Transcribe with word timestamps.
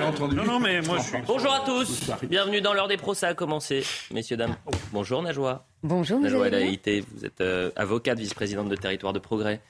Non, 0.00 0.44
non, 0.44 0.58
mais 0.58 0.80
moi 0.82 0.98
je 0.98 1.04
suis. 1.04 1.18
Bonjour 1.24 1.52
à 1.52 1.60
tous, 1.60 2.10
bienvenue 2.28 2.60
dans 2.60 2.74
l'heure 2.74 2.88
des 2.88 2.96
pros, 2.96 3.14
ça 3.14 3.28
a 3.28 3.34
commencé, 3.34 3.84
messieurs, 4.10 4.36
dames. 4.36 4.56
Bonjour 4.90 5.22
Najwa. 5.22 5.68
Bonjour, 5.84 6.18
vous 6.18 6.24
Najwa 6.24 6.46
allez 6.46 6.58
bien 6.58 6.66
Haïté, 6.66 7.04
vous 7.14 7.24
êtes 7.24 7.40
euh, 7.40 7.70
avocate, 7.76 8.18
vice-présidente 8.18 8.68
de 8.68 8.74
Territoire 8.74 9.12
de 9.12 9.20
Progrès. 9.20 9.60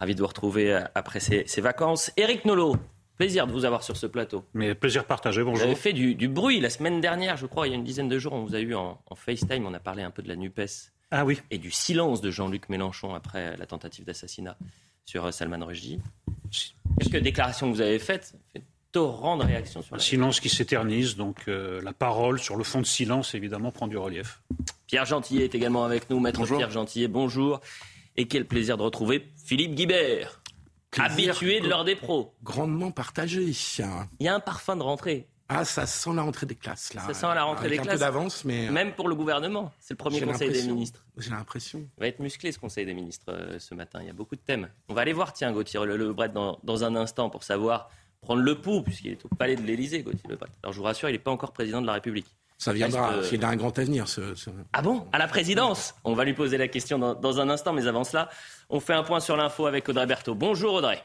Ravi 0.00 0.14
de 0.14 0.20
vous 0.22 0.26
retrouver 0.26 0.72
euh, 0.72 0.80
après 0.94 1.20
ces, 1.20 1.44
ces 1.46 1.60
vacances. 1.60 2.10
Éric 2.16 2.46
Nolot, 2.46 2.76
plaisir 3.18 3.46
de 3.46 3.52
vous 3.52 3.66
avoir 3.66 3.82
sur 3.82 3.98
ce 3.98 4.06
plateau. 4.06 4.42
Mais 4.54 4.74
plaisir 4.74 5.04
partagé, 5.04 5.42
Vous 5.42 5.50
bonjour. 5.50 5.66
avez 5.66 5.74
fait 5.74 5.92
du, 5.92 6.14
du 6.14 6.28
bruit 6.28 6.60
la 6.60 6.70
semaine 6.70 7.02
dernière, 7.02 7.36
je 7.36 7.44
crois, 7.44 7.66
il 7.66 7.70
y 7.72 7.74
a 7.74 7.76
une 7.76 7.84
dizaine 7.84 8.08
de 8.08 8.18
jours, 8.18 8.32
on 8.32 8.42
vous 8.42 8.54
a 8.54 8.60
eu 8.60 8.74
en, 8.74 8.98
en 9.06 9.14
FaceTime, 9.14 9.66
on 9.66 9.74
a 9.74 9.80
parlé 9.80 10.02
un 10.02 10.10
peu 10.10 10.22
de 10.22 10.28
la 10.28 10.36
NUPES 10.36 10.92
Ah 11.10 11.26
oui. 11.26 11.42
et 11.50 11.58
du 11.58 11.70
silence 11.70 12.22
de 12.22 12.30
Jean-Luc 12.30 12.70
Mélenchon 12.70 13.14
après 13.14 13.54
la 13.58 13.66
tentative 13.66 14.06
d'assassinat 14.06 14.56
sur 15.04 15.26
euh, 15.26 15.30
Salman 15.30 15.62
Rushdie. 15.66 16.00
Quelques 17.00 17.22
déclarations 17.22 17.70
que 17.70 17.74
vous 17.76 17.82
avez 17.82 17.98
faites, 17.98 18.32
fait 18.54 18.62
torrent 18.94 19.36
de 19.36 19.44
réactions 19.44 19.82
sur 19.82 19.92
Un 19.94 19.96
la 19.98 20.02
silence 20.02 20.38
qui 20.40 20.48
s'éternise, 20.48 21.16
donc 21.16 21.42
euh, 21.48 21.82
la 21.82 21.92
parole 21.92 22.38
sur 22.40 22.56
le 22.56 22.62
fond 22.64 22.80
de 22.80 22.86
silence, 22.86 23.34
évidemment, 23.34 23.72
prend 23.72 23.88
du 23.88 23.98
relief. 23.98 24.40
Pierre 24.86 25.04
Gentillet 25.04 25.44
est 25.44 25.54
également 25.54 25.84
avec 25.84 26.08
nous. 26.10 26.20
Maître 26.20 26.46
Pierre 26.46 26.70
Gentillet, 26.70 27.08
bonjour. 27.08 27.60
Et 28.16 28.26
quel 28.28 28.46
plaisir 28.46 28.76
de 28.76 28.82
retrouver 28.82 29.26
Philippe 29.44 29.74
Guibert, 29.74 30.40
Plaisir. 30.92 31.30
habitué 31.30 31.60
de 31.60 31.68
l'heure 31.68 31.84
des 31.84 31.96
pros. 31.96 32.32
grandement 32.44 32.92
partagé. 32.92 33.42
Il 33.42 34.24
y 34.24 34.28
a 34.28 34.34
un 34.34 34.38
parfum 34.40 34.76
de 34.76 34.82
rentrée, 34.84 35.26
Ah, 35.48 35.64
ça 35.64 35.84
sent 35.86 36.10
la 36.14 36.22
rentrée 36.22 36.46
des 36.46 36.54
classes, 36.54 36.94
là. 36.94 37.02
Ça 37.04 37.14
sent 37.14 37.26
la 37.34 37.42
rentrée 37.42 37.66
Avec 37.66 37.80
des 37.80 37.80
un 37.80 37.82
classes. 37.82 37.94
peu 37.96 38.00
d'avance, 38.00 38.44
mais 38.44 38.68
euh, 38.68 38.70
même 38.70 38.92
pour 38.92 39.08
le 39.08 39.16
gouvernement. 39.16 39.72
C'est 39.80 39.94
le 39.94 39.98
premier 39.98 40.20
conseil 40.20 40.50
des 40.52 40.62
ministres. 40.62 41.04
J'ai 41.18 41.30
l'impression. 41.30 41.80
Il 41.98 42.00
va 42.00 42.06
être 42.06 42.20
musclé 42.20 42.52
ce 42.52 42.60
conseil 42.60 42.86
des 42.86 42.94
ministres 42.94 43.26
euh, 43.30 43.58
ce 43.58 43.74
matin. 43.74 43.98
Il 44.02 44.06
y 44.06 44.10
a 44.10 44.14
beaucoup 44.14 44.36
de 44.36 44.40
thèmes. 44.40 44.68
On 44.88 44.94
va 44.94 45.00
aller 45.00 45.12
voir, 45.12 45.32
tiens, 45.32 45.50
Gauthier 45.52 45.80
Le 45.84 45.96
Lebret 45.96 46.28
dans, 46.28 46.60
dans 46.62 46.84
un 46.84 46.94
instant 46.94 47.28
pour 47.28 47.42
savoir 47.42 47.90
prendre 48.24 48.42
le 48.42 48.54
pouls, 48.56 48.82
puisqu'il 48.82 49.12
est 49.12 49.24
au 49.24 49.28
palais 49.28 49.54
de 49.56 49.62
l'Élysée, 49.62 50.02
Gauthier 50.02 50.28
Lebret. 50.28 50.48
Alors 50.62 50.72
je 50.72 50.78
vous 50.78 50.84
rassure, 50.84 51.08
il 51.08 51.12
n'est 51.12 51.18
pas 51.18 51.30
encore 51.30 51.52
président 51.52 51.80
de 51.80 51.86
la 51.86 51.92
République. 51.94 52.26
Ça 52.58 52.72
viendra. 52.72 53.12
Il 53.32 53.44
a 53.44 53.48
un 53.48 53.56
grand 53.56 53.76
avenir, 53.78 54.06
ce. 54.08 54.34
ce- 54.34 54.48
Ah 54.72 54.80
bon? 54.80 55.06
À 55.12 55.18
la 55.18 55.26
présidence? 55.26 55.94
On 56.04 56.14
va 56.14 56.24
lui 56.24 56.34
poser 56.34 56.56
la 56.56 56.68
question 56.68 56.98
dans, 56.98 57.14
dans 57.14 57.40
un 57.40 57.50
instant, 57.50 57.72
mais 57.72 57.86
avant 57.86 58.04
cela, 58.04 58.28
on 58.70 58.80
fait 58.80 58.94
un 58.94 59.02
point 59.02 59.20
sur 59.20 59.36
l'info 59.36 59.66
avec 59.66 59.88
Audrey 59.88 60.06
Berthaud. 60.06 60.34
Bonjour 60.34 60.74
Audrey. 60.74 61.02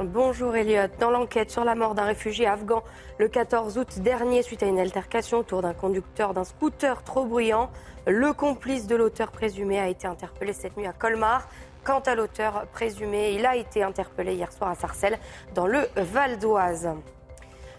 Bonjour 0.00 0.56
Elliot. 0.56 0.88
Dans 0.98 1.10
l'enquête 1.10 1.50
sur 1.50 1.64
la 1.64 1.74
mort 1.74 1.94
d'un 1.94 2.04
réfugié 2.04 2.46
afghan 2.46 2.82
le 3.18 3.28
14 3.28 3.78
août 3.78 3.98
dernier 4.00 4.42
suite 4.42 4.62
à 4.62 4.66
une 4.66 4.78
altercation 4.80 5.38
autour 5.38 5.62
d'un 5.62 5.74
conducteur 5.74 6.34
d'un 6.34 6.42
scooter 6.44 7.04
trop 7.04 7.24
bruyant, 7.24 7.70
le 8.06 8.32
complice 8.32 8.88
de 8.88 8.96
l'auteur 8.96 9.30
présumé 9.30 9.78
a 9.78 9.88
été 9.88 10.08
interpellé 10.08 10.52
cette 10.52 10.76
nuit 10.76 10.86
à 10.86 10.92
Colmar. 10.92 11.46
Quant 11.84 11.98
à 12.00 12.14
l'auteur 12.14 12.66
présumé, 12.72 13.32
il 13.32 13.44
a 13.44 13.56
été 13.56 13.82
interpellé 13.82 14.34
hier 14.34 14.52
soir 14.52 14.70
à 14.70 14.76
Sarcelles 14.76 15.18
dans 15.52 15.66
le 15.66 15.80
Val 15.96 16.38
d'Oise. 16.38 16.88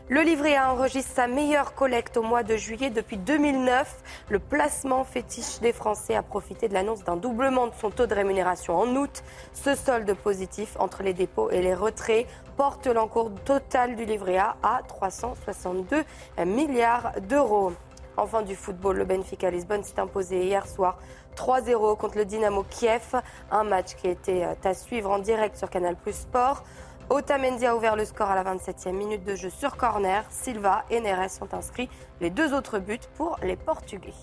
Le 0.10 0.20
livret 0.20 0.58
A 0.58 0.74
enregistre 0.74 1.14
sa 1.16 1.28
meilleure 1.28 1.74
collecte 1.74 2.18
au 2.18 2.22
mois 2.22 2.44
de 2.44 2.58
juillet 2.58 2.90
depuis 2.90 3.16
2009. 3.16 4.04
Le 4.28 4.40
placement 4.40 5.06
fétiche 5.06 5.62
des 5.62 5.72
Français 5.72 6.16
a 6.16 6.22
profité 6.22 6.68
de 6.68 6.74
l'annonce 6.74 7.06
d'un 7.06 7.16
doublement 7.16 7.68
de 7.68 7.74
son 7.80 7.92
taux 7.92 8.06
de 8.06 8.14
rémunération 8.14 8.78
en 8.78 8.94
août. 8.98 9.24
Ce 9.54 9.74
solde 9.74 10.14
positif 10.16 10.76
entre 10.80 11.02
les 11.02 11.14
dépôts 11.14 11.50
et 11.50 11.62
les 11.62 11.74
retraits 11.74 12.28
porte 12.58 12.88
l'encours 12.88 13.32
total 13.46 13.96
du 13.96 14.04
livret 14.04 14.38
A 14.38 14.58
à 14.62 14.82
362 14.86 16.04
milliards 16.46 17.14
d'euros. 17.22 17.72
Enfin 18.16 18.44
du 18.44 18.56
football, 18.56 18.98
le 18.98 19.06
Benfica 19.06 19.50
Lisbonne 19.50 19.84
s'est 19.84 20.00
imposé 20.00 20.46
hier 20.46 20.68
soir 20.68 21.00
3-0 21.34 21.98
contre 21.98 22.18
le 22.18 22.26
Dynamo 22.26 22.64
Kiev, 22.70 23.22
un 23.52 23.64
match 23.64 23.96
qui 23.96 24.08
était 24.08 24.48
à 24.64 24.74
suivre 24.74 25.10
en 25.10 25.20
direct 25.20 25.58
sur 25.58 25.70
Canal 25.70 25.96
Plus 25.96 26.16
Sport. 26.16 26.64
Otamendi 27.10 27.66
a 27.66 27.76
ouvert 27.76 27.96
le 27.96 28.06
score 28.06 28.30
à 28.30 28.36
la 28.36 28.56
27e 28.56 28.94
minute 28.94 29.24
de 29.24 29.36
jeu 29.36 29.50
sur 29.50 29.78
corner. 29.78 30.26
Silva 30.30 30.86
et 30.90 31.00
Neres 31.00 31.30
sont 31.30 31.54
inscrits 31.54 31.90
les 32.22 32.30
deux 32.30 32.54
autres 32.54 32.80
buts 32.80 32.98
pour 33.16 33.38
les 33.44 33.56
Portugais. 33.56 34.14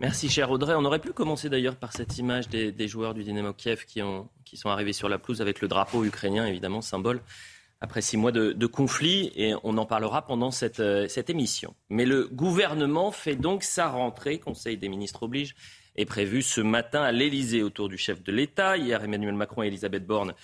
Merci 0.00 0.28
cher 0.30 0.50
Audrey. 0.50 0.74
On 0.74 0.84
aurait 0.84 0.98
pu 0.98 1.12
commencer 1.12 1.48
d'ailleurs 1.50 1.76
par 1.76 1.92
cette 1.92 2.16
image 2.18 2.48
des, 2.48 2.88
joueurs 2.88 3.14
du 3.14 3.22
Dynamo 3.22 3.52
Kiev 3.52 3.84
qui, 3.84 4.02
ont, 4.02 4.28
qui 4.44 4.56
sont 4.56 4.70
arrivés 4.70 4.94
sur 4.94 5.08
la 5.08 5.18
pelouse 5.18 5.42
avec 5.42 5.60
le 5.60 5.68
drapeau 5.68 6.04
ukrainien, 6.04 6.46
évidemment, 6.46 6.80
symbole, 6.80 7.20
après 7.82 8.00
six 8.00 8.16
mois 8.16 8.32
de, 8.32 8.66
conflit. 8.66 9.30
Et 9.36 9.54
on 9.62 9.76
en 9.76 9.84
parlera 9.84 10.26
pendant 10.26 10.50
euh, 10.78 11.06
cette 11.06 11.30
émission. 11.30 11.74
Mais 11.90 12.06
le 12.06 12.28
gouvernement 12.28 13.12
fait 13.12 13.36
donc 13.36 13.62
sa 13.62 13.88
rentrée. 13.88 14.38
Conseil 14.38 14.78
des 14.78 14.88
ministres 14.88 15.22
oblige 15.24 15.54
est 16.00 16.06
prévu 16.06 16.42
ce 16.42 16.60
matin 16.60 17.02
à 17.02 17.12
l'Elysée 17.12 17.62
autour 17.62 17.88
du 17.88 17.98
chef 17.98 18.22
de 18.22 18.32
l'État. 18.32 18.76
Hier, 18.76 19.02
Emmanuel 19.02 19.34
Macron 19.34 19.62
et 19.62 19.66
Elisabeth 19.66 20.06
Borne 20.06 20.34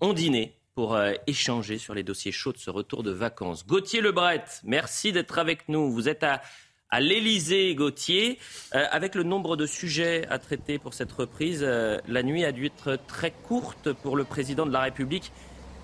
ont 0.00 0.12
dîné 0.12 0.56
pour 0.74 0.94
euh, 0.94 1.12
échanger 1.26 1.78
sur 1.78 1.94
les 1.94 2.02
dossiers 2.02 2.32
chauds 2.32 2.52
de 2.52 2.58
ce 2.58 2.70
retour 2.70 3.02
de 3.02 3.10
vacances. 3.10 3.66
Gauthier 3.66 4.00
Lebret, 4.00 4.44
merci 4.64 5.12
d'être 5.12 5.38
avec 5.38 5.68
nous. 5.68 5.92
Vous 5.92 6.08
êtes 6.08 6.22
à, 6.22 6.40
à 6.88 7.00
l'Élysée, 7.00 7.74
Gauthier. 7.74 8.38
Euh, 8.74 8.84
avec 8.90 9.14
le 9.14 9.22
nombre 9.22 9.56
de 9.56 9.66
sujets 9.66 10.26
à 10.30 10.38
traiter 10.38 10.78
pour 10.78 10.94
cette 10.94 11.12
reprise, 11.12 11.60
euh, 11.62 11.98
la 12.08 12.22
nuit 12.22 12.44
a 12.44 12.52
dû 12.52 12.66
être 12.66 12.98
très 13.06 13.32
courte 13.32 13.92
pour 13.92 14.16
le 14.16 14.24
président 14.24 14.64
de 14.64 14.72
la 14.72 14.80
République 14.80 15.30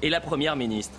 et 0.01 0.09
la 0.09 0.21
Première 0.21 0.57
ministre. 0.57 0.99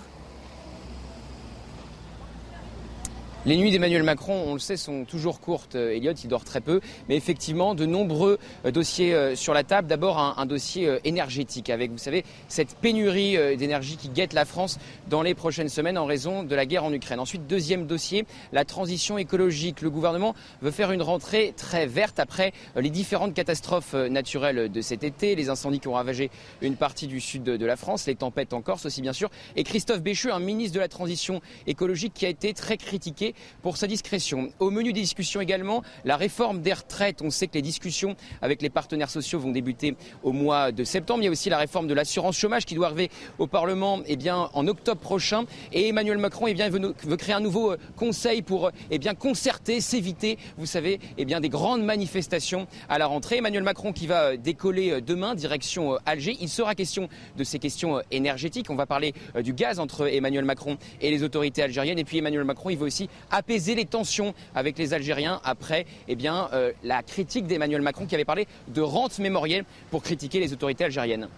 Les 3.46 3.56
nuits 3.56 3.70
d'Emmanuel 3.70 4.02
Macron, 4.02 4.44
on 4.48 4.52
le 4.52 4.58
sait, 4.58 4.76
sont 4.76 5.06
toujours 5.06 5.40
courtes. 5.40 5.74
Euh, 5.74 5.94
Elliot, 5.96 6.12
il 6.12 6.28
dort 6.28 6.44
très 6.44 6.60
peu. 6.60 6.82
Mais 7.08 7.16
effectivement, 7.16 7.74
de 7.74 7.86
nombreux 7.86 8.38
euh, 8.66 8.70
dossiers 8.70 9.14
euh, 9.14 9.34
sur 9.34 9.54
la 9.54 9.64
table. 9.64 9.88
D'abord, 9.88 10.18
un, 10.18 10.44
dossier 10.44 10.98
énergétique 11.04 11.70
avec, 11.70 11.90
vous 11.90 11.96
savez, 11.96 12.24
cette 12.48 12.74
pénurie 12.74 13.38
d'énergie 13.56 13.96
qui 13.96 14.08
guette 14.08 14.32
la 14.32 14.44
France 14.44 14.78
dans 15.08 15.22
les 15.22 15.34
prochaines 15.34 15.68
semaines 15.68 15.96
en 15.96 16.04
raison 16.04 16.42
de 16.42 16.54
la 16.54 16.66
guerre 16.66 16.84
en 16.84 16.92
Ukraine. 16.92 17.20
Ensuite, 17.20 17.46
deuxième 17.46 17.86
dossier, 17.86 18.26
la 18.52 18.64
transition 18.64 19.16
écologique. 19.16 19.80
Le 19.80 19.90
gouvernement 19.90 20.34
veut 20.60 20.72
faire 20.72 20.90
une 20.90 21.02
rentrée 21.02 21.54
très 21.56 21.86
verte 21.86 22.18
après 22.18 22.52
les 22.74 22.90
différentes 22.90 23.32
catastrophes 23.32 23.94
naturelles 23.94 24.72
de 24.72 24.80
cet 24.80 25.04
été, 25.04 25.36
les 25.36 25.50
incendies 25.50 25.78
qui 25.78 25.88
ont 25.88 25.94
ravagé 25.94 26.30
une 26.62 26.74
partie 26.74 27.06
du 27.06 27.20
sud 27.20 27.44
de 27.44 27.56
de 27.56 27.66
la 27.66 27.76
France, 27.76 28.06
les 28.06 28.16
tempêtes 28.16 28.52
en 28.52 28.62
Corse 28.62 28.86
aussi, 28.86 29.02
bien 29.02 29.12
sûr. 29.12 29.30
Et 29.54 29.62
Christophe 29.62 30.02
Béchu, 30.02 30.32
un 30.32 30.40
ministre 30.40 30.74
de 30.74 30.80
la 30.80 30.88
transition 30.88 31.40
écologique 31.68 32.14
qui 32.14 32.26
a 32.26 32.28
été 32.28 32.52
très 32.54 32.76
critiqué 32.76 33.29
pour 33.62 33.76
sa 33.76 33.86
discrétion. 33.86 34.50
Au 34.58 34.70
menu 34.70 34.92
des 34.92 35.00
discussions 35.00 35.40
également, 35.40 35.82
la 36.04 36.16
réforme 36.16 36.60
des 36.60 36.72
retraites. 36.72 37.22
On 37.22 37.30
sait 37.30 37.46
que 37.46 37.54
les 37.54 37.62
discussions 37.62 38.16
avec 38.42 38.62
les 38.62 38.70
partenaires 38.70 39.10
sociaux 39.10 39.38
vont 39.38 39.50
débuter 39.50 39.96
au 40.22 40.32
mois 40.32 40.72
de 40.72 40.84
septembre. 40.84 41.22
Il 41.22 41.26
y 41.26 41.28
a 41.28 41.30
aussi 41.30 41.50
la 41.50 41.58
réforme 41.58 41.86
de 41.86 41.94
l'assurance 41.94 42.36
chômage 42.36 42.64
qui 42.64 42.74
doit 42.74 42.86
arriver 42.86 43.10
au 43.38 43.46
Parlement 43.46 44.00
eh 44.06 44.16
bien, 44.16 44.50
en 44.52 44.66
octobre 44.66 45.00
prochain. 45.00 45.44
Et 45.72 45.88
Emmanuel 45.88 46.18
Macron 46.18 46.46
eh 46.46 46.54
bien, 46.54 46.68
veut, 46.68 47.16
créer 47.16 47.34
un 47.34 47.40
nouveau 47.40 47.72
euh, 47.72 47.76
conseil 47.96 48.42
pour 48.42 48.70
eh 48.90 48.98
bien, 48.98 49.14
concerter, 49.14 49.80
s'éviter, 49.80 50.38
vous 50.56 50.66
savez, 50.66 51.00
bien, 51.18 51.40
des 51.40 51.48
grandes 51.48 51.82
manifestations 51.82 52.66
à 52.88 52.98
la 52.98 53.06
rentrée. 53.06 53.38
Emmanuel 53.38 53.62
Macron 53.62 53.92
qui 53.92 54.06
va 54.06 54.30
euh, 54.30 54.36
décoller 54.36 54.90
euh, 54.90 55.00
demain, 55.00 55.34
direction 55.34 55.96
Alger. 56.06 56.36
Il 56.40 56.48
sera 56.48 56.74
question 56.74 57.08
de 57.36 57.44
ces 57.44 57.58
questions 57.58 58.00
énergétiques. 58.10 58.70
On 58.70 58.76
va 58.76 58.86
parler 58.86 59.14
du 59.42 59.52
gaz 59.52 59.78
entre 59.78 60.08
Emmanuel 60.12 60.44
Macron 60.44 60.76
et 61.00 61.10
les 61.10 61.22
autorités 61.22 61.62
algériennes. 61.62 61.98
Et 61.98 62.04
puis 62.04 62.18
Emmanuel 62.18 62.44
Macron, 62.44 62.70
il 62.70 62.78
veut 62.78 62.86
aussi 62.86 63.08
apaiser 63.30 63.74
les 63.74 63.84
tensions 63.84 64.34
avec 64.54 64.78
les 64.78 64.94
Algériens 64.94 65.40
après 65.44 65.86
eh 66.08 66.16
euh, 66.28 66.72
la 66.84 67.02
critique 67.02 67.46
d'Emmanuel 67.46 67.82
Macron 67.82 68.06
qui 68.06 68.14
avait 68.14 68.24
parlé 68.24 68.46
de 68.68 68.80
rente 68.80 69.18
mémorielle 69.18 69.64
pour 69.90 70.02
critiquer 70.02 70.40
les 70.40 70.52
autorités 70.52 70.84
algériennes. 70.84 71.28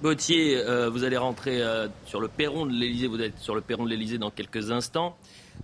Gauthier, 0.00 0.56
euh, 0.56 0.88
vous 0.88 1.02
allez 1.02 1.16
rentrer 1.16 1.60
euh, 1.60 1.88
sur 2.06 2.20
le 2.20 2.28
perron 2.28 2.66
de 2.66 2.72
l'Elysée. 2.72 3.08
Vous 3.08 3.20
êtes 3.20 3.36
sur 3.40 3.56
le 3.56 3.60
perron 3.60 3.84
de 3.84 3.90
l'Elysée 3.90 4.18
dans 4.18 4.30
quelques 4.30 4.70
instants. 4.70 5.16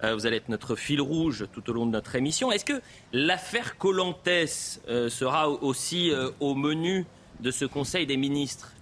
Euh, 0.03 0.15
vous 0.15 0.27
allez 0.27 0.39
être 0.39 0.49
notre 0.49 0.75
fil 0.75 1.01
rouge 1.01 1.47
tout 1.53 1.71
au 1.71 1.73
long 1.73 1.87
de 1.87 1.93
notre 1.93 2.17
émission. 2.17 2.51
Est-ce 2.51 2.65
que 2.65 2.81
l'affaire 3.13 3.79
Colantes 3.79 4.29
sera 4.89 5.49
aussi 5.49 6.11
au 6.41 6.57
menu 6.57 7.07
de 7.39 7.53
ce 7.53 7.65
Conseil 7.65 8.07
des 8.07 8.17
ministres 8.17 8.73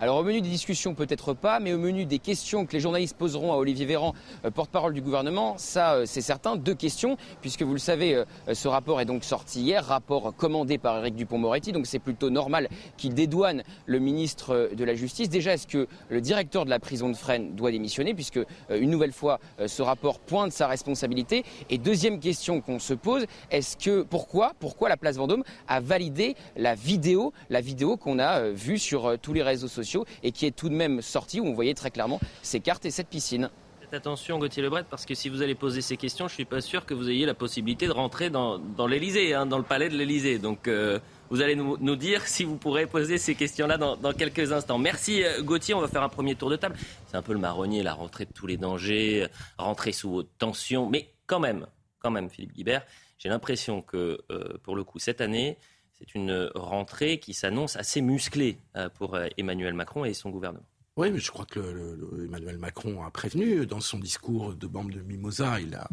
Alors 0.00 0.18
au 0.18 0.22
menu 0.22 0.40
des 0.40 0.48
discussions 0.48 0.94
peut-être 0.94 1.34
pas, 1.34 1.58
mais 1.58 1.72
au 1.72 1.78
menu 1.78 2.04
des 2.04 2.20
questions 2.20 2.66
que 2.66 2.72
les 2.72 2.78
journalistes 2.78 3.16
poseront 3.16 3.52
à 3.52 3.56
Olivier 3.56 3.84
Véran, 3.84 4.14
euh, 4.44 4.50
porte-parole 4.52 4.94
du 4.94 5.00
gouvernement, 5.00 5.58
ça 5.58 5.94
euh, 5.94 6.04
c'est 6.06 6.20
certain. 6.20 6.54
Deux 6.54 6.76
questions, 6.76 7.16
puisque 7.40 7.62
vous 7.62 7.72
le 7.72 7.80
savez, 7.80 8.14
euh, 8.14 8.24
ce 8.52 8.68
rapport 8.68 9.00
est 9.00 9.06
donc 9.06 9.24
sorti 9.24 9.60
hier, 9.60 9.84
rapport 9.84 10.36
commandé 10.36 10.78
par 10.78 10.98
Éric 10.98 11.16
Dupont-Moretti, 11.16 11.72
donc 11.72 11.86
c'est 11.86 11.98
plutôt 11.98 12.30
normal 12.30 12.68
qu'il 12.96 13.12
dédouane 13.12 13.64
le 13.86 13.98
ministre 13.98 14.70
de 14.72 14.84
la 14.84 14.94
Justice. 14.94 15.30
Déjà, 15.30 15.54
est-ce 15.54 15.66
que 15.66 15.88
le 16.10 16.20
directeur 16.20 16.64
de 16.64 16.70
la 16.70 16.78
prison 16.78 17.08
de 17.08 17.16
Fresnes 17.16 17.56
doit 17.56 17.72
démissionner, 17.72 18.14
puisque 18.14 18.38
une 18.70 18.90
nouvelle 18.90 19.12
fois 19.12 19.40
ce 19.66 19.82
rapport 19.82 20.20
pointe 20.20 20.52
sa 20.52 20.68
responsabilité? 20.68 21.44
Et 21.70 21.78
deuxième 21.78 22.20
question 22.20 22.60
qu'on 22.60 22.78
se 22.78 22.94
pose, 22.94 23.26
est-ce 23.50 23.76
que 23.76 24.02
pourquoi, 24.02 24.52
pourquoi 24.60 24.88
la 24.88 24.96
place 24.96 25.16
Vendôme 25.16 25.42
a 25.66 25.80
validé 25.80 26.36
la 26.56 26.76
vidéo, 26.76 27.32
la 27.50 27.60
vidéo 27.60 27.96
qu'on 27.96 28.20
a 28.20 28.48
vue 28.50 28.78
sur 28.78 29.18
tous 29.20 29.32
les 29.32 29.42
réseaux 29.42 29.66
sociaux? 29.66 29.87
Et 30.22 30.32
qui 30.32 30.46
est 30.46 30.50
tout 30.50 30.68
de 30.68 30.74
même 30.74 31.02
sortie 31.02 31.40
où 31.40 31.46
on 31.46 31.54
voyait 31.54 31.74
très 31.74 31.90
clairement 31.90 32.20
ces 32.42 32.60
cartes 32.60 32.84
et 32.84 32.90
cette 32.90 33.08
piscine. 33.08 33.50
Attention, 33.90 34.38
Gauthier 34.38 34.62
Lebret, 34.62 34.84
parce 34.88 35.06
que 35.06 35.14
si 35.14 35.30
vous 35.30 35.40
allez 35.40 35.54
poser 35.54 35.80
ces 35.80 35.96
questions, 35.96 36.28
je 36.28 36.32
ne 36.32 36.34
suis 36.34 36.44
pas 36.44 36.60
sûr 36.60 36.84
que 36.84 36.92
vous 36.92 37.08
ayez 37.08 37.24
la 37.24 37.32
possibilité 37.32 37.86
de 37.86 37.92
rentrer 37.92 38.28
dans, 38.28 38.58
dans 38.58 38.86
l'Elysée, 38.86 39.32
hein, 39.32 39.46
dans 39.46 39.56
le 39.56 39.64
palais 39.64 39.88
de 39.88 39.96
l'Elysée. 39.96 40.38
Donc, 40.38 40.68
euh, 40.68 40.98
vous 41.30 41.40
allez 41.40 41.56
nous, 41.56 41.96
dire 41.96 42.26
si 42.26 42.44
vous 42.44 42.56
pourrez 42.56 42.86
poser 42.86 43.16
ces 43.16 43.34
questions-là 43.34 43.78
dans, 43.78 44.12
quelques 44.12 44.52
instants. 44.52 44.76
Merci, 44.76 45.24
euh, 45.24 45.42
Gauthier. 45.42 45.72
On 45.72 45.80
va 45.80 45.88
faire 45.88 46.02
un 46.02 46.10
premier 46.10 46.34
tour 46.34 46.50
de 46.50 46.56
table. 46.56 46.76
C'est 47.06 47.16
un 47.16 47.22
peu 47.22 47.32
le 47.32 47.38
marronnier, 47.38 47.82
la 47.82 47.94
rentrée 47.94 48.26
de 48.26 48.32
tous 48.32 48.46
les 48.46 48.58
dangers, 48.58 49.22
euh, 49.22 49.28
rentrer 49.56 49.92
sous 49.92 50.16
haute 50.16 50.30
tension. 50.36 50.86
Mais 50.90 51.14
quand 51.26 51.40
même, 51.40 51.66
quand 52.00 52.10
même, 52.10 52.28
Philippe 52.28 52.52
Guibert, 52.52 52.84
j'ai 53.18 53.30
l'impression 53.30 53.80
que, 53.80 54.18
pour 54.62 54.76
le 54.76 54.84
coup, 54.84 54.98
cette 54.98 55.20
année, 55.20 55.56
c'est 55.98 56.14
une 56.14 56.50
rentrée 56.54 57.18
qui 57.18 57.34
s'annonce 57.34 57.76
assez 57.76 58.00
musclée 58.00 58.58
euh, 58.76 58.88
pour 58.88 59.14
euh, 59.14 59.26
Emmanuel 59.36 59.74
Macron 59.74 60.04
et 60.04 60.14
son 60.14 60.30
gouvernement. 60.30 60.66
Oui, 60.96 61.10
mais 61.12 61.18
je 61.18 61.30
crois 61.30 61.46
que 61.46 61.60
le, 61.60 61.94
le, 61.94 62.24
Emmanuel 62.24 62.58
Macron 62.58 63.04
a 63.04 63.10
prévenu 63.10 63.66
dans 63.66 63.80
son 63.80 63.98
discours 63.98 64.54
de 64.54 64.66
bande 64.66 64.90
de 64.90 65.00
Mimosa. 65.00 65.60
Il 65.60 65.74
a 65.74 65.88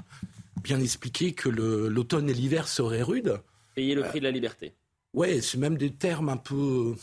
bien 0.66 0.80
expliqué 0.80 1.34
que 1.34 1.48
l'automne 1.48 2.28
et 2.28 2.34
l'hiver 2.34 2.68
seraient 2.68 3.04
rudes. 3.04 3.40
Payer 3.75 3.94
le 3.94 4.02
prix 4.02 4.18
euh, 4.18 4.22
de 4.22 4.25
la 4.25 4.31
liberté. 4.31 4.74
Oui, 5.13 5.42
c'est 5.44 5.60
même 5.60 5.78
des 5.78 5.92
termes 5.92 6.30
un 6.30 6.38
peu. 6.38 6.96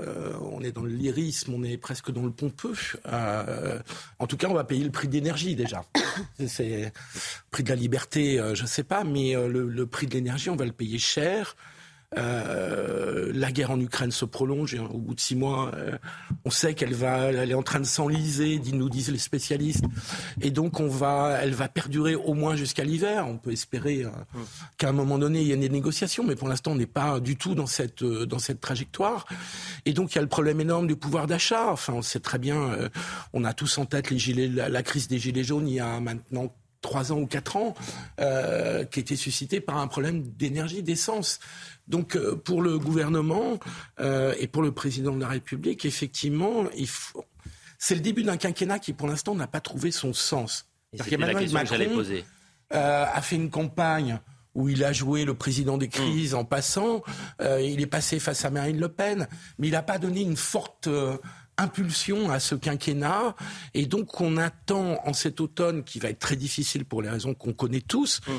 Euh, 0.00 0.32
on 0.40 0.62
est 0.62 0.72
dans 0.72 0.82
le 0.82 0.90
lyrisme, 0.90 1.54
on 1.54 1.62
est 1.62 1.76
presque 1.76 2.10
dans 2.10 2.24
le 2.24 2.32
pompeux. 2.32 2.74
Euh, 3.06 3.78
en 4.18 4.26
tout 4.26 4.36
cas, 4.36 4.48
on 4.48 4.54
va 4.54 4.64
payer 4.64 4.82
le 4.82 4.90
prix 4.90 5.06
d'énergie 5.06 5.54
déjà. 5.54 5.84
C'est 6.46 6.86
le 6.86 6.90
prix 7.50 7.62
de 7.62 7.68
la 7.68 7.76
liberté, 7.76 8.38
je 8.54 8.62
ne 8.62 8.66
sais 8.66 8.84
pas, 8.84 9.04
mais 9.04 9.34
le, 9.34 9.68
le 9.68 9.86
prix 9.86 10.06
de 10.06 10.14
l'énergie, 10.14 10.50
on 10.50 10.56
va 10.56 10.64
le 10.64 10.72
payer 10.72 10.98
cher. 10.98 11.56
Euh, 12.18 13.32
la 13.34 13.50
guerre 13.52 13.70
en 13.70 13.80
Ukraine 13.80 14.10
se 14.10 14.24
prolonge 14.24 14.74
et 14.74 14.78
au 14.78 14.98
bout 14.98 15.14
de 15.14 15.20
six 15.20 15.34
mois, 15.34 15.72
euh, 15.74 15.96
on 16.44 16.50
sait 16.50 16.74
qu'elle 16.74 16.94
va, 16.94 17.32
elle 17.32 17.50
est 17.50 17.54
en 17.54 17.62
train 17.62 17.80
de 17.80 17.86
s'enliser, 17.86 18.60
nous 18.72 18.90
disent 18.90 19.10
les 19.10 19.18
spécialistes, 19.18 19.84
et 20.40 20.50
donc 20.50 20.80
on 20.80 20.88
va, 20.88 21.38
elle 21.40 21.54
va 21.54 21.68
perdurer 21.68 22.14
au 22.14 22.34
moins 22.34 22.56
jusqu'à 22.56 22.84
l'hiver. 22.84 23.26
On 23.26 23.38
peut 23.38 23.52
espérer 23.52 24.04
euh, 24.04 24.10
qu'à 24.76 24.90
un 24.90 24.92
moment 24.92 25.18
donné 25.18 25.40
il 25.40 25.46
y 25.48 25.52
ait 25.52 25.56
des 25.56 25.68
négociations, 25.68 26.24
mais 26.24 26.36
pour 26.36 26.48
l'instant 26.48 26.72
on 26.72 26.76
n'est 26.76 26.86
pas 26.86 27.20
du 27.20 27.36
tout 27.36 27.54
dans 27.54 27.66
cette 27.66 28.02
euh, 28.02 28.26
dans 28.26 28.38
cette 28.38 28.60
trajectoire. 28.60 29.26
Et 29.86 29.92
donc 29.94 30.12
il 30.12 30.16
y 30.16 30.18
a 30.18 30.22
le 30.22 30.28
problème 30.28 30.60
énorme 30.60 30.86
du 30.86 30.96
pouvoir 30.96 31.26
d'achat. 31.26 31.70
Enfin, 31.70 31.94
on 31.94 32.02
sait 32.02 32.20
très 32.20 32.38
bien, 32.38 32.76
on 33.32 33.44
a 33.44 33.54
tous 33.54 33.78
en 33.78 33.86
tête 33.86 34.10
les 34.10 34.18
gilets, 34.18 34.48
la, 34.48 34.68
la 34.68 34.82
crise 34.82 35.08
des 35.08 35.18
gilets 35.18 35.44
jaunes 35.44 35.68
il 35.68 35.74
y 35.74 35.80
a 35.80 36.00
maintenant 36.00 36.52
trois 36.82 37.12
ans 37.12 37.18
ou 37.18 37.26
quatre 37.26 37.56
ans, 37.56 37.74
euh, 38.20 38.84
qui 38.84 39.00
était 39.00 39.16
suscité 39.16 39.60
par 39.60 39.78
un 39.78 39.86
problème 39.86 40.22
d'énergie, 40.36 40.82
d'essence. 40.82 41.38
Donc 41.88 42.16
euh, 42.16 42.36
pour 42.36 42.62
le 42.62 42.78
gouvernement 42.78 43.58
euh, 44.00 44.34
et 44.38 44.46
pour 44.46 44.62
le 44.62 44.72
président 44.72 45.14
de 45.14 45.20
la 45.20 45.28
République, 45.28 45.84
effectivement, 45.84 46.64
il 46.76 46.88
faut... 46.88 47.24
c'est 47.78 47.94
le 47.94 48.00
début 48.00 48.22
d'un 48.22 48.36
quinquennat 48.36 48.78
qui 48.78 48.92
pour 48.92 49.08
l'instant 49.08 49.34
n'a 49.34 49.46
pas 49.46 49.60
trouvé 49.60 49.90
son 49.90 50.12
sens. 50.12 50.66
C'est 50.92 51.16
la 51.16 51.32
question 51.34 51.54
Macron, 51.54 51.62
que 51.62 51.66
j'allais 51.66 51.88
poser. 51.92 52.24
Euh, 52.74 53.04
a 53.12 53.20
fait 53.20 53.36
une 53.36 53.50
campagne 53.50 54.18
où 54.54 54.68
il 54.68 54.84
a 54.84 54.92
joué 54.92 55.24
le 55.24 55.34
président 55.34 55.78
des 55.78 55.88
crises 55.88 56.34
mmh. 56.34 56.38
en 56.38 56.44
passant. 56.44 57.02
Euh, 57.40 57.60
il 57.60 57.80
est 57.80 57.86
passé 57.86 58.18
face 58.18 58.44
à 58.44 58.50
Marine 58.50 58.78
Le 58.78 58.88
Pen, 58.88 59.26
mais 59.58 59.68
il 59.68 59.72
n'a 59.72 59.82
pas 59.82 59.98
donné 59.98 60.20
une 60.20 60.36
forte 60.36 60.88
euh, 60.88 61.16
impulsion 61.62 62.30
à 62.30 62.40
ce 62.40 62.54
quinquennat. 62.54 63.34
Et 63.74 63.86
donc, 63.86 64.20
on 64.20 64.36
attend 64.36 64.98
en 65.06 65.12
cet 65.12 65.40
automne, 65.40 65.84
qui 65.84 65.98
va 65.98 66.10
être 66.10 66.18
très 66.18 66.36
difficile 66.36 66.84
pour 66.84 67.02
les 67.02 67.08
raisons 67.08 67.34
qu'on 67.34 67.52
connaît 67.52 67.80
tous, 67.80 68.20
mmh. 68.20 68.32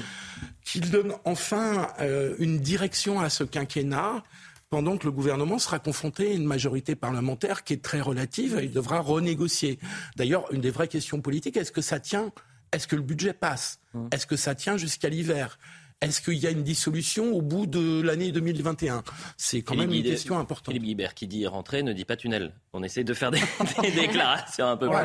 qu'il 0.63 0.91
donne 0.91 1.13
enfin 1.25 1.87
euh, 1.99 2.35
une 2.39 2.59
direction 2.59 3.19
à 3.19 3.29
ce 3.29 3.43
quinquennat 3.43 4.23
pendant 4.69 4.97
que 4.97 5.05
le 5.05 5.11
gouvernement 5.11 5.59
sera 5.59 5.77
confronté 5.77 6.31
à 6.31 6.33
une 6.33 6.45
majorité 6.45 6.95
parlementaire 6.95 7.63
qui 7.63 7.73
est 7.73 7.83
très 7.83 8.01
relative 8.01 8.57
et 8.59 8.65
il 8.65 8.71
devra 8.71 8.99
renégocier. 8.99 9.77
D'ailleurs, 10.15 10.51
une 10.51 10.61
des 10.61 10.71
vraies 10.71 10.87
questions 10.87 11.21
politiques, 11.21 11.57
est-ce 11.57 11.71
que 11.71 11.81
ça 11.81 11.99
tient? 11.99 12.31
Est-ce 12.71 12.87
que 12.87 12.95
le 12.95 13.03
budget 13.03 13.33
passe? 13.33 13.79
Mmh. 13.93 14.07
Est-ce 14.11 14.25
que 14.25 14.35
ça 14.35 14.55
tient 14.55 14.77
jusqu'à 14.77 15.09
l'hiver? 15.09 15.59
Est-ce 16.03 16.21
qu'il 16.21 16.37
y 16.37 16.47
a 16.47 16.51
une 16.51 16.63
dissolution 16.63 17.33
au 17.33 17.41
bout 17.41 17.65
de 17.65 18.01
l'année 18.01 18.31
2021 18.31 19.03
C'est 19.37 19.61
quand 19.61 19.73
Philippe 19.73 19.89
même 19.89 19.99
une 19.99 20.03
question 20.03 20.37
importante. 20.37 20.73
Philippe 20.73 20.83
Guibert 20.83 21.13
qui 21.13 21.27
dit 21.27 21.45
rentrer 21.47 21.83
ne 21.83 21.93
dit 21.93 22.05
pas 22.05 22.15
tunnel. 22.15 22.53
On 22.73 22.83
essaie 22.83 23.03
de 23.03 23.13
faire 23.13 23.31
des, 23.31 23.39
des 23.81 23.91
déclarations 23.91 24.67
un 24.67 24.77
peu 24.77 24.87
plus 24.87 24.97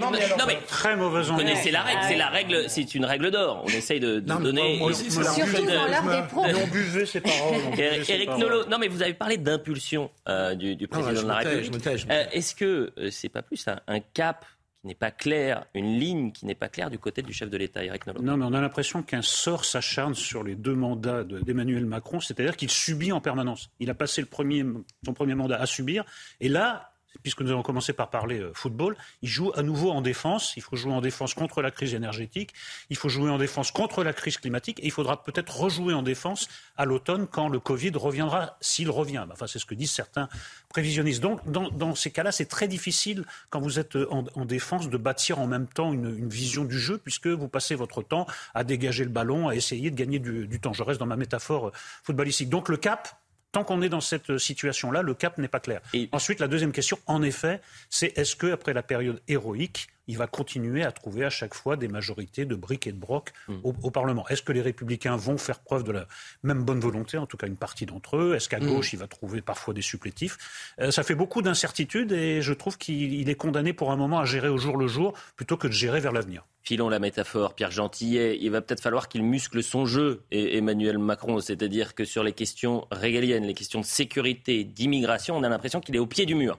non, 0.00 0.44
mais, 0.46 0.58
très 0.66 0.96
mauvaise 0.96 1.28
Vous 1.28 1.36
connaissez 1.36 1.70
la 1.70 1.82
règle, 1.82 2.00
c'est 2.08 2.16
la 2.16 2.28
règle, 2.28 2.64
c'est 2.68 2.94
une 2.94 3.04
règle 3.04 3.30
d'or. 3.30 3.62
On 3.64 3.68
essaye 3.68 4.00
de, 4.00 4.20
de 4.20 4.28
non, 4.28 4.40
donner. 4.40 4.78
Moi 4.78 4.90
aussi, 4.90 5.10
c'est 5.10 5.24
Surtout 5.24 5.66
dans 5.66 5.86
l'art 5.86 6.04
des 6.04 6.28
pros. 6.28 6.44
on 6.44 6.66
buvait 6.68 7.06
ses 7.06 7.20
paroles. 7.20 7.56
Eric 7.78 8.30
Nolot, 8.30 8.66
non 8.68 8.78
mais 8.78 8.88
vous 8.88 9.02
avez 9.02 9.14
parlé 9.14 9.36
d'impulsion 9.36 10.10
euh, 10.28 10.54
du, 10.54 10.76
du, 10.76 10.88
président 10.88 11.22
de 11.22 11.28
la 11.28 11.36
République. 11.36 11.86
Euh, 12.10 12.24
Est-ce 12.32 12.54
que 12.54 12.92
euh, 12.98 13.08
c'est 13.10 13.28
pas 13.28 13.42
plus 13.42 13.66
un, 13.68 13.80
un 13.86 14.00
cap 14.00 14.44
n'est 14.84 14.94
pas 14.94 15.10
clair, 15.10 15.66
une 15.74 15.98
ligne 15.98 16.32
qui 16.32 16.46
n'est 16.46 16.54
pas 16.54 16.68
claire 16.68 16.90
du 16.90 16.98
côté 16.98 17.22
du 17.22 17.32
chef 17.32 17.50
de 17.50 17.56
l'État, 17.56 17.84
Eric 17.84 18.06
Nolot. 18.06 18.22
Non, 18.22 18.36
mais 18.36 18.44
on 18.44 18.52
a 18.52 18.60
l'impression 18.60 19.02
qu'un 19.02 19.22
sort 19.22 19.64
s'acharne 19.64 20.14
sur 20.14 20.42
les 20.42 20.54
deux 20.54 20.74
mandats 20.74 21.24
d'Emmanuel 21.24 21.86
Macron, 21.86 22.20
c'est-à-dire 22.20 22.56
qu'il 22.56 22.70
subit 22.70 23.12
en 23.12 23.20
permanence. 23.20 23.70
Il 23.80 23.90
a 23.90 23.94
passé 23.94 24.20
le 24.20 24.26
premier, 24.26 24.64
son 25.04 25.14
premier 25.14 25.34
mandat 25.34 25.60
à 25.60 25.66
subir, 25.66 26.04
et 26.40 26.48
là, 26.48 26.93
puisque 27.22 27.40
nous 27.40 27.50
avons 27.50 27.62
commencé 27.62 27.92
par 27.92 28.10
parler 28.10 28.40
euh, 28.40 28.52
football, 28.54 28.96
il 29.22 29.28
joue 29.28 29.52
à 29.54 29.62
nouveau 29.62 29.90
en 29.90 30.00
défense. 30.00 30.56
Il 30.56 30.62
faut 30.62 30.76
jouer 30.76 30.92
en 30.92 31.00
défense 31.00 31.34
contre 31.34 31.62
la 31.62 31.70
crise 31.70 31.94
énergétique, 31.94 32.52
il 32.90 32.96
faut 32.96 33.08
jouer 33.08 33.30
en 33.30 33.38
défense 33.38 33.70
contre 33.70 34.04
la 34.04 34.12
crise 34.12 34.38
climatique, 34.38 34.80
et 34.80 34.86
il 34.86 34.90
faudra 34.90 35.22
peut-être 35.22 35.56
rejouer 35.56 35.94
en 35.94 36.02
défense 36.02 36.48
à 36.76 36.84
l'automne 36.84 37.26
quand 37.26 37.48
le 37.48 37.60
Covid 37.60 37.92
reviendra, 37.94 38.56
s'il 38.60 38.90
revient. 38.90 39.24
Enfin, 39.32 39.46
c'est 39.46 39.58
ce 39.58 39.66
que 39.66 39.74
disent 39.74 39.92
certains 39.92 40.28
prévisionnistes. 40.68 41.20
Donc, 41.20 41.40
dans, 41.48 41.94
ces 41.94 42.10
cas-là, 42.10 42.32
c'est 42.32 42.46
très 42.46 42.68
difficile, 42.68 43.24
quand 43.50 43.60
vous 43.60 43.78
êtes 43.78 43.96
en, 43.96 44.24
en, 44.34 44.44
défense, 44.44 44.88
de 44.88 44.96
bâtir 44.96 45.38
en 45.38 45.46
même 45.46 45.66
temps 45.66 45.92
une, 45.92 46.28
vision 46.28 46.64
du 46.64 46.78
jeu, 46.78 46.98
puisque 46.98 47.26
vous 47.26 47.48
passez 47.48 47.74
votre 47.74 48.02
temps 48.02 48.26
à 48.54 48.64
dégager 48.64 49.04
le 49.04 49.10
ballon, 49.10 49.48
à 49.48 49.54
essayer 49.54 49.90
de 49.90 49.96
gagner 49.96 50.18
du, 50.18 50.46
du 50.46 50.60
temps. 50.60 50.72
Je 50.72 50.82
reste 50.82 51.00
dans 51.00 51.06
ma 51.06 51.16
métaphore 51.16 51.72
footballistique. 52.02 52.48
Donc, 52.48 52.68
le 52.68 52.76
cap, 52.76 53.08
Tant 53.54 53.62
qu'on 53.62 53.82
est 53.82 53.88
dans 53.88 54.00
cette 54.00 54.36
situation-là, 54.36 55.02
le 55.02 55.14
cap 55.14 55.38
n'est 55.38 55.46
pas 55.46 55.60
clair. 55.60 55.80
Et... 55.92 56.08
Ensuite, 56.10 56.40
la 56.40 56.48
deuxième 56.48 56.72
question, 56.72 56.98
en 57.06 57.22
effet, 57.22 57.60
c'est 57.88 58.18
est-ce 58.18 58.34
que 58.34 58.48
après 58.48 58.72
la 58.72 58.82
période 58.82 59.22
héroïque, 59.28 59.90
il 60.06 60.18
va 60.18 60.26
continuer 60.26 60.84
à 60.84 60.92
trouver 60.92 61.24
à 61.24 61.30
chaque 61.30 61.54
fois 61.54 61.76
des 61.76 61.88
majorités 61.88 62.44
de 62.44 62.54
briques 62.54 62.86
et 62.86 62.92
de 62.92 62.98
brocs 62.98 63.32
mmh. 63.48 63.54
au, 63.64 63.74
au, 63.82 63.90
Parlement. 63.90 64.26
Est-ce 64.28 64.42
que 64.42 64.52
les 64.52 64.60
républicains 64.60 65.16
vont 65.16 65.38
faire 65.38 65.60
preuve 65.60 65.84
de 65.84 65.92
la 65.92 66.06
même 66.42 66.64
bonne 66.64 66.80
volonté, 66.80 67.16
en 67.16 67.26
tout 67.26 67.36
cas 67.36 67.46
une 67.46 67.56
partie 67.56 67.86
d'entre 67.86 68.16
eux? 68.16 68.34
Est-ce 68.34 68.48
qu'à 68.48 68.60
mmh. 68.60 68.66
gauche, 68.66 68.92
il 68.92 68.98
va 68.98 69.06
trouver 69.06 69.40
parfois 69.40 69.72
des 69.72 69.82
supplétifs? 69.82 70.74
Euh, 70.80 70.90
Ça 70.90 71.02
fait 71.02 71.14
beaucoup 71.14 71.42
d'incertitudes 71.42 72.12
et 72.12 72.42
je 72.42 72.52
trouve 72.52 72.76
qu'il 72.78 73.28
est 73.28 73.34
condamné 73.34 73.72
pour 73.72 73.92
un 73.92 73.96
moment 73.96 74.18
à 74.18 74.24
gérer 74.24 74.48
au 74.48 74.58
jour 74.58 74.76
le 74.76 74.88
jour 74.88 75.14
plutôt 75.36 75.56
que 75.56 75.68
de 75.68 75.72
gérer 75.72 76.00
vers 76.00 76.12
l'avenir. 76.12 76.44
Filons 76.62 76.88
la 76.88 76.98
métaphore, 76.98 77.54
Pierre 77.54 77.70
Gentillet, 77.70 78.38
il 78.40 78.50
va 78.50 78.62
peut-être 78.62 78.80
falloir 78.80 79.08
qu'il 79.08 79.22
muscle 79.22 79.62
son 79.62 79.84
jeu, 79.84 80.22
et 80.30 80.56
Emmanuel 80.56 80.96
Macron, 80.96 81.38
c'est-à-dire 81.40 81.94
que 81.94 82.06
sur 82.06 82.24
les 82.24 82.32
questions 82.32 82.86
régaliennes, 82.90 83.44
les 83.44 83.52
questions 83.52 83.80
de 83.80 83.84
sécurité, 83.84 84.64
d'immigration, 84.64 85.36
on 85.36 85.42
a 85.42 85.48
l'impression 85.50 85.80
qu'il 85.80 85.94
est 85.94 85.98
au 85.98 86.06
pied 86.06 86.24
du 86.24 86.34
mur. 86.34 86.58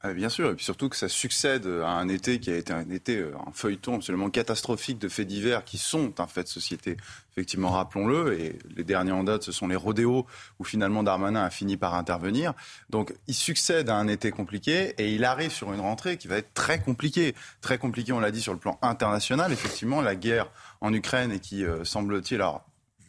Ah, 0.00 0.12
bien 0.12 0.28
sûr, 0.28 0.50
et 0.50 0.54
puis 0.54 0.64
surtout 0.64 0.88
que 0.88 0.94
ça 0.94 1.08
succède 1.08 1.66
à 1.66 1.88
un 1.88 2.08
été 2.08 2.38
qui 2.38 2.52
a 2.52 2.56
été 2.56 2.72
un 2.72 2.88
été, 2.88 3.20
un 3.20 3.50
feuilleton 3.52 3.96
absolument 3.96 4.30
catastrophique 4.30 5.00
de 5.00 5.08
faits 5.08 5.26
divers 5.26 5.64
qui 5.64 5.76
sont 5.76 6.20
un 6.20 6.28
fait 6.28 6.44
de 6.44 6.48
société. 6.48 6.96
Effectivement, 7.32 7.70
rappelons-le, 7.70 8.40
et 8.40 8.60
les 8.76 8.84
derniers 8.84 9.10
en 9.10 9.24
date, 9.24 9.42
ce 9.42 9.50
sont 9.50 9.66
les 9.66 9.74
rodéos 9.74 10.24
où 10.60 10.64
finalement 10.64 11.02
Darmanin 11.02 11.42
a 11.42 11.50
fini 11.50 11.76
par 11.76 11.94
intervenir. 11.94 12.54
Donc, 12.90 13.12
il 13.26 13.34
succède 13.34 13.90
à 13.90 13.96
un 13.96 14.06
été 14.06 14.30
compliqué 14.30 14.94
et 14.98 15.12
il 15.12 15.24
arrive 15.24 15.50
sur 15.50 15.72
une 15.72 15.80
rentrée 15.80 16.16
qui 16.16 16.28
va 16.28 16.36
être 16.36 16.54
très 16.54 16.78
compliquée. 16.78 17.34
Très 17.60 17.78
compliquée, 17.78 18.12
on 18.12 18.20
l'a 18.20 18.30
dit, 18.30 18.40
sur 18.40 18.52
le 18.52 18.60
plan 18.60 18.78
international. 18.82 19.52
Effectivement, 19.52 20.00
la 20.00 20.14
guerre 20.14 20.48
en 20.80 20.92
Ukraine 20.92 21.32
et 21.32 21.40
qui, 21.40 21.64
euh, 21.64 21.82
semble-t-il, 21.82 22.40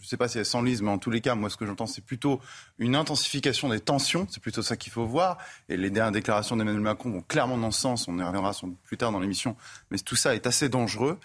sais 0.10 0.18
pas 0.18 0.28
si 0.28 0.38
elle 0.38 0.46
s'enlise, 0.46 0.82
mais 0.82 0.89
en 0.89 0.98
tous 0.98 1.12
les 1.12 1.22
cas, 1.22 1.36
moi, 1.36 1.50
ce 1.50 1.58
que 1.58 1.66
j'entends, 1.66 1.86
c'est 1.86 2.04
plutôt 2.04 2.39
une 2.78 2.96
intensification 2.96 3.70
des 3.70 3.80
tensions. 3.80 4.28
C'est 4.30 4.42
plutôt 4.42 4.62
ça 4.62 4.75
qu'il 4.75 4.92
faut 4.92 5.06
voir. 5.06 5.38
Et 5.70 5.78
les 5.78 5.89
dernières 5.89 6.12
déclarations 6.12 6.56
d'Emmanuel 6.56 6.82
Macron 6.82 7.12
vont 7.12 7.22
clairement 7.22 7.58
dans 7.58 7.72
ce 7.72 7.82
sens. 7.82 8.08
On 8.08 8.18
y 8.18 8.24
reviendra 8.24 8.51
plus 8.84 8.98
tard 8.98 9.12
dans 9.12 9.20
l'émission. 9.20 9.56
Mais 9.92 9.98
tout 9.98 10.16
ça 10.16 10.36
est 10.36 10.48
assez 10.48 10.70
dangereux. 10.70 11.20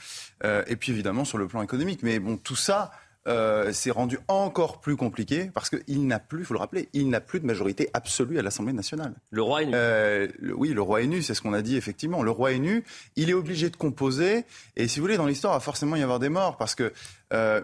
Euh, 0.45 0.63
et 0.67 0.77
puis, 0.77 0.93
évidemment, 0.93 1.25
sur 1.25 1.39
le 1.39 1.47
plan 1.47 1.63
économique. 1.63 2.03
Mais 2.03 2.19
bon, 2.19 2.37
tout 2.37 2.57
ça, 2.57 2.93
euh, 3.27 3.73
c'est 3.73 3.91
rendu 3.91 4.19
encore 4.29 4.81
plus 4.81 4.97
compliqué 4.97 5.51
parce 5.55 5.71
qu'il 5.71 6.07
n'a 6.07 6.19
plus, 6.19 6.41
il 6.41 6.45
faut 6.45 6.53
le 6.53 6.61
rappeler, 6.61 6.91
il 6.93 7.09
n'a 7.09 7.21
plus 7.21 7.41
de 7.41 7.47
majorité 7.47 7.89
absolue 7.95 8.39
à 8.39 8.43
l'Assemblée 8.43 8.75
nationale. 8.75 9.15
Le 9.31 9.43
roi 9.43 9.63
est 9.63 9.67
nu. 9.67 9.73
Euh, 9.75 10.29
oui, 10.55 10.71
le 10.71 10.83
roi 10.83 11.03
est 11.03 11.07
nu, 11.07 11.23
c'est 11.23 11.33
ce 11.33 11.41
qu'on 11.41 11.55
a 11.55 11.63
dit 11.63 11.77
effectivement. 11.77 12.23
Le 12.23 12.31
roi 12.31 12.53
est 12.53 12.59
nu, 12.59 12.85
il 13.17 13.31
est 13.31 13.35
obligé 13.35 13.71
de 13.71 13.77
composer. 13.77 14.45
Et 14.77 14.89
si 14.89 14.99
vous 14.99 15.05
voulez, 15.05 15.17
dans 15.17 15.27
l'histoire, 15.27 15.55
il 15.55 15.57
va 15.57 15.61
forcément 15.61 15.97
y 15.97 16.03
avoir 16.03 16.19
des 16.19 16.29
morts 16.29 16.59
parce 16.59 16.75
que 16.75 16.93
euh, 17.33 17.63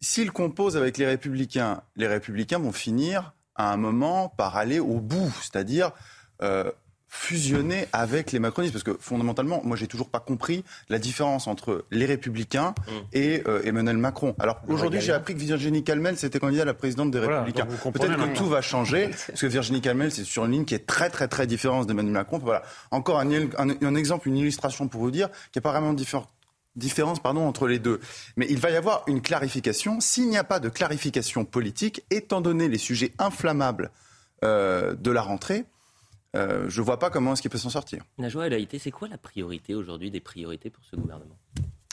s'il 0.00 0.30
compose 0.32 0.76
avec 0.76 0.98
les 0.98 1.06
républicains, 1.06 1.82
les 1.96 2.06
républicains 2.06 2.58
vont 2.58 2.72
finir 2.72 3.32
à 3.56 3.72
un 3.72 3.76
moment 3.76 4.28
par 4.36 4.56
aller 4.56 4.78
au 4.78 5.00
bout, 5.00 5.32
c'est-à-dire 5.42 5.90
euh, 6.42 6.70
fusionner 7.10 7.86
avec 7.94 8.32
les 8.32 8.38
macronistes 8.38 8.74
Parce 8.74 8.84
que 8.84 8.96
fondamentalement, 9.00 9.62
moi, 9.64 9.76
j'ai 9.78 9.86
toujours 9.86 10.10
pas 10.10 10.20
compris 10.20 10.62
la 10.90 10.98
différence 10.98 11.46
entre 11.46 11.86
les 11.90 12.04
Républicains 12.04 12.74
Mm. 12.86 12.90
et 13.14 13.42
euh, 13.48 13.62
Emmanuel 13.64 13.96
Macron. 13.96 14.36
Alors 14.38 14.60
aujourd'hui, 14.68 15.00
j'ai 15.00 15.12
appris 15.12 15.34
que 15.34 15.40
Virginie 15.40 15.82
Calmel 15.82 16.16
c'était 16.18 16.38
candidate 16.38 16.62
à 16.62 16.66
la 16.66 16.74
présidente 16.74 17.10
des 17.10 17.18
Voilà, 17.18 17.42
Républicains. 17.42 17.66
Peut-être 17.90 18.16
que 18.16 18.36
tout 18.36 18.46
va 18.46 18.60
changer, 18.60 19.08
parce 19.26 19.40
que 19.40 19.46
Virginie 19.46 19.80
Calmel, 19.80 20.12
c'est 20.12 20.24
sur 20.24 20.44
une 20.44 20.52
ligne 20.52 20.64
qui 20.66 20.74
est 20.74 20.86
très 20.86 21.08
très 21.10 21.28
très 21.28 21.46
différente 21.46 21.86
d'Emmanuel 21.86 22.12
Macron. 22.12 22.38
Voilà. 22.38 22.62
Encore 22.90 23.18
un, 23.20 23.30
un- 23.32 23.48
un 23.82 23.94
exemple, 23.94 24.28
une 24.28 24.36
illustration 24.36 24.86
pour 24.86 25.00
vous 25.00 25.10
dire 25.10 25.28
qu'il 25.50 25.60
n'y 25.60 25.60
a 25.60 25.62
pas 25.62 25.72
vraiment 25.72 25.94
de 25.94 25.98
diffé- 26.02 26.22
différence 26.78 27.20
pardon, 27.20 27.46
entre 27.46 27.66
les 27.68 27.78
deux. 27.78 28.00
Mais 28.36 28.46
il 28.48 28.58
va 28.58 28.70
y 28.70 28.76
avoir 28.76 29.02
une 29.06 29.20
clarification. 29.20 30.00
S'il 30.00 30.28
n'y 30.28 30.38
a 30.38 30.44
pas 30.44 30.60
de 30.60 30.68
clarification 30.68 31.44
politique, 31.44 32.04
étant 32.10 32.40
donné 32.40 32.68
les 32.68 32.78
sujets 32.78 33.12
inflammables 33.18 33.90
euh, 34.44 34.94
de 34.94 35.10
la 35.10 35.22
rentrée, 35.22 35.64
euh, 36.36 36.66
je 36.68 36.80
ne 36.80 36.86
vois 36.86 36.98
pas 36.98 37.10
comment 37.10 37.32
est-ce 37.32 37.42
qu'il 37.42 37.50
peut 37.50 37.58
s'en 37.58 37.70
sortir. 37.70 38.04
Najwa 38.18 38.46
El 38.46 38.54
Haïté, 38.54 38.78
c'est 38.78 38.90
quoi 38.90 39.08
la 39.08 39.18
priorité 39.18 39.74
aujourd'hui 39.74 40.10
des 40.10 40.20
priorités 40.20 40.70
pour 40.70 40.84
ce 40.84 40.96
gouvernement? 40.96 41.36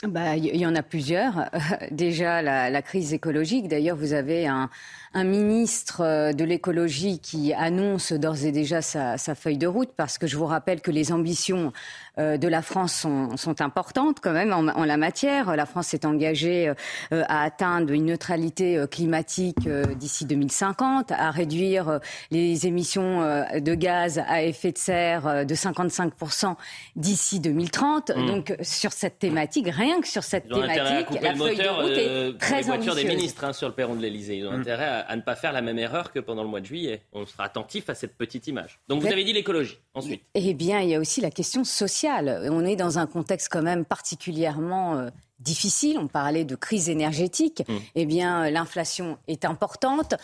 Bah, 0.06 0.36
il 0.36 0.54
y 0.54 0.66
en 0.66 0.76
a 0.76 0.82
plusieurs. 0.82 1.48
Déjà, 1.90 2.42
la, 2.42 2.68
la 2.68 2.82
crise 2.82 3.14
écologique. 3.14 3.66
D'ailleurs, 3.66 3.96
vous 3.96 4.12
avez 4.12 4.46
un, 4.46 4.68
un 5.14 5.24
ministre 5.24 6.02
euh, 6.02 6.32
de 6.34 6.44
l'écologie 6.44 7.18
qui 7.18 7.54
annonce 7.54 8.12
d'ores 8.12 8.44
et 8.44 8.52
déjà 8.52 8.82
sa, 8.82 9.16
sa 9.16 9.34
feuille 9.34 9.56
de 9.56 9.66
route, 9.66 9.88
parce 9.96 10.18
que 10.18 10.26
je 10.26 10.36
vous 10.36 10.44
rappelle 10.44 10.82
que 10.82 10.90
les 10.90 11.12
ambitions 11.12 11.68
euh, 11.68 11.70
de 12.18 12.48
la 12.48 12.62
France 12.62 12.94
sont, 12.94 13.36
sont 13.36 13.60
importantes 13.60 14.18
quand 14.22 14.32
même 14.32 14.52
en, 14.52 14.66
en 14.68 14.84
la 14.84 14.96
matière. 14.96 15.54
La 15.56 15.66
France 15.66 15.88
s'est 15.88 16.06
engagée 16.06 16.68
euh, 16.68 17.22
à 17.28 17.42
atteindre 17.42 17.92
une 17.92 18.06
neutralité 18.06 18.76
euh, 18.78 18.86
climatique 18.86 19.66
euh, 19.66 19.84
d'ici 19.94 20.24
2050, 20.24 21.12
à 21.12 21.30
réduire 21.30 21.88
euh, 21.88 21.98
les 22.30 22.66
émissions 22.66 23.22
euh, 23.22 23.60
de 23.60 23.74
gaz 23.74 24.18
à 24.26 24.42
effet 24.42 24.72
de 24.72 24.78
serre 24.78 25.26
euh, 25.26 25.44
de 25.44 25.54
55% 25.54 26.54
d'ici 26.96 27.40
2030. 27.40 28.10
Mm. 28.16 28.26
Donc, 28.26 28.56
sur 28.62 28.92
cette 28.92 29.18
thématique, 29.18 29.66
rien 29.68 30.00
que 30.00 30.08
sur 30.08 30.22
cette 30.22 30.48
thématique, 30.48 31.20
la 31.20 31.32
le 31.32 31.36
feuille 31.38 31.56
de 31.56 31.68
route 31.68 31.90
euh, 31.90 32.32
est 32.34 32.38
très 32.38 32.56
les 32.58 32.62
voitures 32.62 32.94
des 32.94 33.00
ambitieuse. 33.02 33.16
ministres 33.16 33.44
hein, 33.44 33.52
sur 33.52 33.68
le 33.68 33.74
perron 33.74 33.94
de 33.94 34.00
l'Elysée. 34.00 34.36
Ils 34.38 34.46
ont 34.46 34.52
Mm. 34.56 34.60
intérêt 34.60 34.84
à, 34.86 34.98
à 35.00 35.16
ne 35.16 35.20
pas 35.22 35.36
faire 35.36 35.52
la 35.52 35.60
même 35.62 35.78
erreur 35.78 36.12
que 36.12 36.18
pendant 36.20 36.42
le 36.42 36.48
mois 36.48 36.60
de 36.60 36.66
juillet. 36.66 37.02
On 37.12 37.26
sera 37.26 37.44
attentif 37.44 37.90
à 37.90 37.94
cette 37.94 38.16
petite 38.16 38.46
image. 38.46 38.78
Donc 38.88 39.02
vous 39.02 39.08
avez 39.08 39.24
dit 39.24 39.32
l'écologie. 39.32 39.78
Ensuite, 39.94 40.22
Eh 40.34 40.54
bien, 40.54 40.80
il 40.80 40.88
y 40.90 40.94
a 40.94 40.98
aussi 41.00 41.20
la 41.20 41.30
question 41.30 41.64
sociale. 41.64 42.05
On 42.08 42.64
est 42.64 42.76
dans 42.76 42.98
un 42.98 43.06
contexte 43.06 43.48
quand 43.50 43.62
même 43.62 43.84
particulièrement 43.84 44.96
euh, 44.96 45.10
difficile. 45.40 45.98
On 45.98 46.08
parlait 46.08 46.44
de 46.44 46.56
crise 46.56 46.88
énergétique. 46.88 47.62
Mm. 47.68 47.76
Eh 47.94 48.06
bien, 48.06 48.44
euh, 48.44 48.50
l'inflation 48.50 49.18
est 49.28 49.44
importante. 49.44 50.14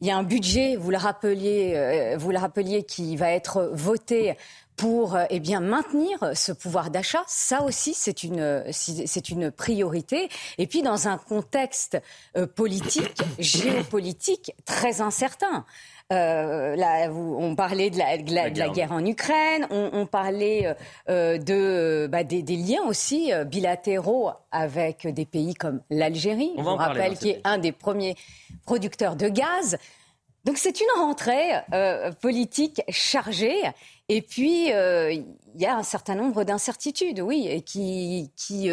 Il 0.00 0.08
y 0.08 0.10
a 0.10 0.16
un 0.16 0.22
budget, 0.22 0.76
vous 0.76 0.90
le 0.90 0.96
rappeliez, 0.96 1.74
euh, 1.76 2.16
vous 2.18 2.30
le 2.30 2.38
rappeliez, 2.38 2.84
qui 2.84 3.16
va 3.16 3.30
être 3.30 3.70
voté 3.72 4.34
pour 4.76 5.16
eh 5.30 5.38
bien 5.38 5.60
maintenir 5.60 6.18
ce 6.34 6.50
pouvoir 6.50 6.90
d'achat. 6.90 7.22
Ça 7.28 7.62
aussi, 7.62 7.94
c'est 7.94 8.24
une 8.24 8.64
c'est 8.72 9.28
une 9.28 9.52
priorité. 9.52 10.28
Et 10.58 10.66
puis 10.66 10.82
dans 10.82 11.06
un 11.06 11.16
contexte 11.16 11.96
politique, 12.56 13.22
géopolitique 13.38 14.52
très 14.64 15.00
incertain. 15.00 15.64
Euh, 16.12 16.76
là, 16.76 17.08
vous- 17.08 17.36
on 17.38 17.56
parlait 17.56 17.88
de 17.88 17.98
la, 17.98 18.18
de 18.18 18.32
la- 18.34 18.44
La 18.44 18.50
de 18.50 18.58
la 18.58 18.68
guerre. 18.68 18.92
en 18.92 19.04
Ukraine, 19.04 19.66
on, 19.70 19.90
on 19.94 20.06
parlait 20.06 20.66
euh, 20.66 20.74
euh, 21.08 21.38
de 21.38 22.06
bah, 22.12 22.24
des, 22.24 22.42
des 22.42 22.56
liens 22.56 22.82
aussi 22.86 23.32
bilatéraux 23.46 24.30
avec 24.52 25.06
des 25.06 25.24
pays 25.24 25.54
comme 25.54 25.80
l'Algérie. 25.90 26.52
On 26.56 26.62
parler 26.76 27.00
rappelle 27.00 27.18
qui 27.18 27.30
est 27.30 27.40
un 27.44 27.56
des 27.58 27.72
premiers 27.72 28.16
producteurs 28.66 29.16
de 29.16 29.28
gaz. 29.28 29.78
Donc 30.44 30.58
c'est 30.58 30.78
une 30.82 31.00
rentrée 31.02 31.52
euh, 31.72 32.12
politique 32.12 32.82
chargée. 32.90 33.56
Et 34.10 34.20
puis, 34.20 34.66
il 34.68 35.24
y 35.56 35.64
a 35.64 35.74
un 35.74 35.82
certain 35.82 36.14
nombre 36.14 36.44
d'incertitudes, 36.44 37.20
oui, 37.20 37.46
et 37.48 37.62
qui, 37.62 38.30
qui, 38.36 38.68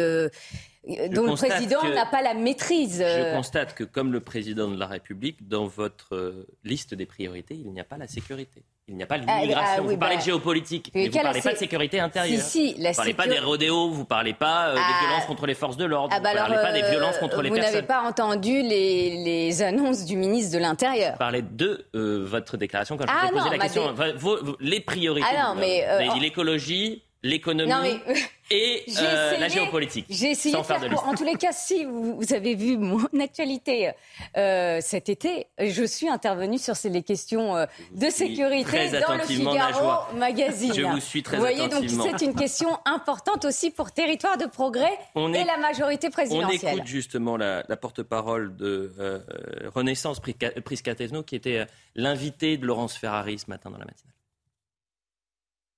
dont 1.10 1.26
le 1.26 1.34
président 1.34 1.82
n'a 1.88 2.06
pas 2.06 2.22
la 2.22 2.34
maîtrise. 2.34 2.98
je 2.98 3.02
euh, 3.04 3.34
constate 3.36 3.74
que 3.74 3.84
comme 3.84 4.12
le 4.12 4.20
président 4.20 4.68
de 4.68 4.78
la 4.78 4.86
République, 4.86 5.46
dans 5.48 5.66
votre 5.66 6.14
euh, 6.16 6.46
liste 6.64 6.94
des 6.94 7.06
priorités, 7.06 7.54
il 7.54 7.70
n'y 7.72 7.80
a 7.80 7.84
pas 7.84 7.98
la 7.98 8.08
sécurité. 8.08 8.62
Il 8.88 8.96
n'y 8.96 9.04
a 9.04 9.06
pas 9.06 9.14
Ah, 9.28 9.38
l'immigration. 9.40 9.74
ah, 9.78 9.82
oui, 9.82 9.94
vous 9.94 9.96
parlez 10.00 10.16
bah, 10.16 10.20
de 10.20 10.26
géopolitique, 10.26 10.90
mais 10.92 11.08
vous 11.08 11.16
ne 11.16 11.22
parlez 11.22 11.40
pas 11.40 11.52
de 11.52 11.56
sécurité 11.56 12.00
intérieure. 12.00 12.42
Si, 12.42 12.72
si, 12.74 12.80
la 12.82 12.90
Vous 12.90 12.94
ne 12.94 12.96
parlez 12.96 13.14
pas 13.14 13.26
des 13.28 13.38
rodéos, 13.38 13.90
vous 13.90 14.00
ne 14.00 14.06
parlez 14.06 14.34
pas 14.34 14.70
euh, 14.70 14.74
des 14.74 14.80
Ah. 14.82 15.04
violences 15.06 15.26
contre 15.26 15.46
les 15.46 15.54
forces 15.54 15.76
de 15.76 15.84
l'ordre, 15.84 16.14
vous 16.16 16.20
bah 16.22 16.32
ne 16.32 16.36
parlez 16.36 16.54
alors, 16.56 16.66
pas 16.66 16.72
des 16.72 16.82
violences 16.90 17.16
contre 17.18 17.42
les 17.42 17.48
vous 17.50 17.54
n'avez 17.56 17.82
personnes. 17.82 17.86
pas 17.86 18.02
entendu 18.02 18.60
les, 18.62 19.22
les 19.22 19.62
annonces 19.62 20.04
du 20.04 20.16
ministre 20.16 20.52
de 20.56 20.58
l'Intérieur. 20.60 21.12
Vous 21.12 21.18
parlez 21.18 21.42
de 21.42 21.86
euh, 21.94 22.24
votre 22.26 22.56
déclaration 22.56 22.96
quand 22.96 23.04
je 23.06 23.12
vous 23.12 23.28
ai 23.28 23.38
posé 23.38 23.50
la 23.50 23.56
ma 23.56 23.62
question. 23.62 23.84
dé- 23.84 23.90
Enfin, 23.92 24.12
vos- 24.16 24.44
vos- 24.44 24.56
les 24.58 24.80
priorités. 24.80 25.28
Du 25.30 25.60
mais, 25.60 25.86
l'écologie, 26.20 27.04
l'économie 27.22 27.72
mais 27.82 28.00
et 28.50 28.84
euh, 29.00 29.38
la 29.38 29.48
géopolitique. 29.48 30.06
j'ai 30.10 30.32
essayé 30.32 30.54
Sans 30.54 30.60
de 30.62 30.66
faire 30.66 30.80
faire 30.80 30.90
de. 30.90 30.94
En 30.96 31.14
tous 31.14 31.24
les 31.24 31.36
cas, 31.36 31.52
si 31.52 31.84
vous, 31.84 32.16
vous 32.16 32.32
avez 32.34 32.54
vu 32.54 32.76
mon 32.76 32.98
actualité 33.20 33.92
euh, 34.36 34.78
cet 34.82 35.08
été, 35.08 35.46
je 35.58 35.84
suis 35.84 36.08
intervenue 36.08 36.58
sur 36.58 36.76
ces, 36.76 36.90
les 36.90 37.02
questions 37.02 37.56
euh, 37.56 37.66
de 37.92 38.10
sécurité 38.10 38.90
dans 39.00 39.14
le 39.14 39.22
Figaro 39.22 40.14
magazine. 40.16 40.72
Je 40.74 40.82
vous 40.82 41.00
suis 41.00 41.22
très 41.22 41.36
Vous 41.36 41.42
voyez, 41.42 41.68
donc 41.68 41.84
c'est 41.88 42.24
une 42.24 42.34
question 42.34 42.78
importante 42.84 43.44
aussi 43.44 43.70
pour 43.70 43.92
Territoire 43.92 44.36
de 44.36 44.46
Progrès 44.46 44.92
On 45.14 45.32
et 45.32 45.38
est- 45.38 45.44
la 45.44 45.56
majorité 45.58 46.08
On 46.08 46.10
présidentielle. 46.10 46.74
écoute 46.74 46.86
justement 46.86 47.36
la, 47.36 47.64
la 47.68 47.76
porte-parole 47.76 48.54
de 48.56 48.92
Renaissance 49.74 50.20
Prisca- 50.20 50.60
Priscatesno, 50.60 51.22
qui 51.22 51.36
était 51.36 51.66
l'invité 51.94 52.56
de 52.58 52.66
Laurence 52.66 52.96
Ferrari 52.96 53.38
ce 53.38 53.46
matin 53.48 53.70
dans 53.70 53.78
la 53.78 53.84
matinale. 53.86 54.12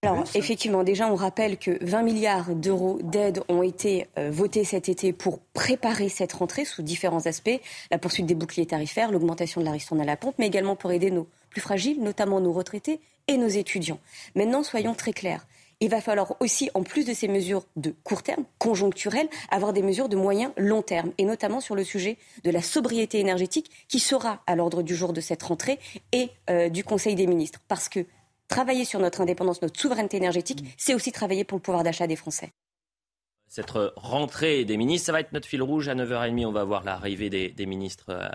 Alors, 0.07 0.25
effectivement, 0.35 0.85
déjà, 0.85 1.11
on 1.11 1.15
rappelle 1.15 1.57
que 1.57 1.83
20 1.83 2.03
milliards 2.03 2.55
d'euros 2.55 2.99
d'aides 3.03 3.43
ont 3.49 3.63
été 3.63 4.07
euh, 4.19 4.31
votés 4.31 4.65
cet 4.65 4.89
été 4.89 5.13
pour 5.13 5.39
préparer 5.55 6.09
cette 6.09 6.33
rentrée 6.35 6.65
sous 6.65 6.83
différents 6.83 7.27
aspects. 7.27 7.61
La 7.91 7.99
poursuite 7.99 8.27
des 8.27 8.35
boucliers 8.35 8.67
tarifaires, 8.67 9.11
l'augmentation 9.11 9.61
de 9.61 9.67
la 9.67 9.73
ristourne 9.73 10.01
à 10.01 10.05
la 10.05 10.17
pompe, 10.17 10.35
mais 10.39 10.47
également 10.47 10.77
pour 10.77 10.93
aider 10.93 11.11
nos 11.11 11.27
plus 11.49 11.61
fragiles, 11.61 12.03
notamment 12.03 12.41
nos 12.41 12.53
retraités 12.53 13.01
et 13.29 13.39
nos 13.39 13.49
étudiants. 13.49 13.99
Maintenant, 14.35 14.63
soyons 14.63 14.95
très 14.95 15.13
clairs. 15.13 15.47
Il 15.81 15.91
va 15.91 16.01
falloir 16.01 16.37
aussi, 16.41 16.71
en 16.75 16.83
plus 16.83 17.05
de 17.05 17.13
ces 17.13 17.29
mesures 17.29 17.65
de 17.77 17.95
court 18.05 18.23
terme, 18.23 18.45
conjoncturelles, 18.59 19.29
avoir 19.51 19.73
des 19.73 19.83
mesures 19.83 20.09
de 20.09 20.17
moyen 20.17 20.53
long 20.57 20.83
terme, 20.83 21.13
et 21.19 21.25
notamment 21.25 21.61
sur 21.61 21.75
le 21.75 21.85
sujet 21.85 22.17
de 22.45 22.51
la 22.51 22.63
sobriété 22.63 23.19
énergétique, 23.19 23.71
qui 23.89 23.99
sera 23.99 24.43
à 24.47 24.55
l'ordre 24.55 24.83
du 24.83 24.95
jour 24.95 25.13
de 25.13 25.21
cette 25.21 25.43
rentrée 25.43 25.79
et 26.13 26.31
euh, 26.51 26.69
du 26.69 26.85
Conseil 26.85 27.15
des 27.17 27.27
ministres. 27.27 27.61
Parce 27.69 27.89
que 27.89 28.07
travailler 28.49 28.85
sur 28.85 29.01
notre 29.01 29.21
indépendance, 29.21 29.63
notre 29.63 29.81
souveraineté 29.81 30.17
énergétique, 30.17 30.65
c'est 30.77 30.95
aussi 30.95 31.13
travailler 31.13 31.45
pour 31.45 31.59
le 31.59 31.63
pouvoir 31.63 31.85
d'achat 31.85 32.07
des 32.07 32.17
Français. 32.17 32.53
Cette 33.49 33.71
rentrée 33.97 34.65
des 34.65 34.77
ministres, 34.77 35.07
ça 35.07 35.13
va 35.13 35.21
être 35.21 35.33
notre 35.33 35.47
fil 35.47 35.63
rouge. 35.63 35.89
À 35.89 35.95
9h30, 35.95 36.47
on 36.47 36.53
va 36.53 36.65
voir 36.65 36.83
l'arrivée 36.83 37.31
des, 37.31 37.51
des 37.51 37.67
ministres 37.67 38.07
euh, 38.09 38.29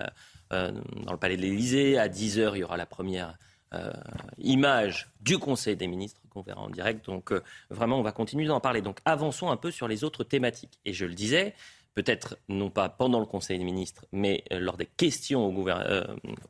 euh, 0.54 0.72
dans 1.04 1.12
le 1.12 1.18
palais 1.18 1.36
de 1.36 1.42
l'Élysée. 1.42 1.98
À 1.98 2.08
10h, 2.08 2.52
il 2.54 2.60
y 2.60 2.64
aura 2.64 2.78
la 2.78 2.86
première 2.86 3.38
euh, 3.74 3.92
image 4.38 5.12
du 5.20 5.38
Conseil 5.38 5.76
des 5.76 5.88
ministres 5.88 6.22
qu'on 6.30 6.42
verra 6.42 6.62
en 6.62 6.70
direct. 6.70 7.06
Donc 7.06 7.34
vraiment, 7.70 8.00
on 8.00 8.02
va 8.02 8.14
continuer 8.14 8.46
d'en 8.46 8.62
parler. 8.62 8.82
Donc 8.82 9.00
avançons 9.04 9.50
un 9.50 9.58
peu 9.58 9.72
sur 9.72 9.88
les 9.90 10.06
autres 10.06 10.24
thématiques. 10.24 10.80
Et 10.86 10.94
je 10.94 11.06
le 11.06 11.14
disais, 11.14 11.54
peut-être 11.96 12.38
non 12.48 12.70
pas 12.70 12.88
pendant 12.88 13.20
le 13.20 13.26
Conseil 13.26 13.58
des 13.58 13.66
ministres, 13.66 14.06
mais 14.14 14.46
lors 14.52 14.78
des 14.78 14.86
questions 14.86 15.48
au, 15.48 15.70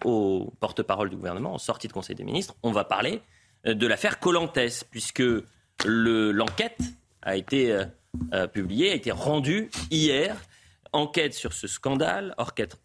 au 0.06 0.54
porte-parole 0.60 1.10
du 1.10 1.16
gouvernement, 1.16 1.56
en 1.56 1.58
sortie 1.58 1.88
de 1.88 1.94
Conseil 1.94 2.16
des 2.16 2.24
ministres, 2.24 2.56
on 2.62 2.72
va 2.72 2.84
parler 2.84 3.24
de 3.66 3.88
l'affaire 3.88 4.20
Colantes, 4.20 4.86
puisque 4.92 5.24
le- 5.86 6.32
l'enquête 6.32 6.80
a 7.22 7.36
été 7.36 7.72
euh, 7.72 7.86
euh, 8.34 8.48
publiée, 8.48 8.92
a 8.92 8.96
été 8.96 9.12
rendue 9.12 9.70
hier. 9.92 10.36
Enquête 10.92 11.36
sur 11.36 11.54
ce 11.54 11.68
scandale, 11.68 12.34
enquête 12.39 12.75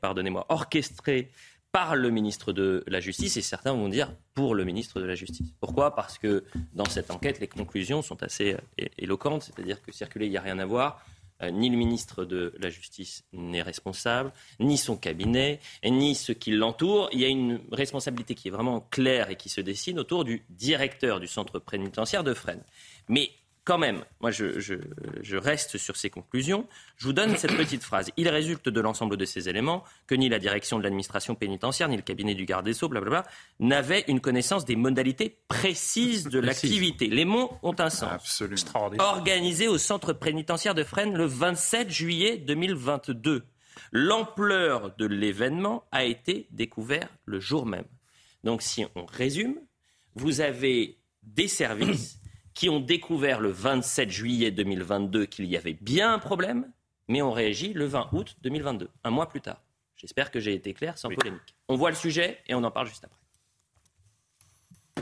pardonnez-moi, 0.00 0.46
orchestrée 0.48 1.30
par 1.70 1.94
le 1.94 2.08
ministre 2.08 2.54
de 2.54 2.82
la 2.86 3.00
Justice, 3.00 3.36
et 3.36 3.42
certains 3.42 3.74
vont 3.74 3.90
dire 3.90 4.14
pour 4.32 4.54
le 4.54 4.64
ministre 4.64 4.98
de 4.98 5.04
la 5.04 5.14
Justice. 5.14 5.48
Pourquoi? 5.60 5.94
Parce 5.94 6.16
que 6.16 6.44
dans 6.72 6.86
cette 6.86 7.10
enquête, 7.10 7.38
les 7.38 7.48
conclusions 7.48 8.00
sont 8.00 8.22
assez 8.22 8.54
euh, 8.54 8.86
éloquentes, 8.96 9.42
c'est-à-dire 9.42 9.82
que 9.82 9.92
circuler, 9.92 10.24
il 10.24 10.30
n'y 10.30 10.38
a 10.38 10.40
rien 10.40 10.58
à 10.58 10.64
voir. 10.64 11.04
Euh, 11.42 11.50
ni 11.50 11.68
le 11.68 11.76
ministre 11.76 12.24
de 12.24 12.54
la 12.58 12.70
Justice 12.70 13.24
n'est 13.32 13.62
responsable, 13.62 14.32
ni 14.58 14.78
son 14.78 14.96
cabinet, 14.96 15.60
ni 15.84 16.14
ceux 16.14 16.34
qui 16.34 16.50
l'entourent. 16.50 17.10
Il 17.12 17.20
y 17.20 17.24
a 17.24 17.28
une 17.28 17.60
responsabilité 17.72 18.34
qui 18.34 18.48
est 18.48 18.50
vraiment 18.50 18.80
claire 18.90 19.30
et 19.30 19.36
qui 19.36 19.48
se 19.48 19.60
dessine 19.60 19.98
autour 19.98 20.24
du 20.24 20.44
directeur 20.48 21.20
du 21.20 21.26
centre 21.26 21.58
pénitentiaire 21.58 22.24
de 22.24 22.32
Fresnes. 22.32 22.64
Mais 23.08 23.30
quand 23.66 23.78
même, 23.78 24.04
moi 24.20 24.30
je, 24.30 25.36
reste 25.36 25.76
sur 25.76 25.96
ces 25.96 26.08
conclusions. 26.08 26.66
Je 26.96 27.04
vous 27.04 27.12
donne 27.12 27.36
cette 27.36 27.56
petite 27.56 27.82
phrase. 27.82 28.10
Il 28.16 28.28
résulte 28.28 28.68
de 28.68 28.80
l'ensemble 28.80 29.16
de 29.16 29.24
ces 29.24 29.48
éléments 29.48 29.82
que 30.06 30.14
ni 30.14 30.28
la 30.28 30.38
direction 30.38 30.78
de 30.78 30.84
l'administration 30.84 31.34
pénitentiaire, 31.34 31.88
ni 31.88 31.96
le 31.96 32.02
cabinet 32.02 32.34
du 32.34 32.46
garde 32.46 32.64
des 32.64 32.74
Sceaux, 32.74 32.88
blablabla, 32.88 33.24
n'avaient 33.58 34.04
une 34.06 34.20
connaissance 34.20 34.64
des 34.64 34.76
modalités 34.76 35.40
précises 35.48 36.28
de 36.28 36.38
l'activité. 36.38 37.08
Les 37.08 37.24
mots 37.24 37.58
ont 37.64 37.74
un 37.78 37.90
sens. 37.90 38.12
Absolument. 38.12 38.56
Organisé 39.00 39.66
au 39.66 39.78
centre 39.78 40.12
pénitentiaire 40.12 40.74
de 40.74 40.84
Fresnes 40.84 41.16
le 41.16 41.26
27 41.26 41.90
juillet 41.90 42.36
2022. 42.36 43.44
L'ampleur 43.90 44.94
de 44.96 45.06
l'événement 45.06 45.84
a 45.90 46.04
été 46.04 46.46
découverte 46.52 47.10
le 47.24 47.40
jour 47.40 47.66
même. 47.66 47.84
Donc 48.44 48.62
si 48.62 48.86
on 48.94 49.04
résume, 49.06 49.56
vous 50.14 50.40
avez 50.40 50.98
des 51.24 51.48
services 51.48 52.20
qui 52.56 52.70
ont 52.70 52.80
découvert 52.80 53.38
le 53.38 53.50
27 53.50 54.10
juillet 54.10 54.50
2022 54.50 55.26
qu'il 55.26 55.44
y 55.44 55.58
avait 55.58 55.74
bien 55.74 56.14
un 56.14 56.18
problème, 56.18 56.72
mais 57.06 57.20
ont 57.20 57.30
réagi 57.30 57.74
le 57.74 57.84
20 57.84 58.08
août 58.12 58.34
2022, 58.40 58.88
un 59.04 59.10
mois 59.10 59.28
plus 59.28 59.42
tard. 59.42 59.62
J'espère 59.94 60.30
que 60.30 60.40
j'ai 60.40 60.54
été 60.54 60.72
clair 60.72 60.96
sans 60.96 61.10
polémique. 61.10 61.54
On 61.68 61.76
voit 61.76 61.90
le 61.90 61.96
sujet 61.96 62.38
et 62.48 62.54
on 62.54 62.64
en 62.64 62.70
parle 62.70 62.86
juste 62.88 63.04
après. 63.04 63.20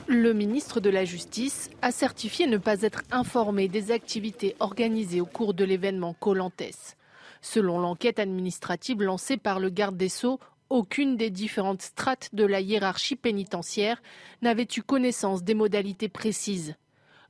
Le 0.08 0.34
ministre 0.34 0.80
de 0.80 0.90
la 0.90 1.04
Justice 1.04 1.70
a 1.80 1.92
certifié 1.92 2.48
ne 2.48 2.58
pas 2.58 2.82
être 2.82 3.02
informé 3.12 3.68
des 3.68 3.92
activités 3.92 4.56
organisées 4.58 5.20
au 5.20 5.26
cours 5.26 5.54
de 5.54 5.64
l'événement 5.64 6.12
Colantes. 6.12 6.96
Selon 7.40 7.78
l'enquête 7.78 8.18
administrative 8.18 9.00
lancée 9.00 9.36
par 9.36 9.60
le 9.60 9.70
garde 9.70 9.96
des 9.96 10.08
Sceaux, 10.08 10.40
aucune 10.70 11.16
des 11.16 11.30
différentes 11.30 11.82
strates 11.82 12.30
de 12.34 12.44
la 12.44 12.60
hiérarchie 12.60 13.16
pénitentiaire 13.16 14.02
n'avait 14.42 14.66
eu 14.76 14.82
connaissance 14.82 15.44
des 15.44 15.54
modalités 15.54 16.08
précises. 16.08 16.74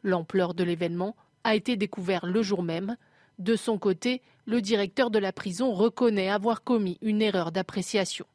L'ampleur 0.05 0.55
de 0.55 0.63
l'événement 0.63 1.17
a 1.43 1.55
été 1.57 1.77
découverte 1.77 2.25
le 2.25 2.43
jour 2.43 2.63
même. 2.63 2.97
De 3.39 3.57
son 3.57 3.79
côté, 3.79 4.23
le 4.47 4.61
directeur 4.61 5.11
de 5.11 5.19
la 5.19 5.33
prison 5.33 5.73
reconnaît 5.73 6.31
avoir 6.31 6.63
commis 6.63 6.99
une 7.03 7.23
erreur 7.23 7.51
d'appréciation. 7.51 8.27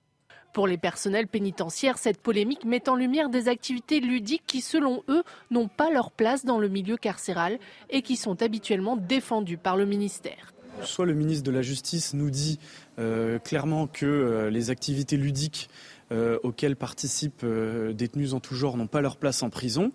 Pour 0.54 0.66
les 0.66 0.80
personnels 0.80 1.28
pénitentiaires, 1.28 2.00
cette 2.00 2.20
polémique 2.20 2.66
met 2.66 2.90
en 2.90 2.96
lumière 2.96 3.30
des 3.30 3.48
activités 3.48 4.00
ludiques 4.00 4.44
qui, 4.48 4.62
selon 4.62 5.04
eux, 5.08 5.24
n'ont 5.52 5.68
pas 5.68 5.92
leur 5.92 6.12
place 6.12 6.44
dans 6.44 6.58
le 6.58 6.70
milieu 6.70 6.98
carcéral 6.98 7.60
et 7.92 8.02
qui 8.02 8.16
sont 8.16 8.42
habituellement 8.42 8.98
défendues 8.98 9.58
par 9.58 9.78
le 9.78 9.86
ministère. 9.86 10.54
Soit 10.84 11.06
le 11.06 11.14
ministre 11.14 11.44
de 11.44 11.52
la 11.52 11.62
Justice 11.62 12.14
nous 12.14 12.32
dit 12.32 12.58
euh, 12.98 13.38
clairement 13.38 13.86
que 13.86 14.06
euh, 14.06 14.50
les 14.50 14.72
activités 14.72 15.18
ludiques 15.18 15.70
euh, 16.12 16.40
auxquelles 16.42 16.76
participent 16.76 17.46
détenus 17.46 18.34
en 18.34 18.40
tout 18.40 18.56
genre 18.56 18.76
n'ont 18.76 18.88
pas 18.88 19.02
leur 19.02 19.18
place 19.18 19.44
en 19.44 19.52
prison, 19.52 19.92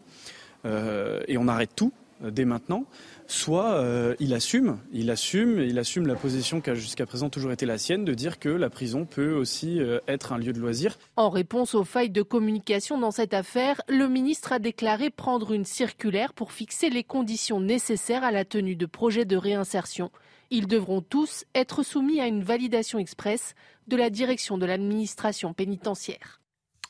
et 0.64 1.37
on 1.37 1.49
arrête 1.49 1.71
tout 1.76 1.92
euh, 2.23 2.30
dès 2.30 2.44
maintenant, 2.44 2.85
soit 3.26 3.75
euh, 3.75 4.14
il 4.21 4.35
assume, 4.35 4.78
il 4.92 5.11
assume, 5.11 5.61
il 5.61 5.78
assume 5.78 6.06
la 6.06 6.14
position 6.14 6.61
qui 6.61 6.71
a 6.71 6.75
jusqu'à 6.75 7.06
présent 7.06 7.30
toujours 7.30 7.52
été 7.52 7.66
la 7.66 7.78
sienne, 7.78 8.04
de 8.04 8.14
dire 8.14 8.38
que 8.38 8.49
la 8.49 8.71
prison 8.71 9.04
peut 9.04 9.33
aussi 9.33 9.80
être 10.06 10.33
un 10.33 10.38
lieu 10.38 10.52
de 10.52 10.61
loisir. 10.61 10.99
En 11.16 11.30
réponse 11.30 11.75
aux 11.75 11.85
failles 11.85 12.11
de 12.11 12.23
communication 12.23 12.99
dans 12.99 13.11
cette 13.11 13.35
affaire, 13.35 13.80
le 13.88 14.09
ministre 14.09 14.52
a 14.52 14.59
déclaré 14.59 15.11
prendre 15.11 15.52
une 15.52 15.64
circulaire 15.64 16.33
pour 16.33 16.52
fixer 16.52 16.90
les 16.90 17.04
conditions 17.04 17.61
nécessaires 17.61 18.25
à 18.25 18.30
la 18.30 18.44
tenue 18.44 18.76
de 18.76 18.87
projets 18.87 19.25
de 19.25 19.37
réinsertion. 19.37 20.11
Ils 20.50 20.66
devront 20.66 21.00
tous 21.00 21.44
être 21.54 21.83
soumis 21.83 22.21
à 22.21 22.26
une 22.26 22.42
validation 22.42 22.99
express 22.99 23.54
de 23.88 23.97
la 23.97 24.11
direction 24.11 24.59
de 24.59 24.66
l'administration 24.66 25.52
pénitentiaire. 25.52 26.40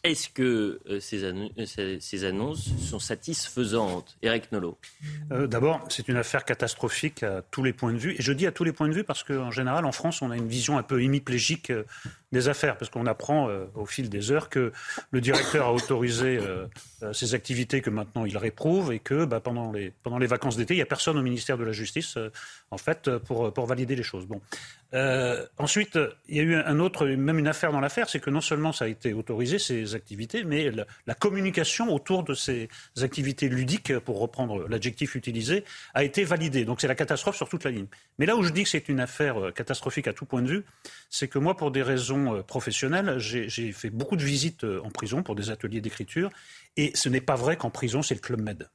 Est-ce 0.05 0.29
que 0.29 0.43
euh, 0.43 1.01
euh, 1.79 1.97
ces, 1.99 2.25
annonces 2.25 2.69
sont 2.79 2.99
satisfaisantes 2.99 4.19
Eric 4.21 4.53
Nolot? 4.53 4.77
Euh, 5.33 5.47
D'abord, 5.47 5.83
c'est 5.89 6.09
une 6.09 6.19
affaire 6.19 6.45
catastrophique 6.45 7.23
à 7.23 7.41
tous 7.51 7.63
les 7.63 7.73
points 7.73 7.95
de 7.95 7.97
vue. 7.97 8.15
Et 8.19 8.23
je 8.23 8.35
dis 8.35 8.47
à 8.47 8.53
tous 8.53 8.65
les 8.65 8.73
points 8.73 8.89
de 8.89 8.93
vue 8.93 9.05
parce 9.05 9.25
qu'en 9.25 9.51
général, 9.51 9.87
en 9.87 9.93
France, 9.93 10.21
on 10.21 10.31
a 10.31 10.37
une 10.37 10.47
vision 10.47 10.77
un 10.77 10.83
peu 10.83 11.03
hémiplégique 11.03 11.73
des 12.35 12.49
affaires, 12.49 12.77
parce 12.77 12.91
qu'on 12.91 13.07
apprend 13.07 13.49
au 13.75 13.87
fil 13.87 14.11
des 14.11 14.31
heures 14.31 14.51
que 14.51 14.73
le 15.11 15.21
directeur 15.21 15.67
a 15.67 15.73
autorisé 15.73 16.39
ces 17.13 17.35
activités 17.35 17.81
que 17.81 17.91
maintenant 17.91 18.25
il 18.27 18.37
réprouve 18.37 18.93
et 18.93 18.99
que 18.99 19.25
bah, 19.25 19.41
pendant, 19.41 19.73
les, 19.73 19.93
vacances 20.27 20.57
d'été, 20.57 20.75
il 20.75 20.79
n'y 20.79 20.83
a 20.83 20.87
personne 20.87 21.17
au 21.17 21.23
ministère 21.23 21.57
de 21.57 21.65
la 21.65 21.73
Justice, 21.73 22.19
en 22.71 22.79
fait, 22.79 23.19
pour, 23.19 23.67
valider 23.67 23.97
les 23.97 24.03
choses. 24.03 24.27
Bon. 24.27 24.41
Euh, 24.95 25.45
ensuite, 25.59 25.99
il 26.29 26.37
y 26.37 26.41
a 26.41 26.43
eu 26.43 26.55
un 26.55 26.79
autre, 26.79 27.07
même 27.07 27.39
une 27.39 27.49
affaire 27.49 27.73
dans 27.73 27.81
l'affaire, 27.81 28.09
c'est 28.09 28.21
que 28.21 28.31
non 28.31 28.41
seulement 28.41 28.73
ça 28.73 28.85
a 28.85 28.89
été 28.89 29.13
autorisé, 29.13 29.59
ces 29.59 29.95
activités, 29.95 30.45
mais 30.45 30.71
la, 30.71 31.15
communication 31.15 31.93
autour 31.93 32.23
de 32.23 32.35
ces 32.35 32.69
activités 33.01 33.49
ludiques, 33.49 33.99
pour 34.01 34.21
reprendre 34.21 34.69
l'adjectif 34.69 35.15
utilisé, 35.15 35.65
a 35.95 36.05
été 36.05 36.25
validée. 36.25 36.65
Donc 36.65 36.81
c'est 36.81 36.89
la 36.89 36.95
catastrophe 36.95 37.37
sur 37.37 37.49
toute 37.49 37.65
la 37.65 37.71
ligne. 37.71 37.87
Mais 38.19 38.27
là 38.27 38.37
où 38.37 38.43
je 38.43 38.51
dis 38.51 38.63
que 38.63 38.69
c'est 38.69 38.89
une 38.89 39.01
affaire 39.01 39.47
euh, 39.47 39.51
catastrophique 39.51 40.07
à 40.07 40.13
tout 40.13 40.27
point 40.27 40.43
de 40.43 40.49
vue, 40.49 40.65
c'est 41.11 41.29
que 41.29 41.39
moi, 41.39 41.57
pour 41.57 41.71
des 41.71 41.83
raisons 41.83 42.24
euh, 42.33 42.43
professionnelles, 42.43 43.19
j'ai 43.19 43.73
fait 43.73 43.91
beaucoup 43.91 44.17
de 44.17 44.25
visites 44.25 44.65
en 44.65 44.91
prison 44.91 45.23
pour 45.23 45.35
des 45.35 45.51
ateliers 45.51 45.81
d'écriture, 45.81 46.31
et 46.77 46.93
ce 46.95 47.09
n'est 47.09 47.21
pas 47.21 47.37
vrai 47.37 47.57
qu'en 47.57 47.71
prison, 47.71 48.03
c'est 48.03 48.15
le 48.15 48.21
Club 48.21 48.41
Med. 48.41 48.69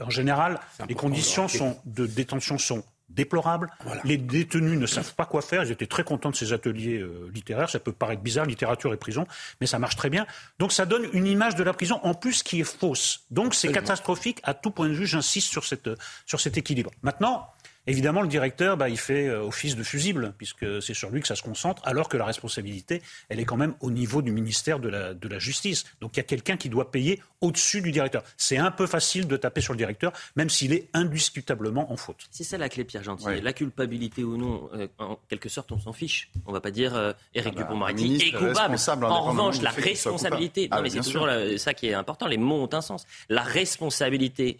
en 0.00 0.10
général, 0.10 0.60
les 0.88 0.94
conditions 0.94 1.48
sont, 1.48 1.76
de 1.84 2.06
détention 2.06 2.58
sont 2.58 2.84
déplorable. 3.10 3.68
Les 4.04 4.16
détenus 4.16 4.78
ne 4.78 4.86
savent 4.86 5.14
pas 5.14 5.26
quoi 5.26 5.42
faire. 5.42 5.64
Ils 5.64 5.72
étaient 5.72 5.86
très 5.86 6.04
contents 6.04 6.30
de 6.30 6.36
ces 6.36 6.52
ateliers 6.52 6.98
euh, 6.98 7.30
littéraires. 7.34 7.68
Ça 7.68 7.80
peut 7.80 7.92
paraître 7.92 8.22
bizarre, 8.22 8.46
littérature 8.46 8.94
et 8.94 8.96
prison, 8.96 9.26
mais 9.60 9.66
ça 9.66 9.78
marche 9.78 9.96
très 9.96 10.10
bien. 10.10 10.26
Donc 10.58 10.72
ça 10.72 10.86
donne 10.86 11.06
une 11.12 11.26
image 11.26 11.56
de 11.56 11.64
la 11.64 11.72
prison 11.72 12.00
en 12.02 12.14
plus 12.14 12.42
qui 12.42 12.60
est 12.60 12.64
fausse. 12.64 13.24
Donc 13.30 13.54
c'est 13.54 13.72
catastrophique 13.72 14.40
à 14.44 14.54
tout 14.54 14.70
point 14.70 14.88
de 14.88 14.94
vue. 14.94 15.06
J'insiste 15.06 15.50
sur, 15.50 15.64
cette, 15.64 15.90
sur 16.26 16.40
cet 16.40 16.56
équilibre. 16.56 16.90
Maintenant, 17.02 17.48
Évidemment, 17.86 18.20
le 18.20 18.28
directeur, 18.28 18.76
bah, 18.76 18.88
il 18.88 18.98
fait 18.98 19.26
euh, 19.26 19.42
office 19.42 19.74
de 19.74 19.82
fusible, 19.82 20.34
puisque 20.36 20.82
c'est 20.82 20.92
sur 20.92 21.10
lui 21.10 21.22
que 21.22 21.26
ça 21.26 21.34
se 21.34 21.42
concentre, 21.42 21.80
alors 21.86 22.08
que 22.08 22.16
la 22.18 22.26
responsabilité, 22.26 23.00
elle 23.30 23.40
est 23.40 23.44
quand 23.44 23.56
même 23.56 23.74
au 23.80 23.90
niveau 23.90 24.20
du 24.20 24.32
ministère 24.32 24.80
de 24.80 24.88
la, 24.88 25.14
de 25.14 25.28
la 25.28 25.38
Justice. 25.38 25.84
Donc 26.00 26.16
il 26.16 26.18
y 26.18 26.20
a 26.20 26.24
quelqu'un 26.24 26.58
qui 26.58 26.68
doit 26.68 26.90
payer 26.90 27.22
au-dessus 27.40 27.80
du 27.80 27.90
directeur. 27.90 28.22
C'est 28.36 28.58
un 28.58 28.70
peu 28.70 28.86
facile 28.86 29.26
de 29.26 29.36
taper 29.36 29.62
sur 29.62 29.72
le 29.72 29.78
directeur, 29.78 30.12
même 30.36 30.50
s'il 30.50 30.74
est 30.74 30.88
indiscutablement 30.92 31.90
en 31.90 31.96
faute. 31.96 32.28
C'est 32.30 32.44
ça 32.44 32.58
la 32.58 32.68
clé, 32.68 32.84
Pierre 32.84 33.02
Gentil. 33.02 33.40
La 33.40 33.52
culpabilité 33.54 34.24
ou 34.24 34.36
non, 34.36 34.68
euh, 34.74 34.86
en 34.98 35.18
quelque 35.28 35.48
sorte, 35.48 35.72
on 35.72 35.78
s'en 35.78 35.94
fiche. 35.94 36.30
On 36.44 36.50
ne 36.50 36.56
va 36.56 36.60
pas 36.60 36.70
dire 36.70 36.94
euh, 36.94 37.12
Éric 37.34 37.54
ah 37.56 37.56
bah, 37.56 37.62
Dupond-Moretti 37.62 38.16
est 38.16 38.32
coupable. 38.32 38.76
En 39.04 39.22
revanche, 39.22 39.62
la 39.62 39.70
responsabilité, 39.70 40.68
non, 40.68 40.76
ah, 40.76 40.82
mais 40.82 40.90
c'est 40.90 41.00
toujours 41.00 41.28
ça 41.56 41.72
qui 41.72 41.88
est 41.88 41.94
important. 41.94 42.26
Les 42.26 42.36
mots 42.36 42.62
ont 42.62 42.74
un 42.74 42.82
sens. 42.82 43.06
La 43.30 43.42
responsabilité 43.42 44.58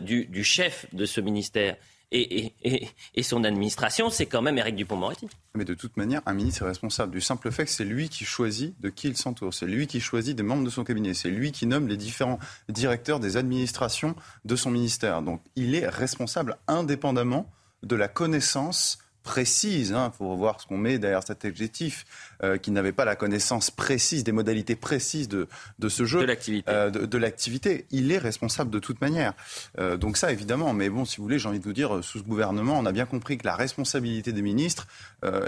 du, 0.00 0.26
du 0.26 0.44
chef 0.44 0.86
de 0.92 1.06
ce 1.06 1.20
ministère 1.20 1.76
et, 2.12 3.22
son 3.22 3.44
administration, 3.44 4.10
c'est 4.10 4.26
quand 4.26 4.42
même 4.42 4.58
Éric 4.58 4.76
Dupont-Moretti. 4.76 5.28
Mais 5.54 5.64
de 5.64 5.74
toute 5.74 5.96
manière, 5.96 6.22
un 6.26 6.34
ministre 6.34 6.62
est 6.62 6.68
responsable 6.68 7.12
du 7.12 7.20
simple 7.20 7.50
fait 7.52 7.64
que 7.64 7.70
c'est 7.70 7.84
lui 7.84 8.08
qui 8.08 8.24
choisit 8.24 8.80
de 8.80 8.88
qui 8.88 9.08
il 9.08 9.16
s'entoure, 9.16 9.54
c'est 9.54 9.66
lui 9.66 9.86
qui 9.86 10.00
choisit 10.00 10.36
des 10.36 10.42
membres 10.42 10.64
de 10.64 10.70
son 10.70 10.84
cabinet, 10.84 11.14
c'est 11.14 11.30
lui 11.30 11.52
qui 11.52 11.66
nomme 11.66 11.86
les 11.86 11.96
différents 11.96 12.38
directeurs 12.68 13.20
des 13.20 13.36
administrations 13.36 14.16
de 14.44 14.56
son 14.56 14.70
ministère. 14.70 15.22
Donc 15.22 15.40
il 15.54 15.74
est 15.74 15.88
responsable 15.88 16.56
indépendamment 16.66 17.50
de 17.82 17.96
la 17.96 18.08
connaissance 18.08 18.98
précise, 19.22 19.90
il 19.90 19.94
hein, 19.94 20.12
faut 20.16 20.34
voir 20.34 20.60
ce 20.60 20.66
qu'on 20.66 20.78
met 20.78 20.98
derrière 20.98 21.22
cet 21.22 21.44
adjectif, 21.44 22.04
euh, 22.42 22.56
qui 22.56 22.70
n'avait 22.70 22.92
pas 22.92 23.04
la 23.04 23.16
connaissance 23.16 23.70
précise, 23.70 24.24
des 24.24 24.32
modalités 24.32 24.74
précises 24.74 25.28
de, 25.28 25.46
de 25.78 25.88
ce 25.90 26.06
jeu. 26.06 26.20
De 26.20 26.24
l'activité. 26.24 26.70
Euh, 26.70 26.88
de, 26.88 27.18
l'activité. 27.18 27.84
Il 27.90 28.10
est 28.12 28.18
responsable 28.18 28.70
de 28.70 28.78
toute 28.78 29.02
manière. 29.02 29.34
Euh, 29.78 29.98
donc 29.98 30.16
ça, 30.16 30.32
évidemment. 30.32 30.72
Mais 30.72 30.88
bon, 30.88 31.04
si 31.04 31.18
vous 31.18 31.24
voulez, 31.24 31.38
j'ai 31.38 31.50
envie 31.50 31.58
de 31.58 31.64
vous 31.64 31.74
dire, 31.74 32.02
sous 32.02 32.18
ce 32.20 32.24
gouvernement, 32.24 32.78
on 32.78 32.86
a 32.86 32.92
bien 32.92 33.04
compris 33.04 33.36
que 33.36 33.46
la 33.46 33.54
responsabilité 33.54 34.32
des 34.32 34.42
ministres 34.42 34.86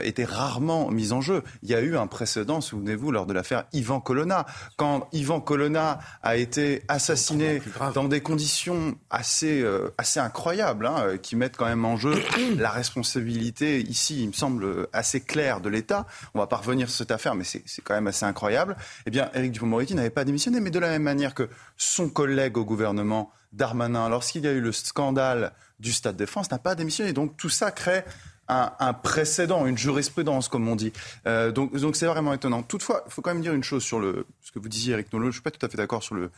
était 0.02 0.24
rarement 0.24 0.90
mise 0.90 1.14
en 1.14 1.22
jeu. 1.22 1.42
Il 1.62 1.70
y 1.70 1.74
a 1.74 1.80
eu 1.80 1.96
un 1.96 2.06
précédent, 2.06 2.60
souvenez-vous, 2.60 3.10
lors 3.10 3.24
de 3.24 3.32
l'affaire 3.32 3.64
Ivan 3.72 4.00
Colonna. 4.00 4.44
Quand 4.76 5.08
Ivan 5.12 5.40
Colonna 5.40 5.98
a 6.22 6.36
été 6.36 6.82
assassiné 6.88 7.62
dans 7.94 8.04
des 8.04 8.20
conditions 8.20 8.98
assez, 9.08 9.64
assez 9.96 10.20
incroyables, 10.20 10.86
hein, 10.86 11.16
qui 11.22 11.36
mettent 11.36 11.56
quand 11.56 11.64
même 11.64 11.86
en 11.86 11.96
jeu 11.96 12.14
la 12.58 12.70
responsabilité, 12.70 13.80
ici, 13.80 14.22
il 14.22 14.28
me 14.28 14.32
semble, 14.34 14.88
assez 14.92 15.20
claire 15.20 15.62
de 15.62 15.70
l'État. 15.70 16.06
On 16.34 16.38
va 16.38 16.46
pas 16.46 16.58
sur 16.88 16.98
cette 16.98 17.10
affaire, 17.10 17.34
mais 17.34 17.44
c'est 17.44 17.82
quand 17.82 17.94
même 17.94 18.06
assez 18.06 18.24
incroyable, 18.24 18.76
eh 19.06 19.10
bien, 19.10 19.30
Éric 19.34 19.52
Dupond-Moretti 19.52 19.94
n'avait 19.94 20.10
pas 20.10 20.24
démissionné, 20.24 20.60
mais 20.60 20.70
de 20.70 20.78
la 20.78 20.88
même 20.88 21.02
manière 21.02 21.34
que 21.34 21.48
son 21.76 22.08
collègue 22.08 22.56
au 22.56 22.64
gouvernement, 22.64 23.30
Darmanin, 23.52 24.08
lorsqu'il 24.08 24.44
y 24.44 24.48
a 24.48 24.52
eu 24.52 24.60
le 24.60 24.72
scandale 24.72 25.52
du 25.78 25.92
Stade 25.92 26.16
de 26.16 26.26
France, 26.26 26.50
n'a 26.50 26.58
pas 26.58 26.74
démissionné. 26.74 27.12
Donc 27.12 27.36
tout 27.36 27.48
ça 27.48 27.70
crée 27.70 28.04
un, 28.48 28.92
précédent, 28.92 29.66
une 29.66 29.78
jurisprudence, 29.78 30.48
comme 30.48 30.68
on 30.68 30.76
dit. 30.76 30.92
Euh, 31.26 31.52
donc 31.52 31.72
c'est 31.96 32.06
vraiment 32.06 32.32
étonnant. 32.32 32.62
Toutefois, 32.62 33.02
il 33.06 33.12
faut 33.12 33.22
quand 33.22 33.32
même 33.32 33.42
dire 33.42 33.54
une 33.54 33.64
chose 33.64 33.82
sur 33.82 33.98
le, 33.98 34.26
ce 34.42 34.52
que 34.52 34.58
vous 34.58 34.68
disiez, 34.68 34.92
Eric 34.92 35.12
Nolot. 35.12 35.26
Je 35.26 35.32
suis 35.32 35.42
pas 35.42 35.50
tout 35.50 35.64
à 35.64 35.68
fait 35.68 35.76
d'accord 35.76 36.02
sur 36.02 36.14
le, 36.14 36.30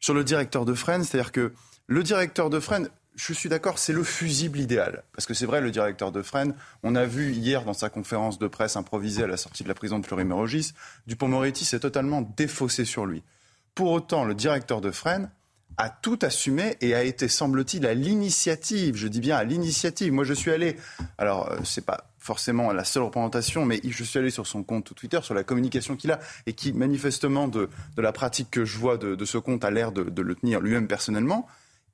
sur 0.00 0.14
le 0.14 0.24
directeur 0.24 0.64
de 0.64 0.74
Fresnes. 0.74 1.04
C'est-à-dire 1.04 1.32
que 1.32 1.52
le 1.86 2.02
directeur 2.02 2.48
de 2.48 2.60
Fresnes, 2.60 2.88
je 3.18 3.32
suis 3.32 3.48
d'accord, 3.48 3.78
c'est 3.78 3.92
le 3.92 4.04
fusible 4.04 4.60
idéal. 4.60 5.02
Parce 5.12 5.26
que 5.26 5.34
c'est 5.34 5.44
vrai, 5.44 5.60
le 5.60 5.72
directeur 5.72 6.12
de 6.12 6.22
Fresnes, 6.22 6.54
on 6.84 6.94
a 6.94 7.04
vu 7.04 7.32
hier 7.32 7.64
dans 7.64 7.72
sa 7.74 7.90
conférence 7.90 8.38
de 8.38 8.46
presse 8.46 8.76
improvisée 8.76 9.24
à 9.24 9.26
la 9.26 9.36
sortie 9.36 9.64
de 9.64 9.68
la 9.68 9.74
prison 9.74 9.98
de 9.98 10.06
Fleury-Mérogis, 10.06 10.72
Dupont-Moretti 11.08 11.64
s'est 11.64 11.80
totalement 11.80 12.22
défaussé 12.36 12.84
sur 12.84 13.06
lui. 13.06 13.24
Pour 13.74 13.90
autant, 13.90 14.24
le 14.24 14.34
directeur 14.34 14.80
de 14.80 14.92
Fresnes 14.92 15.30
a 15.78 15.90
tout 15.90 16.18
assumé 16.22 16.76
et 16.80 16.94
a 16.94 17.02
été, 17.02 17.26
semble-t-il, 17.26 17.86
à 17.86 17.94
l'initiative. 17.94 18.94
Je 18.96 19.08
dis 19.08 19.20
bien 19.20 19.36
à 19.36 19.42
l'initiative. 19.42 20.12
Moi, 20.12 20.24
je 20.24 20.34
suis 20.34 20.52
allé. 20.52 20.76
Alors, 21.18 21.50
euh, 21.50 21.58
c'est 21.64 21.84
pas 21.84 22.10
forcément 22.18 22.72
la 22.72 22.84
seule 22.84 23.02
représentation, 23.02 23.64
mais 23.64 23.80
je 23.84 24.04
suis 24.04 24.18
allé 24.18 24.30
sur 24.30 24.46
son 24.46 24.62
compte 24.62 24.94
Twitter, 24.94 25.20
sur 25.22 25.34
la 25.34 25.42
communication 25.42 25.96
qu'il 25.96 26.12
a, 26.12 26.20
et 26.46 26.52
qui, 26.52 26.72
manifestement, 26.72 27.48
de, 27.48 27.68
la 27.96 28.12
pratique 28.12 28.50
que 28.50 28.64
je 28.64 28.78
vois 28.78 28.96
de, 28.96 29.16
de 29.16 29.24
ce 29.24 29.38
compte, 29.38 29.64
a 29.64 29.70
l'air 29.72 29.90
de, 29.90 30.04
de 30.04 30.22
le 30.22 30.36
tenir 30.36 30.60
lui-même 30.60 30.86
personnellement. 30.86 31.48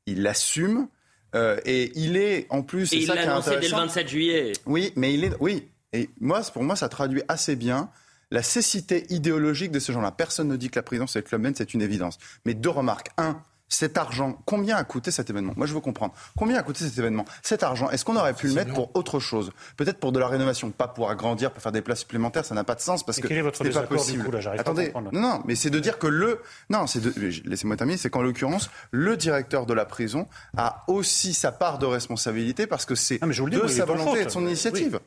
Il 0.04 0.26
assume. 0.26 0.88
Euh, 1.34 1.58
et 1.64 1.92
il 1.96 2.16
est, 2.16 2.46
en 2.50 2.62
plus. 2.62 2.92
Et 2.92 2.98
il 2.98 3.08
l'a 3.08 3.32
annoncé 3.32 3.58
dès 3.58 3.68
le 3.68 3.76
27 3.76 4.08
juillet. 4.08 4.52
Oui, 4.66 4.92
mais 4.96 5.14
il 5.14 5.24
est. 5.24 5.32
Oui. 5.40 5.68
Et 5.92 6.10
moi, 6.20 6.42
pour 6.52 6.62
moi, 6.64 6.76
ça 6.76 6.88
traduit 6.88 7.22
assez 7.28 7.56
bien 7.56 7.90
la 8.30 8.42
cécité 8.42 9.06
idéologique 9.10 9.70
de 9.70 9.78
ces 9.78 9.92
gens-là. 9.92 10.10
Personne 10.10 10.48
ne 10.48 10.56
dit 10.56 10.68
que 10.68 10.78
la 10.78 10.82
prison, 10.82 11.06
c'est 11.06 11.20
le 11.20 11.24
Club 11.24 11.52
c'est 11.56 11.74
une 11.74 11.82
évidence. 11.82 12.18
Mais 12.44 12.54
deux 12.54 12.70
remarques. 12.70 13.10
Un, 13.16 13.40
cet 13.68 13.98
argent, 13.98 14.38
combien 14.44 14.76
a 14.76 14.84
coûté 14.84 15.10
cet 15.10 15.30
événement? 15.30 15.52
Moi, 15.56 15.66
je 15.66 15.74
veux 15.74 15.80
comprendre. 15.80 16.14
Combien 16.36 16.58
a 16.58 16.62
coûté 16.62 16.84
cet 16.84 16.96
événement? 16.98 17.24
Cet 17.42 17.62
argent, 17.62 17.90
est-ce 17.90 18.04
qu'on 18.04 18.16
aurait 18.16 18.34
pu 18.34 18.48
le 18.48 18.54
mettre 18.54 18.72
pour 18.72 18.94
autre 18.94 19.20
chose? 19.20 19.50
Peut-être 19.76 19.98
pour 19.98 20.12
de 20.12 20.18
la 20.18 20.28
rénovation, 20.28 20.70
pas 20.70 20.88
pour 20.88 21.10
agrandir, 21.10 21.50
pour 21.50 21.62
faire 21.62 21.72
des 21.72 21.82
places 21.82 22.00
supplémentaires, 22.00 22.44
ça 22.44 22.54
n'a 22.54 22.64
pas 22.64 22.74
de 22.74 22.80
sens 22.80 23.04
parce 23.04 23.20
que 23.20 23.26
quel 23.26 23.38
est 23.38 23.42
votre 23.42 23.64
pas 23.64 23.82
possible. 23.82 24.24
Du 24.24 24.30
coup, 24.30 24.36
là, 24.36 24.52
Attendez, 24.58 24.88
pas 24.88 25.00
non, 25.00 25.10
non, 25.12 25.42
mais 25.46 25.54
c'est 25.54 25.70
de 25.70 25.80
dire 25.80 25.98
que 25.98 26.06
le, 26.06 26.40
non, 26.70 26.86
c'est 26.86 27.00
de, 27.00 27.12
laissez-moi 27.44 27.76
terminer, 27.76 27.96
c'est 27.96 28.10
qu'en 28.10 28.22
l'occurrence, 28.22 28.70
le 28.90 29.16
directeur 29.16 29.66
de 29.66 29.74
la 29.74 29.84
prison 29.84 30.28
a 30.56 30.84
aussi 30.86 31.34
sa 31.34 31.50
part 31.50 31.78
de 31.78 31.86
responsabilité 31.86 32.66
parce 32.66 32.84
que 32.84 32.94
c'est 32.94 33.18
de 33.18 33.68
sa 33.68 33.84
volonté 33.84 34.20
et 34.20 34.24
de 34.26 34.30
son 34.30 34.46
initiative. 34.46 35.00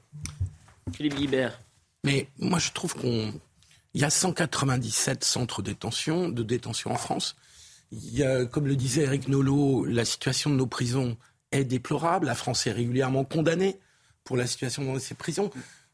Philippe 0.93 1.15
Guibert. 1.15 1.61
Mais 2.03 2.29
moi, 2.39 2.59
je 2.59 2.71
trouve 2.71 2.95
qu'on, 2.95 3.33
il 3.93 4.01
y 4.01 4.05
a 4.05 4.09
197 4.09 5.23
centres 5.23 5.61
de 5.61 5.71
détention, 5.71 6.29
de 6.29 6.43
détention 6.43 6.91
en 6.91 6.97
France. 6.97 7.35
Il 7.91 8.19
y 8.19 8.49
comme 8.49 8.67
le 8.67 8.75
disait 8.75 9.03
Eric 9.03 9.27
Nolot, 9.27 9.85
la 9.85 10.05
situation 10.05 10.49
de 10.49 10.55
nos 10.55 10.67
prisons 10.67 11.17
est 11.51 11.63
déplorable. 11.63 12.27
La 12.27 12.35
France 12.35 12.67
est 12.67 12.71
régulièrement 12.71 13.23
condamnée 13.23 13.79
pour 14.23 14.37
la 14.37 14.45
situation 14.45 14.83
dans 14.83 14.99
ces 14.99 15.15
prisons. 15.15 15.49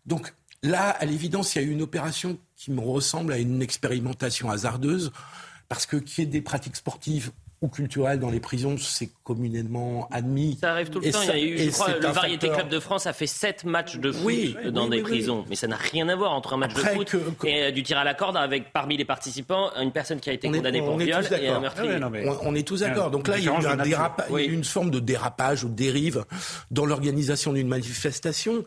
Donc 0.05 0.33
là, 0.63 0.89
à 0.89 1.05
l'évidence, 1.05 1.55
il 1.55 1.61
y 1.61 1.65
a 1.65 1.67
eu 1.67 1.71
une 1.71 1.81
opération 1.81 2.39
qui 2.55 2.71
me 2.71 2.81
ressemble 2.81 3.33
à 3.33 3.37
une 3.37 3.61
expérimentation 3.61 4.49
hasardeuse, 4.49 5.11
parce 5.69 5.85
que 5.85 5.97
qui 5.97 6.21
est 6.21 6.25
des 6.25 6.41
pratiques 6.41 6.75
sportives 6.75 7.31
ou 7.63 7.69
culturel 7.69 8.19
dans 8.19 8.29
les 8.29 8.41
prisons, 8.41 8.77
c'est 8.77 9.09
communément 9.23 10.09
admis. 10.11 10.57
Ça 10.59 10.71
arrive 10.73 10.89
tout 10.89 10.99
le 10.99 11.09
temps. 11.09 11.21
il 11.21 11.27
y 11.29 11.31
a 11.31 11.39
eu, 11.39 11.57
je 11.57 11.69
crois, 11.71 11.97
le 11.97 12.07
Variété 12.07 12.49
Club 12.49 12.67
de 12.67 12.79
France 12.81 13.07
a 13.07 13.13
fait 13.13 13.25
sept 13.25 13.63
matchs 13.63 13.95
de 13.95 14.11
foot 14.11 14.67
dans 14.71 14.89
des 14.89 15.01
prisons. 15.01 15.45
Mais 15.49 15.55
ça 15.55 15.67
n'a 15.67 15.77
rien 15.77 16.09
à 16.09 16.15
voir 16.15 16.33
entre 16.33 16.53
un 16.53 16.57
match 16.57 16.73
de 16.73 16.81
foot 16.81 17.15
et 17.45 17.63
euh, 17.63 17.71
du 17.71 17.81
tir 17.81 17.97
à 17.97 18.03
la 18.03 18.15
corde 18.15 18.35
avec, 18.35 18.73
parmi 18.73 18.97
les 18.97 19.05
participants, 19.05 19.71
une 19.81 19.93
personne 19.93 20.19
qui 20.19 20.29
a 20.29 20.33
été 20.33 20.51
condamnée 20.51 20.81
pour 20.81 20.97
viol 20.97 21.23
et 21.41 21.47
un 21.47 21.61
meurtrier. 21.61 21.99
on, 22.41 22.53
est 22.53 22.67
tous 22.67 22.81
d'accord. 22.81 23.09
Donc 23.11 23.29
là, 23.29 23.37
il 23.37 23.45
y 23.45 23.49
a 23.49 24.41
eu 24.41 24.51
une 24.51 24.65
forme 24.65 24.91
de 24.91 24.99
dérapage 24.99 25.63
ou 25.63 25.69
de 25.69 25.73
dérive 25.73 26.25
dans 26.69 26.85
l'organisation 26.85 27.53
d'une 27.53 27.69
manifestation. 27.69 28.65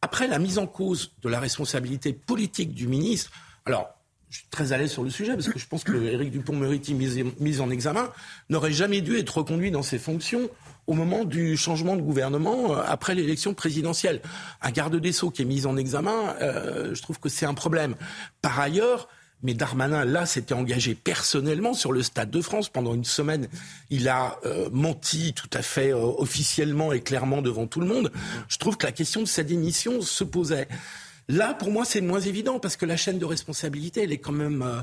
Après, 0.00 0.26
la 0.26 0.38
mise 0.38 0.56
en 0.56 0.66
cause 0.66 1.12
de 1.22 1.28
la 1.28 1.40
responsabilité 1.40 2.14
politique 2.14 2.72
du 2.72 2.88
ministre. 2.88 3.32
Alors, 3.66 3.99
je 4.30 4.36
suis 4.36 4.46
très 4.48 4.72
à 4.72 4.78
l'aise 4.78 4.92
sur 4.92 5.02
le 5.02 5.10
sujet 5.10 5.34
parce 5.34 5.48
que 5.48 5.58
je 5.58 5.66
pense 5.66 5.82
que 5.82 5.92
Éric 5.92 6.30
Dupont-Moretti, 6.30 6.94
mis, 6.94 7.60
en 7.60 7.68
examen, 7.68 8.10
n'aurait 8.48 8.72
jamais 8.72 9.00
dû 9.00 9.18
être 9.18 9.38
reconduit 9.38 9.72
dans 9.72 9.82
ses 9.82 9.98
fonctions 9.98 10.48
au 10.86 10.94
moment 10.94 11.24
du 11.24 11.56
changement 11.56 11.96
de 11.96 12.00
gouvernement 12.00 12.72
euh, 12.72 12.82
après 12.86 13.16
l'élection 13.16 13.54
présidentielle. 13.54 14.20
Un 14.62 14.70
garde 14.70 14.96
des 14.96 15.12
Sceaux 15.12 15.30
qui 15.30 15.42
est 15.42 15.44
mis 15.44 15.66
en 15.66 15.76
examen, 15.76 16.36
euh, 16.40 16.94
je 16.94 17.02
trouve 17.02 17.18
que 17.18 17.28
c'est 17.28 17.44
un 17.44 17.54
problème. 17.54 17.96
Par 18.40 18.58
ailleurs, 18.60 19.08
mais 19.42 19.54
Darmanin, 19.54 20.04
là, 20.04 20.26
s'était 20.26 20.54
engagé 20.54 20.94
personnellement 20.94 21.74
sur 21.74 21.92
le 21.92 22.02
Stade 22.02 22.30
de 22.30 22.40
France 22.40 22.68
pendant 22.68 22.94
une 22.94 23.04
semaine. 23.04 23.48
Il 23.88 24.08
a 24.08 24.38
euh, 24.44 24.68
menti 24.70 25.32
tout 25.32 25.50
à 25.54 25.62
fait 25.62 25.92
officiellement 25.92 26.92
et 26.92 27.00
clairement 27.00 27.42
devant 27.42 27.66
tout 27.66 27.80
le 27.80 27.86
monde. 27.86 28.12
Je 28.48 28.58
trouve 28.58 28.76
que 28.76 28.86
la 28.86 28.92
question 28.92 29.22
de 29.22 29.26
sa 29.26 29.42
démission 29.42 30.02
se 30.02 30.24
posait. 30.24 30.68
Là, 31.30 31.54
pour 31.54 31.70
moi, 31.70 31.84
c'est 31.84 32.00
moins 32.00 32.20
évident 32.20 32.58
parce 32.58 32.76
que 32.76 32.84
la 32.84 32.96
chaîne 32.96 33.20
de 33.20 33.24
responsabilité, 33.24 34.02
elle 34.02 34.12
est 34.12 34.18
quand 34.18 34.32
même. 34.32 34.62
Euh, 34.62 34.80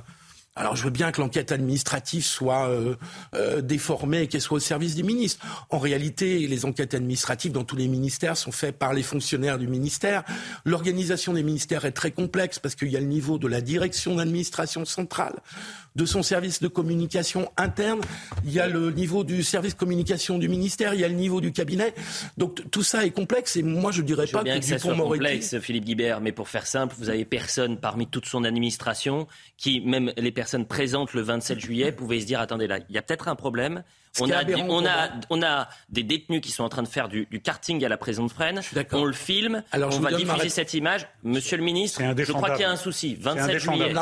alors 0.55 0.75
je 0.75 0.83
veux 0.83 0.89
bien 0.89 1.12
que 1.12 1.21
l'enquête 1.21 1.51
administrative 1.51 2.23
soit 2.23 2.69
euh, 2.69 2.95
euh, 3.36 3.62
déformée 3.62 4.21
et 4.21 4.27
qu'elle 4.27 4.41
soit 4.41 4.57
au 4.57 4.62
service 4.62 4.95
du 4.95 5.03
ministre. 5.03 5.45
En 5.69 5.77
réalité, 5.77 6.47
les 6.47 6.65
enquêtes 6.65 6.93
administratives 6.93 7.51
dans 7.51 7.65
tous 7.65 7.75
les 7.75 7.88
ministères 7.88 8.38
sont 8.38 8.53
faites 8.53 8.77
par 8.77 8.93
les 8.93 9.03
fonctionnaires 9.03 9.60
du 9.60 9.67
ministère. 9.67 10.23
L'organisation 10.65 11.33
des 11.33 11.43
ministères 11.43 11.86
est 11.86 11.91
très 11.91 12.12
complexe 12.12 12.60
parce 12.60 12.75
qu'il 12.75 12.88
y 12.88 12.97
a 12.97 12.99
le 13.01 13.05
niveau 13.05 13.38
de 13.38 13.47
la 13.47 13.62
direction 13.62 14.15
d'administration 14.15 14.86
centrale, 14.86 15.36
de 15.97 16.05
son 16.05 16.21
service 16.21 16.62
de 16.62 16.67
communication 16.67 17.51
interne, 17.57 17.99
il 18.45 18.53
y 18.53 18.60
a 18.60 18.67
le 18.67 18.91
niveau 18.91 19.23
du 19.23 19.41
service 19.41 19.73
communication 19.73 20.38
du 20.38 20.47
ministère, 20.47 20.93
il 20.93 21.01
y 21.01 21.03
a 21.03 21.07
le 21.07 21.15
niveau 21.15 21.41
du 21.41 21.51
cabinet. 21.51 21.95
Donc 22.38 22.69
tout 22.69 22.83
ça 22.83 23.03
est 23.03 23.10
complexe 23.10 23.55
et 23.55 23.63
moi 23.63 23.91
je 23.91 24.03
dirais 24.03 24.27
pas 24.27 24.43
bien 24.43 24.55
que, 24.55 24.60
que 24.60 24.65
ça 24.65 24.77
soit 24.77 24.95
complexe, 24.95 25.57
Philippe 25.60 25.86
Guibert, 25.86 26.21
mais 26.21 26.31
pour 26.31 26.49
faire 26.49 26.67
simple, 26.67 26.95
vous 26.99 27.10
avez 27.10 27.25
personne 27.25 27.77
parmi 27.77 28.05
toute 28.07 28.27
son 28.27 28.43
administration 28.43 29.27
qui, 29.57 29.81
même 29.81 30.13
les 30.17 30.31
personnes 30.31 30.67
présentes 30.67 31.13
le 31.13 31.21
27 31.21 31.60
juillet, 31.60 31.91
pouvaient 31.91 32.21
se 32.21 32.27
dire 32.27 32.39
attendez 32.39 32.67
là, 32.67 32.77
il 32.89 32.95
y 32.95 32.99
a 32.99 33.01
peut-être 33.01 33.27
un 33.27 33.36
problème. 33.36 33.83
On 34.19 34.32
a, 34.32 34.43
on, 34.45 34.86
a, 34.86 35.10
on 35.30 35.41
a, 35.41 35.69
des 35.89 36.03
détenus 36.03 36.41
qui 36.41 36.51
sont 36.51 36.63
en 36.63 36.69
train 36.69 36.84
de 36.84 36.88
faire 36.88 37.08
du, 37.08 37.27
karting 37.43 37.84
à 37.86 37.89
la 37.89 37.97
prison 37.97 38.25
de 38.25 38.32
Fresnes. 38.32 38.62
On 38.91 39.06
le 39.06 39.13
filme. 39.13 39.63
Alors, 39.71 39.93
on 39.95 39.99
va 39.99 40.12
diffuser 40.12 40.49
cette 40.49 40.73
image. 40.73 41.08
Monsieur 41.23 41.58
le 41.58 41.63
ministre, 41.63 42.01
je 42.01 42.32
crois 42.32 42.51
qu'il 42.51 42.62
y 42.62 42.65
a 42.65 42.71
un 42.71 42.77
souci. 42.77 43.15
27 43.19 43.60
juillet. 43.60 43.93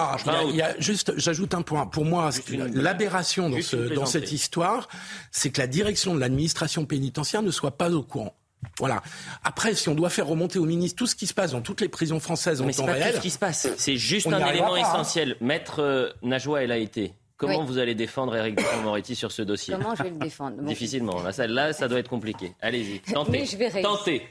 il 0.50 0.56
y 0.56 0.62
a 0.62 0.80
juste, 0.80 1.14
j'ajoute 1.18 1.54
un 1.54 1.62
point. 1.62 1.86
Pour 1.86 2.06
moi, 2.06 2.30
l'aberration 2.74 3.50
dans, 3.50 3.62
ce, 3.62 3.76
dans 3.94 4.06
cette 4.06 4.32
histoire, 4.32 4.88
c'est 5.32 5.52
que 5.52 5.62
la 5.62 5.68
direction 5.68 6.16
de 6.16 6.20
l'administration 6.20 6.86
pénitentiaire 6.86 7.42
ne 7.42 7.52
soit 7.52 7.78
pas 7.78 7.92
au 7.92 8.04
courant. 8.04 8.36
Voilà. 8.80 9.02
Après, 9.44 9.74
si 9.76 9.90
on 9.90 9.96
doit 9.96 10.10
faire 10.10 10.28
remonter 10.28 10.60
au 10.60 10.66
ministre 10.66 10.98
tout 10.98 11.08
ce 11.08 11.16
qui 11.16 11.28
se 11.28 11.34
passe 11.34 11.52
dans 11.52 11.62
toutes 11.62 11.82
les 11.82 11.90
prisons 11.90 12.20
françaises 12.20 12.62
en 12.62 12.70
temps 12.70 12.86
réel, 12.86 13.00
pas 13.00 13.10
tout 13.12 13.18
ce 13.18 13.22
qui 13.22 13.30
se 13.30 13.40
passe. 13.40 13.68
C'est 13.78 13.96
juste 13.96 14.28
un 14.28 14.46
élément 14.48 14.74
hein. 14.74 14.80
essentiel. 14.80 15.36
Maître 15.40 15.82
euh, 15.82 16.10
Najwa, 16.24 16.64
elle 16.64 16.72
a 16.72 16.78
été. 16.78 17.14
Comment 17.38 17.64
vous 17.66 17.78
allez 17.78 17.96
défendre 17.96 18.36
Eric 18.36 18.56
Dupond-Moretti 18.56 19.16
sur 19.16 19.32
ce 19.32 19.42
dossier 19.42 19.76
Comment 19.76 19.96
je 19.96 20.04
vais 20.04 20.10
le 20.10 20.18
défendre 20.18 20.62
Difficilement. 20.64 21.22
Là 21.22 21.34
ça, 21.34 21.48
là, 21.48 21.74
ça 21.74 21.88
doit 21.88 22.00
être 22.00 22.10
compliqué. 22.10 22.54
Allez-y, 22.62 23.00
tentez. 23.02 23.46
je 23.46 23.58
vais 23.58 23.82
tentez. 23.82 24.22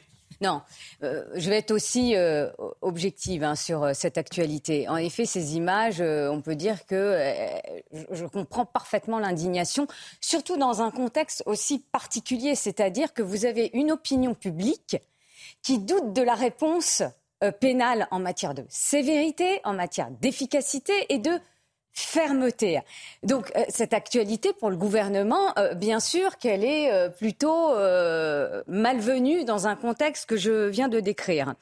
Non, 0.40 0.62
euh, 1.02 1.24
je 1.34 1.48
vais 1.48 1.58
être 1.58 1.70
aussi 1.70 2.16
euh, 2.16 2.50
objective 2.82 3.44
hein, 3.44 3.54
sur 3.54 3.84
euh, 3.84 3.92
cette 3.94 4.18
actualité. 4.18 4.88
En 4.88 4.96
effet, 4.96 5.26
ces 5.26 5.56
images, 5.56 6.00
on 6.00 6.40
peut 6.40 6.56
dire 6.56 6.86
que 6.86 7.18
je 8.10 8.26
comprends 8.26 8.66
parfaitement 8.66 9.18
l'indignation, 9.18 9.86
surtout 10.20 10.56
dans 10.56 10.82
un 10.82 10.90
contexte 10.90 11.42
aussi 11.46 11.78
particulier, 11.78 12.54
c'est-à-dire 12.54 13.12
que 13.12 13.22
vous 13.22 13.44
avez 13.44 13.70
une 13.74 13.92
opinion 13.92 14.34
publique 14.34 14.96
qui 15.62 15.78
doute 15.78 16.12
de 16.12 16.22
la 16.22 16.34
réponse 16.34 17.02
pénale 17.60 18.08
en 18.10 18.20
matière 18.20 18.54
de 18.54 18.64
sévérité, 18.68 19.60
en 19.64 19.74
matière 19.74 20.10
d'efficacité 20.10 20.92
et 21.08 21.18
de 21.18 21.30
fermeté. 21.94 22.80
Donc 23.22 23.52
euh, 23.56 23.64
cette 23.68 23.94
actualité 23.94 24.52
pour 24.52 24.68
le 24.68 24.76
gouvernement, 24.76 25.56
euh, 25.58 25.74
bien 25.74 26.00
sûr 26.00 26.38
qu'elle 26.38 26.64
est 26.64 26.92
euh, 26.92 27.08
plutôt 27.08 27.72
malvenue 28.66 29.44
dans 29.44 29.66
un 29.66 29.76
contexte 29.76 30.26
que 30.26 30.36
je 30.36 30.68
viens 30.68 30.88
de 30.88 31.00
décrire. 31.00 31.54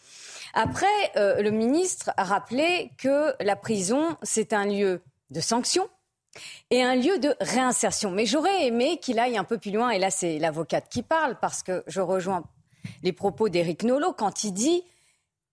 Après, 0.55 0.87
le 1.17 1.51
ministre 1.51 2.11
a 2.17 2.25
rappelé 2.25 2.91
que 2.99 3.35
la 3.43 3.57
prison, 3.57 4.17
c'est 4.23 4.53
un 4.53 4.67
lieu 4.67 5.01
de 5.31 5.41
sanction 5.41 5.89
et 6.71 6.83
un 6.83 6.95
lieu 6.95 7.19
de 7.19 7.35
réinsertion. 7.41 8.11
Mais 8.11 8.27
j'aurais 8.27 8.67
aimé 8.67 8.99
qu'il 8.99 9.19
aille 9.19 9.39
un 9.39 9.45
peu 9.45 9.59
plus 9.59 9.71
loin, 9.71 9.91
et 9.91 9.99
là 9.99 10.11
c'est 10.11 10.39
l'avocate 10.39 10.89
qui 10.91 11.03
parle, 11.03 11.37
parce 11.41 11.63
que 11.63 11.83
je 11.87 12.01
rejoins 12.01 12.45
les 13.03 13.13
propos 13.13 13.49
d'Éric 13.49 13.83
Nolot 13.83 14.13
quand 14.13 14.45
il 14.45 14.53
dit, 14.53 14.85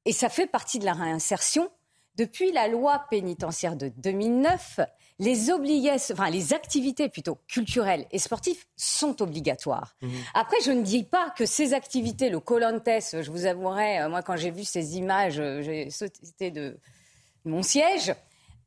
et 0.06 0.12
ça 0.12 0.30
fait 0.30 0.48
partie 0.48 0.80
de 0.80 0.86
la 0.86 0.94
réinsertion, 0.94 1.70
depuis 2.20 2.52
la 2.52 2.68
loi 2.68 3.06
pénitentiaire 3.10 3.78
de 3.78 3.88
2009, 3.96 4.82
les 5.20 5.52
enfin 5.52 6.30
les 6.30 6.54
activités 6.54 7.08
plutôt 7.08 7.38
culturelles 7.48 8.06
et 8.12 8.20
sportives 8.20 8.62
sont 8.76 9.22
obligatoires. 9.22 9.96
Mhm. 10.02 10.12
Après, 10.34 10.58
je 10.62 10.72
ne 10.72 10.82
dis 10.82 11.06
pas 11.06 11.30
que 11.38 11.46
ces 11.46 11.74
activités, 11.74 12.30
le 12.30 12.42
colontes, 12.42 12.84
je 12.86 13.32
vous 13.32 13.46
avouerai, 13.46 14.02
euh, 14.02 14.10
moi 14.10 14.22
quand 14.22 14.36
j'ai 14.36 14.52
vu 14.52 14.66
ces 14.66 14.98
images, 14.98 15.40
euh, 15.40 15.62
j'ai 15.62 15.90
sauté 15.90 16.52
de 16.52 16.78
mon 17.46 17.64
siège. 17.64 18.14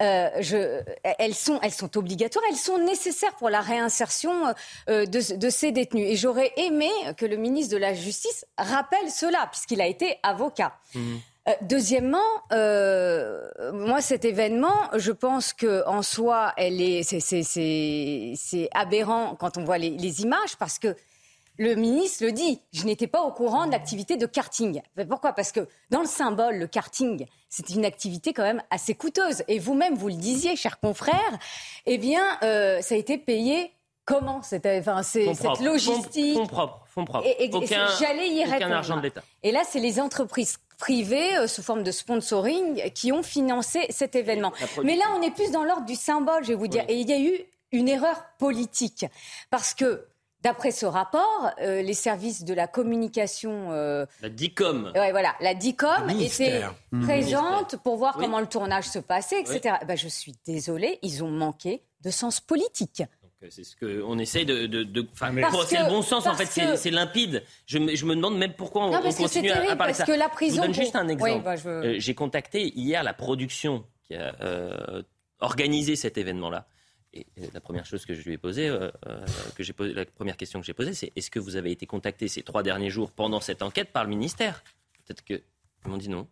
Euh, 0.00 0.30
je, 0.40 0.82
elles, 1.18 1.34
sont, 1.34 1.60
elles 1.62 1.72
sont 1.72 1.96
obligatoires, 1.98 2.44
elles 2.50 2.56
sont 2.56 2.78
nécessaires 2.78 3.36
pour 3.36 3.50
la 3.50 3.60
réinsertion 3.60 4.52
de, 4.88 5.50
ces 5.50 5.72
détenus. 5.72 6.08
Et 6.10 6.16
j'aurais 6.16 6.52
aimé 6.56 6.90
que 7.18 7.26
le 7.26 7.36
ministre 7.36 7.72
de 7.74 7.78
la 7.78 7.94
Justice 7.94 8.46
rappelle 8.58 9.10
cela, 9.10 9.46
puisqu'il 9.52 9.80
a 9.80 9.86
été 9.86 10.18
avocat. 10.22 10.72
Mhm. 10.94 11.20
Euh, 11.48 11.52
deuxièmement, 11.62 12.18
euh, 12.52 13.72
moi 13.72 14.00
cet 14.00 14.24
événement, 14.24 14.76
je 14.94 15.10
pense 15.10 15.52
que 15.52 15.84
en 15.88 16.02
soi, 16.02 16.52
elle 16.56 16.80
est, 16.80 17.02
c'est 17.02 18.68
aberrant 18.72 19.34
quand 19.34 19.56
on 19.56 19.64
voit 19.64 19.78
les, 19.78 20.22
images 20.22 20.56
parce 20.56 20.78
que 20.78 20.94
le 21.58 21.74
ministre 21.74 22.24
le 22.24 22.32
dit, 22.32 22.60
je 22.72 22.84
n'étais 22.84 23.08
pas 23.08 23.22
au 23.22 23.32
courant 23.32 23.66
de 23.66 23.72
l'activité 23.72 24.16
de 24.16 24.26
karting. 24.26 24.82
Pourquoi? 25.08 25.32
Parce 25.32 25.50
que 25.50 25.68
dans 25.90 26.00
le 26.00 26.06
symbole, 26.06 26.58
le 26.58 26.66
karting, 26.68 27.26
c'est 27.48 27.70
une 27.70 27.84
activité 27.84 28.32
quand 28.32 28.44
même 28.44 28.62
assez 28.70 28.94
coûteuse. 28.94 29.42
Et 29.48 29.58
vous-même, 29.58 29.94
vous 29.94 30.08
le 30.08 30.14
disiez, 30.14 30.54
chers 30.54 30.78
confrères, 30.78 31.38
eh 31.86 31.98
bien, 31.98 32.22
euh, 32.42 32.80
ça 32.80 32.94
a 32.94 32.98
été 32.98 33.18
payé 33.18 33.72
comment 34.04 34.42
cette, 34.42 34.66
enfin, 34.66 35.02
c'est, 35.02 35.34
cette 35.34 35.60
logistique. 35.60 36.36
Fonds, 36.36 36.46
propres, 36.46 36.84
fonds 36.86 37.04
propres. 37.04 37.26
Et, 37.38 37.50
aucun, 37.52 37.86
j'allais 37.98 38.28
y 38.28 38.44
aucun 38.46 38.70
argent 38.70 38.96
de 38.96 39.02
l'État. 39.02 39.22
Et 39.42 39.52
là, 39.52 39.62
c'est 39.68 39.80
les 39.80 40.00
entreprises 40.00 40.56
privées 40.82 41.36
euh, 41.36 41.46
sous 41.46 41.62
forme 41.62 41.84
de 41.84 41.92
sponsoring 41.92 42.90
qui 42.90 43.12
ont 43.12 43.22
financé 43.22 43.86
cet 43.90 44.16
événement. 44.16 44.52
Mais 44.82 44.96
là, 44.96 45.04
on 45.16 45.22
est 45.22 45.30
plus 45.30 45.52
dans 45.52 45.62
l'ordre 45.62 45.86
du 45.86 45.94
symbole, 45.94 46.42
je 46.42 46.48
vais 46.48 46.56
vous 46.56 46.66
dire. 46.66 46.84
Et 46.88 46.98
il 46.98 47.08
y 47.08 47.12
a 47.12 47.20
eu 47.20 47.38
une 47.70 47.88
erreur 47.88 48.24
politique 48.38 49.06
parce 49.50 49.74
que 49.74 50.06
D'après 50.42 50.72
ce 50.72 50.86
rapport, 50.86 51.52
euh, 51.60 51.82
les 51.82 51.94
services 51.94 52.42
de 52.42 52.52
la 52.52 52.66
communication. 52.66 53.68
Euh, 53.70 54.06
la 54.22 54.28
DICOM. 54.28 54.90
Ouais, 54.92 55.12
voilà, 55.12 55.36
la 55.38 55.54
DICOM 55.54 56.10
était 56.20 56.64
mmh. 56.90 57.04
présente 57.04 57.76
pour 57.84 57.96
voir 57.96 58.16
comment 58.16 58.40
le 58.40 58.48
tournage 58.48 58.88
se 58.88 58.98
passait, 58.98 59.40
etc. 59.40 59.76
Ben, 59.86 59.96
je 59.96 60.08
suis 60.08 60.34
désolée, 60.44 60.98
ils 61.02 61.22
ont 61.22 61.30
manqué 61.30 61.84
de 62.00 62.10
sens 62.10 62.40
politique. 62.40 63.04
Euh, 63.42 63.46
c'est 63.50 63.64
ce 63.64 63.76
qu'on 63.76 64.18
essaye 64.18 64.46
de. 64.46 64.66
de, 64.66 64.82
de 64.82 65.06
c'est 65.14 65.78
le 65.78 65.88
bon 65.88 66.02
sens, 66.02 66.26
en 66.26 66.34
fait, 66.34 66.46
c'est 66.76 66.90
limpide. 66.90 67.42
Je, 67.66 67.78
je, 67.94 68.06
me 68.06 68.14
demande 68.14 68.38
même 68.38 68.54
pourquoi 68.54 68.86
on, 68.86 68.94
on 68.94 69.12
continue 69.12 69.50
à, 69.50 69.56
parler 69.76 69.76
parce 69.76 69.98
ça. 69.98 70.04
Que 70.04 70.12
la 70.12 70.28
prison 70.28 70.56
je 70.56 70.60
vous 70.60 70.66
donne 70.66 70.74
juste 70.74 70.96
un 70.96 71.08
exemple. 71.08 71.44
Bah, 71.44 71.98
j'ai 71.98 72.14
contacté 72.14 72.68
hier 72.78 73.02
la 73.02 73.14
production 73.14 73.84
qui 74.02 74.14
a 74.14 74.34
organisé 75.42 75.96
cet 75.96 76.16
événement-là. 76.16 76.66
Et 77.14 77.26
la 77.52 77.60
première 77.60 77.84
chose 77.84 78.06
que 78.06 78.14
je 78.14 78.22
lui 78.22 78.32
ai 78.32 78.38
posée, 78.38 78.68
euh, 78.68 78.90
euh, 79.06 79.26
que 79.54 79.62
j'ai 79.62 79.74
posé, 79.74 79.92
la 79.92 80.06
première 80.06 80.38
question 80.38 80.60
que 80.60 80.64
j'ai 80.66 80.72
posée, 80.72 80.94
c'est 80.94 81.12
est-ce 81.14 81.30
que 81.30 81.38
vous 81.38 81.56
avez 81.56 81.70
été 81.70 81.84
contacté 81.84 82.26
ces 82.26 82.42
trois 82.42 82.62
derniers 82.62 82.88
jours 82.88 83.10
pendant 83.10 83.40
cette 83.40 83.60
enquête 83.60 83.92
par 83.92 84.04
le 84.04 84.10
ministère? 84.10 84.64
Peut-être 85.04 85.22
qu'ils 85.22 85.42
m'ont 85.84 85.98
dit 85.98 86.08
non. 86.08 86.26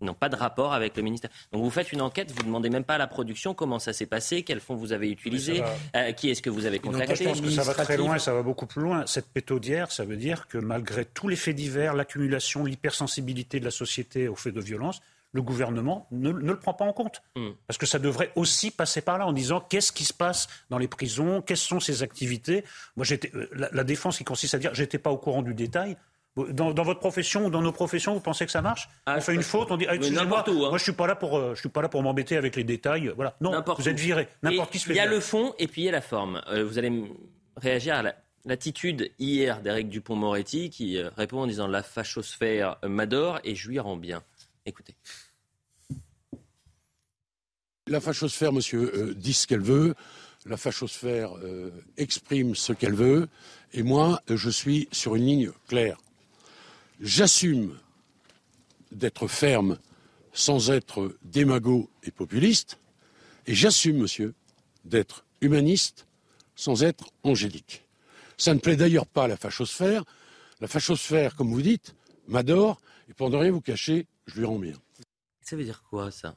Ils 0.00 0.06
n'ont 0.06 0.14
pas 0.14 0.28
de 0.28 0.36
rapport 0.36 0.74
avec 0.74 0.96
le 0.96 1.02
ministère. 1.02 1.30
Donc 1.52 1.62
vous 1.62 1.70
faites 1.70 1.92
une 1.92 2.00
enquête, 2.00 2.30
vous 2.30 2.40
ne 2.40 2.46
demandez 2.46 2.68
même 2.68 2.84
pas 2.84 2.94
à 2.94 2.98
la 2.98 3.06
production 3.06 3.54
comment 3.54 3.78
ça 3.78 3.92
s'est 3.92 4.06
passé, 4.06 4.42
quels 4.42 4.60
fonds 4.60 4.74
vous 4.74 4.92
avez 4.92 5.10
utilisés, 5.10 5.62
euh, 5.94 6.12
qui 6.12 6.30
est-ce 6.30 6.42
que 6.42 6.50
vous 6.50 6.66
avez 6.66 6.78
contacté. 6.78 7.16
Je 7.16 7.24
pense 7.24 7.40
que 7.40 7.50
ça 7.50 7.62
va 7.62 7.74
très 7.74 7.96
loin, 7.96 8.18
ça 8.18 8.34
va 8.34 8.42
beaucoup 8.42 8.66
plus 8.66 8.82
loin. 8.82 9.06
Cette 9.06 9.28
pétaudière, 9.28 9.92
ça 9.92 10.04
veut 10.04 10.16
dire 10.16 10.48
que 10.48 10.58
malgré 10.58 11.04
tous 11.04 11.28
les 11.28 11.36
faits 11.36 11.54
divers, 11.56 11.94
l'accumulation, 11.94 12.64
l'hypersensibilité 12.64 13.60
de 13.60 13.64
la 13.64 13.70
société 13.70 14.28
aux 14.28 14.36
faits 14.36 14.54
de 14.54 14.60
violence, 14.60 15.00
le 15.34 15.42
gouvernement 15.42 16.06
ne, 16.12 16.30
le 16.30 16.58
prend 16.58 16.72
pas 16.74 16.84
en 16.84 16.92
compte. 16.92 17.20
Hmm. 17.34 17.50
Parce 17.66 17.76
que 17.76 17.86
ça 17.86 17.98
devrait 17.98 18.30
aussi 18.36 18.70
passer 18.70 19.00
par 19.00 19.18
là 19.18 19.26
en 19.26 19.32
disant 19.32 19.60
qu'est-ce 19.60 19.92
qui 19.92 20.04
se 20.04 20.14
passe 20.14 20.46
dans 20.70 20.78
les 20.78 20.88
prisons, 20.88 21.42
quelles 21.42 21.56
sont 21.56 21.80
ces 21.80 22.02
activités? 22.02 22.64
Moi, 22.96 23.04
euh, 23.12 23.48
la, 23.52 23.84
défense 23.84 24.18
qui 24.18 24.24
consiste 24.24 24.54
à 24.54 24.58
dire 24.58 24.72
j'étais 24.74 24.98
pas 24.98 25.10
au 25.10 25.18
courant 25.18 25.42
du 25.42 25.52
détail. 25.52 25.96
Dans, 26.36 26.72
votre 26.72 26.98
profession 26.98 27.46
ou 27.46 27.50
dans 27.50 27.62
nos 27.62 27.70
professions, 27.70 28.12
vous 28.12 28.20
pensez 28.20 28.44
que 28.44 28.50
ça 28.50 28.60
marche 28.60 28.88
ah, 29.06 29.14
On 29.18 29.20
fait 29.20 29.34
une 29.34 29.42
faute, 29.42 29.70
on 29.70 29.76
dit 29.76 29.86
ah, 29.88 29.94
excusez-moi, 29.94 30.44
hein. 30.44 30.52
moi 30.52 30.78
je 30.78 30.82
suis 30.82 30.92
pas 30.92 31.06
là 31.06 31.14
pour 31.14 31.38
euh, 31.38 31.54
je 31.54 31.60
suis 31.60 31.68
pas 31.68 31.80
là 31.80 31.88
pour 31.88 32.02
m'embêter 32.02 32.36
avec 32.36 32.56
les 32.56 32.64
détails. 32.64 33.12
Voilà, 33.14 33.36
non, 33.40 33.62
vous 33.78 33.88
êtes 33.88 34.00
viré. 34.00 34.26
N'importe 34.42 34.72
qui 34.72 34.80
se 34.80 34.86
fait. 34.86 34.94
Il 34.94 34.96
y 34.96 35.00
a 35.00 35.06
le 35.06 35.20
fond 35.20 35.54
et 35.60 35.68
puis 35.68 35.82
il 35.82 35.84
y 35.84 35.88
a 35.88 35.92
la 35.92 36.00
forme. 36.00 36.42
Euh, 36.48 36.64
vous 36.64 36.78
allez 36.78 37.04
réagir 37.56 37.94
à 37.94 38.02
l'attitude 38.44 39.12
hier 39.20 39.62
d'Éric 39.62 39.88
Dupont-Moretti 39.88 40.70
qui 40.70 41.00
répond 41.00 41.42
en 41.42 41.46
disant 41.46 41.68
la 41.68 41.84
fachosphère 41.84 42.78
m'adore 42.82 43.38
et 43.44 43.54
je 43.54 43.68
lui 43.68 43.78
rends 43.78 43.96
bien. 43.96 44.22
Écoutez. 44.66 44.96
La 47.86 48.00
fachosphère, 48.00 48.50
monsieur, 48.50 48.90
euh, 48.94 49.14
dit 49.14 49.34
ce 49.34 49.46
qu'elle 49.46 49.60
veut. 49.60 49.94
La 50.46 50.56
fachosphère 50.56 51.36
euh, 51.42 51.70
exprime 51.98 52.54
ce 52.54 52.72
qu'elle 52.72 52.94
veut. 52.94 53.28
Et 53.74 53.82
moi, 53.82 54.22
je 54.28 54.48
suis 54.48 54.88
sur 54.90 55.16
une 55.16 55.26
ligne 55.26 55.50
claire. 55.68 55.98
J'assume 57.04 57.78
d'être 58.90 59.28
ferme 59.28 59.78
sans 60.32 60.70
être 60.70 61.14
démago 61.22 61.90
et 62.02 62.10
populiste. 62.10 62.78
Et 63.46 63.54
j'assume, 63.54 63.98
monsieur, 63.98 64.32
d'être 64.86 65.26
humaniste 65.42 66.06
sans 66.56 66.82
être 66.82 67.10
angélique. 67.22 67.84
Ça 68.38 68.54
ne 68.54 68.58
plaît 68.58 68.76
d'ailleurs 68.76 69.06
pas 69.06 69.24
à 69.24 69.28
la 69.28 69.36
fachosphère. 69.36 70.02
La 70.62 70.66
fachosphère, 70.66 71.36
comme 71.36 71.52
vous 71.52 71.60
dites, 71.60 71.94
m'adore. 72.26 72.80
Et 73.10 73.12
pour 73.12 73.28
ne 73.28 73.36
rien 73.36 73.50
vous 73.50 73.60
cacher, 73.60 74.06
je 74.24 74.38
lui 74.38 74.46
rends 74.46 74.58
bien. 74.58 74.80
Ça 75.42 75.56
veut 75.56 75.64
dire 75.64 75.84
quoi, 75.90 76.10
ça? 76.10 76.34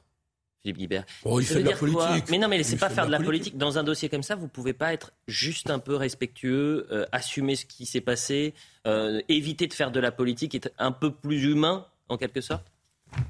Philippe 0.68 0.78
Guibert. 0.78 1.04
il 1.24 1.44
fait 1.44 1.62
de 1.62 1.68
la 1.68 1.76
politique. 1.76 2.30
Mais 2.30 2.38
non, 2.38 2.48
mais 2.48 2.62
c'est 2.62 2.76
pas 2.76 2.90
faire 2.90 3.06
de 3.06 3.12
la 3.12 3.20
politique. 3.20 3.56
Dans 3.56 3.78
un 3.78 3.84
dossier 3.84 4.08
comme 4.08 4.22
ça, 4.22 4.34
vous 4.34 4.48
pouvez 4.48 4.72
pas 4.72 4.92
être 4.92 5.12
juste 5.26 5.70
un 5.70 5.78
peu 5.78 5.94
respectueux, 5.94 6.86
euh, 6.90 7.06
assumer 7.12 7.56
ce 7.56 7.64
qui 7.64 7.86
s'est 7.86 8.00
passé, 8.00 8.54
euh, 8.86 9.20
éviter 9.28 9.66
de 9.66 9.72
faire 9.72 9.90
de 9.90 10.00
la 10.00 10.12
politique, 10.12 10.54
être 10.54 10.70
un 10.78 10.92
peu 10.92 11.10
plus 11.10 11.44
humain, 11.44 11.86
en 12.08 12.16
quelque 12.16 12.40
sorte? 12.40 12.66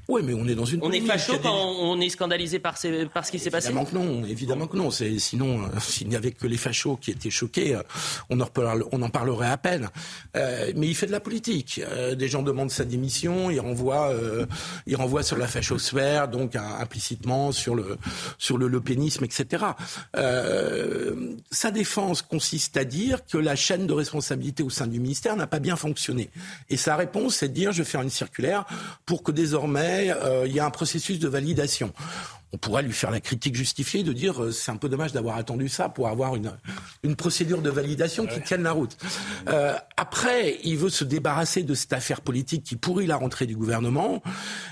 Oui, 0.07 0.21
mais 0.23 0.33
on 0.33 0.47
est 0.47 0.55
dans 0.55 0.65
une. 0.65 0.79
On 0.83 0.91
est 0.91 1.01
facho 1.01 1.37
quand 1.41 1.53
on 1.53 1.99
est 2.01 2.09
scandalisé 2.09 2.59
par, 2.59 2.75
par 3.13 3.25
ce 3.25 3.31
qui 3.31 3.39
s'est 3.39 3.51
passé. 3.51 3.67
Évidemment 3.67 3.85
que 3.85 3.95
non, 3.95 4.25
évidemment 4.25 4.67
que 4.67 4.77
non. 4.77 4.91
Sinon, 4.91 5.63
euh, 5.63 5.67
s'il 5.79 6.07
n'y 6.07 6.15
avait 6.15 6.31
que 6.31 6.47
les 6.47 6.57
fachos 6.57 6.97
qui 6.97 7.11
étaient 7.11 7.29
choqués, 7.29 7.75
euh, 7.75 7.83
on 8.29 8.39
en, 8.39 8.45
parlerait, 8.45 8.89
on 8.91 9.01
en 9.01 9.09
parlerait 9.09 9.49
à 9.49 9.57
peine. 9.57 9.89
Euh, 10.35 10.71
mais 10.75 10.87
il 10.87 10.95
fait 10.95 11.05
de 11.05 11.11
la 11.11 11.19
politique. 11.19 11.81
des 12.17 12.27
gens 12.27 12.41
demandent 12.41 12.71
sa 12.71 12.85
démission, 12.85 13.49
il 13.49 13.59
renvoie, 13.59 14.13
il 14.87 14.95
renvoie 14.95 15.23
sur 15.23 15.37
la 15.37 15.47
fachosphère, 15.47 16.27
donc 16.27 16.55
implicitement 16.55 17.51
sur 17.51 17.75
le 17.75 17.97
sur 18.37 18.57
le 18.57 18.67
lepénisme, 18.67 19.23
etc. 19.23 19.65
sa 21.51 21.71
défense 21.71 22.21
consiste 22.21 22.77
à 22.77 22.83
dire 22.83 23.25
que 23.25 23.37
la 23.37 23.55
chaîne 23.55 23.87
de 23.87 23.93
responsabilité 23.93 24.63
au 24.63 24.69
sein 24.69 24.87
du 24.87 24.99
ministère 24.99 25.35
n'a 25.35 25.47
pas 25.47 25.59
bien 25.59 25.75
fonctionné. 25.75 26.29
Et 26.69 26.77
sa 26.77 26.95
réponse, 26.95 27.35
c'est 27.35 27.49
de 27.49 27.53
dire 27.53 27.71
je 27.71 27.79
vais 27.79 27.89
faire 27.89 28.01
une 28.01 28.09
circulaire 28.09 28.65
pour 29.05 29.23
que 29.23 29.31
désormais 29.31 29.68
mais 29.69 30.11
euh, 30.11 30.45
il 30.45 30.53
y 30.53 30.59
a 30.59 30.65
un 30.65 30.71
processus 30.71 31.19
de 31.19 31.27
validation 31.27 31.93
on 32.53 32.57
pourrait 32.57 32.83
lui 32.83 32.93
faire 32.93 33.11
la 33.11 33.19
critique 33.19 33.55
justifiée 33.55 34.03
de 34.03 34.13
dire 34.13 34.43
euh, 34.43 34.51
c'est 34.51 34.71
un 34.71 34.77
peu 34.77 34.89
dommage 34.89 35.11
d'avoir 35.11 35.37
attendu 35.37 35.69
ça 35.69 35.89
pour 35.89 36.07
avoir 36.07 36.35
une, 36.35 36.51
une 37.03 37.15
procédure 37.15 37.61
de 37.61 37.69
validation 37.69 38.25
qui 38.25 38.41
tienne 38.41 38.63
la 38.63 38.71
route. 38.71 38.97
Euh, 39.49 39.75
après, 39.97 40.57
il 40.63 40.77
veut 40.77 40.89
se 40.89 41.03
débarrasser 41.03 41.63
de 41.63 41.73
cette 41.73 41.93
affaire 41.93 42.21
politique 42.21 42.63
qui 42.63 42.75
pourrit 42.75 43.05
la 43.05 43.17
rentrée 43.17 43.45
du 43.45 43.55
gouvernement. 43.55 44.21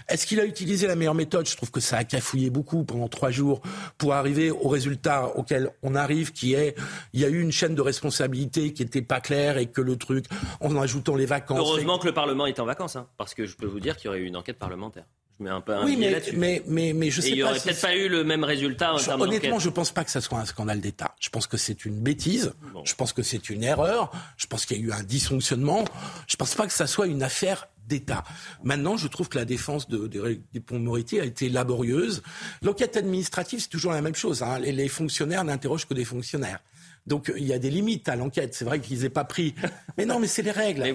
Est-ce 0.07 0.25
qu'il 0.25 0.39
a 0.39 0.45
utilisé 0.45 0.87
la 0.87 0.95
meilleure 0.95 1.15
méthode? 1.15 1.47
Je 1.47 1.55
trouve 1.55 1.71
que 1.71 1.79
ça 1.79 1.97
a 1.97 2.03
cafouillé 2.03 2.49
beaucoup 2.49 2.83
pendant 2.83 3.07
trois 3.07 3.31
jours 3.31 3.61
pour 3.97 4.13
arriver 4.13 4.51
au 4.51 4.67
résultat 4.67 5.27
auquel 5.35 5.69
on 5.83 5.95
arrive, 5.95 6.31
qui 6.31 6.53
est 6.53 6.75
il 7.13 7.21
y 7.21 7.25
a 7.25 7.29
eu 7.29 7.41
une 7.41 7.51
chaîne 7.51 7.75
de 7.75 7.81
responsabilité 7.81 8.73
qui 8.73 8.83
n'était 8.83 9.01
pas 9.01 9.21
claire 9.21 9.57
et 9.57 9.67
que 9.67 9.81
le 9.81 9.97
truc, 9.97 10.25
en 10.61 10.75
ajoutant 10.77 11.15
les 11.15 11.25
vacances. 11.25 11.59
Heureusement 11.59 11.99
que 11.99 12.07
le 12.07 12.13
Parlement 12.13 12.45
est 12.45 12.59
en 12.59 12.65
vacances, 12.65 12.95
hein, 12.95 13.07
parce 13.17 13.33
que 13.33 13.45
je 13.45 13.55
peux 13.55 13.67
vous 13.67 13.79
dire 13.79 13.97
qu'il 13.97 14.05
y 14.05 14.09
aurait 14.09 14.19
eu 14.19 14.25
une 14.25 14.37
enquête 14.37 14.57
parlementaire 14.57 15.05
un 15.45 15.61
peu 15.61 15.83
oui, 15.83 15.95
mais, 15.97 16.21
mais, 16.33 16.63
mais, 16.67 16.93
mais, 16.93 17.11
je 17.11 17.21
sais 17.21 17.29
Et 17.29 17.31
il 17.31 17.35
n'y 17.35 17.43
aurait 17.43 17.59
peut-être 17.59 17.81
pas 17.81 17.95
eu 17.95 18.09
le 18.09 18.23
même 18.23 18.43
résultat 18.43 18.93
en 18.93 18.97
termes 18.97 19.21
Honnêtement, 19.21 19.59
je 19.59 19.69
ne 19.69 19.73
pense 19.73 19.91
pas 19.91 20.03
que 20.03 20.11
ça 20.11 20.21
soit 20.21 20.39
un 20.39 20.45
scandale 20.45 20.81
d'État. 20.81 21.15
Je 21.19 21.29
pense 21.29 21.47
que 21.47 21.57
c'est 21.57 21.85
une 21.85 21.99
bêtise. 21.99 22.53
Je 22.83 22.95
pense 22.95 23.13
que 23.13 23.21
c'est 23.21 23.49
une 23.49 23.63
erreur. 23.63 24.11
Je 24.37 24.47
pense 24.47 24.65
qu'il 24.65 24.77
y 24.77 24.81
a 24.81 24.83
eu 24.83 24.91
un 24.91 25.03
dysfonctionnement. 25.03 25.85
Je 26.27 26.35
ne 26.35 26.37
pense 26.37 26.55
pas 26.55 26.65
que 26.65 26.73
ça 26.73 26.87
soit 26.87 27.07
une 27.07 27.23
affaire 27.23 27.67
d'État. 27.87 28.23
Maintenant, 28.63 28.97
je 28.97 29.07
trouve 29.07 29.29
que 29.29 29.37
la 29.37 29.45
défense 29.45 29.87
de, 29.87 30.07
des 30.07 30.59
ponts 30.59 30.79
Moretti 30.79 31.19
a 31.19 31.23
été 31.23 31.49
laborieuse. 31.49 32.21
L'enquête 32.61 32.97
administrative, 32.97 33.59
c'est 33.61 33.69
toujours 33.69 33.93
la 33.93 34.01
même 34.01 34.15
chose. 34.15 34.43
Hein. 34.43 34.59
Les, 34.59 34.71
les 34.71 34.87
fonctionnaires 34.89 35.43
n'interrogent 35.43 35.85
que 35.85 35.93
des 35.93 36.05
fonctionnaires. 36.05 36.59
Donc 37.07 37.31
il 37.35 37.45
y 37.45 37.53
a 37.53 37.59
des 37.59 37.69
limites 37.69 38.09
à 38.09 38.15
l'enquête. 38.15 38.53
C'est 38.53 38.65
vrai 38.65 38.79
qu'ils 38.79 39.01
n'aient 39.01 39.09
pas 39.09 39.23
pris. 39.23 39.55
Mais 39.97 40.05
non, 40.05 40.19
mais 40.19 40.27
c'est 40.27 40.41
les 40.41 40.51
règles. 40.51 40.83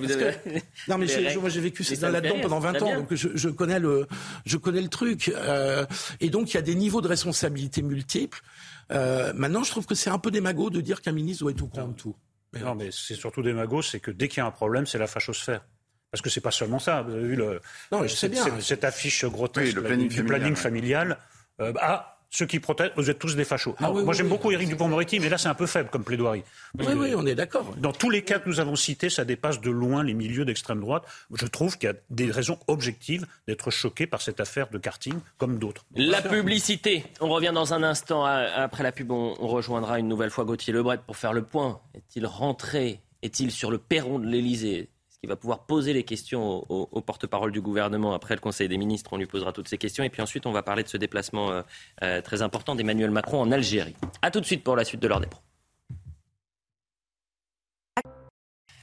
Non, 0.88 0.98
mais 0.98 1.06
moi 1.40 1.48
j'ai 1.48 1.60
vécu 1.60 1.82
là-dedans 1.82 2.40
pendant 2.40 2.60
20 2.60 2.82
ans, 2.82 2.96
donc 2.96 3.14
je, 3.14 3.48
connais 3.48 3.78
le, 3.78 4.06
je 4.44 4.56
connais 4.58 4.82
le 4.82 4.88
truc. 4.88 5.32
Euh, 5.34 5.86
et 6.20 6.28
donc 6.28 6.52
il 6.52 6.54
y 6.54 6.58
a 6.58 6.62
des 6.62 6.74
niveaux 6.74 7.00
de 7.00 7.08
responsabilité 7.08 7.82
multiples. 7.82 8.42
Euh, 8.90 9.32
maintenant, 9.34 9.62
je 9.62 9.70
trouve 9.70 9.86
que 9.86 9.94
c'est 9.94 10.10
un 10.10 10.18
peu 10.18 10.30
démago 10.30 10.68
de 10.68 10.80
dire 10.80 11.00
qu'un 11.00 11.12
ministre 11.12 11.44
doit 11.44 11.52
être 11.52 11.62
au 11.62 11.66
courant 11.66 11.88
de 11.88 11.94
tout. 11.94 12.14
Mais 12.52 12.60
non, 12.60 12.74
mais 12.74 12.90
c'est 12.92 13.14
surtout 13.14 13.42
démago, 13.42 13.80
c'est 13.80 14.00
que 14.00 14.10
dès 14.10 14.28
qu'il 14.28 14.38
y 14.38 14.40
a 14.40 14.46
un 14.46 14.50
problème, 14.50 14.84
c'est 14.86 14.98
la 14.98 15.06
fachosphère. 15.06 15.64
Parce 16.10 16.20
que 16.20 16.28
c'est 16.28 16.42
pas 16.42 16.50
seulement 16.50 16.78
ça. 16.78 17.00
Vous 17.00 17.12
avez 17.12 17.26
vu 17.26 17.36
le, 17.36 17.60
non, 17.90 18.02
je 18.02 18.14
sais 18.14 18.28
bien. 18.28 18.44
Cette, 18.60 18.84
affiche 18.84 19.24
grotesque 19.24 19.74
du 19.74 20.24
planning 20.24 20.54
familial. 20.56 21.16
Euh, 21.60 21.72
ah, 21.80 22.11
ceux 22.32 22.46
qui 22.46 22.60
protègent, 22.60 22.92
vous 22.96 23.10
êtes 23.10 23.18
tous 23.18 23.36
des 23.36 23.44
fachos. 23.44 23.76
Ah 23.78 23.92
moi, 23.92 24.14
j'aime 24.14 24.28
beaucoup 24.28 24.50
Éric 24.50 24.68
Dupond-Moretti, 24.70 25.20
mais 25.20 25.28
là, 25.28 25.36
c'est 25.36 25.48
un 25.48 25.54
peu 25.54 25.66
faible 25.66 25.90
comme 25.90 26.02
plaidoirie. 26.02 26.42
Oui, 26.78 26.86
oui, 26.96 27.14
on 27.14 27.26
est 27.26 27.34
d'accord. 27.34 27.74
Dans 27.76 27.92
tous 27.92 28.08
les 28.08 28.22
cas 28.22 28.38
que 28.38 28.48
nous 28.48 28.58
avons 28.58 28.74
cités, 28.74 29.10
ça 29.10 29.26
dépasse 29.26 29.60
de 29.60 29.70
loin 29.70 30.02
les 30.02 30.14
milieux 30.14 30.46
d'extrême 30.46 30.80
droite. 30.80 31.04
Je 31.30 31.46
trouve 31.46 31.76
qu'il 31.76 31.90
y 31.90 31.92
a 31.92 31.96
des 32.08 32.30
raisons 32.30 32.58
objectives 32.68 33.26
d'être 33.46 33.70
choqué 33.70 34.06
par 34.06 34.22
cette 34.22 34.40
affaire 34.40 34.70
de 34.70 34.78
karting, 34.78 35.18
comme 35.36 35.58
d'autres. 35.58 35.84
La 35.94 36.22
publicité. 36.22 37.04
On 37.20 37.28
revient 37.28 37.52
dans 37.54 37.74
un 37.74 37.82
instant. 37.82 38.24
Après 38.24 38.82
la 38.82 38.92
pub, 38.92 39.10
on 39.10 39.34
rejoindra 39.34 39.98
une 39.98 40.08
nouvelle 40.08 40.30
fois 40.30 40.46
Gauthier 40.46 40.72
Lebret 40.72 41.00
pour 41.06 41.18
faire 41.18 41.34
le 41.34 41.42
point. 41.42 41.80
Est-il 41.94 42.24
rentré? 42.24 43.00
Est-il 43.20 43.50
sur 43.50 43.70
le 43.70 43.76
perron 43.76 44.18
de 44.18 44.26
l'Elysée 44.26 44.88
il 45.22 45.28
va 45.28 45.36
pouvoir 45.36 45.66
poser 45.66 45.92
les 45.92 46.02
questions 46.02 46.66
au, 46.68 47.00
porte-parole 47.00 47.52
du 47.52 47.60
gouvernement 47.60 48.12
après 48.12 48.34
le 48.34 48.40
Conseil 48.40 48.68
des 48.68 48.76
ministres. 48.76 49.12
On 49.12 49.18
lui 49.18 49.26
posera 49.26 49.52
toutes 49.52 49.68
ces 49.68 49.78
questions. 49.78 50.02
Et 50.02 50.10
puis 50.10 50.20
ensuite, 50.20 50.46
on 50.46 50.52
va 50.52 50.62
parler 50.62 50.82
de 50.82 50.88
ce 50.88 50.96
déplacement 50.96 51.52
euh, 51.52 51.62
euh, 52.02 52.20
très 52.20 52.42
important 52.42 52.74
d'Emmanuel 52.74 53.10
Macron 53.10 53.40
en 53.40 53.52
Algérie. 53.52 53.94
A 54.20 54.32
tout 54.32 54.40
de 54.40 54.46
suite 54.46 54.64
pour 54.64 54.74
la 54.74 54.84
suite 54.84 55.00
de 55.00 55.06
l'heure 55.06 55.20
des 55.20 55.28
pros. 55.28 55.40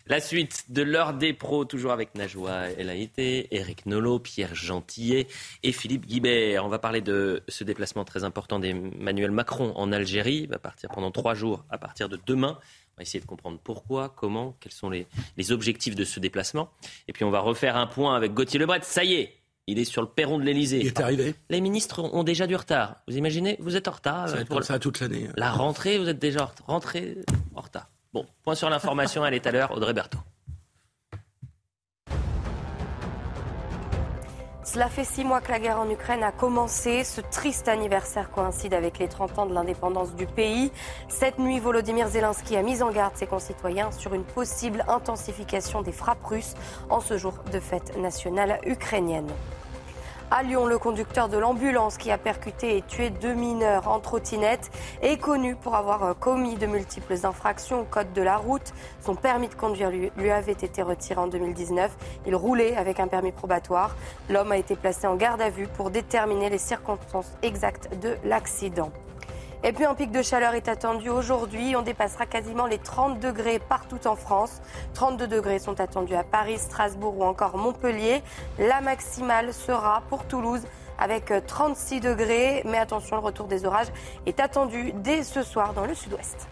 La 0.07 0.19
suite 0.21 0.71
de 0.71 0.81
l'heure 0.81 1.13
des 1.13 1.33
pros, 1.33 1.65
toujours 1.65 1.91
avec 1.91 2.15
Najwa 2.15 2.71
El 2.71 2.89
Eric 3.17 3.85
Nolot, 3.85 4.19
Pierre 4.19 4.55
Gentillet 4.55 5.27
et 5.61 5.71
Philippe 5.71 6.07
Guibert. 6.07 6.65
On 6.65 6.69
va 6.69 6.79
parler 6.79 7.01
de 7.01 7.43
ce 7.47 7.63
déplacement 7.63 8.05
très 8.05 8.23
important 8.23 8.59
d'Emmanuel 8.59 9.29
Macron 9.29 9.71
en 9.75 9.91
Algérie. 9.91 10.41
Il 10.43 10.49
va 10.49 10.57
partir 10.57 10.89
pendant 10.89 11.11
trois 11.11 11.35
jours 11.35 11.63
à 11.69 11.77
partir 11.77 12.09
de 12.09 12.17
demain 12.25 12.57
va 12.99 13.03
essayer 13.03 13.19
de 13.19 13.25
comprendre 13.25 13.59
pourquoi, 13.63 14.09
comment, 14.09 14.55
quels 14.59 14.73
sont 14.73 14.89
les, 14.89 15.07
les 15.37 15.51
objectifs 15.51 15.95
de 15.95 16.03
ce 16.03 16.19
déplacement. 16.19 16.69
Et 17.07 17.13
puis 17.13 17.23
on 17.23 17.31
va 17.31 17.39
refaire 17.39 17.77
un 17.77 17.87
point 17.87 18.15
avec 18.15 18.33
Gauthier 18.33 18.59
Lebret. 18.59 18.81
Ça 18.83 19.03
y 19.03 19.13
est, 19.13 19.33
il 19.67 19.79
est 19.79 19.85
sur 19.85 20.01
le 20.01 20.07
perron 20.07 20.37
de 20.37 20.43
l'Elysée. 20.43 20.79
Il 20.79 20.87
est 20.87 20.99
arrivé. 20.99 21.33
Les 21.49 21.61
ministres 21.61 22.03
ont 22.03 22.23
déjà 22.23 22.45
du 22.45 22.55
retard. 22.55 22.97
Vous 23.07 23.17
imaginez 23.17 23.55
Vous 23.59 23.75
êtes 23.75 23.87
en 23.87 23.91
retard. 23.91 24.27
Ça 24.27 24.35
va 24.35 24.41
être 24.41 24.47
pour 24.47 24.57
comme 24.57 24.63
ça 24.63 24.79
toute 24.79 24.99
l'année. 24.99 25.29
La 25.37 25.51
rentrée, 25.51 25.97
vous 25.97 26.09
êtes 26.09 26.19
déjà 26.19 26.51
rentré 26.67 27.17
en 27.55 27.61
retard. 27.61 27.89
Bon, 28.11 28.25
point 28.43 28.55
sur 28.55 28.69
l'information, 28.69 29.25
elle 29.25 29.35
est 29.35 29.47
à 29.47 29.51
l'heure. 29.51 29.71
Audrey 29.71 29.93
Berthaud. 29.93 30.19
Cela 34.71 34.87
fait 34.87 35.03
six 35.03 35.23
mois 35.23 35.41
que 35.41 35.51
la 35.51 35.57
guerre 35.57 35.79
en 35.79 35.89
Ukraine 35.89 36.21
a 36.21 36.31
commencé. 36.31 37.03
Ce 37.03 37.21
triste 37.21 37.67
anniversaire 37.67 38.29
coïncide 38.29 38.75
avec 38.75 38.99
les 38.99 39.07
30 39.07 39.39
ans 39.39 39.45
de 39.47 39.53
l'indépendance 39.55 40.13
du 40.13 40.27
pays. 40.27 40.71
Cette 41.07 41.39
nuit, 41.39 41.59
Volodymyr 41.59 42.07
Zelensky 42.07 42.55
a 42.55 42.61
mis 42.61 42.83
en 42.83 42.91
garde 42.91 43.15
ses 43.15 43.25
concitoyens 43.25 43.89
sur 43.89 44.13
une 44.13 44.23
possible 44.23 44.85
intensification 44.87 45.81
des 45.81 45.91
frappes 45.91 46.23
russes 46.23 46.53
en 46.91 46.99
ce 46.99 47.17
jour 47.17 47.33
de 47.51 47.59
fête 47.59 47.97
nationale 47.97 48.59
ukrainienne. 48.63 49.31
À 50.31 50.43
Lyon, 50.43 50.67
le 50.67 50.77
conducteur 50.77 51.27
de 51.27 51.39
l'ambulance 51.39 51.97
qui 51.97 52.11
a 52.11 52.19
percuté 52.19 52.77
et 52.77 52.83
tué 52.83 53.09
deux 53.09 53.33
mineurs 53.33 53.87
en 53.87 53.99
trottinette 53.99 54.69
est 55.01 55.17
connu 55.17 55.55
pour 55.55 55.75
avoir 55.75 56.03
euh, 56.03 56.13
commis 56.13 56.55
de 56.55 56.67
multiples 56.67 57.15
infractions 57.23 57.81
au 57.81 57.83
code 57.83 58.13
de 58.13 58.21
la 58.21 58.37
route. 58.37 58.73
Son 59.01 59.15
permis 59.15 59.47
de 59.47 59.55
conduire 59.55 59.89
lui, 59.89 60.11
lui 60.17 60.29
avait 60.29 60.51
été 60.51 60.83
retiré 60.83 61.19
en 61.19 61.25
2019. 61.25 61.91
Il 62.27 62.35
roulait 62.35 62.77
avec 62.77 62.99
un 62.99 63.07
permis 63.07 63.31
probatoire. 63.31 63.95
L'homme 64.29 64.51
a 64.51 64.57
été 64.57 64.75
placé 64.75 65.07
en 65.07 65.15
garde 65.15 65.41
à 65.41 65.49
vue 65.49 65.67
pour 65.67 65.89
déterminer 65.89 66.51
les 66.51 66.59
circonstances 66.59 67.31
exactes 67.41 67.99
de 67.99 68.15
l'accident. 68.23 68.91
Et 69.61 69.73
puis 69.73 69.83
un 69.83 69.93
pic 69.93 70.11
de 70.11 70.21
chaleur 70.21 70.53
est 70.53 70.69
attendu 70.69 71.09
aujourd'hui. 71.09 71.75
On 71.75 71.81
dépassera 71.81 72.25
quasiment 72.25 72.65
les 72.65 72.77
30 72.77 73.19
degrés 73.19 73.59
partout 73.59 74.07
en 74.07 74.15
France. 74.15 74.61
32 74.93 75.27
degrés 75.27 75.59
sont 75.59 75.81
attendus 75.81 76.15
à 76.15 76.23
Paris, 76.23 76.57
Strasbourg 76.57 77.17
ou 77.17 77.23
encore 77.25 77.57
Montpellier. 77.57 78.23
La 78.57 78.79
maximale 78.79 79.53
sera 79.53 80.03
pour 80.07 80.25
Toulouse 80.25 80.61
avec 80.97 81.33
36 81.45 81.99
degrés. 81.99 82.61
Mais 82.65 82.77
attention, 82.77 83.17
le 83.17 83.21
retour 83.21 83.47
des 83.47 83.65
orages 83.65 83.89
est 84.25 84.39
attendu 84.39 84.93
dès 84.95 85.23
ce 85.23 85.43
soir 85.43 85.73
dans 85.73 85.85
le 85.85 85.93
sud-ouest. 85.93 86.47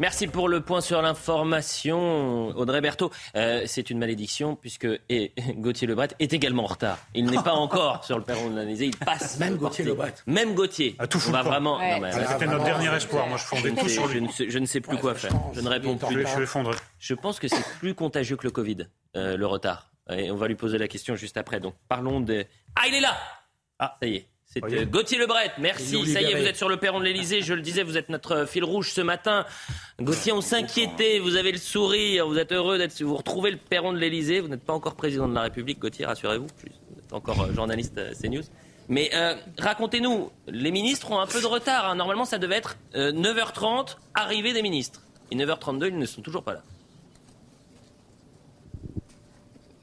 Merci 0.00 0.28
pour 0.28 0.48
le 0.48 0.62
point 0.62 0.80
sur 0.80 1.02
l'information, 1.02 2.48
Audrey 2.56 2.80
Berthaud. 2.80 3.10
Euh, 3.36 3.64
c'est 3.66 3.90
une 3.90 3.98
malédiction 3.98 4.56
puisque 4.56 4.88
et, 5.10 5.32
Gauthier 5.56 5.86
Lebret 5.86 6.08
est 6.18 6.32
également 6.32 6.64
en 6.64 6.68
retard. 6.68 6.98
Il 7.14 7.26
n'est 7.26 7.42
pas 7.42 7.52
encore 7.52 8.02
sur 8.04 8.16
le 8.16 8.24
perron 8.24 8.48
de 8.48 8.58
l'Elysée, 8.58 8.86
il 8.86 8.96
passe. 8.96 9.38
Même 9.38 9.56
Gauthier 9.56 9.84
Lebret. 9.84 10.14
Même 10.26 10.54
Gauthier. 10.54 10.96
À 10.98 11.06
tout 11.06 11.20
On 11.28 11.30
va 11.32 11.42
vraiment. 11.42 11.76
Ouais. 11.78 11.96
non, 11.96 12.00
mais- 12.00 12.10
Ah, 12.14 12.32
C'était 12.32 12.46
notre 12.46 12.64
dernier 12.64 12.88
espoir. 12.94 13.26
Moi, 13.26 13.36
je 13.36 13.44
fondais 13.44 13.70
ne 13.72 13.76
tout 13.76 13.88
sais, 13.88 13.94
sur 13.94 14.08
je 14.08 14.14
lui. 14.14 14.20
ne 14.22 14.28
sais- 14.32 14.48
je 14.50 14.58
ne 14.58 14.64
sais 14.66 14.80
plus 14.80 14.94
Ouais, 14.94 15.00
quoi 15.00 15.14
faire. 15.14 15.32
Je 15.52 15.60
ne 15.60 15.68
réponds 15.68 15.96
plus. 15.98 16.16
vais, 16.24 16.30
je 16.30 16.38
vais 16.40 16.46
fondre. 16.46 16.74
Je 16.98 17.12
pense 17.14 17.38
que 17.38 17.48
c'est 17.48 17.62
plus 17.78 17.94
contagieux 17.94 18.36
que 18.36 18.44
le 18.44 18.50
Covid, 18.52 18.88
euh, 19.16 19.36
le 19.36 19.46
retard. 19.46 19.90
Et 20.10 20.30
on 20.30 20.36
va 20.36 20.48
lui 20.48 20.54
poser 20.56 20.78
la 20.78 20.88
question 20.88 21.14
juste 21.14 21.36
après. 21.36 21.60
Donc 21.60 21.74
parlons 21.88 22.20
de. 22.20 22.46
Ah, 22.74 22.88
il 22.88 22.94
est 22.94 23.00
là 23.00 23.16
Ah, 23.78 23.96
ça 24.00 24.06
y 24.08 24.16
est. 24.16 24.26
Euh, 24.56 24.84
Gauthier 24.84 25.18
Lebret, 25.18 25.52
merci. 25.58 26.04
Ça 26.12 26.20
y 26.20 26.24
est, 26.24 26.34
vous 26.40 26.46
êtes 26.46 26.56
sur 26.56 26.68
le 26.68 26.76
perron 26.76 26.98
de 26.98 27.04
l'Elysée. 27.04 27.40
Je 27.40 27.54
le 27.54 27.62
disais, 27.62 27.84
vous 27.84 27.96
êtes 27.96 28.08
notre 28.08 28.46
fil 28.46 28.64
rouge 28.64 28.90
ce 28.92 29.00
matin. 29.00 29.46
Gauthier, 30.00 30.32
on 30.32 30.40
s'inquiétait. 30.40 31.20
Vous 31.20 31.36
avez 31.36 31.52
le 31.52 31.58
sourire. 31.58 32.26
Vous 32.26 32.36
êtes 32.36 32.50
heureux 32.50 32.76
d'être. 32.76 33.00
Vous 33.02 33.16
retrouvez 33.16 33.52
le 33.52 33.58
perron 33.58 33.92
de 33.92 33.98
l'Elysée. 33.98 34.40
Vous 34.40 34.48
n'êtes 34.48 34.64
pas 34.64 34.72
encore 34.72 34.96
président 34.96 35.28
de 35.28 35.34
la 35.34 35.42
République, 35.42 35.78
Gauthier, 35.78 36.04
rassurez-vous. 36.04 36.46
Vous 36.46 36.98
êtes 36.98 37.12
encore 37.12 37.40
euh, 37.42 37.52
journaliste 37.54 37.96
euh, 37.98 38.12
CNews. 38.20 38.42
Mais 38.88 39.10
euh, 39.14 39.36
racontez-nous, 39.56 40.30
les 40.48 40.72
ministres 40.72 41.12
ont 41.12 41.20
un 41.20 41.26
peu 41.28 41.40
de 41.40 41.46
retard. 41.46 41.88
hein. 41.88 41.94
Normalement, 41.94 42.24
ça 42.24 42.38
devait 42.38 42.56
être 42.56 42.76
euh, 42.96 43.12
9h30, 43.12 43.98
arrivée 44.14 44.52
des 44.52 44.62
ministres. 44.62 45.02
Et 45.30 45.36
9h32, 45.36 45.90
ils 45.90 45.98
ne 45.98 46.06
sont 46.06 46.22
toujours 46.22 46.42
pas 46.42 46.54
là. 46.54 46.62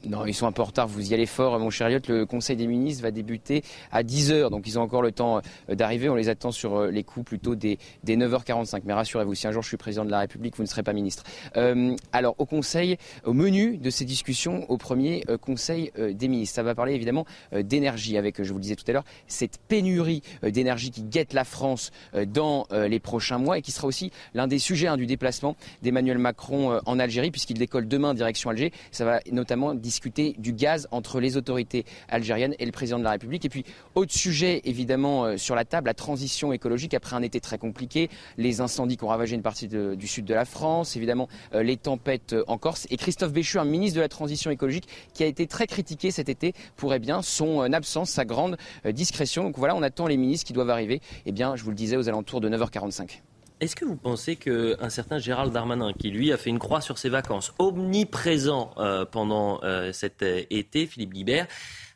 Non, 0.08 0.24
ils 0.24 0.32
sont 0.32 0.46
un 0.46 0.52
peu 0.52 0.62
en 0.62 0.66
retard, 0.66 0.88
vous 0.88 1.10
y 1.10 1.12
allez 1.12 1.26
fort, 1.26 1.58
mon 1.58 1.68
cher 1.68 1.88
Elliott. 1.88 2.08
Le 2.08 2.24
Conseil 2.24 2.56
des 2.56 2.66
ministres 2.66 3.02
va 3.02 3.10
débuter 3.10 3.62
à 3.92 4.02
10h, 4.02 4.48
donc 4.48 4.66
ils 4.66 4.78
ont 4.78 4.82
encore 4.82 5.02
le 5.02 5.12
temps 5.12 5.42
euh, 5.68 5.74
d'arriver. 5.74 6.08
On 6.08 6.14
les 6.14 6.30
attend 6.30 6.50
sur 6.50 6.76
euh, 6.76 6.90
les 6.90 7.04
coups 7.04 7.26
plutôt 7.26 7.54
des, 7.54 7.78
des 8.04 8.16
9h45. 8.16 8.80
Mais 8.86 8.94
rassurez-vous, 8.94 9.34
si 9.34 9.46
un 9.46 9.52
jour 9.52 9.62
je 9.62 9.68
suis 9.68 9.76
président 9.76 10.06
de 10.06 10.10
la 10.10 10.20
République, 10.20 10.56
vous 10.56 10.62
ne 10.62 10.68
serez 10.68 10.82
pas 10.82 10.94
ministre. 10.94 11.24
Euh, 11.58 11.94
alors, 12.12 12.34
au 12.38 12.46
Conseil, 12.46 12.96
au 13.24 13.34
menu 13.34 13.76
de 13.76 13.90
ces 13.90 14.06
discussions, 14.06 14.64
au 14.70 14.78
premier 14.78 15.24
Conseil 15.42 15.92
des 15.98 16.28
ministres, 16.28 16.54
ça 16.54 16.62
va 16.62 16.74
parler 16.74 16.94
évidemment 16.94 17.26
d'énergie, 17.52 18.16
avec, 18.16 18.42
je 18.42 18.50
vous 18.50 18.58
le 18.58 18.62
disais 18.62 18.76
tout 18.76 18.84
à 18.88 18.92
l'heure, 18.92 19.04
cette 19.26 19.58
pénurie 19.58 20.22
d'énergie 20.42 20.90
qui 20.90 21.02
guette 21.02 21.34
la 21.34 21.44
France 21.44 21.90
dans 22.26 22.66
les 22.70 23.00
prochains 23.00 23.38
mois 23.38 23.58
et 23.58 23.62
qui 23.62 23.72
sera 23.72 23.86
aussi 23.86 24.10
l'un 24.32 24.46
des 24.46 24.58
sujets 24.58 24.86
hein, 24.86 24.96
du 24.96 25.06
déplacement 25.06 25.56
d'Emmanuel 25.82 26.18
Macron 26.18 26.80
en 26.86 26.98
Algérie, 26.98 27.30
puisqu'il 27.30 27.58
décolle 27.58 27.88
demain 27.88 28.14
direction 28.14 28.50
Alger. 28.50 28.72
Ça 28.90 29.04
va 29.04 29.20
notamment 29.30 29.74
discuter 29.98 30.36
du 30.38 30.52
gaz 30.52 30.86
entre 30.92 31.18
les 31.18 31.36
autorités 31.36 31.84
algériennes 32.08 32.54
et 32.60 32.64
le 32.64 32.70
président 32.70 33.00
de 33.00 33.02
la 33.02 33.10
République. 33.10 33.44
Et 33.44 33.48
puis, 33.48 33.64
autre 33.96 34.12
sujet 34.12 34.60
évidemment 34.64 35.24
euh, 35.24 35.36
sur 35.36 35.56
la 35.56 35.64
table, 35.64 35.88
la 35.88 35.94
transition 35.94 36.52
écologique 36.52 36.94
après 36.94 37.16
un 37.16 37.22
été 37.22 37.40
très 37.40 37.58
compliqué, 37.58 38.08
les 38.36 38.60
incendies 38.60 38.96
qui 38.96 39.02
ont 39.02 39.08
ravagé 39.08 39.34
une 39.34 39.42
partie 39.42 39.66
du 39.66 40.06
sud 40.06 40.24
de 40.24 40.34
la 40.34 40.44
France, 40.44 40.94
évidemment 40.94 41.26
euh, 41.52 41.64
les 41.64 41.76
tempêtes 41.76 42.34
euh, 42.34 42.44
en 42.46 42.58
Corse. 42.58 42.86
Et 42.90 42.96
Christophe 42.96 43.32
Béchu, 43.32 43.58
un 43.58 43.64
ministre 43.64 43.96
de 43.96 44.00
la 44.00 44.08
transition 44.08 44.52
écologique, 44.52 44.86
qui 45.14 45.24
a 45.24 45.26
été 45.26 45.48
très 45.48 45.66
critiqué 45.66 46.12
cet 46.12 46.28
été 46.28 46.52
pour 46.76 46.94
eh 46.94 47.00
bien, 47.00 47.20
son 47.20 47.72
absence, 47.72 48.10
sa 48.10 48.24
grande 48.24 48.56
discrétion. 48.84 49.42
Donc 49.42 49.58
voilà, 49.58 49.74
on 49.74 49.82
attend 49.82 50.06
les 50.06 50.16
ministres 50.16 50.46
qui 50.46 50.52
doivent 50.52 50.70
arriver, 50.70 51.00
eh 51.26 51.32
bien, 51.32 51.56
je 51.56 51.64
vous 51.64 51.70
le 51.70 51.76
disais, 51.76 51.96
aux 51.96 52.08
alentours 52.08 52.40
de 52.40 52.48
9h45. 52.48 53.20
Est-ce 53.60 53.74
que 53.74 53.84
vous 53.84 53.96
pensez 53.96 54.36
qu'un 54.36 54.88
certain 54.88 55.18
Gérald 55.18 55.52
Darmanin, 55.52 55.92
qui 55.92 56.10
lui 56.10 56.32
a 56.32 56.36
fait 56.36 56.50
une 56.50 56.60
croix 56.60 56.80
sur 56.80 56.96
ses 56.96 57.08
vacances, 57.08 57.52
omniprésent 57.58 58.70
euh, 58.78 59.04
pendant 59.04 59.60
euh, 59.64 59.92
cet 59.92 60.22
euh, 60.22 60.42
été, 60.50 60.86
Philippe 60.86 61.12
Guibert, 61.12 61.48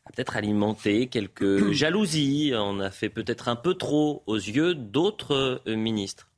a 0.05 0.11
peut-être 0.11 0.37
alimenté 0.37 1.07
quelques 1.07 1.71
jalousies, 1.73 2.53
en 2.57 2.81
a 2.81 2.91
fait 2.91 3.09
peut-être 3.09 3.49
un 3.49 3.55
peu 3.57 3.75
trop 3.75 4.25
aux 4.27 4.37
yeux 4.37 4.75
d'autres 4.75 5.61
euh, 5.67 5.77
ministres? 5.77 6.29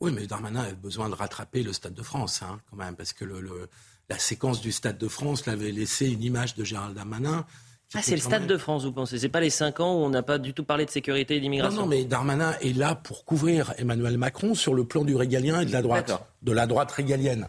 Oui, 0.00 0.10
mais 0.12 0.26
Darmanin 0.26 0.62
a 0.62 0.72
besoin 0.72 1.08
de 1.10 1.14
rattraper 1.14 1.62
le 1.62 1.72
Stade 1.74 1.94
de 1.94 2.02
France, 2.02 2.42
hein, 2.42 2.58
quand 2.70 2.76
même, 2.76 2.96
parce 2.96 3.12
que 3.12 3.24
le, 3.26 3.40
le- 3.40 3.68
la 4.08 4.18
séquence 4.18 4.60
du 4.60 4.72
Stade 4.72 4.98
de 4.98 5.08
France 5.08 5.46
l'avait 5.46 5.70
laissé 5.70 6.10
une 6.10 6.22
image 6.22 6.54
de 6.54 6.64
Gérald 6.64 6.94
Darmanin. 6.94 7.46
Ah, 7.94 8.00
c'est 8.02 8.12
le 8.14 8.20
Stade 8.20 8.42
même- 8.42 8.48
de 8.50 8.56
France, 8.56 8.84
vous 8.84 8.92
pensez 8.92 9.18
C'est 9.18 9.28
pas 9.28 9.40
les 9.40 9.50
5 9.50 9.80
ans 9.80 9.94
où 9.94 10.04
on 10.04 10.08
n'a 10.10 10.22
pas 10.22 10.38
du 10.38 10.54
tout 10.54 10.64
parlé 10.64 10.84
de 10.86 10.90
sécurité 10.90 11.36
et 11.36 11.40
d'immigration 11.40 11.82
non, 11.82 11.86
mais 11.86 12.04
Darmanin 12.04 12.54
est 12.62 12.76
là 12.76 12.94
pour 12.94 13.24
couvrir 13.24 13.74
Emmanuel 13.78 14.16
Macron 14.18 14.54
sur 14.54 14.72
le 14.74 14.84
plan 14.84 15.04
du 15.04 15.14
régalien 15.14 15.60
et 15.60 15.66
de 15.66 15.72
la 15.72 15.82
droite, 15.82 16.08
D'accord. 16.08 16.26
de 16.42 16.52
la 16.52 16.66
droite 16.66 16.90
régalienne. 16.92 17.48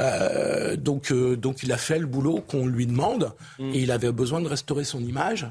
Euh, 0.00 0.76
donc, 0.76 1.12
euh, 1.12 1.36
donc 1.36 1.62
il 1.62 1.72
a 1.72 1.76
fait 1.76 1.98
le 1.98 2.06
boulot 2.06 2.40
qu'on 2.46 2.66
lui 2.66 2.86
demande 2.86 3.32
Mm. 3.58 3.70
et 3.74 3.78
il 3.80 3.90
avait 3.92 4.10
besoin 4.12 4.40
de 4.40 4.48
restaurer 4.48 4.84
son 4.84 5.00
image 5.00 5.46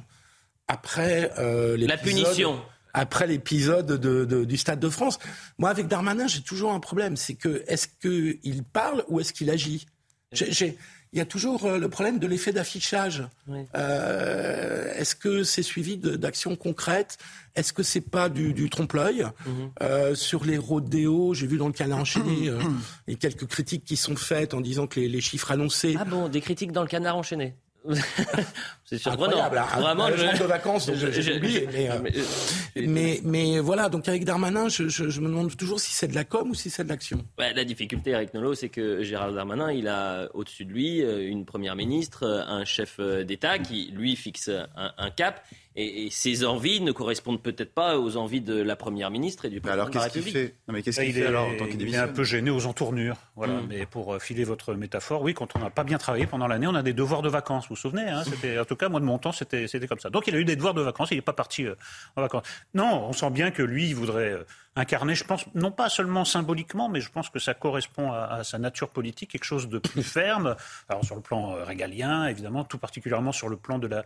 après 0.67 1.31
euh, 1.39 1.77
La 1.77 1.95
l'épisode- 1.95 2.23
punition. 2.25 2.62
Après 2.95 3.25
l'épisode 3.25 3.88
de- 3.88 4.23
de- 4.25 4.45
du 4.45 4.55
Stade 4.55 4.79
de 4.79 4.89
France. 4.89 5.17
Moi, 5.57 5.69
avec 5.71 5.88
Darmanin, 5.88 6.27
j'ai 6.27 6.41
toujours 6.41 6.73
un 6.73 6.79
problème. 6.79 7.17
C'est 7.17 7.33
que 7.33 7.63
est-ce 7.67 7.88
qu'il 7.88 8.63
parle 8.63 9.03
ou 9.07 9.19
est-ce 9.19 9.33
qu'il 9.33 9.49
agit? 9.49 9.88
J'ai- 10.31 10.51
j'ai- 10.51 10.77
Il 11.13 11.19
y 11.19 11.21
a 11.21 11.26
toujours 11.26 11.65
euh, 11.65 11.78
le 11.78 11.89
problème 11.89 12.17
de 12.17 12.26
l'effet 12.26 12.52
d'affichage. 12.52 13.23
Oui. 13.47 13.60
Euh, 13.76 14.91
est-ce 14.95 15.15
que 15.15 15.43
c'est 15.43 15.62
suivi 15.62 15.95
d'actions 15.97 16.56
concrètes? 16.56 17.19
Est-ce 17.56 17.71
que 17.71 17.84
c'est 17.84 18.02
pas 18.02 18.30
du, 18.30 18.54
du 18.54 18.67
trompe-l'œil? 18.69 19.23
Mhm. 19.45 19.71
Euh, 19.84 20.15
Sur 20.15 20.43
les 20.43 20.58
rodéos, 20.58 21.36
j'ai 21.36 21.45
vu 21.45 21.58
dans 21.58 21.67
le 21.67 21.73
canard 21.73 21.99
enchaîné 21.99 22.47
euh, 22.49 22.60
il 23.08 23.13
y 23.13 23.15
a 23.15 23.19
quelques 23.19 23.45
critiques 23.45 23.86
qui 23.86 23.95
sont 23.95 24.15
faites 24.15 24.56
en 24.56 24.62
disant 24.62 24.88
que 24.88 24.99
les, 24.99 25.08
les 25.08 25.21
chiffres 25.21 25.52
annoncés. 25.52 25.95
Ah 25.99 26.06
bon, 26.06 26.30
des 26.30 26.41
critiques 26.41 26.71
dans 26.71 26.82
le 26.82 26.88
canard 26.88 27.15
enchaîné? 27.15 27.54
C'est 28.86 28.98
surprenant. 28.98 29.41
Hein. 29.43 29.80
Vraiment, 29.80 30.08
je 30.15 30.26
rentre 30.26 30.39
de 30.41 30.46
vacances, 30.46 30.86
donc 30.88 30.96
je- 30.96 31.22
j'ai 31.22 31.38
oublié. 31.38 31.67
Mais, 31.72 31.89
euh, 31.89 32.00
mais, 32.02 32.12
euh, 32.15 32.82
mais, 32.88 33.22
mais 33.24 33.60
voilà, 33.60 33.89
donc 33.89 34.08
avec 34.08 34.24
Darmanin, 34.26 34.69
je, 34.69 34.88
je- 34.88 35.10
je 35.10 35.22
me 35.22 35.28
demande 35.28 35.56
toujours 35.58 35.80
si 35.80 35.91
c'est 35.93 36.08
de 36.08 36.15
la 36.15 36.24
com 36.24 36.50
ou 36.52 36.54
si 36.56 36.69
c'est 36.69 36.84
de 36.84 36.89
l'action. 36.89 37.24
Ouais, 37.39 37.54
la 37.54 37.63
difficulté, 37.65 38.12
Eric 38.12 38.34
Nolot, 38.34 38.56
c'est 38.56 38.69
que 38.69 39.04
Gérald 39.04 39.36
Darmanin, 39.36 39.72
il 39.72 39.88
a 39.88 40.30
au-dessus 40.34 40.65
de 40.65 40.72
lui 40.72 41.02
euh, 41.02 41.28
une 41.28 41.46
première 41.46 41.76
ministre, 41.76 42.24
euh, 42.24 42.43
un 42.46 42.65
chef 42.65 42.98
euh, 43.00 43.24
d'État 43.24 43.58
qui, 43.60 43.91
lui, 43.93 44.15
fixe 44.15 44.50
un, 44.50 44.91
un 44.98 45.10
cap. 45.10 45.41
Et, 45.75 46.05
et 46.05 46.09
ses 46.09 46.45
envies 46.45 46.81
ne 46.81 46.91
correspondent 46.91 47.41
peut-être 47.41 47.73
pas 47.73 47.97
aux 47.97 48.17
envies 48.17 48.41
de 48.41 48.62
la 48.62 48.75
première 48.75 49.09
ministre 49.09 49.45
et 49.45 49.49
du 49.49 49.59
président 49.59 49.73
alors 49.73 49.89
de 49.89 49.95
la 49.95 50.03
qu'est-ce 50.03 50.13
qu'il 50.13 50.21
République. 50.23 50.49
fait? 50.51 50.55
Non 50.67 50.73
mais 50.73 50.83
qu'est-ce 50.83 50.99
qu'il 50.99 51.09
il, 51.09 51.15
fait 51.15 51.21
est, 51.21 51.25
alors 51.25 51.47
en 51.47 51.57
tant 51.57 51.65
qu'il 51.65 51.81
il 51.81 51.93
est 51.93 51.97
un 51.97 52.07
peu 52.07 52.23
gêné 52.23 52.49
aux 52.49 52.65
entournures. 52.65 53.17
Voilà. 53.36 53.55
Mm. 53.55 53.67
Mais 53.69 53.86
pour 53.86 54.13
euh, 54.13 54.19
filer 54.19 54.43
votre 54.43 54.73
métaphore, 54.75 55.21
oui, 55.21 55.33
quand 55.33 55.55
on 55.55 55.59
n'a 55.59 55.69
pas 55.69 55.83
bien 55.83 55.97
travaillé 55.97 56.27
pendant 56.27 56.47
l'année, 56.47 56.67
on 56.67 56.75
a 56.75 56.83
des 56.83 56.93
devoirs 56.93 57.21
de 57.21 57.29
vacances. 57.29 57.63
Vous 57.63 57.75
vous 57.75 57.81
souvenez 57.81 58.09
hein, 58.09 58.23
c'était, 58.23 58.59
En 58.59 58.65
tout 58.65 58.75
cas, 58.75 58.89
moi, 58.89 58.99
de 58.99 59.05
mon 59.05 59.17
temps, 59.17 59.31
c'était, 59.31 59.67
c'était 59.67 59.87
comme 59.87 60.00
ça. 60.00 60.10
Donc, 60.10 60.27
il 60.27 60.35
a 60.35 60.39
eu 60.39 60.45
des 60.45 60.56
devoirs 60.56 60.73
de 60.73 60.81
vacances. 60.81 61.10
Il 61.12 61.15
n'est 61.15 61.21
pas 61.21 61.33
parti 61.33 61.65
euh, 61.65 61.75
en 62.15 62.21
vacances. 62.21 62.43
Non, 62.73 63.06
on 63.08 63.13
sent 63.13 63.29
bien 63.31 63.52
que 63.52 63.63
lui, 63.63 63.87
il 63.87 63.95
voudrait 63.95 64.31
euh, 64.33 64.43
incarner, 64.75 65.15
je 65.15 65.23
pense, 65.23 65.45
non 65.56 65.71
pas 65.71 65.89
seulement 65.89 66.25
symboliquement, 66.25 66.89
mais 66.89 67.02
je 67.02 67.10
pense 67.10 67.29
que 67.29 67.39
ça 67.39 67.54
correspond 67.54 68.12
à, 68.12 68.25
à 68.25 68.43
sa 68.43 68.58
nature 68.58 68.89
politique, 68.89 69.31
quelque 69.31 69.43
chose 69.43 69.69
de 69.69 69.79
plus 69.79 70.04
ferme. 70.19 70.56
Alors, 70.89 71.04
sur 71.04 71.15
le 71.15 71.21
plan 71.21 71.56
euh, 71.56 71.63
régalien, 71.63 72.27
évidemment, 72.27 72.63
tout 72.63 72.77
particulièrement 72.77 73.31
sur 73.31 73.50
le 73.50 73.58
plan 73.58 73.79
de 73.79 73.87
la 73.87 74.04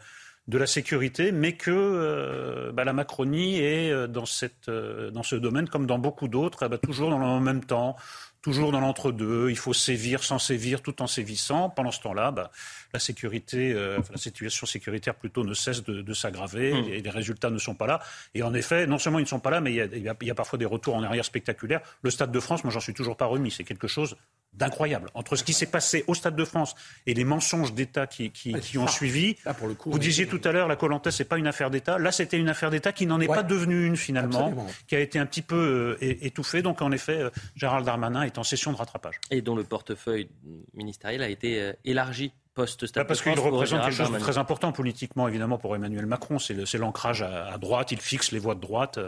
de 0.47 0.57
la 0.57 0.67
sécurité, 0.67 1.31
mais 1.31 1.53
que 1.53 1.71
euh, 1.71 2.71
bah, 2.71 2.85
la 2.85 2.93
Macronie 2.93 3.59
est 3.59 3.91
euh, 3.91 4.07
dans, 4.07 4.25
cette, 4.25 4.69
euh, 4.69 5.11
dans 5.11 5.23
ce 5.23 5.35
domaine, 5.35 5.67
comme 5.67 5.85
dans 5.85 5.99
beaucoup 5.99 6.29
d'autres, 6.29 6.63
eh 6.65 6.69
ben, 6.69 6.77
toujours 6.77 7.09
dans 7.09 7.37
le 7.37 7.43
même 7.43 7.65
temps, 7.65 7.97
toujours 8.41 8.71
dans 8.71 8.79
l'entre-deux. 8.79 9.49
Il 9.49 9.57
faut 9.57 9.73
sévir 9.73 10.23
sans 10.23 10.39
sévir, 10.39 10.81
tout 10.81 11.01
en 11.01 11.07
sévissant. 11.07 11.69
Pendant 11.69 11.91
ce 11.91 11.99
temps-là, 11.99 12.31
bah, 12.31 12.49
la 12.93 12.99
sécurité, 12.99 13.73
la 13.73 14.17
situation 14.17 14.65
sécuritaire 14.65 15.15
plutôt 15.15 15.43
ne 15.43 15.53
cesse 15.53 15.83
de, 15.83 16.13
s'aggraver 16.13 16.73
mmh. 16.73 16.89
et 16.93 17.01
les 17.01 17.09
résultats 17.09 17.49
ne 17.49 17.57
sont 17.57 17.75
pas 17.75 17.87
là. 17.87 17.99
Et 18.33 18.43
en 18.43 18.53
effet, 18.53 18.87
non 18.87 18.99
seulement 18.99 19.19
ils 19.19 19.23
ne 19.23 19.27
sont 19.27 19.41
pas 19.41 19.49
là, 19.49 19.59
mais 19.59 19.73
il 19.73 19.75
y, 19.75 19.81
a, 19.81 20.15
il 20.21 20.27
y 20.27 20.31
a 20.31 20.35
parfois 20.35 20.57
des 20.57 20.65
retours 20.65 20.95
en 20.95 21.03
arrière 21.03 21.25
spectaculaires. 21.25 21.81
Le 22.03 22.09
Stade 22.09 22.31
de 22.31 22.39
France, 22.39 22.63
moi, 22.63 22.71
j'en 22.71 22.79
suis 22.79 22.93
toujours 22.93 23.17
pas 23.17 23.25
remis. 23.25 23.51
C'est 23.51 23.65
quelque 23.65 23.87
chose 23.87 24.15
d'incroyable. 24.57 25.09
Entre 25.13 25.35
ce 25.35 25.43
qui 25.43 25.53
s'est 25.53 25.67
passé 25.67 26.03
au 26.07 26.13
Stade 26.13 26.35
de 26.35 26.45
France 26.45 26.75
et 27.05 27.13
les 27.13 27.23
mensonges 27.23 27.73
d'État 27.73 28.07
qui, 28.07 28.31
qui, 28.31 28.77
ont 28.77 28.87
suivi, 28.87 29.35
pour 29.57 29.67
le 29.67 29.75
coup, 29.75 29.91
vous 29.91 29.99
disiez 29.99 30.27
tout 30.27 30.41
à 30.43 30.51
l'heure, 30.51 30.67
la 30.67 30.75
Colanta, 30.75 31.11
c'est 31.11 31.25
pas 31.25 31.37
une 31.37 31.47
affaire 31.47 31.69
d'État. 31.69 31.97
Là, 31.99 32.11
c'était 32.11 32.37
une 32.37 32.49
affaire 32.49 32.71
d'État 32.71 32.91
qui 32.91 33.05
n'en 33.05 33.19
est 33.19 33.27
pas 33.27 33.43
devenue 33.43 33.85
une 33.85 33.97
finalement, 33.97 34.67
qui 34.87 34.95
a 34.95 34.99
été 34.99 35.19
un 35.19 35.25
petit 35.25 35.41
peu 35.41 35.97
euh, 36.01 36.25
étouffée. 36.25 36.61
Donc, 36.61 36.81
en 36.81 36.91
effet, 36.91 37.19
euh, 37.19 37.29
Gérald 37.55 37.85
Darmanin 37.85 38.23
est 38.23 38.37
en 38.37 38.43
session 38.43 38.71
de 38.71 38.77
rattrapage. 38.77 39.19
Et 39.31 39.41
dont 39.41 39.55
le 39.55 39.63
portefeuille 39.63 40.29
ministériel 40.73 41.21
a 41.21 41.29
été 41.29 41.61
euh, 41.61 41.73
élargi 41.85 42.31
post-Stade 42.55 43.03
bah, 43.03 43.07
Parce 43.07 43.21
qu'il 43.21 43.39
représente 43.39 43.81
quelque 43.81 43.93
chose 43.93 44.11
de 44.11 44.17
très 44.17 44.37
important 44.37 44.71
politiquement, 44.71 45.27
évidemment, 45.27 45.57
pour 45.57 45.75
Emmanuel 45.75 46.07
Macron. 46.07 46.39
C'est 46.39 46.77
l'ancrage 46.77 47.21
à, 47.21 47.53
à, 47.53 47.57
droite. 47.57 47.91
Il 47.91 48.01
fixe 48.01 48.31
les 48.31 48.39
voix 48.39 48.55
de 48.55 48.61
droite. 48.61 48.99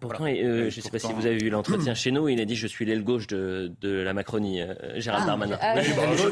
Pourtant, 0.00 0.24
euh, 0.24 0.68
je 0.68 0.78
ne 0.78 0.82
sais 0.82 0.90
pas 0.90 0.98
si 0.98 1.12
vous 1.12 1.26
avez 1.26 1.38
vu 1.38 1.48
l'entretien 1.48 1.94
chez 1.94 2.10
nous, 2.10 2.28
il 2.28 2.40
a 2.40 2.44
dit 2.44 2.56
je 2.56 2.66
suis 2.66 2.84
l'aile 2.84 3.04
gauche 3.04 3.28
de, 3.28 3.72
de, 3.80 4.02
la 4.02 4.14
Macronie, 4.14 4.60
euh, 4.60 4.74
Gérald 4.96 5.22
ah, 5.22 5.26
Darmanin. 5.28 5.58
Ah, 5.60 5.76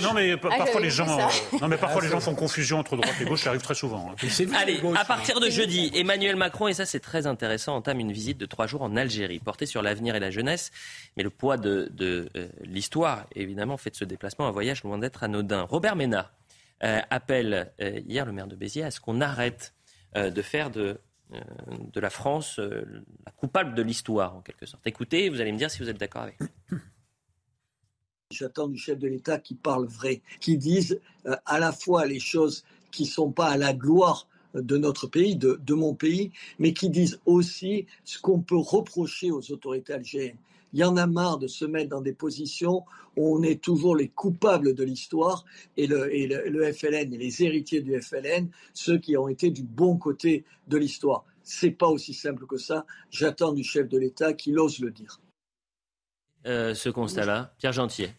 non 0.03 0.13
mais 0.13 0.33
ah, 0.33 0.57
parfois 0.59 0.81
les 0.81 0.91
gens, 0.91 1.21
euh, 1.21 1.59
non 1.61 1.69
mais 1.69 1.77
parfois 1.77 2.03
les 2.03 2.09
gens 2.09 2.19
font 2.19 2.35
confusion 2.35 2.81
entre 2.81 2.97
droite 2.97 3.15
et 3.21 3.25
gauche, 3.25 3.43
ça 3.43 3.51
arrive 3.51 3.63
très 3.63 3.77
souvent. 3.77 4.11
Hein. 4.11 4.29
Allez, 4.61 4.81
à 4.97 5.05
partir 5.05 5.39
de 5.39 5.49
jeudi, 5.51 5.93
Emmanuel 5.95 6.35
Macron 6.35 6.67
et 6.67 6.75
ça 6.75 6.85
c'est 6.85 6.99
très 6.99 7.29
intéressant 7.29 7.77
entame 7.77 8.01
une 8.01 8.11
visite 8.11 8.39
de 8.39 8.47
trois 8.47 8.67
jours 8.67 8.83
en 8.83 8.97
Algérie, 8.97 9.39
portée 9.39 9.67
sur 9.67 9.83
l'avenir 9.83 10.17
et 10.17 10.21
la 10.21 10.33
jeunesse, 10.33 10.73
mais 11.17 11.23
le 11.23 11.31
poids 11.31 11.57
de, 11.57 11.89
de 11.93 12.29
l'histoire 12.65 13.27
évidemment 13.37 13.77
fait 13.77 13.91
de 13.91 13.97
ce 13.97 14.05
déplacement 14.05 14.49
un 14.49 14.51
voyage 14.51 14.83
loin 14.83 14.99
d'être 14.99 15.23
anodin. 15.23 15.63
Robert 15.63 15.95
Ménard 15.95 16.33
appelle 16.81 17.71
hier 17.79 18.27
le 18.27 18.33
maire 18.33 18.49
de 18.49 18.57
Béziers 18.57 18.83
à 18.83 18.91
ce 18.91 18.99
qu'on 18.99 19.21
arrête 19.21 19.75
de 20.17 20.43
faire 20.43 20.71
de 20.71 20.81
euh, 20.85 20.95
de 21.31 22.01
la 22.01 22.11
France, 22.11 22.59
euh, 22.59 22.85
la 23.25 23.33
coupable 23.33 23.75
de 23.75 23.83
l'histoire 23.83 24.37
en 24.37 24.41
quelque 24.41 24.67
sorte. 24.67 24.87
Écoutez, 24.87 25.29
vous 25.29 25.41
allez 25.41 25.53
me 25.53 25.59
dire 25.59 25.71
si 25.71 25.83
vous 25.83 25.89
êtes 25.89 25.99
d'accord 25.99 26.23
avec. 26.23 26.39
J'attends 28.31 28.69
du 28.69 28.79
chef 28.79 28.99
de 28.99 29.09
l'État 29.09 29.39
qui 29.39 29.55
parle 29.55 29.87
vrai, 29.87 30.23
qui 30.41 30.57
dise 30.59 31.01
euh, 31.27 31.37
à 31.47 31.59
la 31.59 31.73
fois 31.73 32.07
les 32.07 32.21
choses 32.21 32.65
qui 32.91 33.05
ne 33.05 33.09
sont 33.09 33.33
pas 33.33 33.49
à 33.49 33.57
la 33.57 33.75
gloire 33.75 34.29
de 34.55 34.77
notre 34.77 35.07
pays, 35.07 35.37
de, 35.37 35.75
mon 35.75 35.95
pays, 35.95 36.31
mais 36.59 36.73
qui 36.73 36.89
disent 36.89 37.21
aussi 37.27 37.87
ce 38.05 38.21
qu'on 38.21 38.41
peut 38.41 38.57
reprocher 38.57 39.33
aux 39.33 39.51
autorités 39.51 39.95
algériennes. 39.95 40.39
Il 40.75 40.81
y 40.81 40.85
en 40.85 40.97
a 40.97 41.07
marre 41.07 41.39
de 41.39 41.47
se 41.47 41.65
mettre 41.65 41.91
dans 41.91 42.01
des 42.01 42.13
positions 42.13 42.85
où 43.17 43.39
on 43.39 43.45
est 43.45 43.63
toujours 43.63 43.95
les 43.95 44.09
coupables 44.09 44.75
de 44.75 44.83
l'histoire 44.83 45.45
et 45.77 45.87
le, 45.87 46.09
le, 46.09 46.73
FLN 46.73 47.15
et 47.15 47.17
les 47.17 47.43
héritiers 47.45 47.81
du 47.81 47.99
FLN, 48.03 48.51
ceux 48.73 48.99
qui 48.99 49.17
ont 49.17 49.29
été 49.29 49.51
du 49.51 49.63
bon 49.63 49.97
côté 49.97 50.45
de 50.67 50.77
l'histoire. 50.77 51.25
C'est 51.45 51.71
pas 51.71 51.87
aussi 51.87 52.13
simple 52.13 52.45
que 52.47 52.57
ça. 52.57 52.87
J'attends 53.11 53.53
du 53.53 53.63
chef 53.63 53.89
de 53.89 53.99
l'État 53.99 54.33
qu'il 54.33 54.59
ose 54.59 54.81
le 54.81 54.91
dire. 54.91 55.21
Euh, 56.47 56.75
ce 56.75 56.89
constat-là, 56.89 57.55
Pierre 57.59 57.73
Gentier. 57.73 58.11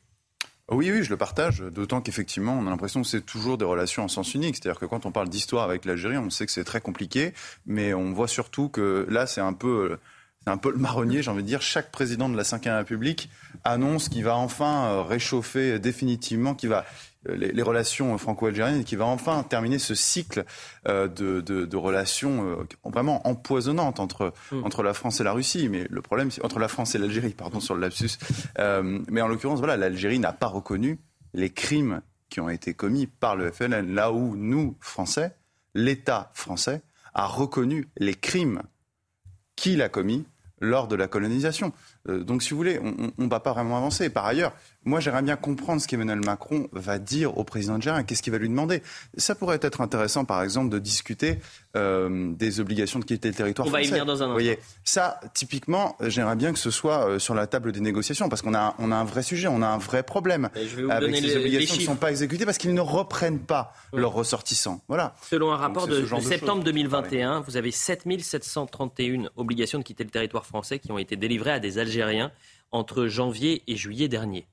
Oui, 0.71 0.89
oui, 0.91 1.03
je 1.03 1.09
le 1.09 1.17
partage, 1.17 1.59
d'autant 1.59 1.99
qu'effectivement, 1.99 2.57
on 2.57 2.65
a 2.67 2.69
l'impression 2.69 3.01
que 3.01 3.07
c'est 3.07 3.25
toujours 3.25 3.57
des 3.57 3.65
relations 3.65 4.03
en 4.03 4.07
sens 4.07 4.33
unique. 4.33 4.55
C'est-à-dire 4.55 4.79
que 4.79 4.85
quand 4.85 5.05
on 5.05 5.11
parle 5.11 5.27
d'histoire 5.27 5.65
avec 5.65 5.83
l'Algérie, 5.83 6.17
on 6.17 6.29
sait 6.29 6.45
que 6.45 6.53
c'est 6.53 6.63
très 6.63 6.79
compliqué, 6.79 7.33
mais 7.65 7.93
on 7.93 8.13
voit 8.13 8.29
surtout 8.29 8.69
que 8.69 9.05
là, 9.09 9.27
c'est 9.27 9.41
un 9.41 9.53
peu 9.53 9.99
c'est 10.45 10.51
un 10.51 10.57
peu 10.57 10.71
le 10.71 10.77
marronnier, 10.77 11.23
j'ai 11.23 11.31
envie 11.31 11.41
de 11.41 11.47
dire. 11.47 11.61
Chaque 11.61 11.91
président 11.91 12.29
de 12.29 12.37
la 12.37 12.43
Ve 12.43 12.77
République 12.77 13.29
annonce 13.63 14.09
qu'il 14.09 14.23
va 14.23 14.35
enfin 14.35 14.85
euh, 14.85 15.01
réchauffer 15.01 15.79
définitivement, 15.79 16.53
qu'il 16.53 16.69
va 16.69 16.85
euh, 17.29 17.35
les, 17.35 17.61
relations 17.63 18.15
franco-algériennes 18.19 18.81
et 18.81 18.83
qui 18.83 18.95
va 18.95 19.05
enfin 19.05 19.41
terminer 19.41 19.79
ce 19.79 19.95
cycle 19.95 20.45
euh, 20.87 21.07
de, 21.07 21.75
relations 21.75 22.63
vraiment 22.83 23.27
empoisonnantes 23.27 23.99
entre, 23.99 24.33
mm. 24.51 24.63
entre 24.63 24.83
la 24.83 24.93
France 24.93 25.19
et 25.19 25.23
la 25.23 25.31
Russie. 25.31 25.67
Mais 25.67 25.87
le 25.89 26.01
problème, 26.03 26.29
c'est 26.29 26.45
entre 26.45 26.59
la 26.59 26.67
France 26.67 26.93
et 26.93 26.99
l'Algérie, 26.99 27.33
pardon 27.33 27.59
sur 27.59 27.73
le 27.73 27.81
lapsus. 27.81 28.19
mais 28.57 29.21
en 29.21 29.27
l'occurrence, 29.27 29.59
voilà, 29.59 29.77
l'Algérie 29.77 30.19
n'a 30.19 30.33
pas 30.33 30.47
reconnu 30.47 30.99
les 31.33 31.49
crimes 31.49 32.01
qui 32.29 32.39
ont 32.39 32.49
été 32.49 32.75
commis 32.75 33.07
par 33.07 33.35
le 33.35 33.51
FLN, 33.51 33.95
là 33.95 34.11
où 34.11 34.35
nous, 34.35 34.77
Français, 34.79 35.35
l'État 35.73 36.31
français, 36.33 36.81
a 37.15 37.25
reconnu 37.25 37.87
les 37.97 38.13
crimes 38.13 38.61
qu'il 39.55 39.81
a 39.81 39.89
commis 39.89 40.25
lors 40.59 40.87
de 40.87 40.95
la 40.95 41.07
colonisation. 41.07 41.73
Euh, 42.09 42.23
donc, 42.23 42.43
si 42.43 42.51
vous 42.51 42.57
voulez, 42.57 42.79
on 42.79 43.23
ne 43.23 43.29
va 43.29 43.39
pas 43.39 43.53
vraiment 43.53 43.77
avancer. 43.77 44.09
Par 44.09 44.25
ailleurs, 44.25 44.53
moi, 44.85 44.99
j'aimerais 44.99 45.23
bien 45.23 45.35
comprendre 45.35 45.81
ce 45.81 45.87
qu'Emmanuel 45.87 46.23
Macron 46.23 46.67
va 46.71 46.99
dire 46.99 47.37
au 47.37 47.43
président 47.43 47.75
algérien. 47.75 48.03
Qu'est-ce 48.03 48.21
qu'il 48.21 48.31
va 48.31 48.37
lui 48.37 48.49
demander 48.49 48.83
Ça 49.17 49.33
pourrait 49.33 49.59
être 49.61 49.81
intéressant, 49.81 50.25
par 50.25 50.43
exemple, 50.43 50.69
de 50.69 50.77
discuter 50.77 51.39
euh, 51.75 52.31
des 52.35 52.59
obligations 52.59 52.99
de 52.99 53.05
quitter 53.05 53.29
le 53.29 53.33
territoire 53.33 53.67
on 53.67 53.71
français. 53.71 53.83
va 53.83 53.87
y 53.87 53.89
venir 53.89 54.05
dans 54.05 54.11
un 54.11 54.15
instant. 54.15 54.27
Vous 54.27 54.33
voyez, 54.33 54.59
ça, 54.83 55.19
typiquement, 55.33 55.97
j'aimerais 56.01 56.35
bien 56.35 56.53
que 56.53 56.59
ce 56.59 56.69
soit 56.69 57.09
euh, 57.09 57.19
sur 57.19 57.33
la 57.33 57.47
table 57.47 57.71
des 57.71 57.79
négociations, 57.79 58.29
parce 58.29 58.43
qu'on 58.43 58.53
a, 58.53 58.75
on 58.77 58.91
a 58.91 58.95
un 58.95 59.03
vrai 59.03 59.23
sujet, 59.23 59.47
on 59.47 59.63
a 59.63 59.67
un 59.67 59.79
vrai 59.79 60.03
problème 60.03 60.49
avec 60.89 61.15
ces 61.15 61.35
obligations 61.35 61.75
qui 61.75 61.81
ne 61.81 61.85
sont 61.87 61.95
pas 61.95 62.11
exécutées, 62.11 62.45
parce 62.45 62.59
qu'ils 62.59 62.73
ne 62.75 62.81
reprennent 62.81 63.39
pas 63.39 63.73
leurs 63.91 64.13
ressortissants. 64.13 64.81
Voilà. 64.87 65.15
Selon 65.27 65.51
un 65.51 65.57
rapport 65.57 65.87
de, 65.87 66.05
septembre 66.21 66.63
2021, 66.63 67.39
vous 67.41 67.57
avez 67.57 67.71
7731 67.71 69.29
obligations 69.35 69.79
de 69.79 69.83
quitter 69.83 70.03
le 70.03 70.11
territoire 70.11 70.45
français 70.45 70.77
qui 70.77 70.91
ont 70.91 70.99
été 70.99 71.15
délivrées 71.15 71.51
à 71.51 71.59
des 71.59 71.79
Algériens 71.79 72.31
entre 72.71 73.07
janvier 73.07 73.63
et 73.67 73.75
juillet 73.75 74.07
dernier. 74.07 74.45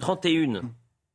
31 0.00 0.62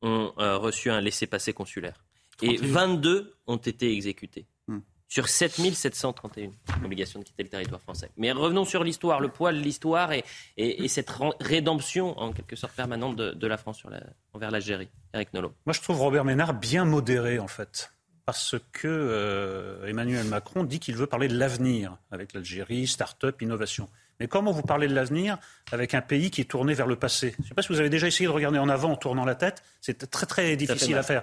ont 0.02 0.34
euh, 0.38 0.58
reçu 0.58 0.90
un 0.90 1.02
laissez-passer 1.02 1.54
consulaire. 1.54 2.04
Et 2.42 2.58
22 2.58 3.36
ont 3.48 3.58
été 3.58 3.92
exécutés. 3.92 4.46
Hmm. 4.68 4.80
Sur 5.08 5.28
7731 5.28 6.52
obligations 6.86 7.20
de 7.20 7.26
quitter 7.26 7.44
le 7.44 7.50
territoire 7.50 7.82
français. 7.82 8.12
Mais 8.16 8.32
revenons 8.32 8.64
sur 8.64 8.84
l'histoire, 8.84 9.20
le 9.20 9.28
poids 9.28 9.52
de 9.52 9.58
l'histoire 9.58 10.14
et, 10.14 10.24
et, 10.56 10.88
cette 10.88 11.12
rédemption 11.40 12.18
en 12.20 12.32
quelque 12.32 12.56
sorte 12.56 12.74
permanente 12.74 13.16
de, 13.16 13.48
la 13.48 13.58
France 13.58 13.80
sur 13.80 13.90
envers 14.34 14.52
l'Algérie. 14.52 14.88
Eric 15.14 15.34
Nolot. 15.34 15.54
Moi 15.66 15.74
je 15.74 15.82
trouve 15.82 16.00
Robert 16.00 16.24
Ménard 16.24 16.54
bien 16.54 16.86
modéré 16.86 17.40
en 17.40 17.48
fait 17.48 17.92
parce 18.30 18.58
que 18.74 18.88
euh, 18.88 19.88
Emmanuel 19.88 20.28
Macron 20.28 20.64
dit 20.64 20.80
qu'il 20.80 20.96
veut 20.96 21.08
parler 21.08 21.28
de 21.28 21.36
l'avenir 21.36 21.98
avec 22.12 22.34
l'Algérie, 22.34 22.86
start-up, 22.86 23.42
innovation. 23.42 23.90
Mais 24.20 24.28
comment 24.28 24.52
vous 24.52 24.62
parlez 24.62 24.88
de 24.88 24.94
l'avenir 24.94 25.38
avec 25.72 25.94
un 25.94 26.02
pays 26.02 26.30
qui 26.30 26.42
est 26.42 26.46
tourné 26.46 26.74
vers 26.74 26.88
le 26.88 26.96
passé? 26.96 27.36
Je 27.38 27.44
ne 27.44 27.48
sais 27.48 27.54
pas 27.54 27.62
si 27.62 27.70
vous 27.70 27.80
avez 27.80 27.90
déjà 27.90 28.08
essayé 28.08 28.28
de 28.28 28.34
regarder 28.34 28.60
en 28.60 28.70
avant 28.70 28.92
en 28.92 28.96
tournant 28.98 29.26
la 29.26 29.36
tête. 29.36 29.64
C'est 29.82 30.10
très 30.10 30.26
très 30.26 30.56
difficile 30.56 30.98
à 30.98 31.04
faire. 31.04 31.22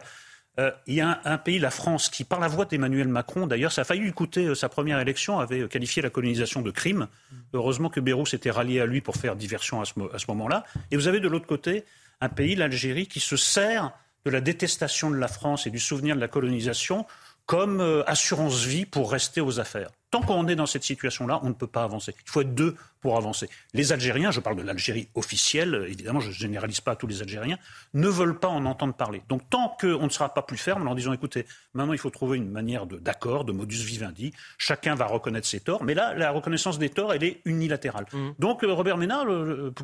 Euh, 0.58 0.70
il 0.86 0.94
y 0.94 1.00
a 1.02 1.20
un, 1.24 1.38
pays, 1.38 1.58
la 1.58 1.70
France, 1.70 2.08
qui, 2.08 2.24
par 2.24 2.40
la 2.40 2.48
voix 2.48 2.64
d'Emmanuel 2.64 3.08
Macron, 3.08 3.46
d'ailleurs, 3.46 3.72
ça 3.72 3.82
a 3.82 3.84
failli 3.84 4.00
lui 4.00 4.12
coûter 4.12 4.46
euh, 4.46 4.54
sa 4.54 4.70
première 4.70 4.98
élection, 4.98 5.38
avait 5.38 5.60
euh, 5.60 5.68
qualifié 5.68 6.00
la 6.00 6.08
colonisation 6.08 6.62
de 6.62 6.70
crime. 6.70 7.08
Heureusement 7.52 7.90
que 7.90 8.00
Bérou 8.00 8.24
s'était 8.24 8.50
rallié 8.50 8.80
à 8.80 8.86
lui 8.86 9.02
pour 9.02 9.16
faire 9.16 9.36
diversion 9.36 9.82
à 9.82 9.84
ce, 9.84 9.92
à 10.14 10.18
ce 10.18 10.24
moment-là. 10.28 10.64
Et 10.90 10.96
vous 10.96 11.08
avez 11.08 11.20
de 11.20 11.28
l'autre 11.28 11.46
côté 11.46 11.84
un 12.22 12.30
pays, 12.30 12.54
l'Algérie, 12.54 13.06
qui 13.06 13.20
se 13.20 13.36
sert 13.36 13.92
de 14.24 14.30
la 14.30 14.40
détestation 14.40 15.10
de 15.10 15.16
la 15.16 15.28
France 15.28 15.66
et 15.66 15.70
du 15.70 15.78
souvenir 15.78 16.16
de 16.16 16.20
la 16.20 16.28
colonisation 16.28 17.06
comme 17.44 18.02
assurance 18.08 18.64
vie 18.64 18.86
pour 18.86 19.12
rester 19.12 19.40
aux 19.40 19.60
affaires. 19.60 19.90
Tant 20.10 20.22
qu'on 20.22 20.46
est 20.48 20.56
dans 20.56 20.66
cette 20.66 20.84
situation-là, 20.84 21.40
on 21.42 21.48
ne 21.48 21.54
peut 21.54 21.66
pas 21.66 21.82
avancer. 21.82 22.14
Il 22.24 22.30
faut 22.30 22.40
être 22.42 22.54
deux 22.54 22.76
pour 23.06 23.16
avancer. 23.16 23.48
Les 23.72 23.92
Algériens, 23.92 24.32
je 24.32 24.40
parle 24.40 24.56
de 24.56 24.62
l'Algérie 24.62 25.06
officielle, 25.14 25.86
évidemment, 25.86 26.18
je 26.18 26.26
ne 26.26 26.34
généralise 26.34 26.80
pas 26.80 26.96
tous 26.96 27.06
les 27.06 27.22
Algériens, 27.22 27.56
ne 27.94 28.08
veulent 28.08 28.36
pas 28.36 28.48
en 28.48 28.64
entendre 28.64 28.94
parler. 28.94 29.22
Donc 29.28 29.48
tant 29.48 29.76
qu'on 29.80 30.02
ne 30.02 30.08
sera 30.08 30.34
pas 30.34 30.42
plus 30.42 30.56
ferme 30.56 30.88
en 30.88 30.94
disant, 30.96 31.12
écoutez, 31.12 31.46
maintenant 31.72 31.92
il 31.92 32.00
faut 32.00 32.10
trouver 32.10 32.36
une 32.36 32.50
manière 32.50 32.84
d'accord, 32.84 33.44
de, 33.44 33.52
modus 33.52 33.84
vivendi, 33.84 34.32
chacun 34.58 34.96
va 34.96 35.06
reconnaître 35.06 35.46
ses 35.46 35.60
torts, 35.60 35.84
mais 35.84 35.94
là, 35.94 36.14
la 36.14 36.32
reconnaissance 36.32 36.80
des 36.80 36.90
torts, 36.90 37.14
elle 37.14 37.22
est 37.22 37.42
unilatérale. 37.44 38.06
Mmh. 38.12 38.30
Donc 38.40 38.64
euh, 38.64 38.72
Robert 38.72 38.96
Ménard, 38.96 39.24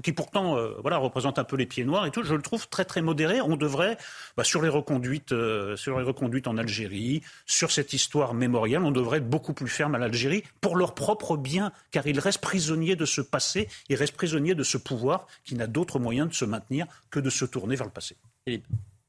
qui 0.03 0.11
pourtant 0.11 0.57
euh, 0.57 0.75
voilà, 0.81 0.97
représente 0.97 1.39
un 1.39 1.45
peu 1.45 1.55
les 1.55 1.67
pieds 1.67 1.85
noirs 1.85 2.07
et 2.07 2.11
tout, 2.11 2.25
je 2.25 2.35
le 2.35 2.43
trouve 2.43 2.69
très 2.69 2.85
très 2.85 3.03
modéré. 3.03 3.41
On 3.41 3.55
devrait, 3.55 3.99
bah, 4.37 4.43
sur, 4.43 4.63
les 4.63 4.69
reconduites, 4.69 5.31
euh, 5.31 5.77
sur 5.77 5.97
les 5.97 6.05
reconduites 6.05 6.49
en 6.49 6.57
Algérie, 6.57 7.23
sur 7.47 7.71
cette 7.71 7.93
histoire 7.93 8.35
mémoriale, 8.35 8.83
on 8.83 8.91
devrait 8.91 9.19
être 9.19 9.31
beaucoup 9.31 9.55
plus 9.55 9.69
ferme 9.69 9.95
à 9.95 9.99
l'Algérie 9.99 10.43
pour 10.61 10.75
leur 10.75 10.97
propre 10.97 11.37
bien, 11.37 11.71
car 11.93 12.05
ils 12.09 12.19
restent 12.19 12.41
prisonniers 12.41 12.97
de 12.97 13.05
ce 13.13 13.21
passé, 13.21 13.69
il 13.89 13.97
reste 13.97 14.15
prisonnier 14.15 14.55
de 14.55 14.63
ce 14.63 14.79
pouvoir 14.79 15.27
qui 15.45 15.55
n'a 15.55 15.67
d'autre 15.67 15.99
moyen 15.99 16.27
de 16.27 16.35
se 16.35 16.45
maintenir 16.45 16.87
que 17.11 17.21
de 17.21 17.31
se 17.31 17.45
tourner 17.45 17.77
vers 17.77 17.87
le 17.87 17.93
passé. 17.93 18.17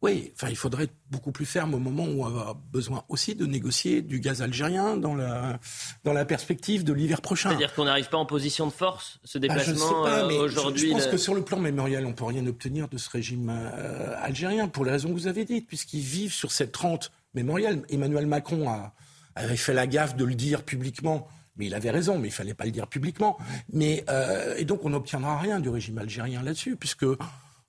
Oui, 0.03 0.33
enfin, 0.35 0.49
il 0.49 0.57
faudrait 0.57 0.83
être 0.83 0.93
beaucoup 1.09 1.31
plus 1.31 1.45
ferme 1.45 1.73
au 1.73 1.79
moment 1.79 2.03
où 2.03 2.25
on 2.25 2.37
a 2.37 2.57
besoin 2.73 3.05
aussi 3.07 3.35
de 3.35 3.45
négocier 3.45 4.01
du 4.01 4.19
gaz 4.19 4.41
algérien 4.41 4.97
dans 4.97 5.15
la, 5.15 5.59
dans 6.03 6.11
la 6.11 6.25
perspective 6.25 6.83
de 6.83 6.91
l'hiver 6.91 7.21
prochain. 7.21 7.49
C'est-à-dire 7.49 7.73
qu'on 7.73 7.85
n'arrive 7.85 8.09
pas 8.09 8.17
en 8.17 8.25
position 8.25 8.67
de 8.67 8.73
force, 8.73 9.21
ce 9.23 9.37
bah, 9.37 9.47
déplacement 9.47 10.05
euh, 10.05 10.27
aujourd'hui. 10.41 10.89
Je, 10.89 10.93
pense 10.93 11.07
que 11.07 11.15
sur 11.15 11.33
le 11.33 11.41
plan 11.41 11.57
mémorial, 11.57 12.05
on 12.05 12.09
ne 12.09 12.13
peut 12.13 12.25
rien 12.25 12.45
obtenir 12.47 12.89
de 12.89 12.97
ce 12.97 13.09
régime 13.09 13.49
euh, 13.49 14.13
algérien, 14.21 14.67
pour 14.67 14.83
les 14.83 14.91
raisons 14.91 15.07
que 15.07 15.13
vous 15.13 15.27
avez 15.27 15.45
dites, 15.45 15.67
puisqu'ils 15.67 16.01
vivent 16.01 16.33
sur 16.33 16.51
cette 16.51 16.75
rente 16.75 17.13
mémoriale. 17.33 17.81
Emmanuel 17.87 18.27
Macron 18.27 18.69
a, 18.69 18.93
avait 19.35 19.55
fait 19.55 19.73
la 19.73 19.87
gaffe 19.87 20.17
de 20.17 20.25
le 20.25 20.35
dire 20.35 20.63
publiquement. 20.63 21.29
Mais 21.57 21.67
il 21.67 21.75
avait 21.75 21.91
raison, 21.91 22.17
mais 22.17 22.29
il 22.29 22.33
fallait 22.33 22.53
pas 22.53 22.65
le 22.65 22.71
dire 22.71 22.87
publiquement. 22.87 23.37
Mais 23.71 24.03
euh, 24.09 24.55
et 24.57 24.65
donc 24.65 24.85
on 24.85 24.89
n'obtiendra 24.89 25.37
rien 25.39 25.59
du 25.59 25.69
régime 25.69 25.97
algérien 25.97 26.41
là-dessus, 26.41 26.75
puisque 26.75 27.05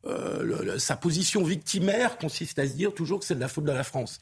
euh, 0.07 0.78
sa 0.78 0.97
position 0.97 1.45
victimaire 1.45 2.16
consiste 2.18 2.59
à 2.59 2.66
se 2.66 2.72
dire 2.72 2.95
toujours 2.95 3.20
que 3.20 3.26
c'est 3.26 3.35
de 3.35 3.41
la 3.41 3.49
faute 3.49 3.64
de 3.64 3.72
la 3.72 3.85
France. 3.85 4.20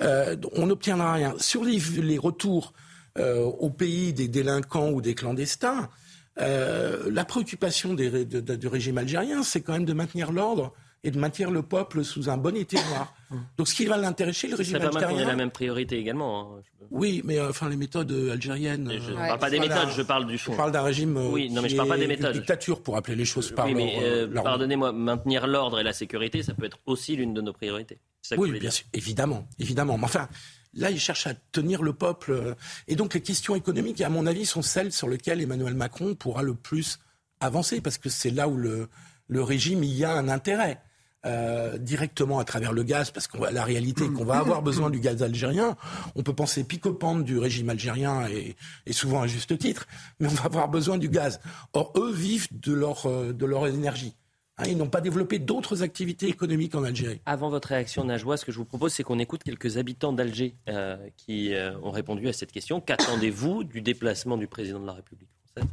Euh, 0.00 0.36
on 0.52 0.66
n'obtiendra 0.66 1.14
rien. 1.14 1.34
Sur 1.38 1.64
les, 1.64 2.18
retours 2.18 2.72
au 3.18 3.70
pays 3.70 4.12
des 4.12 4.28
délinquants 4.28 4.90
ou 4.90 5.02
des 5.02 5.14
clandestins, 5.14 5.90
la 6.36 7.24
préoccupation 7.24 7.94
du 7.94 8.68
régime 8.68 8.98
algérien, 8.98 9.42
c'est 9.42 9.60
quand 9.60 9.72
même 9.72 9.84
de 9.84 9.92
maintenir 9.92 10.32
l'ordre 10.32 10.72
et 11.02 11.10
de 11.10 11.18
maintenir 11.18 11.50
le 11.50 11.62
peuple 11.62 12.04
sous 12.04 12.28
un 12.28 12.36
bon 12.36 12.54
été 12.56 12.76
noir. 12.76 13.14
Donc 13.56 13.68
ce 13.68 13.74
qui 13.74 13.86
va 13.86 13.96
l'intéresser, 13.96 14.48
le 14.48 14.56
régime 14.56 14.74
C'est 14.78 14.78
pas 14.86 14.92
mal 14.92 14.94
qu'on 14.94 15.00
ait 15.00 15.04
algérien. 15.12 15.28
la 15.28 15.36
même 15.36 15.50
priorité 15.50 15.96
également. 15.98 16.56
hein. 16.58 16.62
Oui, 16.90 17.22
mais 17.24 17.38
euh, 17.38 17.50
enfin 17.50 17.68
les 17.68 17.76
méthodes 17.76 18.10
euh, 18.12 18.32
algériennes. 18.32 18.90
Je 19.00 19.10
ne 19.12 19.16
euh, 19.16 19.26
parle 19.28 19.38
pas 19.38 19.50
des 19.50 19.60
méthodes, 19.60 19.88
je 19.96 20.02
parle 20.02 20.26
du 20.26 20.36
fond. 20.36 20.52
Je 20.52 20.56
parle 20.56 20.72
d'un 20.72 20.82
régime. 20.82 21.16
Oui, 21.16 21.48
non, 21.50 21.62
mais 21.62 21.68
je 21.68 21.76
parle 21.76 21.88
pas 21.88 21.96
des 21.96 22.02
une 22.02 22.08
méthodes. 22.08 22.32
dictature 22.32 22.82
pour 22.82 22.96
appeler 22.96 23.16
les 23.16 23.24
choses 23.24 23.50
par 23.52 23.66
oui, 23.66 23.74
mais 23.74 23.94
leur, 23.94 24.02
euh, 24.02 24.20
leur 24.26 24.28
nom. 24.34 24.42
pardonnez-moi, 24.42 24.92
maintenir 24.92 25.46
l'ordre 25.46 25.78
et 25.80 25.82
la 25.82 25.92
sécurité, 25.92 26.42
ça 26.42 26.52
peut 26.54 26.66
être 26.66 26.78
aussi 26.86 27.16
l'une 27.16 27.32
de 27.32 27.40
nos 27.40 27.52
priorités. 27.52 27.98
Ça 28.22 28.36
Oui, 28.36 28.50
bien 28.58 28.70
sûr, 28.70 28.84
évidemment, 28.92 29.48
évidemment. 29.58 29.96
Mais 29.96 30.04
enfin, 30.04 30.28
là, 30.74 30.90
il 30.90 31.00
cherche 31.00 31.26
à 31.26 31.32
tenir 31.52 31.82
le 31.82 31.94
peuple. 31.94 32.56
Et 32.88 32.96
donc, 32.96 33.14
les 33.14 33.22
questions 33.22 33.54
économiques, 33.54 34.00
à 34.02 34.10
mon 34.10 34.26
avis, 34.26 34.44
sont 34.44 34.60
celles 34.62 34.92
sur 34.92 35.08
lesquelles 35.08 35.40
Emmanuel 35.40 35.74
Macron 35.74 36.14
pourra 36.14 36.42
le 36.42 36.54
plus 36.54 36.98
avancer, 37.40 37.80
parce 37.80 37.96
que 37.96 38.10
c'est 38.10 38.30
là 38.30 38.48
où 38.48 38.56
le, 38.56 38.88
le 39.28 39.42
régime 39.42 39.82
y 39.84 40.04
a 40.04 40.12
un 40.12 40.28
intérêt. 40.28 40.80
Euh, 41.26 41.78
directement 41.78 42.38
à 42.38 42.44
travers 42.44 42.72
le 42.72 42.82
gaz, 42.82 43.10
parce 43.10 43.26
que 43.26 43.38
la 43.38 43.64
réalité 43.64 44.04
est 44.04 44.12
qu'on 44.12 44.24
va 44.24 44.38
avoir 44.38 44.62
besoin 44.62 44.90
du 44.90 45.00
gaz 45.00 45.22
algérien. 45.22 45.76
On 46.14 46.22
peut 46.22 46.34
penser 46.34 46.64
pique-pente 46.64 47.24
du 47.24 47.38
régime 47.38 47.70
algérien, 47.70 48.26
et, 48.28 48.56
et 48.86 48.92
souvent 48.92 49.22
à 49.22 49.26
juste 49.26 49.56
titre, 49.58 49.86
mais 50.18 50.28
on 50.28 50.34
va 50.34 50.44
avoir 50.44 50.68
besoin 50.68 50.98
du 50.98 51.08
gaz. 51.08 51.40
Or, 51.72 51.92
eux 51.96 52.12
vivent 52.12 52.48
de 52.52 52.72
leur, 52.72 53.06
euh, 53.06 53.32
de 53.32 53.46
leur 53.46 53.66
énergie. 53.66 54.14
Hein, 54.60 54.64
ils 54.68 54.76
n'ont 54.76 54.88
pas 54.88 55.00
développé 55.00 55.38
d'autres 55.38 55.82
activités 55.82 56.28
économiques 56.28 56.74
en 56.74 56.84
Algérie. 56.84 57.20
Avant 57.24 57.48
votre 57.48 57.68
réaction, 57.68 58.04
Najwa, 58.04 58.36
ce 58.36 58.44
que 58.44 58.52
je 58.52 58.58
vous 58.58 58.66
propose, 58.66 58.92
c'est 58.92 59.02
qu'on 59.02 59.18
écoute 59.18 59.42
quelques 59.42 59.78
habitants 59.78 60.12
d'Alger 60.12 60.54
euh, 60.68 60.98
qui 61.16 61.54
euh, 61.54 61.78
ont 61.82 61.90
répondu 61.90 62.28
à 62.28 62.32
cette 62.32 62.52
question. 62.52 62.80
Qu'attendez-vous 62.80 63.64
du 63.64 63.80
déplacement 63.80 64.36
du 64.36 64.46
président 64.46 64.80
de 64.80 64.86
la 64.86 64.92
République 64.92 65.30
française 65.32 65.70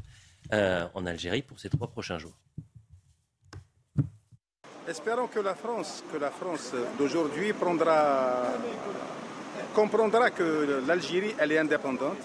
euh, 0.54 0.88
en 0.94 1.06
Algérie 1.06 1.42
pour 1.42 1.60
ces 1.60 1.70
trois 1.70 1.88
prochains 1.88 2.18
jours? 2.18 2.38
Espérons 4.88 5.28
que 5.28 5.42
la 5.42 5.54
France, 5.54 6.02
que 6.14 6.18
la 6.18 6.32
France 6.32 6.72
d'aujourd'hui 6.98 7.52
prendra, 7.52 8.54
comprendra 9.76 10.30
que 10.32 10.82
l'Algérie, 10.88 11.36
elle 11.38 11.52
est 11.52 11.58
indépendante, 11.58 12.16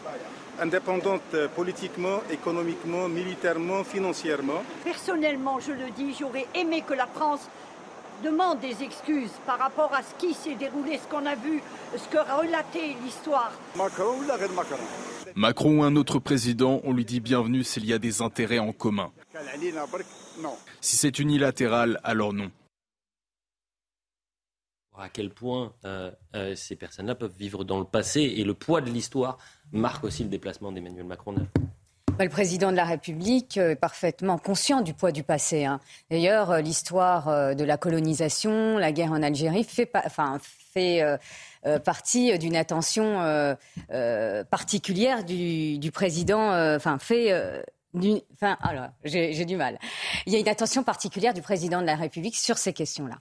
indépendante 0.60 1.48
politiquement, 1.56 2.20
économiquement, 2.30 3.08
militairement, 3.08 3.82
financièrement. 3.82 4.62
Personnellement, 4.84 5.58
je 5.58 5.72
le 5.72 5.90
dis, 5.90 6.14
j'aurais 6.18 6.46
aimé 6.54 6.84
que 6.86 6.94
la 6.94 7.08
France 7.08 7.48
demande 8.22 8.60
des 8.60 8.80
excuses 8.84 9.32
par 9.44 9.58
rapport 9.58 9.92
à 9.92 10.02
ce 10.04 10.14
qui 10.24 10.32
s'est 10.32 10.54
déroulé, 10.54 10.98
ce 10.98 11.08
qu'on 11.10 11.26
a 11.26 11.34
vu, 11.34 11.60
ce 11.96 12.06
que 12.06 12.18
relatait 12.18 12.94
l'histoire. 13.02 13.50
Macron 13.74 14.18
ou 14.20 14.22
la 14.28 14.36
reine 14.36 14.52
Macron? 14.52 14.76
Macron 15.34 15.78
ou 15.78 15.82
un 15.82 15.96
autre 15.96 16.20
président, 16.20 16.80
on 16.84 16.92
lui 16.92 17.04
dit 17.04 17.18
bienvenue 17.18 17.64
s'il 17.64 17.86
y 17.86 17.92
a 17.92 17.98
des 17.98 18.22
intérêts 18.22 18.60
en 18.60 18.72
commun. 18.72 19.10
Non. 20.40 20.56
Si 20.80 20.96
c'est 20.96 21.18
unilatéral, 21.18 22.00
alors 22.04 22.32
non. 22.32 22.50
À 24.98 25.08
quel 25.08 25.30
point 25.30 25.72
euh, 25.84 26.10
euh, 26.34 26.54
ces 26.54 26.76
personnes-là 26.76 27.14
peuvent 27.14 27.34
vivre 27.36 27.64
dans 27.64 27.78
le 27.78 27.84
passé 27.84 28.20
et 28.20 28.44
le 28.44 28.54
poids 28.54 28.80
de 28.80 28.90
l'histoire 28.90 29.38
marque 29.72 30.04
aussi 30.04 30.22
le 30.22 30.28
déplacement 30.28 30.70
d'Emmanuel 30.70 31.04
Macron. 31.04 31.34
Bah, 32.18 32.24
Le 32.24 32.28
président 32.30 32.70
de 32.70 32.76
la 32.76 32.84
République 32.84 33.56
est 33.56 33.74
parfaitement 33.74 34.36
conscient 34.38 34.82
du 34.82 34.92
poids 34.92 35.10
du 35.10 35.22
passé. 35.22 35.64
hein. 35.64 35.80
D'ailleurs, 36.10 36.50
euh, 36.50 36.60
l'histoire 36.60 37.54
de 37.56 37.64
la 37.64 37.78
colonisation, 37.78 38.76
la 38.78 38.92
guerre 38.92 39.12
en 39.12 39.22
Algérie, 39.22 39.64
fait, 39.64 39.86
pa- 39.86 40.02
enfin, 40.04 40.38
fait 40.42 41.02
euh, 41.02 41.16
euh, 41.66 41.78
partie 41.78 42.38
d'une 42.38 42.54
attention 42.56 43.22
euh, 43.22 44.44
particulière 44.44 45.24
du, 45.24 45.78
du 45.78 45.90
président. 45.90 46.50
Enfin, 46.76 46.98
fait. 46.98 47.62
Enfin, 47.94 48.56
alors, 48.62 48.88
j'ai 49.04 49.44
du 49.44 49.56
mal. 49.56 49.78
Il 50.26 50.32
y 50.32 50.36
a 50.36 50.38
une 50.38 50.48
attention 50.48 50.82
particulière 50.82 51.34
du 51.34 51.42
président 51.42 51.80
de 51.80 51.86
la 51.86 51.94
République 51.94 52.36
sur 52.36 52.58
ces 52.58 52.72
questions-là. 52.72 53.18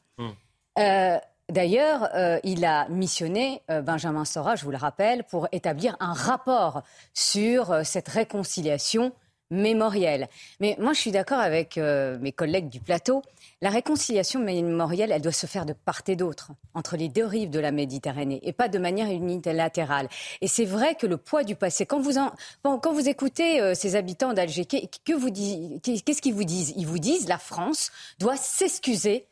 Euh, 0.79 1.19
D'ailleurs, 1.49 2.07
euh, 2.15 2.39
il 2.45 2.63
a 2.63 2.87
missionné 2.87 3.61
euh, 3.69 3.81
Benjamin 3.81 4.23
Sora, 4.23 4.55
je 4.55 4.63
vous 4.63 4.71
le 4.71 4.77
rappelle, 4.77 5.25
pour 5.25 5.49
établir 5.51 5.97
un 5.99 6.13
rapport 6.13 6.81
sur 7.13 7.85
cette 7.85 8.07
réconciliation 8.07 9.11
mémorielle. 9.51 10.27
Mais 10.59 10.75
moi, 10.79 10.93
je 10.93 10.99
suis 10.99 11.11
d'accord 11.11 11.39
avec 11.39 11.77
euh, 11.77 12.17
mes 12.19 12.31
collègues 12.31 12.69
du 12.69 12.79
plateau. 12.79 13.21
La 13.61 13.69
réconciliation 13.69 14.39
mémorielle, 14.39 15.11
elle 15.11 15.21
doit 15.21 15.31
se 15.31 15.45
faire 15.45 15.67
de 15.67 15.73
part 15.73 16.01
et 16.07 16.15
d'autre, 16.15 16.51
entre 16.73 16.97
les 16.97 17.09
deux 17.09 17.25
rives 17.25 17.51
de 17.51 17.59
la 17.59 17.71
Méditerranée, 17.71 18.39
et 18.41 18.53
pas 18.53 18.67
de 18.69 18.79
manière 18.79 19.07
unilatérale. 19.11 20.09
Et 20.41 20.47
c'est 20.47 20.65
vrai 20.65 20.95
que 20.95 21.05
le 21.05 21.17
poids 21.17 21.43
du 21.43 21.55
passé, 21.55 21.85
quand 21.85 21.99
vous, 21.99 22.17
en- 22.17 22.31
quand 22.63 22.79
quand 22.79 22.93
vous 22.93 23.07
écoutez 23.07 23.61
euh, 23.61 23.75
ces 23.75 23.95
habitants 23.95 24.33
d'Alger, 24.33 24.65
qu'est-ce 24.65 24.87
qu'ils 25.03 26.33
vous 26.33 26.43
disent? 26.43 26.73
Ils 26.75 26.87
vous 26.87 26.97
disent 26.99 27.27
la 27.27 27.37
France 27.37 27.91
doit 28.17 28.37
s'excuser 28.37 29.27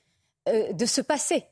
euh, 0.48 0.74
de 0.74 0.86
ce 0.86 1.02
passé. 1.02 1.46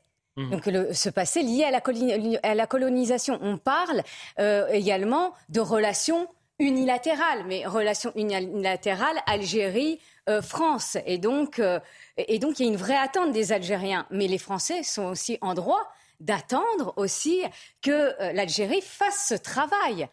Donc 0.52 0.66
le, 0.66 0.94
ce 0.94 1.08
passé 1.10 1.42
lié 1.42 1.64
à 1.64 1.72
la, 1.72 1.80
coli- 1.80 2.38
à 2.44 2.54
la 2.54 2.66
colonisation. 2.68 3.40
On 3.42 3.58
parle 3.58 4.02
euh, 4.38 4.68
également 4.68 5.32
de 5.48 5.58
relations 5.58 6.28
unilatérales, 6.58 7.44
mais 7.46 7.66
relations 7.66 8.12
unilatérales 8.14 9.18
Algérie-France. 9.26 10.96
et 11.06 11.18
donc, 11.18 11.58
euh, 11.58 11.80
et 12.16 12.38
donc 12.38 12.58
il 12.58 12.66
y 12.66 12.68
a 12.68 12.72
une 12.72 12.78
vraie 12.78 12.96
attente 12.96 13.32
des 13.32 13.52
Algériens. 13.52 14.06
Mais 14.10 14.26
les 14.26 14.38
Français 14.38 14.82
sont 14.82 15.06
aussi 15.06 15.38
en 15.40 15.54
droit 15.54 15.88
d'attendre 16.20 16.92
aussi 16.96 17.42
que 17.80 17.90
euh, 17.90 18.32
l'Algérie 18.32 18.80
fasse 18.82 19.26
ce 19.28 19.34
travail 19.34 20.08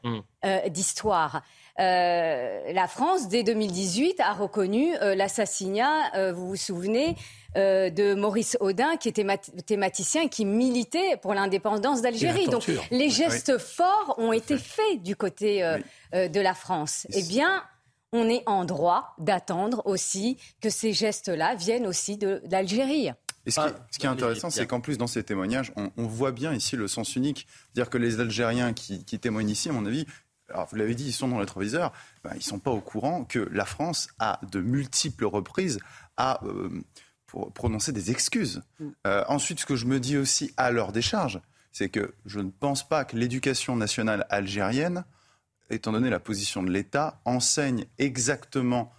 euh, 0.45 0.69
d'histoire. 0.69 1.41
Euh, 1.79 2.71
la 2.71 2.87
France, 2.87 3.27
dès 3.27 3.43
2018, 3.43 4.19
a 4.21 4.33
reconnu 4.33 4.95
euh, 5.01 5.15
l'assassinat, 5.15 6.15
euh, 6.15 6.31
vous 6.31 6.47
vous 6.47 6.55
souvenez, 6.55 7.15
euh, 7.55 7.89
de 7.89 8.13
Maurice 8.13 8.57
Audin, 8.59 8.97
qui 8.97 9.07
était 9.09 9.23
mat- 9.23 9.51
thématicien 9.65 10.23
et 10.23 10.29
qui 10.29 10.45
militait 10.45 11.17
pour 11.21 11.33
l'indépendance 11.33 12.01
d'Algérie. 12.01 12.47
Donc 12.47 12.67
les 12.67 13.05
Oui. 13.05 13.09
gestes 13.11 13.57
forts 13.57 14.15
ont 14.17 14.33
été 14.33 14.57
faits 14.57 15.01
du 15.03 15.15
côté 15.15 15.63
euh, 15.63 15.77
euh, 16.13 16.27
de 16.27 16.39
la 16.39 16.53
France. 16.53 17.07
Eh 17.13 17.23
bien, 17.23 17.63
on 18.11 18.29
est 18.29 18.43
en 18.45 18.65
droit 18.65 19.13
d'attendre 19.17 19.81
aussi 19.85 20.37
que 20.61 20.69
ces 20.69 20.93
gestes-là 20.93 21.55
viennent 21.55 21.87
aussi 21.87 22.17
de- 22.17 22.41
d'Algérie. 22.45 23.11
Et 23.45 23.51
ce 23.51 23.59
qui, 23.61 23.67
ce 23.91 23.99
qui 23.99 24.05
est 24.07 24.09
intéressant, 24.09 24.49
c'est 24.49 24.65
qu'en 24.65 24.81
plus, 24.81 24.97
dans 24.97 25.05
ces 25.07 25.23
témoignages, 25.23 25.71
on, 25.75 25.91
on 25.97 26.07
voit 26.07 26.31
bien 26.31 26.51
ici 26.53 26.75
le 26.75 26.87
sens 26.87 27.15
unique. 27.15 27.45
C'est-à-dire 27.73 27.89
que 27.91 27.97
les 27.99 28.19
Algériens 28.19 28.73
qui, 28.73 29.05
qui 29.05 29.19
témoignent 29.19 29.49
ici, 29.51 29.69
à 29.69 29.71
mon 29.71 29.85
avis, 29.85 30.05
alors 30.49 30.67
vous 30.69 30.75
l'avez 30.77 30.95
dit, 30.95 31.05
ils 31.07 31.13
sont 31.13 31.27
dans 31.27 31.39
les 31.39 31.45
ben, 31.45 32.31
ils 32.33 32.37
ne 32.37 32.41
sont 32.41 32.59
pas 32.59 32.71
au 32.71 32.81
courant 32.81 33.23
que 33.23 33.39
la 33.51 33.65
France 33.65 34.07
a 34.19 34.39
de 34.51 34.61
multiples 34.61 35.25
reprises 35.25 35.79
à 36.17 36.43
euh, 36.45 36.69
pour 36.69 36.83
prononcer 37.53 37.91
des 37.91 38.11
excuses. 38.11 38.61
Euh, 39.05 39.23
ensuite, 39.27 39.59
ce 39.59 39.65
que 39.65 39.75
je 39.75 39.85
me 39.85 39.99
dis 39.99 40.17
aussi 40.17 40.53
à 40.57 40.71
leur 40.71 40.91
décharge, 40.91 41.41
c'est 41.71 41.89
que 41.89 42.13
je 42.25 42.39
ne 42.39 42.49
pense 42.49 42.87
pas 42.87 43.05
que 43.05 43.17
l'éducation 43.17 43.75
nationale 43.75 44.25
algérienne, 44.29 45.03
étant 45.69 45.91
donné 45.91 46.09
la 46.09 46.19
position 46.19 46.63
de 46.63 46.71
l'État, 46.71 47.19
enseigne 47.25 47.85
exactement 47.97 48.93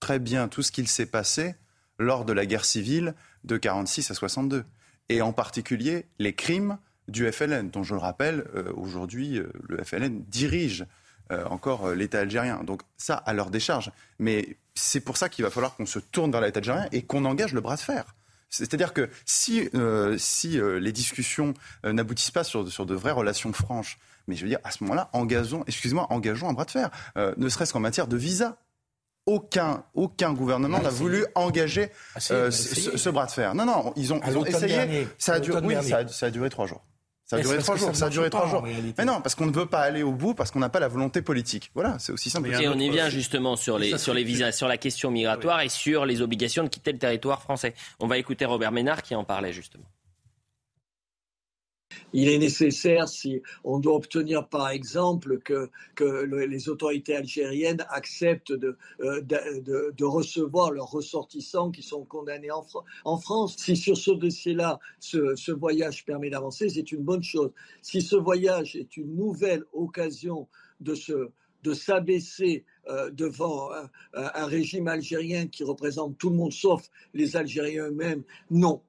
très 0.00 0.18
bien 0.18 0.48
tout 0.48 0.62
ce 0.62 0.72
qu'il 0.72 0.88
s'est 0.88 1.06
passé 1.06 1.54
lors 1.98 2.24
de 2.24 2.32
la 2.32 2.46
guerre 2.46 2.64
civile 2.64 3.14
de 3.44 3.56
46 3.56 4.10
à 4.10 4.14
62. 4.14 4.64
Et 5.08 5.22
en 5.22 5.32
particulier 5.32 6.06
les 6.18 6.34
crimes 6.34 6.78
du 7.08 7.30
FLN, 7.30 7.70
dont 7.70 7.82
je 7.82 7.94
le 7.94 8.00
rappelle, 8.00 8.44
euh, 8.54 8.72
aujourd'hui, 8.74 9.38
euh, 9.38 9.52
le 9.68 9.82
FLN 9.82 10.24
dirige 10.26 10.86
encore 11.30 11.86
euh, 11.86 11.94
l'État 11.94 12.20
algérien. 12.20 12.62
Donc 12.64 12.82
ça, 12.96 13.14
à 13.14 13.32
leur 13.32 13.50
décharge. 13.50 13.90
Mais 14.18 14.56
c'est 14.74 15.00
pour 15.00 15.16
ça 15.16 15.28
qu'il 15.28 15.44
va 15.44 15.50
falloir 15.50 15.74
qu'on 15.76 15.86
se 15.86 15.98
tourne 15.98 16.30
vers 16.30 16.40
l'État 16.40 16.58
algérien 16.58 16.88
et 16.92 17.02
qu'on 17.02 17.24
engage 17.24 17.52
le 17.52 17.60
bras 17.60 17.76
de 17.76 17.80
fer. 17.80 18.04
C'est-à-dire 18.48 18.92
que 18.92 19.10
si, 19.24 19.68
euh, 19.74 20.16
si 20.18 20.58
euh, 20.58 20.78
les 20.78 20.92
discussions 20.92 21.54
euh, 21.84 21.92
n'aboutissent 21.92 22.30
pas 22.30 22.44
sur, 22.44 22.70
sur 22.70 22.86
de 22.86 22.94
vraies 22.94 23.12
relations 23.12 23.52
franches, 23.52 23.98
mais 24.28 24.36
je 24.36 24.42
veux 24.42 24.48
dire, 24.48 24.60
à 24.64 24.70
ce 24.70 24.82
moment-là, 24.84 25.10
engageons, 25.12 25.64
excusez-moi, 25.66 26.06
engageons 26.10 26.48
un 26.48 26.52
bras 26.52 26.64
de 26.64 26.70
fer, 26.70 26.90
euh, 27.16 27.34
ne 27.36 27.48
serait-ce 27.48 27.72
qu'en 27.72 27.80
matière 27.80 28.06
de 28.06 28.16
visa. 28.16 28.56
Aucun, 29.26 29.82
aucun 29.94 30.32
gouvernement 30.32 30.78
n'a 30.78 30.84
essayé. 30.90 31.02
voulu 31.02 31.26
engager 31.34 31.90
Ah 32.14 32.20
euh, 32.30 32.46
a 32.46 32.50
ce, 32.52 33.10
bras 33.10 33.26
de 33.26 33.32
fer. 33.32 33.56
Non, 33.56 33.66
non, 33.66 33.92
ils 33.96 34.12
ont, 34.14 34.20
ils 34.24 34.48
essayé. 34.48 34.76
dernier. 34.76 35.08
Ça 35.18 35.34
a, 35.34 35.40
duré, 35.40 35.56
l'automne 35.56 35.66
oui, 35.66 35.74
dernier. 35.74 35.90
ça, 35.90 35.96
a, 35.98 36.08
ça 36.08 36.26
a 36.26 36.30
duré 36.30 36.48
trois 36.48 36.66
jours. 36.66 36.84
Ça 37.28 37.34
a 37.34 37.38
Mais 37.40 37.44
duré 37.44 37.58
trois 37.58 37.74
jours. 37.76 37.96
ça 37.96 38.06
a 38.06 38.08
duré 38.08 38.30
trois. 38.30 38.62
Mais 38.96 39.04
non, 39.04 39.20
parce 39.20 39.34
qu'on 39.34 39.46
ne 39.46 39.52
veut 39.52 39.66
pas 39.66 39.80
aller 39.80 40.04
au 40.04 40.12
bout, 40.12 40.34
parce 40.34 40.52
qu'on 40.52 40.60
n'a 40.60 40.68
pas 40.68 40.78
la 40.78 40.86
volonté 40.86 41.22
politique. 41.22 41.72
Voilà, 41.74 41.98
c'est 41.98 42.12
aussi 42.12 42.30
simple. 42.30 42.48
que 42.50 42.54
Et 42.54 42.64
ça. 42.64 42.70
on 42.72 42.78
y 42.78 42.88
vient 42.88 43.08
justement 43.08 43.56
sur 43.56 43.78
les, 43.80 43.98
sur 43.98 44.14
les 44.14 44.22
visas, 44.22 44.52
sur 44.52 44.68
la 44.68 44.76
question 44.76 45.10
migratoire 45.10 45.60
et 45.62 45.68
sur 45.68 46.06
les 46.06 46.22
obligations 46.22 46.62
de 46.62 46.68
quitter 46.68 46.92
le 46.92 46.98
territoire 46.98 47.42
français. 47.42 47.74
On 47.98 48.06
va 48.06 48.16
écouter 48.18 48.44
Robert 48.44 48.70
Ménard 48.70 49.02
qui 49.02 49.16
en 49.16 49.24
parlait 49.24 49.52
justement. 49.52 49.84
Il 52.12 52.28
est 52.28 52.38
nécessaire, 52.38 53.08
si 53.08 53.42
on 53.64 53.78
doit 53.78 53.96
obtenir 53.96 54.48
par 54.48 54.70
exemple 54.70 55.38
que, 55.38 55.70
les 56.46 56.68
autorités 56.68 57.16
algériennes 57.16 57.84
acceptent 57.90 58.52
de, 58.52 58.76
euh, 59.00 59.20
de, 59.20 60.04
recevoir 60.04 60.70
leurs 60.70 60.90
ressortissants 60.90 61.70
qui 61.70 61.82
sont 61.82 62.04
condamnés 62.04 62.50
en, 62.50 63.18
France. 63.18 63.56
Si 63.58 63.76
sur 63.76 63.96
ce 63.96 64.12
dossier-là, 64.12 64.78
ce, 64.98 65.52
voyage 65.52 66.04
permet 66.04 66.30
d'avancer, 66.30 66.68
c'est 66.68 66.92
une 66.92 67.02
bonne 67.02 67.22
chose. 67.22 67.50
Si 67.82 68.02
ce 68.02 68.16
voyage 68.16 68.76
est 68.76 68.96
une 68.96 69.14
nouvelle 69.14 69.64
occasion 69.72 70.48
de 70.80 70.94
se 70.94 71.30
de 71.62 71.74
s'abaisser 71.74 72.64
euh, 72.88 73.10
devant 73.10 73.70
un, 74.12 74.46
régime 74.46 74.86
algérien 74.86 75.48
qui 75.48 75.64
représente 75.64 76.16
tout 76.16 76.30
le 76.30 76.36
monde 76.36 76.52
sauf 76.52 76.88
les 77.12 77.36
Algériens 77.36 77.88
eux-mêmes, 77.88 78.22
non. 78.50 78.82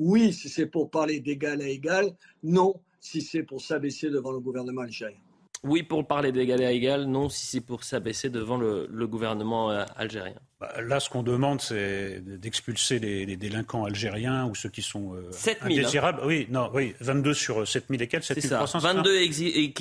Oui, 0.00 0.32
si 0.32 0.48
c'est 0.48 0.66
pour 0.66 0.90
parler 0.90 1.20
d'égal 1.20 1.60
à 1.60 1.68
égal. 1.68 2.16
Non, 2.42 2.74
si 3.00 3.20
c'est 3.20 3.42
pour 3.42 3.60
s'abaisser 3.60 4.10
devant 4.10 4.32
le 4.32 4.40
gouvernement 4.40 4.80
algérien. 4.80 5.18
Oui, 5.62 5.82
pour 5.82 6.06
parler 6.06 6.32
d'égal 6.32 6.62
à 6.62 6.72
égal. 6.72 7.04
Non, 7.04 7.28
si 7.28 7.44
c'est 7.44 7.60
pour 7.60 7.84
s'abaisser 7.84 8.30
devant 8.30 8.56
le, 8.56 9.06
gouvernement 9.06 9.70
euh, 9.70 9.84
algérien. 9.94 10.36
Bah, 10.58 10.72
là, 10.80 11.00
ce 11.00 11.10
qu'on 11.10 11.22
demande, 11.22 11.60
c'est 11.60 12.20
d'expulser 12.20 12.98
les, 12.98 13.36
délinquants 13.36 13.84
algériens 13.84 14.46
ou 14.46 14.54
ceux 14.54 14.70
qui 14.70 14.80
sont 14.80 15.14
euh, 15.14 15.30
7 15.32 15.58
000, 15.58 15.58
hein. 15.60 15.66
indésirables. 15.66 16.20
Oui, 16.24 16.46
non, 16.50 16.70
oui, 16.72 16.94
22 17.00 17.34
sur 17.34 17.68
7 17.68 17.84
000 17.90 18.02
et 18.02 18.06
quelques, 18.06 18.24
7 18.24 18.48
300. 18.48 18.78
22 18.78 19.16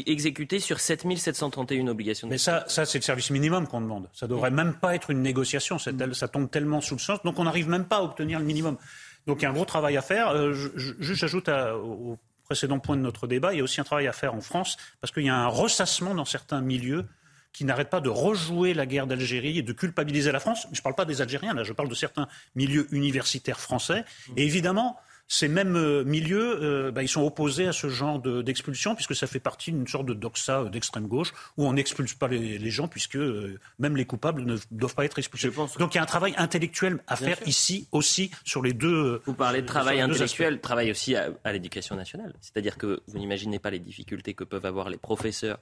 exécutés 0.06 0.60
sur 0.60 0.82
7 0.82 1.06
731 1.16 1.88
obligations. 1.88 2.28
Mais 2.28 2.38
ça, 2.38 2.66
ça 2.68 2.86
c'est 2.86 2.98
le 2.98 3.04
service 3.04 3.30
minimum 3.30 3.66
qu'on 3.66 3.80
demande. 3.80 4.10
Ça 4.12 4.28
devrait 4.28 4.52
même 4.52 4.74
pas 4.74 4.96
être 4.96 5.12
une 5.12 5.22
négociation. 5.22 5.78
Ça 5.80 6.28
tombe 6.28 6.52
tellement 6.52 6.82
sous 6.82 6.96
le 6.96 7.00
sens. 7.00 7.24
Donc 7.24 7.40
on 7.40 7.46
n'arrive 7.46 7.70
même 7.70 7.86
pas 7.86 7.98
à 7.98 8.04
obtenir 8.04 8.40
le 8.40 8.46
minimum. 8.46 8.78
Donc 9.28 9.42
il 9.42 9.44
y 9.44 9.46
a 9.46 9.50
un 9.50 9.54
gros 9.54 9.66
travail 9.66 9.98
à 9.98 10.02
faire. 10.02 10.30
Euh, 10.30 10.54
juste, 10.54 11.20
j'ajoute 11.20 11.50
au 11.50 12.18
précédent 12.46 12.80
point 12.80 12.98
de 12.98 13.02
notre 13.02 13.28
débat, 13.28 13.54
il 13.54 13.58
y 13.58 13.62
a 13.62 13.64
aussi 13.64 13.80
un 13.80 13.84
travail 13.84 14.08
à 14.08 14.12
faire 14.12 14.34
en 14.34 14.42
France, 14.42 14.76
parce 15.02 15.14
qu'il 15.14 15.24
y 15.24 15.30
a 15.30 15.36
un 15.36 15.48
ressassement 15.48 16.16
dans 16.16 16.26
certains 16.26 16.62
milieux 16.62 17.06
qui 17.54 17.64
n'arrêtent 17.64 17.90
pas 17.90 18.02
de 18.02 18.10
rejouer 18.10 18.74
la 18.74 18.86
guerre 18.86 19.06
d'Algérie 19.06 19.60
et 19.60 19.62
de 19.62 19.74
culpabiliser 19.74 20.32
la 20.32 20.40
France. 20.40 20.68
Je 20.72 20.80
ne 20.80 20.84
parle 20.84 20.96
pas 20.96 21.06
des 21.06 21.22
Algériens, 21.22 21.54
là, 21.54 21.64
je 21.64 21.74
parle 21.74 21.90
de 21.90 21.96
certains 21.96 22.28
milieux 22.56 22.88
universitaires 22.92 23.60
français. 23.60 24.04
Et 24.36 24.46
évidemment, 24.46 25.00
ces 25.32 25.48
mêmes 25.48 25.76
euh, 25.76 26.04
milieux, 26.04 26.60
euh, 26.64 26.92
bah, 26.92 27.04
ils 27.04 27.08
sont 27.08 27.22
opposés 27.22 27.68
à 27.68 27.72
ce 27.72 27.88
genre 27.88 28.20
d'expulsion, 28.20 28.96
puisque 28.96 29.16
ça 29.16 29.28
fait 29.28 29.40
partie 29.40 29.72
d'une 29.72 29.88
sorte 29.88 30.08
de 30.08 30.16
doxa 30.16 30.62
euh, 30.62 30.70
d'extrême 30.70 31.08
gauche, 31.08 31.34
où 31.56 31.68
on 31.68 31.74
n'expulse 31.74 32.16
pas 32.16 32.28
les, 32.28 32.70
gens, 32.72 32.88
puisque 32.88 33.18
même 33.78 33.96
les 33.96 34.06
coupables 34.06 34.44
ne 34.44 34.58
doivent 34.72 34.96
pas 34.96 35.06
être 35.06 35.20
expulsés. 35.20 35.52
Donc 35.78 35.94
il 35.94 35.98
y 35.98 36.00
a 36.00 36.02
un 36.02 36.08
travail 36.08 36.34
intellectuel 36.38 37.00
à 37.06 37.16
faire 37.16 37.38
ici 37.46 37.88
aussi 37.92 38.32
sur 38.44 38.64
les 38.64 38.74
deux. 38.74 39.22
Vous 39.26 39.36
parlez 39.36 39.62
de 39.62 39.68
travail 39.68 40.02
intellectuel, 40.02 40.60
travail 40.60 40.90
aussi 40.90 41.16
à, 41.16 41.32
l'éducation 41.52 41.96
nationale. 41.96 42.34
C'est-à-dire 42.42 42.78
que 42.78 43.02
vous 43.08 43.20
n'imaginez 43.20 43.60
pas 43.60 43.70
les 43.70 43.80
difficultés 43.80 44.34
que 44.34 44.44
peuvent 44.44 44.66
avoir 44.66 44.90
les 44.90 44.98
professeurs 44.98 45.60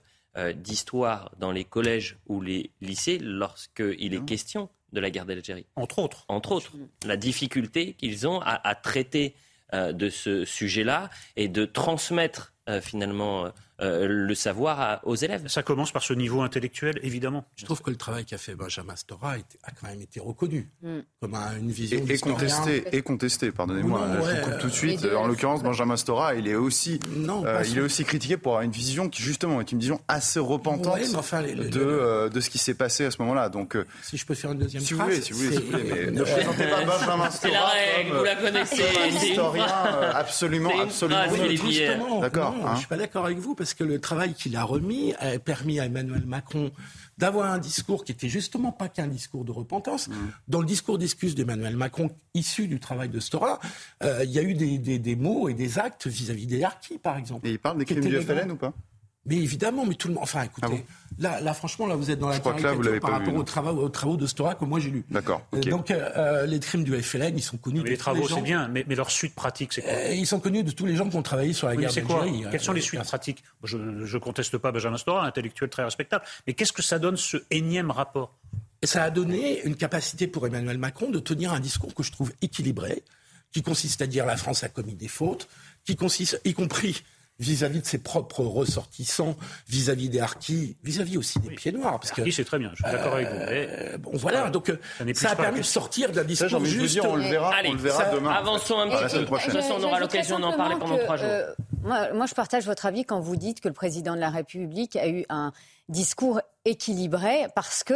d'histoire 0.56 1.32
dans 1.40 1.52
les 1.52 1.66
collèges 1.66 2.18
ou 2.28 2.42
les 2.42 2.72
lycées 2.80 3.18
lorsqu'il 3.20 4.14
est 4.14 4.26
question 4.26 4.70
de 4.94 5.00
la 5.02 5.10
guerre 5.10 5.26
d'Algérie. 5.26 5.66
Entre 5.76 6.00
autres. 6.00 6.26
Entre 6.30 6.52
autres. 6.54 6.72
La 7.06 7.18
difficulté 7.18 7.94
qu'ils 7.94 8.28
ont 8.28 8.40
à 8.42 8.76
traiter 8.76 9.36
euh, 9.36 9.47
de 9.74 10.10
ce 10.10 10.46
sujet-là 10.46 11.10
et 11.36 11.48
de 11.48 11.66
transmettre 11.66 12.54
euh, 12.70 12.82
finalement 12.82 13.52
euh, 13.80 14.08
le 14.08 14.36
savoir 14.36 15.02
aux 15.04 15.16
élèves. 15.16 15.48
Ça 15.48 15.64
commence 15.64 15.92
par 15.92 16.04
ce 16.04 16.14
niveau 16.14 16.42
intellectuel, 16.42 17.00
évidemment. 17.04 17.46
Je 17.56 17.66
trouve 17.66 17.82
que 17.82 17.90
le 17.90 17.96
travail 17.96 18.26
qu'a 18.26 18.38
fait 18.38 18.56
Benjamin 18.56 18.96
Stora 18.96 19.34
a 19.64 19.72
quand 19.72 19.88
même 19.88 20.02
été 20.02 20.20
reconnu 20.20 20.70
mm. 20.82 21.00
comme 21.22 21.36
une 21.60 21.72
vision 21.72 22.04
et, 22.08 22.14
et 22.14 22.18
contesté. 22.18 22.84
Et 22.92 23.02
contesté, 23.02 23.52
pardonnez-moi. 23.52 24.08
je 24.24 24.42
coupe 24.44 24.60
tout 24.60 24.68
de 24.68 24.74
suite. 24.74 25.06
En 25.06 25.28
l'occurrence, 25.28 25.64
Benjamin 25.64 25.98
Stora, 25.98 26.36
il 26.36 26.48
est 26.48 26.56
aussi, 26.56 27.00
euh, 27.30 27.64
il 27.68 27.78
est 27.78 27.82
aussi 27.82 28.04
critiqué 28.04 28.38
pour 28.38 28.54
avoir 28.54 28.64
une 28.64 28.72
vision 28.72 29.10
qui 29.10 29.22
justement 29.22 29.62
est 29.62 29.72
une 29.72 29.80
vision 29.80 30.02
assez 30.08 30.40
repentante 30.40 30.98
de, 30.98 32.30
de 32.30 32.42
ce 32.42 32.50
qui 32.50 32.58
s'est 32.58 32.74
passé 32.74 33.06
à 33.06 33.12
ce 33.12 33.22
moment-là. 33.22 33.50
Donc, 33.50 33.78
si 34.02 34.18
je 34.18 34.26
peux 34.26 34.36
faire 34.36 34.52
une 34.52 34.60
deuxième 34.60 34.84
si 34.84 34.94
phrase, 34.94 35.08
vous 35.08 35.14
voulez, 35.38 35.52
si 35.52 35.62
vous 35.62 35.72
voulez, 35.72 35.84
mais 35.84 36.12
ne 36.12 36.24
présentez 36.24 36.68
pas 36.68 36.84
Benjamin 36.84 37.30
Stora. 37.30 37.32
C'est 37.32 37.52
la 37.52 37.66
règle, 37.66 38.18
vous 38.18 38.24
la 38.24 38.36
connaissez. 38.36 38.84
Un 39.04 39.08
historien 39.08 39.66
absolument, 40.16 40.80
absolument. 40.82 42.22
D'accord. 42.22 42.56
Je 42.74 42.80
suis 42.80 42.88
pas 42.88 42.98
d'accord 42.98 43.26
avec 43.26 43.38
vous 43.38 43.56
parce 43.56 43.67
que 43.74 43.84
le 43.84 44.00
travail 44.00 44.34
qu'il 44.34 44.56
a 44.56 44.64
remis 44.64 45.14
a 45.16 45.40
permis 45.40 45.80
à 45.80 45.86
Emmanuel 45.86 46.26
Macron 46.26 46.72
d'avoir 47.18 47.52
un 47.52 47.58
discours 47.58 48.04
qui 48.04 48.12
était 48.12 48.30
justement 48.30 48.72
pas 48.72 48.90
qu'un 48.90 49.08
discours 49.08 49.44
de 49.44 49.52
repentance. 49.52 50.08
Mmh. 50.08 50.14
Dans 50.48 50.60
le 50.60 50.66
discours 50.66 50.98
d'excuse 50.98 51.36
d'Emmanuel 51.36 51.76
Macron, 51.76 52.12
issu 52.34 52.68
du 52.68 52.80
travail 52.80 53.10
de 53.10 53.20
Stora, 53.20 53.60
euh, 54.04 54.24
il 54.24 54.32
y 54.32 54.40
a 54.40 54.44
eu 54.44 54.54
des, 54.54 55.16
mots 55.16 55.50
et 55.50 55.54
des 55.54 55.80
actes 55.80 56.08
vis-à-vis 56.08 56.46
des 56.46 56.64
harkis, 56.64 57.00
par 57.00 57.18
exemple. 57.18 57.48
Et 57.48 57.52
il 57.52 57.60
parle 57.60 57.80
des 57.80 57.86
crimes 57.86 58.02
du 58.02 58.22
FLN 58.22 58.52
ou 58.52 58.56
pas? 58.56 58.74
Mais 59.28 59.36
évidemment, 59.36 59.86
mais 59.86 59.96
tout 59.96 60.08
le 60.08 60.14
monde. 60.14 60.24
Enfin, 60.24 60.44
écoutez, 60.44 60.86
ah 61.24 61.40
là, 61.42 61.54
franchement, 61.54 61.86
là, 61.86 61.96
vous 61.96 62.10
êtes 62.10 62.20
dans 62.20 62.30
la 62.30 62.40
caricature 62.40 63.00
par 63.00 63.12
rapport 63.12 63.36
aux, 63.36 63.44
travaux, 63.44 63.82
aux 63.82 63.90
travaux 63.90 64.18
de 64.18 64.26
Stora 64.26 64.56
que 64.56 64.66
moi 64.66 64.80
j'ai 64.80 64.90
lu. 64.90 65.04
D'accord. 65.10 65.46
Euh, 65.54 65.62
donc, 65.62 65.92
euh, 65.92 66.46
les 66.46 66.60
crimes 66.60 66.84
du 66.84 66.96
FLN, 67.02 67.38
ils 67.38 67.44
sont 67.44 67.58
connus. 67.58 67.82
Mais 67.84 67.90
les 67.90 67.98
travaux, 67.98 68.28
c'est 68.28 68.42
bien, 68.42 68.68
mais, 68.68 68.84
leur 68.88 69.12
suite 69.12 69.36
pratique, 69.36 69.74
c'est 69.74 69.82
quoi 69.82 69.92
euh, 69.92 70.14
Ils 70.14 70.28
sont 70.28 70.40
connus 70.40 70.64
de 70.64 70.72
tous 70.72 70.86
les 70.86 70.96
gens 70.96 71.10
qui 71.10 71.16
ont 71.18 71.22
travaillé 71.22 71.54
sur 71.54 71.68
la 71.68 71.76
guerre 71.76 71.94
d'Algérie. 71.94 72.46
Quelles 72.50 72.62
sont 72.62 72.74
les 72.74 72.82
suites 72.82 73.04
pratiques 73.04 73.44
Je 73.64 73.78
ne 73.78 74.18
conteste 74.18 74.58
pas 74.58 74.72
Benjamin 74.72 74.98
Stora, 74.98 75.24
un 75.24 75.28
intellectuel 75.28 75.70
très 75.70 75.84
respectable. 75.84 76.24
Mais 76.46 76.54
qu'est-ce 76.54 76.74
que 76.74 76.82
ça 76.82 76.98
donne, 76.98 77.18
ce 77.18 77.38
énième 77.52 77.92
rapport 77.92 78.34
et 78.82 78.88
Ça 78.88 79.04
a 79.04 79.10
donné 79.10 79.62
une 79.64 79.76
capacité 79.76 80.28
pour 80.28 80.48
Emmanuel 80.48 80.78
Macron 80.78 81.10
de 81.10 81.20
tenir 81.20 81.52
un 81.52 81.60
discours 81.60 81.94
que 81.94 82.04
je 82.04 82.12
trouve 82.12 82.32
équilibré, 82.42 83.04
qui 83.52 83.62
consiste 83.62 84.02
à 84.02 84.08
dire 84.08 84.26
la 84.26 84.38
France 84.38 84.64
a 84.64 84.70
commis 84.70 84.96
des 84.96 85.08
fautes, 85.08 85.48
qui 85.84 85.96
consiste, 85.96 86.40
y 86.46 86.54
compris 86.54 87.04
vis-à-vis 87.40 87.82
de 87.82 87.86
ses 87.86 88.00
propres 88.00 88.44
ressortissants, 88.44 89.36
vis-à-vis 89.68 90.10
des 90.10 90.20
harkis, 90.20 90.76
vis-à-vis 90.84 91.18
aussi 91.18 91.40
des 91.40 91.50
pieds 91.52 91.72
noirs. 91.72 92.00
Parce 92.00 92.12
que, 92.12 92.30
c'est 92.32 92.44
très 92.44 92.60
bien, 92.60 92.72
je 92.74 92.84
suis 92.84 92.92
d'accord 92.92 93.14
avec 93.14 93.30
vous. 93.30 93.38
Euh, 93.38 93.98
bon, 93.98 94.12
voilà, 94.14 94.50
donc 94.50 94.72
ça, 95.14 95.32
a 95.32 95.36
permis 95.36 95.60
de 95.60 95.66
sortir 95.66 96.12
d'un 96.12 96.24
discours 96.24 96.50
ça, 96.50 96.64
juste. 96.64 96.94
Dire, 96.94 97.06
on 97.06 97.16
le 97.16 97.24
verra, 97.24 97.54
on 97.66 97.74
le 97.74 97.80
verra 97.80 98.06
demain. 98.06 98.32
Avançons 98.32 98.80
un 98.80 98.90
petit 98.90 99.14
peu. 99.14 99.20
De 99.20 99.26
toute 99.26 99.52
façon, 99.52 99.76
on 99.80 99.84
aura 99.84 100.00
l'occasion 100.00 100.40
d'en 100.40 100.56
parler 100.56 100.76
pendant 100.80 100.98
trois 100.98 101.18
jours. 101.18 101.28
Euh, 101.30 101.54
moi, 101.84 102.14
moi, 102.14 102.26
je 102.26 102.34
partage 102.34 102.66
votre 102.66 102.86
avis 102.86 103.06
quand 103.06 103.20
vous 103.20 103.36
dites 103.36 103.62
que 103.62 103.68
le 103.68 103.74
président 103.74 104.16
de 104.16 104.20
la 104.20 104.30
République 104.30 104.96
a 104.96 105.08
eu 105.08 105.26
un 105.30 105.52
discours 105.90 106.42
équilibré 106.66 107.48
parce 107.56 107.84
que, 107.84 107.94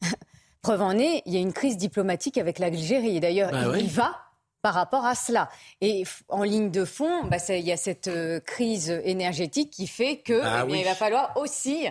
preuve 0.62 0.82
en 0.82 0.98
est, 0.98 1.22
il 1.26 1.34
y 1.34 1.36
a 1.36 1.40
une 1.40 1.52
crise 1.52 1.76
diplomatique 1.76 2.38
avec 2.38 2.58
l'Algérie. 2.58 3.20
D'ailleurs, 3.20 3.50
bah 3.50 3.78
il 3.78 3.86
y 3.86 3.88
va 3.88 4.31
par 4.62 4.74
rapport 4.74 5.04
à 5.04 5.14
cela. 5.14 5.50
Et 5.80 6.04
en 6.28 6.44
ligne 6.44 6.70
de 6.70 6.84
fond, 6.84 7.24
bah, 7.24 7.38
il 7.48 7.66
y 7.66 7.72
a 7.72 7.76
cette 7.76 8.06
euh, 8.06 8.40
crise 8.40 8.90
énergétique 9.04 9.70
qui 9.70 9.88
fait 9.88 10.18
que 10.18 10.40
ah 10.42 10.64
eh 10.68 10.78
il 10.78 10.84
va 10.84 10.94
falloir 10.94 11.36
aussi 11.36 11.86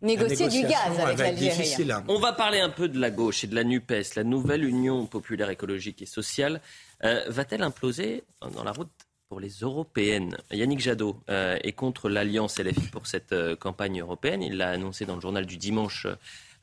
négocier 0.00 0.48
du 0.48 0.62
gaz 0.62 0.98
avec 0.98 1.18
l'Algérie. 1.18 1.92
Hein. 1.92 2.02
On 2.08 2.18
va 2.18 2.32
parler 2.32 2.60
un 2.60 2.70
peu 2.70 2.88
de 2.88 2.98
la 2.98 3.10
gauche 3.10 3.44
et 3.44 3.46
de 3.46 3.54
la 3.54 3.62
NUPES. 3.62 4.16
La 4.16 4.24
nouvelle 4.24 4.64
Union 4.64 5.06
populaire 5.06 5.50
écologique 5.50 6.00
et 6.00 6.06
sociale 6.06 6.62
euh, 7.04 7.22
va-t-elle 7.28 7.62
imploser 7.62 8.24
dans 8.54 8.64
la 8.64 8.72
route 8.72 8.90
pour 9.28 9.38
les 9.38 9.50
européennes? 9.50 10.36
Yannick 10.50 10.80
Jadot 10.80 11.20
euh, 11.28 11.58
est 11.62 11.72
contre 11.72 12.08
l'alliance 12.08 12.58
LFI 12.58 12.88
pour 12.88 13.06
cette 13.06 13.34
campagne 13.56 14.00
européenne. 14.00 14.42
Il 14.42 14.56
l'a 14.56 14.70
annoncé 14.70 15.04
dans 15.04 15.14
le 15.14 15.20
journal 15.20 15.44
du 15.44 15.58
dimanche 15.58 16.06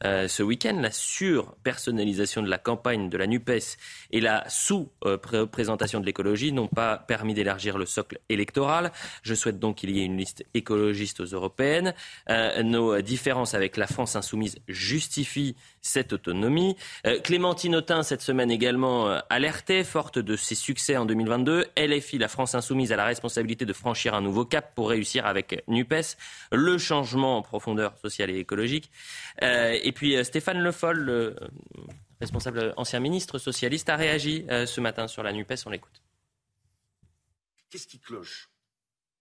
euh, 0.04 0.28
ce 0.28 0.44
week-end. 0.44 0.78
La 0.82 0.92
surpersonnalisation 0.92 2.42
de 2.42 2.50
la 2.50 2.58
campagne 2.58 3.10
de 3.10 3.18
la 3.18 3.28
NUPES 3.28 3.78
et 4.12 4.22
la 4.22 4.44
sous-représentation 4.50 6.00
de 6.00 6.06
l'écologie 6.06 6.52
n'ont 6.52 6.68
pas 6.68 6.98
permis 6.98 7.34
d'élargir 7.34 7.78
le 7.78 7.86
socle 7.86 8.20
électoral. 8.30 8.92
Je 9.24 9.34
souhaite 9.34 9.60
donc 9.60 9.78
qu'il 9.78 9.92
y 9.92 10.02
ait 10.02 10.06
une 10.06 10.18
liste 10.18 10.46
écologiste 10.54 11.20
aux 11.20 11.26
européennes. 11.26 11.94
Euh, 12.30 12.64
nos 12.64 13.02
différences 13.02 13.54
avec 13.54 13.78
la 13.78 13.88
France 13.88 14.16
insoumise 14.16 14.58
justifient 14.68 15.56
cette 15.82 16.14
autonomie. 16.14 16.76
Euh, 17.06 17.20
Clémentine 17.20 17.76
Autain, 17.76 18.04
cette 18.04 18.22
semaine 18.22 18.52
également 18.52 19.22
alertée, 19.30 19.84
forte 19.84 20.20
de 20.20 20.36
ses 20.36 20.56
succès 20.56 20.98
en 20.98 21.06
2022. 21.06 21.66
LFI, 21.78 22.18
la 22.18 22.28
France 22.28 22.56
insoumise, 22.56 22.92
a 22.92 22.96
la 22.96 23.06
responsabilité 23.06 23.66
de 23.66 23.74
franchir 23.74 24.14
un 24.14 24.22
nouveau 24.22 24.46
cap 24.46 24.74
pour 24.76 24.90
réussir 24.90 25.26
avec 25.26 25.64
NUPES 25.68 26.18
le 26.52 26.78
changement 26.78 27.38
en 27.38 27.42
profondeur 27.42 27.98
sociale 27.98 28.30
et 28.30 28.38
écologique. 28.38 28.92
Puis 29.92 30.24
Stéphane 30.24 30.60
Le 30.60 30.72
Foll, 30.72 31.00
le 31.00 31.36
responsable 32.20 32.74
ancien 32.78 33.00
ministre 33.00 33.40
socialiste, 33.40 33.90
a 33.90 33.96
réagi 33.96 34.46
ce 34.48 34.80
matin 34.82 35.08
sur 35.08 35.24
la 35.24 35.34
NUPES. 35.34 35.66
On 35.66 35.70
l'écoute. 35.70 36.02
Qu'est-ce 37.70 37.88
qui 37.88 38.00
cloche? 38.00 38.50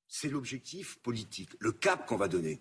C'est 0.09 0.29
l'objectif 0.29 0.99
politique, 1.03 1.51
le 1.61 1.73
cap 1.73 2.07
qu'on 2.07 2.17
va 2.17 2.29
donner. 2.29 2.61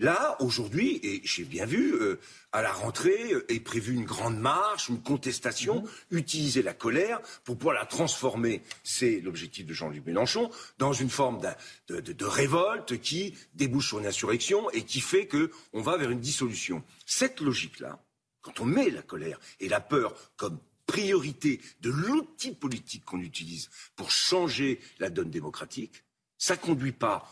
Là, 0.00 0.36
aujourd'hui, 0.40 1.00
et 1.02 1.20
j'ai 1.24 1.44
bien 1.44 1.66
vu, 1.66 1.94
euh, 1.94 2.20
à 2.52 2.62
la 2.62 2.72
rentrée 2.72 3.32
euh, 3.32 3.52
est 3.52 3.58
prévue 3.58 3.94
une 3.94 4.04
grande 4.04 4.38
marche, 4.38 4.88
une 4.88 5.02
contestation, 5.02 5.82
mhm. 5.82 6.18
utiliser 6.18 6.62
la 6.62 6.72
colère 6.72 7.20
pour 7.42 7.58
pouvoir 7.58 7.74
la 7.74 7.84
transformer, 7.84 8.62
c'est 8.84 9.20
l'objectif 9.20 9.66
de 9.66 9.74
Jean-Luc 9.74 10.06
Mélenchon, 10.06 10.50
dans 10.78 10.92
une 10.92 11.10
forme 11.10 11.40
de, 11.88 12.00
de, 12.00 12.24
révolte 12.24 13.00
qui 13.00 13.34
débouche 13.54 13.88
sur 13.88 13.98
une 13.98 14.06
insurrection 14.06 14.70
et 14.70 14.84
qui 14.84 15.00
fait 15.00 15.26
qu'on 15.26 15.82
va 15.82 15.96
vers 15.96 16.10
une 16.10 16.20
dissolution. 16.20 16.84
Cette 17.04 17.40
logique-là, 17.40 17.98
quand 18.40 18.60
on 18.60 18.66
met 18.66 18.90
la 18.90 19.02
colère 19.02 19.40
et 19.58 19.68
la 19.68 19.80
peur 19.80 20.14
comme 20.36 20.60
priorité 20.86 21.60
de 21.80 21.90
l'outil 21.90 22.52
politique 22.52 23.04
qu'on 23.04 23.20
utilise 23.20 23.68
pour 23.96 24.12
changer 24.12 24.80
la 25.00 25.10
donne 25.10 25.30
démocratique, 25.30 26.04
Ça 26.38 26.56
conduit 26.56 26.92
pas 26.92 27.28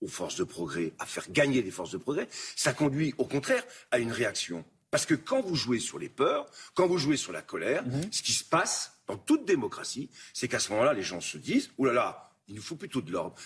aux 0.00 0.08
forces 0.08 0.36
de 0.36 0.44
progrès 0.44 0.92
à 0.98 1.06
faire 1.06 1.30
gagner 1.30 1.62
les 1.62 1.70
forces 1.70 1.90
de 1.92 1.98
progrès, 1.98 2.28
ça 2.56 2.72
conduit 2.72 3.14
au 3.18 3.24
contraire 3.24 3.64
à 3.90 3.98
une 3.98 4.12
réaction. 4.12 4.64
Parce 4.90 5.06
que 5.06 5.14
quand 5.14 5.40
vous 5.42 5.54
jouez 5.54 5.78
sur 5.78 5.98
les 5.98 6.08
peurs, 6.08 6.46
quand 6.74 6.86
vous 6.88 6.98
jouez 6.98 7.16
sur 7.16 7.32
la 7.32 7.42
colère, 7.42 7.84
Mhm. 7.86 8.12
ce 8.12 8.22
qui 8.22 8.32
se 8.32 8.44
passe 8.44 8.92
dans 9.06 9.16
toute 9.16 9.44
démocratie, 9.44 10.08
c'est 10.32 10.48
qu'à 10.48 10.58
ce 10.58 10.70
moment-là, 10.72 10.94
les 10.94 11.02
gens 11.02 11.20
se 11.20 11.38
disent, 11.38 11.70
oh 11.78 11.84
là 11.84 11.92
là, 11.92 12.32
il 12.48 12.54
nous 12.56 12.62
faut 12.62 12.76
plutôt 12.76 13.00
de 13.00 13.12
l'ordre. 13.12 13.36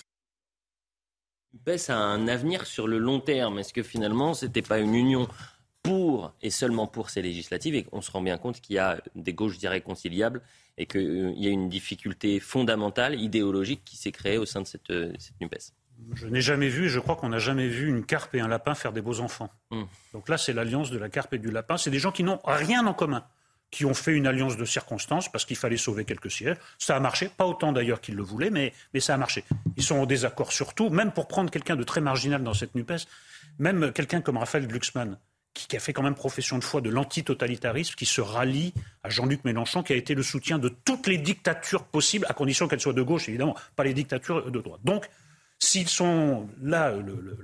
NUPES 1.52 1.90
a 1.90 1.96
un 1.96 2.26
avenir 2.28 2.66
sur 2.66 2.88
le 2.88 2.98
long 2.98 3.20
terme. 3.20 3.58
Est-ce 3.58 3.72
que 3.72 3.82
finalement, 3.82 4.34
ce 4.34 4.46
n'était 4.46 4.62
pas 4.62 4.78
une 4.78 4.94
union 4.94 5.28
pour 5.82 6.32
et 6.42 6.50
seulement 6.50 6.86
pour 6.86 7.10
ces 7.10 7.20
législatives 7.22 7.74
et 7.74 7.84
qu'on 7.84 8.00
se 8.00 8.10
rend 8.10 8.22
bien 8.22 8.38
compte 8.38 8.60
qu'il 8.60 8.76
y 8.76 8.78
a 8.78 9.00
des 9.14 9.34
gauches 9.34 9.60
irréconciliables 9.62 10.40
et 10.78 10.86
qu'il 10.86 11.34
y 11.36 11.46
a 11.46 11.50
une 11.50 11.68
difficulté 11.68 12.40
fondamentale, 12.40 13.20
idéologique, 13.20 13.82
qui 13.84 13.96
s'est 13.96 14.10
créée 14.12 14.38
au 14.38 14.46
sein 14.46 14.62
de 14.62 14.66
cette, 14.66 14.90
euh, 14.90 15.12
cette 15.18 15.38
NUPES? 15.40 15.72
Je 16.14 16.26
n'ai 16.26 16.40
jamais 16.40 16.68
vu, 16.68 16.86
et 16.86 16.88
je 16.88 17.00
crois 17.00 17.16
qu'on 17.16 17.28
n'a 17.28 17.38
jamais 17.38 17.68
vu 17.68 17.88
une 17.88 18.04
carpe 18.04 18.34
et 18.34 18.40
un 18.40 18.48
lapin 18.48 18.74
faire 18.74 18.92
des 18.92 19.00
beaux 19.00 19.20
enfants. 19.20 19.50
Hmm. 19.70 19.84
Donc 20.12 20.28
là, 20.28 20.38
c'est 20.38 20.52
l'alliance 20.52 20.90
de 20.90 20.98
la 20.98 21.08
carpe 21.08 21.34
et 21.34 21.38
du 21.38 21.50
lapin. 21.50 21.76
C'est 21.76 21.90
des 21.90 21.98
gens 21.98 22.12
qui 22.12 22.22
n'ont 22.22 22.40
rien 22.44 22.86
en 22.86 22.94
commun, 22.94 23.24
qui 23.70 23.84
ont 23.84 23.94
fait 23.94 24.12
une 24.12 24.26
alliance 24.26 24.56
de 24.56 24.64
circonstances 24.64 25.30
parce 25.30 25.44
qu'il 25.44 25.56
fallait 25.56 25.76
sauver 25.76 26.04
quelques 26.04 26.30
sièges. 26.30 26.56
Ça 26.78 26.96
a 26.96 27.00
marché, 27.00 27.28
pas 27.36 27.46
autant 27.46 27.72
d'ailleurs 27.72 28.00
qu'ils 28.00 28.14
le 28.14 28.22
voulaient, 28.22 28.50
mais, 28.50 28.72
mais 28.92 29.00
ça 29.00 29.14
a 29.14 29.16
marché. 29.16 29.44
Ils 29.76 29.82
sont 29.82 29.96
en 29.96 30.06
désaccord 30.06 30.52
sur 30.52 30.74
tout, 30.74 30.90
même 30.90 31.12
pour 31.12 31.26
prendre 31.26 31.50
quelqu'un 31.50 31.76
de 31.76 31.84
très 31.84 32.00
marginal 32.00 32.42
dans 32.42 32.54
cette 32.54 32.74
NUPES, 32.74 33.06
même 33.58 33.92
quelqu'un 33.92 34.20
comme 34.20 34.36
Raphaël 34.36 34.68
Glucksmann, 34.68 35.18
qui, 35.54 35.68
qui 35.68 35.76
a 35.76 35.80
fait 35.80 35.92
quand 35.92 36.02
même 36.02 36.14
profession 36.14 36.58
de 36.58 36.64
foi 36.64 36.80
de 36.80 36.90
l'antitotalitarisme, 36.90 37.94
qui 37.94 38.06
se 38.06 38.20
rallie 38.20 38.74
à 39.02 39.08
Jean-Luc 39.08 39.44
Mélenchon, 39.44 39.82
qui 39.82 39.92
a 39.92 39.96
été 39.96 40.14
le 40.14 40.22
soutien 40.22 40.58
de 40.58 40.68
toutes 40.68 41.06
les 41.06 41.18
dictatures 41.18 41.84
possibles, 41.84 42.26
à 42.28 42.34
condition 42.34 42.68
qu'elles 42.68 42.80
soient 42.80 42.92
de 42.92 43.02
gauche, 43.02 43.28
évidemment, 43.28 43.56
pas 43.76 43.84
les 43.84 43.94
dictatures 43.94 44.50
de 44.50 44.60
droite. 44.60 44.80
Donc, 44.84 45.08
S'ils 45.64 45.88
sont 45.88 46.46
là, 46.62 46.92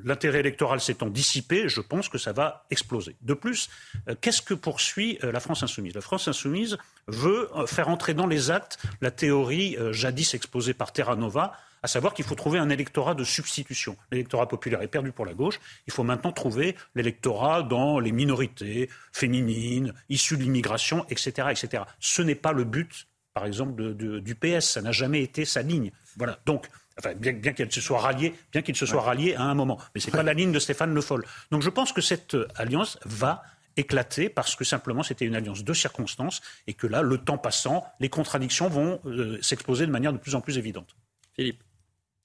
l'intérêt 0.05 0.41
électoral 0.41 0.79
s'étant 0.79 1.09
dissipé, 1.09 1.71
je 1.71 1.81
pense 1.81 2.11
que 2.11 2.18
ça 2.18 2.35
va 2.35 2.66
exploser. 2.71 3.16
De 3.23 3.33
plus, 3.33 3.71
euh, 4.09 4.14
qu'est-ce 4.21 4.43
que 4.43 4.53
poursuit 4.53 5.18
euh, 5.25 5.33
la 5.33 5.41
France 5.41 5.62
insoumise? 5.62 5.95
La 5.95 6.03
France 6.03 6.29
insoumise 6.29 6.77
veut 7.07 7.49
euh, 7.57 7.66
faire 7.66 7.89
entrer 7.89 8.12
dans 8.12 8.27
les 8.27 8.51
actes 8.51 8.79
la 9.01 9.11
théorie 9.11 9.75
jadis 9.93 10.35
exposée 10.35 10.75
par 10.75 10.93
Terra 10.93 11.16
Nova, 11.16 11.55
à 11.83 11.89
savoir 11.89 12.12
qu'il 12.12 12.27
faut 12.27 12.35
trouver 12.35 12.59
un 12.59 12.68
électorat 12.68 13.14
de 13.14 13.25
substitution. 13.25 13.97
L'électorat 14.12 14.47
populaire 14.49 14.83
est 14.83 14.89
perdu 14.89 15.12
pour 15.12 15.25
la 15.25 15.33
gauche. 15.33 15.59
Il 15.87 15.93
faut 15.95 16.05
maintenant 16.05 16.31
trouver 16.31 16.77
l'électorat 16.95 17.62
dans 17.62 18.01
les 18.01 18.12
minorités 18.12 18.91
féminines, 19.12 19.95
issues 20.11 20.37
de 20.37 20.43
l'immigration, 20.43 21.07
etc., 21.09 21.49
etc. 21.51 21.85
Ce 22.01 22.21
n'est 22.21 22.35
pas 22.35 22.53
le 22.53 22.64
but, 22.64 23.09
par 23.33 23.47
exemple, 23.47 23.95
du 23.95 24.35
PS. 24.35 24.73
Ça 24.73 24.83
n'a 24.83 24.93
jamais 24.93 25.23
été 25.23 25.47
sa 25.47 25.62
ligne. 25.62 25.91
Voilà. 26.18 26.39
Donc, 26.45 26.68
enfin, 27.01 27.14
bien, 27.14 27.32
bien 27.32 27.53
qu'elle 27.53 27.72
se 27.72 27.80
soit 27.80 27.98
ralliée, 27.98 28.34
bien 28.53 28.62
qu'il 28.62 28.76
se 28.76 28.86
soit 28.86 29.03
rallié 29.03 29.34
à 29.34 29.42
un 29.42 29.55
moment, 29.55 29.78
mais 29.94 30.01
c'est 30.01 30.11
pas 30.11 30.22
la 30.22 30.34
ligne 30.34 30.53
de 30.53 30.59
Stéphane 30.59 30.94
Le 30.94 31.01
Foll. 31.01 31.26
Donc, 31.51 31.62
je 31.62 31.70
pense 31.70 31.92
que 31.92 32.01
cette 32.01 32.34
euh, 32.34 32.46
alliance 32.55 32.98
va 33.05 33.42
éclater 33.76 34.28
parce 34.28 34.57
que 34.57 34.64
simplement 34.64 35.03
c'était 35.03 35.24
une 35.24 35.36
alliance 35.36 35.64
de 35.64 35.72
circonstances 35.72 36.40
et 36.66 36.74
que 36.74 36.86
là, 36.86 37.03
le 37.03 37.18
temps 37.18 37.38
passant, 37.38 37.84
les 38.01 38.09
contradictions 38.09 38.68
vont 38.68 39.01
euh, 39.07 39.38
s'exposer 39.42 39.86
de 39.86 39.92
manière 39.92 40.12
de 40.12 40.18
plus 40.18 40.34
en 40.34 40.40
plus 40.40 40.59
évidente. 40.59 40.96
Philippe. 41.34 41.62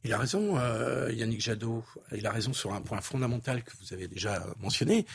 Il 0.03 0.13
a 0.13 0.19
raison, 0.19 0.57
euh, 0.59 1.11
Yannick 1.11 1.41
Jadot. 1.41 1.83
Il 2.15 2.27
a 2.27 2.31
raison 2.31 2.53
sur 2.53 2.73
un 2.75 2.81
point 2.81 3.01
fondamental 3.01 3.63
que 3.63 3.71
vous 3.81 3.91
avez 3.91 4.07
déjà 4.07 4.45
mentionné, 4.59 5.07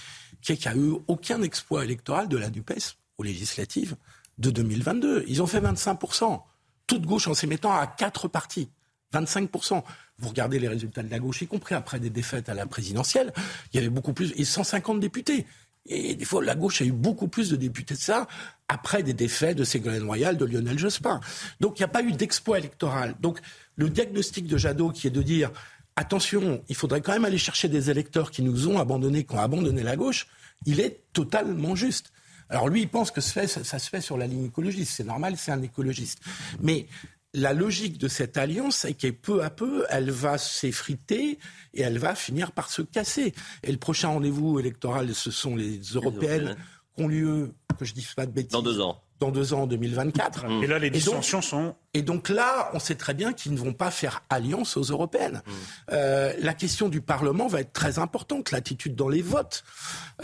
qui 0.42 0.52
est 0.52 0.56
qu'il 0.56 0.72
n'y 0.72 0.78
a 0.78 0.82
eu 0.82 0.98
aucun 1.06 1.42
exploit 1.42 1.84
électoral 1.84 2.28
de 2.28 2.36
la 2.36 2.50
NUPES 2.50 2.96
aux 3.18 3.22
législatives 3.22 3.94
de 4.38 4.50
2022. 4.50 5.24
Ils 5.28 5.42
ont 5.42 5.46
fait 5.46 5.60
25%. 5.60 6.42
Toute 6.88 7.06
gauche 7.06 7.28
en 7.28 7.34
s'émettant 7.34 7.72
à 7.72 7.86
quatre 7.86 8.26
partis. 8.26 8.68
25%. 9.12 9.82
Vous 10.18 10.28
regardez 10.28 10.58
les 10.58 10.68
résultats 10.68 11.02
de 11.02 11.10
la 11.10 11.18
gauche, 11.18 11.42
y 11.42 11.46
compris 11.46 11.74
après 11.74 11.98
des 11.98 12.10
défaites 12.10 12.48
à 12.48 12.54
la 12.54 12.66
présidentielle, 12.66 13.32
il 13.72 13.76
y 13.76 13.78
avait 13.78 13.88
beaucoup 13.88 14.12
plus, 14.12 14.32
et 14.36 14.44
150 14.44 15.00
députés. 15.00 15.46
Et 15.86 16.14
des 16.14 16.24
fois, 16.24 16.44
la 16.44 16.54
gauche 16.54 16.82
a 16.82 16.84
eu 16.84 16.92
beaucoup 16.92 17.26
plus 17.28 17.48
de 17.50 17.56
députés 17.56 17.94
de 17.94 18.00
ça 18.00 18.28
après 18.68 19.02
des 19.02 19.14
défaites 19.14 19.56
de 19.56 19.64
Ségolène 19.64 20.04
Royal, 20.04 20.36
de 20.36 20.44
Lionel 20.44 20.78
Jospin. 20.78 21.20
Donc, 21.58 21.78
il 21.78 21.82
n'y 21.82 21.86
a 21.86 21.88
pas 21.88 22.02
eu 22.02 22.12
d'exploit 22.12 22.58
électoral. 22.58 23.16
Donc, 23.20 23.40
le 23.76 23.88
diagnostic 23.88 24.46
de 24.46 24.58
Jadot 24.58 24.90
qui 24.90 25.06
est 25.06 25.10
de 25.10 25.22
dire 25.22 25.50
attention, 25.96 26.62
il 26.68 26.76
faudrait 26.76 27.00
quand 27.00 27.12
même 27.12 27.24
aller 27.24 27.38
chercher 27.38 27.68
des 27.68 27.90
électeurs 27.90 28.30
qui 28.30 28.42
nous 28.42 28.68
ont 28.68 28.78
abandonnés, 28.78 29.24
qui 29.24 29.34
ont 29.34 29.40
abandonné 29.40 29.82
la 29.82 29.96
gauche, 29.96 30.26
il 30.66 30.80
est 30.80 31.02
totalement 31.12 31.74
juste. 31.74 32.12
Alors 32.50 32.68
lui, 32.68 32.82
il 32.82 32.88
pense 32.88 33.10
que 33.10 33.20
ça, 33.20 33.46
ça 33.46 33.78
se 33.78 33.88
fait 33.88 34.00
sur 34.00 34.18
la 34.18 34.26
ligne 34.26 34.46
écologiste. 34.46 34.92
C'est 34.96 35.04
normal, 35.04 35.36
c'est 35.36 35.52
un 35.52 35.62
écologiste. 35.62 36.20
Mais 36.60 36.86
la 37.34 37.52
logique 37.52 37.98
de 37.98 38.08
cette 38.08 38.36
alliance, 38.36 38.78
c'est 38.78 38.94
que 38.94 39.08
peu 39.10 39.42
à 39.42 39.50
peu, 39.50 39.84
elle 39.88 40.10
va 40.10 40.38
s'effriter 40.38 41.38
et 41.74 41.82
elle 41.82 41.98
va 41.98 42.14
finir 42.14 42.52
par 42.52 42.70
se 42.70 42.82
casser. 42.82 43.34
Et 43.62 43.70
le 43.70 43.78
prochain 43.78 44.08
rendez-vous 44.08 44.58
électoral, 44.58 45.14
ce 45.14 45.30
sont 45.30 45.54
les 45.56 45.78
européennes 45.94 46.48
européennes. 46.48 46.56
qui 46.96 47.02
ont 47.04 47.08
lieu, 47.08 47.54
que 47.78 47.84
je 47.84 47.94
dise 47.94 48.14
pas 48.14 48.26
de 48.26 48.32
bêtises. 48.32 48.52
Dans 48.52 48.62
deux 48.62 48.80
ans. 48.80 49.00
Dans 49.20 49.30
deux 49.30 49.52
ans, 49.52 49.62
en 49.62 49.66
2024. 49.66 50.46
Et 50.62 50.66
là, 50.66 50.78
les 50.78 50.88
donc- 50.88 50.98
dissensions 50.98 51.42
sont 51.42 51.74
et 51.92 52.02
donc 52.02 52.30
là, 52.30 52.70
on 52.72 52.78
sait 52.78 52.94
très 52.94 53.14
bien 53.14 53.32
qu'ils 53.32 53.52
ne 53.52 53.58
vont 53.58 53.74
pas 53.74 53.90
faire 53.90 54.22
alliance 54.30 54.76
aux 54.76 54.82
européennes. 54.82 55.42
Mm. 55.44 55.50
Euh, 55.92 56.32
la 56.38 56.54
question 56.54 56.88
du 56.88 57.00
Parlement 57.00 57.46
va 57.48 57.60
être 57.60 57.72
très 57.72 57.98
importante, 57.98 58.50
l'attitude 58.50 58.94
dans 58.94 59.08
les 59.08 59.22
votes. 59.22 59.62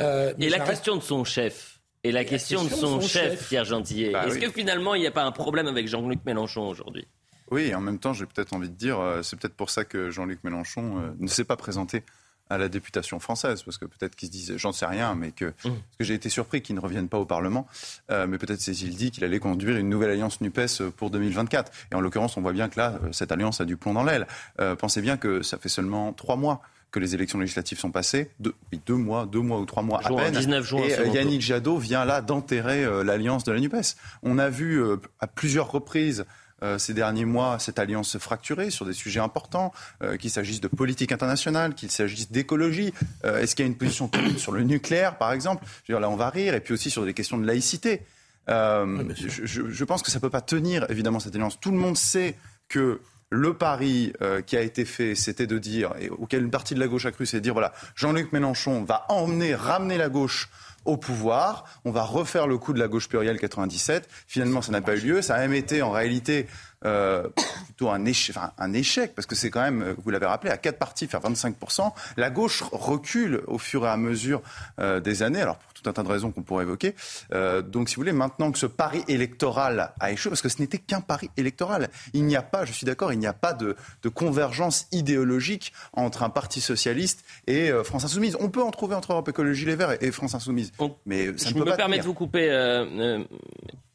Euh, 0.00 0.32
Et 0.38 0.48
la 0.48 0.60
question 0.60 0.96
de 0.96 1.02
son 1.02 1.24
chef. 1.24 1.75
Et 2.04 2.12
la 2.12 2.24
question 2.24 2.62
de 2.62 2.68
question 2.68 2.88
son, 2.88 2.96
de 2.98 3.02
son 3.02 3.08
chef, 3.08 3.30
chef. 3.32 3.48
Pierre 3.48 3.64
Gentillet. 3.64 4.10
Bah 4.12 4.26
Est-ce 4.26 4.34
oui. 4.36 4.40
que 4.40 4.50
finalement, 4.50 4.94
il 4.94 5.00
n'y 5.00 5.06
a 5.06 5.10
pas 5.10 5.24
un 5.24 5.32
problème 5.32 5.66
avec 5.66 5.88
Jean-Luc 5.88 6.20
Mélenchon 6.24 6.68
aujourd'hui? 6.68 7.06
Oui, 7.50 7.62
et 7.62 7.74
en 7.74 7.80
même 7.80 7.98
temps, 7.98 8.12
j'ai 8.12 8.26
peut-être 8.26 8.52
envie 8.52 8.68
de 8.68 8.74
dire, 8.74 8.98
euh, 8.98 9.22
c'est 9.22 9.38
peut-être 9.38 9.54
pour 9.54 9.70
ça 9.70 9.84
que 9.84 10.10
Jean-Luc 10.10 10.42
Mélenchon 10.44 10.98
euh, 10.98 11.10
ne 11.18 11.28
s'est 11.28 11.44
pas 11.44 11.56
présenté 11.56 12.02
à 12.48 12.58
la 12.58 12.68
députation 12.68 13.18
française, 13.18 13.62
parce 13.62 13.76
que 13.76 13.86
peut-être 13.86 14.14
qu'il 14.14 14.28
se 14.28 14.32
disait, 14.32 14.58
j'en 14.58 14.72
sais 14.72 14.86
rien, 14.86 15.14
mais 15.16 15.32
que, 15.32 15.46
parce 15.62 15.74
que 15.98 16.04
j'ai 16.04 16.14
été 16.14 16.28
surpris 16.28 16.62
qu'il 16.62 16.76
ne 16.76 16.80
revienne 16.80 17.08
pas 17.08 17.18
au 17.18 17.24
Parlement, 17.24 17.66
euh, 18.10 18.26
mais 18.28 18.38
peut-être 18.38 18.60
s'est-il 18.60 18.94
dit 18.94 19.10
qu'il 19.10 19.24
allait 19.24 19.40
conduire 19.40 19.76
une 19.76 19.88
nouvelle 19.88 20.10
alliance 20.10 20.40
NUPES 20.40 20.90
pour 20.96 21.10
2024. 21.10 21.72
Et 21.90 21.94
en 21.96 22.00
l'occurrence, 22.00 22.36
on 22.36 22.42
voit 22.42 22.52
bien 22.52 22.68
que 22.68 22.78
là, 22.78 23.00
cette 23.10 23.32
alliance 23.32 23.60
a 23.60 23.64
du 23.64 23.76
plomb 23.76 23.94
dans 23.94 24.04
l'aile. 24.04 24.28
Euh, 24.60 24.76
pensez 24.76 25.00
bien 25.00 25.16
que 25.16 25.42
ça 25.42 25.58
fait 25.58 25.68
seulement 25.68 26.12
trois 26.12 26.36
mois 26.36 26.62
que 26.90 26.98
les 27.00 27.14
élections 27.14 27.38
législatives 27.38 27.78
sont 27.78 27.90
passées, 27.90 28.30
deux, 28.40 28.54
deux 28.86 28.94
mois, 28.94 29.26
deux 29.26 29.40
mois 29.40 29.58
ou 29.60 29.66
trois 29.66 29.82
mois 29.82 30.00
Juin, 30.02 30.16
à 30.18 30.24
peine. 30.30 30.34
19 30.34 30.64
juin, 30.66 30.82
et 30.84 30.98
euh. 30.98 31.06
Yannick 31.08 31.42
Jadot 31.42 31.76
vient 31.78 32.04
là 32.04 32.22
d'enterrer 32.22 32.84
euh, 32.84 33.02
l'alliance 33.04 33.44
de 33.44 33.52
la 33.52 33.60
NUPES. 33.60 33.96
On 34.22 34.38
a 34.38 34.48
vu 34.48 34.80
euh, 34.82 34.96
à 35.20 35.26
plusieurs 35.26 35.70
reprises 35.70 36.24
euh, 36.62 36.78
ces 36.78 36.94
derniers 36.94 37.26
mois 37.26 37.58
cette 37.58 37.78
alliance 37.78 38.08
se 38.08 38.16
fracturer 38.16 38.70
sur 38.70 38.86
des 38.86 38.94
sujets 38.94 39.20
importants, 39.20 39.74
euh, 40.02 40.16
qu'il 40.16 40.30
s'agisse 40.30 40.62
de 40.62 40.68
politique 40.68 41.12
internationale, 41.12 41.74
qu'il 41.74 41.90
s'agisse 41.90 42.30
d'écologie. 42.32 42.94
Euh, 43.26 43.40
Est-ce 43.42 43.54
qu'il 43.54 43.66
y 43.66 43.68
a 43.68 43.70
une 43.70 43.76
position 43.76 44.08
commune 44.08 44.38
sur 44.38 44.52
le 44.52 44.62
nucléaire, 44.62 45.18
par 45.18 45.32
exemple? 45.32 45.64
Je 45.84 45.92
veux 45.92 45.98
dire, 45.98 46.00
Là, 46.00 46.08
on 46.08 46.16
va 46.16 46.30
rire, 46.30 46.54
et 46.54 46.60
puis 46.60 46.72
aussi 46.72 46.88
sur 46.88 47.04
des 47.04 47.12
questions 47.12 47.36
de 47.36 47.46
laïcité. 47.46 48.06
Euh, 48.48 49.04
je, 49.16 49.44
je- 49.44 49.68
je 49.68 49.84
pense 49.84 50.02
que 50.02 50.10
ça 50.10 50.16
ne 50.18 50.22
peut 50.22 50.30
pas 50.30 50.40
tenir, 50.40 50.86
évidemment, 50.90 51.20
cette 51.20 51.34
alliance. 51.34 51.60
Tout 51.60 51.72
le 51.72 51.76
monde 51.78 51.96
sait 51.98 52.36
que 52.68 53.00
le 53.30 53.54
pari 53.54 54.12
euh, 54.22 54.40
qui 54.42 54.56
a 54.56 54.62
été 54.62 54.84
fait, 54.84 55.14
c'était 55.14 55.46
de 55.46 55.58
dire, 55.58 55.94
et 56.00 56.08
auquel 56.08 56.42
une 56.42 56.50
partie 56.50 56.74
de 56.74 56.80
la 56.80 56.88
gauche 56.88 57.06
a 57.06 57.12
cru, 57.12 57.26
c'est 57.26 57.38
de 57.38 57.42
dire, 57.42 57.52
voilà, 57.52 57.72
Jean-Luc 57.94 58.32
Mélenchon 58.32 58.84
va 58.84 59.04
emmener, 59.08 59.54
ramener 59.54 59.98
la 59.98 60.08
gauche 60.08 60.48
au 60.86 60.96
pouvoir, 60.96 61.64
on 61.84 61.90
va 61.90 62.02
refaire 62.02 62.46
le 62.46 62.58
coup 62.58 62.72
de 62.72 62.78
la 62.78 62.88
gauche 62.88 63.08
plurielle 63.08 63.38
97. 63.38 64.08
Finalement, 64.26 64.62
ça 64.62 64.72
n'a 64.72 64.80
pas 64.80 64.96
eu 64.96 65.00
lieu. 65.00 65.22
Ça 65.22 65.34
a 65.34 65.38
même 65.40 65.52
été, 65.52 65.82
en 65.82 65.90
réalité, 65.90 66.46
euh, 66.84 67.28
plutôt 67.64 67.90
un 67.90 68.04
échec, 68.04 68.36
enfin, 68.36 68.52
un 68.58 68.72
échec, 68.72 69.14
parce 69.14 69.26
que 69.26 69.34
c'est 69.34 69.50
quand 69.50 69.62
même, 69.62 69.82
euh, 69.82 69.94
vous 70.02 70.10
l'avez 70.10 70.26
rappelé, 70.26 70.52
à 70.52 70.56
quatre 70.56 70.78
partis, 70.78 71.06
faire 71.06 71.20
25%. 71.20 71.92
La 72.16 72.30
gauche 72.30 72.62
recule 72.70 73.42
au 73.46 73.58
fur 73.58 73.84
et 73.84 73.88
à 73.88 73.96
mesure 73.96 74.42
euh, 74.78 75.00
des 75.00 75.22
années, 75.22 75.40
alors 75.40 75.58
tout 75.76 75.88
un 75.88 75.92
tas 75.92 76.02
de 76.02 76.08
raisons 76.08 76.30
qu'on 76.32 76.42
pourrait 76.42 76.64
évoquer. 76.64 76.94
Euh, 77.32 77.62
donc, 77.62 77.88
si 77.88 77.96
vous 77.96 78.00
voulez, 78.00 78.12
maintenant 78.12 78.50
que 78.52 78.58
ce 78.58 78.66
pari 78.66 79.02
électoral 79.08 79.92
a 80.00 80.12
échoué, 80.12 80.30
parce 80.30 80.42
que 80.42 80.48
ce 80.48 80.60
n'était 80.60 80.78
qu'un 80.78 81.00
pari 81.00 81.30
électoral, 81.36 81.88
il 82.12 82.24
n'y 82.24 82.36
a 82.36 82.42
pas, 82.42 82.64
je 82.64 82.72
suis 82.72 82.86
d'accord, 82.86 83.12
il 83.12 83.18
n'y 83.18 83.26
a 83.26 83.32
pas 83.32 83.52
de, 83.52 83.76
de 84.02 84.08
convergence 84.08 84.86
idéologique 84.92 85.72
entre 85.92 86.22
un 86.22 86.30
parti 86.30 86.60
socialiste 86.60 87.24
et 87.46 87.70
euh, 87.70 87.84
France 87.84 88.04
Insoumise. 88.04 88.36
On 88.40 88.48
peut 88.48 88.62
en 88.62 88.70
trouver 88.70 88.94
entre 88.94 89.12
Europe 89.12 89.28
Écologie 89.28 89.64
Les 89.64 89.76
Verts 89.76 89.92
et, 89.92 90.06
et 90.06 90.12
France 90.12 90.34
Insoumise, 90.34 90.72
mais 91.04 91.26
ça 91.38 91.50
Je 91.50 91.54
ne 91.54 91.60
peut 91.60 91.66
me 91.66 91.70
pas 91.70 91.76
permets 91.76 91.98
de 91.98 92.04
vous 92.04 92.14
couper, 92.14 92.50
euh, 92.50 93.24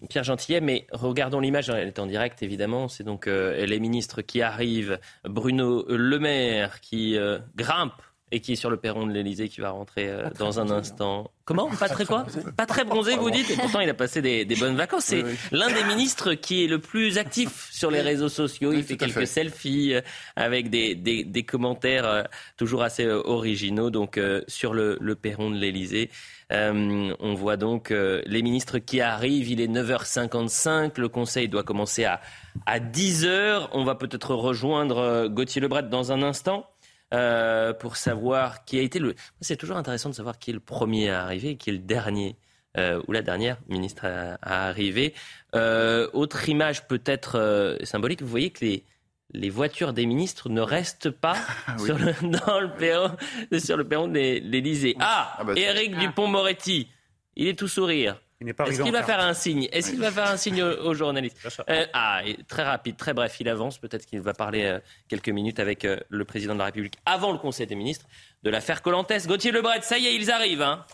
Pierre 0.09 0.23
Gentillet, 0.23 0.61
mais 0.61 0.87
regardons 0.91 1.39
l'image, 1.39 1.69
elle 1.69 1.87
est 1.87 1.99
en 1.99 2.05
direct 2.05 2.43
évidemment. 2.43 2.87
C'est 2.87 3.03
donc 3.03 3.27
les 3.27 3.79
ministres 3.79 4.21
qui 4.21 4.41
arrivent, 4.41 4.99
Bruno 5.23 5.85
Le 5.87 6.19
Maire 6.19 6.81
qui 6.81 7.17
grimpe 7.55 7.93
et 8.31 8.39
qui 8.39 8.53
est 8.53 8.55
sur 8.55 8.69
le 8.69 8.77
perron 8.77 9.05
de 9.05 9.11
l'Elysée, 9.11 9.49
qui 9.49 9.59
va 9.59 9.71
rentrer 9.71 10.09
euh, 10.09 10.29
dans 10.39 10.59
un 10.59 10.71
instant. 10.71 11.29
Comment 11.43 11.69
Pas 11.69 11.89
très 11.89 12.05
quoi 12.05 12.25
Pas 12.55 12.65
très 12.65 12.85
bronzé, 12.85 13.17
vous 13.17 13.29
dites 13.29 13.49
Et 13.49 13.55
pourtant, 13.55 13.81
il 13.81 13.89
a 13.89 13.93
passé 13.93 14.21
des, 14.21 14.45
bonnes 14.55 14.77
vacances. 14.77 15.05
C'est 15.05 15.23
l'un 15.51 15.67
des 15.67 15.83
ministres 15.83 16.33
qui 16.33 16.63
est 16.63 16.67
le 16.67 16.79
plus 16.79 17.17
actif 17.17 17.67
sur 17.71 17.91
les 17.91 17.99
réseaux 17.99 18.29
sociaux. 18.29 18.71
Il 18.71 18.83
fait 18.83 18.95
quelques 18.95 19.27
selfies 19.27 19.95
euh, 19.95 20.01
avec 20.37 20.69
des, 20.69 20.95
des, 20.95 21.43
commentaires 21.43 22.05
euh, 22.05 22.23
toujours 22.55 22.83
assez 22.83 23.05
originaux. 23.05 23.89
Donc, 23.89 24.19
sur 24.47 24.73
le, 24.73 24.97
le 25.01 25.15
perron 25.15 25.49
de 25.49 25.57
l'Elysée. 25.57 26.09
on 26.49 27.33
voit 27.33 27.57
donc 27.57 27.89
les 27.89 28.41
ministres 28.41 28.77
qui 28.77 29.01
arrivent. 29.01 29.49
Il 29.49 29.59
est 29.59 29.67
9h55. 29.67 30.99
Le 30.99 31.09
Conseil 31.09 31.49
doit 31.49 31.63
commencer 31.63 32.05
à, 32.05 32.21
à 32.65 32.79
10h. 32.79 33.67
On 33.73 33.83
va 33.83 33.95
peut-être 33.95 34.35
rejoindre 34.35 35.27
Gauthier 35.27 35.59
Lebret 35.59 35.83
dans 35.83 36.13
un 36.13 36.23
instant. 36.23 36.71
Euh, 37.13 37.73
pour 37.73 37.97
savoir 37.97 38.63
qui 38.63 38.79
a 38.79 38.81
été 38.81 38.97
le. 38.99 39.15
C'est 39.41 39.57
toujours 39.57 39.75
intéressant 39.75 40.09
de 40.09 40.15
savoir 40.15 40.39
qui 40.39 40.51
est 40.51 40.53
le 40.53 40.61
premier 40.61 41.09
à 41.09 41.23
arriver, 41.23 41.57
qui 41.57 41.69
est 41.69 41.73
le 41.73 41.79
dernier. 41.79 42.37
Euh, 42.77 43.01
ou 43.05 43.11
la 43.11 43.21
dernière 43.21 43.57
ministre 43.67 44.05
à, 44.05 44.37
arriver. 44.69 45.13
Euh, 45.55 46.07
autre 46.13 46.47
image 46.47 46.87
peut-être 46.87 47.77
symbolique, 47.83 48.21
vous 48.21 48.29
voyez 48.29 48.49
que 48.49 48.63
les, 48.63 48.85
les 49.33 49.49
voitures 49.49 49.91
des 49.91 50.05
ministres 50.05 50.47
ne 50.47 50.61
restent 50.61 51.09
pas 51.09 51.35
ah 51.67 51.77
sur 51.77 51.97
le, 51.97 52.13
dans 52.45 52.61
le 52.61 52.71
perron, 52.71 53.17
sur 53.59 53.75
le 53.75 53.85
perron 53.85 54.07
de 54.07 54.13
l'Élysée. 54.13 54.95
Ah, 55.01 55.35
ah 55.37 55.43
bah, 55.43 55.53
Éric 55.57 55.97
Dupont-Moretti, 55.97 56.87
il 57.35 57.47
est 57.47 57.59
tout 57.59 57.67
sourire. 57.67 58.21
Est-ce 58.41 58.81
qu'il 58.81 58.91
va 58.91 59.03
faire 59.03 59.19
un 59.19 59.33
signe? 59.33 59.67
Est-ce 59.71 59.91
qu'il 59.91 59.99
va 59.99 60.11
faire 60.11 60.27
un 60.27 60.37
signe 60.37 60.63
aux, 60.63 60.93
journalistes 60.93 61.37
euh, 61.69 61.85
Ah, 61.93 62.21
très 62.47 62.63
rapide, 62.63 62.97
très 62.97 63.13
bref, 63.13 63.39
il 63.39 63.47
avance. 63.47 63.77
Peut-être 63.77 64.05
qu'il 64.05 64.21
va 64.21 64.33
parler 64.33 64.63
euh, 64.63 64.79
quelques 65.07 65.29
minutes 65.29 65.59
avec 65.59 65.85
euh, 65.85 65.97
le 66.09 66.25
président 66.25 66.53
de 66.53 66.59
la 66.59 66.65
République 66.65 66.97
avant 67.05 67.31
le 67.31 67.37
Conseil 67.37 67.67
des 67.67 67.75
ministres 67.75 68.07
de 68.43 68.49
l'affaire 68.49 68.81
Colantès. 68.81 69.27
Gauthier 69.27 69.51
Lebret, 69.51 69.81
ça 69.81 69.97
y 69.97 70.07
est, 70.07 70.15
ils 70.15 70.31
arrivent. 70.31 70.63
Hein 70.63 70.85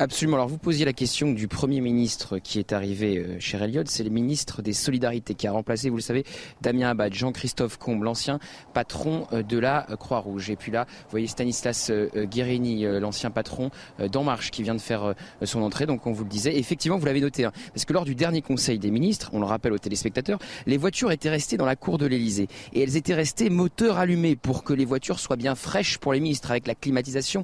Absolument. 0.00 0.36
Alors 0.36 0.46
vous 0.46 0.58
posiez 0.58 0.84
la 0.84 0.92
question 0.92 1.32
du 1.32 1.48
Premier 1.48 1.80
ministre 1.80 2.38
qui 2.38 2.60
est 2.60 2.72
arrivé 2.72 3.18
euh, 3.18 3.40
chez 3.40 3.58
Elliott. 3.58 3.88
C'est 3.88 4.04
le 4.04 4.10
ministre 4.10 4.62
des 4.62 4.72
Solidarités 4.72 5.34
qui 5.34 5.48
a 5.48 5.50
remplacé, 5.50 5.90
vous 5.90 5.96
le 5.96 6.02
savez, 6.02 6.22
Damien 6.60 6.90
Abad, 6.90 7.12
Jean-Christophe 7.12 7.78
Combe, 7.78 8.04
l'ancien 8.04 8.38
patron 8.74 9.26
euh, 9.32 9.42
de 9.42 9.58
la 9.58 9.88
Croix-Rouge. 9.98 10.50
Et 10.50 10.56
puis 10.56 10.70
là, 10.70 10.86
vous 10.88 11.10
voyez 11.10 11.26
Stanislas 11.26 11.90
euh, 11.90 12.08
Guérini, 12.26 12.84
l'ancien 13.00 13.32
patron 13.32 13.72
d'En 13.98 14.22
Marche 14.22 14.52
qui 14.52 14.62
vient 14.62 14.76
de 14.76 14.80
faire 14.80 15.14
son 15.42 15.62
entrée. 15.62 15.86
Donc 15.86 16.06
on 16.06 16.12
vous 16.12 16.22
le 16.22 16.30
disait. 16.30 16.56
Effectivement, 16.56 16.96
vous 16.96 17.06
l'avez 17.06 17.20
noté. 17.20 17.44
Hein, 17.44 17.52
parce 17.74 17.84
que 17.84 17.92
lors 17.92 18.04
du 18.04 18.14
dernier 18.14 18.40
Conseil 18.40 18.78
des 18.78 18.92
ministres, 18.92 19.30
on 19.32 19.40
le 19.40 19.46
rappelle 19.46 19.72
aux 19.72 19.78
téléspectateurs, 19.78 20.38
les 20.66 20.76
voitures 20.76 21.10
étaient 21.10 21.28
restées 21.28 21.56
dans 21.56 21.66
la 21.66 21.74
cour 21.74 21.98
de 21.98 22.06
l'Elysée. 22.06 22.46
Et 22.72 22.82
elles 22.82 22.96
étaient 22.96 23.14
restées 23.14 23.50
moteur 23.50 23.98
allumé 23.98 24.36
pour 24.36 24.62
que 24.62 24.72
les 24.72 24.84
voitures 24.84 25.18
soient 25.18 25.36
bien 25.36 25.56
fraîches 25.56 25.98
pour 25.98 26.12
les 26.12 26.20
ministres 26.20 26.52
avec 26.52 26.68
la 26.68 26.76
climatisation 26.76 27.42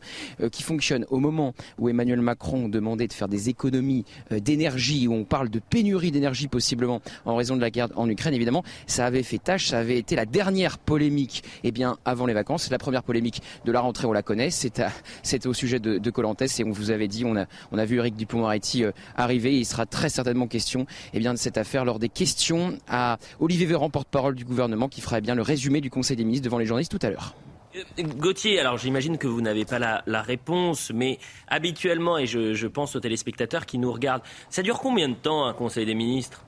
qui 0.52 0.62
fonctionne. 0.62 1.04
Au 1.10 1.18
moment 1.18 1.52
où 1.78 1.88
Emmanuel 1.88 2.20
Macron 2.20 2.43
Macron 2.44 2.68
demandait 2.68 3.06
de 3.06 3.12
faire 3.14 3.28
des 3.28 3.48
économies 3.48 4.04
euh, 4.30 4.38
d'énergie, 4.38 5.08
où 5.08 5.14
on 5.14 5.24
parle 5.24 5.48
de 5.48 5.60
pénurie 5.60 6.10
d'énergie 6.10 6.46
possiblement 6.46 7.00
en 7.24 7.36
raison 7.36 7.56
de 7.56 7.62
la 7.62 7.70
guerre 7.70 7.88
en 7.96 8.06
Ukraine, 8.06 8.34
évidemment, 8.34 8.62
ça 8.86 9.06
avait 9.06 9.22
fait 9.22 9.38
tâche, 9.38 9.68
ça 9.68 9.78
avait 9.78 9.96
été 9.96 10.14
la 10.14 10.26
dernière 10.26 10.76
polémique 10.76 11.42
eh 11.62 11.72
bien, 11.72 11.96
avant 12.04 12.26
les 12.26 12.34
vacances. 12.34 12.70
La 12.70 12.76
première 12.76 13.02
polémique 13.02 13.40
de 13.64 13.72
la 13.72 13.80
rentrée, 13.80 14.06
on 14.06 14.12
la 14.12 14.22
connaît, 14.22 14.50
c'est 14.50 15.46
au 15.46 15.54
sujet 15.54 15.78
de, 15.78 15.96
de 15.96 16.10
Colantes 16.10 16.42
et 16.42 16.64
on 16.64 16.70
vous 16.70 16.90
avait 16.90 17.08
dit, 17.08 17.24
on 17.24 17.34
a, 17.34 17.46
on 17.72 17.78
a 17.78 17.86
vu 17.86 17.96
Eric 17.96 18.14
Dupont-Moretti 18.14 18.84
euh, 18.84 18.92
arriver, 19.16 19.56
il 19.58 19.64
sera 19.64 19.86
très 19.86 20.10
certainement 20.10 20.46
question 20.46 20.86
eh 21.14 21.20
bien, 21.20 21.32
de 21.32 21.38
cette 21.38 21.56
affaire 21.56 21.86
lors 21.86 21.98
des 21.98 22.10
questions 22.10 22.76
à 22.88 23.16
Olivier 23.40 23.64
Véran, 23.64 23.88
porte-parole 23.88 24.34
du 24.34 24.44
gouvernement, 24.44 24.88
qui 24.88 25.00
fera 25.00 25.16
eh 25.16 25.22
bien, 25.22 25.34
le 25.34 25.42
résumé 25.42 25.80
du 25.80 25.88
Conseil 25.88 26.18
des 26.18 26.24
ministres 26.24 26.44
devant 26.44 26.58
les 26.58 26.66
journalistes 26.66 26.92
tout 26.92 27.06
à 27.06 27.08
l'heure. 27.08 27.34
Gauthier, 27.98 28.60
alors 28.60 28.78
j'imagine 28.78 29.18
que 29.18 29.26
vous 29.26 29.40
n'avez 29.40 29.64
pas 29.64 29.78
la, 29.78 30.22
réponse, 30.22 30.92
mais 30.94 31.18
habituellement, 31.48 32.18
et 32.18 32.26
je, 32.26 32.54
je 32.54 32.66
pense 32.66 32.94
aux 32.94 33.00
téléspectateurs 33.00 33.66
qui 33.66 33.78
nous 33.78 33.92
regardent, 33.92 34.22
ça 34.48 34.62
dure 34.62 34.78
combien 34.78 35.08
de 35.08 35.14
temps 35.14 35.46
un 35.46 35.54
Conseil 35.54 35.84
des 35.84 35.94
ministres? 35.94 36.44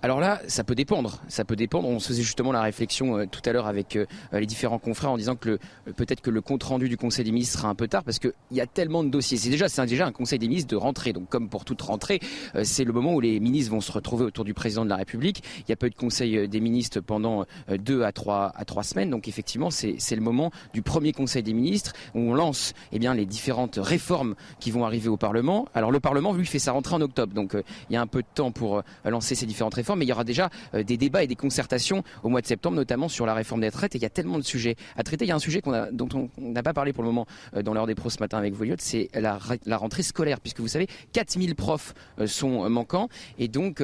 Alors 0.00 0.20
là, 0.20 0.40
ça 0.46 0.62
peut 0.62 0.76
dépendre. 0.76 1.20
Ça 1.26 1.44
peut 1.44 1.56
dépendre. 1.56 1.88
On 1.88 1.98
faisait 1.98 2.22
justement 2.22 2.52
la 2.52 2.62
réflexion 2.62 3.18
euh, 3.18 3.26
tout 3.26 3.40
à 3.44 3.52
l'heure 3.52 3.66
avec 3.66 3.96
euh, 3.96 4.06
les 4.32 4.46
différents 4.46 4.78
confrères 4.78 5.10
en 5.10 5.16
disant 5.16 5.34
que 5.34 5.50
euh, 5.50 5.58
peut-être 5.96 6.20
que 6.20 6.30
le 6.30 6.40
compte 6.40 6.62
rendu 6.62 6.88
du 6.88 6.96
Conseil 6.96 7.24
des 7.24 7.32
ministres 7.32 7.58
sera 7.58 7.68
un 7.68 7.74
peu 7.74 7.88
tard 7.88 8.04
parce 8.04 8.20
qu'il 8.20 8.32
y 8.52 8.60
a 8.60 8.66
tellement 8.66 9.02
de 9.02 9.08
dossiers. 9.08 9.36
C'est 9.36 9.50
déjà, 9.50 9.66
déjà 9.86 10.06
un 10.06 10.12
Conseil 10.12 10.38
des 10.38 10.46
ministres 10.46 10.70
de 10.70 10.76
rentrée. 10.76 11.12
Donc 11.12 11.28
comme 11.28 11.48
pour 11.48 11.64
toute 11.64 11.82
rentrée, 11.82 12.20
c'est 12.62 12.84
le 12.84 12.92
moment 12.92 13.12
où 13.14 13.20
les 13.20 13.40
ministres 13.40 13.72
vont 13.72 13.80
se 13.80 13.90
retrouver 13.90 14.24
autour 14.24 14.44
du 14.44 14.54
président 14.54 14.84
de 14.84 14.90
la 14.90 14.96
République. 14.96 15.42
Il 15.58 15.64
n'y 15.68 15.72
a 15.72 15.76
pas 15.76 15.88
eu 15.88 15.90
de 15.90 15.96
Conseil 15.96 16.48
des 16.48 16.60
ministres 16.60 17.00
pendant 17.00 17.44
deux 17.68 18.04
à 18.04 18.12
trois 18.12 18.52
semaines. 18.82 19.10
Donc 19.10 19.26
effectivement, 19.26 19.70
c'est 19.70 20.14
le 20.14 20.20
moment 20.20 20.52
du 20.72 20.82
premier 20.82 21.12
Conseil 21.12 21.42
des 21.42 21.54
ministres 21.54 21.92
où 22.14 22.20
on 22.20 22.34
lance 22.34 22.72
eh 22.92 22.98
les 22.98 23.26
différentes 23.26 23.78
réformes 23.82 24.34
qui 24.60 24.70
vont 24.70 24.84
arriver 24.84 25.08
au 25.08 25.16
Parlement. 25.16 25.66
Alors 25.74 25.90
le 25.90 26.00
Parlement 26.00 26.32
lui 26.32 26.46
fait 26.46 26.58
sa 26.58 26.72
rentrée 26.72 26.94
en 26.94 27.00
octobre. 27.00 27.34
Donc 27.34 27.56
il 27.90 27.94
y 27.94 27.96
a 27.96 28.00
un 28.00 28.06
peu 28.06 28.22
de 28.22 28.28
temps 28.32 28.52
pour 28.52 28.82
lancer 29.04 29.34
ces 29.34 29.46
différentes 29.46 29.74
réformes 29.74 29.88
mais 29.98 30.04
il 30.04 30.08
y 30.08 30.12
aura 30.12 30.24
déjà 30.24 30.50
euh, 30.74 30.82
des 30.82 30.96
débats 30.96 31.22
et 31.22 31.26
des 31.26 31.36
concertations 31.36 32.02
au 32.22 32.28
mois 32.28 32.40
de 32.40 32.46
septembre, 32.46 32.76
notamment 32.76 33.08
sur 33.08 33.26
la 33.26 33.34
réforme 33.34 33.60
des 33.60 33.68
retraites. 33.68 33.94
Et 33.94 33.98
il 33.98 34.02
y 34.02 34.06
a 34.06 34.10
tellement 34.10 34.38
de 34.38 34.44
sujets 34.44 34.76
à 34.96 35.02
traiter. 35.02 35.24
Il 35.24 35.28
y 35.28 35.32
a 35.32 35.36
un 35.36 35.40
sujet 35.40 35.62
dont 35.92 36.08
on 36.14 36.30
n'a 36.38 36.62
pas 36.62 36.72
parlé 36.72 36.92
pour 36.92 37.02
le 37.02 37.08
moment 37.08 37.26
euh, 37.54 37.62
dans 37.62 37.74
l'heure 37.74 37.86
des 37.86 37.94
pros 37.94 38.10
ce 38.10 38.20
matin 38.20 38.38
avec 38.38 38.54
Voliot, 38.54 38.76
c'est 38.78 39.10
la, 39.14 39.38
rentrée 39.76 40.02
scolaire, 40.02 40.40
puisque 40.40 40.60
vous 40.60 40.68
savez, 40.68 40.86
4000 41.12 41.54
profs 41.54 41.94
euh, 42.18 42.26
sont 42.26 42.68
manquants. 42.70 43.08
Et 43.38 43.48
donc, 43.48 43.82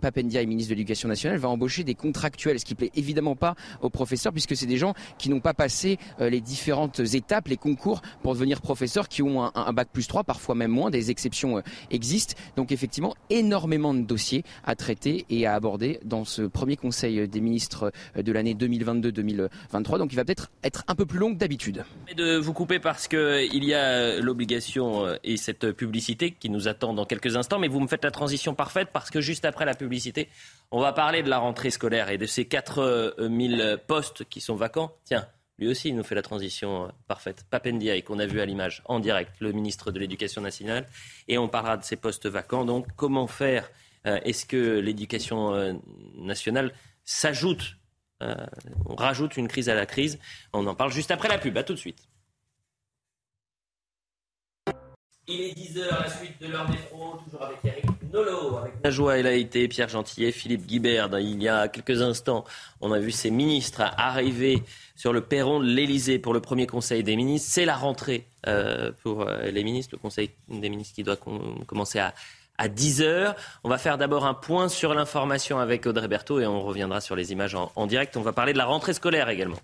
Papendia, 0.00 0.44
ministre 0.44 0.70
de 0.70 0.74
l'Éducation 0.74 1.08
nationale, 1.08 1.38
va 1.38 1.48
embaucher 1.48 1.84
des 1.84 1.94
contractuels, 1.94 2.58
ce 2.58 2.64
qui 2.64 2.74
plaît 2.74 2.90
évidemment 2.94 3.36
pas 3.36 3.54
aux 3.80 3.90
professeurs, 3.90 4.32
puisque 4.32 4.56
c'est 4.56 4.66
des 4.66 4.76
gens 4.76 4.94
qui 5.18 5.30
n'ont 5.30 5.40
pas 5.40 5.54
passé 5.54 5.98
les 6.18 6.40
différentes 6.40 7.00
étapes, 7.00 7.48
les 7.48 7.56
concours 7.56 8.02
pour 8.22 8.34
devenir 8.34 8.60
professeurs, 8.60 9.08
qui 9.08 9.22
ont 9.22 9.50
un, 9.54 9.72
bac 9.72 9.88
plus 9.92 10.06
3, 10.06 10.24
parfois 10.24 10.54
même 10.54 10.70
moins, 10.70 10.90
des 10.90 11.10
exceptions 11.10 11.62
existent. 11.90 12.34
Donc 12.56 12.72
effectivement, 12.72 13.14
énormément 13.28 13.94
de 13.94 14.00
dossiers 14.00 14.44
à 14.64 14.74
traiter 14.74 15.24
à 15.46 15.54
aborder 15.54 16.00
dans 16.04 16.24
ce 16.24 16.42
premier 16.42 16.76
Conseil 16.76 17.28
des 17.28 17.40
ministres 17.40 17.92
de 18.16 18.32
l'année 18.32 18.54
2022-2023. 18.54 19.98
Donc 19.98 20.12
il 20.12 20.16
va 20.16 20.24
peut-être 20.24 20.50
être 20.62 20.84
un 20.88 20.94
peu 20.94 21.06
plus 21.06 21.18
long 21.18 21.32
que 21.32 21.38
d'habitude. 21.38 21.84
De 22.16 22.36
vous 22.36 22.52
couper 22.52 22.78
parce 22.78 23.08
qu'il 23.08 23.64
y 23.64 23.74
a 23.74 24.20
l'obligation 24.20 25.06
euh, 25.06 25.16
et 25.24 25.36
cette 25.36 25.72
publicité 25.72 26.32
qui 26.32 26.50
nous 26.50 26.68
attend 26.68 26.94
dans 26.94 27.04
quelques 27.04 27.36
instants, 27.36 27.58
mais 27.58 27.68
vous 27.68 27.80
me 27.80 27.88
faites 27.88 28.04
la 28.04 28.10
transition 28.10 28.54
parfaite 28.54 28.88
parce 28.92 29.10
que 29.10 29.20
juste 29.20 29.44
après 29.44 29.64
la 29.64 29.74
publicité, 29.74 30.28
on 30.70 30.80
va 30.80 30.92
parler 30.92 31.22
de 31.22 31.28
la 31.28 31.38
rentrée 31.38 31.70
scolaire 31.70 32.10
et 32.10 32.18
de 32.18 32.26
ces 32.26 32.44
4000 32.44 33.78
postes 33.86 34.24
qui 34.28 34.40
sont 34.40 34.56
vacants. 34.56 34.92
Tiens, 35.04 35.26
lui 35.60 35.68
aussi, 35.68 35.90
il 35.90 35.94
nous 35.94 36.02
fait 36.02 36.14
la 36.14 36.22
transition 36.22 36.86
euh, 36.86 36.88
parfaite. 37.06 37.44
Papendiaï, 37.50 38.02
qu'on 38.02 38.18
a 38.18 38.26
vu 38.26 38.40
à 38.40 38.46
l'image 38.46 38.82
en 38.86 38.98
direct, 38.98 39.32
le 39.40 39.52
ministre 39.52 39.90
de 39.90 39.98
l'Éducation 39.98 40.40
nationale. 40.40 40.86
Et 41.28 41.36
on 41.36 41.48
parlera 41.48 41.76
de 41.76 41.84
ces 41.84 41.96
postes 41.96 42.26
vacants. 42.26 42.64
Donc, 42.64 42.86
comment 42.96 43.26
faire 43.26 43.64
euh, 43.64 43.68
est-ce 44.04 44.46
que 44.46 44.78
l'éducation 44.78 45.54
euh, 45.54 45.72
nationale 46.14 46.72
s'ajoute, 47.04 47.76
euh, 48.22 48.34
on 48.86 48.94
rajoute 48.94 49.36
une 49.36 49.48
crise 49.48 49.68
à 49.68 49.74
la 49.74 49.86
crise? 49.86 50.18
On 50.52 50.66
en 50.66 50.74
parle 50.74 50.92
juste 50.92 51.10
après 51.10 51.28
la 51.28 51.38
pub. 51.38 51.56
À 51.56 51.62
tout 51.62 51.74
de 51.74 51.78
suite. 51.78 51.98
Il 55.28 55.40
est 55.42 55.52
10h, 55.52 56.02
la 56.02 56.10
suite 56.10 56.40
de 56.40 56.48
l'heure 56.48 56.68
des 56.68 56.76
toujours 57.24 57.42
avec 57.42 57.58
Eric 57.62 57.84
Nolo, 58.12 58.56
avec 58.56 58.82
Najwa 58.82 59.18
El 59.18 59.68
Pierre 59.68 59.88
Gentillet, 59.88 60.32
Philippe 60.32 60.66
Guibert. 60.66 61.08
Il 61.20 61.40
y 61.40 61.48
a 61.48 61.68
quelques 61.68 62.02
instants, 62.02 62.44
on 62.80 62.90
a 62.90 62.98
vu 62.98 63.12
ces 63.12 63.30
ministres 63.30 63.82
arriver 63.96 64.64
sur 64.96 65.12
le 65.12 65.20
perron 65.20 65.60
de 65.60 65.66
l'Elysée 65.66 66.18
pour 66.18 66.34
le 66.34 66.40
premier 66.40 66.66
conseil 66.66 67.04
des 67.04 67.14
ministres. 67.14 67.48
C'est 67.52 67.64
la 67.64 67.76
rentrée 67.76 68.26
pour 69.02 69.24
les 69.24 69.62
ministres, 69.62 69.94
le 69.94 69.98
conseil 69.98 70.30
des 70.48 70.68
ministres 70.68 70.96
qui 70.96 71.04
doit 71.04 71.18
commencer 71.66 72.00
à, 72.00 72.12
à 72.60 72.68
10h. 72.68 73.34
On 73.64 73.70
va 73.70 73.78
faire 73.78 73.96
d'abord 73.96 74.26
un 74.26 74.34
point 74.34 74.68
sur 74.68 74.92
l'information 74.92 75.58
avec 75.58 75.86
Audrey 75.86 76.06
Berthaud 76.08 76.40
et 76.40 76.46
on 76.46 76.60
reviendra 76.60 77.00
sur 77.00 77.16
les 77.16 77.32
images 77.32 77.54
en, 77.54 77.86
direct. 77.86 78.16
On 78.18 78.20
va 78.20 78.32
parler 78.32 78.52
de 78.52 78.58
la 78.58 78.66
rentrée 78.66 78.92
scolaire 78.92 79.30
également. 79.30 79.56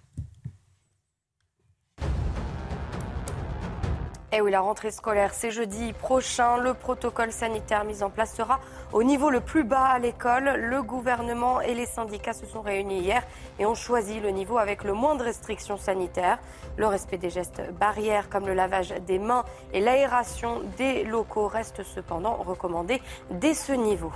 Eh 4.32 4.40
oui, 4.40 4.50
la 4.50 4.60
rentrée 4.60 4.90
scolaire, 4.90 5.32
c'est 5.32 5.52
jeudi 5.52 5.92
prochain. 5.92 6.56
Le 6.56 6.74
protocole 6.74 7.30
sanitaire 7.30 7.84
mis 7.84 8.02
en 8.02 8.10
place 8.10 8.34
sera 8.34 8.58
au 8.92 9.04
niveau 9.04 9.30
le 9.30 9.40
plus 9.40 9.62
bas 9.62 9.84
à 9.84 10.00
l'école. 10.00 10.56
Le 10.56 10.82
gouvernement 10.82 11.60
et 11.60 11.74
les 11.74 11.86
syndicats 11.86 12.32
se 12.32 12.44
sont 12.44 12.60
réunis 12.60 12.98
hier 12.98 13.22
et 13.60 13.66
ont 13.66 13.76
choisi 13.76 14.18
le 14.18 14.30
niveau 14.30 14.58
avec 14.58 14.82
le 14.82 14.94
moins 14.94 15.14
de 15.14 15.22
restrictions 15.22 15.76
sanitaires. 15.76 16.40
Le 16.76 16.88
respect 16.88 17.18
des 17.18 17.30
gestes 17.30 17.62
barrières 17.78 18.28
comme 18.28 18.48
le 18.48 18.54
lavage 18.54 18.92
des 19.06 19.20
mains 19.20 19.44
et 19.72 19.80
l'aération 19.80 20.60
des 20.76 21.04
locaux 21.04 21.46
reste 21.46 21.84
cependant 21.84 22.34
recommandé 22.34 23.00
dès 23.30 23.54
ce 23.54 23.72
niveau 23.72 24.12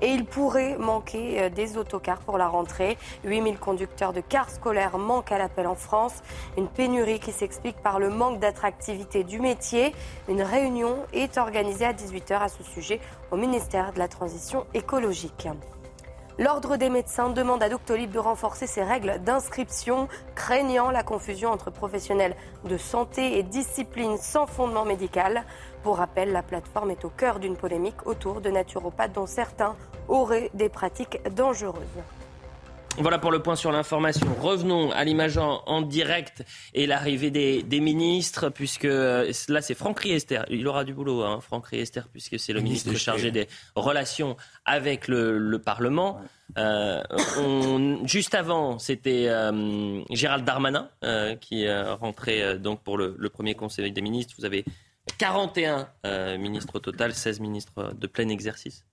et 0.00 0.08
il 0.08 0.24
pourrait 0.24 0.76
manquer 0.78 1.42
euh, 1.42 1.48
des 1.50 1.76
autocars 1.76 2.20
pour 2.20 2.38
la 2.38 2.48
rentrée. 2.48 2.96
8000 3.24 3.58
conducteurs 3.58 4.12
de 4.12 4.20
cars 4.20 4.50
scolaires 4.50 4.98
manquent 4.98 5.32
à 5.32 5.38
l'appel 5.38 5.66
en 5.66 5.74
France. 5.74 6.14
Une 6.56 6.68
pénurie 6.68 7.20
qui 7.20 7.32
s'explique 7.32 7.76
par 7.82 7.98
le 7.98 8.10
manque 8.10 8.40
d'attractivité 8.40 9.24
du 9.24 9.40
métier. 9.40 9.94
Une 10.28 10.42
réunion 10.42 10.96
est 11.12 11.38
organisée 11.38 11.84
à 11.84 11.92
18h 11.92 12.40
à 12.40 12.48
ce 12.48 12.62
sujet 12.62 13.00
au 13.30 13.36
ministère 13.36 13.92
de 13.92 13.98
la 13.98 14.08
Transition 14.08 14.66
écologique. 14.74 15.48
L'Ordre 16.40 16.76
des 16.76 16.88
médecins 16.88 17.30
demande 17.30 17.64
à 17.64 17.68
Doctolib 17.68 18.12
de 18.12 18.18
renforcer 18.20 18.68
ses 18.68 18.84
règles 18.84 19.18
d'inscription, 19.24 20.06
craignant 20.36 20.92
la 20.92 21.02
confusion 21.02 21.50
entre 21.50 21.72
professionnels 21.72 22.36
de 22.62 22.76
santé 22.76 23.38
et 23.38 23.42
disciplines 23.42 24.18
sans 24.18 24.46
fondement 24.46 24.84
médical. 24.84 25.44
Pour 25.82 25.98
rappel, 25.98 26.32
la 26.32 26.42
plateforme 26.42 26.90
est 26.90 27.04
au 27.04 27.10
cœur 27.10 27.38
d'une 27.38 27.56
polémique 27.56 28.06
autour 28.06 28.40
de 28.40 28.50
naturopathes 28.50 29.12
dont 29.12 29.26
certains 29.26 29.76
auraient 30.08 30.50
des 30.54 30.68
pratiques 30.68 31.20
dangereuses. 31.34 32.02
Voilà 33.00 33.18
pour 33.20 33.30
le 33.30 33.40
point 33.40 33.54
sur 33.54 33.70
l'information. 33.70 34.26
Revenons 34.40 34.90
à 34.90 35.04
l'image 35.04 35.38
en, 35.38 35.82
direct 35.82 36.44
et 36.74 36.84
l'arrivée 36.86 37.30
des, 37.30 37.80
ministres, 37.80 38.48
puisque 38.48 38.86
euh, 38.86 39.32
là 39.48 39.62
c'est 39.62 39.74
Franck 39.74 40.00
Riester. 40.00 40.40
Il 40.50 40.66
aura 40.66 40.82
du 40.82 40.94
boulot, 40.94 41.22
hein, 41.22 41.38
Franck 41.40 41.66
Riester, 41.66 42.00
puisque 42.10 42.40
c'est 42.40 42.52
le 42.52 42.60
ministre 42.60 42.92
chargé 42.94 43.30
des 43.30 43.46
relations 43.76 44.36
avec 44.64 45.06
le, 45.06 45.58
Parlement. 45.64 46.20
Euh, 46.56 47.02
juste 48.04 48.34
avant, 48.34 48.80
c'était 48.80 49.26
euh, 49.28 50.02
Gérald 50.10 50.44
Darmanin 50.44 50.88
qui 51.40 51.70
rentrait 51.70 52.58
donc 52.58 52.82
pour 52.82 52.98
le, 52.98 53.14
le, 53.16 53.28
premier 53.28 53.54
conseil 53.54 53.92
des 53.92 54.00
ministres. 54.00 54.34
Vous 54.38 54.44
avez 54.44 54.64
41 55.16 55.88
ministres 56.38 56.76
au 56.76 56.80
total, 56.80 57.14
16 57.14 57.40
ministres 57.40 57.94
de 57.94 58.06
plein 58.06 58.28
exercice 58.28 58.84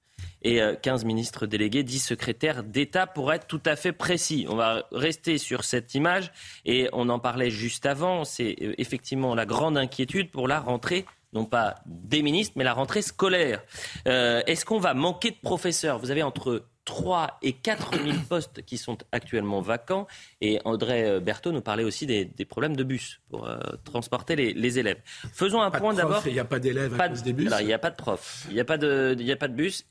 et 0.46 0.62
15 0.82 1.04
euh, 1.04 1.08
ministres 1.08 1.48
délégués, 1.48 1.84
10 1.84 2.00
secrétaires 2.00 2.64
d'État 2.64 3.08
pour 3.08 3.34
être 3.34 3.48
tout 3.48 3.62
à 3.66 3.76
fait 3.76 3.92
précis. 3.92 4.46
On 4.48 4.56
va 4.56 4.84
rester 4.92 5.38
sur 5.38 5.64
cette 5.64 5.96
image 5.96 6.32
et 6.66 6.88
on 6.94 7.10
en 7.10 7.20
parlait 7.20 7.50
juste 7.50 7.86
avant. 7.86 8.24
C'est 8.24 8.56
euh, 8.62 8.74
effectivement 8.78 9.36
la 9.36 9.46
grande 9.46 9.78
inquiétude 9.78 10.32
pour 10.32 10.48
la 10.48 10.60
rentrée 10.60 11.06
non 11.34 11.44
pas 11.44 11.76
des 11.86 12.22
ministres, 12.22 12.54
mais 12.56 12.64
la 12.64 12.72
rentrée 12.72 13.02
scolaire. 13.02 13.62
Euh, 14.08 14.42
est-ce 14.48 14.64
qu'on 14.64 14.80
va 14.80 14.94
manquer 14.94 15.32
de 15.32 15.36
professeurs? 15.36 16.00
Vous 16.00 16.10
avez 16.10 16.24
entre 16.24 16.64
3 16.86 17.40
et 17.42 17.54
4 17.54 18.04
000 18.04 18.18
postes 18.30 18.62
qui 18.64 18.78
sont 18.78 18.98
actuellement 19.12 19.62
vacants. 19.62 20.08
Et 20.42 20.60
André 20.66 21.20
Berthaud 21.20 21.52
nous 21.52 21.62
parlait 21.62 21.84
aussi 21.84 22.06
des, 22.06 22.26
problèmes 22.46 22.76
de 22.76 22.84
bus 22.84 23.20
pour 23.30 23.50
transporter 23.84 24.36
les, 24.36 24.80
élèves. 24.80 25.02
Faisons 25.34 25.62
un 25.62 25.72
point 25.72 25.94
d'abord. 25.94 26.24
Il 26.26 26.34
n'y 26.34 26.40
a 26.40 26.46
pas 26.46 26.60
d'élèves 26.60 27.00
à 27.00 27.10
cause 27.10 27.24
des 27.24 27.34
bus. 27.34 27.52
il 27.60 27.66
n'y 27.66 27.74
a 27.74 27.80
pas 27.80 27.90
de 27.90 27.96
profs. 27.96 28.46
Il 28.50 28.54
n'y 28.54 28.60
a, 28.60 28.66
pas 28.66 28.78
de, 28.78 29.16
il 29.20 29.32
a 29.32 29.36
pas 29.36 29.48
de 29.48 29.56
bus 29.56 29.86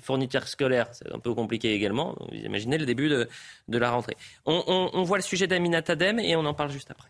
fournitures 0.00 0.46
scolaires, 0.46 0.88
c'est 0.92 1.12
un 1.12 1.18
peu 1.18 1.34
compliqué 1.34 1.74
également. 1.74 2.16
Vous 2.20 2.36
imaginez 2.36 2.78
le 2.78 2.86
début 2.86 3.08
de, 3.08 3.28
la 3.68 3.90
rentrée. 3.90 4.16
On, 4.46 5.02
voit 5.02 5.18
le 5.18 5.22
sujet 5.22 5.46
d'Amina 5.46 5.82
Tadem 5.82 6.18
et 6.18 6.36
on 6.36 6.44
en 6.44 6.54
parle 6.54 6.70
juste 6.70 6.90
après. 6.90 7.08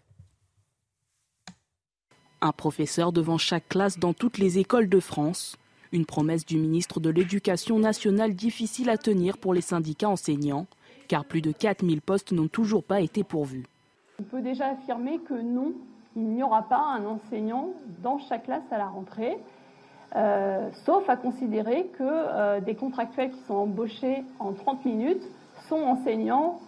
Un 2.40 2.52
professeur 2.52 3.12
devant 3.12 3.36
chaque 3.36 3.68
classe 3.68 3.98
dans 3.98 4.14
toutes 4.14 4.38
les 4.38 4.58
écoles 4.58 4.88
de 4.88 5.00
France. 5.00 5.56
Une 5.92 6.06
promesse 6.06 6.46
du 6.46 6.56
ministre 6.56 7.00
de 7.00 7.10
l'Éducation 7.10 7.78
nationale 7.78 8.34
difficile 8.34 8.90
à 8.90 8.96
tenir 8.96 9.38
pour 9.38 9.54
les 9.54 9.60
syndicats 9.60 10.08
enseignants, 10.08 10.66
car 11.08 11.24
plus 11.24 11.42
de 11.42 11.50
4000 11.50 12.00
postes 12.00 12.30
n'ont 12.30 12.46
toujours 12.46 12.84
pas 12.84 13.00
été 13.00 13.24
pourvus. 13.24 13.66
On 14.20 14.22
peut 14.22 14.40
déjà 14.40 14.68
affirmer 14.68 15.18
que 15.18 15.34
non, 15.34 15.72
il 16.14 16.22
n'y 16.22 16.44
aura 16.44 16.62
pas 16.62 16.78
un 16.78 17.04
enseignant 17.06 17.70
dans 18.02 18.18
chaque 18.18 18.44
classe 18.44 18.70
à 18.70 18.78
la 18.78 18.86
rentrée. 18.86 19.38
Euh, 20.14 20.68
sauf 20.84 21.08
à 21.08 21.16
considérer 21.16 21.86
que 21.98 22.02
euh, 22.02 22.60
des 22.60 22.74
contractuels 22.74 23.30
qui 23.30 23.40
sont 23.46 23.54
embauchés 23.54 24.22
en 24.38 24.52
30 24.52 24.84
minutes 24.84 25.22
sont 25.68 25.76
enseignants 25.76 26.60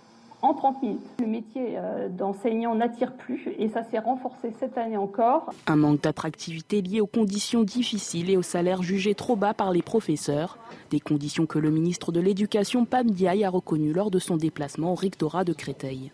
en 0.42 0.54
30 0.54 0.82
minutes. 0.82 1.06
Le 1.20 1.26
métier 1.26 1.74
euh, 1.76 2.08
d'enseignant 2.08 2.74
n'attire 2.74 3.14
plus 3.14 3.48
et 3.58 3.68
ça 3.68 3.84
s'est 3.84 3.98
renforcé 3.98 4.52
cette 4.58 4.76
année 4.76 4.96
encore. 4.96 5.52
Un 5.66 5.76
manque 5.76 6.02
d'attractivité 6.02 6.82
lié 6.82 7.00
aux 7.00 7.06
conditions 7.06 7.62
difficiles 7.62 8.30
et 8.30 8.36
aux 8.36 8.42
salaires 8.42 8.82
jugés 8.82 9.14
trop 9.14 9.36
bas 9.36 9.54
par 9.54 9.72
les 9.72 9.82
professeurs. 9.82 10.58
Des 10.90 11.00
conditions 11.00 11.46
que 11.46 11.58
le 11.58 11.70
ministre 11.70 12.12
de 12.12 12.20
l'Éducation, 12.20 12.84
Pam 12.84 13.10
Diaye, 13.10 13.44
a 13.44 13.50
reconnues 13.50 13.92
lors 13.92 14.10
de 14.10 14.18
son 14.18 14.36
déplacement 14.36 14.92
au 14.92 14.96
rectorat 14.96 15.44
de 15.44 15.52
Créteil. 15.52 16.10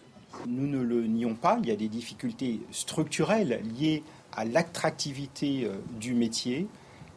Nous 0.46 0.68
ne 0.68 0.80
le 0.80 1.06
nions 1.06 1.34
pas, 1.34 1.58
il 1.62 1.68
y 1.68 1.72
a 1.72 1.76
des 1.76 1.88
difficultés 1.88 2.60
structurelles 2.70 3.60
liées 3.78 4.04
à 4.36 4.44
l'attractivité 4.44 5.68
du 5.98 6.14
métier, 6.14 6.68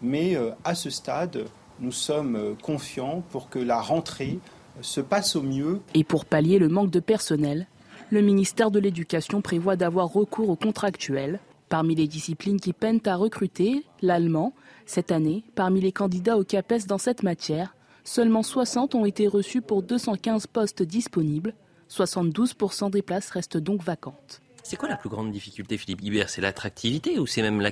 mais 0.02 0.36
euh, 0.36 0.52
à 0.64 0.76
ce 0.76 0.90
stade, 0.90 1.46
nous 1.80 1.92
sommes 1.92 2.36
euh, 2.36 2.54
confiants 2.62 3.24
pour 3.32 3.50
que 3.50 3.60
la 3.60 3.82
rentrée 3.82 4.40
se 4.82 5.02
passe 5.02 5.36
au 5.36 5.42
mieux. 5.42 5.82
Et 5.94 6.04
pour 6.04 6.26
pallier 6.26 6.60
le 6.60 6.70
manque 6.70 6.92
de 6.92 7.00
personnel, 7.00 7.68
le 8.10 8.22
ministère 8.22 8.72
de 8.72 8.80
l'Éducation 8.80 9.42
prévoit 9.42 9.76
d'avoir 9.76 10.12
recours 10.12 10.50
aux 10.50 10.56
contractuels. 10.56 11.40
Parmi 11.70 11.96
les 11.96 12.08
disciplines 12.08 12.60
qui 12.60 12.74
peinent 12.74 13.02
à 13.06 13.16
recruter, 13.16 13.86
l'allemand, 14.02 14.54
cette 14.86 15.12
année, 15.12 15.44
parmi 15.56 15.80
les 15.80 15.92
candidats 15.92 16.38
au 16.38 16.44
CAPES 16.44 16.86
dans 16.88 16.98
cette 16.98 17.24
matière, 17.24 17.76
seulement 18.04 18.44
60 18.44 18.96
ont 18.96 19.06
été 19.06 19.28
reçus 19.28 19.62
pour 19.62 19.84
215 19.84 20.48
postes 20.48 20.84
disponibles. 20.84 21.54
72% 21.90 22.90
des 22.90 23.02
places 23.02 23.30
restent 23.30 23.58
donc 23.58 23.84
vacantes. 23.84 24.42
C'est 24.64 24.76
quoi 24.76 24.90
la 24.90 24.98
plus 24.98 25.10
grande 25.10 25.32
difficulté, 25.32 25.78
Philippe 25.78 26.02
Guibert? 26.02 26.30
C'est 26.30 26.42
l'attractivité 26.42 27.20
ou 27.20 27.28
c'est 27.28 27.42
même 27.42 27.62
la 27.62 27.72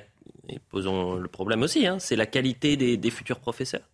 et 0.49 0.59
posons 0.59 1.15
le 1.15 1.27
problème 1.27 1.61
aussi, 1.61 1.85
hein, 1.85 1.99
c'est 1.99 2.15
la 2.15 2.25
qualité 2.25 2.75
des, 2.75 3.11
futurs 3.11 3.39
professeurs? 3.39 3.87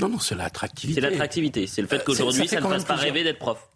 Non, 0.00 0.08
non, 0.08 0.18
c'est 0.18 0.34
l'attractivité. 0.34 1.00
C'est 1.00 1.08
l'attractivité, 1.08 1.66
c'est 1.66 1.82
le 1.82 1.88
fait 1.88 2.04
qu'aujourd'hui, 2.04 2.48
ça, 2.48 2.60
ne 2.60 2.66
fasse 2.66 2.84
pas 2.84 2.96
rêver 2.96 3.24
d'être 3.24 3.38
prof. 3.38 3.68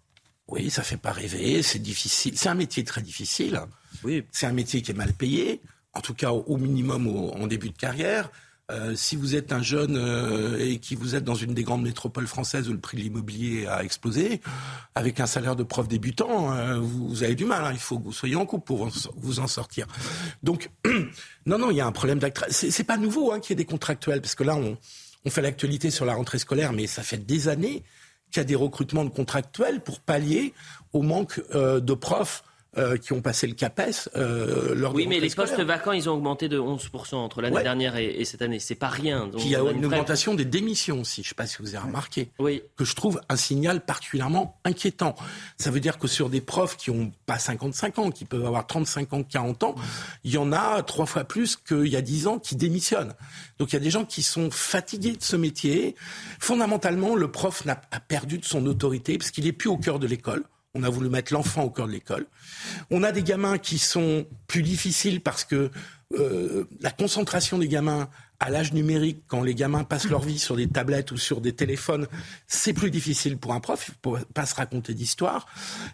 Oui, 0.48 0.70
ça 0.70 0.82
fait 0.82 0.96
pas 0.96 1.12
rêver, 1.12 1.62
c'est 1.62 1.80
difficile. 1.80 2.38
C'est 2.38 2.48
un 2.48 2.54
métier 2.54 2.84
très 2.84 3.02
difficile. 3.02 3.60
Oui. 4.04 4.24
C'est 4.30 4.46
un 4.46 4.52
métier 4.52 4.80
qui 4.82 4.92
est 4.92 4.94
mal 4.94 5.12
payé, 5.12 5.60
en 5.92 6.00
tout 6.00 6.14
cas 6.14 6.30
au 6.30 6.56
minimum 6.56 7.06
en 7.08 7.46
début 7.46 7.70
de 7.70 7.76
carrière. 7.76 8.30
Euh, 8.72 8.96
si 8.96 9.14
vous 9.14 9.36
êtes 9.36 9.52
un 9.52 9.62
jeune 9.62 9.96
euh, 9.96 10.58
et 10.58 10.80
qui 10.80 10.96
vous 10.96 11.14
êtes 11.14 11.22
dans 11.22 11.36
une 11.36 11.54
des 11.54 11.62
grandes 11.62 11.84
métropoles 11.84 12.26
françaises 12.26 12.68
où 12.68 12.72
le 12.72 12.80
prix 12.80 12.96
de 12.96 13.02
l'immobilier 13.02 13.66
a 13.68 13.84
explosé, 13.84 14.40
avec 14.96 15.20
un 15.20 15.26
salaire 15.26 15.54
de 15.54 15.62
prof 15.62 15.86
débutant, 15.86 16.52
euh, 16.52 16.80
vous, 16.80 17.22
avez 17.22 17.36
du 17.36 17.44
mal. 17.44 17.64
Hein. 17.64 17.70
il 17.72 17.78
faut 17.78 17.96
que 17.96 18.04
vous 18.04 18.12
soyez 18.12 18.34
en 18.34 18.44
couple 18.44 18.64
pour 18.64 18.88
vous 19.16 19.38
en 19.38 19.46
sortir. 19.46 19.86
Donc, 20.42 20.70
non, 21.46 21.58
non, 21.58 21.70
il 21.70 21.76
y 21.76 21.80
a 21.80 21.86
un 21.86 21.92
problème 21.92 22.18
d'activité. 22.18 22.72
C'est 22.72 22.84
pas 22.84 22.96
nouveau 22.96 23.30
hein, 23.30 23.38
qu'il 23.38 23.50
y 23.50 23.52
ait 23.52 23.62
des 23.62 23.64
contractuels, 23.64 24.20
parce 24.20 24.34
que 24.34 24.42
là, 24.42 24.56
on, 24.56 24.76
on 25.26 25.30
fait 25.30 25.42
l'actualité 25.42 25.90
sur 25.90 26.06
la 26.06 26.14
rentrée 26.14 26.38
scolaire, 26.38 26.72
mais 26.72 26.86
ça 26.86 27.02
fait 27.02 27.18
des 27.18 27.48
années 27.48 27.82
qu'il 28.30 28.40
y 28.40 28.40
a 28.40 28.44
des 28.44 28.54
recrutements 28.54 29.04
de 29.04 29.10
contractuels 29.10 29.80
pour 29.80 30.00
pallier 30.00 30.54
au 30.92 31.02
manque 31.02 31.40
de 31.52 31.94
profs 31.94 32.42
euh, 32.78 32.98
qui 32.98 33.12
ont 33.14 33.22
passé 33.22 33.46
le 33.46 33.54
CAPES. 33.54 34.10
Euh, 34.16 34.90
oui, 34.92 35.06
mais 35.06 35.18
les 35.18 35.30
postes 35.30 35.58
vacants, 35.60 35.92
ils 35.92 36.10
ont 36.10 36.12
augmenté 36.12 36.48
de 36.48 36.58
11% 36.58 37.14
entre 37.14 37.40
l'année 37.40 37.62
dernière 37.62 37.96
et, 37.96 38.24
cette 38.24 38.42
année. 38.42 38.58
C'est 38.58 38.74
pas 38.74 38.88
rien. 38.88 39.30
il 39.38 39.48
y 39.48 39.56
a 39.56 39.60
une, 39.60 39.86
augmentation 39.86 40.34
des 40.34 40.44
démissions 40.44 41.00
aussi. 41.00 41.22
Je 41.22 41.28
ne 41.28 41.30
sais 41.30 41.34
pas 41.34 41.46
si 41.46 41.56
vous 41.60 41.74
avez 41.74 41.86
remarqué. 41.86 42.30
Oui. 42.38 42.62
Que 42.76 42.84
je 42.84 42.94
trouve 42.94 43.20
un 43.30 43.36
signal 43.36 43.84
particulièrement 43.84 44.60
inquiétant. 44.64 45.14
Ça 45.56 45.70
veut 45.70 45.80
dire 45.80 45.98
que 45.98 46.06
sur 46.06 46.28
des 46.28 46.42
profs 46.42 46.76
qui 46.76 46.90
n'ont 46.90 47.12
pas 47.24 47.38
55 47.38 47.98
ans, 47.98 48.10
qui 48.10 48.26
peuvent 48.26 48.44
avoir 48.44 48.66
35 48.66 49.12
ans, 49.14 49.22
40 49.22 49.62
ans, 49.62 49.74
il 50.24 50.32
y 50.32 50.38
en 50.38 50.52
a 50.52 50.82
trois 50.82 51.06
fois 51.06 51.24
plus 51.24 51.56
qu'il 51.56 51.88
y 51.88 51.96
a 51.96 52.02
10 52.02 52.26
ans 52.26 52.38
qui 52.38 52.56
démissionnent. 52.56 53.14
Donc 53.58 53.72
il 53.72 53.76
y 53.76 53.78
a 53.78 53.82
des 53.82 53.90
gens 53.90 54.04
qui 54.04 54.22
sont 54.22 54.50
fatigués 54.50 55.12
de 55.12 55.22
ce 55.22 55.36
métier. 55.36 55.96
Fondamentalement, 56.38 57.14
le 57.14 57.30
prof 57.30 57.62
a 57.66 58.00
perdu 58.00 58.36
de 58.36 58.44
son 58.44 58.66
autorité 58.66 59.16
parce 59.16 59.30
qu'il 59.30 59.44
n'est 59.44 59.52
plus 59.52 59.70
au 59.70 59.78
cœur 59.78 59.98
de 59.98 60.06
l'école. 60.06 60.44
On 60.76 60.82
a 60.82 60.90
voulu 60.90 61.08
mettre 61.08 61.32
l'enfant 61.32 61.62
au 61.62 61.70
cœur 61.70 61.86
de 61.86 61.92
l'école. 61.92 62.26
On 62.90 63.02
a 63.02 63.12
des 63.12 63.22
gamins 63.22 63.58
qui 63.58 63.78
sont 63.78 64.26
plus 64.46 64.62
difficiles 64.62 65.20
parce 65.20 65.44
que 65.44 65.70
euh, 66.14 66.64
la 66.80 66.90
concentration 66.90 67.58
des 67.58 67.68
gamins 67.68 68.08
à 68.38 68.50
l'âge 68.50 68.74
numérique, 68.74 69.22
quand 69.26 69.42
les 69.42 69.54
gamins 69.54 69.84
passent 69.84 70.08
leur 70.08 70.20
vie 70.20 70.38
sur 70.38 70.56
des 70.56 70.68
tablettes 70.68 71.10
ou 71.10 71.16
sur 71.16 71.40
des 71.40 71.54
téléphones, 71.54 72.06
c'est 72.46 72.74
plus 72.74 72.90
difficile 72.90 73.38
pour 73.38 73.54
un 73.54 73.60
prof, 73.60 73.90
il 74.04 74.12
ne 74.12 74.18
pas 74.18 74.44
se 74.44 74.54
raconter 74.54 74.92
d'histoire. 74.92 75.46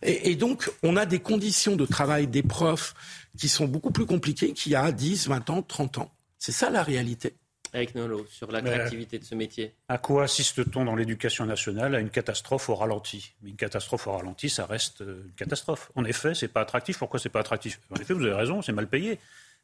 Et, 0.02 0.32
et, 0.32 0.36
donc, 0.36 0.68
on 0.82 0.96
a 0.96 1.06
des 1.06 1.20
conditions 1.20 1.76
de 1.76 1.86
travail 1.86 2.26
des 2.26 2.42
profs 2.42 2.94
qui 3.38 3.48
sont 3.48 3.68
beaucoup 3.68 3.92
plus 3.92 4.06
compliquées 4.06 4.52
qu'il 4.52 4.72
y 4.72 4.74
a 4.74 4.90
10, 4.90 5.28
20 5.28 5.50
ans, 5.50 5.62
30 5.62 5.98
ans. 5.98 6.12
C'est 6.38 6.52
ça 6.52 6.70
la 6.70 6.82
réalité. 6.82 7.36
Avec 7.74 7.94
Nolo, 7.94 8.26
sur 8.28 8.52
l'attractivité 8.52 9.18
de 9.18 9.24
ce 9.24 9.34
métier. 9.34 9.72
À 9.88 9.96
quoi 9.96 10.24
assiste-t-on 10.24 10.84
dans 10.84 10.94
l'éducation 10.94 11.46
nationale 11.46 11.94
À 11.94 12.00
une 12.00 12.10
catastrophe 12.10 12.68
au 12.68 12.74
ralenti? 12.74 13.32
Mais 13.42 13.50
une 13.50 13.56
catastrophe 13.56 14.06
au 14.06 14.12
ralenti, 14.12 14.50
ça 14.50 14.66
reste 14.66 15.00
euh, 15.00 15.22
une 15.24 15.32
catastrophe. 15.32 15.90
En 15.94 16.04
effet, 16.04 16.34
c'est 16.34 16.48
pas 16.48 16.60
attractif. 16.60 16.98
Pourquoi 16.98 17.18
c'est 17.18 17.30
pas 17.30 17.40
attractif? 17.40 17.80
En 17.90 17.96
effet, 17.96 18.12
vous 18.12 18.24
avez 18.24 18.34
raison, 18.34 18.60
c'est 18.60 18.72
mal 18.72 18.88
payé. 18.88 19.18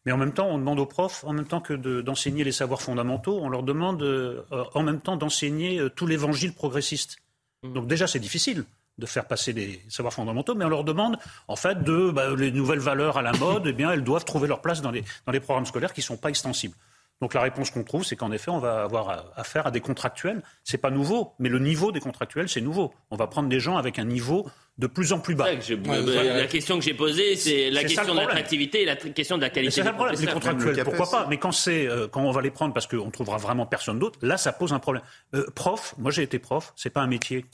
Mais 0.07 0.13
en 0.13 0.17
même 0.17 0.33
temps, 0.33 0.49
on 0.49 0.57
demande 0.57 0.79
aux 0.79 0.87
profs, 0.87 1.23
en 1.25 1.35
même 1.35 1.47
temps 1.47 1.61
que 1.61 1.75
d'enseigner 2.01 2.45
les 2.45 2.53
savoirs 2.53 2.81
fondamentaux, 2.81 3.39
on 3.43 3.51
leur 3.51 3.63
demande 3.63 4.03
euh, 4.03 4.43
en 4.75 4.83
même 4.83 5.01
temps 5.01 5.17
d'enseigner 5.17 5.79
euh, 5.79 5.91
tout 5.91 6.07
l'évangile 6.07 6.55
progressiste. 6.55 7.19
Mmh. 7.63 7.73
Donc 7.75 7.89
déjà, 7.89 8.07
c'est 8.07 8.21
difficile 8.21 8.65
de 8.97 9.07
faire 9.07 9.27
passer 9.27 9.53
les 9.53 9.83
savoirs 9.89 10.15
fondamentaux, 10.15 10.55
mais 10.55 10.65
on 10.65 10.69
leur 10.69 10.85
demande 10.85 11.19
en 11.47 11.57
fait 11.57 11.83
de 11.83 12.11
bah, 12.11 12.35
les 12.37 12.53
nouvelles 12.53 12.81
valeurs 12.81 13.17
à 13.17 13.23
la 13.23 13.33
mode, 13.33 13.67
eh 13.67 13.73
bien 13.73 13.93
elles 13.93 14.03
doivent 14.03 14.25
trouver 14.25 14.49
leur 14.49 14.61
place 14.61 14.83
dans 14.83 14.91
les, 14.91 15.05
dans 15.25 15.33
les 15.33 15.41
programmes 15.41 15.67
scolaires 15.67 15.93
qui 15.93 16.01
ne 16.01 16.05
sont 16.05 16.17
pas 16.17 16.31
extensibles. 16.31 16.75
Donc 17.21 17.35
la 17.35 17.41
réponse 17.41 17.71
qu'on 17.71 17.83
trouve, 17.83 18.05
c'est 18.05 18.17
qu'en 18.17 18.31
effet, 18.31 18.51
on 18.51 18.59
va 18.59 18.83
avoir 18.83 19.33
affaire 19.37 19.67
à 19.67 19.71
des 19.71 19.81
contractuels. 19.81 20.43
C'est 20.63 20.79
pas 20.79 20.91
nouveau, 20.91 21.35
mais 21.39 21.49
le 21.49 21.59
niveau 21.59 21.91
des 21.91 22.01
contractuels, 22.01 22.49
c'est 22.49 22.61
nouveau. 22.61 22.95
On 23.11 23.17
va 23.17 23.27
prendre 23.27 23.49
des 23.49 23.59
gens 23.59 23.77
avec 23.77 23.99
un 23.99 24.05
niveau 24.05 24.47
de 24.79 24.87
plus 24.87 25.13
en 25.13 25.19
plus 25.19 25.35
bas. 25.35 25.49
la 25.53 26.47
question 26.47 26.79
que 26.79 26.85
j'ai 26.85 26.95
posée, 26.95 27.35
c'est 27.35 27.71
la 27.71 27.83
question 27.83 28.15
de 28.15 28.21
l'attractivité 28.21 28.83
et 28.83 28.85
la 28.85 28.97
question 28.97 29.37
de 29.37 29.43
la 29.43 29.51
qualité. 29.51 29.73
C'est 29.73 29.83
ça 29.83 29.91
le 29.91 29.97
problème. 29.97 30.21
Les 30.21 30.27
contractuels, 30.27 30.85
pourquoi 30.85 31.11
pas 31.11 31.27
Mais 31.29 31.39
quand 31.39 31.53
c'est 31.53 31.89
euh, 31.89 32.07
quand 32.07 32.23
on 32.23 32.31
va 32.31 32.41
les 32.41 32.53
prendre 32.53 32.73
parce 32.73 32.87
qu'on 32.87 33.11
trouvera 33.11 33.39
vraiment 33.39 33.67
personne 33.67 33.99
d'autre, 33.99 34.19
là, 34.23 34.37
ça 34.37 34.53
pose 34.53 34.73
un 34.73 34.79
problème. 34.79 35.03
Euh, 35.35 35.47
prof, 35.55 35.95
moi 35.99 36.13
j'ai 36.13 36.23
été 36.23 36.39
prof, 36.39 36.73
c'est 36.77 36.91
pas 36.91 37.01
un 37.01 37.09
métier 37.09 37.45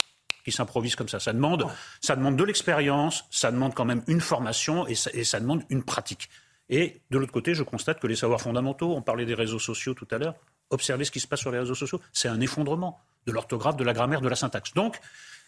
qui 0.43 0.51
s'improvise 0.51 0.95
comme 0.95 1.09
ça. 1.09 1.19
Ça 1.19 1.33
demande, 1.33 1.65
ça 2.01 2.15
demande 2.15 2.35
de 2.35 2.43
l'expérience, 2.43 3.25
ça 3.31 3.51
demande 3.51 3.73
quand 3.73 3.85
même 3.85 4.03
une 4.07 4.21
formation 4.21 4.85
et 4.85 4.93
ça, 4.93 5.09
et 5.13 5.23
ça 5.23 5.39
demande 5.39 5.63
une 5.69 5.83
pratique. 5.83 6.29
Et 6.69 7.01
de 7.11 7.17
l'autre 7.17 7.31
côté, 7.31 7.53
je 7.53 7.63
constate 7.63 7.99
que 7.99 8.07
les 8.07 8.15
savoirs 8.15 8.41
fondamentaux, 8.41 8.95
on 8.95 9.01
parlait 9.01 9.25
des 9.25 9.35
réseaux 9.35 9.59
sociaux 9.59 9.93
tout 9.93 10.07
à 10.11 10.17
l'heure, 10.17 10.35
observez 10.69 11.05
ce 11.05 11.11
qui 11.11 11.19
se 11.19 11.27
passe 11.27 11.41
sur 11.41 11.51
les 11.51 11.59
réseaux 11.59 11.75
sociaux, 11.75 12.01
c'est 12.11 12.27
un 12.27 12.41
effondrement 12.41 12.99
de 13.27 13.31
l'orthographe, 13.31 13.77
de 13.77 13.83
la 13.83 13.93
grammaire, 13.93 14.21
de 14.21 14.29
la 14.29 14.35
syntaxe. 14.35 14.73
Donc, 14.73 14.99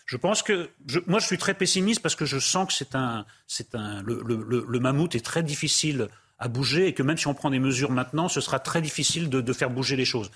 je 0.05 0.15
pense 0.15 0.41
que 0.41 0.69
moi 1.05 1.19
je 1.19 1.25
suis 1.25 1.37
très 1.37 1.53
pessimiste 1.53 2.01
parce 2.01 2.15
que 2.15 2.25
je 2.25 2.39
sens 2.39 2.67
que 2.67 2.73
c'est 2.73 2.95
un, 2.95 3.25
le, 4.03 4.79
mammouth 4.79 5.15
est 5.15 5.25
très 5.25 5.43
difficile 5.43 6.07
à 6.39 6.47
bouger 6.47 6.87
et 6.87 6.93
que 6.93 7.03
même 7.03 7.17
si 7.17 7.27
on 7.27 7.33
prend 7.33 7.49
des 7.49 7.59
mesures 7.59 7.91
maintenant, 7.91 8.29
ce 8.29 8.39
sera 8.39 8.59
très 8.59 8.81
difficile 8.81 9.29
de 9.29 9.53
faire 9.53 9.69
bouger 9.69 9.95
les 9.95 10.05
choses. 10.05 10.31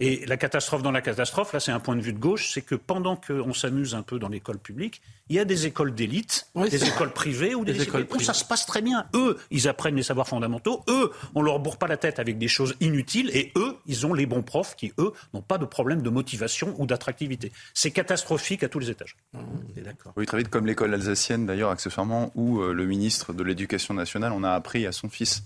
Et 0.00 0.24
la 0.26 0.36
catastrophe 0.36 0.82
dans 0.82 0.92
la 0.92 1.00
catastrophe, 1.00 1.52
là 1.52 1.60
c'est 1.60 1.72
un 1.72 1.80
point 1.80 1.96
de 1.96 2.00
vue 2.00 2.12
de 2.12 2.18
gauche, 2.18 2.50
c'est 2.52 2.62
que 2.62 2.76
pendant 2.76 3.16
qu'on 3.16 3.52
s'amuse 3.52 3.94
un 3.96 4.02
peu 4.02 4.18
dans 4.20 4.28
l'école 4.28 4.58
publique, 4.58 5.02
il 5.28 5.36
y 5.36 5.38
a 5.38 5.44
des 5.44 5.66
écoles 5.66 5.94
d'élite, 5.94 6.48
des 6.54 6.84
écoles 6.84 7.12
privées 7.12 7.54
ou 7.54 7.64
des, 7.64 7.82
écoles 7.82 8.06
où 8.14 8.20
ça 8.20 8.32
se 8.32 8.44
passe 8.44 8.64
très 8.64 8.80
bien. 8.80 9.06
Eux, 9.14 9.36
ils 9.50 9.68
apprennent 9.68 9.96
les 9.96 10.02
savoirs 10.02 10.26
fondamentaux. 10.26 10.82
Eux, 10.88 11.10
on 11.34 11.42
leur 11.42 11.58
bourre 11.58 11.76
pas 11.76 11.86
la 11.86 11.98
tête 11.98 12.18
avec 12.18 12.38
des 12.38 12.48
choses 12.48 12.74
inutiles. 12.80 13.30
Et 13.34 13.52
eux, 13.56 13.76
ils 13.86 14.06
ont 14.06 14.14
les 14.14 14.24
bons 14.24 14.42
profs 14.42 14.74
qui, 14.74 14.92
eux, 14.98 15.12
n'ont 15.34 15.42
pas 15.42 15.58
de 15.58 15.66
problème 15.66 16.00
de 16.00 16.08
motivation 16.08 16.74
ou 16.78 16.86
d'attractivité. 16.86 17.52
C'est 17.74 17.90
catastrophique 17.90 18.62
à 18.62 18.68
tous 18.68 18.78
les 18.78 18.90
étages. 18.90 19.16
On 19.34 19.40
est 19.76 19.82
d'accord. 19.82 20.12
Oui, 20.16 20.24
très 20.24 20.38
vite, 20.38 20.48
comme 20.48 20.66
l'école 20.66 20.94
alsacienne, 20.94 21.44
d'ailleurs, 21.44 21.70
accessoirement, 21.70 22.32
où 22.34 22.60
euh, 22.60 22.72
le 22.72 22.86
ministre 22.86 23.34
de 23.34 23.42
l'Éducation 23.42 23.92
nationale 23.92 24.32
en 24.32 24.44
a 24.44 24.52
appris 24.52 24.86
à 24.86 24.92
son 24.92 25.10
fils, 25.10 25.42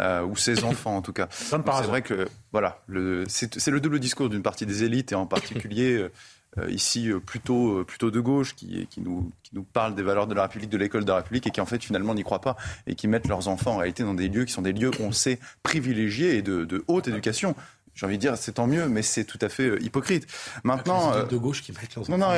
euh, 0.00 0.24
ou 0.24 0.36
ses 0.36 0.64
enfants 0.64 0.96
en 0.96 1.02
tout 1.02 1.12
cas. 1.12 1.28
C'est 1.30 1.56
vrai 1.58 2.02
que, 2.02 2.28
voilà, 2.50 2.82
c'est 3.28 3.59
le 3.68 3.80
double 3.80 4.00
discours 4.00 4.28
d'une 4.28 4.42
partie 4.42 4.66
des 4.66 4.84
élites 4.84 5.12
et 5.12 5.14
en 5.14 5.26
particulier. 5.26 6.08
Euh, 6.56 6.58
euh, 6.58 6.68
ici 6.68 7.10
euh, 7.10 7.20
plutôt, 7.20 7.84
plutôt 7.84 8.10
de 8.10 8.18
gauche, 8.18 8.56
qui, 8.56 8.86
qui, 8.90 9.00
nous, 9.00 9.30
qui 9.44 9.54
nous 9.54 9.62
parlent 9.62 9.94
des 9.94 10.02
valeurs 10.02 10.26
de 10.26 10.34
la 10.34 10.42
République, 10.42 10.68
de 10.68 10.78
l'école 10.78 11.04
de 11.04 11.10
la 11.10 11.16
République, 11.16 11.46
et 11.46 11.50
qui 11.50 11.60
en 11.60 11.66
fait 11.66 11.82
finalement 11.82 12.12
n'y 12.12 12.24
croient 12.24 12.40
pas, 12.40 12.56
et 12.88 12.96
qui 12.96 13.06
mettent 13.06 13.28
leurs 13.28 13.46
enfants 13.46 13.74
en 13.74 13.76
réalité 13.76 14.02
dans 14.02 14.14
des 14.14 14.28
lieux 14.28 14.44
qui 14.44 14.52
sont 14.52 14.62
des 14.62 14.72
lieux 14.72 14.90
qu'on 14.90 15.12
sait 15.12 15.38
privilégiés 15.62 16.36
et 16.36 16.42
de, 16.42 16.64
de 16.64 16.84
haute 16.88 17.06
éducation 17.06 17.54
j'ai 17.94 18.06
envie 18.06 18.16
de 18.16 18.20
dire, 18.20 18.36
c'est 18.38 18.52
tant 18.52 18.66
mieux, 18.66 18.88
mais 18.88 19.02
c'est 19.02 19.24
tout 19.24 19.38
à 19.42 19.48
fait 19.50 19.76
hypocrite. 19.82 20.26
Maintenant, 20.64 21.24
de 21.24 21.36
gauche 21.36 21.60
qui 21.60 21.72
mettent 21.72 21.94
leurs 21.96 22.08
non, 22.08 22.16
non, 22.16 22.28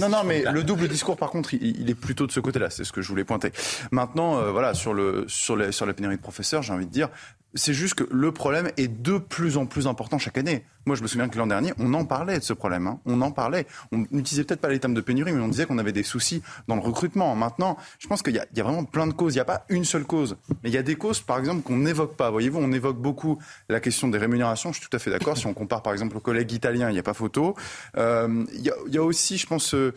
non, 0.00 0.08
non, 0.08 0.24
mais 0.24 0.44
le 0.50 0.62
double 0.62 0.88
discours, 0.88 1.16
par 1.16 1.30
contre, 1.30 1.52
il, 1.52 1.90
est 1.90 1.94
plutôt 1.94 2.26
de 2.26 2.32
ce 2.32 2.40
côté-là. 2.40 2.70
C'est 2.70 2.84
ce 2.84 2.92
que 2.92 3.02
je 3.02 3.08
voulais 3.08 3.24
pointer. 3.24 3.52
Maintenant, 3.90 4.50
voilà, 4.50 4.72
sur 4.72 4.94
le 4.94 5.26
sur, 5.28 5.56
les, 5.56 5.72
sur 5.72 5.84
la 5.84 5.92
pénurie 5.92 6.16
de 6.16 6.22
professeurs, 6.22 6.62
j'ai 6.62 6.72
envie 6.72 6.86
de 6.86 6.92
dire, 6.92 7.10
c'est 7.54 7.74
juste 7.74 7.94
que 7.94 8.04
le 8.10 8.32
problème 8.32 8.70
est 8.76 8.88
de 8.88 9.18
plus 9.18 9.56
en 9.56 9.66
plus 9.66 9.86
important 9.86 10.18
chaque 10.18 10.38
année. 10.38 10.64
Moi, 10.86 10.96
je 10.96 11.02
me 11.02 11.08
souviens 11.08 11.28
que 11.28 11.36
l'an 11.36 11.46
dernier, 11.46 11.72
on 11.78 11.92
en 11.94 12.04
parlait 12.04 12.38
de 12.38 12.44
ce 12.44 12.52
problème. 12.52 12.86
Hein. 12.86 13.00
On 13.04 13.20
en 13.20 13.32
parlait. 13.32 13.66
On 13.92 13.98
n'utilisait 14.10 14.44
peut-être 14.44 14.60
pas 14.60 14.68
les 14.68 14.78
termes 14.78 14.94
de 14.94 15.00
pénurie, 15.00 15.32
mais 15.32 15.40
on 15.40 15.48
disait 15.48 15.66
qu'on 15.66 15.78
avait 15.78 15.92
des 15.92 16.02
soucis 16.02 16.42
dans 16.68 16.76
le 16.76 16.80
recrutement. 16.80 17.34
Maintenant, 17.34 17.76
je 17.98 18.06
pense 18.06 18.22
qu'il 18.22 18.34
y, 18.34 18.38
a 18.38 18.62
vraiment 18.62 18.84
plein 18.84 19.06
de 19.06 19.12
causes. 19.12 19.34
Il 19.34 19.38
n'y 19.38 19.42
a 19.42 19.44
pas 19.44 19.64
une 19.68 19.84
seule 19.84 20.04
cause. 20.04 20.36
Mais 20.62 20.70
il 20.70 20.74
y 20.74 20.78
a 20.78 20.82
des 20.82 20.94
causes, 20.94 21.20
par 21.20 21.38
exemple, 21.38 21.62
qu'on 21.62 21.76
n'évoque 21.76 22.16
pas. 22.16 22.30
Voyez-vous, 22.30 22.58
on 22.60 22.72
évoque 22.72 22.98
beaucoup 22.98 23.38
la 23.68 23.80
question 23.80 24.08
des 24.08 24.18
rémunérations. 24.18 24.72
Je 24.72 24.78
suis 24.78 24.88
tout 24.88 24.96
à 24.96 25.00
fait 25.00 25.10
d'accord. 25.10 25.36
Si 25.36 25.46
on 25.46 25.54
compare, 25.54 25.82
par 25.82 25.92
exemple, 25.92 26.16
aux 26.16 26.20
collègues 26.20 26.52
italiens, 26.52 26.88
il 26.88 26.94
n'y 26.94 26.98
a 26.98 27.04
pas 27.04 27.14
photo. 27.14 27.56
Euh, 27.96 28.44
il, 28.54 28.62
y 28.62 28.98
a, 28.98 29.02
aussi, 29.02 29.38
je 29.38 29.46
pense, 29.46 29.74
euh, 29.74 29.92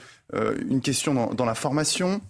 une 0.70 0.82
question 0.82 1.34
dans 1.34 1.46
la 1.46 1.56
formation. 1.56 2.22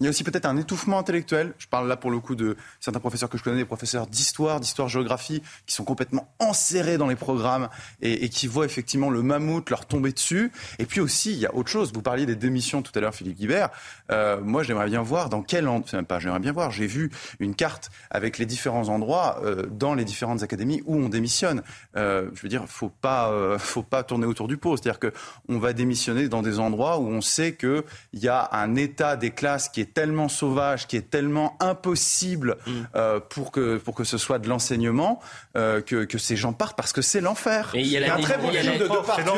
Il 0.00 0.04
y 0.04 0.06
a 0.06 0.10
aussi 0.10 0.24
peut-être 0.24 0.46
un 0.46 0.56
étouffement 0.56 0.98
intellectuel. 0.98 1.54
Je 1.58 1.66
parle 1.66 1.88
là 1.88 1.96
pour 1.96 2.10
le 2.10 2.20
coup 2.20 2.34
de 2.34 2.56
certains 2.80 3.00
professeurs 3.00 3.28
que 3.28 3.38
je 3.38 3.42
connais, 3.42 3.56
des 3.56 3.64
professeurs 3.64 4.06
d'histoire, 4.06 4.60
d'histoire-géographie, 4.60 5.42
qui 5.66 5.74
sont 5.74 5.84
complètement 5.84 6.32
enserrés 6.38 6.98
dans 6.98 7.08
les 7.08 7.16
programmes 7.16 7.68
et, 8.00 8.24
et, 8.24 8.28
qui 8.28 8.46
voient 8.46 8.64
effectivement 8.64 9.10
le 9.10 9.22
mammouth 9.22 9.68
leur 9.70 9.86
tomber 9.86 10.12
dessus. 10.12 10.52
Et 10.78 10.86
puis 10.86 11.00
aussi, 11.00 11.32
il 11.32 11.38
y 11.38 11.46
a 11.46 11.54
autre 11.54 11.68
chose. 11.68 11.92
Vous 11.92 12.02
parliez 12.02 12.26
des 12.26 12.36
démissions 12.36 12.82
tout 12.82 12.92
à 12.94 13.00
l'heure, 13.00 13.14
Philippe 13.14 13.36
Guibert. 13.36 13.70
Euh, 14.10 14.40
moi, 14.40 14.62
j'aimerais 14.62 14.86
bien 14.86 15.02
voir 15.02 15.28
dans 15.28 15.42
quel... 15.42 15.66
endroit, 15.68 15.90
même 15.92 16.06
pas, 16.06 16.18
j'aimerais 16.18 16.38
bien 16.38 16.52
voir. 16.52 16.70
J'ai 16.70 16.86
vu 16.86 17.10
une 17.40 17.54
carte 17.54 17.90
avec 18.10 18.38
les 18.38 18.46
différents 18.46 18.88
endroits 18.88 19.40
euh, 19.44 19.66
dans 19.70 19.94
les 19.94 20.04
différentes 20.04 20.42
académies 20.42 20.82
où 20.86 20.96
on 20.96 21.08
démissionne. 21.08 21.62
Euh, 21.96 22.30
je 22.34 22.42
veux 22.42 22.48
dire, 22.48 22.64
faut 22.66 22.88
pas, 22.88 23.30
euh, 23.30 23.58
faut 23.58 23.82
pas 23.82 24.02
tourner 24.02 24.26
autour 24.26 24.48
du 24.48 24.56
pot. 24.56 24.76
C'est-à-dire 24.76 25.00
que 25.00 25.12
on 25.48 25.58
va 25.58 25.72
démissionner 25.72 26.28
dans 26.28 26.42
des 26.42 26.58
endroits 26.58 26.98
où 26.98 27.08
on 27.08 27.20
sait 27.20 27.54
qu'il 27.54 27.82
y 28.14 28.28
a 28.28 28.48
un 28.52 28.76
état 28.76 29.16
des 29.16 29.30
classes 29.30 29.68
qui 29.68 29.80
est 29.80 29.87
tellement 29.92 30.28
sauvage, 30.28 30.86
qui 30.86 30.96
est 30.96 31.10
tellement 31.10 31.56
impossible 31.60 32.56
mm. 32.66 32.72
euh, 32.94 33.20
pour, 33.20 33.52
que, 33.52 33.76
pour 33.76 33.94
que 33.94 34.04
ce 34.04 34.18
soit 34.18 34.38
de 34.38 34.48
l'enseignement, 34.48 35.20
euh, 35.56 35.80
que, 35.80 36.04
que, 36.04 36.18
ces 36.18 36.36
gens 36.36 36.52
partent 36.52 36.76
parce 36.76 36.92
que 36.92 37.02
c'est 37.02 37.20
l'enfer. 37.20 37.70
Il 37.74 37.86
y 37.86 37.96
a, 37.96 38.14
un 38.14 38.20
très 38.20 38.38
bon 38.38 38.50
film 38.50 38.78
de 38.78 38.84
Depardieu. 38.84 39.34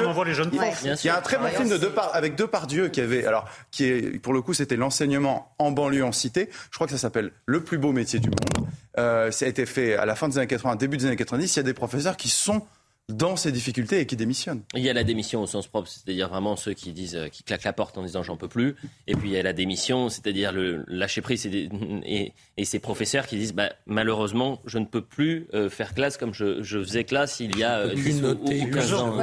Il 0.85 1.07
y 1.07 1.09
a 1.09 1.17
un 1.17 1.21
très 1.21 1.39
bon 1.39 1.49
film 1.49 1.69
de 1.69 1.77
Depart, 1.77 2.11
avec 2.15 2.37
Depardieu 2.37 2.89
qui 2.89 3.01
avait, 3.01 3.27
alors, 3.27 3.49
qui 3.71 3.85
est, 3.85 4.19
pour 4.21 4.33
le 4.33 4.43
coup, 4.43 4.55
c'était 4.55 4.77
l'enseignement 4.77 5.55
en 5.59 5.71
banlieue, 5.71 6.05
en 6.05 6.13
cité. 6.13 6.49
Je 6.71 6.77
crois 6.77 6.87
que 6.87 6.93
ça 6.93 6.99
s'appelle 6.99 7.33
Le 7.47 7.63
plus 7.63 7.79
beau 7.79 7.93
métier 7.93 8.19
du 8.19 8.29
monde. 8.29 8.69
Euh, 8.99 9.31
ça 9.31 9.47
a 9.47 9.49
été 9.49 9.67
fait 9.67 9.95
à 9.95 10.05
la 10.05 10.15
fin 10.15 10.29
des 10.29 10.39
années 10.39 10.47
80, 10.47 10.77
début 10.77 10.97
des 10.97 11.07
années 11.07 11.17
90. 11.17 11.55
Il 11.55 11.57
y 11.57 11.61
a 11.61 11.63
des 11.63 11.75
professeurs 11.75 12.17
qui 12.17 12.29
sont 12.29 12.63
dans 13.11 13.37
ces 13.37 13.53
difficultés 13.53 14.01
et 14.01 14.07
qui 14.07 14.17
démissionnent. 14.17 14.63
Il 14.75 14.83
y 14.83 14.91
a 14.91 14.93
la 14.93 15.05
démission 15.05 15.43
au 15.43 15.47
sens 15.47 15.67
propre, 15.67 15.89
c'est-à-dire 15.89 16.29
vraiment 16.29 16.57
ceux 16.57 16.75
qui 16.75 16.93
disent, 16.93 17.17
euh, 17.17 17.29
qui 17.29 17.43
claquent 17.43 17.65
la 17.65 17.73
porte 17.73 17.99
en 17.99 18.03
disant 18.03 18.23
j'en 18.23 18.37
peux 18.37 18.49
plus. 18.49 18.77
Et 19.07 19.15
puis 19.15 19.31
il 19.31 19.33
y 19.33 19.39
a 19.39 19.43
la 19.43 19.53
démission, 19.53 20.09
c'est-à-dire 20.09 20.53
le 20.53 20.85
lâcher 20.89 21.21
prise 21.21 21.47
et, 21.47 22.33
et, 22.57 22.65
ces 22.65 22.79
professeurs 22.79 23.27
qui 23.27 23.37
disent 23.37 23.55
bah, 23.55 23.73
malheureusement 23.87 24.61
je 24.65 24.79
ne 24.79 24.85
peux 24.85 25.03
plus 25.03 25.49
euh, 25.55 25.69
faire 25.69 25.95
classe 25.95 26.17
comme 26.17 26.33
je, 26.35 26.63
faisais 26.63 27.05
classe 27.05 27.41
il 27.41 27.57
y 27.59 27.65
a 27.65 27.89
10 27.89 28.23
euh, 28.23 28.35
ou 28.35 28.71
15 28.71 28.95
ans. 28.95 29.19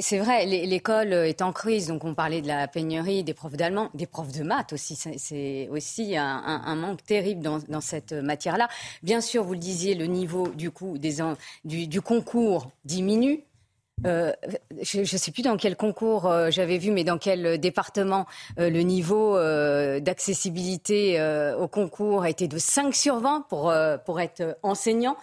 c'est 0.00 0.18
vrai, 0.18 0.46
l'école 0.46 1.12
est 1.12 1.42
en 1.42 1.52
crise, 1.52 1.86
donc 1.86 2.04
on 2.04 2.14
parlait 2.14 2.42
de 2.42 2.48
la 2.48 2.66
pénurie 2.68 3.22
des 3.22 3.34
profs 3.34 3.56
d'allemand, 3.56 3.90
des 3.94 4.06
profs 4.06 4.32
de 4.32 4.42
maths 4.42 4.72
aussi. 4.72 4.96
C'est 4.96 5.68
aussi 5.70 6.16
un, 6.16 6.74
manque 6.74 7.04
terrible 7.04 7.42
dans, 7.42 7.60
dans 7.68 7.80
cette 7.80 8.12
matière-là. 8.12 8.68
Bien 9.02 9.20
sûr, 9.20 9.44
vous 9.44 9.52
le 9.52 9.58
disiez, 9.58 9.94
le 9.94 10.06
niveau 10.06 10.48
du 10.48 10.70
coup 10.70 10.98
des, 10.98 11.16
du, 11.64 11.86
du 11.86 12.00
concours 12.00 12.23
concours 12.24 12.70
diminue. 12.84 13.44
Euh, 14.06 14.32
je 14.82 15.00
ne 15.00 15.04
sais 15.04 15.30
plus 15.30 15.42
dans 15.42 15.56
quel 15.56 15.76
concours 15.76 16.26
euh, 16.26 16.50
j'avais 16.50 16.78
vu, 16.78 16.90
mais 16.90 17.04
dans 17.04 17.16
quel 17.16 17.58
département 17.58 18.26
euh, 18.58 18.68
le 18.68 18.80
niveau 18.80 19.38
d'accessibilité 20.00 21.20
au 21.58 21.68
concours 21.68 22.22
a 22.22 22.30
été 22.30 22.48
de 22.48 22.58
5 22.58 22.94
sur 22.94 23.20
20 23.20 23.46
pour, 23.48 23.72
pour 24.04 24.20
être 24.20 24.58
enseignant. 24.62 25.16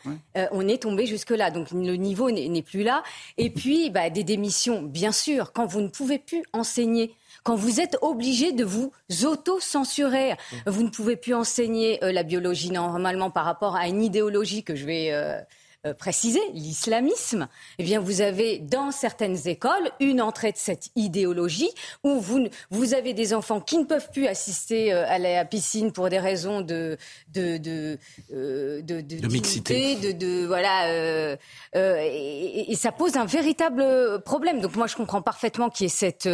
on 0.52 0.68
est 0.68 0.84
tombé 0.84 1.06
jusque-là, 1.06 1.52
donc 1.52 1.72
le 1.72 1.96
niveau 1.96 2.32
n'est 2.32 2.62
plus 2.62 2.84
là. 2.84 3.04
Et 3.38 3.50
puis, 3.50 3.90
bah, 3.90 4.10
des 4.10 4.24
démissions, 4.24 4.82
bien 4.82 5.12
sûr, 5.12 5.52
quand 5.52 5.66
vous 5.66 5.82
ne 5.82 5.90
pouvez 5.90 6.20
plus 6.20 6.44
enseigner 6.54 7.14
quand 7.44 7.56
vous 7.56 7.80
êtes 7.80 7.98
obligé 8.02 8.52
de 8.52 8.64
vous 8.64 8.92
auto-censurer. 9.24 10.36
Vous 10.68 10.84
ne 10.84 10.90
pouvez 10.90 11.16
plus 11.16 11.34
enseigner 11.34 12.00
la 12.02 12.24
biologie 12.24 12.72
normalement 12.72 13.32
par 13.32 13.46
rapport 13.46 13.76
à 13.76 13.88
une 13.88 14.04
idéologie 14.04 14.64
que 14.64 14.76
je 14.76 14.86
vais 14.86 15.10
euh, 15.12 15.40
préciser, 15.98 16.40
l'islamisme, 16.54 17.48
eh 17.80 17.84
bien, 17.84 18.00
vous 18.00 18.22
avez 18.22 18.60
dans 18.60 18.92
certaines 18.92 19.48
écoles 19.48 19.90
une 20.00 20.22
entrée 20.22 20.52
de 20.52 20.58
cette 20.58 20.90
idéologie 20.96 21.72
où 22.04 22.20
vous, 22.20 22.48
vous 22.70 22.94
avez 22.94 23.14
des 23.14 23.34
enfants 23.34 23.60
qui 23.60 23.78
ne 23.80 23.86
peuvent 23.86 24.10
plus 24.12 24.28
assister 24.28 24.94
euh, 24.94 25.06
à 25.08 25.18
la 25.18 25.44
piscine 25.44 25.92
pour 25.92 26.10
des 26.10 26.20
raisons 26.20 26.62
de, 26.62 26.98
de, 27.34 27.58
de, 27.58 27.98
euh, 28.32 28.82
de, 28.82 29.02
de, 29.02 29.28
mixité, 29.28 29.96
de, 29.96 30.46
voilà, 30.46 31.36
et, 31.74 32.76
ça 32.76 32.92
pose 32.92 33.16
un 33.16 33.26
véritable 33.26 34.22
problème. 34.24 34.62
Donc 34.62 34.76
moi, 34.76 34.88
je 34.88 34.96
comprends 34.96 35.22
parfaitement 35.22 35.70
qu'il 35.70 35.86
y 35.86 35.88
ait 35.88 35.90
cette 35.90 36.30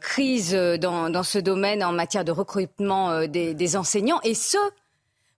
crise 0.00 0.52
dans, 0.52 1.10
dans 1.10 1.22
ce 1.22 1.38
domaine 1.38 1.82
en 1.84 1.92
matière 1.92 2.24
de 2.24 2.32
recrutement 2.32 3.26
des, 3.26 3.54
des 3.54 3.76
enseignants, 3.76 4.20
et 4.22 4.34
ce 4.34 4.58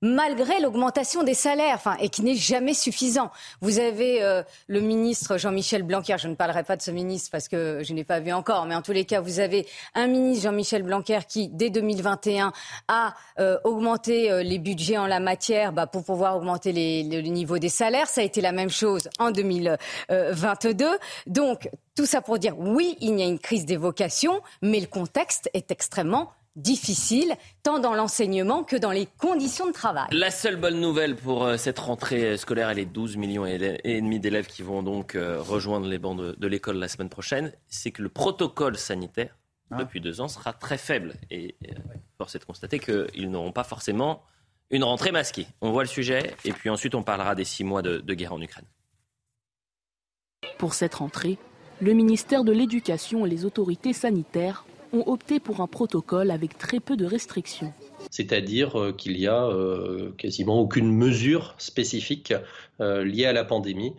malgré 0.02 0.60
l'augmentation 0.60 1.22
des 1.22 1.34
salaires, 1.34 1.74
enfin, 1.74 1.96
et 2.00 2.08
qui 2.08 2.22
n'est 2.22 2.34
jamais 2.34 2.74
suffisant. 2.74 3.30
Vous 3.60 3.78
avez 3.78 4.22
euh, 4.22 4.42
le 4.66 4.80
ministre 4.80 5.36
Jean-Michel 5.36 5.82
Blanquer, 5.82 6.16
je 6.18 6.28
ne 6.28 6.34
parlerai 6.34 6.64
pas 6.64 6.76
de 6.76 6.82
ce 6.82 6.90
ministre 6.90 7.30
parce 7.30 7.48
que 7.48 7.82
je 7.82 7.92
n'ai 7.92 8.04
pas 8.04 8.20
vu 8.20 8.32
encore, 8.32 8.66
mais 8.66 8.74
en 8.74 8.82
tous 8.82 8.92
les 8.92 9.04
cas, 9.04 9.20
vous 9.20 9.40
avez 9.40 9.66
un 9.94 10.06
ministre 10.06 10.44
Jean-Michel 10.44 10.82
Blanquer 10.82 11.20
qui, 11.28 11.48
dès 11.48 11.70
2021, 11.70 12.52
a 12.88 13.14
euh, 13.38 13.58
augmenté 13.64 14.30
euh, 14.30 14.42
les 14.42 14.58
budgets 14.58 14.98
en 14.98 15.06
la 15.06 15.20
matière 15.20 15.72
bah, 15.72 15.86
pour 15.86 16.04
pouvoir 16.04 16.36
augmenter 16.36 16.72
les, 16.72 17.02
le 17.02 17.20
niveau 17.28 17.58
des 17.58 17.68
salaires. 17.68 18.08
Ça 18.08 18.22
a 18.22 18.24
été 18.24 18.40
la 18.40 18.52
même 18.52 18.70
chose 18.70 19.08
en 19.18 19.30
2022. 19.30 20.86
Donc, 21.26 21.68
tout 21.94 22.06
ça 22.06 22.22
pour 22.22 22.38
dire, 22.38 22.58
oui, 22.58 22.96
il 23.00 23.18
y 23.18 23.22
a 23.22 23.26
une 23.26 23.38
crise 23.38 23.66
des 23.66 23.76
vocations, 23.76 24.40
mais 24.62 24.80
le 24.80 24.86
contexte 24.86 25.50
est 25.52 25.70
extrêmement 25.70 26.32
difficile, 26.56 27.34
tant 27.62 27.78
dans 27.78 27.94
l'enseignement 27.94 28.64
que 28.64 28.76
dans 28.76 28.90
les 28.90 29.06
conditions 29.06 29.66
de 29.66 29.72
travail. 29.72 30.08
La 30.10 30.30
seule 30.30 30.56
bonne 30.56 30.80
nouvelle 30.80 31.16
pour 31.16 31.44
euh, 31.44 31.56
cette 31.56 31.78
rentrée 31.78 32.36
scolaire, 32.36 32.70
elle 32.70 32.78
est 32.78 32.86
12 32.86 33.16
millions 33.16 33.46
et 33.46 33.58
demi 33.84 34.18
d'élèves 34.18 34.46
qui 34.46 34.62
vont 34.62 34.82
donc 34.82 35.14
euh, 35.14 35.40
rejoindre 35.40 35.86
les 35.86 35.98
bancs 35.98 36.18
de, 36.18 36.46
l'école 36.46 36.76
la 36.76 36.88
semaine 36.88 37.08
prochaine, 37.08 37.52
c'est 37.68 37.92
que 37.92 38.02
le 38.02 38.08
protocole 38.08 38.76
sanitaire 38.76 39.38
ah. 39.70 39.76
depuis 39.76 40.00
deux 40.00 40.20
ans 40.20 40.28
sera 40.28 40.52
très 40.52 40.78
faible. 40.78 41.14
Et 41.30 41.54
euh, 41.68 41.74
force 42.18 42.34
est 42.34 42.40
de 42.40 42.44
constater 42.44 42.80
qu'ils 42.80 43.30
n'auront 43.30 43.52
pas 43.52 43.64
forcément 43.64 44.22
une 44.70 44.84
rentrée 44.84 45.12
masquée. 45.12 45.46
On 45.60 45.70
voit 45.70 45.84
le 45.84 45.88
sujet 45.88 46.34
et 46.44 46.52
puis 46.52 46.68
ensuite 46.68 46.94
on 46.94 47.02
parlera 47.02 47.34
des 47.34 47.44
six 47.44 47.64
mois 47.64 47.82
de, 47.82 47.98
de 47.98 48.14
guerre 48.14 48.32
en 48.32 48.40
Ukraine. 48.40 48.66
Pour 50.58 50.74
cette 50.74 50.96
rentrée, 50.96 51.38
le 51.80 51.92
ministère 51.92 52.44
de 52.44 52.52
l'Éducation 52.52 53.24
et 53.24 53.30
les 53.30 53.44
autorités 53.44 53.92
sanitaires 53.92 54.64
ont 54.92 55.04
opté 55.06 55.40
pour 55.40 55.60
un 55.60 55.66
protocole 55.66 56.30
avec 56.30 56.58
très 56.58 56.80
peu 56.80 56.96
de 56.96 57.04
restrictions. 57.04 57.72
C'est-à-dire 58.10 58.80
euh, 58.80 58.92
qu'il 58.92 59.16
n'y 59.16 59.26
a 59.26 59.46
euh, 59.46 60.12
quasiment 60.16 60.60
aucune 60.60 60.92
mesure 60.92 61.54
spécifique 61.58 62.32
euh, 62.80 63.04
liée 63.04 63.26
à 63.26 63.32
la 63.32 63.44
pandémie. 63.44 63.94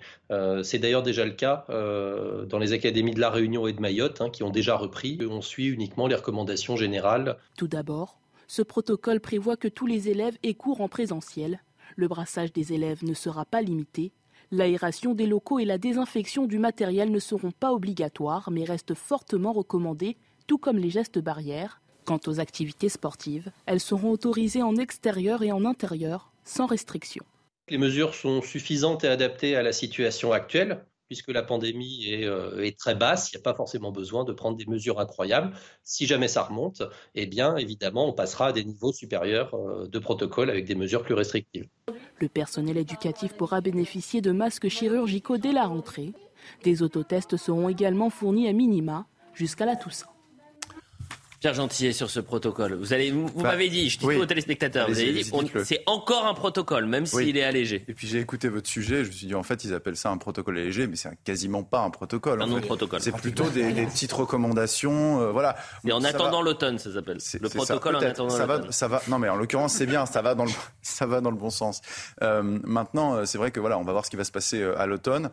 C'est 0.64 0.80
d'ailleurs 0.80 1.04
déjà 1.04 1.26
le 1.26 1.32
cas 1.32 1.66
dans 1.68 2.58
les 2.58 2.72
académies 2.72 3.14
de 3.14 3.20
La 3.20 3.30
Réunion 3.30 3.68
et 3.68 3.74
de 3.74 3.82
Mayotte, 3.82 4.22
hein, 4.22 4.30
qui 4.30 4.44
ont 4.44 4.50
déjà 4.50 4.78
repris. 4.78 5.20
On 5.30 5.42
suit 5.42 5.68
uniquement 5.68 6.08
les 6.08 6.16
recommandations 6.16 6.78
générales. 6.78 7.38
Tout 7.58 7.68
d'abord, 7.68 8.18
ce 8.48 8.62
protocole 8.62 9.20
prévoit 9.20 9.58
que 9.58 9.68
tous 9.68 9.88
les 9.88 10.08
élèves 10.08 10.38
aient 10.44 10.54
cours 10.54 10.80
en 10.80 10.88
présentiel. 10.88 11.60
Le 11.98 12.08
brassage 12.08 12.54
des 12.54 12.72
élèves 12.72 13.04
ne 13.04 13.14
sera 13.14 13.44
pas 13.44 13.62
limité. 13.62 14.14
L'aération 14.52 15.14
des 15.14 15.28
locaux 15.28 15.60
et 15.60 15.66
la 15.66 15.78
désinfection 15.78 16.46
du 16.46 16.60
matériel 16.60 17.12
ne 17.12 17.20
seront 17.20 17.52
pas 17.52 17.74
obligatoires, 17.74 18.52
mais 18.52 18.64
restent 18.64 18.94
fortement 18.94 19.52
recommandés 19.52 20.16
tout 20.52 20.57
comme 20.57 20.80
les 20.80 20.90
gestes 20.90 21.19
barrières. 21.19 21.80
Quant 22.03 22.19
aux 22.28 22.41
activités 22.41 22.90
sportives, 22.90 23.53
elles 23.68 23.80
seront 23.80 24.11
autorisées 24.11 24.61
en 24.61 24.76
extérieur 24.76 25.44
et 25.44 25.53
en 25.53 25.64
intérieur, 25.64 26.34
sans 26.44 26.65
restriction. 26.65 27.23
Les 27.69 27.78
mesures 27.78 28.14
sont 28.14 28.41
suffisantes 28.41 29.06
et 29.06 29.07
adaptées 29.07 29.56
à 29.56 29.64
la 29.64 29.72
situation 29.72 30.34
actuelle, 30.34 30.84
puisque 31.07 31.30
la 31.30 31.41
pandémie 31.41 32.06
est, 32.10 32.26
euh, 32.26 32.69
très 32.78 32.95
basse, 32.95 33.32
il 33.32 33.38
n'y 33.38 33.41
a 33.41 33.44
pas 33.44 33.53
forcément 33.53 33.94
besoin 33.94 34.26
de 34.26 34.34
prendre 34.34 34.57
des 34.57 34.65
mesures 34.65 34.99
incroyables. 34.99 35.56
Si 35.86 36.06
jamais 36.06 36.28
ça 36.28 36.44
remonte, 36.44 36.84
eh 37.15 37.28
bien 37.28 37.56
évidemment, 37.56 38.10
on 38.10 38.14
passera 38.14 38.48
à 38.48 38.52
des 38.52 38.65
niveaux 38.65 38.91
supérieurs 38.91 39.53
euh, 39.53 39.88
de 39.88 39.99
protocole 39.99 40.49
avec 40.49 40.65
des 40.65 40.76
mesures 40.76 41.03
plus 41.03 41.14
restrictives. 41.14 41.69
Le 42.19 42.28
personnel 42.28 42.76
éducatif 42.76 43.36
pourra 43.36 43.61
bénéficier 43.61 44.19
de 44.19 44.34
masques 44.34 44.68
chirurgicaux 44.68 45.38
dès 45.38 45.53
la 45.53 45.64
rentrée. 45.64 46.11
Des 46.65 46.84
autotests 46.84 47.38
seront 47.38 47.69
également 47.69 48.10
fournis 48.10 48.49
à 48.49 48.52
minima 48.52 49.06
jusqu'à 49.34 49.65
la 49.65 49.78
Toussaint. 49.78 50.07
Pierre 51.42 51.56
Gentillet 51.56 51.92
sur 51.92 52.12
ce 52.12 52.20
protocole. 52.20 52.76
Vous 52.76 52.94
allez, 52.94 53.10
vous, 53.10 53.28
bah, 53.36 53.50
m'avez 53.50 53.68
dit, 53.68 53.90
je 53.90 53.98
dis 53.98 54.06
aux 54.06 54.26
téléspectateurs, 54.28 54.88
vous 54.88 55.00
avez 55.00 55.12
dit, 55.12 55.32
c'est 55.66 55.82
encore 55.88 56.28
un 56.28 56.36
protocole, 56.36 56.86
même 56.86 57.08
s'il 57.08 57.36
est 57.36 57.44
allégé. 57.44 57.84
Et 57.88 57.96
puis 57.96 58.08
j'ai 58.08 58.20
écouté 58.20 58.48
votre 58.48 58.70
sujet, 58.70 59.04
je 59.04 59.10
me 59.10 59.12
suis 59.12 59.26
dit, 59.26 59.34
en 59.34 59.42
fait, 59.42 59.64
ils 59.64 59.74
appellent 59.74 59.98
ça 59.98 60.12
un 60.12 60.20
protocole 60.20 60.60
allégé, 60.60 60.86
mais 60.86 60.96
c'est 60.96 61.10
quasiment 61.24 61.64
pas 61.64 61.80
un 61.80 61.90
protocole. 61.90 62.44
Un 62.44 62.46
non-protocole. 62.46 63.02
C'est 63.02 63.12
plutôt 63.12 63.50
des, 63.50 63.72
petites 63.88 64.14
recommandations, 64.14 65.20
euh, 65.20 65.32
voilà. 65.32 65.56
Et 65.84 65.92
en 65.92 66.04
attendant 66.04 66.44
l'automne, 66.44 66.78
ça 66.78 66.94
s'appelle. 66.94 67.18
Le 67.42 67.50
protocole 67.50 67.96
en 67.96 68.02
attendant 68.02 68.38
l'automne. 68.38 68.72
Ça 68.72 68.88
va, 68.88 69.02
non, 69.08 69.18
mais 69.18 69.28
en 69.28 69.36
l'occurrence, 69.36 69.74
c'est 69.74 69.88
bien, 69.88 70.06
ça 70.06 70.22
va 70.22 70.36
dans 70.36 70.46
le, 70.46 70.52
ça 70.84 71.08
va 71.08 71.22
dans 71.22 71.32
le 71.32 71.38
bon 71.38 71.50
sens. 71.50 71.82
Euh, 72.22 72.44
maintenant, 72.44 73.16
euh, 73.16 73.26
c'est 73.26 73.40
vrai 73.40 73.50
que 73.50 73.60
voilà, 73.60 73.80
on 73.80 73.84
va 73.84 73.94
voir 73.94 74.06
ce 74.06 74.12
qui 74.12 74.16
va 74.16 74.26
se 74.26 74.32
passer 74.32 74.62
à 74.62 74.86
l'automne 74.86 75.32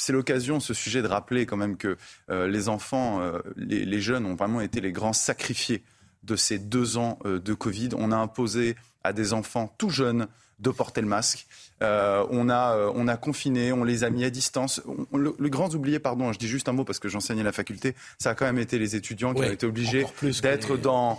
c'est 0.00 0.14
l'occasion, 0.14 0.60
ce 0.60 0.72
sujet, 0.72 1.02
de 1.02 1.06
rappeler 1.06 1.44
quand 1.44 1.58
même 1.58 1.76
que 1.76 1.98
euh, 2.30 2.48
les 2.48 2.70
enfants, 2.70 3.20
euh, 3.20 3.40
les, 3.56 4.00
jeunes 4.00 4.24
ont 4.24 4.34
vraiment 4.34 4.62
été 4.62 4.80
les 4.80 4.92
grands 4.92 5.12
sacrifiés 5.12 5.82
de 6.22 6.36
ces 6.36 6.58
deux 6.58 6.96
ans 6.96 7.18
euh, 7.26 7.38
de 7.38 7.52
Covid. 7.52 7.90
On 7.98 8.10
a 8.10 8.16
imposé 8.16 8.76
à 9.04 9.12
des 9.12 9.34
enfants 9.34 9.74
tout 9.76 9.90
jeunes 9.90 10.26
de 10.58 10.70
porter 10.70 11.02
le 11.02 11.06
masque. 11.06 11.46
on, 11.80 12.48
a, 12.50 12.92
on 12.94 13.08
a 13.08 13.16
confiné, 13.16 13.72
on 13.72 13.84
les 13.84 14.04
a 14.04 14.10
mis 14.10 14.24
à 14.24 14.30
distance. 14.30 14.82
le, 15.12 15.48
grand 15.48 15.74
oublié, 15.74 15.98
pardon, 15.98 16.32
je 16.32 16.38
dis 16.38 16.48
juste 16.48 16.68
un 16.68 16.72
mot 16.72 16.84
parce 16.84 16.98
que 16.98 17.08
j'enseignais 17.08 17.40
à 17.40 17.44
la 17.44 17.52
faculté, 17.52 17.94
ça 18.18 18.30
a 18.30 18.34
quand 18.34 18.44
même 18.44 18.58
été 18.58 18.78
les 18.78 18.94
étudiants 18.94 19.32
qui 19.32 19.40
ont 19.40 19.50
été 19.50 19.64
obligés 19.66 20.04
d'être 20.42 20.76
dans... 20.76 21.18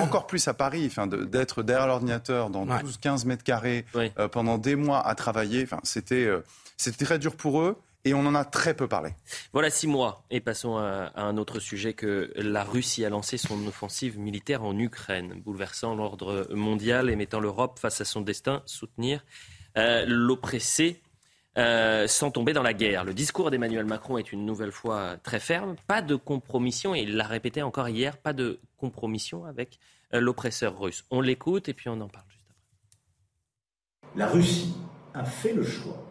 encore 0.00 0.26
plus 0.26 0.48
à 0.48 0.54
Paris, 0.54 0.84
enfin, 0.86 1.06
d'être 1.06 1.62
derrière 1.62 1.86
l'ordinateur 1.86 2.50
dans 2.50 2.66
12-15 2.66 3.26
mètres 3.26 3.44
carrés 3.44 3.84
pendant 4.32 4.58
des 4.58 4.74
mois 4.74 5.06
à 5.06 5.14
travailler. 5.14 5.62
Enfin, 5.62 5.78
c'était 5.84 6.28
c'était 6.80 7.04
très 7.04 7.18
dur 7.18 7.36
pour 7.36 7.60
eux. 7.60 7.76
Et 8.06 8.14
on 8.14 8.20
en 8.20 8.34
a 8.34 8.46
très 8.46 8.72
peu 8.72 8.88
parlé. 8.88 9.10
Voilà 9.52 9.68
six 9.68 9.86
mois. 9.86 10.24
Et 10.30 10.40
passons 10.40 10.78
à, 10.78 11.12
un 11.16 11.36
autre 11.36 11.60
sujet 11.60 11.92
que 11.92 12.32
la 12.34 12.64
Russie 12.64 13.04
a 13.04 13.10
lancé 13.10 13.36
son 13.36 13.66
offensive 13.66 14.18
militaire 14.18 14.64
en 14.64 14.78
Ukraine, 14.78 15.34
bouleversant 15.44 15.94
l'ordre 15.94 16.48
mondial 16.50 17.10
et 17.10 17.16
mettant 17.16 17.40
l'Europe 17.40 17.78
face 17.78 18.00
à 18.00 18.06
son 18.06 18.22
destin, 18.22 18.62
soutenir 18.64 19.22
euh, 19.76 20.06
l'oppressé 20.06 21.02
euh, 21.58 22.06
sans 22.06 22.30
tomber 22.30 22.54
dans 22.54 22.62
la 22.62 22.72
guerre. 22.72 23.04
Le 23.04 23.12
discours 23.12 23.50
d'Emmanuel 23.50 23.84
Macron 23.84 24.16
est 24.16 24.32
une 24.32 24.46
nouvelle 24.46 24.72
fois 24.72 25.18
très 25.22 25.40
ferme. 25.40 25.76
Pas 25.86 26.00
de 26.00 26.16
compromission, 26.16 26.94
et 26.94 27.00
il 27.00 27.16
l'a 27.16 27.26
répété 27.26 27.60
encore 27.60 27.90
hier, 27.90 28.16
pas 28.16 28.32
de 28.32 28.60
compromission 28.78 29.44
avec 29.44 29.78
euh, 30.14 30.20
l'oppresseur 30.20 30.80
russe. 30.80 31.04
On 31.10 31.20
l'écoute 31.20 31.68
et 31.68 31.74
puis 31.74 31.90
on 31.90 32.00
en 32.00 32.08
parle 32.08 32.24
juste 32.30 32.46
après. 32.48 34.16
La 34.16 34.26
Russie 34.26 34.74
a 35.12 35.24
fait 35.24 35.52
le 35.52 35.64
choix 35.64 36.09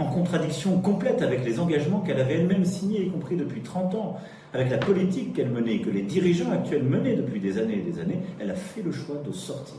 en 0.00 0.06
contradiction 0.06 0.80
complète 0.80 1.20
avec 1.20 1.44
les 1.44 1.60
engagements 1.60 2.00
qu'elle 2.00 2.20
avait 2.20 2.36
elle-même 2.36 2.64
signés, 2.64 3.02
y 3.02 3.10
compris 3.10 3.36
depuis 3.36 3.60
30 3.60 3.94
ans, 3.96 4.16
avec 4.54 4.70
la 4.70 4.78
politique 4.78 5.34
qu'elle 5.34 5.50
menait, 5.50 5.80
que 5.80 5.90
les 5.90 6.00
dirigeants 6.00 6.50
actuels 6.50 6.84
menaient 6.84 7.16
depuis 7.16 7.38
des 7.38 7.58
années 7.58 7.78
et 7.78 7.82
des 7.82 8.00
années, 8.00 8.20
elle 8.38 8.50
a 8.50 8.54
fait 8.54 8.80
le 8.80 8.92
choix 8.92 9.16
de 9.16 9.30
sortir 9.30 9.76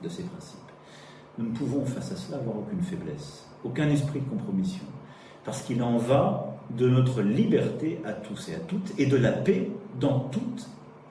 de 0.00 0.08
ces 0.08 0.22
principes. 0.22 0.60
Nous 1.38 1.46
ne 1.46 1.52
pouvons 1.56 1.84
face 1.84 2.12
à 2.12 2.16
cela 2.16 2.38
avoir 2.38 2.58
aucune 2.58 2.82
faiblesse, 2.82 3.48
aucun 3.64 3.88
esprit 3.88 4.20
de 4.20 4.28
compromission, 4.28 4.84
parce 5.44 5.62
qu'il 5.62 5.82
en 5.82 5.98
va 5.98 6.56
de 6.70 6.88
notre 6.88 7.20
liberté 7.20 8.00
à 8.04 8.12
tous 8.12 8.50
et 8.50 8.54
à 8.54 8.60
toutes, 8.60 8.96
et 8.96 9.06
de 9.06 9.16
la 9.16 9.32
paix 9.32 9.70
dans 9.98 10.20
toutes 10.20 10.68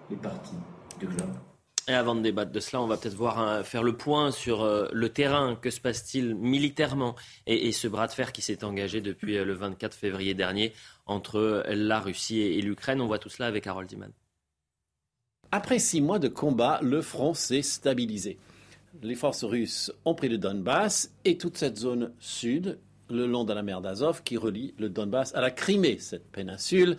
les 0.09 0.15
parties 0.15 0.55
du 1.01 1.07
globe. 1.07 1.52
Et 1.89 1.93
avant 1.93 2.15
de 2.15 2.21
débattre 2.21 2.51
de 2.51 2.59
cela, 2.61 2.81
on 2.81 2.87
va 2.87 2.95
peut-être 2.95 3.15
voir 3.15 3.65
faire 3.65 3.83
le 3.83 3.97
point 3.97 4.31
sur 4.31 4.63
euh, 4.63 4.87
le 4.93 5.09
terrain. 5.09 5.55
Que 5.55 5.69
se 5.69 5.81
passe-t-il 5.81 6.33
militairement 6.33 7.15
et, 7.45 7.73
ce 7.73 7.89
bras 7.89 8.07
de 8.07 8.13
fer 8.13 8.31
qui 8.31 8.41
s'est 8.41 8.63
engagé 8.63 9.01
depuis 9.01 9.37
euh, 9.37 9.43
le 9.43 9.53
24 9.53 9.93
février 9.93 10.33
dernier 10.33 10.71
entre 11.07 11.65
la 11.67 11.99
Russie 11.99 12.39
et, 12.39 12.61
l'Ukraine? 12.61 13.01
On 13.01 13.07
voit 13.07 13.19
tout 13.19 13.29
cela 13.29 13.47
avec 13.47 13.67
Harold 13.67 13.89
Diman. 13.89 14.11
Après 15.51 15.77
six 15.77 15.99
mois 15.99 16.19
de 16.19 16.29
combat, 16.29 16.79
le 16.81 17.01
front 17.01 17.33
s'est 17.33 17.61
stabilisé. 17.61 18.37
Les 19.01 19.15
forces 19.15 19.43
russes 19.43 19.91
ont 20.05 20.15
pris 20.15 20.29
le 20.29 20.37
Donbass 20.37 21.11
et 21.25 21.37
toute 21.37 21.57
cette 21.57 21.77
zone 21.77 22.13
sud, 22.19 22.79
le 23.09 23.27
long 23.27 23.43
de 23.43 23.53
la 23.53 23.61
mer 23.61 23.81
d'Azov, 23.81 24.23
qui 24.23 24.37
relie 24.37 24.73
le 24.77 24.89
Donbass 24.89 25.35
à 25.35 25.41
la 25.41 25.51
Crimée, 25.51 25.97
cette 25.99 26.31
péninsule 26.31 26.95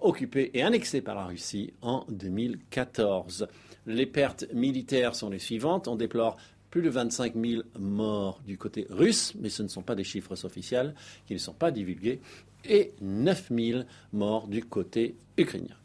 occupée 0.00 0.50
et 0.54 0.62
annexée 0.62 1.00
par 1.00 1.14
la 1.14 1.24
Russie 1.24 1.72
en 1.80 2.04
2014. 2.08 3.48
Les 3.86 4.06
pertes 4.06 4.46
militaires 4.52 5.14
sont 5.14 5.30
les 5.30 5.38
suivantes. 5.38 5.88
On 5.88 5.96
déplore 5.96 6.36
plus 6.70 6.82
de 6.82 6.90
25 6.90 7.34
000 7.34 7.62
morts 7.78 8.40
du 8.44 8.58
côté 8.58 8.86
russe, 8.90 9.32
mais 9.40 9.48
ce 9.48 9.62
ne 9.62 9.68
sont 9.68 9.82
pas 9.82 9.94
des 9.94 10.04
chiffres 10.04 10.44
officiels 10.44 10.94
qui 11.26 11.34
ne 11.34 11.38
sont 11.38 11.54
pas 11.54 11.70
divulgués, 11.70 12.20
et 12.68 12.92
9 13.00 13.50
000 13.56 13.80
morts 14.12 14.48
du 14.48 14.64
côté 14.64 15.14
ukrainien. 15.38 15.76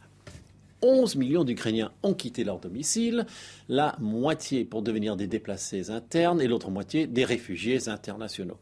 11 0.82 1.16
millions 1.16 1.44
d'Ukrainiens 1.44 1.92
ont 2.02 2.16
quitté 2.16 2.44
leur 2.44 2.60
domicile, 2.60 3.26
la 3.70 3.96
moitié 4.00 4.66
pour 4.66 4.82
devenir 4.82 5.16
des 5.16 5.28
déplacés 5.28 5.92
internes 5.92 6.42
et 6.42 6.48
l'autre 6.48 6.72
moitié 6.72 7.06
des 7.06 7.24
réfugiés 7.24 7.88
internationaux. 7.88 8.58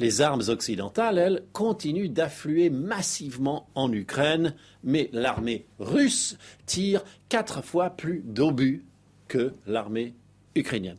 Les 0.00 0.20
armes 0.20 0.42
occidentales, 0.48 1.18
elles, 1.18 1.44
continuent 1.52 2.10
d'affluer 2.10 2.68
massivement 2.68 3.68
en 3.76 3.92
Ukraine, 3.92 4.54
mais 4.82 5.08
l'armée 5.12 5.66
russe 5.78 6.36
tire 6.66 7.04
quatre 7.28 7.62
fois 7.62 7.90
plus 7.90 8.22
d'obus 8.24 8.84
que 9.28 9.52
l'armée 9.66 10.14
ukrainienne. 10.56 10.98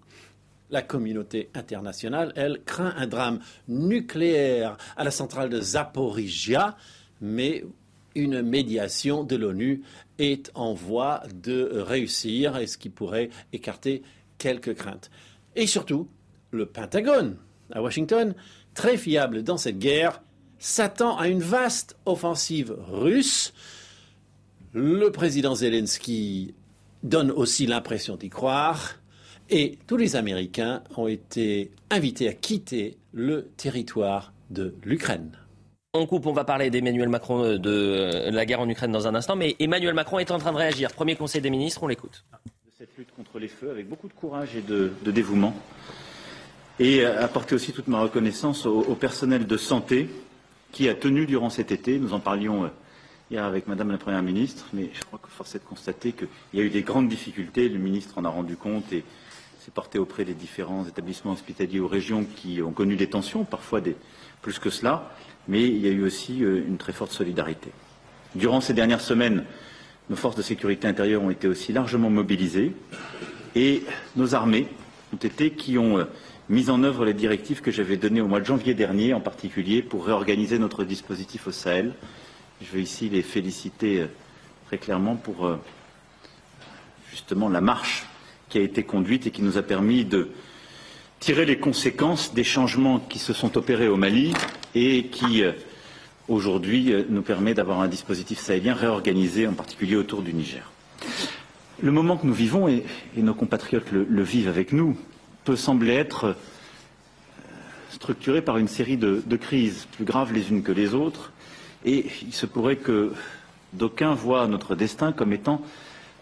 La 0.72 0.82
communauté 0.82 1.50
internationale, 1.54 2.32
elle, 2.36 2.62
craint 2.66 2.94
un 2.96 3.06
drame 3.06 3.40
nucléaire 3.68 4.78
à 4.96 5.04
la 5.04 5.12
centrale 5.12 5.50
de 5.50 5.60
Zaporizhia, 5.60 6.78
mais 7.20 7.66
une 8.16 8.42
médiation 8.42 9.24
de 9.24 9.36
l'ONU 9.36 9.84
est 10.20 10.52
en 10.56 10.74
voie 10.74 11.24
de 11.34 11.70
réussir, 11.74 12.58
et 12.58 12.66
ce 12.66 12.78
qui 12.78 12.90
pourrait 12.90 13.30
écarter 13.52 14.04
quelques 14.38 14.74
craintes. 14.74 15.12
Et 15.58 15.68
surtout, 15.68 16.08
le 16.52 16.66
Pentagone 16.66 17.38
à 17.72 17.82
Washington 17.82 18.34
très 18.76 18.98
fiable 18.98 19.42
dans 19.42 19.58
cette 19.58 19.80
guerre, 19.80 20.22
s'attend 20.60 21.18
à 21.18 21.28
une 21.28 21.42
vaste 21.42 21.98
offensive 22.06 22.76
russe. 22.92 23.54
Le 24.74 25.10
président 25.10 25.56
Zelensky 25.56 26.54
donne 27.02 27.32
aussi 27.32 27.66
l'impression 27.66 28.18
d'y 28.18 28.30
croire. 28.30 28.96
Et 29.50 29.78
tous 29.88 29.98
les 29.98 30.16
Américains 30.16 30.84
ont 30.98 31.08
été 31.08 31.72
invités 31.90 32.28
à 32.28 32.34
quitter 32.34 32.98
le 33.14 33.48
territoire 33.58 34.34
de 34.50 34.76
l'Ukraine. 34.84 35.38
On 35.94 36.08
coupe, 36.08 36.26
on 36.26 36.34
va 36.34 36.44
parler 36.44 36.70
d'Emmanuel 36.70 37.08
Macron 37.08 37.44
euh, 37.44 37.58
de 37.58 38.30
la 38.30 38.46
guerre 38.46 38.60
en 38.60 38.68
Ukraine 38.68 38.92
dans 38.92 39.08
un 39.08 39.16
instant, 39.16 39.36
mais 39.36 39.56
Emmanuel 39.60 39.94
Macron 39.94 40.20
est 40.20 40.32
en 40.32 40.40
train 40.40 40.52
de 40.52 40.58
réagir. 40.58 40.92
Premier 40.92 41.16
conseil 41.16 41.42
des 41.42 41.50
ministres, 41.50 41.84
on 41.84 41.88
l'écoute. 41.88 42.26
De 42.66 42.72
cette 42.78 42.98
lutte 42.98 43.12
contre 43.16 43.40
les 43.40 43.48
feux 43.48 43.70
avec 43.70 43.88
beaucoup 43.88 44.10
de 44.10 44.14
courage 44.14 44.56
et 44.58 44.62
de 44.62 44.92
dévouement 45.12 45.54
et 46.80 47.06
apporter 47.06 47.56
aussi 47.56 47.72
toute 47.72 47.88
ma 47.88 48.00
reconnaissance 48.00 48.66
au, 48.66 48.96
personnel 48.96 49.48
de 49.48 49.58
santé 49.58 50.10
qui 50.72 50.90
a 50.90 50.94
tenu 50.94 51.26
durant 51.26 51.50
cet 51.50 51.72
été, 51.72 52.00
nous 52.00 52.14
en 52.14 52.20
parlions 52.20 52.66
euh, 52.66 52.70
hier 53.32 53.46
avec 53.46 53.68
Madame 53.68 53.92
la 53.92 53.98
Première 53.98 54.22
ministre, 54.22 54.66
mais 54.74 54.90
je 54.94 55.02
crois 55.04 55.20
que 55.24 55.30
force 55.30 55.56
est 55.56 55.60
de 55.60 55.64
constater 55.64 56.12
qu'il 56.12 56.28
y 56.54 56.60
a 56.60 56.64
eu 56.64 56.70
des 56.70 56.82
grandes 56.82 57.08
difficultés. 57.08 57.70
Le 57.70 57.80
ministre 57.80 58.18
en 58.18 58.26
a 58.26 58.30
rendu 58.30 58.58
compte 58.58 58.92
et 58.92 59.06
s'est 59.60 59.72
porté 59.72 60.00
auprès 60.00 60.26
des 60.26 60.34
différents 60.34 60.86
établissements 60.86 61.32
hospitaliers 61.32 61.80
ou 61.80 61.88
régions 61.88 62.26
qui 62.26 62.62
ont 62.62 62.72
connu 62.72 62.98
des 62.98 63.08
tensions, 63.08 63.46
parfois 63.46 63.80
des, 63.80 63.96
plus 64.42 64.60
que 64.60 64.70
cela, 64.70 65.12
mais 65.48 65.64
il 65.64 65.78
y 65.78 65.88
a 65.88 65.92
eu 65.92 66.04
aussi 66.04 66.44
euh, 66.44 66.62
une 66.68 66.78
très 66.78 66.94
forte 66.94 67.12
solidarité. 67.12 67.72
Durant 68.36 68.60
ces 68.60 68.74
dernières 68.74 69.02
semaines, 69.02 69.46
nos 70.10 70.18
forces 70.18 70.36
de 70.36 70.42
sécurité 70.42 70.88
intérieure 70.88 71.24
ont 71.24 71.30
été 71.30 71.48
aussi 71.48 71.72
largement 71.72 72.10
mobilisées 72.10 72.74
et 73.56 73.84
nos 74.18 74.36
armées 74.36 74.68
ont 75.14 75.26
été 75.26 75.52
qui 75.52 75.78
ont 75.78 76.00
euh, 76.00 76.04
mis 76.50 76.70
en 76.70 76.84
œuvre 76.84 77.06
les 77.06 77.14
directives 77.14 77.62
que 77.62 77.72
j'avais 77.72 77.98
données 77.98 78.22
au 78.22 78.28
mois 78.28 78.40
de 78.40 78.46
janvier 78.46 78.74
dernier, 78.74 79.14
en 79.14 79.20
particulier 79.20 79.82
pour 79.82 80.06
réorganiser 80.06 80.60
notre 80.60 80.84
dispositif 80.84 81.48
au 81.48 81.52
Sahel. 81.52 81.94
Je 82.62 82.72
veux 82.72 82.82
ici 82.82 83.10
les 83.10 83.22
féliciter 83.22 84.02
euh, 84.02 84.08
très 84.68 84.78
clairement 84.78 85.16
pour 85.16 85.46
euh, 85.46 85.58
justement 87.12 87.50
la 87.50 87.62
marche 87.62 88.06
qui 88.50 88.58
a 88.58 88.62
été 88.62 88.84
conduite 88.84 89.28
et 89.28 89.32
qui 89.32 89.42
nous 89.42 89.58
a 89.58 89.64
permis 89.64 90.06
de 90.06 90.30
tirer 91.20 91.46
les 91.46 91.58
conséquences 91.58 92.34
des 92.34 92.44
changements 92.44 93.00
qui 93.00 93.20
se 93.20 93.34
sont 93.34 93.58
opérés 93.58 93.88
au 93.88 93.98
Mali 93.98 94.34
et 94.76 95.06
qui 95.06 95.44
aujourd'hui 96.28 96.94
nous 97.10 97.22
permet 97.22 97.54
d'avoir 97.54 97.82
un 97.82 97.88
dispositif 97.88 98.38
sahélien 98.40 98.74
réorganisé, 98.76 99.48
en 99.48 99.54
particulier 99.54 99.96
autour 99.96 100.22
du 100.22 100.34
Niger. 100.34 100.72
Le 101.82 101.92
moment 101.92 102.18
que 102.18 102.26
nous 102.26 102.34
vivons, 102.34 102.68
et, 102.68 102.84
nos 103.18 103.34
compatriotes 103.34 103.92
le, 103.92 104.24
vivent 104.24 104.48
avec 104.48 104.72
nous, 104.72 104.98
peut 105.46 105.56
sembler 105.56 105.94
être 105.94 106.26
euh, 106.26 106.34
structuré 107.92 108.42
par 108.42 108.58
une 108.58 108.68
série 108.68 108.98
de, 108.98 109.22
crises 109.38 109.88
plus 109.92 110.04
graves 110.04 110.34
les 110.34 110.50
unes 110.50 110.64
que 110.64 110.72
les 110.72 110.94
autres, 110.94 111.32
et 111.86 112.08
il 112.24 112.34
se 112.34 112.48
pourrait 112.48 112.78
que 112.78 113.14
d'aucuns 113.74 114.16
voient 114.16 114.48
notre 114.48 114.76
destin 114.76 115.12
comme 115.12 115.34
étant 115.34 115.62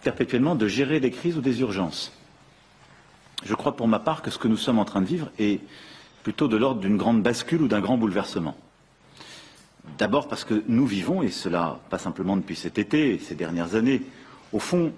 perpétuellement 0.03 0.55
de 0.55 0.67
gérer 0.67 0.99
des 0.99 1.09
crises 1.09 1.37
ou 1.37 1.41
des 1.41 1.61
urgences. 1.61 2.11
Je 3.45 3.55
crois 3.55 3.75
pour 3.77 3.87
ma 3.87 3.99
part 3.99 4.21
que 4.21 4.29
ce 4.29 4.37
que 4.37 4.49
nous 4.49 4.57
sommes 4.57 4.79
en 4.79 4.85
train 4.85 5.01
de 5.01 5.07
vivre 5.07 5.31
est 5.39 5.61
plutôt 6.23 6.49
de 6.49 6.57
l'ordre 6.57 6.81
d'une 6.81 6.97
grande 6.97 7.23
bascule 7.23 7.61
ou 7.61 7.67
d'un 7.69 7.79
grand 7.79 7.97
bouleversement. 7.97 8.57
D'abord 9.97 10.27
parce 10.27 10.43
que 10.43 10.63
nous 10.67 10.85
vivons, 10.85 11.23
et 11.23 11.31
cela 11.31 11.79
pas 11.89 11.97
simplement 11.97 12.35
depuis 12.35 12.55
cet 12.55 12.77
été 12.77 13.19
ces 13.19 13.35
dernières 13.35 13.75
années, 13.75 14.01
au 14.51 14.59
fond, 14.59 14.91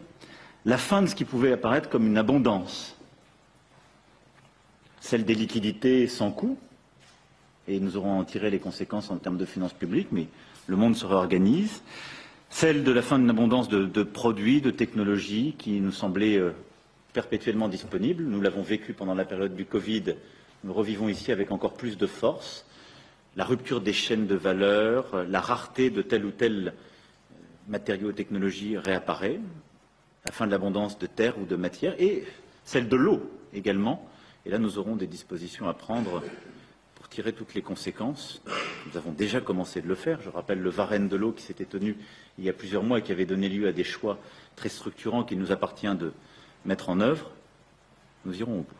la 0.65 0.79
fin 0.79 1.03
de 1.03 1.07
ce 1.07 1.15
qui 1.15 1.25
pouvait 1.25 1.51
apparaître 1.51 1.89
comme 1.89 2.07
une 2.07 2.17
abondance, 2.17 2.94
celle 5.05 5.23
des 5.23 5.35
liquidités 5.35 6.07
sans 6.07 6.31
coût, 6.31 6.57
et 7.67 7.79
nous 7.79 7.95
aurons 7.95 8.17
en 8.17 8.23
tiré 8.23 8.49
les 8.49 8.57
conséquences 8.57 9.11
en 9.11 9.17
termes 9.17 9.37
de 9.37 9.45
finances 9.45 9.73
publiques, 9.73 10.07
mais 10.11 10.27
le 10.65 10.75
monde 10.75 10.95
se 10.95 11.05
réorganise, 11.05 11.83
celle 12.49 12.83
de 12.83 12.91
la 12.91 13.03
fin 13.03 13.19
d'une 13.19 13.29
abondance 13.29 13.69
de, 13.69 14.03
produits, 14.03 14.61
de 14.61 14.71
technologies 14.71 15.53
qui 15.59 15.79
nous 15.79 15.91
semblaient 15.91 16.39
euh, 16.39 16.53
perpétuellement 17.13 17.67
disponibles. 17.67 18.23
Nous 18.23 18.41
l'avons 18.41 18.63
vécu 18.63 18.93
pendant 18.93 19.13
la 19.13 19.25
période 19.25 19.55
du 19.55 19.65
Covid, 19.65 20.15
nous 20.63 20.73
revivons 20.73 21.07
ici 21.07 21.31
avec 21.31 21.51
encore 21.51 21.75
plus 21.75 21.99
de 21.99 22.07
force. 22.07 22.65
La 23.35 23.45
rupture 23.45 23.81
des 23.81 23.93
chaînes 23.93 24.25
de 24.25 24.35
valeur, 24.35 25.23
la 25.29 25.39
rareté 25.39 25.91
de 25.91 26.01
tel 26.01 26.25
ou 26.25 26.31
tel 26.31 26.69
euh, 26.69 27.35
matériau 27.67 28.07
ou 28.07 28.11
technologie 28.11 28.75
réapparaît 28.75 29.39
la 30.25 30.31
fin 30.31 30.47
de 30.47 30.51
l'abondance 30.51 30.97
de 30.97 31.05
terre 31.05 31.37
ou 31.37 31.45
de 31.45 31.55
matière, 31.55 31.93
et 31.99 32.23
celle 32.63 32.89
de 32.89 32.95
l'eau 32.95 33.29
également. 33.53 34.09
Et 34.45 34.49
là, 34.49 34.59
nous 34.59 34.77
aurons 34.77 34.95
des 34.95 35.07
dispositions 35.07 35.67
à 35.67 35.73
prendre 35.73 36.21
pour 36.95 37.09
tirer 37.09 37.33
toutes 37.33 37.55
les 37.55 37.61
conséquences. 37.61 38.41
Nous 38.85 38.97
avons 38.97 39.11
déjà 39.11 39.41
commencé 39.41 39.81
de 39.81 39.87
le 39.87 39.95
faire. 39.95 40.21
Je 40.21 40.29
rappelle 40.29 40.59
le 40.59 40.69
Varenne 40.69 41.07
de 41.07 41.15
l'eau 41.15 41.31
qui 41.31 41.43
s'était 41.43 41.65
tenu 41.65 41.97
il 42.37 42.43
y 42.43 42.49
a 42.49 42.53
plusieurs 42.53 42.83
mois 42.83 42.99
et 42.99 43.01
qui 43.01 43.11
avait 43.11 43.25
donné 43.25 43.49
lieu 43.49 43.67
à 43.67 43.71
des 43.71 43.83
choix 43.83 44.19
très 44.55 44.69
structurants 44.69 45.23
qu'il 45.23 45.39
nous 45.39 45.51
appartient 45.51 45.93
de 45.95 46.11
mettre 46.65 46.89
en 46.89 46.99
œuvre. 46.99 47.31
Nous 48.25 48.37
irons 48.39 48.59
au 48.59 48.61
bout. 48.61 48.75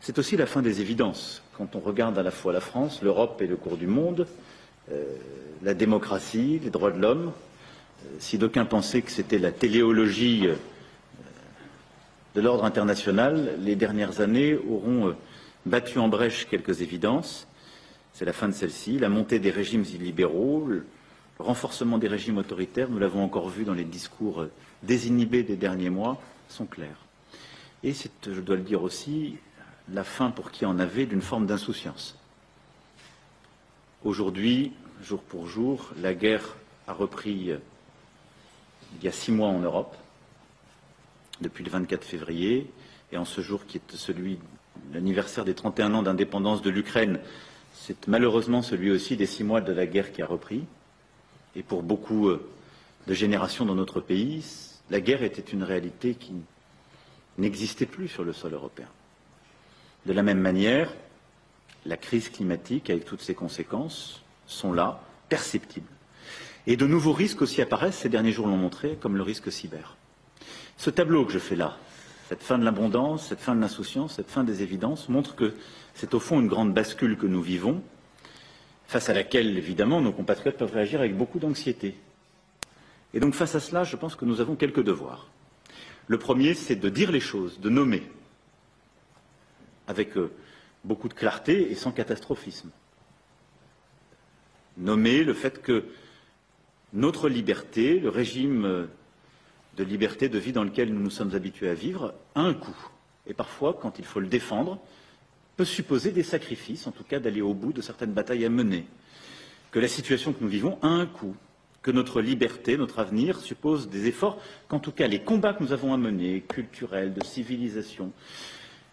C'est 0.00 0.18
aussi 0.18 0.36
la 0.36 0.46
fin 0.46 0.62
des 0.62 0.80
évidences. 0.80 1.42
Quand 1.56 1.74
on 1.74 1.80
regarde 1.80 2.18
à 2.18 2.22
la 2.22 2.30
fois 2.30 2.52
la 2.52 2.60
France, 2.60 3.02
l'Europe 3.02 3.42
et 3.42 3.46
le 3.48 3.56
cours 3.56 3.76
du 3.76 3.88
monde, 3.88 4.28
euh, 4.92 5.04
la 5.62 5.74
démocratie, 5.74 6.60
les 6.62 6.70
droits 6.70 6.92
de 6.92 7.00
l'homme, 7.00 7.32
si 8.20 8.38
d'aucuns 8.38 8.64
pensaient 8.64 9.02
que 9.02 9.10
c'était 9.10 9.38
la 9.38 9.50
téléologie 9.50 10.46
euh, 10.46 10.54
de 12.34 12.40
l'ordre 12.40 12.64
international, 12.64 13.56
les 13.60 13.76
dernières 13.76 14.20
années 14.20 14.56
auront 14.56 15.08
euh, 15.08 15.16
battu 15.66 15.98
en 15.98 16.08
brèche 16.08 16.46
quelques 16.48 16.82
évidences. 16.82 17.46
C'est 18.12 18.24
la 18.24 18.32
fin 18.32 18.48
de 18.48 18.52
celle-ci, 18.52 18.98
la 18.98 19.08
montée 19.08 19.38
des 19.38 19.50
régimes 19.50 19.84
illibéraux, 19.84 20.66
le 20.66 20.84
renforcement 21.38 21.98
des 21.98 22.08
régimes 22.08 22.38
autoritaires, 22.38 22.88
nous 22.88 22.98
l'avons 22.98 23.22
encore 23.22 23.48
vu 23.48 23.64
dans 23.64 23.74
les 23.74 23.84
discours 23.84 24.42
euh, 24.42 24.50
désinhibés 24.82 25.42
des 25.42 25.56
derniers 25.56 25.90
mois, 25.90 26.20
sont 26.48 26.66
clairs. 26.66 27.06
Et 27.82 27.92
c'est, 27.92 28.10
je 28.24 28.40
dois 28.40 28.56
le 28.56 28.62
dire 28.62 28.82
aussi, 28.82 29.36
la 29.92 30.04
fin 30.04 30.30
pour 30.30 30.50
qui 30.50 30.66
en 30.66 30.78
avait 30.78 31.06
d'une 31.06 31.22
forme 31.22 31.46
d'insouciance. 31.46 32.16
Aujourd'hui, 34.04 34.72
jour 35.02 35.22
pour 35.22 35.46
jour, 35.46 35.90
la 36.00 36.14
guerre 36.14 36.56
a 36.86 36.92
repris 36.92 37.52
il 38.96 39.04
y 39.04 39.08
a 39.08 39.12
six 39.12 39.32
mois 39.32 39.48
en 39.48 39.60
Europe, 39.60 39.96
depuis 41.40 41.64
le 41.64 41.70
24 41.70 42.04
février, 42.04 42.70
et 43.12 43.16
en 43.16 43.24
ce 43.24 43.40
jour 43.40 43.66
qui 43.66 43.78
est 43.78 43.96
celui, 43.96 44.38
l'anniversaire 44.92 45.44
des 45.44 45.54
31 45.54 45.94
ans 45.94 46.02
d'indépendance 46.02 46.62
de 46.62 46.70
l'Ukraine, 46.70 47.20
c'est 47.74 48.06
malheureusement 48.06 48.62
celui 48.62 48.90
aussi 48.90 49.16
des 49.16 49.26
six 49.26 49.44
mois 49.44 49.60
de 49.60 49.72
la 49.72 49.86
guerre 49.86 50.12
qui 50.12 50.22
a 50.22 50.26
repris. 50.26 50.64
Et 51.56 51.62
pour 51.62 51.82
beaucoup 51.82 52.28
euh, 52.28 52.46
de 53.06 53.14
générations 53.14 53.64
dans 53.64 53.74
notre 53.74 54.00
pays, 54.00 54.44
la 54.90 55.00
guerre 55.00 55.22
était 55.22 55.42
une 55.42 55.62
réalité 55.62 56.14
qui 56.14 56.32
n'existait 57.38 57.86
plus 57.86 58.08
sur 58.08 58.24
le 58.24 58.32
sol 58.32 58.54
européen. 58.54 58.88
De 60.06 60.12
la 60.12 60.22
même 60.22 60.40
manière, 60.40 60.92
la 61.86 61.96
crise 61.96 62.28
climatique, 62.28 62.90
avec 62.90 63.04
toutes 63.04 63.22
ses 63.22 63.34
conséquences, 63.34 64.22
sont 64.46 64.72
là, 64.72 65.02
perceptibles. 65.28 65.86
Et 66.66 66.76
de 66.76 66.86
nouveaux 66.86 67.12
risques 67.12 67.42
aussi 67.42 67.62
apparaissent, 67.62 67.98
ces 67.98 68.08
derniers 68.08 68.32
jours 68.32 68.46
l'ont 68.46 68.56
montré, 68.56 68.96
comme 69.00 69.16
le 69.16 69.22
risque 69.22 69.52
cyber. 69.52 69.97
Ce 70.78 70.90
tableau 70.90 71.24
que 71.24 71.32
je 71.32 71.40
fais 71.40 71.56
là, 71.56 71.76
cette 72.28 72.44
fin 72.44 72.56
de 72.56 72.64
l'abondance, 72.64 73.26
cette 73.26 73.40
fin 73.40 73.56
de 73.56 73.60
l'insouciance, 73.60 74.14
cette 74.14 74.30
fin 74.30 74.44
des 74.44 74.62
évidences, 74.62 75.08
montre 75.08 75.34
que 75.34 75.54
c'est 75.94 76.14
au 76.14 76.20
fond 76.20 76.38
une 76.38 76.46
grande 76.46 76.72
bascule 76.72 77.18
que 77.18 77.26
nous 77.26 77.42
vivons, 77.42 77.82
face 78.86 79.10
à 79.10 79.12
laquelle, 79.12 79.58
évidemment, 79.58 80.00
nos 80.00 80.12
compatriotes 80.12 80.56
peuvent 80.56 80.72
réagir 80.72 81.00
avec 81.00 81.16
beaucoup 81.16 81.40
d'anxiété. 81.40 81.96
Et 83.12 83.18
donc, 83.18 83.34
face 83.34 83.56
à 83.56 83.60
cela, 83.60 83.82
je 83.82 83.96
pense 83.96 84.14
que 84.14 84.24
nous 84.24 84.40
avons 84.40 84.54
quelques 84.54 84.84
devoirs. 84.84 85.28
Le 86.06 86.16
premier, 86.16 86.54
c'est 86.54 86.76
de 86.76 86.88
dire 86.88 87.10
les 87.10 87.20
choses, 87.20 87.58
de 87.58 87.70
nommer, 87.70 88.04
avec 89.88 90.16
euh, 90.16 90.30
beaucoup 90.84 91.08
de 91.08 91.14
clarté 91.14 91.72
et 91.72 91.74
sans 91.74 91.90
catastrophisme. 91.90 92.70
Nommer 94.76 95.24
le 95.24 95.34
fait 95.34 95.60
que 95.60 95.86
notre 96.92 97.28
liberté, 97.28 97.98
le 97.98 98.10
régime 98.10 98.88
de 99.78 99.84
liberté 99.84 100.28
de 100.28 100.38
vie 100.38 100.52
dans 100.52 100.64
lequel 100.64 100.92
nous 100.92 101.00
nous 101.00 101.10
sommes 101.10 101.34
habitués 101.34 101.68
à 101.68 101.74
vivre, 101.74 102.12
a 102.34 102.40
un 102.40 102.52
coût. 102.52 102.76
Et 103.28 103.34
parfois, 103.34 103.78
quand 103.80 104.00
il 104.00 104.04
faut 104.04 104.18
le 104.18 104.26
défendre, 104.26 104.80
peut 105.56 105.64
supposer 105.64 106.10
des 106.10 106.24
sacrifices, 106.24 106.86
en 106.88 106.90
tout 106.90 107.04
cas 107.04 107.20
d'aller 107.20 107.40
au 107.40 107.54
bout 107.54 107.72
de 107.72 107.80
certaines 107.80 108.12
batailles 108.12 108.44
à 108.44 108.48
mener. 108.48 108.86
Que 109.70 109.78
la 109.78 109.86
situation 109.86 110.32
que 110.32 110.42
nous 110.42 110.48
vivons 110.48 110.78
a 110.82 110.88
un 110.88 111.06
coût, 111.06 111.36
que 111.82 111.92
notre 111.92 112.20
liberté, 112.20 112.76
notre 112.76 112.98
avenir 112.98 113.38
suppose 113.38 113.88
des 113.88 114.06
efforts, 114.06 114.40
qu'en 114.66 114.80
tout 114.80 114.90
cas 114.92 115.06
les 115.06 115.22
combats 115.22 115.54
que 115.54 115.62
nous 115.62 115.72
avons 115.72 115.94
à 115.94 115.96
mener, 115.96 116.40
culturels, 116.40 117.14
de 117.14 117.22
civilisation, 117.22 118.12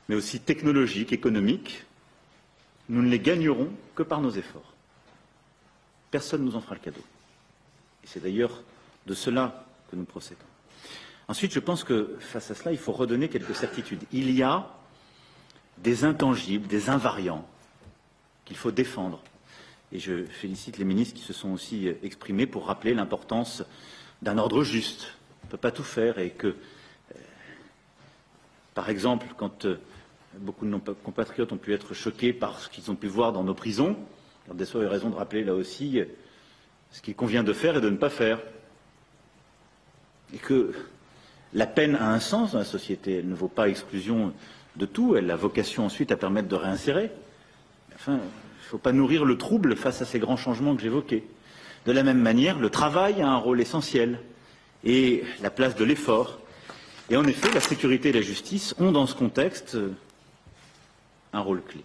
mais 0.07 0.15
aussi 0.15 0.39
technologiques, 0.39 1.13
économiques, 1.13 1.83
nous 2.89 3.01
ne 3.01 3.09
les 3.09 3.19
gagnerons 3.19 3.69
que 3.95 4.03
par 4.03 4.21
nos 4.21 4.29
efforts. 4.29 4.73
Personne 6.11 6.41
ne 6.41 6.45
nous 6.45 6.55
en 6.55 6.61
fera 6.61 6.75
le 6.75 6.81
cadeau. 6.81 7.03
Et 8.03 8.07
c'est 8.07 8.21
d'ailleurs 8.21 8.61
de 9.07 9.15
cela 9.15 9.65
que 9.89 9.95
nous 9.95 10.05
procédons. 10.05 10.45
Ensuite, 11.27 11.53
je 11.53 11.59
pense 11.59 11.83
que 11.83 12.15
face 12.19 12.51
à 12.51 12.55
cela, 12.55 12.71
il 12.71 12.77
faut 12.77 12.91
redonner 12.91 13.29
quelques 13.29 13.55
certitudes. 13.55 14.03
Il 14.11 14.31
y 14.31 14.43
a 14.43 14.69
des 15.79 16.03
intangibles, 16.03 16.67
des 16.67 16.89
invariants 16.89 17.47
qu'il 18.45 18.57
faut 18.57 18.71
défendre. 18.71 19.21
Et 19.91 19.99
je 19.99 20.25
félicite 20.25 20.77
les 20.77 20.85
ministres 20.85 21.15
qui 21.15 21.25
se 21.25 21.33
sont 21.33 21.51
aussi 21.51 21.87
exprimés 22.03 22.45
pour 22.45 22.67
rappeler 22.67 22.93
l'importance 22.93 23.63
d'un 24.21 24.37
ordre 24.37 24.63
juste. 24.63 25.13
On 25.43 25.47
ne 25.47 25.51
peut 25.51 25.57
pas 25.57 25.71
tout 25.71 25.83
faire 25.83 26.19
et 26.19 26.29
que, 26.29 26.47
euh, 26.47 26.53
par 28.73 28.89
exemple, 28.89 29.27
quand 29.37 29.65
euh, 29.65 29.79
beaucoup 30.37 30.65
de 30.65 30.71
nos 30.71 30.79
compatriotes 30.79 31.51
ont 31.51 31.57
pu 31.57 31.73
être 31.73 31.93
choqués 31.93 32.33
par 32.33 32.59
ce 32.59 32.69
qu'ils 32.69 32.91
ont 32.91 32.95
pu 32.95 33.07
voir 33.07 33.33
dans 33.33 33.43
nos 33.43 33.53
prisons, 33.53 33.97
des 34.53 34.75
a 34.75 34.79
eu 34.79 34.85
raison 34.85 35.09
de 35.09 35.15
rappeler 35.15 35.43
là 35.43 35.55
aussi 35.55 35.99
ce 36.91 37.01
qu'il 37.01 37.15
convient 37.15 37.43
de 37.43 37.53
faire 37.53 37.77
et 37.77 37.81
de 37.81 37.89
ne 37.89 37.97
pas 37.97 38.11
faire. 38.11 38.39
Et 40.33 40.37
que 40.37 40.73
la 41.55 41.65
peine 41.65 41.95
a 41.95 42.11
un 42.11 42.19
sens 42.19 42.51
dans 42.51 42.59
la 42.59 42.65
société, 42.65 43.19
elle 43.19 43.29
ne 43.29 43.33
vaut 43.33 43.47
pas 43.47 43.69
exclusion 43.69 44.33
de 44.75 44.85
tout, 44.85 45.15
elle 45.15 45.31
a 45.31 45.37
vocation 45.37 45.85
ensuite 45.85 46.11
à 46.11 46.17
permettre 46.17 46.49
de 46.49 46.55
réinsérer. 46.55 47.09
Enfin, 47.95 48.15
il 48.15 48.65
ne 48.65 48.69
faut 48.69 48.77
pas 48.77 48.91
nourrir 48.91 49.23
le 49.23 49.37
trouble 49.37 49.77
face 49.77 50.01
à 50.01 50.05
ces 50.05 50.19
grands 50.19 50.35
changements 50.35 50.75
que 50.75 50.81
j'évoquais. 50.81 51.23
De 51.85 51.93
la 51.93 52.03
même 52.03 52.19
manière, 52.19 52.59
le 52.59 52.69
travail 52.69 53.21
a 53.21 53.29
un 53.29 53.37
rôle 53.37 53.61
essentiel 53.61 54.19
et 54.83 55.23
la 55.41 55.49
place 55.49 55.75
de 55.75 55.85
l'effort. 55.85 56.41
Et 57.09 57.15
en 57.15 57.23
effet, 57.23 57.53
la 57.53 57.61
sécurité 57.61 58.09
et 58.09 58.13
la 58.13 58.21
justice 58.21 58.75
ont 58.77 58.91
dans 58.91 59.07
ce 59.07 59.15
contexte 59.15 59.77
un 61.31 61.39
rôle 61.39 61.61
clé. 61.61 61.81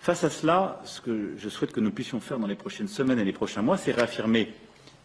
Face 0.00 0.24
à 0.24 0.30
cela, 0.30 0.80
ce 0.84 1.00
que 1.00 1.34
je 1.38 1.48
souhaite 1.48 1.72
que 1.72 1.80
nous 1.80 1.92
puissions 1.92 2.18
faire 2.18 2.40
dans 2.40 2.46
les 2.48 2.56
prochaines 2.56 2.88
semaines 2.88 3.20
et 3.20 3.24
les 3.24 3.32
prochains 3.32 3.62
mois, 3.62 3.76
c'est 3.76 3.92
réaffirmer 3.92 4.52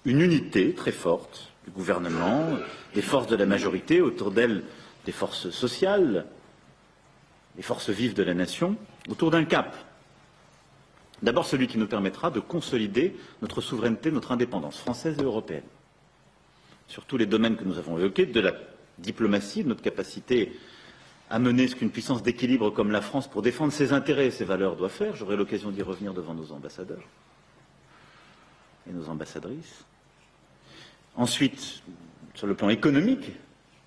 une 0.05 0.21
unité 0.21 0.73
très 0.73 0.91
forte 0.93 1.51
du 1.65 1.71
gouvernement, 1.71 2.57
des 2.93 3.01
forces 3.01 3.27
de 3.27 3.35
la 3.35 3.45
majorité, 3.45 4.01
autour 4.01 4.31
d'elles 4.31 4.63
des 5.05 5.11
forces 5.11 5.49
sociales, 5.49 6.25
des 7.55 7.61
forces 7.61 7.89
vives 7.89 8.13
de 8.13 8.23
la 8.23 8.33
nation, 8.33 8.75
autour 9.09 9.31
d'un 9.31 9.45
cap. 9.45 9.75
D'abord 11.21 11.45
celui 11.45 11.67
qui 11.67 11.77
nous 11.77 11.87
permettra 11.87 12.29
de 12.29 12.39
consolider 12.39 13.15
notre 13.41 13.61
souveraineté, 13.61 14.11
notre 14.11 14.31
indépendance 14.31 14.77
française 14.77 15.17
et 15.19 15.23
européenne. 15.23 15.63
Sur 16.87 17.05
tous 17.05 17.17
les 17.17 17.25
domaines 17.25 17.55
que 17.55 17.63
nous 17.63 17.77
avons 17.77 17.97
évoqués, 17.97 18.25
de 18.25 18.39
la 18.39 18.53
diplomatie, 18.97 19.63
de 19.63 19.69
notre 19.69 19.81
capacité 19.81 20.57
à 21.29 21.39
mener 21.39 21.67
ce 21.67 21.75
qu'une 21.75 21.89
puissance 21.89 22.21
d'équilibre 22.21 22.69
comme 22.69 22.91
la 22.91 23.01
France 23.01 23.27
pour 23.27 23.41
défendre 23.41 23.73
ses 23.73 23.93
intérêts 23.93 24.27
et 24.27 24.31
ses 24.31 24.45
valeurs 24.45 24.75
doit 24.75 24.89
faire. 24.89 25.15
J'aurai 25.15 25.35
l'occasion 25.35 25.71
d'y 25.71 25.81
revenir 25.81 26.13
devant 26.13 26.35
nos 26.35 26.51
ambassadeurs 26.51 27.01
et 28.87 28.93
nos 28.93 29.09
ambassadrices. 29.09 29.85
Ensuite, 31.17 31.81
sur 32.33 32.47
le 32.47 32.55
plan 32.55 32.69
économique, 32.69 33.31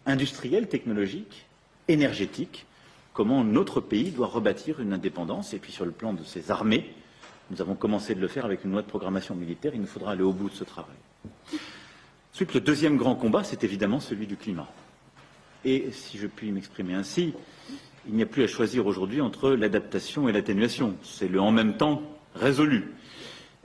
industriel, 0.07 0.69
technologique, 0.69 1.47
énergétique, 1.87 2.67
comment 3.13 3.45
notre 3.45 3.81
pays 3.81 4.11
doit 4.11 4.29
rebâtir 4.29 4.81
une 4.81 4.93
indépendance. 4.93 5.53
Et 5.53 5.59
puis 5.59 5.73
sur 5.73 5.85
le 5.85 5.91
plan 5.91 6.13
de 6.13 6.25
ses 6.25 6.51
armées, 6.51 6.91
nous 7.51 7.61
avons 7.61 7.75
commencé 7.75 8.15
de 8.15 8.21
le 8.21 8.29
faire 8.29 8.45
avec 8.45 8.65
une 8.65 8.73
loi 8.73 8.83
de 8.83 8.87
programmation 8.87 9.35
militaire. 9.35 9.73
Il 9.75 9.81
nous 9.81 9.87
faudra 9.87 10.13
aller 10.13 10.23
au 10.23 10.33
bout 10.33 10.49
de 10.49 10.55
ce 10.55 10.65
travail. 10.65 10.97
Ensuite, 12.33 12.55
le 12.55 12.61
deuxième 12.61 12.97
grand 12.97 13.15
combat, 13.15 13.45
c'est 13.45 13.65
évidemment 13.65 14.01
celui 14.01 14.27
du 14.27 14.37
climat. 14.37 14.69
Et 15.65 15.91
si 15.93 16.19
je 16.19 16.27
puis 16.27 16.53
m'exprimer 16.53 16.95
ainsi, 16.95 17.35
il 18.07 18.15
n'y 18.15 18.23
a 18.23 18.27
plus 18.27 18.45
à 18.45 18.47
choisir 18.47 18.87
aujourd'hui 18.87 19.21
entre 19.21 19.51
l'adaptation 19.51 20.29
et 20.29 20.33
l'atténuation. 20.33 20.95
C'est 21.03 21.29
le 21.29 21.41
en 21.41 21.51
même 21.51 21.77
temps 21.77 22.03
résolu. 22.35 22.93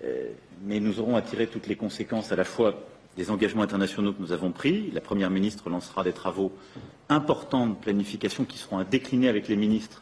Euh, 0.03 0.31
mais 0.63 0.79
nous 0.79 0.99
aurons 0.99 1.15
à 1.15 1.21
tirer 1.21 1.47
toutes 1.47 1.67
les 1.67 1.75
conséquences 1.75 2.31
à 2.31 2.35
la 2.35 2.43
fois 2.43 2.87
des 3.17 3.29
engagements 3.29 3.63
internationaux 3.63 4.13
que 4.13 4.21
nous 4.21 4.31
avons 4.31 4.51
pris. 4.51 4.91
La 4.91 5.01
Première 5.01 5.29
ministre 5.29 5.69
lancera 5.69 6.03
des 6.03 6.13
travaux 6.13 6.51
importants 7.09 7.67
de 7.67 7.75
planification 7.75 8.45
qui 8.45 8.57
seront 8.57 8.79
à 8.79 8.83
décliner 8.83 9.29
avec 9.29 9.47
les 9.47 9.55
ministres, 9.55 10.01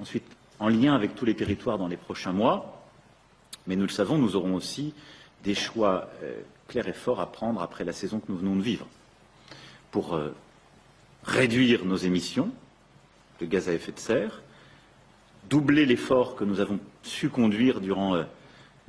ensuite 0.00 0.24
en 0.58 0.68
lien 0.68 0.94
avec 0.94 1.14
tous 1.14 1.24
les 1.24 1.34
territoires 1.34 1.78
dans 1.78 1.88
les 1.88 1.96
prochains 1.96 2.32
mois. 2.32 2.86
Mais 3.66 3.76
nous 3.76 3.82
le 3.82 3.88
savons, 3.88 4.18
nous 4.18 4.36
aurons 4.36 4.54
aussi 4.54 4.94
des 5.44 5.54
choix 5.54 6.08
euh, 6.22 6.40
clairs 6.68 6.88
et 6.88 6.92
forts 6.92 7.20
à 7.20 7.30
prendre 7.30 7.62
après 7.62 7.84
la 7.84 7.92
saison 7.92 8.20
que 8.20 8.30
nous 8.30 8.38
venons 8.38 8.56
de 8.56 8.62
vivre 8.62 8.86
pour 9.90 10.14
euh, 10.14 10.34
réduire 11.24 11.84
nos 11.84 11.96
émissions 11.96 12.50
de 13.40 13.46
gaz 13.46 13.68
à 13.68 13.72
effet 13.72 13.92
de 13.92 13.98
serre, 13.98 14.42
doubler 15.50 15.84
l'effort 15.84 16.36
que 16.36 16.44
nous 16.44 16.60
avons 16.60 16.78
su 17.02 17.28
conduire 17.28 17.80
durant 17.80 18.14
euh, 18.14 18.22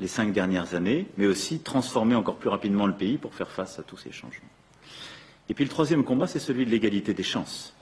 les 0.03 0.09
cinq 0.09 0.33
dernières 0.33 0.75
années, 0.75 1.07
mais 1.15 1.27
aussi 1.27 1.59
transformer 1.59 2.13
encore 2.13 2.35
plus 2.35 2.49
rapidement 2.49 2.87
le 2.87 2.93
pays 2.93 3.17
pour 3.17 3.33
faire 3.33 3.49
face 3.49 3.79
à 3.79 3.83
tous 3.83 3.95
ces 3.95 4.11
changements. 4.11 4.49
Et 5.47 5.53
puis 5.53 5.63
le 5.63 5.69
troisième 5.69 6.03
combat, 6.03 6.27
c'est 6.27 6.39
celui 6.39 6.65
de 6.65 6.71
l'égalité 6.71 7.13
des 7.13 7.23
chances. 7.23 7.73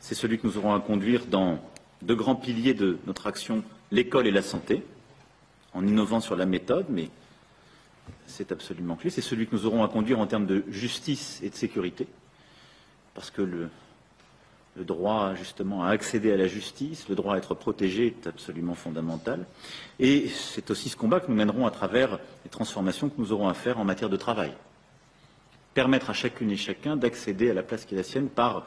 C'est 0.00 0.16
celui 0.16 0.40
que 0.40 0.48
nous 0.48 0.58
aurons 0.58 0.74
à 0.74 0.80
conduire 0.80 1.26
dans 1.26 1.60
deux 2.02 2.16
grands 2.16 2.34
piliers 2.34 2.74
de 2.74 2.98
notre 3.06 3.28
action, 3.28 3.62
l'école 3.92 4.26
et 4.26 4.32
la 4.32 4.42
santé, 4.42 4.82
en 5.74 5.86
innovant 5.86 6.18
sur 6.18 6.34
la 6.34 6.44
méthode, 6.44 6.86
mais 6.88 7.08
c'est 8.26 8.50
absolument 8.50 8.96
clé. 8.96 9.08
C'est 9.08 9.20
celui 9.20 9.46
que 9.46 9.54
nous 9.54 9.64
aurons 9.64 9.84
à 9.84 9.88
conduire 9.88 10.18
en 10.18 10.26
termes 10.26 10.46
de 10.46 10.64
justice 10.68 11.40
et 11.44 11.50
de 11.50 11.54
sécurité, 11.54 12.08
parce 13.14 13.30
que 13.30 13.42
le, 13.42 13.68
le 14.78 14.84
droit 14.84 15.34
justement 15.34 15.84
à 15.84 15.88
accéder 15.88 16.32
à 16.32 16.36
la 16.36 16.46
justice, 16.46 17.08
le 17.08 17.16
droit 17.16 17.34
à 17.34 17.38
être 17.38 17.54
protégé 17.54 18.06
est 18.06 18.26
absolument 18.26 18.74
fondamental. 18.74 19.44
Et 19.98 20.28
c'est 20.28 20.70
aussi 20.70 20.88
ce 20.88 20.96
combat 20.96 21.20
que 21.20 21.28
nous 21.28 21.34
mènerons 21.34 21.66
à 21.66 21.70
travers 21.70 22.18
les 22.44 22.50
transformations 22.50 23.08
que 23.08 23.18
nous 23.18 23.32
aurons 23.32 23.48
à 23.48 23.54
faire 23.54 23.78
en 23.78 23.84
matière 23.84 24.08
de 24.08 24.16
travail. 24.16 24.52
Permettre 25.74 26.10
à 26.10 26.12
chacune 26.12 26.50
et 26.50 26.56
chacun 26.56 26.96
d'accéder 26.96 27.50
à 27.50 27.54
la 27.54 27.62
place 27.62 27.84
qui 27.84 27.94
est 27.94 27.98
la 27.98 28.04
sienne 28.04 28.28
par 28.28 28.66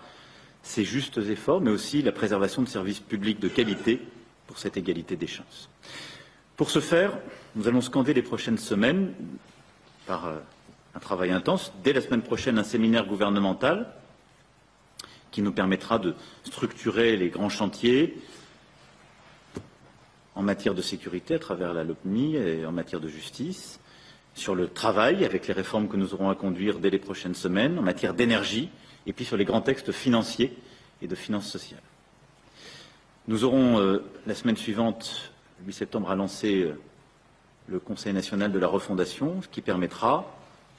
ses 0.63 0.83
justes 0.83 1.17
efforts, 1.17 1.61
mais 1.61 1.71
aussi 1.71 2.01
la 2.01 2.11
préservation 2.11 2.61
de 2.61 2.67
services 2.67 2.99
publics 2.99 3.39
de 3.39 3.47
qualité 3.47 4.01
pour 4.47 4.59
cette 4.59 4.77
égalité 4.77 5.15
des 5.15 5.27
chances. 5.27 5.69
Pour 6.57 6.69
ce 6.69 6.79
faire, 6.79 7.17
nous 7.55 7.67
allons 7.67 7.81
scander 7.81 8.13
les 8.13 8.21
prochaines 8.21 8.57
semaines 8.57 9.13
par 10.05 10.27
euh, 10.27 10.37
un 10.93 10.99
travail 10.99 11.31
intense. 11.31 11.71
Dès 11.83 11.93
la 11.93 12.01
semaine 12.01 12.21
prochaine, 12.21 12.59
un 12.59 12.63
séminaire 12.63 13.05
gouvernemental 13.07 13.87
qui 15.31 15.41
nous 15.41 15.51
permettra 15.51 15.97
de 15.97 16.13
structurer 16.43 17.15
les 17.15 17.29
grands 17.29 17.49
chantiers 17.49 18.17
en 20.35 20.43
matière 20.43 20.75
de 20.75 20.81
sécurité 20.81 21.35
à 21.35 21.39
travers 21.39 21.73
la 21.73 21.83
LOPMI 21.83 22.35
et 22.35 22.65
en 22.65 22.71
matière 22.71 23.01
de 23.01 23.07
justice, 23.07 23.79
sur 24.33 24.55
le 24.55 24.67
travail 24.69 25.25
avec 25.25 25.47
les 25.47 25.53
réformes 25.53 25.87
que 25.87 25.97
nous 25.97 26.13
aurons 26.13 26.29
à 26.29 26.35
conduire 26.35 26.79
dès 26.79 26.89
les 26.89 26.99
prochaines 26.99 27.35
semaines, 27.35 27.77
en 27.79 27.81
matière 27.81 28.13
d'énergie, 28.13 28.69
et 29.05 29.13
puis 29.13 29.25
sur 29.25 29.37
les 29.37 29.45
grands 29.45 29.61
textes 29.61 29.91
financiers 29.91 30.55
et 31.01 31.07
de 31.07 31.15
finances 31.15 31.49
sociales. 31.49 31.81
Nous 33.27 33.43
aurons 33.43 33.79
euh, 33.79 34.03
la 34.25 34.35
semaine 34.35 34.57
suivante, 34.57 35.31
le 35.59 35.67
8 35.67 35.73
septembre, 35.73 36.11
à 36.11 36.15
lancer 36.15 36.61
euh, 36.61 36.79
le 37.67 37.79
Conseil 37.79 38.13
national 38.13 38.51
de 38.51 38.59
la 38.59 38.67
refondation, 38.67 39.41
ce 39.41 39.47
qui 39.47 39.61
permettra, 39.61 40.25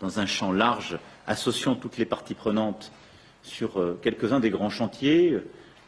dans 0.00 0.18
un 0.18 0.26
champ 0.26 0.50
large, 0.52 0.98
associant 1.26 1.76
toutes 1.76 1.98
les 1.98 2.04
parties 2.04 2.34
prenantes, 2.34 2.90
sur 3.42 3.80
euh, 3.80 3.98
quelques-uns 4.02 4.40
des 4.40 4.50
grands 4.50 4.70
chantiers. 4.70 5.38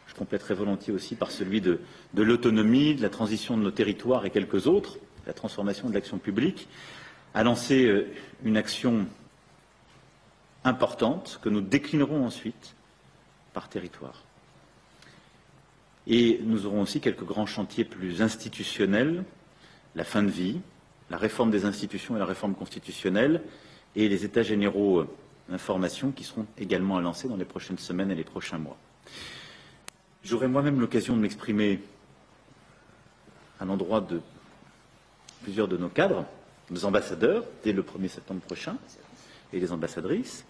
Je 0.07 0.13
compléterai 0.13 0.53
volontiers 0.53 0.93
aussi 0.93 1.15
par 1.15 1.31
celui 1.31 1.61
de, 1.61 1.79
l'autonomie, 2.15 2.95
de 2.95 3.01
la 3.01 3.09
transition 3.09 3.57
de 3.57 3.63
nos 3.63 3.71
territoires 3.71 4.25
et 4.25 4.29
quelques 4.29 4.67
autres, 4.67 4.97
la 5.25 5.33
transformation 5.33 5.89
de 5.89 5.93
l'action 5.93 6.17
publique, 6.17 6.67
à 7.33 7.43
lancer 7.43 7.85
euh, 7.85 8.07
une 8.43 8.57
action 8.57 9.07
importante 10.63 11.39
que 11.41 11.49
nous 11.49 11.61
déclinerons 11.61 12.25
ensuite 12.25 12.75
par 13.53 13.69
territoire. 13.69 14.23
Et 16.07 16.39
nous 16.43 16.65
aurons 16.65 16.81
aussi 16.81 17.01
quelques 17.01 17.23
grands 17.23 17.45
chantiers 17.45 17.83
plus 17.83 18.21
institutionnels, 18.21 19.23
la 19.95 20.03
fin 20.03 20.23
de 20.23 20.29
vie, 20.29 20.59
la 21.09 21.17
réforme 21.17 21.51
des 21.51 21.65
institutions 21.65 22.15
et 22.15 22.19
la 22.19 22.25
réforme 22.25 22.53
constitutionnelle, 22.53 23.41
et 23.95 24.09
les 24.09 24.25
États 24.25 24.43
généraux 24.43 25.05
euh, 25.49 25.53
informations 25.53 26.11
qui 26.11 26.23
seront 26.23 26.45
également 26.57 26.97
à 26.97 27.01
lancer 27.01 27.27
dans 27.27 27.37
les 27.37 27.45
prochaines 27.45 27.77
semaines 27.77 28.11
et 28.11 28.15
les 28.15 28.23
prochains 28.23 28.57
mois. 28.57 28.77
J'aurai 30.23 30.47
moi-même 30.47 30.79
l'occasion 30.79 31.15
de 31.15 31.21
m'exprimer 31.21 31.79
à 33.59 33.65
l'endroit 33.65 34.01
de 34.01 34.21
plusieurs 35.43 35.67
de 35.67 35.77
nos 35.77 35.89
cadres, 35.89 36.25
nos 36.71 36.85
ambassadeurs, 36.85 37.43
dès 37.63 37.73
le 37.73 37.83
1er 37.83 38.07
septembre 38.07 38.41
prochain, 38.41 38.77
et 39.53 39.59
les 39.59 39.71
ambassadrices, 39.71 40.45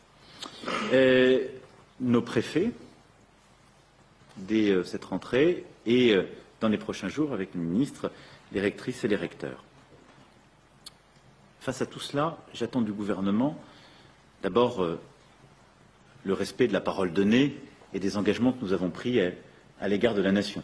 nos 1.99 2.21
préfets, 2.21 2.71
dès 4.37 4.69
euh, 4.69 4.83
cette 4.83 5.05
rentrée, 5.05 5.65
et 5.85 6.13
euh, 6.13 6.23
dans 6.59 6.67
les 6.67 6.77
prochains 6.77 7.09
jours 7.09 7.33
avec 7.33 7.53
les 7.53 7.59
ministres, 7.59 8.11
les 8.51 8.61
rectrices 8.61 9.03
et 9.03 9.07
les 9.07 9.15
recteurs. 9.15 9.63
Face 11.59 11.81
à 11.81 11.85
tout 11.85 11.99
cela, 11.99 12.37
j'attends 12.53 12.81
du 12.81 12.91
gouvernement 12.91 13.57
D'abord, 14.45 14.83
euh, 14.83 14.99
le 16.23 16.33
respect 16.33 16.67
de 16.67 16.73
la 16.73 16.79
parole 16.79 17.11
donnée 17.11 17.57
et 17.95 17.99
des 17.99 18.15
engagements 18.15 18.51
que 18.51 18.63
nous 18.63 18.73
avons 18.73 18.91
pris 18.91 19.19
à, 19.19 19.87
l'égard 19.87 20.13
de 20.13 20.21
la 20.21 20.31
nation. 20.31 20.61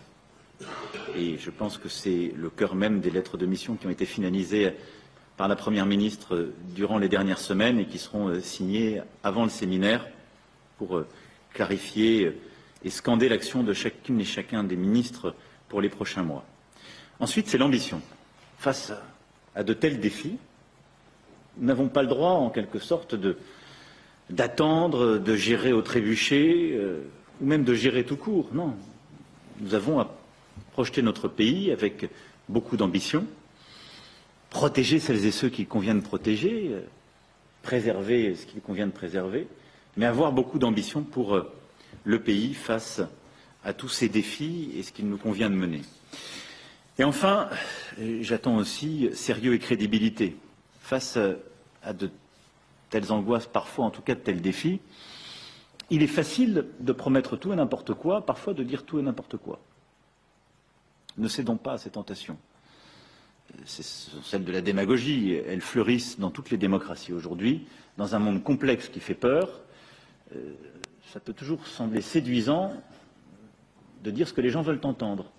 Et 1.18 1.40
je 1.40 1.50
pense 1.50 1.80
que 1.80 1.90
c'est 1.90 2.32
le 2.38 2.52
cœur 2.52 2.76
même 2.76 3.00
des 3.00 3.10
lettres 3.10 3.38
de 3.38 3.48
mission 3.48 3.78
qui 3.78 3.88
ont 3.88 3.90
été 3.90 4.06
finalisées 4.06 4.74
par 5.36 5.48
la 5.48 5.56
Première 5.56 5.88
ministre 5.88 6.52
durant 6.76 7.00
les 7.00 7.10
dernières 7.10 7.40
semaines 7.40 7.80
et 7.80 7.88
qui 7.88 7.98
seront 7.98 8.28
euh, 8.28 8.40
signées 8.40 9.02
avant 9.24 9.46
le 9.46 9.50
séminaire 9.50 10.06
pour 10.78 10.98
euh, 10.98 11.08
clarifier 11.52 12.40
et 12.84 12.90
scander 12.92 13.30
l'action 13.30 13.64
de 13.64 13.74
chacune 13.74 14.22
et 14.22 14.26
chacun 14.26 14.64
des 14.64 14.76
ministres 14.76 15.34
pour 15.70 15.82
les 15.82 15.90
prochains 15.90 16.22
mois. 16.22 16.46
Ensuite, 17.20 17.48
c'est 17.48 17.58
l'ambition. 17.58 18.00
Face 18.60 18.94
à 19.56 19.64
de 19.64 19.74
tels 19.74 20.00
défis, 20.00 20.38
nous 21.58 21.66
n'avons 21.66 21.90
pas 21.90 22.04
le 22.04 22.10
droit, 22.10 22.34
en 22.34 22.52
quelque 22.52 22.78
sorte, 22.78 23.16
de, 23.16 23.38
d'attendre, 24.32 25.18
de 25.18 25.36
gérer 25.36 25.74
au 25.74 25.82
trébuchet, 25.82 26.72
euh, 26.74 27.02
ou 27.42 27.46
même 27.46 27.64
de 27.64 27.74
gérer 27.74 28.04
tout 28.04 28.16
court. 28.16 28.50
Non. 28.54 28.74
Nous 29.60 29.76
avons 29.76 30.00
à 30.00 30.10
projeter 30.72 31.02
notre 31.02 31.28
pays 31.28 31.72
avec 31.72 32.10
beaucoup 32.50 32.78
d'ambition, 32.78 33.26
protéger 34.50 35.00
celles 35.00 35.26
et 35.26 35.32
ceux 35.32 35.50
qu'il 35.50 35.68
convient 35.68 35.96
de 35.96 36.02
protéger, 36.02 36.70
euh, 36.72 36.82
préserver 37.62 38.36
ce 38.36 38.46
qu'il 38.46 38.62
convient 38.62 38.88
de 38.88 38.92
préserver, 38.92 39.48
mais 39.98 40.06
avoir 40.06 40.32
beaucoup 40.32 40.60
d'ambition 40.60 41.04
pour 41.04 41.36
euh, 41.36 41.52
le 42.06 42.20
pays 42.20 42.54
face 42.54 43.02
à 43.64 43.74
tous 43.74 43.90
ces 43.90 44.10
défis 44.10 44.72
et 44.76 44.84
ce 44.84 44.92
qu'il 44.92 45.08
nous 45.08 45.18
convient 45.18 45.50
de 45.50 45.56
mener. 45.56 45.82
Et 46.98 47.04
enfin, 47.04 47.50
j'attends 48.22 48.58
aussi 48.58 49.10
sérieux 49.14 49.54
et 49.54 49.60
crédibilité 49.60 50.36
face 50.82 51.18
à 51.84 51.94
de 51.94 52.10
telles 52.92 53.12
angoisses, 53.12 53.48
parfois 53.48 53.86
en 53.86 53.90
tout 53.90 54.04
cas 54.04 54.14
de 54.14 54.20
tels 54.20 54.42
défis, 54.42 54.80
il 55.90 56.04
est 56.04 56.08
facile 56.08 56.68
de 56.80 56.94
promettre 56.94 57.36
tout 57.38 57.52
et 57.52 57.56
n'importe 57.56 57.94
quoi, 57.96 58.26
parfois 58.26 58.54
de 58.54 58.64
dire 58.64 58.86
tout 58.86 59.00
et 59.00 59.02
n'importe 59.02 59.38
quoi. 59.38 59.60
Ne 61.18 61.28
cédons 61.28 61.58
pas 61.58 61.74
à 61.74 61.78
ces 61.78 61.90
tentations. 61.90 62.38
C'est 63.66 63.84
celle 63.84 64.46
de 64.46 64.52
la 64.52 64.62
démagogie. 64.62 65.34
Elles 65.34 65.62
fleurissent 65.62 66.20
dans 66.20 66.32
toutes 66.32 66.52
les 66.52 66.58
démocraties 66.58 67.12
aujourd'hui. 67.12 67.68
Dans 67.98 68.16
un 68.16 68.20
monde 68.20 68.44
complexe 68.44 68.88
qui 68.88 69.02
fait 69.02 69.16
peur, 69.16 69.62
euh, 70.34 70.54
ça 71.12 71.20
peut 71.20 71.34
toujours 71.34 71.68
sembler 71.68 72.00
séduisant 72.00 72.72
de 74.04 74.12
dire 74.12 74.28
ce 74.28 74.34
que 74.34 74.40
les 74.40 74.50
gens 74.50 74.62
veulent 74.62 74.80
entendre. 74.84 75.32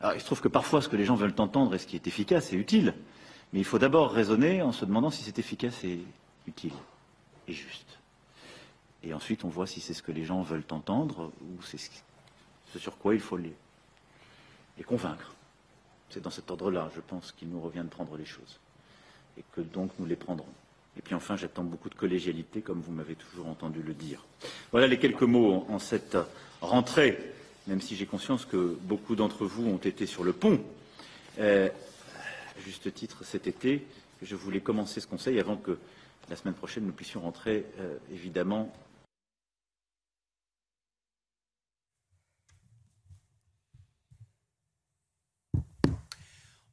Alors, 0.00 0.14
il 0.14 0.20
se 0.20 0.24
trouve 0.24 0.40
que 0.40 0.48
parfois, 0.48 0.80
ce 0.80 0.88
que 0.88 0.96
les 0.96 1.04
gens 1.04 1.16
veulent 1.16 1.34
entendre 1.36 1.74
et 1.74 1.78
ce 1.78 1.86
qui 1.86 1.96
est 1.96 2.06
efficace 2.06 2.52
est 2.52 2.56
utile. 2.56 2.94
Mais 3.52 3.58
il 3.58 3.64
faut 3.64 3.78
d'abord 3.78 4.12
raisonner 4.12 4.62
en 4.62 4.72
se 4.72 4.86
demandant 4.86 5.10
si 5.10 5.22
c'est 5.22 5.38
efficace 5.38 5.84
et 5.84 6.00
utile 6.48 6.72
et 7.46 7.52
juste. 7.52 7.98
Et 9.04 9.14
ensuite, 9.14 9.44
on 9.44 9.48
voit 9.48 9.66
si 9.66 9.80
c'est 9.80 9.94
ce 9.94 10.02
que 10.02 10.12
les 10.12 10.24
gens 10.24 10.42
veulent 10.42 10.64
entendre 10.70 11.30
ou 11.42 11.62
c'est 11.62 11.78
ce 11.78 12.78
sur 12.78 12.98
quoi 12.98 13.14
il 13.14 13.20
faut 13.20 13.36
les, 13.36 13.52
convaincre. 14.84 15.34
C'est 16.10 16.22
dans 16.22 16.30
cet 16.30 16.50
ordre-là, 16.50 16.90
je 16.94 17.00
pense, 17.00 17.32
qu'il 17.32 17.48
nous 17.48 17.60
revient 17.60 17.82
de 17.82 17.88
prendre 17.88 18.16
les 18.16 18.24
choses. 18.24 18.58
Et 19.38 19.44
que 19.54 19.60
donc 19.60 19.90
nous 19.98 20.06
les 20.06 20.16
prendrons. 20.16 20.52
Et 20.96 21.02
puis 21.02 21.14
enfin, 21.14 21.36
j'attends 21.36 21.62
beaucoup 21.62 21.88
de 21.88 21.94
collégialité, 21.94 22.60
comme 22.60 22.80
vous 22.80 22.92
m'avez 22.92 23.14
toujours 23.14 23.46
entendu 23.46 23.82
le 23.82 23.94
dire. 23.94 24.24
Voilà 24.72 24.86
les 24.86 24.98
quelques 24.98 25.22
mots 25.22 25.64
en 25.68 25.78
cette 25.78 26.16
rentrée, 26.60 27.18
même 27.66 27.80
si 27.80 27.94
j'ai 27.94 28.06
conscience 28.06 28.44
que 28.44 28.76
beaucoup 28.82 29.14
d'entre 29.14 29.46
vous 29.46 29.66
ont 29.68 29.76
été 29.76 30.06
sur 30.06 30.24
le 30.24 30.32
pont. 30.32 30.60
Euh, 31.38 31.68
juste 32.58 32.92
titre, 32.92 33.24
cet 33.24 33.46
été, 33.46 33.86
je 34.22 34.34
voulais 34.34 34.60
commencer 34.60 35.00
ce 35.00 35.06
conseil 35.06 35.38
avant 35.38 35.56
que 35.56 35.78
la 36.30 36.36
semaine 36.36 36.54
prochaine 36.54 36.84
nous 36.84 36.92
puissions 36.92 37.20
rentrer, 37.20 37.66
euh, 37.80 37.96
évidemment, 38.12 38.72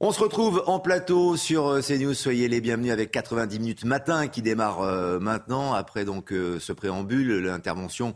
On 0.02 0.12
se 0.12 0.20
retrouve 0.20 0.62
en 0.68 0.80
plateau 0.80 1.38
sur 1.38 1.68
euh, 1.68 1.82
CNews. 1.82 2.14
Soyez 2.14 2.50
les 2.50 2.60
bienvenus 2.60 2.92
avec 2.92 3.12
90 3.12 3.60
minutes 3.60 3.86
matin 3.86 4.28
qui 4.28 4.42
démarre 4.42 4.82
euh, 4.82 5.20
maintenant. 5.20 5.74
Après 5.74 6.04
donc 6.04 6.32
ce 6.32 6.74
préambule, 6.74 7.40
l'intervention 7.40 8.14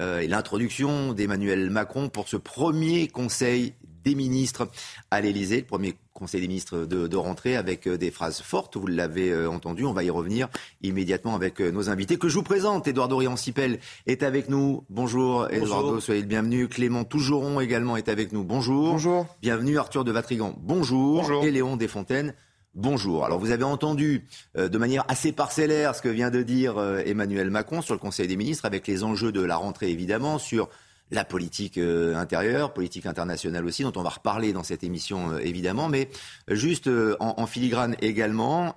et 0.00 0.26
l'introduction 0.26 1.12
d'Emmanuel 1.12 1.70
Macron 1.70 2.08
pour 2.08 2.26
ce 2.26 2.36
premier 2.36 3.06
conseil 3.06 3.74
des 4.04 4.14
ministres 4.14 4.68
à 5.10 5.20
l'Elysée, 5.20 5.58
le 5.58 5.66
premier 5.66 5.94
Conseil 6.20 6.42
des 6.42 6.48
ministres 6.48 6.84
de, 6.84 7.16
rentrée 7.16 7.56
avec 7.56 7.88
euh, 7.88 7.96
des 7.96 8.10
phrases 8.10 8.42
fortes, 8.42 8.76
vous 8.76 8.86
l'avez 8.86 9.30
euh, 9.30 9.48
entendu, 9.48 9.86
on 9.86 9.94
va 9.94 10.04
y 10.04 10.10
revenir 10.10 10.48
immédiatement 10.82 11.34
avec 11.34 11.62
euh, 11.62 11.70
nos 11.70 11.88
invités 11.88 12.18
que 12.18 12.28
je 12.28 12.34
vous 12.34 12.42
présente. 12.42 12.86
Édouard 12.86 13.08
Rian-Sipel 13.08 13.78
est 14.06 14.22
avec 14.22 14.50
nous. 14.50 14.84
Bonjour 14.90 15.50
Eduardo, 15.50 15.98
soyez 15.98 16.20
le 16.20 16.26
bienvenu. 16.26 16.68
Clément 16.68 17.04
Tougeron 17.04 17.60
également 17.60 17.96
est 17.96 18.10
avec 18.10 18.32
nous. 18.32 18.44
Bonjour. 18.44 18.92
Bonjour. 18.92 19.26
Bienvenue 19.40 19.78
Arthur 19.78 20.04
de 20.04 20.12
Vatrigan. 20.12 20.54
Bonjour. 20.60 21.22
Bonjour. 21.22 21.44
Et 21.44 21.50
Léon 21.50 21.76
Desfontaines. 21.76 22.34
Bonjour. 22.74 23.24
Alors 23.24 23.38
vous 23.38 23.50
avez 23.50 23.64
entendu 23.64 24.26
de 24.56 24.78
manière 24.78 25.04
assez 25.08 25.32
parcellaire 25.32 25.94
ce 25.94 26.02
que 26.02 26.08
vient 26.08 26.30
de 26.30 26.42
dire 26.42 26.78
Emmanuel 27.04 27.50
Macron 27.50 27.82
sur 27.82 27.94
le 27.94 27.98
Conseil 27.98 28.28
des 28.28 28.36
ministres 28.36 28.64
avec 28.64 28.86
les 28.86 29.02
enjeux 29.02 29.32
de 29.32 29.40
la 29.40 29.56
rentrée 29.56 29.90
évidemment, 29.90 30.38
sur 30.38 30.68
la 31.10 31.24
politique 31.24 31.78
euh, 31.78 32.14
intérieure, 32.14 32.72
politique 32.72 33.06
internationale 33.06 33.64
aussi, 33.64 33.82
dont 33.82 33.92
on 33.96 34.02
va 34.02 34.10
reparler 34.10 34.52
dans 34.52 34.62
cette 34.62 34.84
émission 34.84 35.32
euh, 35.32 35.38
évidemment, 35.38 35.88
mais 35.88 36.08
juste 36.48 36.86
euh, 36.86 37.16
en, 37.20 37.46
filigrane 37.46 37.96
également, 38.00 38.74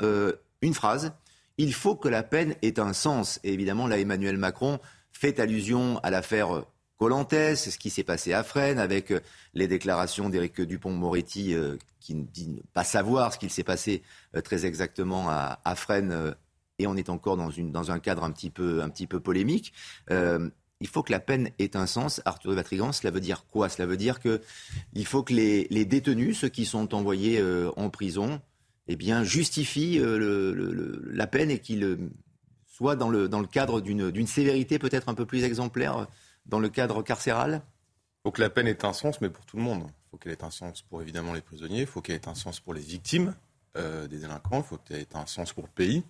une 0.62 0.74
phrase, 0.74 1.14
il 1.58 1.74
faut 1.74 1.96
que 1.96 2.10
la 2.10 2.24
peine 2.24 2.56
ait 2.62 2.80
un 2.80 2.94
sens. 2.94 3.40
Et 3.44 3.54
évidemment, 3.54 3.88
là, 3.88 4.00
Emmanuel 4.00 4.38
Macron 4.38 4.80
fait 5.12 5.40
allusion 5.40 6.00
à 6.02 6.10
l'affaire 6.10 6.64
Colantes, 6.98 7.56
ce 7.56 7.78
qui 7.78 7.90
s'est 7.90 8.04
passé 8.04 8.34
à 8.34 8.44
Fresnes, 8.44 8.80
avec 8.80 9.14
les 9.54 9.68
déclarations 9.68 10.30
d'Éric 10.30 10.62
Dupont-Moretti, 10.62 11.56
qui 12.00 12.16
ne 12.16 12.24
dit 12.24 12.62
pas 12.74 12.84
savoir 12.84 13.34
ce 13.34 13.40
qu'il 13.40 13.52
s'est 13.52 13.64
passé 13.64 14.02
très 14.44 14.66
exactement 14.66 15.30
à 15.30 15.76
Fresnes, 15.76 16.36
et 16.80 16.88
on 16.88 16.96
est 16.96 17.10
encore 17.10 17.38
dans, 17.38 17.52
une, 17.52 17.72
dans 17.72 17.92
un 17.92 18.00
cadre 18.00 18.24
un 18.24 18.32
petit 18.32 18.50
peu, 18.50 18.82
un 18.82 18.90
petit 18.90 19.08
peu 19.08 19.20
polémique 19.20 19.74
il 20.84 20.90
faut 20.90 21.02
que 21.02 21.14
la 21.14 21.22
peine 21.22 21.50
ait 21.60 21.78
un 21.78 21.88
sens. 21.88 22.22
Arthur 22.26 22.52
de 22.52 22.56
Vatrigan, 22.58 22.92
cela 22.92 23.10
veut 23.10 23.22
dire 23.22 23.46
quoi? 23.50 23.70
Cela 23.70 23.86
veut 23.86 23.96
dire 23.96 24.20
qu'il 24.20 25.06
faut 25.06 25.24
que 25.24 25.34
les, 25.34 25.86
détenus, 25.86 26.38
ceux 26.38 26.50
qui 26.50 26.66
sont 26.66 26.94
envoyés 26.94 27.40
euh, 27.40 27.72
en 27.78 27.90
prison, 27.90 28.42
eh 28.90 28.98
bien, 28.98 29.24
justifient 29.24 29.98
euh, 30.00 31.00
la 31.06 31.26
peine 31.26 31.52
et 31.52 31.60
qu'ils 31.60 31.86
euh, 31.86 31.98
soient 32.68 32.98
dans 32.98 33.08
le, 33.08 33.30
dans 33.30 33.40
le 33.40 33.48
cadre 33.48 33.80
d'une 33.80 34.28
sévérité 34.28 34.78
peut-être 34.78 35.08
un 35.08 35.14
peu 35.14 35.26
plus 35.26 35.46
exemplaire 35.46 36.06
dans 36.48 36.60
le 36.60 36.68
cadre 36.68 37.02
carcéral? 37.02 37.62
Il 38.20 38.28
faut 38.28 38.32
que 38.32 38.42
la 38.42 38.50
peine 38.50 38.68
ait 38.68 38.84
un 38.84 38.94
sens, 38.94 39.22
mais 39.22 39.30
pour 39.30 39.46
tout 39.46 39.56
le 39.56 39.64
monde. 39.64 39.86
Il 39.88 40.10
faut 40.12 40.18
qu'elle 40.18 40.34
ait 40.34 40.44
un 40.44 40.52
sens 40.52 40.82
pour 40.82 41.02
évidemment 41.02 41.32
les 41.32 41.42
prisonniers, 41.42 41.82
il 41.82 41.88
faut 41.88 42.02
qu'elle 42.02 42.16
ait 42.16 42.28
un 42.28 42.36
sens 42.36 42.60
pour 42.60 42.74
les 42.74 42.82
victimes 42.82 43.34
des 43.76 44.20
délinquants, 44.20 44.58
il 44.58 44.64
faut 44.64 44.78
qu'elle 44.78 45.00
ait 45.00 45.16
un 45.16 45.26
sens 45.26 45.54
pour 45.54 45.64
le 45.64 45.70
pays. 45.70 46.04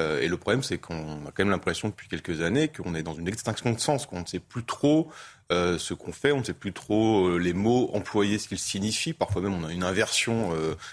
Euh, 0.00 0.20
et 0.20 0.28
le 0.28 0.36
problème, 0.36 0.62
c'est 0.62 0.78
qu'on 0.78 1.26
a 1.26 1.32
quand 1.32 1.40
même 1.40 1.50
l'impression 1.50 1.88
depuis 1.88 2.08
quelques 2.08 2.40
années 2.40 2.68
qu'on 2.68 2.94
est 2.94 3.02
dans 3.02 3.14
une 3.14 3.28
extinction 3.28 3.72
de 3.72 3.78
sens, 3.78 4.06
qu'on 4.06 4.20
ne 4.20 4.26
sait 4.26 4.38
plus 4.38 4.64
trop 4.64 5.10
euh, 5.52 5.78
ce 5.78 5.92
qu'on 5.92 6.12
fait, 6.12 6.32
on 6.32 6.38
ne 6.38 6.44
sait 6.44 6.54
plus 6.54 6.72
trop 6.72 7.28
euh, 7.28 7.36
les 7.36 7.52
mots 7.52 7.90
employés, 7.92 8.38
ce 8.38 8.48
qu'ils 8.48 8.58
signifient. 8.58 9.12
Parfois 9.12 9.42
même, 9.42 9.54
on 9.54 9.66
a 9.66 9.72
une 9.72 9.84
inversion 9.84 10.52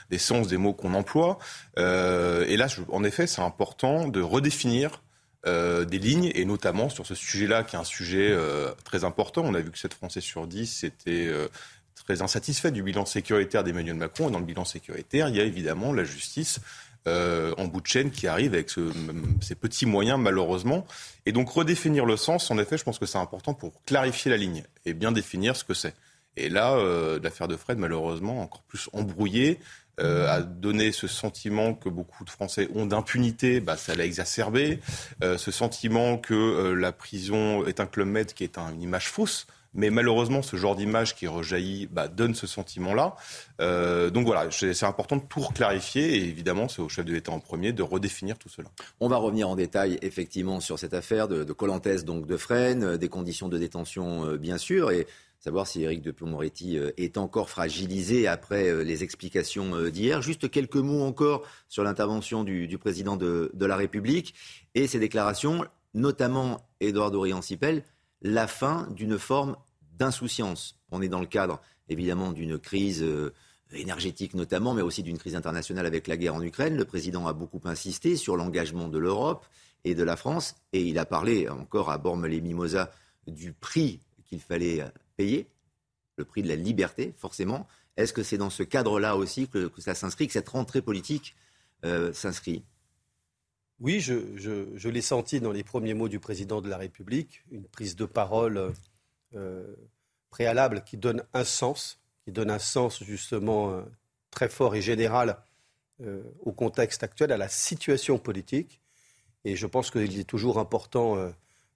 des 0.09 0.17
sens 0.17 0.47
des 0.47 0.57
mots 0.57 0.73
qu'on 0.73 0.93
emploie. 0.93 1.39
et 1.77 2.57
là, 2.57 2.67
en 2.89 3.03
effet, 3.03 3.27
c'est 3.27 3.41
important 3.41 4.07
de 4.07 4.21
redéfinir 4.21 5.01
des 5.45 5.99
lignes, 5.99 6.31
et 6.35 6.43
notamment 6.43 6.89
sur 6.89 7.05
ce 7.05 7.15
sujet-là, 7.15 7.63
qui 7.63 7.75
est 7.75 7.79
un 7.79 7.85
sujet 7.85 8.35
très 8.83 9.05
important. 9.05 9.43
On 9.45 9.53
a 9.53 9.61
vu 9.61 9.71
que 9.71 9.77
7 9.77 9.93
Français 9.93 10.21
sur 10.21 10.45
10 10.47 10.83
étaient 10.83 11.31
très 11.95 12.21
insatisfaits 12.21 12.71
du 12.71 12.83
bilan 12.83 13.05
sécuritaire 13.05 13.63
d'Emmanuel 13.63 13.95
Macron. 13.95 14.29
Et 14.29 14.31
dans 14.31 14.39
le 14.39 14.45
bilan 14.45 14.65
sécuritaire, 14.65 15.29
il 15.29 15.35
y 15.35 15.39
a 15.39 15.43
évidemment 15.43 15.93
la 15.93 16.03
justice 16.03 16.59
euh, 17.07 17.53
en 17.57 17.65
bout 17.65 17.81
de 17.81 17.87
chaîne 17.87 18.11
qui 18.11 18.27
arrive 18.27 18.53
avec 18.53 18.69
ces 18.69 19.55
petits 19.55 19.85
moyens 19.85 20.19
malheureusement. 20.19 20.85
Et 21.25 21.31
donc 21.31 21.49
redéfinir 21.49 22.05
le 22.05 22.17
sens, 22.17 22.51
en 22.51 22.57
effet, 22.57 22.77
je 22.77 22.83
pense 22.83 22.99
que 22.99 23.05
c'est 23.05 23.17
important 23.17 23.53
pour 23.53 23.83
clarifier 23.85 24.31
la 24.31 24.37
ligne 24.37 24.63
et 24.85 24.93
bien 24.93 25.11
définir 25.11 25.55
ce 25.55 25.63
que 25.63 25.73
c'est. 25.73 25.95
Et 26.37 26.49
là, 26.49 26.73
euh, 26.73 27.19
l'affaire 27.21 27.47
de 27.47 27.55
Fred, 27.55 27.77
malheureusement, 27.77 28.41
encore 28.41 28.63
plus 28.63 28.89
embrouillée, 28.93 29.59
euh, 29.99 30.29
a 30.29 30.41
donné 30.41 30.91
ce 30.91 31.07
sentiment 31.07 31.73
que 31.73 31.89
beaucoup 31.89 32.23
de 32.23 32.29
Français 32.29 32.69
ont 32.75 32.85
d'impunité, 32.85 33.59
bah, 33.59 33.75
ça 33.75 33.95
l'a 33.95 34.05
exacerbé. 34.05 34.79
ce 35.21 35.51
sentiment 35.51 36.17
que 36.17 36.71
la 36.71 36.91
prison 36.91 37.65
est 37.65 37.79
un 37.79 37.85
club 37.85 38.07
med 38.07 38.33
qui 38.33 38.43
est 38.43 38.57
une 38.57 38.81
image 38.81 39.09
fausse 39.09 39.47
mais 39.73 39.89
malheureusement, 39.89 40.41
ce 40.41 40.55
genre 40.55 40.75
d'image 40.75 41.15
qui 41.15 41.27
rejaillit 41.27 41.87
bah, 41.87 42.07
donne 42.07 42.33
ce 42.33 42.47
sentiment-là. 42.47 43.15
Euh, 43.61 44.09
donc 44.09 44.25
voilà, 44.25 44.49
c'est 44.51 44.83
important 44.83 45.17
de 45.17 45.23
tout 45.27 45.41
clarifier 45.53 46.15
et 46.15 46.23
évidemment, 46.23 46.67
c'est 46.67 46.81
au 46.81 46.89
chef 46.89 47.05
de 47.05 47.13
l'État 47.13 47.31
en 47.31 47.39
premier 47.39 47.71
de 47.71 47.83
redéfinir 47.83 48.37
tout 48.37 48.49
cela. 48.49 48.69
On 48.99 49.07
va 49.07 49.17
revenir 49.17 49.47
en 49.47 49.55
détail 49.55 49.99
effectivement 50.01 50.59
sur 50.59 50.79
cette 50.79 50.93
affaire 50.93 51.27
de, 51.27 51.43
de 51.43 52.03
donc 52.03 52.25
de 52.25 52.37
Fresnes, 52.37 52.83
euh, 52.83 52.97
des 52.97 53.09
conditions 53.09 53.47
de 53.47 53.57
détention 53.57 54.25
euh, 54.25 54.37
bien 54.37 54.57
sûr 54.57 54.91
et 54.91 55.05
savoir 55.39 55.67
si 55.67 55.83
Éric 55.83 56.01
de 56.01 56.13
moretti 56.25 56.77
est 56.97 57.17
encore 57.17 57.49
fragilisé 57.49 58.27
après 58.27 58.83
les 58.83 59.03
explications 59.05 59.87
d'hier. 59.87 60.21
Juste 60.21 60.51
quelques 60.51 60.75
mots 60.75 61.03
encore 61.03 61.43
sur 61.69 61.85
l'intervention 61.85 62.43
du, 62.43 62.77
président 62.77 63.15
de, 63.15 63.49
la 63.57 63.77
République 63.77 64.35
et 64.75 64.85
ses 64.85 64.99
déclarations, 64.99 65.63
notamment 65.93 66.67
Édouard 66.81 67.11
Dorian-Sipel, 67.11 67.83
la 68.21 68.47
fin 68.47 68.87
d'une 68.91 69.17
forme 69.17 69.55
d'insouciance. 69.97 70.77
On 70.91 71.01
est 71.01 71.09
dans 71.09 71.19
le 71.19 71.25
cadre, 71.25 71.61
évidemment, 71.87 72.31
d'une 72.31 72.57
crise 72.57 73.03
euh, 73.03 73.33
énergétique 73.71 74.33
notamment, 74.33 74.73
mais 74.73 74.81
aussi 74.81 75.03
d'une 75.03 75.17
crise 75.17 75.35
internationale 75.35 75.85
avec 75.85 76.07
la 76.07 76.17
guerre 76.17 76.35
en 76.35 76.41
Ukraine. 76.41 76.75
Le 76.75 76.85
président 76.85 77.27
a 77.27 77.33
beaucoup 77.33 77.61
insisté 77.65 78.15
sur 78.15 78.35
l'engagement 78.35 78.87
de 78.87 78.97
l'Europe 78.97 79.45
et 79.83 79.95
de 79.95 80.03
la 80.03 80.17
France, 80.17 80.55
et 80.73 80.81
il 80.81 80.97
a 80.99 81.05
parlé 81.05 81.47
encore 81.47 81.89
à 81.89 81.97
Bormes-les-Mimosas 81.97 82.89
du 83.27 83.53
prix 83.53 83.99
qu'il 84.25 84.41
fallait 84.41 84.83
payer, 85.15 85.47
le 86.17 86.25
prix 86.25 86.43
de 86.43 86.47
la 86.47 86.55
liberté, 86.55 87.13
forcément. 87.17 87.67
Est-ce 87.97 88.13
que 88.13 88.23
c'est 88.23 88.37
dans 88.37 88.49
ce 88.49 88.63
cadre-là 88.63 89.15
aussi 89.15 89.47
que, 89.47 89.71
ça 89.77 89.95
s'inscrit, 89.95 90.27
que 90.27 90.33
cette 90.33 90.49
rentrée 90.49 90.81
politique 90.81 91.35
euh, 91.85 92.13
s'inscrit? 92.13 92.63
Oui, 93.81 94.01
je, 94.01 94.87
l'ai 94.89 95.01
senti 95.01 95.39
dans 95.39 95.51
les 95.51 95.63
premiers 95.63 95.93
mots 95.93 96.09
du 96.09 96.19
président 96.19 96.59
de 96.59 96.69
la 96.69 96.77
République, 96.77 97.43
une 97.49 97.63
prise 97.63 97.95
de 97.95 98.05
parole 98.05 98.73
euh, 99.35 99.75
préalable 100.29 100.83
qui 100.83 100.97
donne 100.97 101.23
un 101.33 101.45
sens, 101.45 102.01
qui 102.25 102.31
donne 102.31 102.51
un 102.51 102.59
sens 102.59 103.01
justement 103.03 103.71
euh, 103.71 103.81
très 104.31 104.49
fort 104.49 104.75
et 104.75 104.81
général 104.81 105.37
euh, 106.01 106.23
au 106.41 106.51
contexte 106.51 107.03
actuel, 107.03 107.31
à 107.31 107.37
la 107.37 107.47
situation 107.47 108.17
politique. 108.17 108.81
Et 109.45 109.55
je 109.55 109.65
pense 109.65 109.91
qu'il 109.91 110.19
est 110.19 110.25
toujours 110.25 110.59
important 110.59 111.31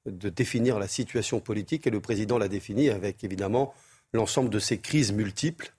de 0.05 0.30
définir 0.30 0.80
la 0.80 0.89
situation 0.89 1.39
politique, 1.39 1.88
et 1.88 1.89
le 1.89 2.01
président 2.01 2.38
l'a 2.38 2.49
défini 2.49 2.89
avec 2.89 3.23
évidemment 3.23 3.73
l'ensemble 4.11 4.49
de 4.49 4.59
ces 4.59 4.80
crises 4.80 5.13
multiples, 5.13 5.73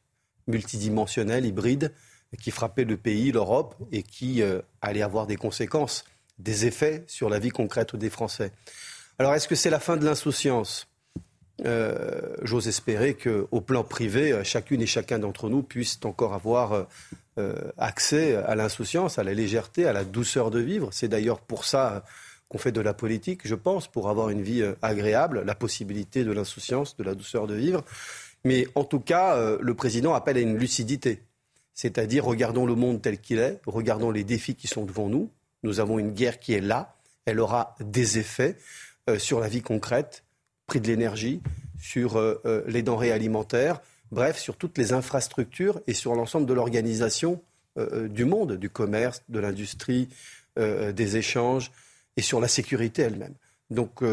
multidimensionnelles, 0.47 1.45
hybrides, 1.45 1.93
qui 2.41 2.51
frappaient 2.51 2.85
le 2.85 2.97
pays, 2.97 3.33
l'Europe, 3.33 3.77
et 3.93 4.03
qui 4.03 4.43
allaient 4.81 5.03
avoir 5.03 5.27
des 5.27 5.37
conséquences 5.37 6.07
des 6.39 6.67
effets 6.67 7.05
sur 7.07 7.29
la 7.29 7.39
vie 7.39 7.51
concrète 7.51 7.97
des 7.97 8.11
Français. 8.11 8.53
Alors, 9.19 9.35
est-ce 9.35 9.47
que 9.47 9.55
c'est 9.55 9.71
la 9.71 9.81
fin 9.81 9.97
de 9.97 10.05
l'insouciance? 10.05 10.89
Euh, 11.65 12.37
J'ose 12.43 12.67
espérer 12.67 13.15
qu'au 13.15 13.61
plan 13.61 13.85
privé, 13.85 14.41
chacune 14.43 14.83
et 14.83 14.87
chacun 14.87 15.19
d'entre 15.19 15.49
nous 15.49 15.63
puisse 15.63 15.99
encore 16.05 16.35
avoir 16.35 16.87
euh, 17.39 17.55
accès 17.79 18.35
à 18.37 18.55
l'insouciance, 18.57 19.19
à 19.19 19.25
la 19.25 19.35
légèreté, 19.35 19.87
à 19.87 19.93
la 19.93 20.05
douceur 20.05 20.51
de 20.51 20.59
vivre. 20.59 20.89
C'est 20.93 21.09
d'ailleurs 21.09 21.41
pour 21.41 21.65
ça 21.65 22.05
qu'on 22.49 22.59
fait 22.59 22.73
de 22.73 22.81
la 22.81 22.93
politique, 22.93 23.47
je 23.47 23.55
pense, 23.55 23.87
pour 23.87 24.11
avoir 24.11 24.31
une 24.31 24.43
vie 24.43 24.63
euh, 24.63 24.75
agréable, 24.83 25.43
la 25.47 25.55
possibilité 25.55 26.25
de 26.25 26.33
l'insouciance, 26.33 26.97
de 26.97 27.05
la 27.05 27.15
douceur 27.15 27.47
de 27.47 27.55
vivre. 27.55 27.85
Mais 28.45 28.67
en 28.75 28.85
tout 28.85 29.01
cas, 29.01 29.57
le 29.59 29.75
président 29.75 30.13
appelle 30.13 30.37
à 30.37 30.41
une 30.41 30.59
lucidité. 30.59 31.23
C'est-à-dire, 31.73 32.27
regardons 32.27 32.67
le 32.67 32.75
monde 32.75 33.01
tel 33.01 33.19
qu'il 33.19 33.39
est, 33.39 33.59
regardons 33.65 34.11
les 34.11 34.23
défis 34.23 34.55
qui 34.55 34.67
sont 34.67 34.85
devant 34.85 35.09
nous. 35.09 35.31
Nous 35.65 35.81
avons 35.81 35.99
une 35.99 36.13
guerre 36.13 36.39
qui 36.39 36.53
est 36.53 36.61
là, 36.61 36.95
elle 37.25 37.41
aura 37.41 37.75
des 37.81 38.19
effets 38.19 38.57
sur 39.19 39.41
la 39.41 39.49
vie 39.49 39.63
concrète, 39.63 40.25
prix 40.67 40.81
de 40.81 40.87
l'énergie, 40.87 41.43
sur 41.85 42.17
euh, 42.17 42.41
euh, 42.47 42.63
les 42.67 42.83
denrées 42.83 43.13
alimentaires, 43.13 43.81
bref, 44.11 44.39
sur 44.39 44.57
toutes 44.57 44.79
les 44.79 44.93
infrastructures 44.93 45.81
et 45.87 45.93
sur 45.93 46.15
l'ensemble 46.15 46.47
de 46.47 46.55
l'organisation 46.55 47.43
euh, 47.79 48.09
du 48.09 48.25
monde, 48.25 48.57
du 48.57 48.71
commerce, 48.71 49.23
de 49.29 49.39
l'industrie, 49.39 50.09
des 50.57 51.17
échanges 51.17 51.73
et 52.17 52.23
sur 52.23 52.39
la 52.39 52.47
sécurité 52.47 53.03
elle-même. 53.03 53.35
Donc, 53.71 54.05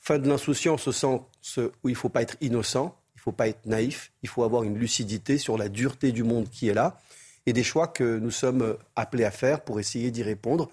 fin 0.00 0.18
de 0.18 0.28
l'insouciance 0.28 0.88
au 0.88 0.92
sens 0.92 1.20
où 1.56 1.88
il 1.88 1.92
ne 1.92 1.96
faut 1.96 2.08
pas 2.08 2.22
être 2.22 2.36
innocent, 2.40 2.98
il 3.14 3.18
ne 3.18 3.22
faut 3.22 3.30
pas 3.30 3.46
être 3.46 3.64
naïf, 3.64 4.10
il 4.24 4.28
faut 4.28 4.42
avoir 4.42 4.64
une 4.64 4.76
lucidité 4.76 5.38
sur 5.38 5.56
la 5.56 5.68
dureté 5.68 6.10
du 6.10 6.24
monde 6.24 6.50
qui 6.50 6.68
est 6.68 6.74
là 6.74 6.98
et 7.46 7.52
des 7.52 7.62
choix 7.62 7.86
que 7.86 8.18
nous 8.18 8.32
sommes 8.32 8.76
appelés 8.96 9.22
à 9.22 9.30
faire 9.30 9.60
pour 9.60 9.78
essayer 9.78 10.10
d'y 10.10 10.24
répondre 10.24 10.68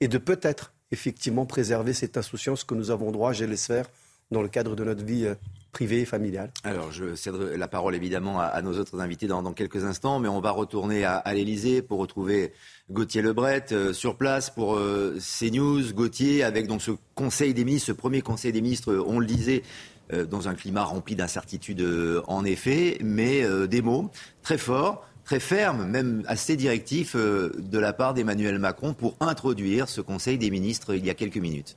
et 0.00 0.08
de 0.08 0.18
peut-être 0.18 0.72
effectivement 0.90 1.46
préserver 1.46 1.92
cette 1.92 2.16
insouciance 2.16 2.64
que 2.64 2.74
nous 2.74 2.90
avons 2.90 3.10
droit, 3.10 3.32
je 3.32 3.44
l'espère, 3.44 3.86
dans 4.30 4.42
le 4.42 4.48
cadre 4.48 4.76
de 4.76 4.84
notre 4.84 5.04
vie 5.04 5.26
euh, 5.26 5.34
privée 5.72 6.02
et 6.02 6.04
familiale. 6.04 6.50
Alors, 6.62 6.92
je 6.92 7.14
cède 7.14 7.34
la 7.34 7.68
parole 7.68 7.94
évidemment 7.94 8.40
à, 8.40 8.60
nos 8.62 8.78
autres 8.78 9.00
invités 9.00 9.26
dans, 9.26 9.52
quelques 9.52 9.84
instants, 9.84 10.18
mais 10.18 10.28
on 10.28 10.40
va 10.40 10.50
retourner 10.50 11.04
à, 11.04 11.22
l'Elysée 11.34 11.82
pour 11.82 11.98
retrouver 11.98 12.52
Gauthier 12.90 13.22
Lebret 13.22 13.66
euh, 13.72 13.92
sur 13.92 14.16
place 14.16 14.50
pour 14.50 14.76
euh, 14.76 15.18
CNews. 15.18 15.92
Gauthier, 15.92 16.44
avec 16.44 16.66
donc 16.66 16.80
ce 16.80 16.92
Conseil 17.14 17.54
des 17.54 17.64
ministres, 17.64 17.88
ce 17.88 17.92
premier 17.92 18.22
Conseil 18.22 18.52
des 18.52 18.60
ministres, 18.60 19.04
on 19.06 19.18
le 19.18 19.26
disait, 19.26 19.62
dans 20.28 20.48
un 20.48 20.54
climat 20.54 20.84
rempli 20.84 21.16
d'incertitudes 21.16 21.82
en 22.26 22.44
effet, 22.44 22.98
mais 23.00 23.42
des 23.66 23.80
mots 23.80 24.10
très 24.42 24.58
forts 24.58 25.06
très 25.24 25.40
fermes, 25.40 25.86
même 25.86 26.22
assez 26.26 26.56
directifs 26.56 27.16
de 27.16 27.78
la 27.78 27.92
part 27.92 28.14
d'Emmanuel 28.14 28.58
Macron 28.58 28.92
pour 28.92 29.16
introduire 29.20 29.88
ce 29.88 30.00
Conseil 30.00 30.38
des 30.38 30.50
ministres 30.50 30.94
il 30.94 31.04
y 31.04 31.10
a 31.10 31.14
quelques 31.14 31.38
minutes. 31.38 31.76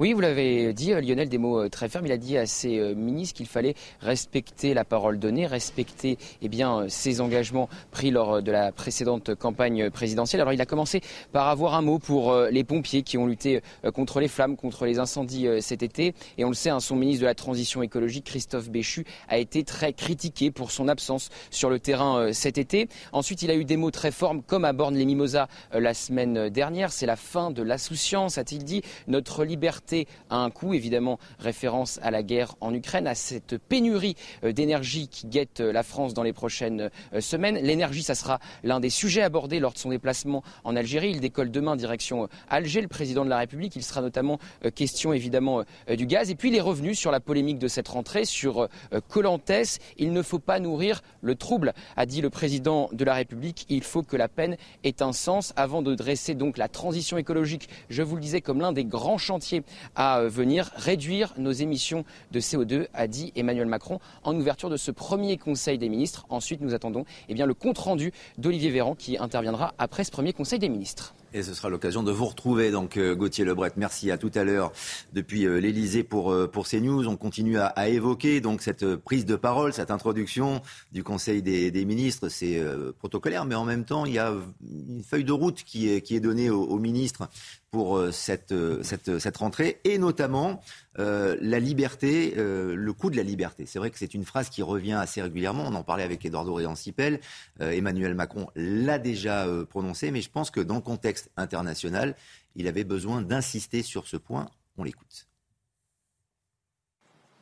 Oui, 0.00 0.14
vous 0.14 0.20
l'avez 0.20 0.72
dit, 0.72 0.94
euh, 0.94 1.02
Lionel, 1.02 1.28
des 1.28 1.36
mots 1.36 1.60
euh, 1.60 1.68
très 1.68 1.90
fermes. 1.90 2.06
Il 2.06 2.12
a 2.12 2.16
dit 2.16 2.38
à 2.38 2.46
ses 2.46 2.78
euh, 2.78 2.94
ministres 2.94 3.36
qu'il 3.36 3.46
fallait 3.46 3.74
respecter 4.00 4.72
la 4.72 4.86
parole 4.86 5.18
donnée, 5.18 5.46
respecter 5.46 6.16
eh 6.40 6.48
bien, 6.48 6.86
ses 6.88 7.20
engagements 7.20 7.68
pris 7.90 8.10
lors 8.10 8.42
de 8.42 8.50
la 8.50 8.72
précédente 8.72 9.34
campagne 9.34 9.90
présidentielle. 9.90 10.40
Alors 10.40 10.54
il 10.54 10.60
a 10.62 10.64
commencé 10.64 11.02
par 11.32 11.48
avoir 11.48 11.74
un 11.74 11.82
mot 11.82 11.98
pour 11.98 12.34
les 12.34 12.64
pompiers 12.64 13.02
qui 13.02 13.18
ont 13.18 13.26
lutté 13.26 13.60
contre 13.92 14.20
les 14.20 14.28
flammes, 14.28 14.56
contre 14.56 14.86
les 14.86 14.98
incendies 14.98 15.46
cet 15.60 15.82
été. 15.82 16.14
Et 16.38 16.46
on 16.46 16.48
le 16.48 16.54
sait, 16.54 16.70
hein, 16.70 16.80
son 16.80 16.96
ministre 16.96 17.20
de 17.20 17.26
la 17.26 17.34
Transition 17.34 17.82
écologique, 17.82 18.24
Christophe 18.24 18.70
Béchu, 18.70 19.04
a 19.28 19.36
été 19.36 19.64
très 19.64 19.92
critiqué 19.92 20.50
pour 20.50 20.70
son 20.70 20.88
absence 20.88 21.28
sur 21.50 21.68
le 21.68 21.78
terrain 21.78 22.32
cet 22.32 22.56
été. 22.56 22.88
Ensuite, 23.12 23.42
il 23.42 23.50
a 23.50 23.54
eu 23.54 23.66
des 23.66 23.76
mots 23.76 23.90
très 23.90 24.12
forts, 24.12 24.34
comme 24.46 24.64
à 24.64 24.72
Borne-les-Mimosas 24.72 25.48
la 25.74 25.92
semaine 25.92 26.48
dernière. 26.48 26.90
C'est 26.90 27.06
la 27.06 27.16
fin 27.16 27.50
de 27.50 27.62
l'insouciance, 27.62 28.38
a-t-il 28.38 28.64
dit. 28.64 28.82
Notre 29.08 29.44
liberté 29.44 29.89
à 30.30 30.36
un 30.36 30.50
coût, 30.50 30.74
évidemment 30.74 31.18
référence 31.38 31.98
à 32.02 32.10
la 32.10 32.22
guerre 32.22 32.54
en 32.60 32.72
Ukraine, 32.74 33.06
à 33.06 33.14
cette 33.14 33.58
pénurie 33.58 34.16
euh, 34.44 34.52
d'énergie 34.52 35.08
qui 35.08 35.26
guette 35.26 35.60
euh, 35.60 35.72
la 35.72 35.82
France 35.82 36.14
dans 36.14 36.22
les 36.22 36.32
prochaines 36.32 36.90
euh, 37.12 37.20
semaines. 37.20 37.56
L'énergie, 37.56 38.02
ça 38.02 38.14
sera 38.14 38.38
l'un 38.62 38.80
des 38.80 38.90
sujets 38.90 39.22
abordés 39.22 39.60
lors 39.60 39.72
de 39.72 39.78
son 39.78 39.90
déplacement 39.90 40.42
en 40.64 40.76
Algérie. 40.76 41.10
Il 41.10 41.20
décolle 41.20 41.50
demain 41.50 41.76
direction 41.76 42.28
Alger, 42.48 42.80
le 42.80 42.88
président 42.88 43.24
de 43.24 43.30
la 43.30 43.38
République. 43.38 43.76
Il 43.76 43.82
sera 43.82 44.00
notamment 44.00 44.38
question 44.74 45.12
évidemment 45.12 45.64
du 45.88 46.06
gaz. 46.06 46.30
Et 46.30 46.34
puis 46.34 46.50
les 46.50 46.60
revenus 46.60 46.98
sur 46.98 47.10
la 47.10 47.20
polémique 47.20 47.58
de 47.58 47.68
cette 47.68 47.88
rentrée, 47.88 48.24
sur 48.24 48.68
Colantes. 49.08 49.80
Il 49.96 50.12
ne 50.12 50.22
faut 50.22 50.38
pas 50.38 50.60
nourrir 50.60 51.02
le 51.22 51.34
trouble, 51.34 51.72
a 51.96 52.06
dit 52.06 52.20
le 52.20 52.30
président 52.30 52.88
de 52.92 53.04
la 53.04 53.14
République. 53.14 53.66
Il 53.68 53.82
faut 53.82 54.02
que 54.02 54.16
la 54.16 54.28
peine 54.28 54.56
ait 54.84 55.02
un 55.02 55.12
sens 55.12 55.52
avant 55.56 55.82
de 55.82 55.94
dresser 55.94 56.34
donc 56.34 56.58
la 56.58 56.68
transition 56.68 57.18
écologique, 57.18 57.68
je 57.88 58.02
vous 58.02 58.16
le 58.16 58.22
disais, 58.22 58.40
comme 58.40 58.60
l'un 58.60 58.72
des 58.72 58.84
grands 58.84 59.18
chantiers 59.18 59.62
à 59.94 60.22
venir 60.22 60.70
réduire 60.76 61.34
nos 61.36 61.52
émissions 61.52 62.04
de 62.30 62.40
CO2, 62.40 62.86
a 62.94 63.06
dit 63.06 63.32
Emmanuel 63.36 63.66
Macron 63.66 64.00
en 64.24 64.34
ouverture 64.34 64.70
de 64.70 64.76
ce 64.76 64.90
premier 64.90 65.36
Conseil 65.36 65.78
des 65.78 65.88
ministres. 65.88 66.26
Ensuite, 66.28 66.60
nous 66.60 66.74
attendons 66.74 67.04
eh 67.28 67.34
bien, 67.34 67.46
le 67.46 67.54
compte-rendu 67.54 68.12
d'Olivier 68.38 68.70
Véran 68.70 68.94
qui 68.94 69.18
interviendra 69.18 69.74
après 69.78 70.04
ce 70.04 70.10
premier 70.10 70.32
Conseil 70.32 70.58
des 70.58 70.68
ministres. 70.68 71.14
Et 71.32 71.44
ce 71.44 71.54
sera 71.54 71.68
l'occasion 71.68 72.02
de 72.02 72.10
vous 72.10 72.24
retrouver, 72.24 72.72
donc 72.72 72.96
euh, 72.96 73.14
Gauthier 73.14 73.44
Lebret. 73.44 73.70
Merci 73.76 74.10
à 74.10 74.18
tout 74.18 74.32
à 74.34 74.42
l'heure 74.42 74.72
depuis 75.12 75.46
euh, 75.46 75.60
l'Elysée 75.60 76.02
pour, 76.02 76.32
euh, 76.32 76.48
pour 76.48 76.66
ces 76.66 76.80
news. 76.80 77.06
On 77.06 77.16
continue 77.16 77.56
à, 77.56 77.88
évoquer 77.88 78.40
donc 78.40 78.62
cette 78.62 78.96
prise 78.96 79.26
de 79.26 79.36
parole, 79.36 79.72
cette 79.72 79.92
introduction 79.92 80.60
du 80.90 81.04
Conseil 81.04 81.40
des, 81.40 81.70
des 81.70 81.84
ministres. 81.84 82.28
C'est 82.28 82.60
protocolaire, 82.98 83.44
mais 83.44 83.54
en 83.54 83.64
même 83.64 83.84
temps, 83.84 84.06
il 84.06 84.14
y 84.14 84.18
a 84.18 84.34
une 84.62 85.02
feuille 85.04 85.24
de 85.24 85.32
route 85.32 85.62
qui 85.62 85.88
est, 85.88 86.02
qui 86.02 86.16
est 86.16 86.20
donnée 86.20 86.50
aux, 86.50 86.64
aux 86.64 86.78
ministres 86.78 87.28
pour 87.70 88.02
cette, 88.12 88.54
cette, 88.82 89.18
cette, 89.18 89.36
rentrée, 89.36 89.80
et 89.84 89.98
notamment 89.98 90.60
euh, 90.98 91.36
la 91.40 91.60
liberté, 91.60 92.34
euh, 92.36 92.74
le 92.74 92.92
coût 92.92 93.10
de 93.10 93.16
la 93.16 93.22
liberté. 93.22 93.64
C'est 93.64 93.78
vrai 93.78 93.90
que 93.90 93.98
c'est 93.98 94.12
une 94.12 94.24
phrase 94.24 94.50
qui 94.50 94.62
revient 94.62 94.94
assez 94.94 95.22
régulièrement. 95.22 95.64
On 95.66 95.74
en 95.74 95.84
parlait 95.84 96.02
avec 96.02 96.24
Eduardo 96.24 96.52
Réancipel. 96.52 97.20
Euh, 97.60 97.70
Emmanuel 97.70 98.14
Macron 98.14 98.48
l'a 98.56 98.98
déjà 98.98 99.46
prononcé, 99.68 100.10
mais 100.10 100.20
je 100.20 100.30
pense 100.30 100.50
que 100.50 100.60
dans 100.60 100.74
le 100.74 100.80
contexte 100.80 101.30
international, 101.36 102.16
il 102.56 102.66
avait 102.66 102.84
besoin 102.84 103.22
d'insister 103.22 103.82
sur 103.82 104.08
ce 104.08 104.16
point. 104.16 104.48
On 104.78 104.82
l'écoute. 104.82 105.28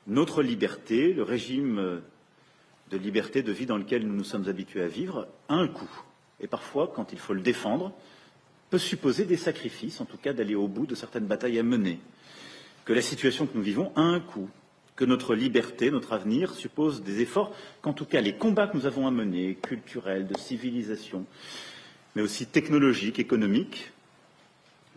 Notre 0.07 0.43
liberté, 0.43 1.13
le 1.15 1.23
régime 1.23 2.03
de 2.91 2.97
liberté 2.97 3.43
de 3.43 3.53
vie 3.53 3.67
dans 3.67 3.77
lequel 3.77 4.07
nous 4.07 4.15
nous 4.15 4.25
sommes 4.25 4.49
habitués 4.49 4.83
à 4.83 4.89
vivre, 4.89 5.27
a 5.49 5.55
un 5.55 5.69
coût. 5.69 5.91
Et 6.41 6.47
parfois, 6.47 6.91
quand 6.95 7.13
il 7.13 7.19
faut 7.19 7.35
le 7.35 7.41
défendre, 7.41 7.93
peut 8.71 8.79
supposer 8.79 9.25
des 9.25 9.37
sacrifices, 9.37 10.01
en 10.01 10.05
tout 10.05 10.17
cas 10.19 10.33
d'aller 10.33 10.55
au 10.55 10.69
bout 10.69 10.87
de 10.87 10.95
certaines 10.95 11.27
batailles 11.27 11.59
à 11.59 11.63
mener 11.63 11.99
que 12.89 12.95
la 12.95 13.03
situation 13.03 13.47
que 13.47 13.55
nous 13.55 13.63
vivons 13.63 13.93
a 13.97 14.01
un 14.01 14.19
coût, 14.19 14.49
que 14.97 15.05
notre 15.05 15.35
liberté, 15.35 15.91
notre 15.91 16.15
avenir 16.15 16.55
suppose 16.55 17.03
des 17.03 17.21
efforts, 17.21 17.55
qu'en 17.83 17.93
tout 17.93 18.07
cas 18.07 18.23
les 18.23 18.35
combats 18.39 18.67
que 18.67 18.79
nous 18.79 18.87
avons 18.87 19.07
à 19.07 19.11
mener, 19.11 19.57
culturels, 19.57 20.27
de 20.27 20.35
civilisation, 20.39 21.27
mais 22.17 22.23
aussi 22.23 22.47
technologiques, 22.47 23.19
économiques, 23.19 23.93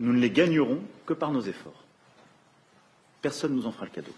nous 0.00 0.14
ne 0.14 0.18
les 0.18 0.30
gagnerons 0.30 0.80
que 1.04 1.12
par 1.12 1.32
nos 1.32 1.42
efforts. 1.42 1.84
Personne 3.20 3.52
ne 3.52 3.56
nous 3.56 3.66
en 3.66 3.72
fera 3.72 3.84
le 3.84 3.90
cadeau. 3.90 4.14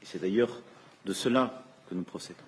Et 0.00 0.06
c'est 0.06 0.18
d'ailleurs 0.18 0.62
de 1.04 1.12
cela 1.12 1.62
que 1.86 1.94
nous 1.94 2.02
procédons. 2.02 2.40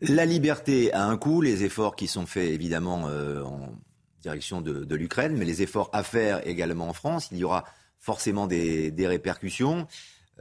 La 0.00 0.24
liberté 0.24 0.90
a 0.94 1.04
un 1.04 1.18
coût, 1.18 1.42
les 1.42 1.64
efforts 1.64 1.96
qui 1.96 2.06
sont 2.06 2.24
faits 2.24 2.48
évidemment 2.48 3.08
euh, 3.08 3.42
en 3.42 3.74
direction 4.22 4.62
de, 4.62 4.84
de 4.84 4.96
l'Ukraine, 4.96 5.36
mais 5.36 5.44
les 5.44 5.60
efforts 5.60 5.90
à 5.92 6.02
faire 6.02 6.46
également 6.48 6.88
en 6.88 6.94
France. 6.94 7.28
Il 7.30 7.36
y 7.36 7.44
aura 7.44 7.66
forcément 8.02 8.46
des, 8.46 8.92
répercussions. 9.06 9.86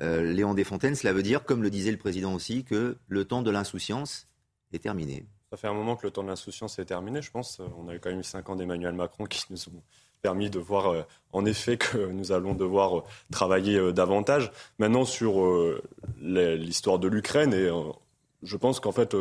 Euh, 0.01 0.33
Léon 0.33 0.53
Desfontaines, 0.53 0.95
cela 0.95 1.13
veut 1.13 1.23
dire, 1.23 1.45
comme 1.45 1.63
le 1.63 1.69
disait 1.69 1.91
le 1.91 1.97
président 1.97 2.33
aussi, 2.33 2.65
que 2.65 2.97
le 3.07 3.25
temps 3.25 3.43
de 3.43 3.51
l'insouciance 3.51 4.27
est 4.73 4.79
terminé. 4.79 5.25
Ça 5.51 5.57
fait 5.57 5.67
un 5.67 5.73
moment 5.73 5.95
que 5.95 6.07
le 6.07 6.11
temps 6.11 6.23
de 6.23 6.27
l'insouciance 6.27 6.79
est 6.79 6.85
terminé, 6.85 7.21
je 7.21 7.29
pense. 7.29 7.61
On 7.77 7.88
a 7.88 7.97
quand 7.99 8.09
même 8.09 8.19
eu 8.19 8.23
cinq 8.23 8.49
ans 8.49 8.55
d'Emmanuel 8.55 8.93
Macron 8.95 9.25
qui 9.25 9.43
nous 9.51 9.67
ont 9.69 9.83
permis 10.21 10.49
de 10.49 10.59
voir 10.59 10.88
euh, 10.88 11.03
en 11.33 11.45
effet 11.45 11.77
que 11.77 11.97
nous 11.97 12.31
allons 12.31 12.55
devoir 12.55 12.99
euh, 12.99 13.03
travailler 13.31 13.93
davantage. 13.93 14.51
Maintenant, 14.79 15.05
sur 15.05 15.45
l'histoire 16.19 16.97
de 16.97 17.07
l'Ukraine, 17.07 17.53
et 17.53 17.69
je 18.41 18.57
pense 18.57 18.79
qu'en 18.79 18.91
fait, 18.91 19.15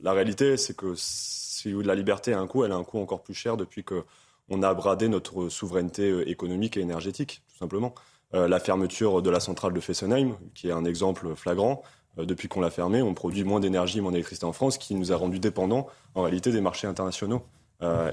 la 0.00 0.12
réalité, 0.12 0.56
c'est 0.56 0.76
que 0.76 0.94
si 0.96 1.72
la 1.72 1.96
liberté 1.96 2.34
a 2.34 2.38
un 2.38 2.46
coût, 2.46 2.64
elle 2.64 2.72
a 2.72 2.76
un 2.76 2.84
coût 2.84 3.00
encore 3.00 3.22
plus 3.22 3.34
cher 3.34 3.56
depuis 3.56 3.82
que 3.82 4.04
on 4.48 4.62
a 4.62 4.72
bradé 4.74 5.08
notre 5.08 5.48
souveraineté 5.48 6.10
euh, 6.10 6.28
économique 6.28 6.76
et 6.76 6.80
énergétique, 6.80 7.42
tout 7.48 7.58
simplement. 7.58 7.94
Euh, 8.34 8.48
la 8.48 8.60
fermeture 8.60 9.22
de 9.22 9.30
la 9.30 9.40
centrale 9.40 9.72
de 9.72 9.80
Fessenheim, 9.80 10.36
qui 10.54 10.68
est 10.68 10.72
un 10.72 10.84
exemple 10.84 11.34
flagrant, 11.34 11.82
euh, 12.18 12.24
depuis 12.24 12.48
qu'on 12.48 12.60
l'a 12.60 12.70
fermée, 12.70 13.02
on 13.02 13.14
produit 13.14 13.44
moins 13.44 13.60
d'énergie, 13.60 14.00
moins 14.00 14.12
d'électricité 14.12 14.46
en 14.46 14.52
France, 14.52 14.78
qui 14.78 14.94
nous 14.94 15.12
a 15.12 15.16
rendus 15.16 15.38
dépendants 15.38 15.86
en 16.14 16.22
réalité 16.22 16.52
des 16.52 16.60
marchés 16.60 16.86
internationaux. 16.86 17.42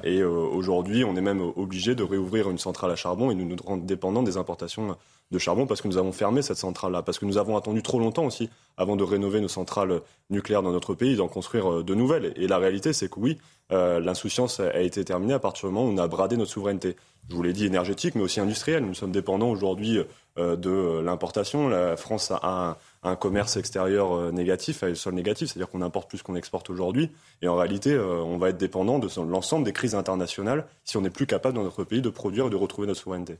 et 0.04 0.22
aujourd'hui, 0.22 1.06
on 1.06 1.16
est 1.16 1.22
même 1.22 1.40
obligé 1.56 1.96
de 1.96 2.04
réouvrir 2.04 2.50
une 2.50 2.58
centrale 2.58 2.92
à 2.92 2.98
charbon 2.98 3.32
et 3.32 3.36
nous 3.36 3.46
nous 3.46 3.56
rendre 3.64 3.84
dépendants 3.86 4.22
des 4.22 4.36
importations 4.36 4.98
de 5.32 5.40
charbon 5.40 5.66
parce 5.66 5.82
que 5.82 5.88
nous 5.88 5.98
avons 5.98 6.12
fermé 6.12 6.42
cette 6.42 6.58
centrale-là, 6.58 7.02
parce 7.02 7.18
que 7.18 7.26
nous 7.26 7.38
avons 7.38 7.58
attendu 7.58 7.82
trop 7.82 8.00
longtemps 8.00 8.26
aussi 8.26 8.50
avant 8.78 8.96
de 8.96 9.04
rénover 9.04 9.40
nos 9.42 9.48
centrales 9.48 10.02
nucléaires 10.30 10.62
dans 10.62 10.72
notre 10.72 10.94
pays, 10.94 11.16
d'en 11.16 11.28
construire 11.28 11.72
euh, 11.72 11.84
de 11.84 11.96
nouvelles. 11.96 12.34
Et 12.36 12.48
la 12.48 12.58
réalité, 12.58 12.94
c'est 12.94 13.10
que 13.10 13.20
oui, 13.20 13.38
euh, 13.72 14.00
l'insouciance 14.00 14.60
a 14.60 14.82
été 14.82 15.04
terminée 15.06 15.34
à 15.34 15.40
partir 15.40 15.70
du 15.70 15.76
moment 15.76 15.88
où 15.88 15.94
on 15.94 15.98
a 15.98 16.08
bradé 16.08 16.36
notre 16.36 16.52
souveraineté. 16.52 16.96
Je 17.30 17.36
vous 17.36 17.44
l'ai 17.44 17.54
dit, 17.54 17.66
énergétique, 17.66 18.16
mais 18.16 18.22
aussi 18.22 18.40
industrielle. 18.40 18.86
Nous 18.86 18.94
sommes 18.94 19.12
dépendants 19.12 19.50
aujourd'hui 19.50 20.00
euh, 20.38 20.56
de 20.56 21.00
l'importation. 21.00 21.70
La 21.70 21.96
France 21.96 22.32
a 22.32 22.78
un, 23.04 23.16
commerce 23.16 23.56
extérieur 23.56 24.34
négatif, 24.34 24.84
un 24.84 24.96
sol 24.96 25.14
négatif, 25.14 25.50
c'est-à-dire 25.50 25.70
qu'on 25.70 25.82
importe 25.82 26.10
plus 26.10 26.22
qu'on 26.22 26.36
exporte 26.36 26.70
aujourd'hui. 26.70 27.10
Et 27.42 27.48
en 27.48 27.56
réalité, 27.56 27.98
on 27.98 28.38
va 28.38 28.50
être 28.50 28.58
dépendant 28.58 29.00
de 29.00 29.08
l'ensemble 29.22 29.64
des 29.64 29.74
crises 29.74 29.96
internationales 29.96 30.66
si 30.84 30.98
on 30.98 31.02
n'est 31.02 31.10
plus 31.10 31.26
capable 31.26 31.56
dans 31.56 31.64
notre 31.64 31.84
pays 31.84 32.02
de 32.02 32.10
produire 32.10 32.48
et 32.48 32.50
de 32.50 32.56
retrouver 32.56 32.88
notre 32.88 33.00
souveraineté. 33.00 33.38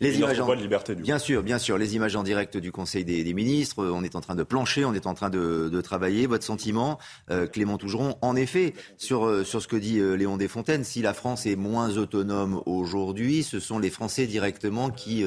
Les 0.00 0.18
images 0.18 0.40
en... 0.40 0.48
de 0.48 0.54
liberté, 0.54 0.94
bien 0.94 1.18
sûr, 1.18 1.42
bien 1.42 1.58
sûr, 1.58 1.78
les 1.78 1.96
images 1.96 2.16
en 2.16 2.22
direct 2.22 2.56
du 2.56 2.72
Conseil 2.72 3.04
des, 3.04 3.34
ministres. 3.34 3.84
On 3.84 4.02
est 4.04 4.16
en 4.16 4.20
train 4.20 4.34
de 4.34 4.42
plancher, 4.42 4.84
on 4.84 4.94
est 4.94 5.06
en 5.06 5.14
train 5.14 5.30
de, 5.30 5.80
travailler. 5.80 6.26
Votre 6.26 6.44
sentiment, 6.44 6.98
euh, 7.30 7.46
Clément 7.46 7.78
Tougeron, 7.78 8.16
en 8.22 8.34
effet, 8.34 8.74
sur, 8.96 9.26
euh, 9.26 9.44
sur 9.44 9.62
ce 9.62 9.68
que 9.68 9.76
dit 9.76 9.98
euh, 9.98 10.14
Léon 10.14 10.36
Desfontaines, 10.36 10.84
si 10.84 11.02
la 11.02 11.14
France 11.14 11.46
est 11.46 11.56
moins 11.56 11.96
autonome 11.96 12.62
aujourd'hui, 12.66 13.42
ce 13.42 13.60
sont 13.60 13.78
les 13.78 13.90
Français 13.90 14.26
directement 14.26 14.90
qui 14.90 15.24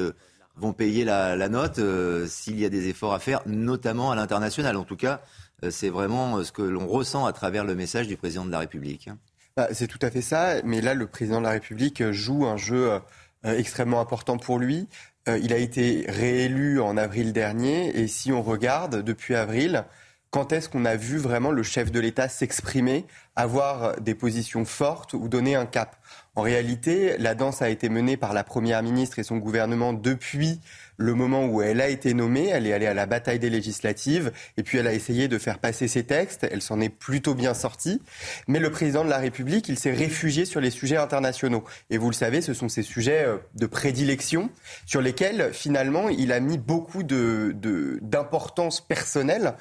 vont 0.56 0.72
payer 0.72 1.04
la, 1.04 1.48
note 1.48 1.80
s'il 2.26 2.60
y 2.60 2.64
a 2.64 2.68
des 2.68 2.88
efforts 2.88 3.14
à 3.14 3.18
faire, 3.18 3.40
notamment 3.46 4.10
à 4.10 4.16
l'international. 4.16 4.76
En 4.76 4.84
tout 4.84 4.96
cas, 4.96 5.22
c'est 5.70 5.88
vraiment 5.88 6.42
ce 6.44 6.52
que 6.52 6.62
l'on 6.62 6.86
ressent 6.86 7.26
à 7.26 7.32
travers 7.32 7.64
le 7.64 7.74
message 7.74 8.08
du 8.08 8.16
président 8.16 8.44
de 8.44 8.50
la 8.50 8.58
République. 8.58 9.08
Bah, 9.56 9.68
c'est 9.72 9.88
tout 9.88 9.98
à 10.02 10.10
fait 10.10 10.22
ça, 10.22 10.62
mais 10.64 10.80
là, 10.80 10.94
le 10.94 11.06
président 11.06 11.38
de 11.38 11.44
la 11.44 11.50
République 11.50 12.10
joue 12.12 12.46
un 12.46 12.56
jeu 12.56 12.92
euh, 12.92 12.98
extrêmement 13.44 14.00
important 14.00 14.38
pour 14.38 14.58
lui. 14.58 14.88
Euh, 15.28 15.38
il 15.42 15.52
a 15.52 15.56
été 15.56 16.04
réélu 16.08 16.80
en 16.80 16.96
avril 16.96 17.32
dernier 17.32 17.96
et 17.98 18.08
si 18.08 18.32
on 18.32 18.42
regarde 18.42 19.02
depuis 19.02 19.34
avril, 19.34 19.84
quand 20.30 20.52
est-ce 20.52 20.68
qu'on 20.68 20.84
a 20.84 20.96
vu 20.96 21.18
vraiment 21.18 21.50
le 21.50 21.62
chef 21.62 21.90
de 21.90 21.98
l'État 22.00 22.28
s'exprimer, 22.28 23.04
avoir 23.34 24.00
des 24.00 24.14
positions 24.14 24.64
fortes 24.64 25.12
ou 25.12 25.28
donner 25.28 25.56
un 25.56 25.66
cap? 25.66 25.96
En 26.36 26.42
réalité, 26.42 27.16
la 27.18 27.34
danse 27.34 27.62
a 27.62 27.68
été 27.68 27.88
menée 27.88 28.16
par 28.16 28.32
la 28.32 28.44
Première 28.44 28.82
ministre 28.82 29.18
et 29.18 29.24
son 29.24 29.38
gouvernement 29.38 29.92
depuis 29.92 30.60
le 31.00 31.14
moment 31.14 31.46
où 31.46 31.62
elle 31.62 31.80
a 31.80 31.88
été 31.88 32.12
nommée, 32.12 32.48
elle 32.48 32.66
est 32.66 32.74
allée 32.74 32.86
à 32.86 32.92
la 32.92 33.06
bataille 33.06 33.38
des 33.38 33.48
législatives, 33.48 34.32
et 34.58 34.62
puis 34.62 34.76
elle 34.76 34.86
a 34.86 34.92
essayé 34.92 35.28
de 35.28 35.38
faire 35.38 35.58
passer 35.58 35.88
ses 35.88 36.04
textes, 36.04 36.46
elle 36.50 36.60
s'en 36.60 36.78
est 36.78 36.90
plutôt 36.90 37.34
bien 37.34 37.54
sortie. 37.54 38.02
Mais 38.48 38.58
le 38.58 38.70
président 38.70 39.02
de 39.02 39.08
la 39.08 39.16
République, 39.16 39.70
il 39.70 39.78
s'est 39.78 39.94
réfugié 39.94 40.44
sur 40.44 40.60
les 40.60 40.68
sujets 40.68 40.98
internationaux. 40.98 41.64
Et 41.88 41.96
vous 41.96 42.10
le 42.10 42.14
savez, 42.14 42.42
ce 42.42 42.52
sont 42.52 42.68
ces 42.68 42.82
sujets 42.82 43.24
euh, 43.24 43.38
de 43.54 43.64
prédilection 43.64 44.50
sur 44.84 45.00
lesquels, 45.00 45.54
finalement, 45.54 46.10
il 46.10 46.32
a 46.32 46.40
mis 46.40 46.58
beaucoup 46.58 47.02
d'importance 47.02 48.82
de, 48.82 48.86
personnelle 48.86 49.54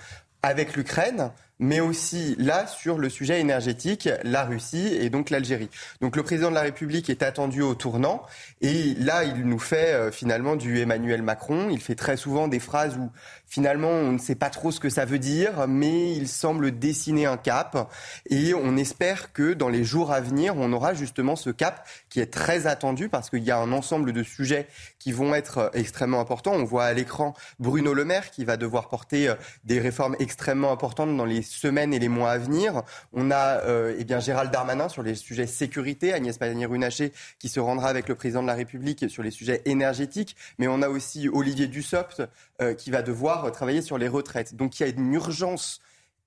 avec 0.43 0.75
l'Ukraine, 0.75 1.31
mais 1.59 1.81
aussi 1.81 2.35
là 2.39 2.65
sur 2.67 2.97
le 2.97 3.09
sujet 3.09 3.39
énergétique, 3.39 4.09
la 4.23 4.45
Russie 4.45 4.87
et 4.87 5.09
donc 5.09 5.29
l'Algérie. 5.29 5.69
Donc 6.01 6.15
le 6.15 6.23
président 6.23 6.49
de 6.49 6.55
la 6.55 6.61
République 6.61 7.09
est 7.09 7.21
attendu 7.21 7.61
au 7.61 7.75
tournant 7.75 8.23
et 8.61 8.95
là 8.97 9.23
il 9.25 9.45
nous 9.45 9.59
fait 9.59 9.93
euh, 9.93 10.11
finalement 10.11 10.55
du 10.55 10.79
Emmanuel 10.79 11.21
Macron. 11.21 11.69
Il 11.69 11.81
fait 11.81 11.95
très 11.95 12.17
souvent 12.17 12.47
des 12.47 12.59
phrases 12.59 12.97
où 12.97 13.09
finalement 13.49 13.89
on 13.89 14.11
ne 14.13 14.17
sait 14.17 14.35
pas 14.35 14.49
trop 14.49 14.71
ce 14.71 14.79
que 14.79 14.89
ça 14.89 15.05
veut 15.05 15.19
dire, 15.19 15.67
mais 15.67 16.13
il 16.13 16.27
semble 16.27 16.77
dessiner 16.77 17.25
un 17.25 17.37
cap 17.37 17.91
et 18.29 18.53
on 18.53 18.77
espère 18.77 19.33
que 19.33 19.53
dans 19.53 19.69
les 19.69 19.83
jours 19.83 20.11
à 20.11 20.21
venir 20.21 20.53
on 20.55 20.71
aura 20.71 20.93
justement 20.93 21.35
ce 21.35 21.49
cap 21.49 21.87
qui 22.09 22.19
est 22.19 22.31
très 22.31 22.67
attendu 22.67 23.09
parce 23.09 23.29
qu'il 23.29 23.43
y 23.43 23.51
a 23.51 23.57
un 23.57 23.71
ensemble 23.71 24.13
de 24.13 24.23
sujets 24.23 24.67
qui 24.99 25.11
vont 25.11 25.33
être 25.33 25.57
euh, 25.57 25.69
extrêmement 25.73 26.19
importants. 26.19 26.53
On 26.53 26.63
voit 26.63 26.85
à 26.85 26.93
l'écran 26.93 27.33
Bruno 27.59 27.93
Le 27.93 28.05
Maire 28.05 28.31
qui 28.31 28.45
va 28.45 28.57
devoir 28.57 28.89
porter 28.89 29.29
euh, 29.29 29.35
des 29.63 29.79
réformes 29.79 30.15
extrêmement 30.19 30.71
importantes 30.71 31.15
dans 31.15 31.25
les 31.25 31.41
semaines 31.41 31.93
et 31.93 31.99
les 31.99 32.09
mois 32.09 32.31
à 32.31 32.37
venir. 32.37 32.83
On 33.13 33.31
a 33.31 33.59
euh, 33.61 33.95
eh 33.97 34.03
bien 34.03 34.19
Gérald 34.19 34.51
Darmanin 34.51 34.89
sur 34.89 35.03
les 35.03 35.15
sujets 35.15 35.47
sécurité, 35.47 36.13
Agnès 36.13 36.37
Pannier-Runacher 36.37 37.11
qui 37.39 37.49
se 37.49 37.59
rendra 37.59 37.89
avec 37.89 38.07
le 38.07 38.15
président 38.15 38.41
de 38.41 38.47
la 38.47 38.53
République 38.53 39.09
sur 39.09 39.23
les 39.23 39.31
sujets 39.31 39.61
énergétiques, 39.65 40.35
mais 40.57 40.67
on 40.67 40.81
a 40.81 40.89
aussi 40.89 41.29
Olivier 41.29 41.67
Dussopt 41.67 42.21
euh, 42.61 42.73
qui 42.73 42.91
va 42.91 43.01
devoir 43.01 43.51
travailler 43.51 43.81
sur 43.81 43.97
les 43.97 44.07
retraites. 44.07 44.55
Donc 44.55 44.79
il 44.79 44.83
y 44.83 44.85
a 44.85 44.89
une 44.89 45.13
urgence 45.13 45.79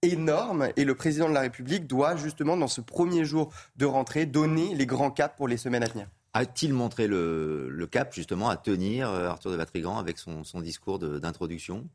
énorme 0.02 0.68
et 0.76 0.84
le 0.84 0.94
président 0.94 1.28
de 1.28 1.34
la 1.34 1.40
République 1.42 1.86
doit 1.86 2.16
justement 2.16 2.56
dans 2.56 2.68
ce 2.68 2.80
premier 2.80 3.24
jour 3.24 3.52
de 3.76 3.86
rentrée 3.86 4.26
donner 4.26 4.74
les 4.74 4.86
grands 4.86 5.10
caps 5.10 5.36
pour 5.36 5.48
les 5.48 5.56
semaines 5.56 5.84
à 5.84 5.88
venir. 5.88 6.06
A-t-il 6.34 6.72
montré 6.72 7.06
le, 7.06 7.86
cap 7.90 8.12
justement 8.14 8.48
à 8.48 8.56
tenir 8.56 9.10
euh, 9.10 9.28
Arthur 9.28 9.50
de 9.50 9.56
Vatrigan 9.56 9.98
avec 9.98 10.18
son, 10.18 10.44
son 10.44 10.60
discours 10.60 10.98
d'introduction? 10.98 11.86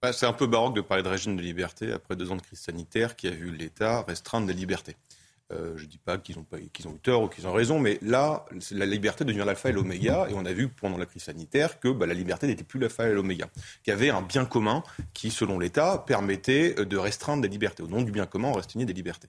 Bah, 0.00 0.12
c'est 0.12 0.26
un 0.26 0.32
peu 0.32 0.46
baroque 0.46 0.76
de 0.76 0.80
parler 0.80 1.02
de 1.02 1.08
régime 1.08 1.36
de 1.36 1.42
liberté 1.42 1.92
après 1.92 2.14
deux 2.14 2.30
ans 2.30 2.36
de 2.36 2.42
crise 2.42 2.60
sanitaire 2.60 3.16
qui 3.16 3.26
a 3.26 3.30
vu 3.30 3.50
l'État 3.50 4.02
restreindre 4.02 4.46
des 4.46 4.54
libertés. 4.54 4.96
Euh, 5.50 5.72
je 5.76 5.84
ne 5.84 5.88
dis 5.88 5.96
pas 5.96 6.18
qu'ils 6.18 6.38
ont, 6.38 6.44
qu'ils 6.74 6.88
ont 6.88 6.94
eu 6.94 6.98
tort 6.98 7.22
ou 7.22 7.28
qu'ils 7.28 7.46
ont 7.46 7.52
raison, 7.54 7.78
mais 7.78 7.98
là, 8.02 8.44
la 8.70 8.84
liberté 8.84 9.24
devient 9.24 9.44
l'alpha 9.46 9.70
et 9.70 9.72
l'oméga. 9.72 10.26
Et 10.28 10.34
on 10.34 10.44
a 10.44 10.52
vu 10.52 10.68
pendant 10.68 10.98
la 10.98 11.06
crise 11.06 11.22
sanitaire 11.22 11.80
que 11.80 11.88
bah, 11.88 12.06
la 12.06 12.12
liberté 12.12 12.46
n'était 12.46 12.64
plus 12.64 12.78
l'alpha 12.78 13.08
et 13.08 13.14
l'oméga. 13.14 13.48
Qu'il 13.82 13.92
y 13.92 13.96
avait 13.96 14.10
un 14.10 14.20
bien 14.20 14.44
commun 14.44 14.82
qui, 15.14 15.30
selon 15.30 15.58
l'État, 15.58 16.04
permettait 16.06 16.74
de 16.74 16.96
restreindre 16.98 17.42
des 17.42 17.48
libertés. 17.48 17.82
Au 17.82 17.88
nom 17.88 18.02
du 18.02 18.12
bien 18.12 18.26
commun, 18.26 18.48
on 18.48 18.52
restreignait 18.52 18.84
des 18.84 18.92
libertés. 18.92 19.28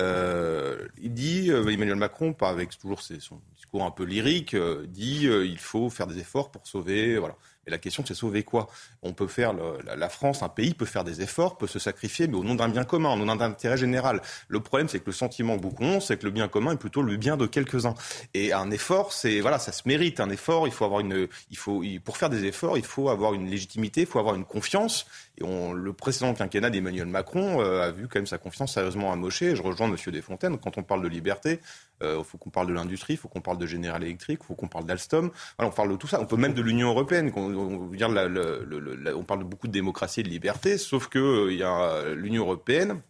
Euh, 0.00 0.86
il 1.02 1.12
dit, 1.12 1.50
euh, 1.50 1.68
Emmanuel 1.68 1.96
Macron, 1.96 2.32
pas 2.32 2.50
avec 2.50 2.78
toujours 2.78 3.02
son 3.02 3.40
discours 3.56 3.82
un 3.84 3.90
peu 3.90 4.04
lyrique, 4.04 4.54
dit 4.86 5.24
il 5.24 5.58
faut 5.58 5.90
faire 5.90 6.06
des 6.06 6.18
efforts 6.18 6.52
pour 6.52 6.66
sauver. 6.68 7.18
Voilà. 7.18 7.36
Et 7.68 7.70
la 7.70 7.76
question, 7.76 8.02
c'est 8.06 8.14
sauver 8.14 8.44
quoi? 8.44 8.66
On 9.02 9.12
peut 9.12 9.26
faire, 9.26 9.52
la, 9.52 10.08
France, 10.08 10.42
un 10.42 10.48
pays 10.48 10.72
peut 10.72 10.86
faire 10.86 11.04
des 11.04 11.20
efforts, 11.20 11.58
peut 11.58 11.66
se 11.66 11.78
sacrifier, 11.78 12.26
mais 12.26 12.36
au 12.36 12.42
nom 12.42 12.54
d'un 12.54 12.70
bien 12.70 12.84
commun, 12.84 13.12
au 13.12 13.16
nom 13.16 13.36
d'un 13.36 13.44
intérêt 13.44 13.76
général. 13.76 14.22
Le 14.48 14.60
problème, 14.60 14.88
c'est 14.88 15.00
que 15.00 15.06
le 15.06 15.12
sentiment 15.12 15.58
beaucoup 15.58 15.84
ont, 15.84 16.00
c'est 16.00 16.16
que 16.16 16.24
le 16.24 16.30
bien 16.30 16.48
commun 16.48 16.72
est 16.72 16.78
plutôt 16.78 17.02
le 17.02 17.18
bien 17.18 17.36
de 17.36 17.44
quelques-uns. 17.44 17.92
Et 18.32 18.54
un 18.54 18.70
effort, 18.70 19.12
c'est 19.12 19.40
voilà, 19.40 19.58
ça 19.58 19.72
se 19.72 19.82
mérite. 19.84 20.18
Un 20.18 20.30
effort, 20.30 20.66
il 20.66 20.72
faut 20.72 20.86
avoir 20.86 21.00
une, 21.00 21.28
il 21.50 21.58
faut, 21.58 21.84
pour 22.02 22.16
faire 22.16 22.30
des 22.30 22.46
efforts, 22.46 22.78
il 22.78 22.86
faut 22.86 23.10
avoir 23.10 23.34
une 23.34 23.50
légitimité, 23.50 24.00
il 24.00 24.06
faut 24.06 24.18
avoir 24.18 24.34
une 24.34 24.46
confiance. 24.46 25.06
Et 25.36 25.44
le 25.44 25.92
précédent 25.92 26.34
quinquennat 26.34 26.70
d'Emmanuel 26.70 27.06
Macron 27.06 27.60
euh, 27.60 27.82
a 27.82 27.90
vu 27.90 28.08
quand 28.08 28.18
même 28.18 28.26
sa 28.26 28.38
confiance 28.38 28.74
sérieusement 28.74 29.12
amochée. 29.12 29.54
Je 29.54 29.62
rejoins 29.62 29.88
Monsieur 29.88 30.10
Desfontaines. 30.10 30.58
Quand 30.58 30.78
on 30.78 30.82
parle 30.82 31.02
de 31.02 31.08
liberté, 31.08 31.60
il 32.00 32.06
euh, 32.06 32.24
faut 32.24 32.38
qu'on 32.38 32.50
parle 32.50 32.66
de 32.68 32.72
l'industrie, 32.72 33.14
il 33.14 33.16
faut 33.16 33.28
qu'on 33.28 33.40
parle 33.40 33.58
de 33.58 33.66
General 33.66 34.02
Electric, 34.02 34.40
il 34.42 34.46
faut 34.46 34.54
qu'on 34.54 34.68
parle 34.68 34.84
d'Alstom. 34.84 35.30
on 35.58 35.70
parle 35.70 35.90
de 35.90 35.96
tout 35.96 36.08
ça. 36.08 36.20
On 36.20 36.26
peut 36.26 36.36
même 36.36 36.54
de 36.54 36.62
l'Union 36.62 36.88
européenne. 36.88 37.32
On, 37.58 39.24
parle 39.24 39.44
beaucoup 39.44 39.66
de 39.66 39.72
démocratie 39.72 40.20
et 40.20 40.22
de 40.22 40.28
liberté, 40.28 40.78
sauf 40.78 41.08
que 41.08 41.18
euh, 41.18 41.64
a 41.64 42.14
l'Union 42.14 42.44
européenne 42.44 43.00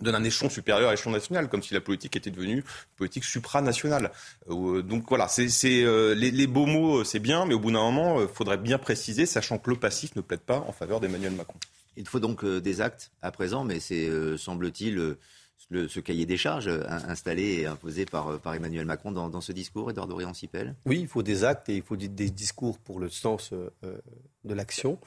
donne 0.00 0.14
un 0.14 0.24
échelon 0.24 0.50
supérieur 0.50 0.90
à 0.90 0.92
l'échelon 0.92 1.12
national, 1.12 1.48
comme 1.48 1.62
si 1.62 1.72
la 1.72 1.80
politique 1.80 2.16
était 2.16 2.30
devenue 2.30 2.62
politique 2.96 3.24
supranationale. 3.24 4.10
donc 4.46 5.08
voilà, 5.08 5.26
les, 5.38 6.46
beaux 6.46 6.66
mots, 6.66 7.02
c'est 7.02 7.18
bien, 7.18 7.46
mais 7.46 7.54
au 7.54 7.60
bout 7.60 7.72
d'un 7.72 7.80
moment, 7.80 8.20
il 8.20 8.28
faudrait 8.28 8.58
bien 8.58 8.76
préciser, 8.76 9.24
sachant 9.24 9.56
que 9.56 9.70
le 9.70 9.76
passif 9.76 10.14
ne 10.14 10.20
plaide 10.20 10.40
pas 10.40 10.58
en 10.58 10.72
faveur 10.72 11.00
d'Emmanuel 11.00 11.32
Macron. 11.32 11.58
Il 11.96 12.06
faut 12.06 12.20
donc 12.20 12.44
des 12.44 12.82
actes 12.82 13.10
à 13.22 13.30
présent, 13.30 13.64
mais 13.64 13.80
c'est, 13.80 14.10
semble-t-il, 14.36 15.16
ce 15.58 16.00
cahier 16.00 16.26
des 16.26 16.36
charges 16.36 16.68
euh, 16.68 16.84
installé 16.88 17.60
et 17.60 17.66
imposé 17.66 18.06
par, 18.06 18.28
euh, 18.28 18.38
par 18.38 18.54
Emmanuel 18.54 18.86
Macron 18.86 19.10
dans, 19.12 19.40
ce 19.40 19.52
discours, 19.52 19.90
Edouard 19.90 20.06
Dorian-Sipel 20.06 20.74
Oui, 20.86 21.00
il 21.00 21.08
faut 21.08 21.22
des 21.22 21.44
actes 21.44 21.68
et 21.68 21.76
il 21.76 21.82
faut 21.82 21.96
des, 21.96 22.08
discours 22.08 22.78
pour 22.78 23.00
le 23.00 23.08
sens 23.08 23.52
euh, 23.52 23.70
de 24.44 24.54
l'action. 24.54 24.98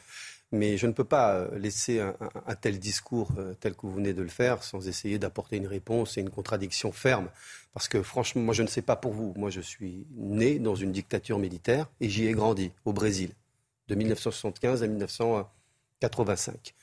Mais 0.52 0.78
je 0.78 0.88
ne 0.88 0.94
peux 0.94 1.04
pas 1.04 1.48
laisser 1.58 2.00
un, 2.00 2.16
tel 2.60 2.80
discours 2.80 3.30
tel 3.60 3.76
que 3.76 3.82
vous 3.86 3.94
venez 3.94 4.14
de 4.14 4.24
le 4.24 4.30
faire 4.30 4.64
sans 4.64 4.88
essayer 4.88 5.20
d'apporter 5.20 5.58
une 5.58 5.68
réponse 5.68 6.18
et 6.18 6.22
une 6.22 6.32
contradiction 6.32 6.92
ferme. 6.92 7.30
Parce 7.72 7.88
que 7.88 8.02
franchement, 8.02 8.42
moi 8.42 8.56
je 8.56 8.64
ne 8.64 8.68
sais 8.68 8.82
pas 8.82 8.96
pour 8.96 9.14
vous. 9.14 9.32
Moi 9.38 9.52
je 9.52 9.62
suis 9.62 10.08
né 10.16 10.58
dans 10.58 10.74
une 10.74 10.92
dictature 10.92 11.38
militaire 11.38 11.88
et 12.02 12.10
j'y 12.10 12.26
ai 12.26 12.32
grandi 12.32 12.72
au 12.84 12.94
Brésil 12.94 13.30
de 13.90 13.94
1975 13.94 14.82
à 14.82 14.88
1985 14.88 16.74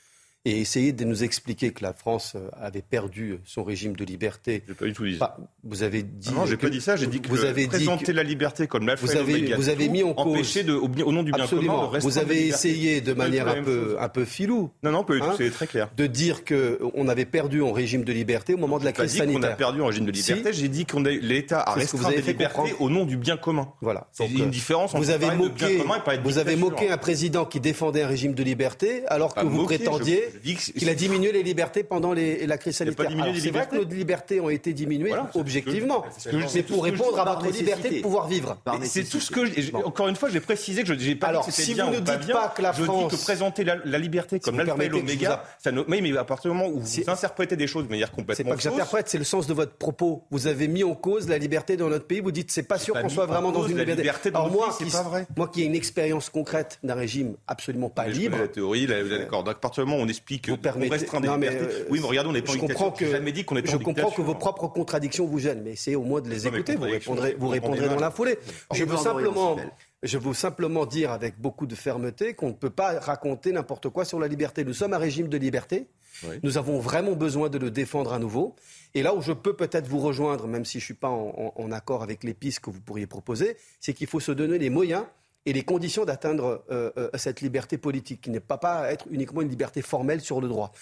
et 0.47 0.61
essayer 0.61 0.93
de 0.93 1.03
nous 1.03 1.25
expliquer 1.25 1.71
que 1.71 1.83
la 1.83 1.91
France 1.91 2.33
euh, 2.35 2.47
avait 2.53 2.81
perdu 2.81 3.39
son 3.43 3.65
régime 3.65 3.97
de 3.97 4.05
liberté. 4.05 4.63
Je 4.65 4.73
pas 4.73 4.85
du 4.85 4.93
tout 4.93 5.05
dit 5.05 5.17
ça. 5.17 5.35
vous 5.65 5.83
avez 5.83 6.03
dit. 6.03 6.31
non, 6.33 6.45
j'ai 6.45 6.55
pas 6.55 6.69
dit 6.69 6.79
ça. 6.79 6.95
J'ai 6.95 7.07
dit 7.07 7.19
que 7.19 7.27
vous 7.27 7.43
avez 7.43 7.67
présenter 7.67 8.13
la 8.13 8.23
liberté 8.23 8.65
comme 8.65 8.87
la 8.87 8.95
vous 8.95 9.17
avez, 9.17 9.53
vous 9.55 9.67
avez 9.67 9.89
mis 9.89 10.03
en 10.03 10.13
cause 10.13 10.53
de, 10.55 10.73
au, 10.73 11.11
nom 11.11 11.23
du 11.23 11.33
bien 11.33 11.43
Absolument. 11.43 11.87
commun. 11.87 11.99
Vous 11.99 12.17
avez 12.17 12.47
essayé 12.47 13.01
de 13.01 13.13
manière 13.13 13.49
un 13.49 13.61
peu, 13.61 13.97
un 13.99 14.07
peu 14.07 14.23
filou. 14.23 14.71
Non, 14.83 14.91
non, 14.91 15.05
hein, 15.09 15.35
c'est 15.37 15.51
très 15.51 15.67
clair. 15.67 15.89
De 15.97 16.07
dire 16.07 16.45
que 16.45 16.79
on 16.93 17.09
avait 17.09 17.25
perdu 17.25 17.61
en 17.61 17.73
régime 17.73 18.05
de 18.05 18.13
liberté 18.13 18.53
au 18.53 18.57
moment 18.57 18.79
de 18.79 18.85
la 18.85 18.93
crise 18.93 19.11
dit 19.11 19.17
sanitaire. 19.17 19.49
On 19.49 19.53
a 19.53 19.55
perdu 19.55 19.81
en 19.81 19.87
régime 19.87 20.05
de 20.05 20.11
liberté. 20.11 20.53
J'ai 20.53 20.69
dit 20.69 20.85
qu'on 20.85 21.01
l'État 21.01 21.59
a 21.59 21.73
restreint 21.73 22.09
des 22.09 22.21
libertés 22.21 22.73
au 22.79 22.89
nom 22.89 23.03
du 23.03 23.17
bien 23.17 23.35
commun. 23.35 23.73
Voilà. 23.81 24.07
C'est 24.13 24.29
une 24.29 24.49
différence 24.49 24.95
entre 24.95 25.03
vous 25.03 25.09
avez 25.09 25.35
moqué, 25.35 25.83
Vous 26.23 26.37
avez 26.37 26.55
moqué 26.55 26.89
un 26.89 26.97
président 26.97 27.43
qui 27.43 27.59
défendait 27.59 28.03
un 28.03 28.07
régime 28.07 28.33
de 28.33 28.43
liberté 28.43 29.03
alors 29.07 29.35
que 29.35 29.45
vous 29.45 29.65
prétendiez 29.65 30.23
qu'il 30.41 30.89
a 30.89 30.95
diminué 30.95 31.31
les 31.31 31.43
libertés 31.43 31.83
pendant 31.83 32.13
les, 32.13 32.45
la 32.47 32.57
crise 32.57 32.73
Il 32.75 32.77
sanitaire. 32.77 33.07
diminué 33.07 33.23
Alors, 33.23 33.35
les 33.35 33.41
C'est 33.41 33.51
vrai 33.51 33.67
que 33.67 33.75
nos 33.75 33.83
libertés 33.83 34.39
ont 34.39 34.49
été 34.49 34.73
diminuées 34.73 35.09
Voilà, 35.09 35.29
c'est 35.33 35.39
objectivement. 35.39 36.05
c'est 36.17 36.31
je- 36.31 36.47
C'est 36.47 36.63
pour 36.63 36.85
c'est 36.85 36.91
je 36.95 36.97
répondre 36.97 37.19
à 37.19 37.35
votre 37.35 37.51
liberté 37.51 37.89
de 37.97 38.01
pouvoir 38.01 38.27
vivre. 38.27 38.57
C'est 38.83 39.03
tout 39.03 39.19
ce 39.19 39.31
que. 39.31 39.75
Encore 39.85 40.07
une 40.07 40.15
fois, 40.15 40.29
j'ai 40.29 40.39
précisé 40.39 40.83
que 40.83 40.87
je 40.87 40.93
n'ai 40.93 41.15
pas 41.15 41.27
Alors, 41.27 41.45
dit 41.45 41.51
que 41.51 41.61
si 41.61 41.73
bien 41.73 41.85
vous 41.85 41.91
ou 41.91 41.95
ne 41.95 41.99
dites 42.01 42.25
bien. 42.25 42.35
pas 42.35 42.47
que 42.55 42.61
la 42.61 42.71
je 42.71 42.83
France- 42.83 43.11
dis 43.11 43.17
que 43.17 43.23
présenter 43.23 43.63
la, 43.63 43.77
la 43.83 43.97
liberté 43.97 44.39
comme 44.39 44.57
l'alpha 44.57 44.75
et 44.83 44.87
je 44.87 44.91
l'oméga, 44.91 45.43
ça 45.63 45.71
ne- 45.71 45.83
oui, 45.87 46.01
mais 46.01 46.15
à 46.17 46.23
partir 46.23 46.51
du 46.51 46.57
moment 46.57 46.69
où 46.69 46.79
vous 46.79 47.09
interprétez 47.09 47.55
des 47.55 47.67
choses 47.67 47.85
de 47.85 47.89
manière 47.89 48.07
C'est 48.09 48.15
complètement 48.15 48.49
pas 48.51 48.55
que 48.57 48.61
j'interprète, 48.61 49.09
c'est 49.09 49.17
le 49.17 49.23
sens 49.23 49.47
de 49.47 49.53
votre 49.53 49.73
propos. 49.73 50.23
Vous 50.31 50.47
avez 50.47 50.67
mis 50.67 50.83
en 50.83 50.95
cause 50.95 51.27
la 51.29 51.37
liberté 51.37 51.77
dans 51.77 51.89
notre 51.89 52.05
pays. 52.05 52.19
Vous 52.19 52.31
dites 52.31 52.51
c'est 52.51 52.63
pas 52.63 52.77
sûr 52.79 52.93
qu'on 52.99 53.09
soit 53.09 53.23
en 53.25 53.27
vraiment 53.27 53.51
dans 53.51 53.67
une 53.67 53.77
la 53.77 53.83
liberté. 53.83 54.29
Alors 54.29 54.51
moi, 54.51 54.75
c'est 54.77 54.91
pas 54.91 55.03
vrai. 55.03 55.27
moi 55.35 55.47
qui 55.47 55.61
ai 55.61 55.65
une 55.65 55.75
expérience 55.75 56.29
concrète 56.29 56.79
d'un 56.83 56.95
régime 56.95 57.35
absolument 57.47 57.89
pas 57.89 58.09
je 58.09 58.19
libre. 58.19 58.37
la 58.37 58.47
théorie, 58.47 58.87
la- 58.87 59.03
d'accord. 59.03 59.43
Donc, 59.43 59.55
À 59.55 59.59
partir 59.59 59.83
du 59.83 59.89
moment 59.89 60.01
où 60.01 60.05
on 60.05 60.09
explique 60.17 60.49
qu'on 60.49 60.57
permettez- 60.57 60.91
restreint 60.95 61.21
des 61.21 61.27
Non, 61.27 61.37
mais, 61.37 61.49
libertés. 61.49 61.73
euh, 61.75 61.85
Oui, 61.89 61.99
mais 62.01 62.07
regardez, 62.07 62.29
on 62.29 62.33
n'est 62.33 62.41
pas 62.41 62.51
en 62.51 62.55
je 62.55 62.59
comprends 62.59 62.91
que 62.91 63.05
jamais 63.09 63.31
dit 63.31 63.45
qu'on 63.45 63.55
je 63.55 63.75
en 63.75 63.79
comprends 63.79 64.11
que 64.11 64.21
vos 64.21 64.35
propres 64.35 64.67
contradictions 64.67 65.25
vous 65.25 65.39
gênent, 65.39 65.61
mais 65.63 65.71
essayez 65.71 65.95
au 65.95 66.03
moins 66.03 66.21
de 66.21 66.29
les 66.29 66.41
Non, 66.43 66.53
écouter. 66.55 66.75
Vous 66.75 66.83
répondrez, 66.83 67.35
vous 67.39 67.47
répondrez 67.47 67.87
dans 67.87 67.99
la 67.99 68.11
foulée. 68.11 68.37
Je 68.73 68.83
veux 68.83 68.97
simplement, 68.97 69.57
je 70.03 70.17
veux 70.17 70.33
simplement 70.33 70.85
dire 70.85 71.11
avec 71.11 71.39
beaucoup 71.39 71.65
de 71.65 71.75
fermeté 71.75 72.33
qu'on 72.33 72.47
ne 72.49 72.53
peut 72.53 72.69
pas 72.69 72.99
raconter 72.99 73.51
n'importe 73.51 73.89
quoi 73.89 74.05
sur 74.05 74.19
la 74.19 74.27
liberté. 74.27 74.63
Nous 74.65 74.73
sommes 74.73 74.93
un 74.93 74.97
régime 74.97 75.27
de 75.27 75.37
liberté. 75.37 75.87
Oui. 76.23 76.35
Nous 76.41 76.57
avons 76.57 76.79
vraiment 76.79 77.13
besoin 77.13 77.47
de 77.49 77.59
le 77.59 77.69
défendre 77.69 78.11
à 78.11 78.17
nouveau. 78.19 78.55
Et 78.95 79.03
là 79.03 79.13
où 79.13 79.21
je 79.21 79.33
peux 79.33 79.53
peut-être 79.55 79.87
vous 79.87 79.99
rejoindre, 79.99 80.47
même 80.47 80.65
si 80.65 80.79
je 80.79 80.83
ne 80.83 80.85
suis 80.85 80.93
pas 80.95 81.09
en, 81.09 81.53
en- 81.55 81.61
en 81.61 81.71
accord 81.71 82.01
avec 82.01 82.23
les 82.23 82.33
pistes 82.33 82.59
que 82.61 82.71
vous 82.71 82.81
pourriez 82.81 83.05
proposer, 83.05 83.55
c'est 83.79 83.93
qu'il 83.93 84.07
faut 84.07 84.19
se 84.19 84.31
donner 84.31 84.57
les 84.57 84.71
moyens 84.71 85.03
et 85.47 85.53
les 85.53 85.63
conditions 85.63 86.03
d'atteindre 86.03 86.65
euh, 86.69 86.91
euh, 86.97 87.09
cette 87.15 87.39
liberté 87.39 87.77
politique, 87.77 88.19
qui 88.19 88.29
n'est 88.29 88.41
pas, 88.41 88.57
pas 88.57 88.91
être 88.91 89.05
uniquement 89.09 89.41
une 89.41 89.49
liberté 89.49 89.81
formelle 89.81 90.19
sur 90.19 90.41
le 90.41 90.49
droit. 90.49 90.73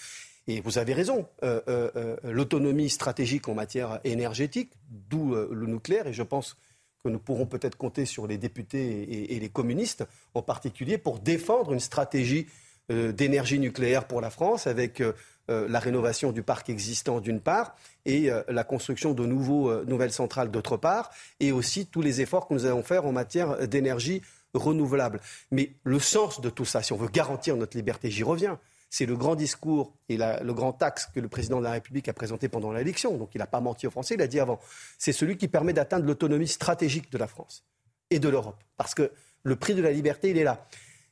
Et 0.48 0.60
vous 0.60 0.78
avez 0.78 0.92
raison, 0.92 1.26
euh, 1.44 2.16
l'autonomie 2.24 2.90
stratégique 2.90 3.48
en 3.48 3.54
matière 3.54 4.00
énergétique, 4.02 4.72
d'où 4.90 5.34
le 5.34 5.66
nucléaire, 5.66 6.08
et 6.08 6.12
je 6.12 6.22
pense 6.22 6.56
que 7.02 7.08
nous 7.08 7.18
pourrons 7.20 7.46
peut-être 7.46 7.76
compter 7.76 8.06
sur 8.06 8.26
les 8.26 8.38
députés 8.38 9.02
et, 9.02 9.36
et 9.36 9.40
les 9.40 9.48
communistes 9.48 10.04
en 10.34 10.42
particulier 10.42 10.98
pour 10.98 11.20
défendre 11.20 11.72
une 11.72 11.80
stratégie 11.80 12.46
d'énergie 12.88 13.58
nucléaire 13.58 14.06
pour 14.06 14.20
la 14.20 14.30
France 14.30 14.68
avec 14.68 15.02
la 15.48 15.80
rénovation 15.80 16.30
du 16.30 16.44
parc 16.44 16.70
existant 16.70 17.18
d'une 17.18 17.40
part 17.40 17.74
et 18.04 18.30
la 18.48 18.62
construction 18.62 19.14
de 19.14 19.26
nouveaux, 19.26 19.84
nouvelles 19.84 20.12
centrales 20.12 20.52
d'autre 20.52 20.76
part 20.76 21.10
et 21.40 21.50
aussi 21.50 21.86
tous 21.86 22.02
les 22.02 22.20
efforts 22.20 22.46
que 22.46 22.54
nous 22.54 22.66
allons 22.66 22.84
faire 22.84 23.04
en 23.04 23.10
matière 23.10 23.66
d'énergie 23.66 24.22
renouvelable. 24.56 25.20
Mais 25.50 25.76
le 25.84 25.98
sens 25.98 26.40
de 26.40 26.50
tout 26.50 26.64
ça, 26.64 26.82
si 26.82 26.92
on 26.92 26.96
veut 26.96 27.08
garantir 27.08 27.56
notre 27.56 27.76
liberté, 27.76 28.10
j'y 28.10 28.22
reviens, 28.22 28.58
c'est 28.90 29.06
le 29.06 29.16
grand 29.16 29.34
discours 29.34 29.92
et 30.08 30.16
le 30.16 30.52
grand 30.52 30.82
axe 30.82 31.06
que 31.14 31.20
le 31.20 31.28
président 31.28 31.58
de 31.58 31.64
la 31.64 31.72
République 31.72 32.08
a 32.08 32.12
présenté 32.12 32.48
pendant 32.48 32.72
l'élection. 32.72 33.16
Donc 33.16 33.30
il 33.34 33.38
n'a 33.38 33.46
pas 33.46 33.60
menti 33.60 33.86
aux 33.86 33.90
Français, 33.90 34.14
il 34.14 34.22
a 34.22 34.26
dit 34.26 34.40
avant. 34.40 34.60
C'est 34.98 35.12
celui 35.12 35.36
qui 35.36 35.48
permet 35.48 35.72
d'atteindre 35.72 36.06
l'autonomie 36.06 36.48
stratégique 36.48 37.10
de 37.10 37.18
la 37.18 37.26
France 37.26 37.64
et 38.10 38.18
de 38.18 38.28
l'Europe. 38.28 38.62
Parce 38.76 38.94
que 38.94 39.10
le 39.42 39.56
prix 39.56 39.74
de 39.74 39.82
la 39.82 39.90
liberté, 39.90 40.30
il 40.30 40.38
est 40.38 40.44
là. 40.44 40.66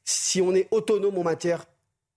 Si 0.04 0.40
on 0.40 0.54
est 0.54 0.68
autonome 0.70 1.18
en 1.18 1.22
matière 1.22 1.66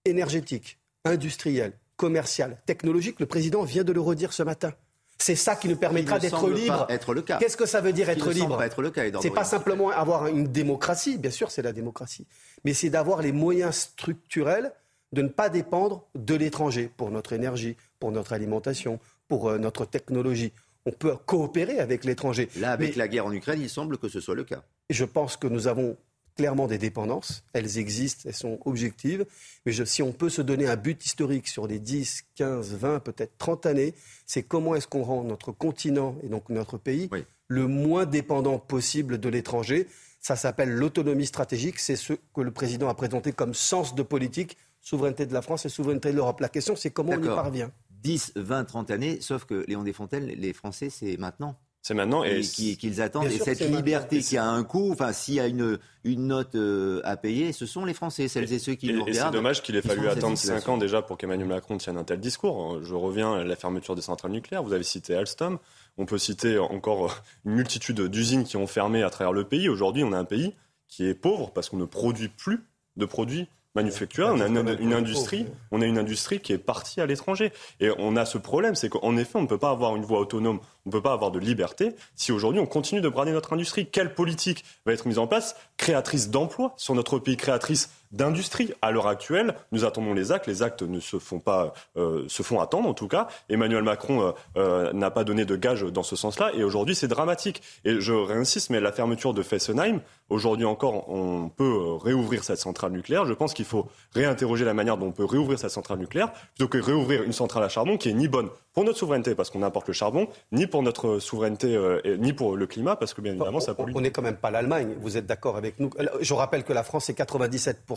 énergétique, 0.06 0.80
industrielle, 1.06 1.74
commerciale, 1.96 2.62
technologique, 2.66 3.20
le 3.20 3.26
président 3.26 3.64
vient 3.64 3.84
de 3.84 3.94
le 3.94 4.02
redire 4.02 4.34
ce 4.34 4.44
matin. 4.44 4.74
C'est 5.20 5.36
ça 5.36 5.56
qui 5.56 5.68
nous 5.68 5.76
permettra 5.76 6.20
d'être 6.20 6.50
libre. 6.50 6.86
être 6.90 7.14
le 7.14 7.22
cas. 7.22 7.38
Qu'est-ce 7.38 7.58
que 7.58 7.66
ça 7.66 7.82
veut 7.82 7.94
dire 7.94 8.10
être 8.10 8.30
libre 8.30 8.62
être 8.62 8.82
le 8.82 8.92
cas, 8.92 9.04
C'est 9.22 9.32
pas 9.32 9.44
simplement 9.44 9.90
avoir 9.90 10.28
une 10.28 10.48
démocratie, 10.48 11.18
bien 11.18 11.32
sûr, 11.32 11.50
c'est 11.52 11.62
la 11.64 11.74
démocratie, 11.74 12.28
mais 12.64 12.74
c'est 12.74 12.90
d'avoir 12.90 13.22
les 13.22 13.32
moyens 13.32 13.76
structurels 13.76 14.72
de 15.14 15.22
ne 15.22 15.30
pas 15.30 15.50
dépendre 15.50 16.06
de 16.16 16.36
l'étranger 16.36 16.92
pour 16.98 17.12
notre 17.12 17.34
énergie, 17.34 17.78
pour 18.00 18.12
notre 18.12 18.34
alimentation, 18.34 19.00
pour 19.28 19.50
euh, 19.50 19.58
notre 19.58 19.86
technologie. 19.86 20.52
On 20.86 20.92
peut 20.92 21.16
coopérer 21.26 21.80
avec 21.80 22.04
l'étranger. 22.06 22.50
Là, 22.58 22.72
avec 22.72 22.92
Mais- 22.92 22.96
la 22.98 23.08
guerre 23.08 23.26
en 23.26 23.32
Ukraine, 23.32 23.62
il 23.62 23.70
semble 23.70 23.98
que 23.98 24.10
ce 24.10 24.20
soit 24.20 24.36
le 24.36 24.44
cas. 24.44 24.64
je 24.90 25.04
pense 25.06 25.36
que 25.38 25.48
nous 25.48 25.68
avons 25.68 25.98
clairement 26.38 26.68
des 26.68 26.78
dépendances. 26.78 27.44
Elles 27.54 27.78
existent, 27.78 28.24
elles 28.26 28.34
sont 28.36 28.60
objectives. 28.66 29.26
Mais 29.66 29.72
je- 29.74 29.84
si 29.84 30.02
on 30.02 30.14
peut 30.14 30.30
se 30.30 30.42
donner 30.42 30.68
un 30.68 30.76
but 30.78 31.04
historique 31.06 31.48
sur 31.48 31.68
les 31.68 31.80
10, 31.80 32.24
15, 32.36 32.74
20, 32.76 33.00
peut-être 33.02 33.38
30 33.38 33.66
années, 33.66 33.94
c'est 34.26 34.44
comment 34.44 34.76
est-ce 34.76 34.88
qu'on 34.88 35.04
rend 35.04 35.24
notre 35.24 35.52
continent 35.52 36.16
et 36.24 36.30
donc 36.30 36.48
notre 36.50 36.78
pays 36.78 37.08
le 37.50 37.68
moins 37.68 38.06
dépendant 38.06 38.60
possible 38.60 39.20
de 39.20 39.30
l'étranger. 39.30 39.88
Ça 40.20 40.36
s'appelle 40.36 40.72
l'autonomie 40.72 41.26
stratégique. 41.26 41.80
C'est 41.80 41.96
ce 41.96 42.14
que 42.14 42.42
le 42.42 42.52
président 42.52 42.90
a 42.90 42.94
présenté 42.94 43.32
comme 43.32 43.54
sens 43.54 43.96
de 43.96 44.04
politique, 44.04 44.58
souveraineté 44.82 45.26
de 45.26 45.34
la 45.34 45.42
France 45.42 45.66
et 45.66 45.70
souveraineté 45.70 46.12
de 46.12 46.16
l'Europe. 46.16 46.40
La 46.40 46.50
question, 46.50 46.76
c'est 46.76 46.92
comment 46.92 47.12
on 47.14 47.24
y 47.24 47.28
parvient. 47.36 47.72
10, 48.04 48.34
20, 48.36 48.64
30 48.66 48.92
années, 48.92 49.20
sauf 49.22 49.46
que 49.46 49.66
Léon 49.68 49.84
Desfontaines, 49.84 50.26
les 50.26 50.54
Français, 50.54 50.90
c'est 50.90 51.18
maintenant. 51.18 51.58
C'est 51.88 51.94
maintenant. 51.94 52.26
Et 52.26 52.42
qui- 52.42 52.76
qu'ils 52.76 53.02
attendent. 53.02 53.24
Bien 53.28 53.32
Et 53.32 53.36
sûr 53.36 53.46
cette 53.46 53.62
liberté 53.62 54.20
qui 54.20 54.36
a 54.36 54.46
un 54.46 54.64
coût, 54.66 54.92
enfin, 54.92 55.14
s'il 55.14 55.36
y 55.36 55.40
a 55.40 55.48
une, 55.48 55.80
une 56.04 56.28
note 56.28 56.56
euh, 56.56 57.00
à 57.06 57.16
payer, 57.16 57.54
ce 57.54 57.66
sont 57.66 57.86
les 57.86 57.94
Français, 57.94 58.28
celles 58.28 58.52
et 58.52 58.60
ceux 58.60 58.74
qui 58.76 58.90
Et, 58.90 58.94
nous 58.94 59.00
et 59.08 59.12
regardent. 59.12 59.34
c'est 59.34 59.38
dommage 59.38 59.64
qu'il 59.64 59.78
ait 59.78 59.82
fallu 59.82 60.06
attendre 60.10 60.36
5 60.38 60.48
situation. 60.48 60.74
ans 60.74 60.78
déjà 60.78 61.02
pour 61.02 61.18
qu'Emmanuel 61.18 61.48
Macron 61.48 61.78
tienne 61.78 61.96
un 61.98 62.04
tel 62.04 62.20
discours. 62.20 62.84
Je 62.84 62.94
reviens 62.94 63.36
à 63.36 63.44
la 63.46 63.56
fermeture 63.56 63.96
des 63.96 64.02
centrales 64.02 64.32
nucléaires. 64.34 64.64
Vous 64.64 64.74
avez 64.74 64.84
cité 64.84 65.16
Alstom. 65.16 65.60
On 65.98 66.06
peut 66.06 66.18
citer 66.18 66.60
encore 66.60 67.24
une 67.46 67.54
multitude 67.54 68.02
d'usines 68.02 68.44
qui 68.44 68.58
ont 68.58 68.68
fermé 68.68 69.02
à 69.02 69.10
travers 69.10 69.32
le 69.32 69.46
pays. 69.46 69.70
Aujourd'hui, 69.70 70.04
on 70.04 70.12
a 70.12 70.18
un 70.18 70.26
pays 70.26 70.54
qui 70.90 71.06
est 71.08 71.16
pauvre 71.16 71.52
parce 71.52 71.70
qu'on 71.70 71.78
ne 71.78 71.86
produit 71.86 72.28
plus 72.28 72.60
de 72.98 73.06
produits 73.06 73.48
manufacturés. 73.76 74.30
On 74.30 74.40
a 74.40 74.48
une, 74.48 74.78
une 74.80 74.94
industrie, 74.94 75.46
on 75.72 75.82
a 75.82 75.86
une 75.86 75.98
industrie 75.98 76.40
qui 76.40 76.54
est 76.54 76.58
partie 76.58 77.02
à 77.02 77.06
l'étranger. 77.06 77.52
Et 77.80 77.90
on 77.98 78.16
a 78.16 78.26
ce 78.26 78.38
problème, 78.38 78.76
c'est 78.76 78.90
qu'en 78.90 79.18
effet, 79.18 79.38
on 79.38 79.44
ne 79.44 79.48
peut 79.48 79.58
pas 79.58 79.70
avoir 79.70 79.96
une 79.96 80.04
voie 80.04 80.20
autonome, 80.20 80.60
on 80.86 80.90
ne 80.90 80.92
peut 80.92 81.02
pas 81.02 81.14
avoir 81.14 81.32
de 81.32 81.40
liberté 81.40 81.96
si 82.16 82.32
aujourd'hui 82.32 82.60
on 82.60 82.66
continue 82.66 83.02
de 83.02 83.10
brader 83.10 83.32
notre 83.32 83.54
industrie. 83.54 83.88
Quelle 83.88 84.14
politique 84.14 84.64
va 84.86 84.94
être 84.94 85.08
mise 85.08 85.20
en 85.20 85.28
place? 85.28 85.56
Créatrice 85.78 86.30
d'emplois 86.30 86.74
sur 86.78 86.96
notre 86.96 87.20
pays, 87.20 87.38
créatrice 87.38 87.90
d'industrie 88.12 88.74
À 88.82 88.92
l'heure 88.92 89.08
actuelle, 89.08 89.56
nous 89.72 89.86
attendons 89.86 90.14
les 90.14 90.32
actes. 90.32 90.48
Les 90.48 90.64
actes 90.64 90.84
ne 90.84 91.00
se 91.00 91.20
font 91.20 91.40
pas, 91.40 91.74
euh, 91.98 92.26
se 92.28 92.44
font 92.44 92.60
attendre 92.60 92.88
en 92.88 92.94
tout 92.94 93.08
cas. 93.08 93.28
Emmanuel 93.50 93.84
Macron 93.84 94.22
euh, 94.22 94.32
euh, 94.58 94.94
n'a 94.94 95.12
pas 95.12 95.24
donné 95.24 95.46
de 95.46 95.56
gage 95.56 95.84
dans 95.84 96.04
ce 96.04 96.16
sens-là. 96.16 96.52
Et 96.54 96.64
aujourd'hui, 96.64 96.96
c'est 96.96 97.08
dramatique. 97.08 97.62
Et 97.86 98.00
je 98.00 98.14
réinsiste, 98.14 98.70
mais 98.70 98.80
la 98.80 98.92
fermeture 98.92 99.34
de 99.34 99.44
Fessenheim, 99.44 100.02
aujourd'hui 100.30 100.66
encore, 100.66 101.10
on 101.10 101.50
peut 101.50 101.94
réouvrir 101.96 102.44
cette 102.44 102.60
centrale 102.60 102.92
nucléaire. 102.92 103.26
Je 103.26 103.34
pense 103.34 103.54
qu'il 103.54 103.66
faut 103.66 103.88
réinterroger 104.14 104.66
la 104.66 104.74
manière 104.74 104.98
dont 104.98 105.08
on 105.08 105.12
peut 105.12 105.26
réouvrir 105.26 105.60
cette 105.60 105.72
centrale 105.72 106.00
nucléaire 106.00 106.32
plutôt 106.32 106.68
que 106.68 106.78
réouvrir 106.78 107.24
une 107.24 107.34
centrale 107.34 107.64
à 107.64 107.70
charbon 107.70 107.98
qui 107.98 108.10
est 108.10 108.14
ni 108.14 108.28
bonne 108.28 108.50
pour 108.74 108.84
notre 108.84 109.00
souveraineté 109.00 109.34
parce 109.34 109.50
qu'on 109.50 109.64
importe 109.64 109.88
le 109.88 109.94
charbon, 109.94 110.28
ni 110.52 110.68
pour 110.68 110.84
notre 110.84 111.18
souveraineté, 111.18 111.76
euh, 111.76 112.00
et 112.04 112.18
ni 112.18 112.32
pour 112.32 112.56
le 112.56 112.68
climat 112.68 112.96
parce 112.96 113.16
que 113.16 113.22
bien 113.22 113.34
évidemment 113.34 113.60
ça 113.60 113.74
pollue. 113.74 113.94
On 113.96 114.02
n'est 114.02 114.12
quand 114.12 114.22
même 114.22 114.38
pas 114.38 114.52
l'Allemagne. 114.52 114.96
Vous 115.02 115.18
êtes 115.18 115.26
d'accord 115.26 115.58
avec 115.58 115.80
nous? 115.80 115.90
Je 116.22 116.34
rappelle 116.36 116.64
que 116.64 116.74
la 116.74 116.84
France, 116.84 117.06
c'est 117.06 117.18
97% 117.18 117.97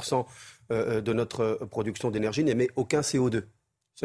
euh, 0.73 1.01
de 1.01 1.13
notre 1.13 1.41
euh, 1.43 1.67
production 1.71 2.11
d'énergie 2.11 2.45
n'émet 2.45 2.69
aucun 2.77 3.01
CO2. 3.01 3.43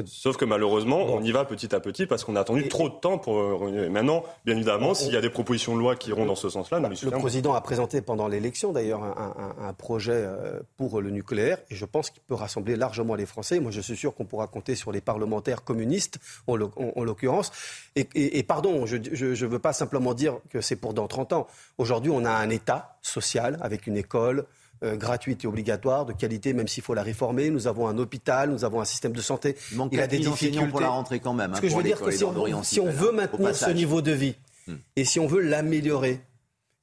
Sauf 0.07 0.35
que 0.35 0.43
malheureusement, 0.43 0.97
on 1.05 1.21
y 1.23 1.31
va 1.31 1.45
petit 1.45 1.73
à 1.73 1.79
petit 1.79 2.05
parce 2.05 2.25
qu'on 2.25 2.35
a 2.35 2.41
attendu 2.41 2.67
trop 2.67 2.89
de 2.89 2.95
temps 2.95 3.17
pour. 3.17 3.37
euh, 3.39 3.87
Maintenant, 3.89 4.23
bien 4.43 4.55
évidemment, 4.57 4.93
s'il 4.93 5.13
y 5.13 5.15
a 5.15 5.21
des 5.21 5.29
propositions 5.29 5.73
de 5.73 5.79
loi 5.79 5.95
qui 5.95 6.09
iront 6.09 6.25
dans 6.25 6.35
ce 6.35 6.49
sens-là, 6.49 6.81
les 6.81 6.89
Le 7.01 7.11
président 7.11 7.53
a 7.53 7.61
présenté 7.61 8.01
pendant 8.01 8.27
l'élection 8.27 8.73
d'ailleurs 8.73 9.03
un, 9.05 9.55
un- 9.57 9.67
un 9.69 9.73
projet 9.73 10.11
euh, 10.13 10.59
pour 10.75 10.99
le 10.99 11.11
nucléaire 11.11 11.59
et 11.69 11.75
je 11.75 11.85
pense 11.85 12.09
qu'il 12.09 12.21
peut 12.23 12.33
rassembler 12.35 12.75
largement 12.75 13.15
les 13.15 13.25
Français. 13.25 13.61
Moi 13.61 13.71
je 13.71 13.79
suis 13.79 13.95
sûr 13.95 14.13
qu'on 14.13 14.25
pourra 14.25 14.47
compter 14.47 14.75
sur 14.75 14.91
les 14.91 14.99
parlementaires 14.99 15.63
communistes 15.63 16.19
en, 16.47 16.57
l'oc- 16.57 16.77
en- 16.77 16.91
en 16.93 17.03
l'occurrence. 17.05 17.53
Et, 17.95 18.05
et- 18.15 18.37
et 18.39 18.43
pardon, 18.43 18.85
je 18.85 18.97
ne 18.97 19.45
veux 19.47 19.59
pas 19.59 19.71
simplement 19.71 20.13
dire 20.13 20.39
que 20.49 20.59
c'est 20.59 20.75
pour 20.75 20.93
dans 20.93 21.07
30 21.07 21.31
ans. 21.31 21.47
Aujourd'hui 21.77 22.11
on 22.11 22.25
a 22.25 22.31
un 22.31 22.49
État 22.49 22.97
social 23.01 23.57
avec 23.61 23.87
une 23.87 23.95
école. 23.95 24.45
Euh, 24.83 24.95
gratuite 24.95 25.43
et 25.43 25.47
obligatoire, 25.47 26.05
de 26.05 26.13
qualité, 26.13 26.53
même 26.53 26.67
s'il 26.67 26.83
faut 26.83 26.93
la 26.93 27.03
réformer. 27.03 27.49
Nous 27.49 27.67
avons 27.67 27.87
un 27.87 27.97
hôpital, 27.97 28.49
nous 28.49 28.65
avons 28.65 28.81
un 28.81 28.85
système 28.85 29.13
de 29.13 29.21
santé. 29.21 29.55
Il 29.71 29.77
manque 29.77 29.91
Il 29.93 29.99
a 30.01 30.07
des 30.07 30.17
4000 30.17 30.27
enseignants 30.29 30.49
difficultés. 30.51 30.71
pour 30.71 30.81
la 30.81 30.89
rentrée 30.89 31.19
quand 31.19 31.33
même, 31.33 31.51
hein, 31.53 31.55
Ce 31.57 31.61
que 31.61 31.69
je 31.69 31.75
veux 31.75 31.83
dire, 31.83 31.99
que 32.01 32.11
si 32.11 32.23
on, 32.23 32.63
si 32.63 32.79
veut 32.79 33.11
maintenir 33.11 33.55
ce 33.55 33.69
niveau 33.71 34.01
de 34.01 34.11
vie, 34.11 34.35
Hmm. 34.67 34.77
et 34.95 35.05
si 35.05 35.19
on 35.19 35.27
veut 35.27 35.41
l'améliorer, 35.41 36.21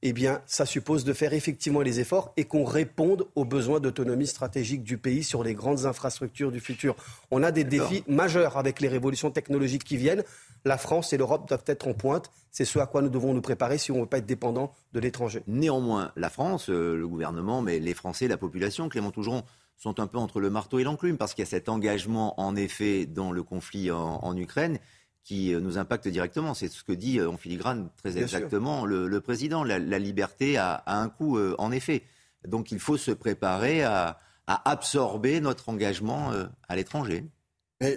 eh 0.05 0.11
bien, 0.11 0.41
ça 0.45 0.65
suppose 0.65 1.05
de 1.05 1.13
faire 1.13 1.33
effectivement 1.33 1.79
les 1.79 2.01
efforts 2.01 2.33
et 2.35 2.43
qu'on 2.43 2.65
réponde 2.65 3.25
aux 3.35 3.45
besoins 3.45 3.79
d'autonomie 3.79 4.27
stratégique 4.27 4.83
du 4.83 4.97
pays 4.97 5.23
sur 5.23 5.45
les 5.45 5.53
grandes 5.53 5.85
infrastructures 5.85 6.51
du 6.51 6.59
futur. 6.59 6.97
On 7.31 7.41
a 7.41 7.51
des 7.51 7.63
défis 7.63 8.03
majeurs 8.07 8.57
avec 8.57 8.81
les 8.81 8.89
révolutions 8.89 9.31
technologiques 9.31 9.85
qui 9.85 9.95
viennent. 9.95 10.25
La 10.65 10.77
France 10.77 11.13
et 11.13 11.17
l'Europe 11.17 11.47
doivent 11.47 11.63
être 11.67 11.87
en 11.87 11.93
pointe. 11.93 12.29
C'est 12.51 12.65
ce 12.65 12.79
à 12.79 12.85
quoi 12.85 13.01
nous 13.01 13.09
devons 13.09 13.33
nous 13.33 13.41
préparer 13.41 13.77
si 13.77 13.91
on 13.93 13.95
ne 13.95 14.01
veut 14.01 14.07
pas 14.07 14.17
être 14.17 14.25
dépendant 14.25 14.73
de 14.91 14.99
l'étranger. 14.99 15.41
Néanmoins, 15.47 16.11
la 16.17 16.29
France, 16.29 16.69
euh, 16.69 16.97
le 16.97 17.07
gouvernement, 17.07 17.61
mais 17.61 17.79
les 17.79 17.93
Français, 17.93 18.27
la 18.27 18.37
population, 18.37 18.89
Clément 18.89 19.11
Tougeron, 19.11 19.43
sont 19.77 20.01
un 20.01 20.07
peu 20.07 20.17
entre 20.17 20.41
le 20.41 20.49
marteau 20.49 20.79
et 20.79 20.83
l'enclume 20.83 21.17
parce 21.17 21.33
qu'il 21.33 21.43
y 21.43 21.47
a 21.47 21.49
cet 21.49 21.69
engagement, 21.69 22.39
en 22.39 22.57
effet, 22.57 23.05
dans 23.05 23.31
le 23.31 23.41
conflit 23.41 23.89
en, 23.89 24.19
en 24.21 24.35
Ukraine 24.35 24.79
qui 25.23 25.53
euh, 25.53 25.59
nous 25.59 25.77
impacte 25.77 26.07
directement. 26.07 26.53
C'est 26.53 26.69
ce 26.69 26.83
que 26.83 26.91
dit 26.91 27.19
euh, 27.19 27.29
en 27.29 27.37
filigrane 27.37 27.89
très 27.97 28.11
Bien 28.11 28.23
exactement 28.23 28.85
le, 28.85 29.07
le 29.07 29.21
président. 29.21 29.63
La, 29.63 29.79
la 29.79 29.99
liberté 29.99 30.57
a, 30.57 30.73
a 30.73 30.97
un 30.97 31.09
coût, 31.09 31.37
euh, 31.37 31.55
en 31.57 31.71
effet. 31.71 32.03
Donc 32.47 32.71
il 32.71 32.79
faut 32.79 32.97
se 32.97 33.11
préparer 33.11 33.83
à, 33.83 34.19
à 34.47 34.69
absorber 34.69 35.39
notre 35.39 35.69
engagement 35.69 36.31
euh, 36.31 36.45
à 36.67 36.75
l'étranger. 36.75 37.25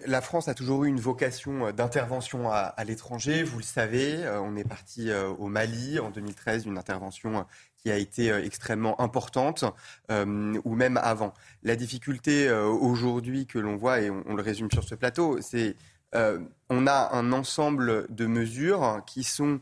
la 0.06 0.20
France 0.20 0.46
a 0.46 0.54
toujours 0.54 0.84
eu 0.84 0.88
une 0.88 1.00
vocation 1.00 1.72
d'intervention 1.72 2.50
à, 2.50 2.74
l'étranger. 2.84 3.42
Vous 3.42 3.58
le 3.58 3.64
savez, 3.64 4.28
on 4.42 4.56
est 4.56 4.68
parti 4.68 5.12
au 5.12 5.46
Mali 5.46 6.00
en 6.00 6.10
2013, 6.10 6.66
une 6.66 6.78
intervention 6.78 7.46
qui 7.76 7.90
a 7.92 7.96
été 7.96 8.32
extrêmement 8.32 9.00
importante, 9.00 9.64
ou 10.10 10.74
même 10.74 10.96
avant. 10.96 11.34
La 11.62 11.76
difficulté 11.76 12.50
aujourd'hui 12.50 13.46
que 13.46 13.60
l'on 13.60 13.76
voit, 13.76 14.00
et 14.00 14.10
on, 14.10 14.34
le 14.34 14.42
résume 14.42 14.72
sur 14.72 14.82
ce 14.82 14.96
plateau, 14.96 15.38
c'est 15.40 15.76
on 16.14 16.86
a 16.86 17.10
un 17.12 17.32
ensemble 17.32 18.06
de 18.14 18.26
mesures 18.26 19.02
qui 19.06 19.24
sont 19.24 19.60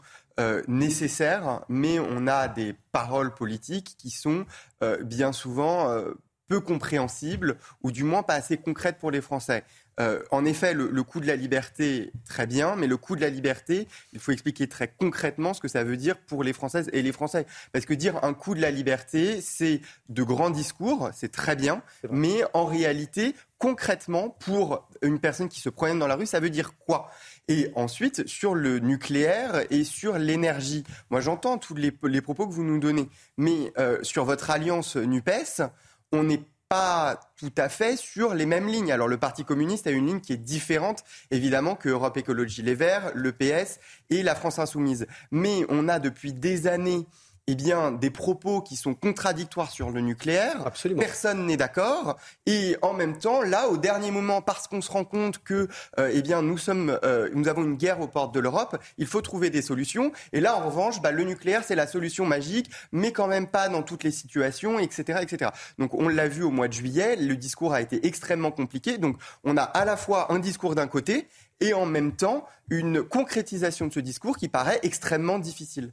nécessaires, 0.68 1.64
mais 1.68 1.98
on 1.98 2.26
a 2.26 2.48
des 2.48 2.74
paroles 2.92 3.34
politiques 3.34 3.96
qui 3.98 4.10
sont 4.10 4.46
bien 5.02 5.32
souvent 5.32 6.04
peu 6.48 6.60
compréhensible 6.60 7.56
ou 7.82 7.90
du 7.90 8.04
moins 8.04 8.22
pas 8.22 8.34
assez 8.34 8.56
concrète 8.58 8.98
pour 8.98 9.10
les 9.10 9.20
Français. 9.20 9.64
Euh, 10.00 10.20
en 10.30 10.44
effet, 10.44 10.74
le, 10.74 11.02
coût 11.02 11.20
de 11.20 11.26
la 11.26 11.36
liberté, 11.36 12.12
très 12.28 12.46
bien, 12.46 12.76
mais 12.76 12.86
le 12.86 12.96
coût 12.96 13.16
de 13.16 13.20
la 13.20 13.30
liberté, 13.30 13.86
il 14.12 14.18
faut 14.18 14.32
expliquer 14.32 14.66
très 14.66 14.88
concrètement 14.88 15.54
ce 15.54 15.60
que 15.60 15.68
ça 15.68 15.84
veut 15.84 15.96
dire 15.96 16.16
pour 16.18 16.42
les 16.42 16.52
Françaises 16.52 16.90
et 16.92 17.02
les 17.02 17.12
Français. 17.12 17.46
Parce 17.72 17.86
que 17.86 17.94
dire 17.94 18.22
un 18.24 18.34
coût 18.34 18.54
de 18.54 18.60
la 18.60 18.70
liberté, 18.70 19.40
c'est 19.40 19.80
de 20.08 20.22
grands 20.22 20.50
discours, 20.50 21.10
c'est 21.14 21.30
très 21.30 21.56
bien, 21.56 21.82
mais 22.10 22.42
en 22.52 22.64
réalité, 22.64 23.34
concrètement, 23.58 24.28
pour 24.28 24.88
une 25.02 25.20
personne 25.20 25.48
qui 25.48 25.60
se 25.60 25.68
promène 25.68 25.98
dans 25.98 26.06
la 26.06 26.16
rue, 26.16 26.26
ça 26.26 26.40
veut 26.40 26.50
dire 26.50 26.76
quoi? 26.78 27.10
Et 27.48 27.70
ensuite, 27.74 28.26
sur 28.26 28.54
le 28.54 28.78
nucléaire 28.78 29.62
et 29.70 29.84
sur 29.84 30.18
l'énergie. 30.18 30.84
Moi, 31.10 31.20
j'entends 31.20 31.58
tous 31.58 31.74
les, 31.74 32.20
propos 32.20 32.46
que 32.46 32.52
vous 32.52 32.64
nous 32.64 32.78
donnez, 32.78 33.08
mais 33.36 33.72
euh, 33.78 33.98
sur 34.02 34.24
votre 34.24 34.50
alliance 34.50 34.96
NUPES, 34.96 35.62
on 36.12 36.24
n'est 36.24 36.42
pas 36.68 37.20
tout 37.36 37.52
à 37.56 37.68
fait 37.68 37.96
sur 37.96 38.34
les 38.34 38.46
mêmes 38.46 38.68
lignes. 38.68 38.92
Alors 38.92 39.08
le 39.08 39.18
Parti 39.18 39.44
communiste 39.44 39.86
a 39.86 39.90
une 39.90 40.06
ligne 40.06 40.20
qui 40.20 40.32
est 40.32 40.38
différente, 40.38 41.04
évidemment, 41.30 41.74
que 41.74 41.88
Europe 41.88 42.16
Écologie 42.16 42.62
Les 42.62 42.74
Verts, 42.74 43.12
le 43.14 43.32
PS 43.32 43.78
et 44.10 44.22
la 44.22 44.34
France 44.34 44.58
Insoumise. 44.58 45.06
Mais 45.30 45.64
on 45.68 45.88
a 45.88 45.98
depuis 45.98 46.32
des 46.32 46.66
années 46.66 47.06
eh 47.46 47.54
bien, 47.54 47.92
des 47.92 48.10
propos 48.10 48.62
qui 48.62 48.74
sont 48.76 48.94
contradictoires 48.94 49.70
sur 49.70 49.90
le 49.90 50.00
nucléaire. 50.00 50.66
Absolument. 50.66 51.00
Personne 51.00 51.46
n'est 51.46 51.58
d'accord. 51.58 52.16
Et 52.46 52.76
en 52.80 52.94
même 52.94 53.18
temps, 53.18 53.42
là, 53.42 53.68
au 53.68 53.76
dernier 53.76 54.10
moment, 54.10 54.40
parce 54.40 54.66
qu'on 54.66 54.80
se 54.80 54.90
rend 54.90 55.04
compte 55.04 55.42
que, 55.44 55.68
euh, 55.98 56.10
eh 56.12 56.22
bien, 56.22 56.40
nous 56.40 56.56
sommes, 56.56 56.98
euh, 57.04 57.28
nous 57.34 57.48
avons 57.48 57.62
une 57.62 57.76
guerre 57.76 58.00
aux 58.00 58.08
portes 58.08 58.34
de 58.34 58.40
l'Europe, 58.40 58.78
il 58.96 59.06
faut 59.06 59.20
trouver 59.20 59.50
des 59.50 59.60
solutions. 59.60 60.10
Et 60.32 60.40
là, 60.40 60.56
en 60.56 60.66
revanche, 60.66 61.02
bah, 61.02 61.10
le 61.10 61.24
nucléaire, 61.24 61.64
c'est 61.64 61.74
la 61.74 61.86
solution 61.86 62.24
magique, 62.24 62.70
mais 62.92 63.12
quand 63.12 63.26
même 63.26 63.46
pas 63.46 63.68
dans 63.68 63.82
toutes 63.82 64.04
les 64.04 64.10
situations, 64.10 64.78
etc., 64.78 65.18
etc. 65.20 65.50
Donc, 65.78 65.92
on 65.94 66.08
l'a 66.08 66.28
vu 66.28 66.42
au 66.42 66.50
mois 66.50 66.68
de 66.68 66.72
juillet, 66.72 67.16
le 67.16 67.36
discours 67.36 67.74
a 67.74 67.82
été 67.82 68.06
extrêmement 68.06 68.52
compliqué. 68.52 68.96
Donc, 68.96 69.16
on 69.44 69.58
a 69.58 69.62
à 69.62 69.84
la 69.84 69.98
fois 69.98 70.32
un 70.32 70.38
discours 70.38 70.74
d'un 70.74 70.86
côté 70.86 71.28
et 71.60 71.74
en 71.74 71.86
même 71.86 72.16
temps 72.16 72.46
une 72.70 73.02
concrétisation 73.02 73.86
de 73.86 73.92
ce 73.92 74.00
discours 74.00 74.36
qui 74.36 74.48
paraît 74.48 74.80
extrêmement 74.82 75.38
difficile. 75.38 75.92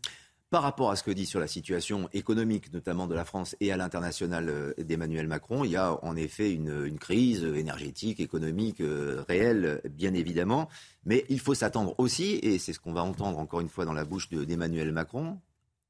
Par 0.52 0.64
rapport 0.64 0.92
à 0.92 0.98
ce 0.98 1.04
que 1.04 1.12
dit 1.12 1.26
sur 1.26 1.40
la 1.40 1.48
situation 1.48 2.10
économique, 2.12 2.74
notamment 2.74 3.08
de 3.08 3.16
la 3.16 3.24
France 3.24 3.56
et 3.62 3.72
à 3.72 3.78
l'international 3.78 4.50
euh, 4.50 4.74
d'Emmanuel 4.78 5.26
Macron, 5.26 5.64
il 5.64 5.72
y 5.72 5.78
a 5.78 5.98
en 6.04 6.18
effet 6.18 6.52
une, 6.52 7.00
crise 7.00 7.46
énergétique, 7.46 8.20
économique 8.20 8.82
euh, 8.82 9.24
réelle, 9.30 9.82
bien 9.90 10.14
évidemment. 10.14 10.68
Mais 11.06 11.26
il 11.30 11.40
faut 11.40 11.54
s'attendre 11.54 11.96
aussi, 12.00 12.34
et 12.44 12.60
c'est 12.60 12.74
ce 12.74 12.82
qu'on 12.82 12.92
va 12.92 13.02
entendre 13.02 13.40
encore 13.40 13.62
une 13.62 13.70
fois 13.70 13.86
dans 13.86 13.94
la 13.94 14.04
bouche 14.04 14.28
d'Emmanuel 14.30 14.92
Macron, 14.92 15.40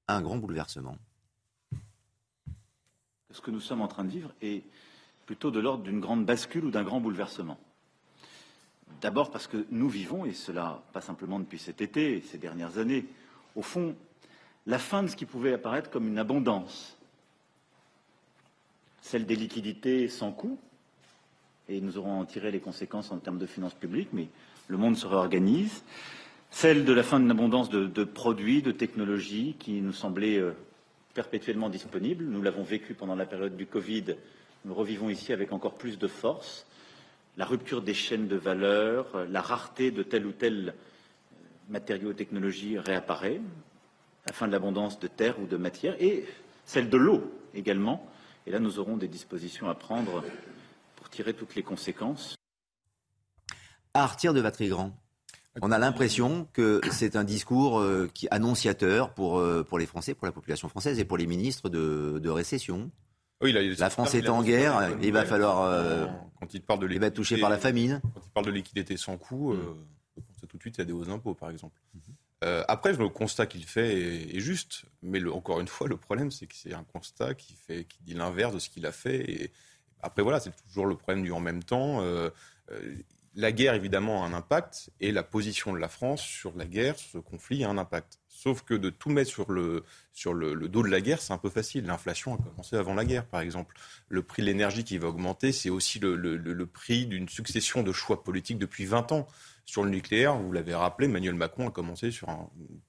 à 0.07 0.17
un 0.17 0.21
grand 0.21 0.37
bouleversement. 0.37 0.95
Ce 3.31 3.41
que 3.41 3.49
nous 3.49 3.61
sommes 3.61 3.81
en 3.81 3.87
train 3.87 4.03
de 4.03 4.11
vivre 4.11 4.31
est 4.43 4.61
plutôt 5.25 5.49
de 5.49 5.59
l'ordre 5.59 5.83
d'une 5.83 5.99
grande 5.99 6.23
bascule 6.23 6.65
ou 6.65 6.69
d'un 6.71 6.83
grand 6.83 7.01
bouleversement. 7.01 7.57
D'abord 9.01 9.31
parce 9.31 9.47
que 9.47 9.65
nous 9.71 9.89
vivons, 9.89 10.23
et 10.23 10.33
cela 10.33 10.83
pas 10.93 11.01
simplement 11.01 11.39
depuis 11.39 11.57
cet 11.57 11.81
été, 11.81 12.21
ces 12.29 12.37
dernières 12.37 12.77
années, 12.77 13.07
au 13.55 13.63
fond, 13.63 13.95
la 14.67 14.79
fin 14.79 15.03
de 15.03 15.07
ce 15.07 15.15
qui 15.15 15.25
pouvait 15.25 15.53
apparaître 15.53 15.89
comme 15.89 16.07
une 16.07 16.19
abondance, 16.19 16.97
celle 19.01 19.25
des 19.25 19.35
liquidités 19.35 20.07
sans 20.07 20.31
coût, 20.31 20.59
et 21.67 21.81
nous 21.81 21.97
aurons 21.97 22.19
en 22.19 22.25
tiré 22.25 22.51
les 22.51 22.59
conséquences 22.59 23.11
en 23.11 23.17
termes 23.17 23.39
de 23.39 23.45
finances 23.45 23.73
publiques, 23.73 24.09
mais 24.13 24.27
le 24.67 24.77
monde 24.77 24.97
se 24.97 25.07
réorganise, 25.07 25.83
celle 26.49 26.85
de 26.85 26.93
la 26.93 27.03
fin 27.03 27.19
d'une 27.19 27.31
abondance 27.31 27.69
de, 27.69 28.03
produits, 28.03 28.61
de 28.61 28.71
technologies 28.71 29.55
qui 29.57 29.81
nous 29.81 29.93
semblaient 29.93 30.37
euh, 30.37 30.51
perpétuellement 31.13 31.69
disponibles. 31.69 32.25
Nous 32.25 32.41
l'avons 32.41 32.63
vécu 32.63 32.93
pendant 32.93 33.15
la 33.15 33.25
période 33.25 33.55
du 33.55 33.65
Covid, 33.65 34.15
nous 34.65 34.73
revivons 34.73 35.09
ici 35.09 35.33
avec 35.33 35.53
encore 35.53 35.75
plus 35.75 35.97
de 35.97 36.07
force. 36.07 36.67
La 37.37 37.45
rupture 37.45 37.81
des 37.81 37.93
chaînes 37.93 38.27
de 38.27 38.35
valeur, 38.35 39.25
la 39.29 39.41
rareté 39.41 39.89
de 39.89 40.03
tel 40.03 40.25
ou 40.27 40.33
tel 40.33 40.69
euh, 40.69 41.41
matériau 41.69 42.09
ou 42.09 42.13
technologie 42.13 42.77
réapparaît 42.77 43.39
la 44.25 44.33
fin 44.33 44.47
de 44.47 44.51
l'abondance 44.51 44.99
de 44.99 45.07
terre 45.07 45.39
ou 45.39 45.47
de 45.47 45.57
matière, 45.57 45.95
et 45.99 46.25
celle 46.65 46.89
de 46.89 46.97
l'eau 46.97 47.23
également. 47.53 48.05
Et 48.45 48.51
là, 48.51 48.59
nous 48.59 48.79
aurons 48.79 48.97
des 48.97 49.07
dispositions 49.07 49.69
à 49.69 49.75
prendre 49.75 50.23
pour 50.95 51.09
tirer 51.09 51.33
toutes 51.33 51.55
les 51.55 51.63
conséquences. 51.63 52.35
À 53.93 53.99
partir 53.99 54.33
de 54.33 54.41
Vatrigrand, 54.41 54.95
on 55.61 55.71
a 55.71 55.77
l'impression 55.77 56.47
que 56.53 56.79
c'est 56.91 57.15
un 57.15 57.23
discours 57.23 57.79
euh, 57.79 58.09
qui 58.13 58.27
annonciateur 58.31 59.13
pour, 59.13 59.39
euh, 59.39 59.63
pour 59.63 59.79
les 59.79 59.85
Français, 59.85 60.13
pour 60.13 60.25
la 60.25 60.31
population 60.31 60.69
française 60.69 60.97
et 60.99 61.05
pour 61.05 61.17
les 61.17 61.27
ministres 61.27 61.69
de, 61.69 62.29
récession. 62.29 62.89
Oui, 63.41 63.51
la 63.51 63.89
France 63.89 64.13
est 64.13 64.29
en 64.29 64.43
guerre, 64.43 64.95
il 65.01 65.11
va 65.11 65.25
falloir. 65.25 65.63
Euh, 65.63 66.05
quand 66.39 66.53
il 66.53 66.61
parle 66.61 66.79
de 66.79 66.87
il 66.87 66.99
va 66.99 67.07
être 67.07 67.15
touché 67.15 67.37
par 67.37 67.49
la 67.49 67.57
famine. 67.57 67.99
Quand 68.03 68.21
il 68.23 68.31
parle 68.31 68.45
de 68.45 68.51
liquidité 68.51 68.97
sans 68.97 69.17
coût, 69.17 69.53
mm. 69.53 70.47
tout 70.47 70.57
de 70.57 70.61
suite 70.61 70.77
il 70.77 70.79
y 70.79 70.81
a 70.83 70.85
des 70.85 70.93
hauts 70.93 71.09
impôts, 71.09 71.33
par 71.33 71.49
exemple. 71.49 71.81
Mm-hmm. 71.97 72.20
Euh, 72.43 72.63
après, 72.67 72.93
le 72.93 73.09
constat 73.09 73.45
qu'il 73.45 73.63
fait 73.65 74.35
est, 74.35 74.39
juste, 74.39 74.85
mais 75.03 75.23
encore 75.27 75.59
une 75.59 75.67
fois, 75.67 75.87
le 75.87 75.97
problème, 75.97 76.31
c'est 76.31 76.47
que 76.47 76.55
c'est 76.55 76.73
un 76.73 76.83
constat 76.83 77.35
qui, 77.35 77.53
fait, 77.53 77.85
qui 77.85 77.99
dit 78.01 78.13
l'inverse 78.13 78.53
de 78.53 78.59
ce 78.59 78.69
qu'il 78.69 78.85
a 78.85 78.91
fait. 78.91 79.51
Après, 80.01 80.23
voilà, 80.23 80.39
c'est 80.39 80.51
toujours 80.67 80.87
le 80.87 80.95
problème 80.95 81.23
du 81.23 81.31
en 81.31 81.39
même 81.39 81.63
temps. 81.63 82.01
Euh, 82.01 82.29
euh, 82.71 82.95
la 83.35 83.51
guerre, 83.51 83.75
évidemment, 83.75 84.23
a 84.23 84.27
un 84.27 84.33
impact, 84.33 84.89
et 84.99 85.11
la 85.11 85.23
position 85.23 85.71
de 85.71 85.77
la 85.77 85.87
France 85.87 86.21
sur 86.21 86.51
la 86.57 86.65
guerre, 86.65 86.97
sur 86.97 87.11
ce 87.11 87.17
conflit, 87.19 87.63
a 87.63 87.69
un 87.69 87.77
impact. 87.77 88.19
Sauf 88.27 88.63
que 88.63 88.73
de 88.73 88.89
tout 88.89 89.11
mettre 89.11 89.29
sur 89.29 89.51
le, 89.51 89.85
sur 90.11 90.33
le, 90.33 90.55
dos 90.67 90.81
de 90.81 90.89
la 90.89 90.99
guerre, 90.99 91.21
c'est 91.21 91.31
un 91.31 91.37
peu 91.37 91.49
facile. 91.49 91.85
L'inflation 91.85 92.33
a 92.33 92.37
commencé 92.37 92.75
avant 92.75 92.95
la 92.95 93.05
guerre, 93.05 93.27
par 93.27 93.41
exemple. 93.41 93.75
Le 94.09 94.23
prix 94.23 94.41
de 94.41 94.47
l'énergie 94.47 94.83
qui 94.83 94.97
va 94.97 95.09
augmenter, 95.09 95.51
c'est 95.51 95.69
aussi 95.69 95.99
le, 95.99 96.15
le 96.15 96.65
prix 96.65 97.05
d'une 97.05 97.29
succession 97.29 97.83
de 97.83 97.91
choix 97.91 98.23
politiques 98.23 98.57
depuis 98.57 98.85
20 98.85 99.11
ans. 99.11 99.27
Sur 99.71 99.85
le 99.85 99.89
nucléaire, 99.89 100.35
vous 100.35 100.51
l'avez 100.51 100.75
rappelé, 100.75 101.07
Emmanuel 101.07 101.33
Macron 101.33 101.69
a 101.69 101.71
commencé 101.71 102.11
sur 102.11 102.27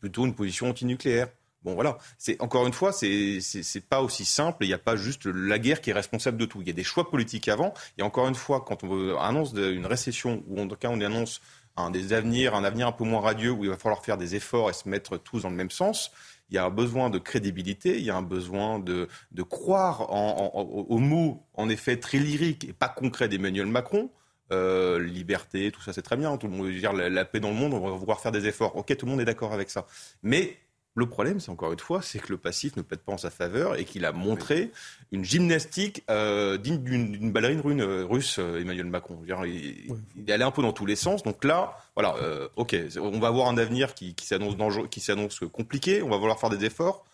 plutôt 0.01 0.27
une 0.27 0.35
position 0.35 0.69
anti-nucléaire. 0.69 1.29
Bon 1.63 1.77
voilà, 1.77 1.97
c'est 2.19 2.43
encore 2.43 2.67
une 2.67 2.73
fois, 2.73 2.91
c'est 2.93 3.39
c'est 3.41 3.87
pas 3.89 4.03
aussi 4.03 4.25
simple. 4.25 4.65
Il 4.65 4.67
n'y 4.67 4.75
a 4.75 4.79
pas 4.79 4.97
juste 4.97 5.27
la 5.27 5.61
guerre 5.61 5.81
qui 5.81 5.91
est 5.91 5.93
responsable 5.93 6.39
de 6.39 6.45
tout. 6.45 6.61
Il 6.61 6.67
y 6.67 6.71
a 6.71 6.73
des 6.73 6.83
choix 6.83 7.09
politiques 7.09 7.47
avant. 7.47 7.73
Et 7.99 8.03
encore 8.03 8.27
une 8.27 8.35
fois, 8.35 8.65
quand 8.67 8.83
on 8.83 9.17
annonce 9.17 9.53
une 9.53 9.87
récession 9.87 10.43
ou 10.49 10.61
en 10.61 10.67
tout 10.67 10.75
cas 10.75 10.89
on 10.91 11.01
annonce 11.01 11.41
un 11.77 11.93
des 11.93 12.15
un 12.15 12.65
avenir 12.65 12.89
un 12.89 12.93
peu 12.93 13.05
moins 13.05 13.21
radieux 13.21 13.53
où 13.53 13.63
il 13.63 13.71
va 13.71 13.77
falloir 13.77 14.05
faire 14.05 14.19
des 14.19 14.35
efforts 14.35 14.69
et 14.69 14.73
se 14.73 14.89
mettre 14.89 15.19
tous 15.19 15.43
dans 15.43 15.51
le 15.51 15.55
même 15.55 15.71
sens. 15.71 16.11
Il 16.51 16.57
y 16.57 16.59
a 16.59 16.65
un 16.65 16.71
besoin 16.71 17.11
de 17.11 17.21
crédibilité, 17.21 17.97
il 17.97 18.05
y 18.05 18.11
a 18.11 18.17
un 18.17 18.23
besoin 18.23 18.81
de, 18.81 19.07
de 19.31 19.43
croire 19.45 20.11
aux 20.11 20.99
mots, 20.99 21.47
en 21.55 21.69
effet, 21.69 21.97
très 21.97 22.19
lyriques 22.19 22.65
et 22.65 22.73
pas 22.73 22.89
concrets 22.89 23.29
d'Emmanuel 23.29 23.69
Macron. 23.69 24.11
Euh, 24.53 24.99
liberté, 24.99 25.71
tout 25.73 25.81
ça 25.81 25.93
c'est 25.93 26.03
très 26.03 26.17
bien. 26.17 26.37
Tout 26.37 26.47
le 26.47 26.53
monde 26.53 26.67
veut 26.67 26.79
dire 26.79 26.93
la, 26.93 27.25
paix 27.25 27.41
dans 27.41 27.49
le 27.49 27.55
monde, 27.55 27.75
on 27.75 27.81
va 27.81 27.97
vouloir 27.97 28.21
faire 28.21 28.33
des 28.33 28.47
efforts. 28.47 28.77
Ok, 28.77 28.95
tout 28.97 29.07
le 29.07 29.11
monde 29.11 29.21
est 29.21 29.25
d'accord 29.25 29.53
avec 29.53 29.71
ça. 29.71 29.87
Mais 30.23 30.59
le 30.95 31.09
problème, 31.09 31.41
c'est 31.41 31.51
encore 31.51 31.73
une 31.73 31.79
fois, 31.79 32.03
c'est 32.03 32.19
que 32.19 32.29
le 32.29 32.37
passif 32.37 32.77
ne 32.77 32.83
plaide 32.83 33.01
pas 33.01 33.13
en 33.13 33.19
sa 33.19 33.31
faveur 33.31 33.77
et 33.77 33.85
qu'il 33.87 34.05
a 34.05 34.13
montré 34.13 34.71
une 35.11 35.25
gymnastique 35.25 36.05
euh, 36.11 36.59
digne 36.59 36.83
d'une 36.83 37.33
ballerine 37.33 37.81
euh, 37.81 38.05
russe, 38.05 38.39
Emmanuel 38.39 38.87
Macron. 38.87 39.19
il, 39.47 39.91
est 40.29 40.33
allé 40.33 40.45
un 40.45 40.51
peu 40.51 40.61
dans 40.61 40.75
tous 40.75 40.85
les 40.85 40.97
sens. 40.97 41.23
Donc 41.23 41.45
là, 41.45 41.79
voilà, 41.95 42.15
ok, 42.57 42.77
on 43.01 43.19
va 43.19 43.29
avoir 43.29 43.49
un 43.49 43.57
avenir 43.57 43.95
qui, 43.95 44.15
qui 44.15 44.27
s'annonce 44.27 45.41
compliqué. 45.51 46.03
On 46.03 46.11
va 46.11 46.19
vouloir 46.19 46.39
faire 46.39 46.51
des 46.51 46.65
efforts, 46.67 47.07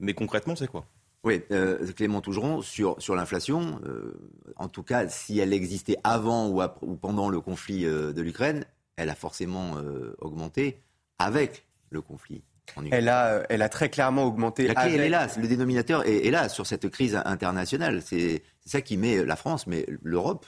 mais 0.00 0.14
concrètement, 0.14 0.56
c'est 0.56 0.68
quoi? 0.68 0.86
Oui, 1.26 1.42
euh, 1.50 1.84
Clément 1.92 2.20
Tougeron, 2.20 2.62
sur, 2.62 2.94
sur 3.02 3.16
l'inflation, 3.16 3.80
euh, 3.84 4.14
en 4.54 4.68
tout 4.68 4.84
cas, 4.84 5.08
si 5.08 5.40
elle 5.40 5.52
existait 5.52 5.96
avant 6.04 6.48
ou, 6.48 6.62
ou 6.82 6.94
pendant 6.94 7.28
le 7.28 7.40
conflit 7.40 7.84
euh, 7.84 8.12
de 8.12 8.22
l'Ukraine, 8.22 8.64
elle 8.94 9.10
a 9.10 9.16
forcément 9.16 9.74
augmenté 10.20 10.80
avec 11.18 11.66
le 11.90 12.00
conflit. 12.00 12.42
En 12.76 12.86
Ukraine. 12.86 12.98
Elle 12.98 13.08
a, 13.10 13.42
elle 13.50 13.60
a 13.60 13.68
très 13.68 13.90
clairement 13.90 14.24
augmenté. 14.24 14.68
La 14.68 14.74
clé, 14.74 14.94
elle 14.94 15.00
est 15.00 15.08
là. 15.10 15.26
Le 15.36 15.46
dénominateur 15.46 16.06
est, 16.06 16.26
est 16.26 16.30
là 16.30 16.48
sur 16.48 16.66
cette 16.66 16.88
crise 16.88 17.20
internationale. 17.26 18.00
C'est 18.02 18.42
ça 18.64 18.80
qui 18.80 18.96
met 18.96 19.22
la 19.22 19.36
France, 19.36 19.66
mais 19.66 19.84
l'Europe 20.02 20.46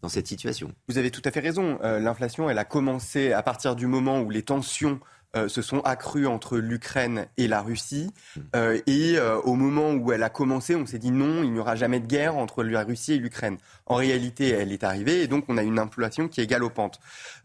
dans 0.00 0.08
cette 0.08 0.26
situation. 0.26 0.72
Vous 0.88 0.98
avez 0.98 1.12
tout 1.12 1.22
à 1.24 1.30
fait 1.30 1.38
raison. 1.38 1.78
L'inflation, 1.82 2.50
elle 2.50 2.58
a 2.58 2.64
commencé 2.64 3.32
à 3.32 3.44
partir 3.44 3.76
du 3.76 3.86
moment 3.86 4.20
où 4.20 4.30
les 4.30 4.42
tensions 4.42 4.98
euh, 5.34 5.48
se 5.48 5.62
sont 5.62 5.80
accrues 5.80 6.26
entre 6.26 6.58
l'Ukraine 6.58 7.26
et 7.38 7.48
la 7.48 7.62
Russie. 7.62 8.12
Euh, 8.54 8.78
et 8.86 9.16
euh, 9.16 9.40
au 9.40 9.54
moment 9.54 9.92
où 9.92 10.12
elle 10.12 10.22
a 10.22 10.28
commencé, 10.28 10.74
on 10.74 10.84
s'est 10.84 10.98
dit 10.98 11.10
non, 11.10 11.42
il 11.42 11.52
n'y 11.52 11.58
aura 11.58 11.74
jamais 11.74 12.00
de 12.00 12.06
guerre 12.06 12.36
entre 12.36 12.62
la 12.62 12.84
Russie 12.84 13.14
et 13.14 13.18
l'Ukraine. 13.18 13.56
En 13.86 13.94
réalité, 13.94 14.50
elle 14.50 14.72
est 14.72 14.84
arrivée 14.84 15.22
et 15.22 15.28
donc 15.28 15.44
on 15.48 15.56
a 15.56 15.62
une 15.62 15.78
inflation 15.78 16.28
qui 16.28 16.42
est 16.42 16.46
galopante. 16.46 17.00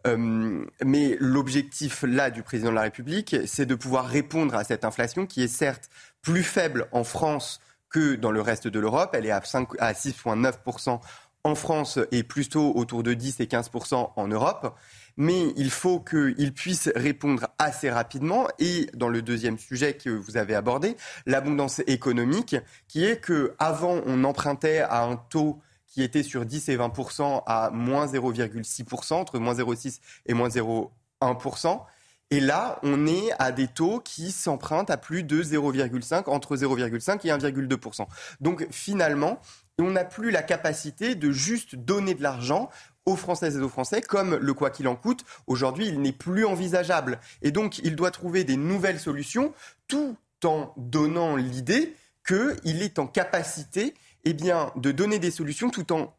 mais 0.06 1.18
l'objectif 1.22 2.04
là 2.06 2.30
du 2.30 2.44
président 2.44 2.72
de 2.72 2.76
la 2.76 2.82
République, 2.82 3.38
c'est 3.46 3.66
de 3.66 3.76
pouvoir 3.76 4.06
répondre 4.06 4.56
à 4.56 4.66
cette 4.66 4.84
inflation 4.84 5.26
qui 5.26 5.42
est 5.42 5.48
certes 5.48 5.90
plus 6.22 6.44
faible 6.44 6.88
en 6.92 7.06
France 7.06 7.62
que 7.90 8.16
dans 8.16 8.32
le 8.32 8.42
reste 8.42 8.68
de 8.68 8.80
l'Europe. 8.80 9.12
Elle 9.14 9.26
est 9.26 9.32
à, 9.32 9.42
5, 9.42 9.70
à 9.80 9.94
6,9% 9.94 11.00
en 11.46 11.56
France 11.56 12.00
et 12.12 12.24
plutôt 12.24 12.74
autour 12.76 13.04
de 13.04 13.14
10 13.14 13.40
et 13.40 13.46
15% 13.46 14.12
en 14.16 14.28
Europe 14.28 14.76
mais 15.18 15.54
il 15.58 15.70
faut 15.70 16.00
qu'il 16.00 16.54
puisse 16.54 16.90
répondre 16.96 17.48
assez 17.58 17.90
rapidement. 17.90 18.48
Et 18.60 18.88
dans 18.94 19.10
le 19.10 19.22
deuxième 19.22 19.58
sujet 19.58 19.94
que 19.94 20.10
vous 20.10 20.38
avez 20.38 20.56
abordé, 20.56 20.96
l'abondance 21.26 21.82
économique, 21.88 22.56
qui 22.88 23.04
est 23.04 23.20
que 23.20 23.56
avant 23.60 24.02
on 24.06 24.24
empruntait 24.24 24.80
à 24.80 25.04
un 25.04 25.18
taux 25.18 25.60
qui 25.88 26.04
était 26.04 26.24
sur 26.24 26.46
10 26.46 26.70
et 26.70 26.78
20% 26.78 27.44
à 27.46 27.72
moins 27.72 28.06
0,6% 28.06 29.14
entre 29.16 29.40
moins 29.40 29.56
0,6 29.56 30.00
et 30.28 30.34
moins 30.34 30.50
0,1 30.50 31.82
et 32.30 32.42
là, 32.42 32.80
on 32.84 33.08
est 33.08 33.30
à 33.40 33.52
des 33.54 33.68
taux 33.68 34.02
qui 34.02 34.32
s'empruntent 34.32 34.90
à 34.90 34.98
plus 34.98 35.24
de 35.24 35.42
0,5, 35.42 36.30
entre 36.30 36.58
0,5 36.58 37.26
et 37.26 37.30
1,2% 37.30 38.06
Donc 38.42 38.68
finalement, 38.70 39.40
on 39.80 39.92
n'a 39.92 40.04
plus 40.04 40.32
la 40.32 40.44
capacité 40.44 41.16
de 41.16 41.32
juste 41.32 41.76
donner 41.76 42.16
de 42.16 42.24
l'argent 42.24 42.70
aux 43.08 43.16
Françaises 43.16 43.58
et 43.58 43.62
aux 43.62 43.70
Français, 43.70 44.02
comme 44.02 44.36
le 44.36 44.54
quoi 44.54 44.70
qu'il 44.70 44.88
en 44.88 44.96
coûte, 44.96 45.24
aujourd'hui, 45.48 45.88
il 45.88 46.02
n'est 46.02 46.12
plus 46.12 46.46
envisageable. 46.46 47.20
Et 47.42 47.52
donc, 47.52 47.80
il 47.80 47.96
doit 47.96 48.12
trouver 48.12 48.44
des 48.44 48.58
nouvelles 48.58 49.00
solutions 49.00 49.54
tout 49.88 50.18
en 50.44 50.74
donnant 50.76 51.38
l'idée 51.38 51.96
qu'il 52.28 52.82
est 52.84 53.00
en 53.00 53.08
capacité 53.08 53.94
eh 54.26 54.34
bien, 54.34 54.74
de 54.76 54.92
donner 54.92 55.20
des 55.20 55.32
solutions 55.32 55.70
tout 55.70 55.94
en 55.94 56.14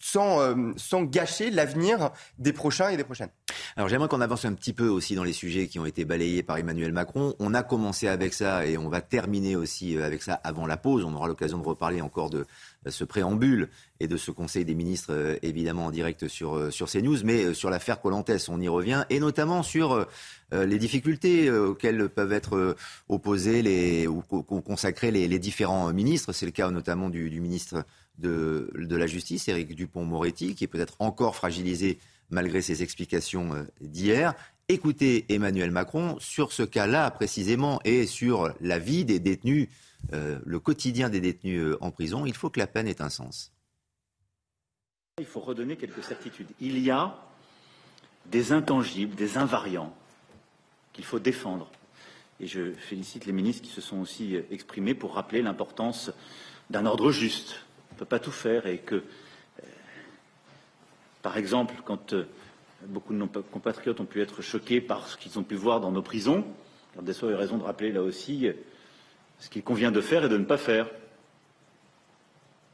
sans, 0.00 0.40
euh, 0.40 0.72
sans 0.76 1.02
gâcher 1.02 1.50
l'avenir 1.50 2.10
des 2.38 2.52
prochains 2.52 2.88
et 2.88 2.96
des 2.96 3.04
prochaines. 3.04 3.28
Alors 3.76 3.88
j'aimerais 3.88 4.08
qu'on 4.08 4.20
avance 4.20 4.44
un 4.44 4.54
petit 4.54 4.72
peu 4.72 4.88
aussi 4.88 5.14
dans 5.14 5.24
les 5.24 5.32
sujets 5.32 5.66
qui 5.66 5.78
ont 5.78 5.86
été 5.86 6.04
balayés 6.04 6.42
par 6.42 6.56
Emmanuel 6.56 6.92
Macron. 6.92 7.34
On 7.38 7.54
a 7.54 7.62
commencé 7.62 8.08
avec 8.08 8.32
ça 8.32 8.66
et 8.66 8.78
on 8.78 8.88
va 8.88 9.00
terminer 9.00 9.56
aussi 9.56 9.96
euh, 9.96 10.06
avec 10.06 10.22
ça 10.22 10.34
avant 10.34 10.66
la 10.66 10.76
pause. 10.76 11.04
On 11.04 11.14
aura 11.14 11.28
l'occasion 11.28 11.58
de 11.58 11.66
reparler 11.66 12.00
encore 12.00 12.30
de 12.30 12.46
euh, 12.86 12.90
ce 12.90 13.04
préambule 13.04 13.68
et 14.00 14.08
de 14.08 14.16
ce 14.16 14.30
Conseil 14.30 14.64
des 14.64 14.74
ministres, 14.74 15.38
évidemment 15.42 15.86
en 15.86 15.90
direct 15.90 16.28
sur, 16.28 16.72
sur 16.72 16.88
CNews, 16.88 17.18
mais 17.24 17.52
sur 17.52 17.68
l'affaire 17.68 18.00
Colantes, 18.00 18.30
on 18.48 18.60
y 18.60 18.68
revient, 18.68 19.04
et 19.10 19.18
notamment 19.18 19.64
sur 19.64 20.06
les 20.52 20.78
difficultés 20.78 21.50
auxquelles 21.50 22.08
peuvent 22.08 22.32
être 22.32 22.76
opposés 23.08 23.60
les, 23.62 24.06
ou 24.06 24.22
consacrés 24.22 25.10
les, 25.10 25.26
les 25.26 25.40
différents 25.40 25.92
ministres. 25.92 26.32
C'est 26.32 26.46
le 26.46 26.52
cas 26.52 26.70
notamment 26.70 27.10
du 27.10 27.40
ministre 27.40 27.84
de, 28.18 28.70
la 28.74 29.06
justice, 29.06 29.48
Éric 29.48 29.74
Dupont-Moretti, 29.74 30.54
qui 30.54 30.64
est 30.64 30.68
peut-être 30.68 30.96
encore 30.98 31.36
fragilisé 31.36 31.98
malgré 32.30 32.60
ses 32.60 32.82
explications 32.82 33.54
euh, 33.54 33.62
d'hier. 33.80 34.34
Écoutez 34.68 35.24
Emmanuel 35.32 35.70
Macron 35.70 36.16
sur 36.18 36.52
ce 36.52 36.62
cas-là 36.62 37.10
précisément 37.10 37.80
et 37.84 38.06
sur 38.06 38.52
la 38.60 38.78
vie 38.78 39.04
des 39.04 39.18
détenus, 39.18 39.68
euh, 40.12 40.38
le 40.44 40.60
quotidien 40.60 41.08
des 41.08 41.20
détenus 41.20 41.60
euh, 41.60 41.78
en 41.80 41.90
prison. 41.90 42.26
Il 42.26 42.34
faut 42.34 42.50
que 42.50 42.58
la 42.58 42.66
peine 42.66 42.86
ait 42.86 43.00
un 43.00 43.08
sens. 43.08 43.52
Il 45.18 45.26
faut 45.26 45.40
redonner 45.40 45.76
quelques 45.76 46.04
certitudes. 46.04 46.48
Il 46.60 46.78
y 46.78 46.90
a 46.90 47.18
des 48.26 48.52
intangibles, 48.52 49.14
des 49.14 49.38
invariants 49.38 49.94
qu'il 50.92 51.04
faut 51.04 51.18
défendre. 51.18 51.70
Et 52.40 52.46
je 52.46 52.72
félicite 52.72 53.24
les 53.24 53.32
ministres 53.32 53.62
qui 53.62 53.70
se 53.70 53.80
sont 53.80 53.98
aussi 53.98 54.36
exprimés 54.50 54.94
pour 54.94 55.14
rappeler 55.14 55.42
l'importance 55.42 56.12
d'un 56.70 56.86
ordre 56.86 57.10
juste, 57.10 57.64
ne 57.98 58.04
peut 58.04 58.08
pas 58.08 58.20
tout 58.20 58.30
faire 58.30 58.66
et 58.66 58.78
que, 58.78 58.94
euh, 58.94 59.66
par 61.20 61.36
exemple, 61.36 61.74
quand 61.84 62.12
euh, 62.12 62.28
beaucoup 62.86 63.12
de 63.12 63.18
nos 63.18 63.26
compatriotes 63.26 63.98
ont 63.98 64.04
pu 64.04 64.22
être 64.22 64.40
choqués 64.40 64.80
par 64.80 65.08
ce 65.08 65.16
qu'ils 65.16 65.36
ont 65.38 65.42
pu 65.42 65.56
voir 65.56 65.80
dans 65.80 65.90
nos 65.90 66.02
prisons, 66.02 66.44
garde 66.94 67.06
des 67.06 67.24
a 67.24 67.36
raison 67.36 67.58
de 67.58 67.64
rappeler 67.64 67.90
là 67.90 68.02
aussi 68.02 68.46
euh, 68.46 68.52
ce 69.40 69.50
qu'il 69.50 69.64
convient 69.64 69.90
de 69.90 70.00
faire 70.00 70.24
et 70.24 70.28
de 70.28 70.38
ne 70.38 70.44
pas 70.44 70.58
faire. 70.58 70.88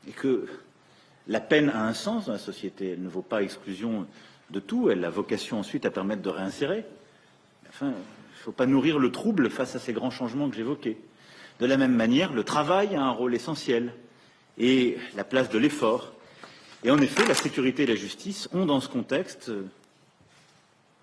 Et 0.07 0.13
que 0.13 0.47
la 1.27 1.41
peine 1.41 1.71
a 1.71 1.87
un 1.87 1.95
sens 1.95 2.27
dans 2.27 2.33
la 2.33 2.39
société, 2.39 2.91
elle 2.91 3.03
ne 3.03 3.09
vaut 3.09 3.23
pas 3.23 3.43
exclusion 3.43 4.07
de 4.51 4.61
tout, 4.61 4.91
elle 4.91 5.03
a 5.07 5.11
vocation 5.11 5.59
ensuite 5.59 5.87
à 5.87 5.91
permettre 5.91 6.21
de 6.21 6.29
réinsérer. 6.29 6.85
Enfin, 7.71 7.87
il 7.87 7.93
ne 7.93 8.43
faut 8.43 8.53
pas 8.53 8.67
nourrir 8.67 8.99
le 8.99 9.11
trouble 9.11 9.49
face 9.49 9.75
à 9.75 9.79
ces 9.79 9.95
grands 9.95 10.11
changements 10.11 10.51
que 10.51 10.57
j'évoquais. 10.57 10.99
De 11.61 11.67
la 11.67 11.79
même 11.79 11.95
manière, 11.95 12.35
le 12.35 12.45
travail 12.45 12.95
a 12.95 13.03
un 13.03 13.11
rôle 13.11 13.35
essentiel 13.35 13.95
et 14.59 14.99
la 15.17 15.25
place 15.25 15.51
de 15.51 15.59
l'effort. 15.59 16.13
Et 16.83 16.91
en 16.91 16.99
effet, 16.99 17.27
la 17.27 17.35
sécurité 17.35 17.85
et 17.85 17.87
la 17.87 17.95
justice 17.95 18.49
ont 18.53 18.67
dans 18.67 18.81
ce 18.81 18.89
contexte 18.89 19.51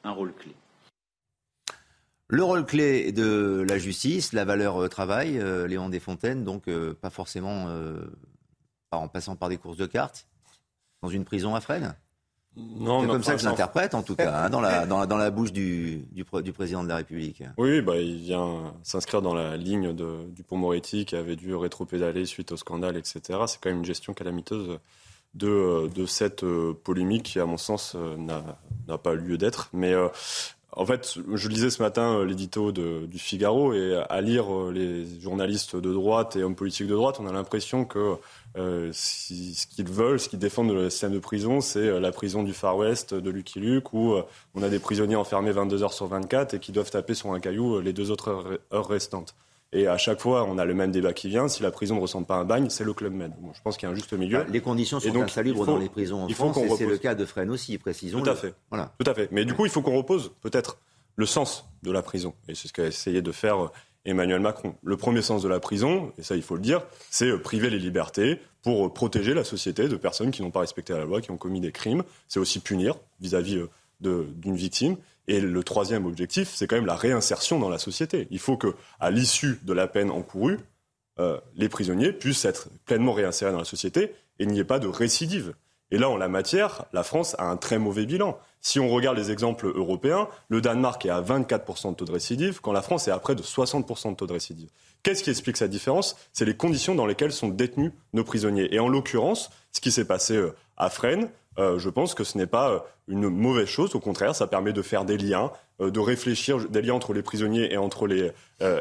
un 0.03 0.11
rôle 0.11 0.33
clé. 0.33 0.53
Le 2.33 2.45
rôle 2.45 2.65
clé 2.65 3.11
de 3.11 3.65
la 3.67 3.77
justice, 3.77 4.31
la 4.31 4.45
valeur 4.45 4.81
euh, 4.81 4.87
travail, 4.87 5.37
euh, 5.37 5.67
Léon 5.67 5.89
Desfontaines, 5.89 6.45
donc 6.45 6.69
euh, 6.69 6.93
pas 6.93 7.09
forcément 7.09 7.67
en 8.91 9.07
passant 9.09 9.35
par 9.35 9.49
des 9.49 9.57
courses 9.57 9.75
de 9.75 9.85
cartes, 9.85 10.27
dans 11.01 11.09
une 11.09 11.25
prison 11.25 11.55
à 11.55 11.61
Fresnes 11.61 11.93
c'est 12.55 13.07
comme 13.07 13.23
ça 13.23 13.33
que 13.33 13.41
je 13.41 13.45
l'interprète, 13.45 13.95
en 13.95 14.03
tout 14.03 14.15
cas, 14.15 14.43
hein, 14.45 14.49
dans, 14.49 14.61
la, 14.61 14.85
dans, 14.87 15.05
dans, 15.05 15.17
la 15.17 15.31
bouche 15.31 15.53
du, 15.53 16.05
du, 16.11 16.25
du, 16.43 16.53
président 16.53 16.83
de 16.83 16.89
la 16.89 16.97
République. 16.97 17.43
Oui, 17.57 17.81
bah, 17.81 17.97
il 17.97 18.17
vient 18.17 18.73
s'inscrire 18.83 19.21
dans 19.21 19.33
la 19.33 19.57
ligne 19.57 19.93
de, 19.93 20.29
du 20.29 20.43
pont 20.43 20.57
Moretti 20.57 21.05
qui 21.05 21.15
avait 21.15 21.35
dû 21.35 21.55
rétropédaler 21.55 22.25
suite 22.25 22.51
au 22.51 22.57
scandale, 22.57 22.97
etc. 22.97 23.21
C'est 23.47 23.59
quand 23.61 23.69
même 23.69 23.79
une 23.79 23.85
gestion 23.85 24.13
calamiteuse 24.13 24.79
de, 25.33 25.89
de 25.93 26.05
cette 26.05 26.43
euh, 26.43 26.73
polémique 26.83 27.23
qui, 27.23 27.39
à 27.39 27.45
mon 27.45 27.57
sens, 27.57 27.93
euh, 27.95 28.17
n'a 28.17 28.97
pas 28.97 29.13
lieu 29.13 29.37
d'être. 29.37 29.69
Mais 29.73 29.93
euh, 29.93 30.09
en 30.73 30.85
fait, 30.85 31.17
je 31.33 31.47
lisais 31.49 31.69
ce 31.69 31.81
matin 31.81 32.23
l'édito 32.23 32.71
du 32.71 33.19
Figaro 33.19 33.73
et 33.73 34.01
à 34.09 34.21
lire 34.21 34.45
les 34.71 35.05
journalistes 35.19 35.75
de 35.75 35.91
droite 35.91 36.37
et 36.37 36.43
hommes 36.43 36.55
politiques 36.55 36.87
de 36.87 36.95
droite, 36.95 37.17
on 37.19 37.27
a 37.27 37.33
l'impression 37.33 37.83
que 37.83 38.17
euh, 38.57 38.91
ce 38.93 39.67
qu'ils 39.67 39.89
veulent, 39.89 40.19
ce 40.19 40.27
qu'ils 40.27 40.39
défendent 40.39 40.69
de 40.69 40.73
la 40.73 40.89
système 40.89 41.13
de 41.13 41.19
prison, 41.19 41.61
c'est 41.61 41.79
euh, 41.79 41.99
la 41.99 42.11
prison 42.11 42.43
du 42.43 42.53
Far 42.53 42.75
West, 42.75 43.13
de 43.13 43.29
Lucky 43.29 43.59
Luke, 43.59 43.93
où 43.93 44.13
euh, 44.13 44.23
on 44.55 44.63
a 44.63 44.69
des 44.69 44.79
prisonniers 44.79 45.15
enfermés 45.15 45.51
22 45.51 45.83
heures 45.83 45.93
sur 45.93 46.07
24 46.07 46.55
et 46.55 46.59
qui 46.59 46.71
doivent 46.73 46.91
taper 46.91 47.13
sur 47.13 47.31
un 47.31 47.39
caillou 47.39 47.79
les 47.79 47.93
deux 47.93 48.11
autres 48.11 48.59
heures 48.73 48.87
restantes. 48.87 49.35
Et 49.73 49.87
à 49.87 49.97
chaque 49.97 50.19
fois, 50.19 50.43
on 50.43 50.57
a 50.57 50.65
le 50.65 50.73
même 50.73 50.91
débat 50.91 51.13
qui 51.13 51.29
vient. 51.29 51.47
Si 51.47 51.63
la 51.63 51.71
prison 51.71 51.95
ne 51.95 52.01
ressemble 52.01 52.27
pas 52.27 52.35
à 52.35 52.39
un 52.39 52.45
bagne, 52.45 52.69
c'est 52.69 52.83
le 52.83 52.93
Club 52.93 53.13
Med. 53.13 53.31
Bon, 53.39 53.53
je 53.53 53.61
pense 53.61 53.77
qu'il 53.77 53.87
y 53.87 53.89
a 53.89 53.93
un 53.93 53.95
juste 53.95 54.11
milieu. 54.13 54.39
Bah, 54.39 54.45
les 54.49 54.61
conditions 54.61 54.99
sont 54.99 55.13
donc, 55.13 55.23
insalubres 55.23 55.65
dans 55.65 55.77
les 55.77 55.89
prisons 55.89 56.23
en 56.23 56.29
France, 56.29 56.57
et 56.57 56.69
c'est 56.77 56.85
le 56.85 56.97
cas 56.97 57.15
de 57.15 57.25
Fresnes 57.25 57.51
aussi, 57.51 57.77
précisons. 57.77 58.21
Tout 58.21 58.29
à 58.29 58.35
fait. 58.35 58.53
Voilà. 58.69 58.93
Tout 58.99 59.09
à 59.09 59.13
fait. 59.13 59.29
Mais 59.31 59.45
du 59.45 59.53
coup, 59.53 59.65
il 59.65 59.71
faut 59.71 59.81
qu'on 59.81 59.95
repose 59.95 60.31
peut-être 60.41 60.77
le 61.15 61.25
sens 61.25 61.69
de 61.83 61.91
la 61.91 62.01
prison. 62.01 62.33
Et 62.47 62.55
c'est 62.55 62.67
ce 62.67 62.73
qu'a 62.73 62.85
essayé 62.85 63.21
de 63.21 63.31
faire 63.31 63.71
Emmanuel 64.05 64.39
Macron. 64.39 64.75
Le 64.83 64.97
premier 64.97 65.21
sens 65.21 65.43
de 65.43 65.47
la 65.47 65.59
prison, 65.59 66.11
et 66.17 66.23
ça 66.23 66.35
il 66.35 66.41
faut 66.41 66.55
le 66.55 66.61
dire, 66.61 66.81
c'est 67.09 67.29
euh, 67.29 67.37
priver 67.37 67.69
les 67.69 67.79
libertés 67.79 68.39
pour 68.63 68.87
euh, 68.87 68.89
protéger 68.89 69.33
la 69.33 69.43
société 69.43 69.87
de 69.87 69.95
personnes 69.95 70.31
qui 70.31 70.41
n'ont 70.41 70.51
pas 70.51 70.61
respecté 70.61 70.93
la 70.93 71.05
loi, 71.05 71.21
qui 71.21 71.31
ont 71.31 71.37
commis 71.37 71.61
des 71.61 71.71
crimes. 71.71 72.03
C'est 72.27 72.39
aussi 72.39 72.59
punir 72.59 72.95
vis-à-vis 73.19 73.57
euh, 74.05 74.27
d'une 74.35 74.55
victime. 74.55 74.97
Et 75.31 75.39
le 75.39 75.63
troisième 75.63 76.05
objectif, 76.05 76.51
c'est 76.53 76.67
quand 76.67 76.75
même 76.75 76.85
la 76.85 76.97
réinsertion 76.97 77.57
dans 77.57 77.69
la 77.69 77.77
société. 77.77 78.27
Il 78.31 78.39
faut 78.39 78.57
que, 78.57 78.75
à 78.99 79.11
l'issue 79.11 79.61
de 79.63 79.71
la 79.71 79.87
peine 79.87 80.11
encourue, 80.11 80.59
les 81.55 81.69
prisonniers 81.69 82.11
puissent 82.11 82.43
être 82.43 82.67
pleinement 82.83 83.13
réinsérés 83.13 83.53
dans 83.53 83.59
la 83.59 83.63
société 83.63 84.13
et 84.39 84.45
n'y 84.45 84.59
ait 84.59 84.65
pas 84.65 84.79
de 84.79 84.87
récidive. 84.87 85.53
Et 85.89 85.97
là, 85.97 86.09
en 86.09 86.17
la 86.17 86.27
matière, 86.27 86.83
la 86.91 87.03
France 87.03 87.37
a 87.37 87.45
un 87.45 87.55
très 87.55 87.79
mauvais 87.79 88.05
bilan. 88.05 88.37
Si 88.59 88.77
on 88.81 88.89
regarde 88.89 89.17
les 89.17 89.31
exemples 89.31 89.67
européens, 89.73 90.27
le 90.49 90.59
Danemark 90.59 91.05
est 91.05 91.09
à 91.09 91.21
24% 91.21 91.91
de 91.91 91.95
taux 91.95 92.05
de 92.05 92.11
récidive, 92.11 92.59
quand 92.59 92.73
la 92.73 92.81
France 92.81 93.07
est 93.07 93.11
à 93.11 93.19
près 93.19 93.33
de 93.33 93.41
60% 93.41 94.11
de 94.11 94.15
taux 94.17 94.27
de 94.27 94.33
récidive. 94.33 94.69
Qu'est-ce 95.01 95.23
qui 95.23 95.29
explique 95.29 95.55
cette 95.55 95.71
différence? 95.71 96.17
C'est 96.33 96.43
les 96.43 96.57
conditions 96.57 96.93
dans 96.93 97.05
lesquelles 97.05 97.31
sont 97.31 97.47
détenus 97.47 97.93
nos 98.11 98.25
prisonniers. 98.25 98.73
Et 98.75 98.79
en 98.79 98.89
l'occurrence, 98.89 99.49
ce 99.71 99.79
qui 99.79 99.91
s'est 99.91 100.05
passé 100.05 100.35
euh, 100.35 100.53
à 100.75 100.89
Fresnes, 100.89 101.29
euh, 101.57 101.79
je 101.79 101.89
pense 101.89 102.13
que 102.13 102.23
ce 102.23 102.37
n'est 102.37 102.47
pas 102.47 102.71
euh, 102.71 102.79
une 103.07 103.29
mauvaise 103.29 103.67
chose. 103.67 103.95
Au 103.95 103.99
contraire, 103.99 104.35
ça 104.35 104.47
permet 104.47 104.73
de 104.73 104.81
faire 104.81 105.05
des 105.05 105.17
liens, 105.17 105.51
de 105.79 105.99
réfléchir 105.99 106.69
des 106.69 106.81
liens 106.81 106.93
entre 106.93 107.13
les 107.13 107.23
prisonniers 107.23 107.73
et 107.73 107.77
entre 107.77 108.05
les, 108.05 108.31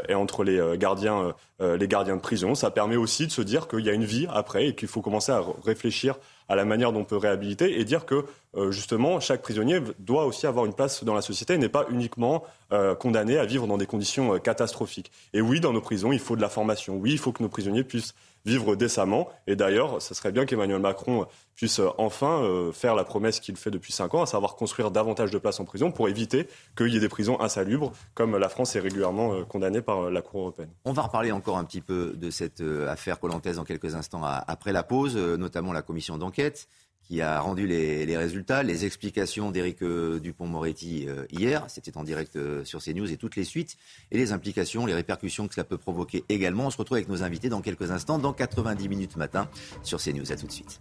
et 0.08 0.14
entre 0.14 0.44
les 0.44 0.76
gardiens, 0.76 1.34
les 1.58 1.88
gardiens 1.88 2.16
de 2.16 2.20
prison. 2.20 2.54
Ça 2.54 2.70
permet 2.70 2.96
aussi 2.96 3.26
de 3.26 3.32
se 3.32 3.40
dire 3.40 3.68
qu'il 3.68 3.80
y 3.80 3.88
a 3.88 3.94
une 3.94 4.04
vie 4.04 4.28
après 4.30 4.66
et 4.66 4.74
qu'il 4.74 4.86
faut 4.86 5.00
commencer 5.00 5.32
à 5.32 5.42
réfléchir 5.64 6.16
à 6.50 6.56
la 6.56 6.64
manière 6.64 6.92
dont 6.92 7.00
on 7.00 7.04
peut 7.04 7.16
réhabiliter 7.16 7.78
et 7.78 7.84
dire 7.84 8.04
que 8.04 8.24
euh, 8.56 8.72
justement 8.72 9.20
chaque 9.20 9.40
prisonnier 9.40 9.80
doit 10.00 10.26
aussi 10.26 10.48
avoir 10.48 10.66
une 10.66 10.74
place 10.74 11.04
dans 11.04 11.14
la 11.14 11.22
société 11.22 11.54
et 11.54 11.58
n'est 11.58 11.68
pas 11.68 11.86
uniquement 11.90 12.42
euh, 12.72 12.96
condamné 12.96 13.38
à 13.38 13.44
vivre 13.44 13.68
dans 13.68 13.78
des 13.78 13.86
conditions 13.86 14.34
euh, 14.34 14.38
catastrophiques. 14.38 15.12
Et 15.32 15.40
oui, 15.40 15.60
dans 15.60 15.72
nos 15.72 15.80
prisons, 15.80 16.10
il 16.10 16.18
faut 16.18 16.34
de 16.34 16.40
la 16.40 16.48
formation. 16.48 16.96
Oui, 16.96 17.12
il 17.12 17.18
faut 17.18 17.30
que 17.30 17.44
nos 17.44 17.48
prisonniers 17.48 17.84
puissent 17.84 18.14
vivre 18.44 18.76
décemment. 18.76 19.28
Et 19.46 19.56
d'ailleurs, 19.56 20.00
ce 20.00 20.14
serait 20.14 20.32
bien 20.32 20.46
qu'Emmanuel 20.46 20.80
Macron 20.80 21.26
puisse 21.54 21.80
enfin 21.98 22.70
faire 22.72 22.94
la 22.94 23.04
promesse 23.04 23.38
qu'il 23.38 23.56
fait 23.56 23.70
depuis 23.70 23.92
cinq 23.92 24.14
ans, 24.14 24.22
à 24.22 24.26
savoir 24.26 24.56
construire 24.56 24.90
davantage 24.90 25.30
de 25.30 25.38
places 25.38 25.60
en 25.60 25.64
prison 25.64 25.90
pour 25.90 26.08
éviter 26.08 26.48
qu'il 26.76 26.88
y 26.88 26.96
ait 26.96 27.00
des 27.00 27.08
prisons 27.08 27.38
insalubres, 27.40 27.92
comme 28.14 28.36
la 28.36 28.48
France 28.48 28.74
est 28.76 28.80
régulièrement 28.80 29.44
condamnée 29.44 29.82
par 29.82 30.10
la 30.10 30.22
Cour 30.22 30.40
européenne. 30.40 30.70
On 30.86 30.92
va 30.92 31.02
reparler 31.02 31.32
encore 31.32 31.58
un 31.58 31.64
petit 31.64 31.82
peu 31.82 32.14
de 32.16 32.30
cette 32.30 32.62
affaire 32.88 33.20
collantaise 33.20 33.56
dans 33.56 33.64
quelques 33.64 33.94
instants 33.94 34.22
après 34.24 34.72
la 34.72 34.82
pause, 34.82 35.16
notamment 35.16 35.72
la 35.72 35.82
commission 35.82 36.16
d'enquête 36.16 36.68
qui 37.10 37.22
a 37.22 37.40
rendu 37.40 37.66
les, 37.66 38.16
résultats, 38.16 38.62
les 38.62 38.84
explications 38.84 39.50
d'Éric 39.50 39.82
euh, 39.82 40.20
Dupont-Moretti 40.20 41.06
euh, 41.08 41.24
hier. 41.32 41.64
C'était 41.66 41.96
en 41.96 42.04
direct 42.04 42.36
euh, 42.36 42.64
sur 42.64 42.80
CNews 42.80 43.10
et 43.10 43.16
toutes 43.16 43.34
les 43.34 43.42
suites. 43.42 43.76
Et 44.12 44.16
les 44.16 44.30
implications, 44.30 44.86
les 44.86 44.94
répercussions 44.94 45.48
que 45.48 45.54
cela 45.54 45.64
peut 45.64 45.76
provoquer 45.76 46.22
également. 46.28 46.66
On 46.66 46.70
se 46.70 46.76
retrouve 46.76 46.98
avec 46.98 47.08
nos 47.08 47.24
invités 47.24 47.48
dans 47.48 47.62
quelques 47.62 47.90
instants, 47.90 48.20
dans 48.20 48.32
90 48.32 48.88
minutes 48.88 49.16
matin 49.16 49.48
sur 49.82 50.00
CNews. 50.00 50.30
À 50.30 50.36
tout 50.36 50.46
de 50.46 50.52
suite. 50.52 50.80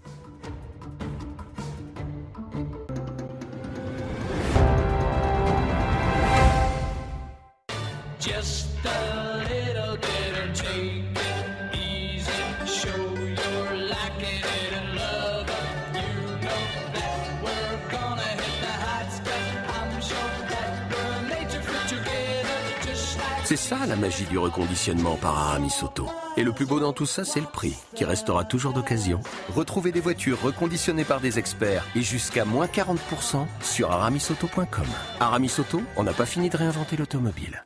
Ça 23.70 23.86
la 23.86 23.96
magie 23.96 24.26
du 24.26 24.40
reconditionnement 24.40 25.16
par 25.18 25.38
Aramis 25.38 25.76
Auto. 25.84 26.08
Et 26.38 26.44
le 26.44 26.52
plus 26.52 26.66
beau 26.66 26.80
dans 26.80 26.92
tout 26.92 27.06
ça, 27.06 27.24
c'est 27.24 27.40
le 27.40 27.46
prix, 27.46 27.78
qui 27.94 28.04
restera 28.04 28.44
toujours 28.44 28.74
d'occasion. 28.74 29.20
Retrouvez 29.56 29.92
des 29.92 30.00
voitures 30.00 30.42
reconditionnées 30.42 31.04
par 31.04 31.20
des 31.22 31.38
experts 31.38 31.86
et 31.96 32.02
jusqu'à 32.02 32.46
moins 32.46 32.66
40% 32.66 33.46
sur 33.62 33.92
aramisauto.com. 33.92 34.88
Aramis 35.20 35.54
Auto, 35.60 35.84
on 35.98 36.04
n'a 36.04 36.14
pas 36.14 36.26
fini 36.26 36.50
de 36.50 36.58
réinventer 36.58 36.98
l'automobile. 36.98 37.64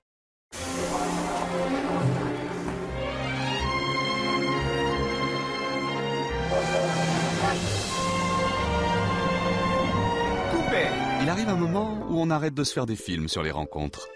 Il 11.23 11.29
arrive 11.29 11.47
un 11.47 11.55
moment 11.55 12.05
où 12.09 12.19
on 12.19 12.29
arrête 12.29 12.53
de 12.53 12.65
se 12.65 12.73
faire 12.73 12.85
des 12.85 12.97
films 12.97 13.29
sur 13.29 13.43
les 13.43 13.51
rencontres. 13.51 14.09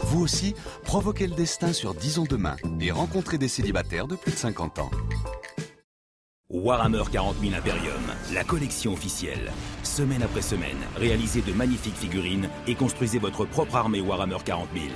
Vous 0.00 0.20
aussi, 0.20 0.54
provoquez 0.84 1.26
le 1.26 1.34
destin 1.34 1.72
sur 1.72 1.94
Disons 1.94 2.24
Demain 2.24 2.56
et 2.82 2.90
rencontrez 2.90 3.38
des 3.38 3.48
célibataires 3.48 4.06
de 4.06 4.14
plus 4.14 4.32
de 4.32 4.36
50 4.36 4.78
ans. 4.78 4.90
Warhammer 6.50 7.04
40 7.10 7.36
000 7.40 7.54
Imperium, 7.54 8.02
la 8.34 8.44
collection 8.44 8.92
officielle. 8.92 9.50
Semaine 9.84 10.22
après 10.22 10.42
semaine, 10.42 10.76
réalisez 10.96 11.40
de 11.40 11.54
magnifiques 11.54 11.96
figurines 11.96 12.50
et 12.66 12.74
construisez 12.74 13.18
votre 13.18 13.46
propre 13.46 13.76
armée 13.76 14.02
Warhammer 14.02 14.44
40 14.44 14.68
000. 14.74 14.86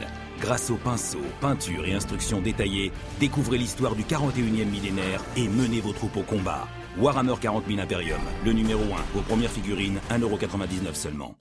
Grâce 0.42 0.68
aux 0.68 0.76
pinceaux, 0.76 1.24
peintures 1.40 1.86
et 1.86 1.94
instructions 1.94 2.42
détaillées, 2.42 2.92
découvrez 3.20 3.56
l'histoire 3.56 3.94
du 3.94 4.02
41e 4.02 4.66
millénaire 4.66 5.22
et 5.38 5.48
menez 5.48 5.80
vos 5.80 5.94
troupes 5.94 6.18
au 6.18 6.24
combat. 6.24 6.68
Warhammer 6.96 7.34
40 7.40 7.64
000 7.66 7.80
Imperium, 7.80 8.20
le 8.44 8.52
numéro 8.52 8.82
1, 8.82 8.84
vos 9.14 9.22
premières 9.22 9.50
figurines, 9.50 9.98
1,99€ 10.10 10.94
seulement. 10.94 11.34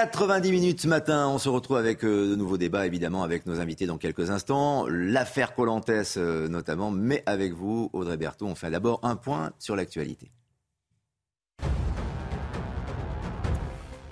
90 0.00 0.50
minutes 0.50 0.80
ce 0.80 0.88
matin, 0.88 1.28
on 1.28 1.36
se 1.36 1.50
retrouve 1.50 1.76
avec 1.76 2.06
euh, 2.06 2.30
de 2.30 2.34
nouveaux 2.34 2.56
débats, 2.56 2.86
évidemment, 2.86 3.22
avec 3.22 3.44
nos 3.44 3.60
invités 3.60 3.84
dans 3.84 3.98
quelques 3.98 4.30
instants. 4.30 4.86
L'affaire 4.88 5.54
Colantes 5.54 5.90
euh, 6.16 6.48
notamment, 6.48 6.90
mais 6.90 7.22
avec 7.26 7.52
vous, 7.52 7.90
Audrey 7.92 8.16
Berthaud, 8.16 8.46
on 8.46 8.54
fait 8.54 8.70
d'abord 8.70 9.00
un 9.02 9.16
point 9.16 9.52
sur 9.58 9.76
l'actualité. 9.76 10.30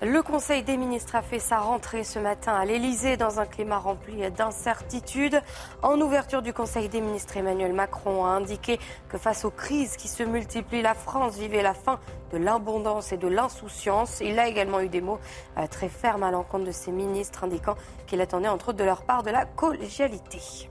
Le 0.00 0.22
Conseil 0.22 0.62
des 0.62 0.76
ministres 0.76 1.16
a 1.16 1.22
fait 1.22 1.40
sa 1.40 1.58
rentrée 1.58 2.04
ce 2.04 2.20
matin 2.20 2.54
à 2.54 2.64
l'Elysée 2.64 3.16
dans 3.16 3.40
un 3.40 3.46
climat 3.46 3.78
rempli 3.78 4.30
d'incertitudes. 4.30 5.42
En 5.82 6.00
ouverture 6.00 6.40
du 6.40 6.52
Conseil 6.52 6.88
des 6.88 7.00
ministres, 7.00 7.36
Emmanuel 7.36 7.72
Macron 7.72 8.24
a 8.24 8.28
indiqué 8.28 8.78
que 9.08 9.18
face 9.18 9.44
aux 9.44 9.50
crises 9.50 9.96
qui 9.96 10.06
se 10.06 10.22
multiplient, 10.22 10.82
la 10.82 10.94
France 10.94 11.36
vivait 11.36 11.64
la 11.64 11.74
fin 11.74 11.98
de 12.32 12.38
l'abondance 12.38 13.10
et 13.10 13.16
de 13.16 13.26
l'insouciance. 13.26 14.20
Il 14.20 14.38
a 14.38 14.46
également 14.46 14.78
eu 14.78 14.88
des 14.88 15.00
mots 15.00 15.18
euh, 15.56 15.66
très 15.66 15.88
fermes 15.88 16.22
à 16.22 16.30
l'encontre 16.30 16.66
de 16.66 16.70
ses 16.70 16.92
ministres, 16.92 17.42
indiquant 17.42 17.74
qu'il 18.06 18.20
attendait 18.20 18.46
entre 18.46 18.68
autres 18.68 18.78
de 18.78 18.84
leur 18.84 19.02
part 19.02 19.24
de 19.24 19.30
la 19.30 19.46
collégialité. 19.46 20.68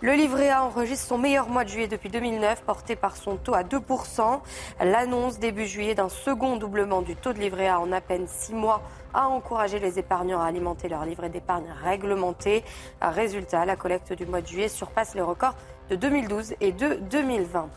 Le 0.00 0.12
livret 0.12 0.50
A 0.50 0.62
enregistre 0.62 1.08
son 1.08 1.18
meilleur 1.18 1.48
mois 1.48 1.64
de 1.64 1.70
juillet 1.70 1.88
depuis 1.88 2.08
2009, 2.08 2.62
porté 2.62 2.94
par 2.94 3.16
son 3.16 3.36
taux 3.36 3.54
à 3.54 3.64
2%. 3.64 4.40
L'annonce 4.80 5.40
début 5.40 5.66
juillet 5.66 5.96
d'un 5.96 6.08
second 6.08 6.56
doublement 6.56 7.02
du 7.02 7.16
taux 7.16 7.32
de 7.32 7.40
livret 7.40 7.66
A 7.66 7.80
en 7.80 7.90
à 7.90 8.00
peine 8.00 8.28
six 8.28 8.54
mois 8.54 8.80
a 9.12 9.26
encouragé 9.26 9.80
les 9.80 9.98
épargnants 9.98 10.40
à 10.40 10.46
alimenter 10.46 10.88
leur 10.88 11.04
livret 11.04 11.30
d'épargne 11.30 11.66
réglementé. 11.82 12.62
Résultat, 13.02 13.64
la 13.64 13.74
collecte 13.74 14.12
du 14.12 14.24
mois 14.24 14.40
de 14.40 14.46
juillet 14.46 14.68
surpasse 14.68 15.16
les 15.16 15.20
records 15.20 15.56
de 15.90 15.96
2012 15.96 16.54
et 16.60 16.70
de 16.70 16.94
2020. 17.10 17.68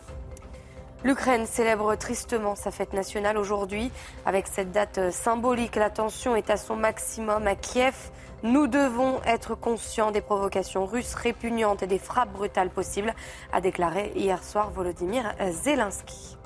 L'Ukraine 1.03 1.47
célèbre 1.47 1.95
tristement 1.95 2.53
sa 2.53 2.69
fête 2.69 2.93
nationale 2.93 3.39
aujourd'hui. 3.39 3.91
Avec 4.27 4.45
cette 4.45 4.71
date 4.71 5.09
symbolique, 5.09 5.75
la 5.75 5.89
tension 5.89 6.35
est 6.35 6.51
à 6.51 6.57
son 6.57 6.75
maximum 6.75 7.47
à 7.47 7.55
Kiev. 7.55 8.11
Nous 8.43 8.65
devons 8.65 9.21
être 9.23 9.53
conscients 9.53 10.11
des 10.11 10.21
provocations 10.21 10.87
russes 10.87 11.13
répugnantes 11.13 11.83
et 11.83 11.87
des 11.87 11.99
frappes 11.99 12.33
brutales 12.33 12.71
possibles, 12.71 13.13
a 13.53 13.61
déclaré 13.61 14.11
hier 14.15 14.43
soir 14.43 14.71
Volodymyr 14.71 15.31
Zelensky. 15.51 16.37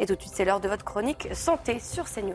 Et 0.00 0.06
tout 0.06 0.16
de 0.16 0.20
suite, 0.20 0.34
c'est 0.34 0.44
l'heure 0.44 0.60
de 0.60 0.68
votre 0.68 0.84
chronique 0.84 1.28
Santé 1.32 1.78
sur 1.78 2.10
CNews. 2.10 2.34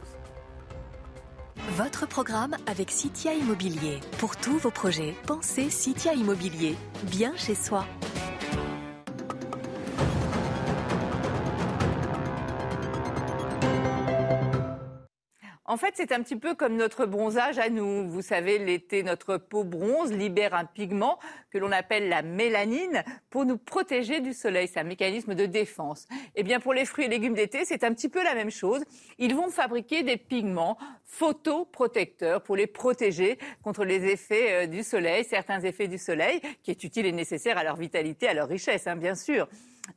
Votre 1.71 2.07
programme 2.07 2.55
avec 2.65 2.91
Citia 2.91 3.33
Immobilier. 3.33 3.99
Pour 4.19 4.37
tous 4.37 4.57
vos 4.57 4.71
projets, 4.71 5.15
pensez 5.27 5.69
Citia 5.69 6.13
Immobilier. 6.13 6.77
Bien 7.03 7.35
chez 7.35 7.55
soi. 7.55 7.85
En 15.65 15.77
fait, 15.77 15.93
c'est 15.95 16.11
un 16.11 16.21
petit 16.21 16.35
peu 16.35 16.55
comme 16.55 16.75
notre 16.75 17.05
bronzage 17.05 17.57
à 17.57 17.69
nous. 17.69 18.09
Vous 18.09 18.21
savez, 18.21 18.57
l'été, 18.57 19.01
notre 19.01 19.37
peau 19.37 19.63
bronze 19.63 20.11
libère 20.11 20.53
un 20.53 20.65
pigment 20.65 21.19
que 21.51 21.57
l'on 21.57 21.71
appelle 21.71 22.09
la 22.09 22.21
mélanine 22.21 23.01
pour 23.29 23.45
nous 23.45 23.57
protéger 23.57 24.19
du 24.19 24.33
soleil. 24.33 24.67
C'est 24.67 24.81
un 24.81 24.83
mécanisme 24.83 25.35
de 25.35 25.45
défense. 25.45 26.05
Eh 26.35 26.43
bien, 26.43 26.59
pour 26.59 26.73
les 26.73 26.83
fruits 26.83 27.05
et 27.05 27.07
légumes 27.07 27.33
d'été, 27.33 27.63
c'est 27.63 27.85
un 27.85 27.93
petit 27.93 28.09
peu 28.09 28.21
la 28.21 28.35
même 28.35 28.51
chose. 28.51 28.83
Ils 29.19 29.35
vont 29.35 29.49
fabriquer 29.49 30.03
des 30.03 30.17
pigments 30.17 30.77
photoprotecteurs 31.05 32.43
pour 32.43 32.57
les 32.57 32.67
protéger 32.67 33.37
contre 33.63 33.85
les 33.85 34.03
effets 34.11 34.65
euh, 34.65 34.67
du 34.67 34.83
soleil, 34.83 35.23
certains 35.23 35.61
effets 35.61 35.87
du 35.87 35.97
soleil, 35.97 36.41
qui 36.61 36.71
est 36.71 36.83
utile 36.83 37.05
et 37.05 37.13
nécessaire 37.13 37.57
à 37.57 37.63
leur 37.63 37.77
vitalité, 37.77 38.27
à 38.27 38.33
leur 38.33 38.49
richesse, 38.49 38.85
hein, 38.85 38.97
bien 38.97 39.15
sûr. 39.15 39.47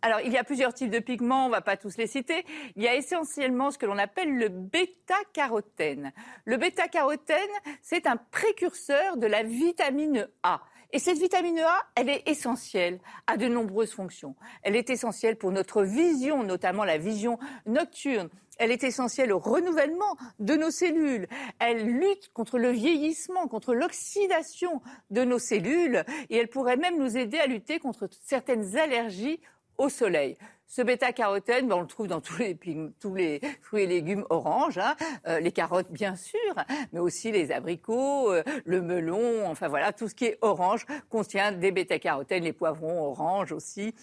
Alors, 0.02 0.20
il 0.20 0.32
y 0.32 0.36
a 0.36 0.44
plusieurs 0.44 0.74
types 0.74 0.90
de 0.90 0.98
pigments, 0.98 1.44
on 1.44 1.48
ne 1.48 1.52
va 1.52 1.60
pas 1.60 1.76
tous 1.76 1.96
les 1.96 2.06
citer. 2.06 2.44
Il 2.74 2.82
y 2.82 2.88
a 2.88 2.94
essentiellement 2.94 3.70
ce 3.70 3.78
que 3.78 3.86
l'on 3.86 3.98
appelle 3.98 4.36
le 4.36 4.48
bêta-carotène. 4.48 6.12
Le 6.44 6.56
bêta-carotène, 6.56 7.38
c'est 7.82 8.06
un 8.06 8.16
précurseur 8.16 9.16
de 9.16 9.26
la 9.26 9.42
vitamine 9.42 10.28
A. 10.42 10.60
Et 10.92 10.98
cette 10.98 11.18
vitamine 11.18 11.58
A, 11.60 11.82
elle 11.94 12.08
est 12.08 12.28
essentielle 12.28 13.00
à 13.26 13.36
de 13.36 13.48
nombreuses 13.48 13.92
fonctions. 13.92 14.36
Elle 14.62 14.76
est 14.76 14.90
essentielle 14.90 15.36
pour 15.36 15.52
notre 15.52 15.82
vision, 15.82 16.42
notamment 16.42 16.84
la 16.84 16.98
vision 16.98 17.38
nocturne. 17.66 18.28
Elle 18.58 18.70
est 18.70 18.84
essentielle 18.84 19.32
au 19.32 19.38
renouvellement 19.38 20.16
de 20.38 20.54
nos 20.54 20.70
cellules. 20.70 21.28
Elle 21.58 21.86
lutte 21.86 22.32
contre 22.32 22.58
le 22.58 22.70
vieillissement, 22.70 23.48
contre 23.48 23.74
l'oxydation 23.74 24.80
de 25.10 25.24
nos 25.24 25.38
cellules. 25.38 26.04
Et 26.30 26.38
elle 26.38 26.48
pourrait 26.48 26.76
même 26.76 26.98
nous 26.98 27.16
aider 27.16 27.38
à 27.38 27.46
lutter 27.46 27.78
contre 27.78 28.08
certaines 28.22 28.76
allergies 28.76 29.40
au 29.78 29.88
soleil. 29.88 30.36
Ce 30.68 30.82
bêta-carotène, 30.82 31.68
ben, 31.68 31.76
on 31.76 31.80
le 31.80 31.86
trouve 31.86 32.08
dans 32.08 32.20
tous 32.20 32.38
les, 32.38 33.40
fruits 33.62 33.82
et 33.82 33.86
légumes 33.86 34.24
oranges, 34.30 34.78
hein. 34.78 34.96
euh, 35.28 35.38
les 35.38 35.52
carottes 35.52 35.90
bien 35.92 36.16
sûr, 36.16 36.54
mais 36.92 36.98
aussi 36.98 37.30
les 37.30 37.52
abricots, 37.52 38.32
euh, 38.32 38.42
le 38.64 38.82
melon, 38.82 39.46
enfin 39.46 39.68
voilà, 39.68 39.92
tout 39.92 40.08
ce 40.08 40.14
qui 40.14 40.24
est 40.24 40.38
orange 40.40 40.84
contient 41.08 41.52
des 41.52 41.70
bêta-carotènes, 41.70 42.42
les 42.42 42.52
poivrons 42.52 43.00
orange 43.04 43.52
aussi. 43.52 43.94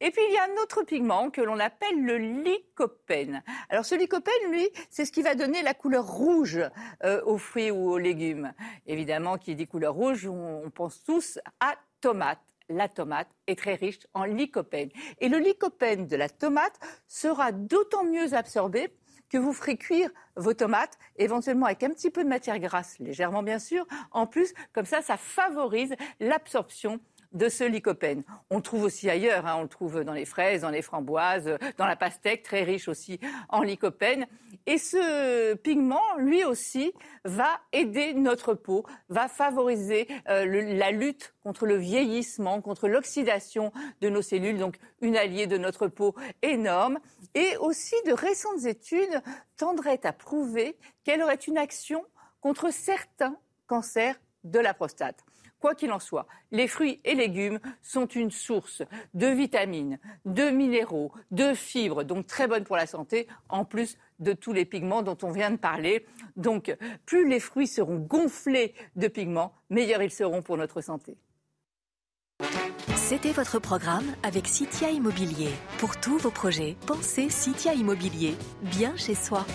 Et 0.00 0.10
puis 0.10 0.20
il 0.28 0.34
y 0.34 0.36
a 0.36 0.44
un 0.44 0.62
autre 0.62 0.82
pigment 0.82 1.30
que 1.30 1.40
l'on 1.40 1.58
appelle 1.58 2.04
le 2.04 2.18
lycopène. 2.18 3.42
Alors 3.70 3.86
ce 3.86 3.94
lycopène, 3.94 4.50
lui, 4.50 4.68
c'est 4.90 5.06
ce 5.06 5.12
qui 5.12 5.22
va 5.22 5.34
donner 5.34 5.62
la 5.62 5.72
couleur 5.72 6.06
rouge 6.06 6.60
euh, 7.04 7.22
aux 7.24 7.38
fruits 7.38 7.70
ou 7.70 7.90
aux 7.90 7.98
légumes. 7.98 8.52
Évidemment, 8.86 9.38
qui 9.38 9.54
dit 9.54 9.66
couleur 9.66 9.94
rouge, 9.94 10.26
on 10.26 10.70
pense 10.70 11.02
tous 11.04 11.38
à 11.58 11.74
tomate 12.02 12.51
la 12.76 12.88
tomate 12.88 13.28
est 13.46 13.58
très 13.58 13.74
riche 13.74 14.00
en 14.14 14.24
lycopène. 14.24 14.90
Et 15.20 15.28
le 15.28 15.38
lycopène 15.38 16.06
de 16.06 16.16
la 16.16 16.28
tomate 16.28 16.78
sera 17.08 17.52
d'autant 17.52 18.04
mieux 18.04 18.34
absorbé 18.34 18.92
que 19.28 19.38
vous 19.38 19.54
ferez 19.54 19.78
cuire 19.78 20.10
vos 20.36 20.52
tomates, 20.52 20.98
éventuellement 21.16 21.66
avec 21.66 21.82
un 21.82 21.90
petit 21.90 22.10
peu 22.10 22.22
de 22.22 22.28
matière 22.28 22.58
grasse, 22.58 22.98
légèrement 22.98 23.42
bien 23.42 23.58
sûr. 23.58 23.86
En 24.10 24.26
plus, 24.26 24.52
comme 24.74 24.84
ça, 24.84 25.00
ça 25.00 25.16
favorise 25.16 25.94
l'absorption 26.20 27.00
de 27.32 27.48
ce 27.48 27.64
lycopène. 27.64 28.22
On 28.50 28.56
le 28.56 28.62
trouve 28.62 28.84
aussi 28.84 29.08
ailleurs, 29.10 29.46
hein. 29.46 29.56
on 29.58 29.62
le 29.62 29.68
trouve 29.68 30.04
dans 30.04 30.12
les 30.12 30.24
fraises, 30.24 30.62
dans 30.62 30.70
les 30.70 30.82
framboises, 30.82 31.56
dans 31.78 31.86
la 31.86 31.96
pastèque, 31.96 32.42
très 32.42 32.62
riche 32.62 32.88
aussi 32.88 33.20
en 33.48 33.62
lycopène. 33.62 34.26
Et 34.66 34.78
ce 34.78 35.54
pigment, 35.54 36.02
lui 36.18 36.44
aussi, 36.44 36.92
va 37.24 37.60
aider 37.72 38.14
notre 38.14 38.54
peau, 38.54 38.84
va 39.08 39.28
favoriser 39.28 40.06
euh, 40.28 40.76
la 40.76 40.90
lutte 40.90 41.34
contre 41.42 41.66
le 41.66 41.76
vieillissement, 41.76 42.60
contre 42.60 42.88
l'oxydation 42.88 43.72
de 44.00 44.08
nos 44.08 44.22
cellules, 44.22 44.58
donc 44.58 44.76
une 45.00 45.16
alliée 45.16 45.46
de 45.46 45.58
notre 45.58 45.88
peau 45.88 46.14
énorme. 46.42 47.00
Et 47.34 47.56
aussi, 47.58 47.96
de 48.06 48.12
récentes 48.12 48.64
études 48.64 49.20
tendraient 49.56 50.04
à 50.06 50.12
prouver 50.12 50.76
qu'elle 51.04 51.22
aurait 51.22 51.34
une 51.34 51.58
action 51.58 52.04
contre 52.40 52.72
certains 52.72 53.36
cancers 53.66 54.20
de 54.44 54.58
la 54.58 54.74
prostate. 54.74 55.24
Quoi 55.62 55.76
qu'il 55.76 55.92
en 55.92 56.00
soit, 56.00 56.26
les 56.50 56.66
fruits 56.66 57.00
et 57.04 57.14
légumes 57.14 57.60
sont 57.82 58.06
une 58.06 58.32
source 58.32 58.82
de 59.14 59.28
vitamines, 59.28 60.00
de 60.24 60.50
minéraux, 60.50 61.12
de 61.30 61.54
fibres, 61.54 62.02
donc 62.02 62.26
très 62.26 62.48
bonnes 62.48 62.64
pour 62.64 62.74
la 62.74 62.88
santé, 62.88 63.28
en 63.48 63.64
plus 63.64 63.96
de 64.18 64.32
tous 64.32 64.52
les 64.52 64.64
pigments 64.64 65.02
dont 65.02 65.16
on 65.22 65.30
vient 65.30 65.52
de 65.52 65.56
parler. 65.56 66.04
Donc, 66.34 66.76
plus 67.06 67.28
les 67.28 67.38
fruits 67.38 67.68
seront 67.68 67.98
gonflés 67.98 68.74
de 68.96 69.06
pigments, 69.06 69.54
meilleurs 69.70 70.02
ils 70.02 70.10
seront 70.10 70.42
pour 70.42 70.56
notre 70.56 70.80
santé. 70.80 71.16
C'était 72.96 73.30
votre 73.30 73.60
programme 73.60 74.16
avec 74.24 74.48
Citia 74.48 74.90
Immobilier. 74.90 75.52
Pour 75.78 76.00
tous 76.00 76.18
vos 76.18 76.32
projets, 76.32 76.76
pensez 76.88 77.30
Citia 77.30 77.72
Immobilier, 77.74 78.34
bien 78.62 78.96
chez 78.96 79.14
soi. 79.14 79.46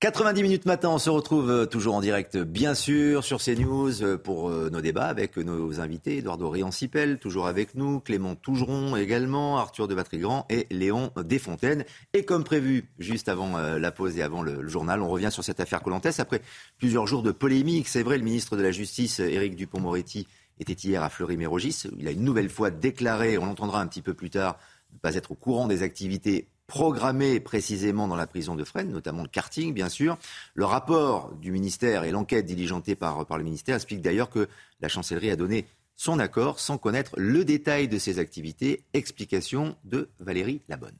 90 0.00 0.42
minutes 0.42 0.64
matin, 0.64 0.88
on 0.88 0.98
se 0.98 1.10
retrouve 1.10 1.50
euh, 1.50 1.66
toujours 1.66 1.94
en 1.94 2.00
direct, 2.00 2.38
bien 2.38 2.72
sûr, 2.72 3.22
sur 3.22 3.38
CNews 3.38 4.02
euh, 4.02 4.16
pour 4.16 4.48
euh, 4.48 4.70
nos 4.72 4.80
débats 4.80 5.08
avec 5.08 5.36
nos 5.36 5.78
invités. 5.78 6.16
Eduardo 6.16 6.48
Riancipel, 6.48 7.18
toujours 7.18 7.46
avec 7.46 7.74
nous, 7.74 8.00
Clément 8.00 8.34
Tougeron 8.34 8.96
également, 8.96 9.58
Arthur 9.58 9.88
de 9.88 9.94
Vatrigrand 9.94 10.46
et 10.48 10.66
Léon 10.70 11.10
Desfontaines. 11.22 11.84
Et 12.14 12.24
comme 12.24 12.44
prévu, 12.44 12.88
juste 12.98 13.28
avant 13.28 13.58
la 13.58 13.92
pause 13.92 14.16
et 14.16 14.22
avant 14.22 14.40
le, 14.40 14.66
journal, 14.68 15.02
on 15.02 15.08
revient 15.10 15.30
sur 15.30 15.44
cette 15.44 15.60
affaire 15.60 15.82
Colantès. 15.82 16.18
Après 16.18 16.40
plusieurs 16.78 17.06
jours 17.06 17.22
de 17.22 17.30
polémique, 17.30 17.86
c'est 17.86 18.02
vrai, 18.02 18.16
le 18.16 18.24
ministre 18.24 18.56
de 18.56 18.62
la 18.62 18.70
Justice, 18.70 19.20
Éric 19.20 19.54
Dupont-Moretti, 19.54 20.26
était 20.60 20.72
hier 20.72 21.02
à 21.02 21.10
Fleury-Mérogis. 21.10 21.88
Il 21.98 22.08
a 22.08 22.10
une 22.10 22.24
nouvelle 22.24 22.48
fois 22.48 22.70
déclaré, 22.70 23.36
on 23.36 23.44
l'entendra 23.44 23.82
un 23.82 23.86
petit 23.86 24.02
peu 24.02 24.14
plus 24.14 24.30
tard, 24.30 24.58
ne 24.94 24.98
pas 24.98 25.14
être 25.14 25.32
au 25.32 25.34
courant 25.34 25.66
des 25.66 25.82
activités 25.82 26.48
programmé 26.70 27.40
précisément 27.40 28.06
dans 28.06 28.14
la 28.14 28.28
prison 28.28 28.54
de 28.54 28.62
Fresnes, 28.62 28.92
notamment 28.92 29.22
le 29.22 29.28
karting, 29.28 29.74
bien 29.74 29.88
sûr. 29.88 30.16
Le 30.54 30.64
rapport 30.64 31.32
du 31.34 31.50
ministère 31.50 32.04
et 32.04 32.12
l'enquête 32.12 32.46
diligentée 32.46 32.94
par, 32.94 33.26
par 33.26 33.38
le 33.38 33.42
ministère 33.42 33.74
expliquent 33.74 34.02
d'ailleurs 34.02 34.30
que 34.30 34.48
la 34.80 34.86
chancellerie 34.86 35.32
a 35.32 35.36
donné 35.36 35.66
son 35.96 36.20
accord 36.20 36.60
sans 36.60 36.78
connaître 36.78 37.10
le 37.16 37.44
détail 37.44 37.88
de 37.88 37.98
ses 37.98 38.20
activités. 38.20 38.84
Explication 38.94 39.74
de 39.82 40.10
Valérie 40.20 40.60
Labonne. 40.68 40.94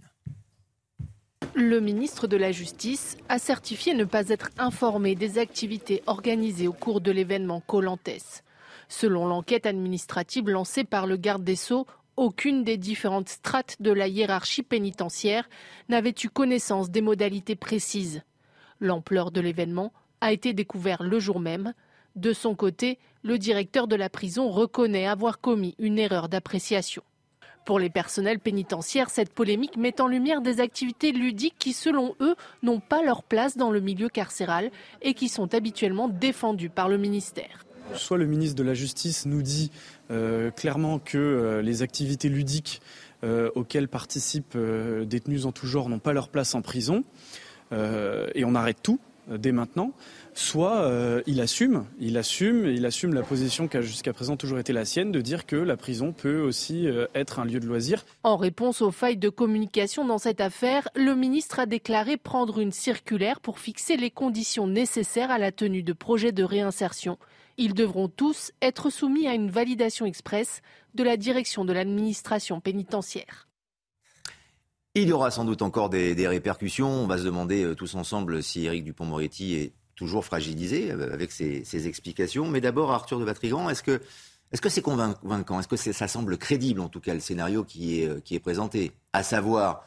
Le 1.54 1.78
ministre 1.80 2.26
de 2.26 2.36
la 2.36 2.50
Justice 2.50 3.16
a 3.28 3.38
certifié 3.38 3.94
ne 3.94 4.04
pas 4.04 4.28
être 4.28 4.50
informé 4.58 5.14
des 5.14 5.38
activités 5.38 6.02
organisées 6.08 6.66
au 6.66 6.72
cours 6.72 7.00
de 7.00 7.12
l'événement 7.12 7.60
Colantès. 7.60 8.42
Selon 8.88 9.28
l'enquête 9.28 9.66
administrative 9.66 10.48
lancée 10.48 10.82
par 10.82 11.06
le 11.06 11.16
garde 11.16 11.44
des 11.44 11.54
Sceaux, 11.54 11.86
aucune 12.20 12.64
des 12.64 12.76
différentes 12.76 13.30
strates 13.30 13.76
de 13.80 13.90
la 13.90 14.06
hiérarchie 14.06 14.62
pénitentiaire 14.62 15.48
n'avait 15.88 16.14
eu 16.22 16.28
connaissance 16.28 16.90
des 16.90 17.00
modalités 17.00 17.56
précises. 17.56 18.20
L'ampleur 18.78 19.30
de 19.30 19.40
l'événement 19.40 19.90
a 20.20 20.30
été 20.30 20.52
découverte 20.52 21.00
le 21.00 21.18
jour 21.18 21.40
même. 21.40 21.72
De 22.16 22.34
son 22.34 22.54
côté, 22.54 22.98
le 23.22 23.38
directeur 23.38 23.88
de 23.88 23.96
la 23.96 24.10
prison 24.10 24.50
reconnaît 24.50 25.06
avoir 25.06 25.40
commis 25.40 25.74
une 25.78 25.98
erreur 25.98 26.28
d'appréciation. 26.28 27.02
Pour 27.64 27.78
les 27.78 27.88
personnels 27.88 28.38
pénitentiaires, 28.38 29.08
cette 29.08 29.32
polémique 29.32 29.78
met 29.78 29.98
en 30.02 30.06
lumière 30.06 30.42
des 30.42 30.60
activités 30.60 31.12
ludiques 31.12 31.56
qui, 31.58 31.72
selon 31.72 32.14
eux, 32.20 32.34
n'ont 32.62 32.80
pas 32.80 33.02
leur 33.02 33.22
place 33.22 33.56
dans 33.56 33.70
le 33.70 33.80
milieu 33.80 34.10
carcéral 34.10 34.70
et 35.00 35.14
qui 35.14 35.30
sont 35.30 35.54
habituellement 35.54 36.08
défendues 36.08 36.68
par 36.68 36.90
le 36.90 36.98
ministère. 36.98 37.64
Soit 37.94 38.18
le 38.18 38.26
ministre 38.26 38.56
de 38.56 38.62
la 38.62 38.74
Justice 38.74 39.26
nous 39.26 39.42
dit 39.42 39.70
clairement 40.56 40.98
que 40.98 41.18
euh, 41.18 41.62
les 41.62 41.82
activités 41.82 42.28
ludiques 42.28 42.80
euh, 43.22 43.50
auxquelles 43.54 43.88
participent 43.88 44.56
détenus 45.04 45.44
en 45.44 45.52
tout 45.52 45.66
genre 45.66 45.88
n'ont 45.88 45.98
pas 45.98 46.12
leur 46.12 46.28
place 46.28 46.54
en 46.54 46.62
prison, 46.62 47.04
et 47.72 48.44
on 48.44 48.56
arrête 48.56 48.78
tout 48.82 48.98
dès 49.30 49.52
maintenant, 49.52 49.92
soit 50.34 50.90
il 51.26 51.40
assume, 51.40 51.84
il 52.00 52.16
assume, 52.16 52.66
il 52.66 52.84
assume 52.84 53.14
la 53.14 53.22
position 53.22 53.68
qui 53.68 53.76
a 53.76 53.80
jusqu'à 53.80 54.12
présent 54.12 54.36
toujours 54.36 54.58
été 54.58 54.72
la 54.72 54.84
sienne, 54.84 55.12
de 55.12 55.20
dire 55.20 55.46
que 55.46 55.54
la 55.54 55.76
prison 55.76 56.12
peut 56.12 56.40
aussi 56.40 56.88
être 57.14 57.38
un 57.38 57.44
lieu 57.44 57.60
de 57.60 57.66
loisir. 57.66 58.04
En 58.24 58.36
réponse 58.36 58.82
aux 58.82 58.90
failles 58.90 59.18
de 59.18 59.28
communication 59.28 60.04
dans 60.04 60.18
cette 60.18 60.40
affaire, 60.40 60.88
le 60.96 61.14
ministre 61.14 61.60
a 61.60 61.66
déclaré 61.66 62.16
prendre 62.16 62.58
une 62.58 62.72
circulaire 62.72 63.38
pour 63.38 63.60
fixer 63.60 63.96
les 63.96 64.10
conditions 64.10 64.66
nécessaires 64.66 65.30
à 65.30 65.38
la 65.38 65.52
tenue 65.52 65.84
de 65.84 65.92
projets 65.92 66.32
de 66.32 66.42
réinsertion. 66.42 67.16
Ils 67.62 67.74
devront 67.74 68.08
tous 68.08 68.52
être 68.62 68.88
soumis 68.88 69.28
à 69.28 69.34
une 69.34 69.50
validation 69.50 70.06
express 70.06 70.62
de 70.94 71.02
la 71.02 71.18
direction 71.18 71.66
de 71.66 71.74
l'administration 71.74 72.58
pénitentiaire. 72.58 73.48
Il 74.94 75.06
y 75.06 75.12
aura 75.12 75.30
sans 75.30 75.44
doute 75.44 75.60
encore 75.60 75.90
des, 75.90 76.26
répercussions. 76.26 76.88
On 76.88 77.06
va 77.06 77.18
se 77.18 77.22
demander 77.22 77.62
euh, 77.62 77.74
tous 77.74 77.96
ensemble 77.96 78.42
si 78.42 78.64
Éric 78.64 78.84
Dupont-Moretti 78.84 79.56
est 79.56 79.72
toujours 79.94 80.24
fragilisé 80.24 80.90
euh, 80.90 81.12
avec 81.12 81.32
ses, 81.32 81.86
explications. 81.86 82.48
Mais 82.48 82.62
d'abord, 82.62 82.92
Arthur 82.92 83.20
de 83.20 83.24
Vatrigan, 83.26 83.68
est-ce 83.68 83.82
que 83.82 84.00
est-ce 84.52 84.62
que 84.62 84.70
c'est 84.70 84.80
convaincant? 84.80 85.60
Est-ce 85.60 85.68
que 85.68 85.76
ça 85.76 86.08
semble 86.08 86.38
crédible, 86.38 86.80
en 86.80 86.88
tout 86.88 87.00
cas, 87.00 87.12
le 87.12 87.20
scénario 87.20 87.62
qui 87.62 88.00
est, 88.00 88.08
euh, 88.08 88.20
qui 88.20 88.34
est 88.34 88.40
présenté? 88.40 88.92
À 89.12 89.22
savoir, 89.22 89.84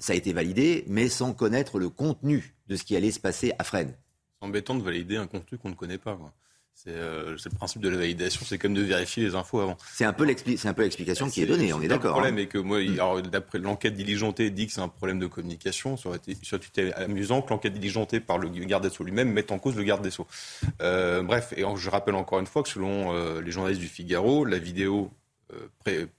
ça 0.00 0.14
a 0.14 0.16
été 0.16 0.32
validé, 0.32 0.84
mais 0.88 1.10
sans 1.10 1.34
connaître 1.34 1.78
le 1.78 1.90
contenu 1.90 2.54
de 2.68 2.76
ce 2.76 2.84
qui 2.84 2.96
allait 2.96 3.12
se 3.12 3.20
passer 3.20 3.52
à 3.58 3.64
Fresnes. 3.64 3.94
C'est 4.40 4.46
embêtant 4.46 4.74
de 4.74 4.82
valider 4.82 5.18
un 5.18 5.26
contenu 5.26 5.58
qu'on 5.58 5.68
ne 5.68 5.74
connaît 5.74 5.98
pas. 5.98 6.12
Euh, 6.12 6.41
c'est 6.74 6.90
le 6.90 7.36
principe 7.56 7.80
de 7.80 7.88
la 7.88 7.96
validation, 7.96 8.40
c'est 8.44 8.58
comme 8.58 8.74
de 8.74 8.82
vérifier 8.82 9.22
les 9.22 9.34
infos 9.34 9.60
avant. 9.60 9.76
C'est 9.92 10.04
un 10.04 10.12
peu 10.12 10.24
l'explication 10.24 11.28
qui 11.30 11.42
est 11.42 11.46
donnée, 11.46 11.72
on 11.72 11.80
est, 11.80 11.86
d'accord. 11.86 12.16
Le 12.16 12.22
problème 12.22 12.38
hein. 12.38 12.42
est 12.42 12.46
que 12.46 12.58
moi, 12.58 12.80
mm. 12.80 13.28
d'après 13.28 13.58
l'enquête 13.58 13.94
diligentée 13.94 14.50
dit 14.50 14.66
que 14.66 14.72
c'est 14.72 14.80
un 14.80 14.88
problème 14.88 15.20
de 15.20 15.26
communication. 15.26 15.96
Ça 15.96 16.08
aurait 16.08 16.18
été, 16.18 16.92
amusant 16.94 17.42
que 17.42 17.50
l'enquête 17.50 17.74
diligentée 17.74 18.18
par 18.18 18.38
le 18.38 18.48
garde 18.48 18.82
des 18.82 18.90
Sceaux 18.90 19.04
lui-même 19.04 19.30
mette 19.30 19.52
en 19.52 19.58
cause 19.58 19.76
le 19.76 19.84
garde 19.84 20.02
des 20.02 20.10
Sceaux. 20.10 20.26
Euh, 20.80 21.22
bref, 21.22 21.52
et 21.56 21.62
je 21.76 21.90
rappelle 21.90 22.16
encore 22.16 22.40
une 22.40 22.46
fois 22.46 22.62
que 22.62 22.68
selon 22.68 23.14
euh, 23.14 23.40
les 23.40 23.52
journalistes 23.52 23.80
du 23.80 23.88
Figaro, 23.88 24.44
la 24.44 24.58
vidéo 24.58 25.10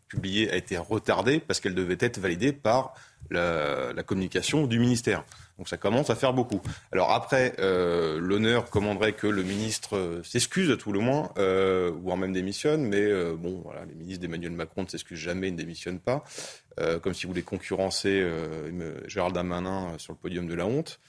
publiée 0.08 0.52
a 0.52 0.56
été 0.56 0.78
retardée 0.78 1.40
parce 1.40 1.60
qu'elle 1.60 1.74
devait 1.74 1.98
être 2.00 2.20
validée 2.20 2.54
par 2.54 2.94
la 3.32 4.04
communication 4.04 4.68
du 4.68 4.78
ministère. 4.78 5.26
Donc 5.64 5.70
ça 5.70 5.78
commence 5.78 6.10
à 6.10 6.16
faire 6.16 6.34
beaucoup. 6.34 6.60
Alors 6.92 7.12
après, 7.12 7.54
euh, 7.60 8.20
l'honneur 8.20 8.70
commanderait 8.70 9.14
que 9.14 9.28
le 9.28 9.44
ministre 9.44 9.96
euh, 9.96 10.22
s'excuse 10.22 10.70
à 10.72 10.76
tout 10.76 10.92
le 10.92 11.00
moins, 11.00 11.32
euh, 11.38 11.90
voire 12.02 12.18
même 12.18 12.34
démissionne, 12.34 12.84
mais 12.84 13.00
euh, 13.00 13.38
bon, 13.38 13.62
voilà, 13.64 13.86
les 13.86 13.96
ministres 13.96 14.20
d'Emmanuel 14.20 14.52
Macron 14.52 14.84
ne 14.84 14.90
s'excusent 14.90 15.20
jamais, 15.20 15.52
ne 15.52 15.56
démissionnent 15.56 16.02
pas, 16.02 16.26
comme 17.02 17.14
si 17.14 17.26
vous 17.26 17.32
voulez 17.32 17.44
concurrencer 17.44 18.30
Gérald 19.08 19.34
Darmanin 19.34 19.94
sur 20.00 20.12
le 20.12 20.18
podium 20.18 20.48
de 20.48 20.54
la 20.54 20.66
honte. 20.66 21.00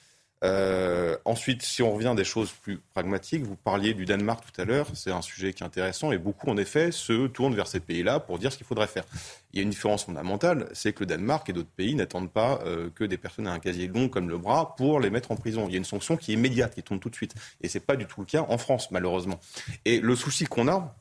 Euh, 0.45 1.17
ensuite, 1.25 1.63
si 1.63 1.81
on 1.81 1.91
revient 1.91 2.09
à 2.09 2.13
des 2.15 2.23
choses 2.23 2.51
plus 2.51 2.77
pragmatiques, 2.93 3.43
vous 3.43 3.55
parliez 3.55 3.93
du 3.93 4.05
Danemark 4.05 4.45
tout 4.45 4.61
à 4.61 4.65
l'heure, 4.65 4.87
c'est 4.93 5.11
un 5.11 5.23
sujet 5.23 5.53
qui 5.53 5.63
est 5.63 5.65
intéressant 5.65 6.11
et 6.11 6.19
beaucoup, 6.19 6.49
en 6.49 6.57
effet, 6.57 6.91
se 6.91 7.27
tournent 7.27 7.55
vers 7.55 7.67
ces 7.67 7.79
pays-là 7.79 8.19
pour 8.19 8.37
dire 8.37 8.51
ce 8.51 8.57
qu'il 8.57 8.67
faudrait 8.67 8.87
faire. 8.87 9.05
Il 9.53 9.57
y 9.57 9.59
a 9.59 9.63
une 9.63 9.71
différence 9.71 10.05
fondamentale, 10.05 10.67
c'est 10.73 10.93
que 10.93 10.99
le 10.99 11.07
Danemark 11.07 11.49
et 11.49 11.53
d'autres 11.53 11.69
pays 11.69 11.95
n'attendent 11.95 12.31
pas 12.31 12.59
euh, 12.65 12.89
que 12.93 13.03
des 13.03 13.17
personnes 13.17 13.47
à 13.47 13.53
un 13.53 13.59
casier 13.59 13.87
long 13.87 14.07
comme 14.07 14.29
le 14.29 14.37
bras 14.37 14.75
pour 14.75 14.99
les 14.99 15.09
mettre 15.09 15.31
en 15.31 15.35
prison. 15.35 15.65
Il 15.67 15.71
y 15.71 15.75
a 15.75 15.79
une 15.79 15.85
sanction 15.85 16.15
qui 16.15 16.31
est 16.31 16.35
immédiate, 16.35 16.75
qui 16.75 16.83
tombe 16.83 16.99
tout 16.99 17.09
de 17.09 17.15
suite. 17.15 17.33
Et 17.61 17.67
ce 17.67 17.77
n'est 17.77 17.83
pas 17.83 17.95
du 17.95 18.05
tout 18.05 18.19
le 18.19 18.27
cas 18.27 18.45
en 18.47 18.57
France, 18.57 18.91
malheureusement. 18.91 19.39
Et 19.85 19.99
le 19.99 20.15
souci 20.15 20.45
qu'on 20.45 20.67
a, 20.67 20.95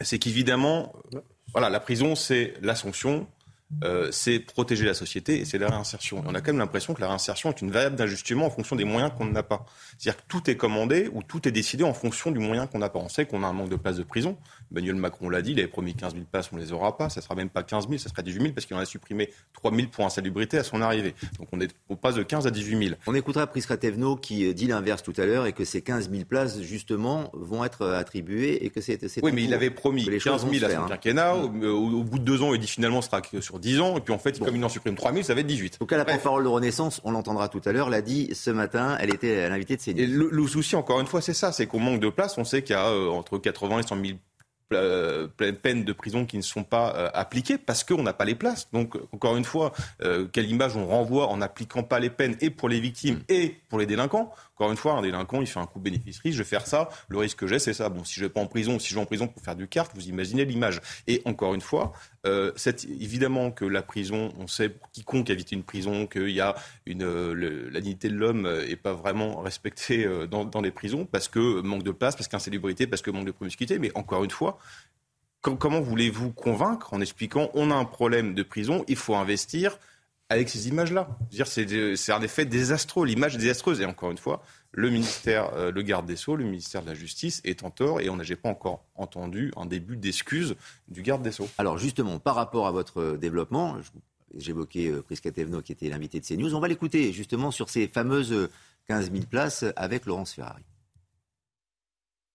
c'est 0.00 0.18
qu'évidemment, 0.18 0.92
voilà, 1.52 1.70
la 1.70 1.80
prison, 1.80 2.16
c'est 2.16 2.54
la 2.62 2.74
sanction, 2.74 3.28
euh, 3.84 4.08
c'est 4.12 4.38
protéger 4.38 4.84
la 4.84 4.94
société 4.94 5.40
et 5.40 5.44
c'est 5.44 5.58
la 5.58 5.68
réinsertion. 5.68 6.22
on 6.26 6.34
a 6.34 6.40
quand 6.40 6.52
même 6.52 6.58
l'impression 6.58 6.94
que 6.94 7.00
la 7.00 7.08
réinsertion 7.08 7.50
est 7.50 7.60
une 7.62 7.70
variable 7.70 7.96
d'ajustement 7.96 8.46
en 8.46 8.50
fonction 8.50 8.76
des 8.76 8.84
moyens 8.84 9.12
qu'on 9.16 9.24
n'a 9.24 9.42
pas. 9.42 9.66
C'est-à-dire 9.98 10.22
que 10.22 10.28
tout 10.28 10.50
est 10.50 10.56
commandé 10.56 11.08
ou 11.12 11.22
tout 11.22 11.48
est 11.48 11.50
décidé 11.52 11.84
en 11.84 11.94
fonction 11.94 12.30
du 12.30 12.38
moyen 12.38 12.66
qu'on 12.66 12.78
n'a 12.78 12.88
pas. 12.88 12.98
On 12.98 13.08
sait 13.08 13.26
qu'on 13.26 13.42
a 13.42 13.46
un 13.46 13.52
manque 13.52 13.70
de 13.70 13.76
places 13.76 13.96
de 13.96 14.02
prison. 14.02 14.36
Emmanuel 14.70 14.96
Macron 14.96 15.28
l'a 15.28 15.42
dit, 15.42 15.52
il 15.52 15.58
avait 15.58 15.68
promis 15.68 15.94
15 15.94 16.14
000 16.14 16.24
places, 16.30 16.50
on 16.52 16.56
ne 16.56 16.60
les 16.60 16.72
aura 16.72 16.96
pas. 16.96 17.08
Ça 17.08 17.20
ne 17.20 17.24
sera 17.24 17.34
même 17.34 17.50
pas 17.50 17.62
15 17.62 17.88
000, 17.88 17.98
ça 17.98 18.08
sera 18.08 18.22
18 18.22 18.40
000 18.40 18.52
parce 18.54 18.66
qu'il 18.66 18.76
en 18.76 18.80
a 18.80 18.84
supprimé 18.84 19.30
3 19.54 19.74
000 19.74 19.88
pour 19.90 20.04
insalubrité 20.04 20.58
à 20.58 20.64
son 20.64 20.80
arrivée. 20.80 21.14
Donc 21.38 21.48
on, 21.52 21.60
est, 21.60 21.74
on 21.88 21.96
passe 21.96 22.14
de 22.14 22.22
15 22.22 22.46
à 22.46 22.50
18 22.50 22.88
000. 22.88 23.00
On 23.06 23.14
écoutera 23.14 23.46
Prisca 23.46 23.76
Tevno 23.76 24.16
qui 24.16 24.52
dit 24.54 24.66
l'inverse 24.66 25.02
tout 25.02 25.14
à 25.16 25.26
l'heure 25.26 25.46
et 25.46 25.52
que 25.52 25.64
ces 25.64 25.82
15 25.82 26.10
000 26.10 26.24
places, 26.24 26.60
justement, 26.60 27.30
vont 27.32 27.64
être 27.64 27.86
attribuées 27.86 28.64
et 28.64 28.70
que 28.70 28.80
c'est. 28.80 29.00
Oui, 29.22 29.32
mais 29.32 29.44
il 29.44 29.54
avait 29.54 29.70
promis 29.70 30.04
15 30.06 30.46
000 30.50 30.64
à 30.64 30.70
son 30.70 30.82
hein. 30.82 30.86
quinquennat. 30.88 31.34
Au, 31.34 31.46
au, 31.46 32.04
bout 32.04 32.18
de 32.18 32.24
deux 32.24 32.42
ans, 32.42 32.54
il 32.54 32.60
dit 32.60 32.66
finalement, 32.66 33.02
ce 33.02 33.08
sera 33.08 33.20
sur 33.40 33.58
10 33.62 33.80
ans, 33.80 33.96
et 33.96 34.00
puis 34.00 34.12
en 34.12 34.18
fait, 34.18 34.38
comme 34.38 34.56
il 34.56 34.64
en 34.64 34.68
supprime 34.68 34.96
3000, 34.96 35.24
ça 35.24 35.34
va 35.34 35.40
être 35.40 35.46
18. 35.46 35.78
Donc 35.80 35.92
à 35.92 35.96
la 35.96 36.04
parole 36.04 36.42
de 36.42 36.48
Renaissance, 36.48 37.00
on 37.04 37.12
l'entendra 37.12 37.48
tout 37.48 37.62
à 37.64 37.72
l'heure, 37.72 37.88
l'a 37.88 38.02
dit 38.02 38.28
ce 38.34 38.50
matin, 38.50 38.98
elle 39.00 39.14
était 39.14 39.42
à 39.42 39.48
l'invité 39.48 39.76
de 39.76 39.82
CNews. 39.82 40.00
Et 40.00 40.06
le, 40.06 40.28
le, 40.30 40.46
souci, 40.46 40.76
encore 40.76 41.00
une 41.00 41.06
fois, 41.06 41.22
c'est 41.22 41.32
ça, 41.32 41.52
c'est 41.52 41.66
qu'on 41.66 41.80
manque 41.80 42.00
de 42.00 42.10
place. 42.10 42.36
On 42.36 42.44
sait 42.44 42.62
qu'il 42.62 42.74
y 42.74 42.78
a 42.78 42.88
euh, 42.88 43.08
entre 43.08 43.38
80 43.38 43.78
et 43.78 43.82
100 43.84 44.04
000 44.04 44.18
euh, 44.74 45.28
peines 45.62 45.84
de 45.84 45.92
prison 45.92 46.24
qui 46.24 46.36
ne 46.36 46.42
sont 46.42 46.64
pas 46.64 46.94
euh, 46.96 47.10
appliquées 47.14 47.58
parce 47.58 47.84
qu'on 47.84 48.02
n'a 48.02 48.12
pas 48.12 48.24
les 48.24 48.34
places. 48.34 48.68
Donc, 48.72 48.96
encore 49.12 49.36
une 49.36 49.44
fois, 49.44 49.72
euh, 50.02 50.26
quelle 50.30 50.50
image 50.50 50.76
on 50.76 50.86
renvoie 50.86 51.28
en 51.28 51.38
n'appliquant 51.38 51.82
pas 51.82 52.00
les 52.00 52.10
peines 52.10 52.36
et 52.40 52.50
pour 52.50 52.68
les 52.68 52.80
victimes 52.80 53.20
et 53.28 53.56
pour 53.68 53.78
les 53.78 53.86
délinquants 53.86 54.32
Encore 54.62 54.70
une 54.70 54.76
fois, 54.76 54.92
un 54.92 55.02
délinquant, 55.02 55.40
il 55.40 55.48
fait 55.48 55.58
un 55.58 55.66
coup 55.66 55.80
bénéfice-risque, 55.80 56.36
je 56.36 56.38
vais 56.44 56.48
faire 56.48 56.68
ça, 56.68 56.88
le 57.08 57.18
risque 57.18 57.38
que 57.38 57.48
j'ai, 57.48 57.58
c'est 57.58 57.72
ça. 57.72 57.88
Bon, 57.88 58.04
si 58.04 58.14
je 58.14 58.20
vais 58.20 58.28
pas 58.28 58.40
en 58.40 58.46
prison, 58.46 58.78
si 58.78 58.90
je 58.90 58.94
vais 58.94 59.00
en 59.00 59.06
prison 59.06 59.26
pour 59.26 59.42
faire 59.42 59.56
du 59.56 59.66
carte, 59.66 59.90
vous 59.96 60.06
imaginez 60.08 60.44
l'image. 60.44 60.80
Et 61.08 61.20
encore 61.24 61.54
une 61.54 61.60
fois, 61.60 61.92
euh, 62.26 62.52
évidemment 63.00 63.50
que 63.50 63.64
la 63.64 63.82
prison, 63.82 64.32
on 64.38 64.46
sait, 64.46 64.72
quiconque 64.92 65.30
a 65.30 65.34
une 65.50 65.64
prison, 65.64 66.06
qu'il 66.06 66.30
y 66.30 66.40
a 66.40 66.54
une, 66.86 67.02
le, 67.02 67.70
la 67.70 67.80
dignité 67.80 68.08
de 68.08 68.14
l'homme 68.14 68.42
n'est 68.68 68.76
pas 68.76 68.92
vraiment 68.92 69.40
respectée 69.40 70.08
dans, 70.30 70.44
dans 70.44 70.60
les 70.60 70.70
prisons 70.70 71.06
parce 71.06 71.26
que 71.26 71.60
manque 71.60 71.82
de 71.82 71.90
place, 71.90 72.14
parce 72.14 72.28
qu'insalubrité, 72.28 72.86
parce 72.86 73.02
que 73.02 73.10
manque 73.10 73.26
de 73.26 73.32
promiscuité. 73.32 73.80
Mais 73.80 73.90
encore 73.96 74.22
une 74.22 74.30
fois, 74.30 74.58
comment 75.40 75.80
voulez-vous 75.80 76.30
convaincre 76.30 76.94
en 76.94 77.00
expliquant 77.00 77.50
on 77.54 77.72
a 77.72 77.74
un 77.74 77.84
problème 77.84 78.34
de 78.34 78.44
prison, 78.44 78.84
il 78.86 78.94
faut 78.94 79.16
investir 79.16 79.80
avec 80.32 80.48
ces 80.48 80.68
images-là 80.68 81.08
C'est 81.44 82.12
un 82.12 82.22
effet 82.22 82.44
désastreux, 82.44 83.06
l'image 83.06 83.36
désastreuse. 83.36 83.80
Et 83.80 83.84
encore 83.84 84.10
une 84.10 84.18
fois, 84.18 84.42
le 84.72 84.90
ministère, 84.90 85.52
euh, 85.54 85.70
le 85.70 85.82
garde 85.82 86.06
des 86.06 86.16
Sceaux, 86.16 86.36
le 86.36 86.44
ministère 86.44 86.82
de 86.82 86.88
la 86.88 86.94
Justice 86.94 87.40
est 87.44 87.62
en 87.62 87.70
tort 87.70 88.00
et 88.00 88.08
on 88.08 88.16
n'a 88.16 88.24
pas 88.36 88.48
encore 88.48 88.84
entendu 88.94 89.52
un 89.56 89.66
début 89.66 89.96
d'excuse 89.96 90.56
du 90.88 91.02
garde 91.02 91.22
des 91.22 91.32
Sceaux. 91.32 91.48
Alors 91.58 91.78
justement, 91.78 92.18
par 92.18 92.34
rapport 92.34 92.66
à 92.66 92.72
votre 92.72 93.16
développement, 93.16 93.76
j'évoquais 94.34 94.88
euh, 94.88 95.02
Prisca 95.02 95.30
qui 95.30 95.72
était 95.72 95.88
l'invité 95.88 96.20
de 96.20 96.24
CNews, 96.26 96.54
on 96.54 96.60
va 96.60 96.68
l'écouter 96.68 97.12
justement 97.12 97.50
sur 97.50 97.68
ces 97.68 97.86
fameuses 97.86 98.48
15 98.88 99.12
000 99.12 99.24
places 99.26 99.64
avec 99.76 100.06
Laurence 100.06 100.32
Ferrari. 100.32 100.64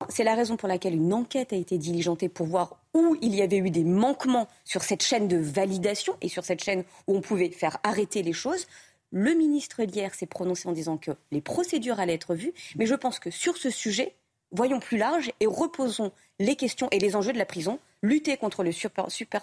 C'est 0.09 0.23
la 0.23 0.35
raison 0.35 0.55
pour 0.55 0.67
laquelle 0.67 0.95
une 0.95 1.13
enquête 1.13 1.53
a 1.53 1.55
été 1.55 1.77
diligentée 1.77 2.29
pour 2.29 2.47
voir 2.47 2.77
où 2.93 3.17
il 3.21 3.35
y 3.35 3.41
avait 3.41 3.57
eu 3.57 3.69
des 3.69 3.83
manquements 3.83 4.47
sur 4.63 4.83
cette 4.83 5.03
chaîne 5.03 5.27
de 5.27 5.37
validation 5.37 6.15
et 6.21 6.29
sur 6.29 6.45
cette 6.45 6.63
chaîne 6.63 6.83
où 7.07 7.15
on 7.15 7.21
pouvait 7.21 7.49
faire 7.49 7.77
arrêter 7.83 8.23
les 8.23 8.33
choses. 8.33 8.67
Le 9.11 9.33
ministre 9.33 9.81
hier 9.81 10.13
s'est 10.15 10.25
prononcé 10.25 10.67
en 10.67 10.71
disant 10.71 10.97
que 10.97 11.11
les 11.31 11.41
procédures 11.41 11.99
allaient 11.99 12.13
être 12.13 12.35
vues, 12.35 12.53
mais 12.75 12.85
je 12.85 12.95
pense 12.95 13.19
que 13.19 13.31
sur 13.31 13.57
ce 13.57 13.69
sujet, 13.69 14.15
voyons 14.51 14.79
plus 14.79 14.97
large 14.97 15.31
et 15.39 15.45
reposons 15.45 16.11
les 16.39 16.55
questions 16.55 16.87
et 16.91 16.99
les 16.99 17.15
enjeux 17.15 17.33
de 17.33 17.37
la 17.37 17.45
prison. 17.45 17.79
Lutter 18.03 18.37
contre 18.37 18.63
le 18.63 18.71
super, 18.71 19.09
super, 19.09 19.41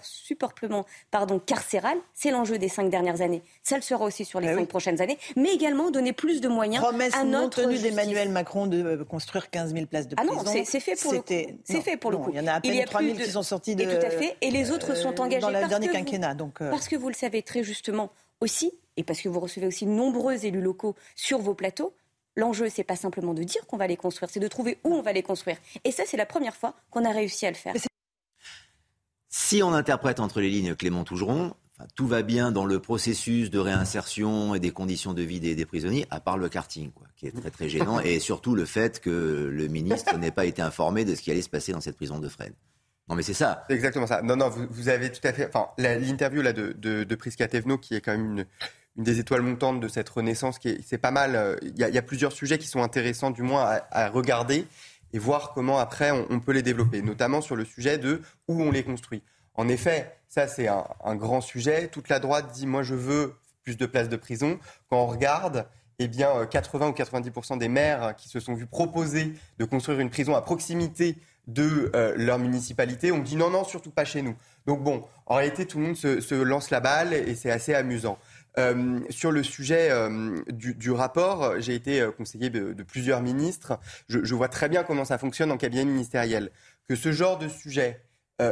pardon, 1.11 1.39
carcéral, 1.39 1.97
c'est 2.13 2.31
l'enjeu 2.31 2.57
des 2.57 2.69
cinq 2.69 2.89
dernières 2.89 3.19
années. 3.19 3.41
Ça 3.63 3.75
le 3.75 3.81
sera 3.81 4.05
aussi 4.05 4.23
sur 4.23 4.39
les 4.39 4.47
ben 4.47 4.59
cinq 4.59 4.69
prochaines 4.69 5.01
années, 5.01 5.17
mais 5.35 5.53
également 5.53 5.91
donner 5.91 6.13
plus 6.13 6.39
de 6.39 6.47
moyens 6.47 6.81
Promesse 6.81 7.13
à 7.15 7.25
notre 7.25 7.61
non 7.61 7.67
tenue 7.67 7.79
d'Emmanuel 7.79 8.29
Macron 8.29 8.65
de 8.65 8.81
euh, 8.81 9.03
construire 9.03 9.49
15 9.49 9.73
000 9.73 9.87
places 9.87 10.07
de 10.07 10.15
prison. 10.15 10.31
Ah 10.39 10.43
non, 10.43 10.63
c'est 10.63 10.79
fait 10.79 10.95
pour 10.95 11.11
le 11.11 11.19
coup. 11.19 11.33
C'est 11.65 11.81
fait 11.81 11.97
pour 11.97 12.11
le 12.11 12.17
coup. 12.17 12.29
Il 12.31 12.37
y 12.37 12.39
en 12.39 12.47
a 12.47 12.53
à 12.53 12.61
peine 12.61 12.85
3 12.85 13.01
000 13.01 13.15
qui 13.17 13.29
sont 13.29 13.43
sortis 13.43 13.75
de. 13.75 13.83
Et 13.83 13.87
tout 13.87 14.05
à 14.05 14.09
fait. 14.09 14.37
Et 14.39 14.51
les 14.51 14.71
autres 14.71 14.95
sont 14.95 15.19
engagés 15.19 15.41
dans 15.41 15.49
le 15.49 15.67
dernier 15.67 15.87
que 15.87 15.93
quinquennat. 15.93 16.31
Vous, 16.31 16.37
donc, 16.37 16.61
euh... 16.61 16.69
Parce 16.69 16.87
que 16.87 16.95
vous 16.95 17.09
le 17.09 17.13
savez 17.13 17.41
très 17.41 17.61
justement 17.61 18.09
aussi, 18.39 18.71
et 18.95 19.03
parce 19.03 19.19
que 19.19 19.27
vous 19.27 19.41
recevez 19.41 19.67
aussi 19.67 19.85
de 19.85 19.91
nombreux 19.91 20.45
élus 20.45 20.61
locaux 20.61 20.95
sur 21.15 21.39
vos 21.39 21.55
plateaux. 21.55 21.93
L'enjeu, 22.37 22.67
c'est 22.69 22.83
pas 22.83 22.95
simplement 22.95 23.33
de 23.33 23.43
dire 23.43 23.65
qu'on 23.67 23.77
va 23.77 23.87
les 23.87 23.97
construire, 23.97 24.29
c'est 24.29 24.39
de 24.39 24.47
trouver 24.47 24.77
où 24.83 24.93
on 24.93 25.01
va 25.01 25.13
les 25.13 25.23
construire. 25.23 25.57
Et 25.83 25.91
ça, 25.91 26.03
c'est 26.05 26.17
la 26.17 26.25
première 26.25 26.55
fois 26.55 26.73
qu'on 26.89 27.05
a 27.05 27.11
réussi 27.11 27.45
à 27.45 27.49
le 27.49 27.55
faire. 27.55 27.73
Si 29.29 29.63
on 29.63 29.73
interprète 29.73 30.19
entre 30.19 30.41
les 30.41 30.49
lignes 30.49 30.75
Clément 30.75 31.03
Tougeron, 31.03 31.53
enfin, 31.77 31.87
tout 31.95 32.07
va 32.07 32.23
bien 32.23 32.51
dans 32.51 32.65
le 32.65 32.79
processus 32.79 33.49
de 33.49 33.59
réinsertion 33.59 34.55
et 34.55 34.59
des 34.59 34.71
conditions 34.71 35.13
de 35.13 35.21
vie 35.21 35.39
des, 35.39 35.55
des 35.55 35.65
prisonniers, 35.65 36.07
à 36.09 36.19
part 36.19 36.37
le 36.37 36.49
karting, 36.49 36.91
quoi, 36.91 37.07
qui 37.15 37.27
est 37.27 37.31
très 37.31 37.51
très 37.51 37.69
gênant, 37.69 37.99
et 37.99 38.19
surtout 38.19 38.55
le 38.55 38.65
fait 38.65 38.99
que 38.99 39.49
le 39.51 39.67
ministre 39.67 40.17
n'ait 40.17 40.31
pas 40.31 40.45
été 40.45 40.61
informé 40.61 41.05
de 41.05 41.15
ce 41.15 41.21
qui 41.21 41.31
allait 41.31 41.41
se 41.41 41.49
passer 41.49 41.71
dans 41.71 41.81
cette 41.81 41.95
prison 41.95 42.19
de 42.19 42.27
Fresnes. 42.27 42.55
Non, 43.07 43.15
mais 43.15 43.23
c'est 43.23 43.33
ça. 43.33 43.63
C'est 43.69 43.75
exactement 43.75 44.07
ça. 44.07 44.21
Non, 44.23 44.35
non, 44.35 44.49
vous, 44.49 44.65
vous, 44.69 44.89
avez 44.89 45.11
tout 45.11 45.25
à 45.27 45.31
fait. 45.31 45.47
Enfin, 45.47 45.67
l'interview 45.77 46.41
là 46.41 46.53
de, 46.53 46.73
de, 46.73 47.03
de 47.03 47.15
Prisca 47.15 47.47
Tevno, 47.47 47.77
qui 47.77 47.93
est 47.93 48.01
quand 48.01 48.13
même 48.13 48.39
une, 48.39 48.45
une 48.97 49.03
des 49.03 49.19
étoiles 49.19 49.41
montantes 49.41 49.79
de 49.79 49.87
cette 49.87 50.09
renaissance, 50.09 50.59
qui 50.59 50.83
c'est 50.85 50.97
pas 50.97 51.11
mal. 51.11 51.59
Il 51.61 51.77
y, 51.77 51.83
a, 51.83 51.89
il 51.89 51.95
y, 51.95 51.97
a, 51.97 52.01
plusieurs 52.01 52.31
sujets 52.31 52.57
qui 52.57 52.67
sont 52.67 52.81
intéressants, 52.81 53.31
du 53.31 53.41
moins, 53.41 53.63
à, 53.63 53.87
à 53.91 54.09
regarder 54.09 54.65
et 55.15 55.17
voir 55.17 55.53
comment 55.53 55.79
après 55.79 56.11
on, 56.11 56.41
peut 56.41 56.51
les 56.51 56.61
développer, 56.61 57.01
notamment 57.01 57.39
sur 57.39 57.55
le 57.55 57.63
sujet 57.63 57.97
de 57.97 58.21
où 58.49 58.61
on 58.61 58.69
les 58.69 58.83
construit. 58.83 59.23
En 59.53 59.69
effet, 59.69 60.13
ça 60.27 60.45
c'est 60.47 60.67
un, 60.67 60.83
un, 61.05 61.15
grand 61.15 61.39
sujet. 61.39 61.87
Toute 61.87 62.09
la 62.09 62.19
droite 62.19 62.51
dit 62.53 62.67
moi 62.67 62.83
je 62.83 62.95
veux 62.95 63.33
plus 63.63 63.77
de 63.77 63.85
places 63.85 64.09
de 64.09 64.17
prison. 64.17 64.59
Quand 64.89 64.97
on 64.97 65.07
regarde, 65.07 65.67
eh 65.99 66.09
bien 66.09 66.45
80 66.45 66.89
ou 66.89 66.91
90% 66.91 67.57
des 67.57 67.69
maires 67.69 68.13
qui 68.17 68.27
se 68.27 68.41
sont 68.41 68.55
vus 68.55 68.65
proposer 68.65 69.33
de 69.57 69.63
construire 69.63 70.01
une 70.01 70.09
prison 70.09 70.35
à 70.35 70.41
proximité 70.41 71.15
de 71.47 71.91
euh, 71.95 72.13
leur 72.17 72.39
municipalité 72.39 73.11
ont 73.11 73.19
dit 73.19 73.37
non 73.37 73.49
non 73.49 73.63
surtout 73.63 73.91
pas 73.91 74.03
chez 74.03 74.21
nous. 74.21 74.35
Donc 74.65 74.83
bon, 74.83 75.03
en 75.27 75.35
réalité 75.35 75.65
tout 75.65 75.77
le 75.77 75.85
monde 75.85 75.95
se, 75.95 76.19
se 76.19 76.35
lance 76.35 76.71
la 76.71 76.81
balle 76.81 77.13
et 77.13 77.35
c'est 77.35 77.51
assez 77.51 77.73
amusant. 77.73 78.17
Euh, 78.57 79.01
sur 79.09 79.31
le 79.31 79.43
sujet 79.43 79.89
euh, 79.91 80.41
du, 80.49 80.91
rapport, 80.91 81.59
j'ai 81.59 81.75
été 81.75 82.01
euh, 82.01 82.11
conseiller 82.11 82.49
de, 82.49 82.83
plusieurs 82.83 83.21
ministres. 83.21 83.79
Je, 84.07 84.35
vois 84.35 84.47
très 84.47 84.69
bien 84.69 84.83
comment 84.83 85.05
ça 85.05 85.17
fonctionne 85.17 85.51
en 85.51 85.57
cabinet 85.57 85.85
ministériel. 85.85 86.51
Que 86.87 86.95
ce 86.95 87.11
genre 87.11 87.37
de 87.37 87.47
sujet 87.47 88.01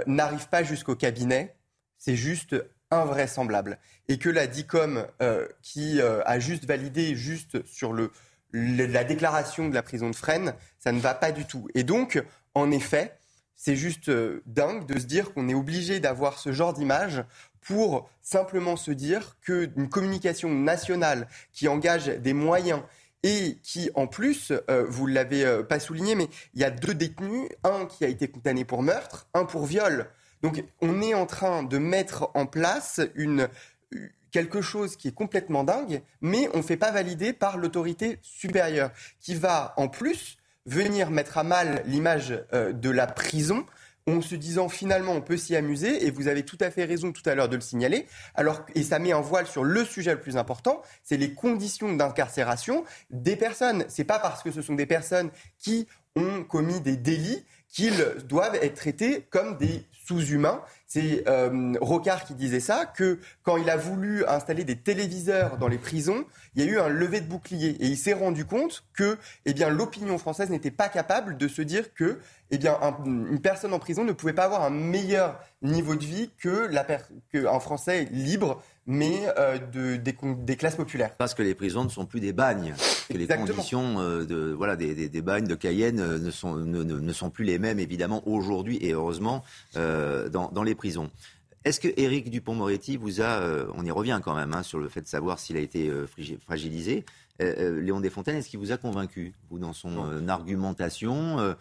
n'arrive 0.07 0.47
pas 0.47 0.63
jusqu'au 0.63 0.95
cabinet, 0.95 1.57
c'est 1.97 2.15
juste 2.15 2.55
invraisemblable. 2.89 3.77
Et 4.07 4.17
que 4.17 4.29
la 4.29 4.47
DICOM, 4.47 5.05
qui 5.61 6.01
a 6.01 6.39
juste 6.39 6.65
validé 6.65 7.15
juste 7.15 7.65
sur 7.65 7.91
le, 7.91 8.11
la 8.53 9.03
déclaration 9.03 9.67
de 9.67 9.75
la 9.75 9.83
prison 9.83 10.09
de 10.09 10.15
Fresnes, 10.15 10.55
ça 10.79 10.93
ne 10.93 10.99
va 10.99 11.13
pas 11.13 11.31
du 11.31 11.45
tout. 11.45 11.67
Et 11.75 11.83
donc, 11.83 12.23
en 12.55 12.71
effet, 12.71 13.17
c'est 13.55 13.75
juste 13.75 14.09
dingue 14.45 14.85
de 14.85 14.97
se 14.97 15.05
dire 15.05 15.33
qu'on 15.33 15.49
est 15.49 15.53
obligé 15.53 15.99
d'avoir 15.99 16.39
ce 16.39 16.53
genre 16.53 16.73
d'image 16.73 17.23
pour 17.63 18.09
simplement 18.21 18.75
se 18.75 18.91
dire 18.91 19.37
qu'une 19.41 19.89
communication 19.89 20.49
nationale 20.49 21.27
qui 21.51 21.67
engage 21.67 22.07
des 22.07 22.33
moyens 22.33 22.81
et 23.23 23.57
qui, 23.63 23.89
en 23.95 24.05
plus, 24.05 24.51
euh, 24.69 24.85
vous 24.87 25.07
ne 25.07 25.13
l'avez 25.13 25.45
euh, 25.45 25.63
pas 25.63 25.79
souligné, 25.79 26.15
mais 26.15 26.27
il 26.53 26.61
y 26.61 26.65
a 26.65 26.71
deux 26.71 26.93
détenus, 26.93 27.49
un 27.63 27.85
qui 27.85 28.03
a 28.03 28.09
été 28.09 28.27
condamné 28.27 28.65
pour 28.65 28.83
meurtre, 28.83 29.27
un 29.33 29.45
pour 29.45 29.65
viol. 29.65 30.07
Donc 30.41 30.63
on 30.81 31.01
est 31.01 31.13
en 31.13 31.25
train 31.25 31.63
de 31.63 31.77
mettre 31.77 32.29
en 32.33 32.45
place 32.45 32.99
une, 33.15 33.47
quelque 34.31 34.61
chose 34.61 34.97
qui 34.97 35.07
est 35.07 35.13
complètement 35.13 35.63
dingue, 35.63 36.01
mais 36.19 36.49
on 36.53 36.57
ne 36.57 36.63
fait 36.63 36.75
pas 36.75 36.91
valider 36.91 37.31
par 37.31 37.57
l'autorité 37.57 38.19
supérieure, 38.21 38.91
qui 39.21 39.35
va, 39.35 39.73
en 39.77 39.87
plus, 39.87 40.37
venir 40.65 41.11
mettre 41.11 41.37
à 41.37 41.43
mal 41.43 41.83
l'image 41.85 42.43
euh, 42.53 42.73
de 42.73 42.89
la 42.89 43.07
prison 43.07 43.65
en 44.07 44.21
se 44.21 44.35
disant 44.35 44.69
finalement 44.69 45.13
on 45.13 45.21
peut 45.21 45.37
s'y 45.37 45.55
amuser 45.55 46.05
et 46.05 46.11
vous 46.11 46.27
avez 46.27 46.43
tout 46.43 46.57
à 46.59 46.71
fait 46.71 46.85
raison 46.85 47.11
tout 47.11 47.27
à 47.27 47.35
l'heure 47.35 47.49
de 47.49 47.55
le 47.55 47.61
signaler 47.61 48.05
alors 48.35 48.65
et 48.75 48.83
ça 48.83 48.99
met 48.99 49.11
un 49.11 49.21
voile 49.21 49.47
sur 49.47 49.63
le 49.63 49.85
sujet 49.85 50.11
le 50.11 50.19
plus 50.19 50.37
important 50.37 50.81
c'est 51.03 51.17
les 51.17 51.33
conditions 51.33 51.93
d'incarcération 51.93 52.83
des 53.11 53.35
personnes 53.35 53.85
c'est 53.87 54.03
pas 54.03 54.19
parce 54.19 54.43
que 54.43 54.51
ce 54.51 54.61
sont 54.61 54.75
des 54.75 54.85
personnes 54.85 55.29
qui 55.57 55.87
ont 56.15 56.43
commis 56.43 56.81
des 56.81 56.97
délits 56.97 57.45
qu'ils 57.69 58.05
doivent 58.27 58.55
être 58.55 58.75
traités 58.75 59.25
comme 59.31 59.57
des 59.57 59.85
sous-humains. 60.05 60.61
C'est 60.85 61.27
euh, 61.27 61.73
Rocard 61.81 62.23
qui 62.23 62.35
disait 62.35 62.59
ça, 62.59 62.85
que 62.85 63.19
quand 63.41 63.57
il 63.57 63.69
a 63.69 63.77
voulu 63.77 64.25
installer 64.25 64.63
des 64.63 64.75
téléviseurs 64.75 65.57
dans 65.57 65.67
les 65.67 65.79
prisons, 65.79 66.25
il 66.55 66.63
y 66.63 66.67
a 66.67 66.71
eu 66.71 66.77
un 66.77 66.89
lever 66.89 67.19
de 67.19 67.27
bouclier. 67.27 67.69
Et 67.83 67.87
il 67.87 67.97
s'est 67.97 68.13
rendu 68.13 68.45
compte 68.45 68.83
que 68.93 69.17
eh 69.45 69.53
bien, 69.53 69.69
l'opinion 69.69 70.17
française 70.19 70.49
n'était 70.49 70.71
pas 70.71 70.87
capable 70.89 71.35
de 71.35 71.47
se 71.47 71.63
dire 71.63 71.93
que 71.95 72.19
eh 72.53 72.59
bien, 72.59 72.77
un, 72.83 72.95
une 73.03 73.41
personne 73.41 73.73
en 73.73 73.79
prison 73.79 74.03
ne 74.03 74.11
pouvait 74.11 74.33
pas 74.33 74.43
avoir 74.43 74.61
un 74.61 74.69
meilleur 74.69 75.39
niveau 75.63 75.95
de 75.95 76.05
vie 76.05 76.29
que 76.37 76.67
la 76.69 76.85
qu'un 77.31 77.59
Français 77.59 78.07
libre, 78.11 78.61
mais 78.85 79.21
euh, 79.39 79.57
de, 79.57 79.95
des, 79.95 80.15
des, 80.21 80.55
classes 80.55 80.75
populaires. 80.75 81.15
Parce 81.17 81.33
que 81.33 81.41
les 81.41 81.55
prisons 81.55 81.83
ne 81.83 81.89
sont 81.89 82.05
plus 82.05 82.19
des 82.19 82.31
bagnes. 82.31 82.75
Que 83.09 83.17
les 83.17 83.25
conditions 83.25 83.99
euh, 83.99 84.23
de, 84.23 84.51
voilà, 84.51 84.75
des, 84.75 84.93
des, 84.93 85.09
des, 85.09 85.21
bagnes 85.23 85.47
de 85.47 85.55
Cayenne 85.55 85.99
euh, 85.99 86.19
ne 86.19 86.29
sont, 86.29 86.53
ne, 86.53 86.83
ne, 86.83 87.13
sont 87.13 87.31
plus 87.31 87.43
les 87.43 87.57
mêmes, 87.57 87.79
évidemment, 87.79 88.21
aujourd'hui 88.27 88.77
et 88.81 88.91
heureusement, 88.91 89.43
dans, 89.73 90.51
dans, 90.51 90.63
les 90.63 90.75
prisons. 90.75 91.09
Est-ce 91.65 91.79
que 91.79 91.87
Éric 91.97 92.29
Dupont-Moretti 92.29 92.97
vous 92.97 93.19
a, 93.19 93.41
on 93.75 93.83
y 93.83 93.89
revient 93.89 94.21
quand 94.23 94.35
même 94.35 94.53
hein, 94.53 94.61
sur 94.61 94.77
le 94.77 94.89
fait 94.89 95.01
de 95.01 95.07
savoir 95.07 95.39
s'il 95.39 95.57
a 95.57 95.61
été 95.61 95.91
fragilisé, 96.45 97.03
Léon 97.39 97.99
Desfontaines, 97.99 98.35
est-ce 98.35 98.49
qu'il 98.49 98.59
vous 98.59 98.71
a 98.71 98.77
convaincu, 98.77 99.33
vous, 99.49 99.57
dans 99.57 99.73
son 99.73 100.27
argumentation 100.27 101.55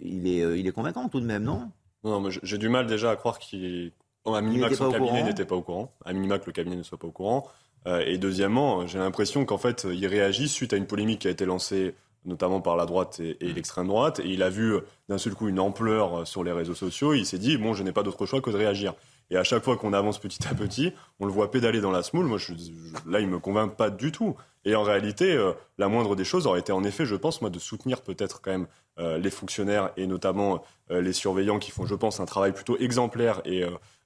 il 0.00 0.26
est, 0.26 0.58
il 0.58 0.66
est 0.66 0.72
convaincant 0.72 1.08
tout 1.08 1.20
de 1.20 1.26
même, 1.26 1.44
non? 1.44 1.70
Non, 2.04 2.20
mais 2.20 2.30
j'ai 2.42 2.58
du 2.58 2.68
mal 2.68 2.86
déjà 2.86 3.10
à 3.10 3.16
croire 3.16 3.38
qu'il 3.38 3.92
à 4.24 4.40
minima 4.40 4.68
que 4.68 4.74
son 4.74 4.90
cabinet 4.90 5.24
n'était 5.24 5.44
pas 5.44 5.56
au 5.56 5.62
courant, 5.62 5.92
à 6.04 6.12
minima 6.12 6.38
que 6.38 6.46
le 6.46 6.52
cabinet 6.52 6.76
ne 6.76 6.82
soit 6.82 6.98
pas 6.98 7.08
au 7.08 7.12
courant. 7.12 7.48
Euh, 7.86 8.04
et 8.06 8.18
deuxièmement, 8.18 8.86
j'ai 8.86 8.98
l'impression 8.98 9.44
qu'en 9.44 9.58
fait, 9.58 9.86
il 9.90 10.06
réagit 10.06 10.48
suite 10.48 10.72
à 10.72 10.76
une 10.76 10.86
polémique 10.86 11.20
qui 11.20 11.28
a 11.28 11.30
été 11.30 11.44
lancée 11.44 11.94
notamment 12.24 12.60
par 12.60 12.76
la 12.76 12.86
droite 12.86 13.18
et, 13.18 13.36
et 13.44 13.52
l'extrême 13.52 13.88
droite, 13.88 14.20
et 14.20 14.28
il 14.28 14.44
a 14.44 14.50
vu 14.50 14.76
d'un 15.08 15.18
seul 15.18 15.34
coup 15.34 15.48
une 15.48 15.58
ampleur 15.58 16.24
sur 16.26 16.44
les 16.44 16.52
réseaux 16.52 16.76
sociaux, 16.76 17.14
et 17.14 17.18
il 17.18 17.26
s'est 17.26 17.38
dit, 17.38 17.56
bon, 17.56 17.74
je 17.74 17.82
n'ai 17.82 17.90
pas 17.90 18.04
d'autre 18.04 18.26
choix 18.26 18.40
que 18.40 18.50
de 18.50 18.56
réagir. 18.56 18.94
Et 19.32 19.36
à 19.38 19.44
chaque 19.44 19.64
fois 19.64 19.78
qu'on 19.78 19.94
avance 19.94 20.18
petit 20.18 20.46
à 20.46 20.54
petit, 20.54 20.92
on 21.18 21.24
le 21.24 21.32
voit 21.32 21.50
pédaler 21.50 21.80
dans 21.80 21.90
la 21.90 22.02
smoule. 22.02 22.26
Moi, 22.26 22.38
là, 23.06 23.18
il 23.18 23.28
me 23.28 23.38
convainc 23.38 23.74
pas 23.76 23.88
du 23.88 24.12
tout. 24.12 24.36
Et 24.66 24.74
en 24.74 24.82
réalité, 24.82 25.34
euh, 25.34 25.52
la 25.78 25.88
moindre 25.88 26.14
des 26.14 26.24
choses 26.24 26.46
aurait 26.46 26.60
été, 26.60 26.70
en 26.70 26.84
effet, 26.84 27.06
je 27.06 27.16
pense, 27.16 27.40
moi, 27.40 27.48
de 27.48 27.58
soutenir 27.58 28.02
peut-être 28.02 28.42
quand 28.42 28.50
même 28.50 28.66
euh, 28.98 29.16
les 29.16 29.30
fonctionnaires 29.30 29.90
et 29.96 30.06
notamment 30.06 30.62
euh, 30.90 31.00
les 31.00 31.14
surveillants 31.14 31.58
qui 31.58 31.70
font, 31.70 31.86
je 31.86 31.94
pense, 31.94 32.20
un 32.20 32.26
travail 32.26 32.52
plutôt 32.52 32.76
exemplaire 32.76 33.40
et 33.46 33.64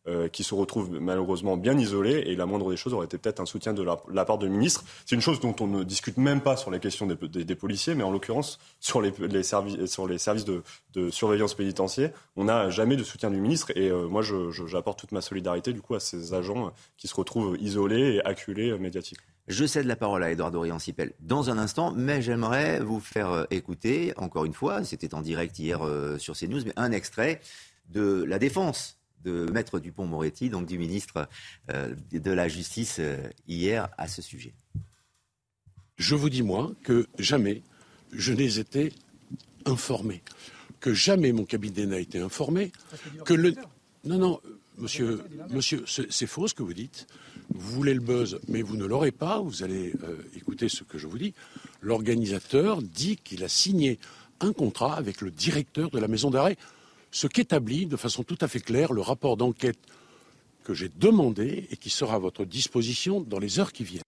euh, 0.08 0.28
qui 0.28 0.44
se 0.44 0.54
retrouvent 0.54 1.00
malheureusement 1.00 1.56
bien 1.56 1.76
isolés. 1.76 2.22
Et 2.26 2.36
la 2.36 2.46
moindre 2.46 2.70
des 2.70 2.76
choses 2.76 2.94
aurait 2.94 3.06
été 3.06 3.18
peut-être 3.18 3.40
un 3.40 3.46
soutien 3.46 3.72
de 3.72 3.82
la, 3.82 4.24
part 4.24 4.38
du 4.38 4.48
ministre. 4.48 4.84
C'est 5.04 5.16
une 5.16 5.20
chose 5.20 5.40
dont 5.40 5.56
on 5.58 5.66
ne 5.66 5.82
discute 5.82 6.16
même 6.16 6.40
pas 6.40 6.56
sur 6.56 6.70
les 6.70 6.78
questions 6.78 7.06
des, 7.06 7.54
policiers, 7.56 7.96
mais 7.96 8.04
en 8.04 8.12
l'occurrence 8.12 8.60
sur 8.78 9.02
les, 9.02 9.42
services, 9.42 9.86
sur 9.86 10.06
les 10.06 10.18
services 10.18 10.44
de, 10.44 10.62
surveillance 11.10 11.54
pénitentiaire, 11.54 12.12
on 12.36 12.44
n'a 12.44 12.70
jamais 12.70 12.94
de 12.94 13.02
soutien 13.02 13.32
du 13.32 13.38
ministre. 13.38 13.72
Et 13.74 13.90
euh, 13.90 14.06
moi, 14.06 14.22
j'apporte 14.66 15.00
toute 15.00 15.10
ma 15.10 15.20
solidarité 15.20 15.72
du 15.72 15.80
coup 15.80 15.96
à 15.96 16.00
ces 16.00 16.34
agents 16.34 16.72
qui 16.96 17.08
se 17.08 17.14
retrouvent 17.16 17.56
isolés 17.60 18.14
et 18.14 18.24
acculés 18.24 18.70
euh, 18.70 18.78
médiatiquement. 18.78 19.26
Je 19.48 19.66
cède 19.66 19.86
la 19.86 19.96
parole 19.96 20.22
à 20.22 20.30
Edouard 20.30 20.52
Dorian-Sipel 20.52 21.14
dans 21.18 21.50
un 21.50 21.58
instant, 21.58 21.92
mais 21.96 22.22
j'aimerais 22.22 22.78
vous 22.78 23.00
faire 23.00 23.46
écouter, 23.50 24.12
encore 24.16 24.44
une 24.44 24.54
fois, 24.54 24.84
c'était 24.84 25.14
en 25.14 25.20
direct 25.20 25.58
hier 25.58 25.80
sur 26.18 26.36
CNews, 26.36 26.62
mais 26.64 26.72
un 26.76 26.90
extrait 26.90 27.40
de 27.88 28.24
la 28.24 28.38
défense 28.38 28.96
de 29.26 29.50
Maître 29.50 29.80
Dupont-Moretti, 29.80 30.50
donc 30.50 30.66
du 30.66 30.78
ministre 30.78 31.28
euh, 31.70 31.94
de 32.12 32.30
la 32.30 32.46
Justice 32.46 32.96
euh, 33.00 33.18
hier 33.48 33.88
à 33.98 34.06
ce 34.06 34.22
sujet. 34.22 34.54
Je 35.96 36.14
vous 36.14 36.30
dis, 36.30 36.42
moi, 36.42 36.72
que 36.84 37.06
jamais 37.18 37.62
je 38.12 38.32
n'ai 38.32 38.58
été 38.58 38.92
informé, 39.64 40.22
que 40.78 40.94
jamais 40.94 41.32
mon 41.32 41.44
cabinet 41.44 41.86
n'a 41.86 41.98
été 41.98 42.20
informé, 42.20 42.70
que 43.24 43.34
le... 43.34 43.54
Non, 44.04 44.18
non, 44.18 44.40
monsieur, 44.78 45.20
monsieur 45.50 45.84
c'est 45.86 46.26
faux 46.28 46.46
ce 46.46 46.54
que 46.54 46.62
vous 46.62 46.74
dites. 46.74 47.08
Vous 47.52 47.72
voulez 47.72 47.94
le 47.94 48.00
buzz, 48.00 48.38
mais 48.46 48.62
vous 48.62 48.76
ne 48.76 48.84
l'aurez 48.84 49.10
pas. 49.10 49.40
Vous 49.40 49.64
allez 49.64 49.92
euh, 50.04 50.16
écouter 50.36 50.68
ce 50.68 50.84
que 50.84 50.98
je 50.98 51.08
vous 51.08 51.18
dis. 51.18 51.34
L'organisateur 51.80 52.82
dit 52.82 53.16
qu'il 53.16 53.42
a 53.42 53.48
signé 53.48 53.98
un 54.40 54.52
contrat 54.52 54.94
avec 54.96 55.20
le 55.20 55.32
directeur 55.32 55.90
de 55.90 55.98
la 55.98 56.06
maison 56.06 56.30
d'arrêt 56.30 56.56
ce 57.16 57.26
qu'établit 57.26 57.86
de 57.86 57.96
façon 57.96 58.24
tout 58.24 58.36
à 58.42 58.48
fait 58.48 58.60
claire 58.60 58.92
le 58.92 59.00
rapport 59.00 59.38
d'enquête 59.38 59.78
que 60.64 60.74
j'ai 60.74 60.90
demandé 60.90 61.66
et 61.70 61.76
qui 61.78 61.88
sera 61.88 62.16
à 62.16 62.18
votre 62.18 62.44
disposition 62.44 63.22
dans 63.22 63.38
les 63.38 63.58
heures 63.58 63.72
qui 63.72 63.84
viennent. 63.84 64.02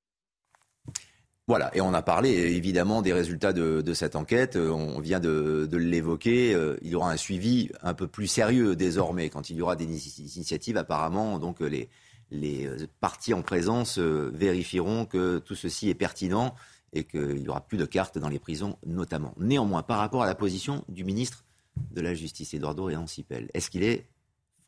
Voilà, 1.46 1.74
et 1.74 1.80
on 1.80 1.94
a 1.94 2.02
parlé 2.02 2.28
évidemment 2.28 3.00
des 3.00 3.14
résultats 3.14 3.54
de, 3.54 3.94
cette 3.94 4.14
enquête, 4.14 4.56
euh, 4.56 4.68
on 4.68 5.00
vient 5.00 5.20
de, 5.20 5.66
l'évoquer, 5.72 6.52
euh, 6.52 6.76
il 6.82 6.90
y 6.90 6.94
aura 6.94 7.10
un 7.10 7.16
suivi 7.16 7.70
un 7.82 7.94
peu 7.94 8.06
plus 8.06 8.26
sérieux 8.26 8.76
désormais 8.76 9.30
quand 9.30 9.48
il 9.48 9.56
y 9.56 9.62
aura 9.62 9.74
des 9.74 9.86
initiatives 9.86 10.76
apparemment, 10.76 11.38
donc 11.38 11.60
les, 11.60 11.88
les 12.30 12.68
partis 13.00 13.32
en 13.32 13.40
présence 13.40 13.98
euh, 13.98 14.30
vérifieront 14.34 15.06
que 15.06 15.38
tout 15.38 15.54
ceci 15.54 15.88
est 15.88 15.94
pertinent 15.94 16.54
et 16.92 17.04
qu'il 17.04 17.36
n'y 17.36 17.48
aura 17.48 17.62
plus 17.62 17.78
de 17.78 17.86
cartes 17.86 18.18
dans 18.18 18.28
les 18.28 18.38
prisons 18.38 18.76
notamment. 18.84 19.32
Néanmoins, 19.38 19.82
par 19.82 19.96
rapport 19.96 20.22
à 20.22 20.26
la 20.26 20.34
position 20.34 20.84
du 20.90 21.04
ministre 21.04 21.44
de 21.92 22.00
la 22.00 22.14
justice, 22.14 22.54
Eduardo 22.54 22.84
Réancipel 22.84 23.48
Est-ce 23.54 23.70
qu'il 23.70 23.82
est 23.82 24.06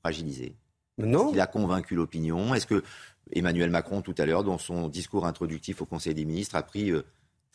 fragilisé? 0.01 0.57
Non. 0.99 1.25
Est-ce 1.25 1.31
qu'il 1.31 1.41
a 1.41 1.47
convaincu 1.47 1.95
l'opinion? 1.95 2.55
Est-ce 2.55 2.67
que 2.67 2.83
Emmanuel 3.33 3.71
Macron, 3.71 4.03
tout 4.03 4.15
à 4.19 4.27
l'heure, 4.27 4.45
dans 4.45 4.59
son 4.59 4.89
discours 4.89 5.27
introductif 5.27 5.83
au 5.83 5.87
Conseil 5.87 6.15
des 6.15 6.25
ministres, 6.25 6.57
a 6.57 6.63
pris 6.63 6.91
euh, 6.91 7.05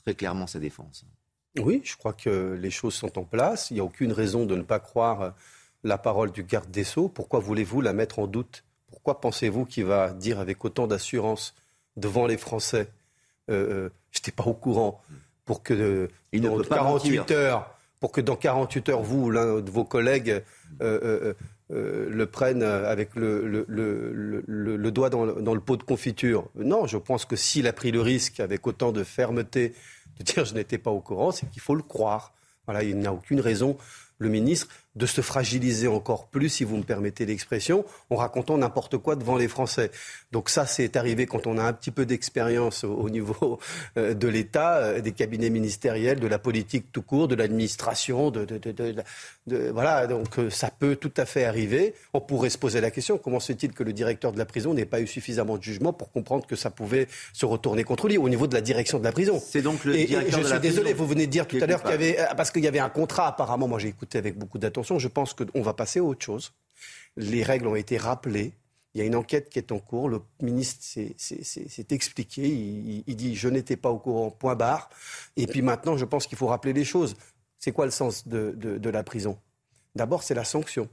très 0.03 0.15
clairement 0.15 0.47
sa 0.47 0.59
défense? 0.59 1.05
Oui, 1.59 1.81
je 1.83 1.95
crois 1.95 2.13
que 2.13 2.57
les 2.59 2.71
choses 2.71 2.93
sont 2.93 3.17
en 3.17 3.23
place. 3.23 3.71
Il 3.71 3.75
n'y 3.75 3.79
a 3.79 3.83
aucune 3.83 4.11
raison 4.11 4.45
de 4.45 4.55
ne 4.55 4.61
pas 4.61 4.79
croire 4.79 5.21
euh, 5.21 5.29
la 5.83 5.97
parole 5.97 6.31
du 6.31 6.43
garde 6.43 6.69
des 6.71 6.83
Sceaux. 6.83 7.09
Pourquoi 7.09 7.39
voulez-vous 7.39 7.81
la 7.81 7.93
mettre 7.93 8.19
en 8.19 8.27
doute? 8.27 8.63
Pourquoi 8.87 9.21
pensez-vous 9.21 9.65
qu'il 9.65 9.85
va 9.85 10.13
dire 10.13 10.39
avec 10.39 10.63
autant 10.65 10.87
d'assurance 10.87 11.55
devant 11.97 12.25
les 12.25 12.37
Français 12.37 12.89
euh, 13.49 13.89
Je 14.11 14.19
n'étais 14.19 14.31
pas 14.31 14.45
au 14.45 14.53
courant 14.53 15.01
pour 15.45 15.63
que 15.63 16.09
il 16.31 16.41
ne 16.41 16.49
peut 16.49 16.63
pas 16.63 16.77
48 16.77 17.31
heures 17.31 17.74
pour 17.99 18.11
que 18.11 18.21
dans 18.21 18.35
48 18.35 18.89
heures, 18.89 19.01
vous 19.01 19.25
ou 19.25 19.29
l'un 19.31 19.61
de 19.61 19.71
vos 19.71 19.85
collègues 19.85 20.43
euh, 20.81 20.99
euh, 21.03 21.33
euh, 21.71 22.09
le 22.09 22.25
prennent 22.27 22.63
avec 22.63 23.15
le, 23.15 23.65
doigt 24.91 25.09
dans, 25.09 25.25
le 25.25 25.59
pot 25.59 25.77
de 25.77 25.83
confiture. 25.83 26.49
Non, 26.55 26.85
je 26.85 26.97
pense 26.97 27.25
que 27.25 27.35
s'il 27.35 27.67
a 27.67 27.73
pris 27.73 27.91
le 27.91 28.01
risque 28.01 28.39
avec 28.39 28.67
autant 28.67 28.91
de 28.91 29.03
fermeté 29.03 29.73
de 30.19 30.23
dire 30.23 30.45
je 30.45 30.53
n'étais 30.53 30.77
pas 30.77 30.91
au 30.91 31.01
courant, 31.01 31.31
c'est 31.31 31.49
qu'il 31.49 31.61
faut 31.61 31.75
le 31.75 31.83
croire. 31.83 32.33
Voilà, 32.65 32.83
il 32.83 32.97
n'y 32.97 33.07
a 33.07 33.13
aucune 33.13 33.39
raison, 33.39 33.77
le 34.17 34.29
ministre, 34.29 34.67
de 34.95 35.05
se 35.05 35.21
fragiliser 35.21 35.87
encore 35.87 36.27
plus, 36.27 36.49
si 36.49 36.63
vous 36.63 36.77
me 36.77 36.83
permettez 36.83 37.25
l'expression, 37.25 37.85
en 38.09 38.15
racontant 38.15 38.57
n'importe 38.57 38.97
quoi 38.97 39.15
devant 39.15 39.35
les 39.35 39.47
Français. 39.47 39.91
Donc 40.31 40.49
ça, 40.49 40.65
c'est 40.65 40.95
arrivé 40.95 41.25
quand 41.25 41.47
on 41.47 41.57
a 41.57 41.63
un 41.63 41.73
petit 41.73 41.91
peu 41.91 42.05
d'expérience 42.05 42.83
au 42.83 43.09
niveau 43.09 43.59
euh, 43.97 44.13
de 44.13 44.27
l'État, 44.27 44.77
euh, 44.77 45.01
des 45.01 45.11
cabinets 45.11 45.49
ministériels, 45.49 46.19
de 46.19 46.27
la 46.27 46.39
politique 46.39 46.91
tout 46.91 47.01
court, 47.01 47.27
de 47.27 47.35
l'administration, 47.35 48.31
de, 48.31 48.47
voilà. 49.71 50.07
Donc 50.07 50.39
euh, 50.39 50.49
ça 50.49 50.69
peut 50.71 50.95
tout 50.95 51.13
à 51.17 51.25
fait 51.25 51.45
arriver. 51.45 51.93
On 52.13 52.21
pourrait 52.21 52.49
se 52.49 52.57
poser 52.57 52.81
la 52.81 52.91
question 52.91 53.17
comment 53.17 53.39
se 53.39 53.47
fait-il 53.47 53.73
que 53.73 53.83
le 53.83 53.93
directeur 53.93 54.31
de 54.31 54.37
la 54.37 54.45
prison 54.45 54.73
n'ait 54.73 54.85
pas 54.85 55.01
eu 55.01 55.07
suffisamment 55.07 55.57
de 55.57 55.63
jugement 55.63 55.93
pour 55.93 56.11
comprendre 56.11 56.45
que 56.45 56.55
ça 56.55 56.69
pouvait 56.69 57.07
se 57.33 57.45
retourner 57.45 57.83
contre 57.83 58.07
lui 58.07 58.17
au 58.17 58.29
niveau 58.29 58.47
de 58.47 58.53
la 58.53 58.61
direction 58.61 58.99
de 58.99 59.03
la 59.03 59.11
prison? 59.11 59.41
C'est 59.45 59.61
donc 59.61 59.83
le 59.83 59.93
directeur 59.93 60.39
et 60.39 60.43
je 60.43 60.47
suis 60.47 60.59
désolé, 60.59 60.93
vous 60.93 61.07
venez 61.07 61.27
de 61.27 61.31
dire 61.31 61.47
tout 61.47 61.57
à 61.61 61.65
l'heure 61.65 61.81
qu'il 61.81 61.91
y 61.91 61.95
avait 61.95 62.17
parce 62.37 62.51
qu'il 62.51 62.63
y 62.63 62.67
avait 62.67 62.79
un 62.79 62.89
contrat 62.89 63.27
apparemment. 63.27 63.67
Moi, 63.67 63.79
j'ai 63.79 63.89
écouté 63.89 64.17
avec 64.17 64.37
beaucoup 64.37 64.57
d'attention 64.57 64.84
je 64.99 65.07
pense 65.07 65.33
qu'on 65.33 65.61
va 65.61 65.73
passer 65.73 65.99
à 65.99 66.03
autre 66.03 66.23
chose. 66.23 66.53
Les 67.17 67.43
règles 67.43 67.67
ont 67.67 67.75
été 67.75 67.97
rappelées. 67.97 68.53
Il 68.93 68.99
y 68.99 69.01
a 69.01 69.05
une 69.05 69.15
enquête 69.15 69.49
qui 69.49 69.59
est 69.59 69.71
en 69.71 69.79
cours. 69.79 70.07
Le 70.07 70.21
ministre 70.41 70.83
s'est 70.83 71.87
expliqué. 71.89 72.47
Il, 73.05 73.15
dit 73.15 73.35
Je 73.35 73.49
n'étais 73.49 73.75
pas 73.75 73.89
au 73.89 73.99
courant, 73.99 74.31
point 74.31 74.55
barre. 74.55 74.89
Et 75.35 75.47
puis 75.47 75.61
maintenant, 75.61 75.97
je 75.97 76.05
pense 76.05 76.27
qu'il 76.27 76.37
faut 76.37 76.47
rappeler 76.47 76.73
les 76.73 76.85
choses. 76.85 77.15
C'est 77.59 77.71
quoi 77.71 77.85
le 77.85 77.91
sens 77.91 78.27
de, 78.27 78.89
la 78.89 79.03
prison? 79.03 79.37
D'abord, 79.95 80.23
c'est 80.23 80.33
la 80.33 80.45
sanction. 80.45 80.87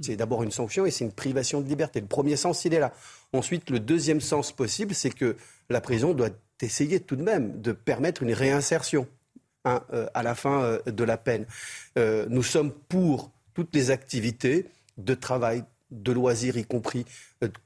C'est 0.00 0.16
d'abord 0.16 0.42
une 0.42 0.50
sanction 0.50 0.84
et 0.84 0.90
c'est 0.90 1.04
une 1.04 1.12
privation 1.12 1.62
de 1.62 1.68
liberté. 1.68 2.00
Le 2.00 2.06
premier 2.06 2.36
sens, 2.36 2.64
il 2.66 2.74
est 2.74 2.78
là. 2.78 2.92
Ensuite, 3.32 3.70
le 3.70 3.80
deuxième 3.80 4.20
sens 4.20 4.52
possible, 4.52 4.94
c'est 4.94 5.10
que 5.10 5.36
la 5.70 5.80
prison 5.80 6.12
doit 6.12 6.28
essayer 6.60 7.00
tout 7.00 7.16
de 7.16 7.22
même 7.22 7.60
de 7.60 7.72
permettre 7.72 8.22
une 8.22 8.32
réinsertion. 8.32 9.06
Euh, 9.66 10.06
à 10.14 10.22
la 10.22 10.36
fin 10.36 10.62
euh, 10.62 10.78
de 10.86 11.02
la 11.02 11.16
peine. 11.16 11.44
Euh, 11.98 12.26
nous 12.28 12.44
sommes 12.44 12.70
pour 12.70 13.32
toutes 13.52 13.74
les 13.74 13.90
activités 13.90 14.66
de 14.96 15.12
travail, 15.14 15.64
de 15.90 16.12
loisirs, 16.12 16.56
y 16.56 16.64
compris 16.64 17.04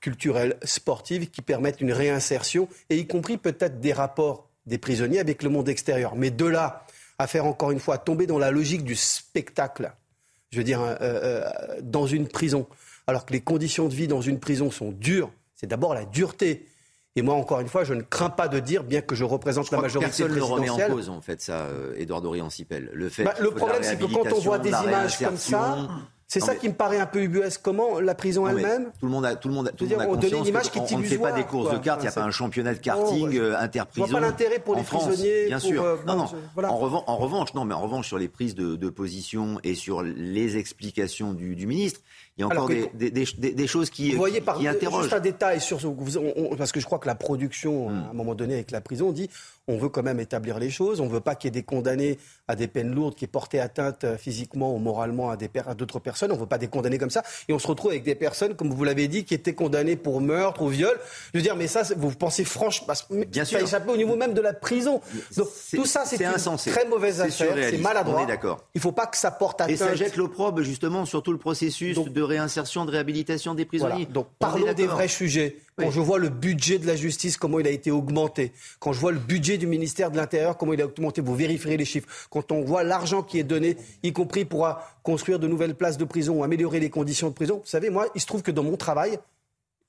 culturels, 0.01 0.57
sportifs, 0.63 1.31
qui 1.31 1.43
permettent 1.43 1.83
une 1.83 1.93
réinsertion, 1.93 2.69
et 2.89 2.97
y 2.97 3.07
compris 3.07 3.37
peut-être 3.37 3.81
des 3.81 3.93
rapports 3.93 4.49
des 4.65 4.79
prisonniers 4.79 5.21
avec 5.21 5.43
le 5.43 5.51
monde 5.51 5.69
extérieur. 5.69 6.17
Mais 6.17 6.31
de 6.31 6.47
là 6.47 6.87
à 7.19 7.27
faire 7.27 7.45
encore 7.45 7.71
une 7.71 7.81
fois 7.81 7.99
tomber 7.99 8.27
dans 8.27 8.39
la 8.39 8.51
logique 8.51 8.83
du 8.83 8.97
spectacle, 8.97 9.93
je 10.53 10.59
veux 10.59 10.65
dire, 10.65 10.81
dans 11.83 12.07
une 12.07 12.29
prison, 12.29 12.67
alors 13.07 13.27
que 13.27 13.35
les 13.35 13.43
conditions 13.43 13.89
de 13.89 13.95
vie 13.95 14.09
dans 14.09 14.23
une 14.23 14.41
prison 14.41 14.71
sont 14.71 14.91
dures, 14.91 15.31
c'est 15.55 15.67
d'abord 15.67 15.93
la 15.93 16.07
dureté. 16.07 16.67
Et 17.17 17.23
moi, 17.23 17.35
encore 17.35 17.61
une 17.61 17.69
fois, 17.69 17.83
je 17.85 17.95
ne 17.95 18.03
crains 18.03 18.31
pas 18.31 18.47
de 18.47 18.61
dire, 18.61 18.85
bien 18.85 19.01
que 19.01 19.15
je 19.15 19.25
représente 19.25 19.71
la 19.73 19.81
majorité 19.81 20.11
personne 20.11 20.29
présidentielle... 20.29 20.61
Personne 20.61 20.79
ne 20.79 20.81
remet 20.81 20.93
en 20.93 20.97
cause, 20.97 21.09
en 21.09 21.21
fait, 21.21 21.41
ça, 21.41 21.67
Edouard 21.97 22.23
Dorian-Sipel. 22.23 22.91
Le, 22.93 23.09
fait 23.09 23.25
bah, 23.25 23.35
le 23.41 23.51
problème, 23.51 23.83
c'est 23.83 23.99
que 23.99 24.05
quand 24.05 24.33
on 24.33 24.41
voit 24.41 24.59
des 24.59 24.71
images 24.71 25.19
comme 25.19 25.37
ça... 25.37 25.89
C'est 26.31 26.39
ça 26.39 26.55
qui 26.55 26.69
me 26.69 26.75
paraît 26.75 27.01
un 27.01 27.07
peu 27.07 27.23
ubuesque. 27.23 27.61
Comment 27.61 27.99
la 27.99 28.15
prison 28.15 28.47
elle-même 28.47 28.93
Tout 29.01 29.07
le 29.07 29.11
monde 29.11 29.27
a, 29.27 29.35
tout 29.35 29.49
le 29.49 29.55
monde 29.55 29.67
a, 29.67 29.73
tout 29.73 29.85
le 29.85 29.91
monde 29.91 30.01
a 30.01 30.07
conscience 30.07 30.33
une 30.33 30.47
image 30.47 30.71
qui 30.71 30.79
on, 30.79 30.99
ne 30.99 31.03
fait 31.03 31.19
pas 31.19 31.33
des 31.33 31.43
courses 31.43 31.73
de 31.73 31.79
cartes. 31.79 32.03
Il 32.03 32.05
n'y 32.05 32.09
a 32.09 32.13
pas 32.13 32.23
un 32.23 32.31
championnat 32.31 32.73
de 32.73 32.79
karting 32.79 33.37
euh, 33.37 33.59
interprison. 33.59 34.07
Je 34.07 34.13
vois 34.13 34.21
pas 34.21 34.27
l'intérêt 34.27 34.61
pour 34.61 34.77
les 34.77 34.85
prisonniers. 34.85 35.47
Bien 35.47 35.59
sûr. 35.59 35.83
Euh, 35.83 35.97
non, 36.07 36.15
non. 36.15 36.29
En, 36.63 36.77
revanche, 36.77 37.03
en, 37.09 37.17
revanche, 37.17 37.55
non, 37.55 37.65
mais 37.65 37.75
en 37.75 37.81
revanche, 37.81 38.07
sur 38.07 38.17
les 38.17 38.29
prises 38.29 38.55
de, 38.55 38.77
de 38.77 38.91
position 38.91 39.59
et 39.65 39.75
sur 39.75 40.03
les 40.05 40.57
explications 40.57 41.33
du, 41.33 41.57
du 41.57 41.67
ministre, 41.67 42.01
il 42.41 42.43
y 42.43 42.45
a 42.45 42.47
encore 42.47 42.69
des, 42.69 43.11
des, 43.11 43.53
des, 43.53 43.67
choses 43.67 43.91
qui, 43.91 44.13
vous 44.13 44.17
voyez, 44.17 44.41
par, 44.41 44.59
interrogent. 44.59 45.03
Juste 45.03 45.15
un 45.15 45.21
détail 45.21 45.61
sur 45.61 45.81
ce, 45.81 45.87
parce 46.57 46.73
que 46.73 46.81
je 46.81 46.87
crois 46.87 46.99
que 46.99 47.07
la 47.07 47.15
production, 47.15 47.91
hmm. 47.91 48.05
à 48.07 48.11
un 48.11 48.15
moment 48.15 48.35
donné, 48.35 48.55
avec 48.55 48.71
la 48.71 48.81
prison, 48.81 49.13
dit 49.13 49.29
on 49.71 49.79
veut 49.79 49.89
quand 49.89 50.03
même 50.03 50.21
établir 50.21 50.59
les 50.59 50.71
choses, 50.71 51.01
on 51.01 51.07
ne 51.07 51.11
veut 51.11 51.21
pas 51.21 51.35
qu'il 51.35 51.49
y 51.49 51.51
ait 51.51 51.61
des 51.61 51.63
condamnés 51.63 52.19
à 52.49 52.57
des 52.57 52.67
peines 52.67 52.93
lourdes 52.93 53.15
qui 53.15 53.25
aient 53.25 53.29
porté 53.29 53.61
atteinte 53.61 54.05
euh, 54.05 54.17
physiquement 54.17 54.75
ou 54.75 54.79
moralement 54.79 55.31
à, 55.31 55.37
d'autres 55.37 56.01
personnes, 56.01 56.33
on 56.33 56.35
ne 56.35 56.41
veut 56.41 56.47
pas 56.47 56.59
des 56.59 56.69
condamnés 56.69 56.99
comme 56.99 57.11
ça, 57.11 57.23
et 57.49 57.53
on 57.53 57.59
se 57.59 57.67
retrouve 57.67 57.93
avec 57.93 58.03
des 58.03 58.15
personnes, 58.15 58.55
comme 58.57 58.71
vous 58.71 58.85
l'avez 58.85 59.07
dit, 59.07 59.25
qui 59.25 59.35
étaient 59.35 59.55
condamnées 59.55 59.97
pour 59.97 60.21
meurtre 60.21 60.63
ou 60.63 60.69
viol. 60.69 60.99
Je 61.33 61.39
veux 61.39 61.43
dire, 61.43 61.57
mais 61.57 61.69
ça, 61.69 61.83
vous 61.97 62.11
pensez 62.11 62.45
franchement, 62.45 62.95
Bien 63.29 63.45
sûr. 63.45 63.67
ça 63.69 63.81
au 63.87 63.97
niveau 63.97 64.17
même 64.17 64.35
de 64.35 64.41
la 64.41 64.53
prison. 64.53 65.01
Donc 65.37 65.49
tout 65.75 65.85
ça, 65.85 66.05
c'est 66.05 66.23
une 66.23 66.57
très 66.57 66.87
mauvaise 66.87 67.21
affaire, 67.21 67.55
c'est 67.57 67.79
maladroit. 67.79 68.21
On 68.21 68.25
est 68.25 68.27
d'accord. 68.27 68.65
Il 68.75 68.79
ne 68.79 68.83
faut 68.83 68.93
pas 68.93 69.07
que 69.07 69.17
ça 69.17 69.31
porte 69.31 69.61
atteinte. 69.61 69.75
Et 69.75 69.77
ça 69.77 69.95
jette 69.95 70.17
l'opprobre 70.17 70.63
justement 70.63 71.05
sur 71.05 71.23
tout 71.23 71.33
le 71.33 71.39
processus 71.39 71.97
de 71.97 72.11
réinsertion, 72.31 72.85
de 72.85 72.91
réhabilitation 72.91 73.55
des 73.55 73.65
prisonniers. 73.65 74.07
Donc 74.07 74.29
parlons 74.39 74.73
des 74.73 74.87
vrais 74.87 75.09
sujets. 75.09 75.57
Quand 75.77 75.91
je 75.91 76.01
vois 76.01 76.19
le 76.19 76.29
budget 76.29 76.79
de 76.79 76.87
la 76.87 76.97
justice, 76.97 77.37
comment 77.37 77.59
il 77.59 77.67
a 77.67 77.71
été 77.71 77.91
augmenté, 77.91 78.53
quand 78.79 78.93
je 78.93 79.01
vois 79.01 79.13
le 79.13 79.19
budget 79.19 79.57
du 79.57 79.67
ministère 79.67 80.11
de 80.11 80.17
l'Intérieur, 80.17 80.57
comment 80.57 80.75
il 80.75 80.83
a 80.83 80.87
augmenté, 80.87 81.21
vous 81.23 81.35
vérifierez 81.35 81.77
les 81.77 81.85
chiffres. 81.85 82.09
Quand 82.31 82.53
on 82.53 82.63
voit 82.63 82.83
l'argent 82.83 83.23
qui 83.23 83.39
est 83.39 83.45
donné, 83.45 83.77
y 84.03 84.13
compris 84.13 84.45
pour 84.45 84.69
construire 85.03 85.39
de 85.39 85.47
nouvelles 85.47 85.75
places 85.75 85.97
de 85.97 86.05
prison 86.05 86.35
ou 86.35 86.45
améliorer 86.45 86.81
les 86.81 86.91
conditions 86.91 87.29
de 87.29 87.35
prison, 87.35 87.61
vous 87.65 87.71
savez, 87.71 87.89
moi, 87.89 88.09
il 88.15 88.21
se 88.21 88.27
trouve 88.27 88.43
que 88.43 88.51
dans 88.51 88.63
mon 88.63 88.77
travail, 88.77 89.19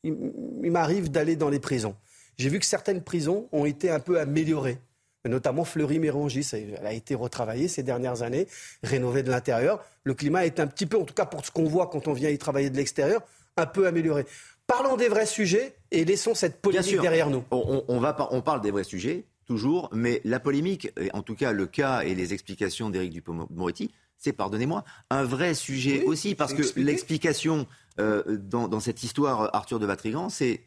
il, 0.04 0.72
m'arrive 0.72 1.12
d'aller 1.12 1.36
dans 1.36 1.50
les 1.50 1.60
prisons. 1.60 1.96
J'ai 2.38 2.50
vu 2.50 2.60
que 2.60 2.66
certaines 2.66 3.02
prisons 3.02 3.48
ont 3.52 3.66
été 3.66 3.90
un 3.90 4.00
peu 4.00 4.20
améliorées 4.20 4.80
notamment 5.28 5.64
Fleury-Mérangis. 5.64 6.48
Elle 6.54 6.86
a 6.86 6.94
été 6.94 7.16
retravaillée 7.16 7.68
ces 7.68 7.84
dernières 7.84 8.22
années, 8.22 8.48
rénovée 8.84 9.24
de 9.24 9.32
l'intérieur. 9.32 9.84
Le 10.04 10.14
climat 10.14 10.46
est 10.46 10.60
un 10.60 10.68
petit 10.68 10.86
peu, 10.86 10.98
en 10.98 11.06
tout 11.06 11.14
cas 11.14 11.26
pour 11.26 11.46
ce 11.46 11.52
qu'on 11.52 11.66
voit 11.66 11.88
quand 11.88 12.08
on 12.08 12.14
vient 12.14 12.30
y 12.30 12.38
travailler 12.38 12.70
de 12.70 12.78
l'extérieur, 12.78 13.22
un 13.58 13.66
peu 13.66 13.88
amélioré. 13.88 14.26
Parlons 14.68 14.96
des 14.96 15.10
vrais 15.10 15.26
sujets 15.26 15.76
et 15.92 16.06
laissons 16.06 16.34
cette 16.34 16.62
polémique 16.62 17.02
derrière 17.02 17.30
nous. 17.30 17.44
On, 17.52 18.00
va, 18.00 18.16
on 18.32 18.42
parle 18.42 18.62
des 18.62 18.72
vrais 18.72 18.84
sujets, 18.84 19.26
toujours, 19.46 19.90
mais 19.92 20.22
la 20.24 20.40
polémique, 20.40 20.92
en 21.14 21.24
tout 21.24 21.36
cas 21.36 21.52
le 21.52 21.66
cas 21.66 22.02
et 22.02 22.16
les 22.16 22.34
explications 22.34 22.90
d'Éric 22.90 23.12
Dupond-Moretti, 23.12 23.92
c'est, 24.18 24.34
pardonnez-moi, 24.34 24.86
un 25.10 25.24
vrai 25.24 25.56
sujet 25.56 26.04
aussi, 26.04 26.36
parce 26.36 26.54
que 26.54 26.62
l'explication 26.80 27.66
euh, 28.00 28.38
dans, 28.38 28.80
cette 28.80 29.04
histoire 29.04 29.54
Arthur 29.56 29.80
de 29.80 29.86
Vatrigan, 29.86 30.30
c'est 30.30 30.62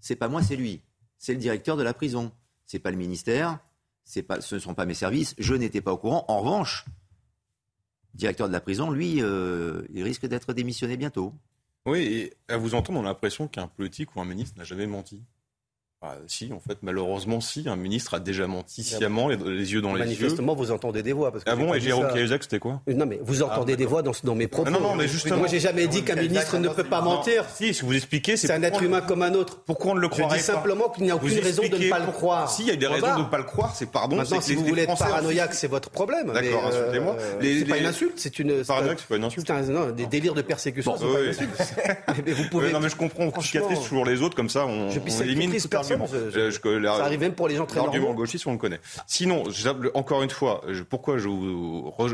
c'est 0.00 0.16
pas 0.16 0.28
moi, 0.28 0.42
c'est 0.42 0.56
lui. 0.56 0.82
C'est 1.18 1.32
le 1.32 1.38
directeur 1.38 1.76
de 1.76 1.82
la 1.82 1.94
prison. 1.94 2.32
C'est 2.66 2.78
pas 2.78 2.90
le 2.90 2.96
ministère, 2.96 3.58
ce 4.04 4.54
ne 4.54 4.60
sont 4.60 4.74
pas 4.74 4.86
mes 4.86 4.94
services. 4.94 5.34
Je 5.38 5.54
n'étais 5.54 5.80
pas 5.80 5.92
au 5.92 5.98
courant. 5.98 6.24
En 6.28 6.40
revanche, 6.40 6.84
le 8.14 8.18
directeur 8.18 8.48
de 8.48 8.52
la 8.52 8.60
prison, 8.60 8.90
lui, 8.90 9.22
euh, 9.22 9.82
il 9.92 10.02
risque 10.02 10.26
d'être 10.26 10.52
démissionné 10.52 10.96
bientôt. 10.96 11.32
Oui, 11.86 12.00
et 12.00 12.34
à 12.48 12.56
vous 12.56 12.74
entendre, 12.74 13.00
on 13.00 13.02
a 13.02 13.08
l'impression 13.08 13.48
qu'un 13.48 13.68
politique 13.68 14.16
ou 14.16 14.20
un 14.20 14.24
ministre 14.24 14.56
n'a 14.58 14.64
jamais 14.64 14.86
menti. 14.86 15.22
Ah, 16.06 16.16
si, 16.26 16.52
en 16.52 16.60
fait, 16.60 16.76
malheureusement, 16.82 17.40
si. 17.40 17.64
Un 17.66 17.76
ministre 17.76 18.12
a 18.12 18.20
déjà 18.20 18.46
menti 18.46 18.84
sciemment, 18.84 19.28
les, 19.28 19.36
yeux 19.36 19.80
dans 19.80 19.94
les 19.94 20.00
yeux. 20.00 20.04
Manifestement, 20.04 20.54
vous 20.54 20.70
entendez 20.70 21.02
des 21.02 21.14
voix. 21.14 21.32
ah 21.46 21.56
bon, 21.56 21.72
et 21.72 21.80
Jérôme 21.80 22.08
Cahuzac, 22.12 22.42
c'était 22.42 22.58
quoi 22.58 22.82
Non, 22.86 23.06
mais 23.06 23.18
vous 23.22 23.42
entendez 23.42 23.72
ah, 23.72 23.76
des 23.76 23.86
voix 23.86 24.02
dans, 24.02 24.12
dans, 24.22 24.34
mes 24.34 24.46
propos. 24.46 24.70
non, 24.70 24.80
non, 24.80 24.94
mais 24.94 25.08
justement. 25.08 25.38
Moi, 25.38 25.48
j'ai 25.48 25.60
jamais 25.60 25.86
dit 25.86 26.02
qu'un 26.02 26.16
ministre 26.16 26.58
ne 26.58 26.68
peut 26.68 26.84
pas 26.84 27.00
mentir. 27.00 27.46
Si, 27.54 27.72
si 27.72 27.82
vous 27.82 27.94
expliquez, 27.94 28.36
c'est. 28.36 28.50
un 28.50 28.62
être 28.62 28.82
humain 28.82 29.00
comme 29.00 29.22
un 29.22 29.32
autre. 29.32 29.62
Pourquoi 29.64 29.92
on 29.92 29.94
ne 29.94 30.00
le 30.00 30.08
croirait 30.08 30.28
pas 30.28 30.34
Je 30.34 30.40
dis 30.40 30.46
simplement 30.46 30.90
qu'il 30.90 31.04
n'y 31.04 31.10
a 31.10 31.16
aucune 31.16 31.38
raison 31.38 31.62
de 31.62 31.78
ne 31.78 31.88
pas 31.88 31.98
le 31.98 32.12
croire. 32.12 32.50
Si, 32.50 32.62
il 32.62 32.68
y 32.68 32.72
a 32.72 32.76
des 32.76 32.86
raisons 32.86 33.14
de 33.16 33.22
ne 33.22 33.28
pas 33.28 33.38
le 33.38 33.44
croire, 33.44 33.74
c'est 33.74 33.90
pardon. 33.90 34.16
Maintenant, 34.16 34.40
si 34.42 34.54
vous 34.54 34.64
voulez 34.64 34.82
être 34.82 34.98
paranoïaque, 34.98 35.54
c'est 35.54 35.68
votre 35.68 35.88
problème. 35.88 36.32
D'accord, 36.32 36.66
insultez-moi. 36.66 37.16
Euh, 37.18 37.40
c'est 37.40 37.64
pas 37.64 37.78
une 37.78 37.86
insulte, 37.86 38.14
c'est 38.16 38.38
une. 38.38 38.62
Paranoïaque, 38.62 38.98
c'est 39.00 39.08
pas 39.08 39.16
une 39.16 39.24
insulte. 39.24 39.50
Non, 39.50 39.90
des 39.90 40.06
délires 40.06 40.34
de 40.34 40.42
persécution, 40.42 40.96
c'est 40.98 41.06
pas 41.06 41.20
une 41.20 41.28
insulte. 41.30 42.34
Vous 42.36 42.48
pouvez. 42.50 42.72
Non, 42.72 42.80
mais 42.80 42.90
je 42.90 42.96
comprends. 42.96 43.32
Cicatrice 43.40 43.80
sur 43.80 44.04
les 44.04 44.20
autres, 44.20 44.36
comme 44.36 44.50
ça, 44.50 44.66
on 44.66 44.90
élimine 45.22 45.54
tout 45.96 46.04
argument 46.04 46.94
ça 46.96 47.04
arrive 47.04 47.20
même 47.20 47.34
pour 47.34 47.48
les 47.48 47.56
gens 47.56 47.66
très 47.66 47.80
normaux. 47.80 48.14
gauchiste, 48.14 48.46
on 48.46 48.52
le 48.52 48.58
connaît. 48.58 48.80
Sinon, 49.06 49.44
encore 49.94 50.22
une 50.22 50.30
fois, 50.30 50.62
pourquoi 50.88 51.18
je, 51.18 51.28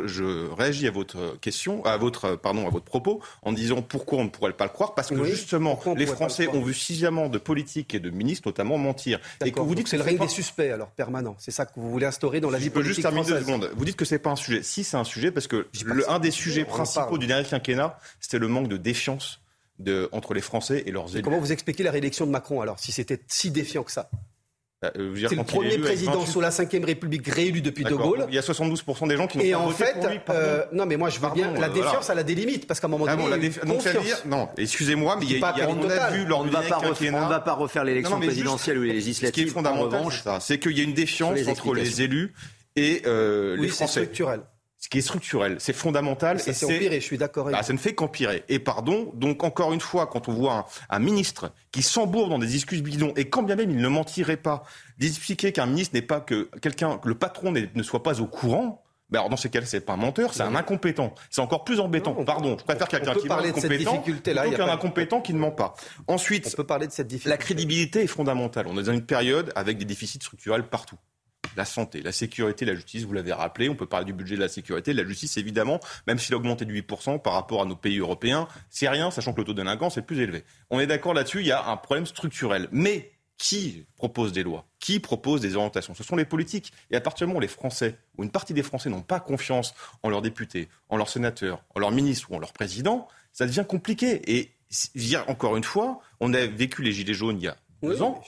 je, 0.07 0.53
réagis 0.55 0.87
à 0.87 0.91
votre 0.91 1.39
question, 1.41 1.85
à 1.85 1.97
votre, 1.97 2.37
pardon, 2.37 2.67
à 2.67 2.71
votre 2.71 2.85
propos, 2.85 3.21
en 3.43 3.53
disant 3.53 3.83
pourquoi 3.83 4.19
on 4.19 4.25
ne 4.25 4.29
pourrait 4.29 4.53
pas 4.53 4.65
le 4.65 4.71
croire? 4.71 4.95
Parce 4.95 5.09
que 5.09 5.25
justement, 5.25 5.79
les 5.97 6.07
Français 6.07 6.49
ont 6.49 6.63
vu 6.63 6.75
suffisamment 6.75 7.29
de 7.29 7.39
politiques 7.39 7.95
et 7.95 8.01
de 8.01 8.11
ministres, 8.11 8.49
notamment, 8.49 8.79
mentir. 8.79 9.21
Et 9.45 9.53
que 9.53 9.61
vous 9.61 9.75
dites 9.75 9.85
que 9.85 9.91
c'est 9.91 9.97
le 9.97 10.03
règne 10.03 10.19
des 10.19 10.29
suspects, 10.29 10.71
alors 10.71 10.89
permanent. 10.89 11.37
C'est 11.39 11.51
ça 11.51 11.67
que 11.67 11.73
vous 11.77 11.91
voulez 11.91 12.07
instaurer 12.07 12.41
dans 12.41 12.51
la 12.51 12.59
vie 12.59 12.71
politique 12.71 12.95
juste 12.97 13.03
terminer 13.03 13.27
deux 13.27 13.41
secondes. 13.41 13.71
Vous 13.75 13.85
dites 13.85 13.97
que 13.97 14.05
c'est 14.05 14.19
pas 14.19 14.31
un 14.31 14.37
sujet. 14.37 14.63
Si 14.63 14.85
c'est 14.85 14.97
un 14.97 15.05
sujet, 15.05 15.31
parce 15.31 15.47
que 15.47 15.67
un 16.09 16.19
des 16.19 16.31
sujets 16.31 16.65
principaux 16.65 17.19
du 17.19 17.27
dernier 17.27 17.47
quinquennat, 17.49 17.99
c'était 18.21 18.39
le 18.39 18.49
manque 18.49 18.69
de 18.69 18.77
défiance 18.77 19.41
de, 19.81 20.09
entre 20.13 20.35
les 20.35 20.41
Français 20.41 20.83
et 20.87 20.91
leurs 20.91 21.15
élus. 21.15 21.23
Comment 21.23 21.39
vous 21.39 21.53
expliquez 21.53 21.83
la 21.83 21.91
réélection 21.91 22.27
de 22.27 22.31
Macron 22.31 22.61
alors, 22.61 22.79
si 22.79 22.93
c'était 22.93 23.21
si 23.29 23.51
défiant 23.51 23.83
que 23.83 23.93
ça? 23.93 24.11
Bah, 24.83 24.91
euh, 24.97 25.15
c'est 25.29 25.35
le 25.35 25.45
premier 25.45 25.77
président 25.77 26.25
sous 26.25 26.41
la 26.41 26.49
Ve 26.49 26.85
République 26.87 27.29
réélu 27.29 27.61
depuis 27.61 27.85
De 27.85 27.95
Gaulle. 27.95 28.25
Il 28.29 28.35
y 28.35 28.39
a 28.39 28.41
72% 28.41 29.09
des 29.09 29.17
gens 29.17 29.27
qui 29.27 29.37
n'ont 29.37 29.51
pas 29.51 29.59
en 29.59 29.67
voté 29.67 29.85
fait, 29.85 29.93
pour 29.93 30.09
lui. 30.09 30.21
Euh, 30.31 30.65
non, 30.73 30.87
mais 30.87 30.97
moi 30.97 31.11
je 31.11 31.21
veux 31.21 31.31
bien. 31.35 31.53
La 31.53 31.69
défiance, 31.69 32.09
elle 32.09 32.19
a 32.19 32.23
des 32.23 32.35
limites 32.35 32.67
parce 32.67 32.81
qu'à 32.81 32.87
un 32.87 32.91
moment 32.91 33.05
ah 33.07 33.15
donné, 33.15 33.51
donc, 33.67 33.83
dire, 33.83 34.23
non, 34.25 34.49
excusez-moi, 34.57 35.17
mais 35.21 35.27
il 35.27 35.39
y 35.39 35.45
a, 35.45 35.59
y 35.59 35.61
a 35.61 35.69
on 35.69 35.89
a 35.89 36.11
vu 36.11 36.25
lors 36.25 36.41
on 36.41 36.45
ne 36.45 36.51
va 36.51 36.63
pas 36.63 36.79
refaire, 36.79 37.15
on 37.15 37.29
va 37.29 37.41
pas 37.41 37.53
refaire 37.53 37.85
l'élection 37.85 38.19
présidentielle 38.19 38.79
ou 38.79 38.83
les 38.83 38.95
législatives. 38.95 39.45
Ce 39.45 39.45
qui 39.45 39.51
est 39.51 39.53
fondamental, 39.53 40.41
c'est 40.41 40.59
qu'il 40.59 40.79
y 40.79 40.81
a 40.81 40.85
une 40.85 40.95
défiance 40.95 41.47
entre 41.47 41.75
les 41.75 42.01
élus 42.01 42.33
et 42.77 43.03
euh, 43.05 43.57
les 43.59 43.69
Français. 43.69 44.05
structurel 44.05 44.41
ce 44.81 44.89
qui 44.89 44.97
est 44.97 45.03
structurel, 45.03 45.57
c'est 45.59 45.75
fondamental. 45.75 46.41
Ça 46.41 46.51
et 46.51 46.55
c'est 46.55 46.65
empiré, 46.65 47.01
je 47.01 47.05
suis 47.05 47.19
d'accord 47.19 47.47
avec 47.47 47.57
bah, 47.57 47.63
Ça 47.63 47.75
ne 47.75 47.79
fait 47.79 47.95
qu'empirer. 47.95 48.45
Et 48.49 48.59
pardon, 48.59 49.13
donc 49.15 49.45
encore 49.45 49.75
une 49.75 49.81
fois, 49.81 50.07
quand 50.07 50.29
on 50.29 50.33
voit 50.33 50.67
un, 50.89 50.99
ministre 50.99 51.53
qui 51.71 51.83
s'embourbe 51.83 52.31
dans 52.31 52.39
des 52.39 52.55
excuses 52.55 52.83
bidons, 52.83 53.13
et 53.15 53.29
quand 53.29 53.43
bien 53.43 53.57
même 53.57 53.71
il 53.71 53.77
ne 53.77 53.89
mentirait 53.89 54.39
pas, 54.39 54.63
d'expliquer 54.99 55.53
qu'un 55.53 55.67
ministre 55.67 55.95
n'est 55.95 56.03
pas 56.03 56.21
que 56.21 56.49
quelqu'un, 56.63 56.97
que 56.97 57.09
le 57.09 57.15
patron 57.15 57.53
ne 57.53 57.83
soit 57.83 58.03
pas 58.03 58.23
au 58.23 58.27
courant, 58.27 58.83
ben 59.11 59.19
alors 59.19 59.29
dans 59.29 59.37
ces 59.37 59.51
cas-là, 59.51 59.67
c'est 59.67 59.81
pas 59.81 59.95
un 59.95 59.97
menteur, 59.97 60.33
c'est 60.33 60.43
un 60.43 60.55
incompétent. 60.55 61.15
C'est 61.29 61.43
encore 61.43 61.65
plus 61.65 61.79
embêtant. 61.81 62.15
Pardon, 62.25 62.57
je 62.59 62.65
préfère 62.65 62.89
quelqu'un 62.89 63.15
qui 63.15 63.27
est 63.27 63.31
incompétent 63.31 63.99
plutôt 63.99 64.57
qu'un 64.57 64.69
incompétent 64.69 65.21
qui 65.21 65.35
ne 65.35 65.39
ment 65.41 65.51
pas. 65.51 65.75
Ensuite, 66.07 66.49
on 66.51 66.57
peut 66.57 66.65
parler 66.65 66.87
de 66.87 66.93
cette 66.93 67.09
difficulté. 67.09 67.29
La 67.29 67.37
crédibilité 67.37 68.03
est 68.03 68.07
fondamentale. 68.07 68.67
On 68.67 68.79
est 68.79 68.85
dans 68.85 68.93
une 68.93 69.05
période 69.05 69.53
avec 69.57 69.77
des 69.77 69.85
déficits 69.85 70.21
structurels 70.21 70.63
partout 70.63 70.97
la 71.57 71.65
santé, 71.65 72.03
la 72.03 72.13
sécurité, 72.13 72.65
la 72.65 72.75
justice, 72.75 73.05
vous 73.05 73.13
l'avez 73.13 73.33
rappelé, 73.33 73.69
on 73.69 73.75
peut 73.75 73.87
parler 73.87 74.07
du 74.07 74.13
budget 74.13 74.37
de 74.37 74.41
la 74.41 74.49
sécurité, 74.49 74.93
de 74.93 75.03
la 75.03 75.09
justice 75.09 75.37
évidemment, 75.37 75.81
même 76.07 76.19
s'il 76.19 76.35
a 76.35 76.37
augmenté 76.37 76.65
de 76.65 76.73
8% 76.73 77.21
par 77.21 77.33
rapport 77.33 77.63
à 77.63 77.65
nos 77.65 77.77
pays 77.77 77.99
européens, 77.99 78.47
c'est 78.69 78.89
rien, 78.89 79.11
sachant 79.11 79.33
que 79.33 79.41
le 79.41 79.45
taux 79.45 79.53
de 79.53 79.63
délinquance 79.63 79.97
est 79.99 80.03
plus 80.03 80.21
élevé. 80.21 80.45
On 80.71 80.81
est 80.81 80.87
d'accord 80.87 81.15
là-dessus, 81.15 81.41
il 81.41 81.47
y 81.47 81.53
a 81.53 81.69
un 81.69 81.77
problème 81.77 82.07
structurel. 82.07 82.69
Mais 82.71 83.13
qui 83.41 83.87
propose 83.97 84.33
des 84.33 84.43
lois? 84.43 84.67
Qui 84.81 85.01
propose 85.01 85.41
des 85.41 85.57
orientations? 85.57 85.95
Ce 85.95 86.05
sont 86.05 86.15
les 86.15 86.27
politiques. 86.27 86.73
Et 86.91 86.97
à 86.97 87.01
partir 87.01 87.27
du 87.27 87.29
moment 87.29 87.39
où 87.39 87.41
les 87.41 87.49
Français, 87.49 87.97
ou 88.19 88.23
une 88.23 88.31
partie 88.31 88.53
des 88.53 88.63
Français 88.63 88.91
n'ont 88.91 89.01
pas 89.01 89.19
confiance 89.19 89.75
en 90.03 90.11
leurs 90.11 90.21
députés, 90.21 90.69
en 90.91 90.99
leurs 90.99 91.09
sénateurs, 91.09 91.65
en 91.75 91.81
leurs 91.81 91.91
ministres 91.91 92.31
ou 92.31 92.37
en 92.37 92.39
leurs 92.39 92.53
présidents, 92.53 93.09
ça 93.33 93.47
devient 93.47 93.65
compliqué. 93.67 94.21
Et 94.31 94.53
encore 95.27 95.57
une 95.57 95.65
fois, 95.65 96.01
on 96.21 96.35
a 96.35 96.47
vécu 96.47 96.83
les 96.83 96.93
Gilets 96.93 97.15
jaunes 97.15 97.39
il 97.39 97.45
y 97.45 97.49
a 97.49 97.57
deux 97.83 98.03
ans. 98.03 98.23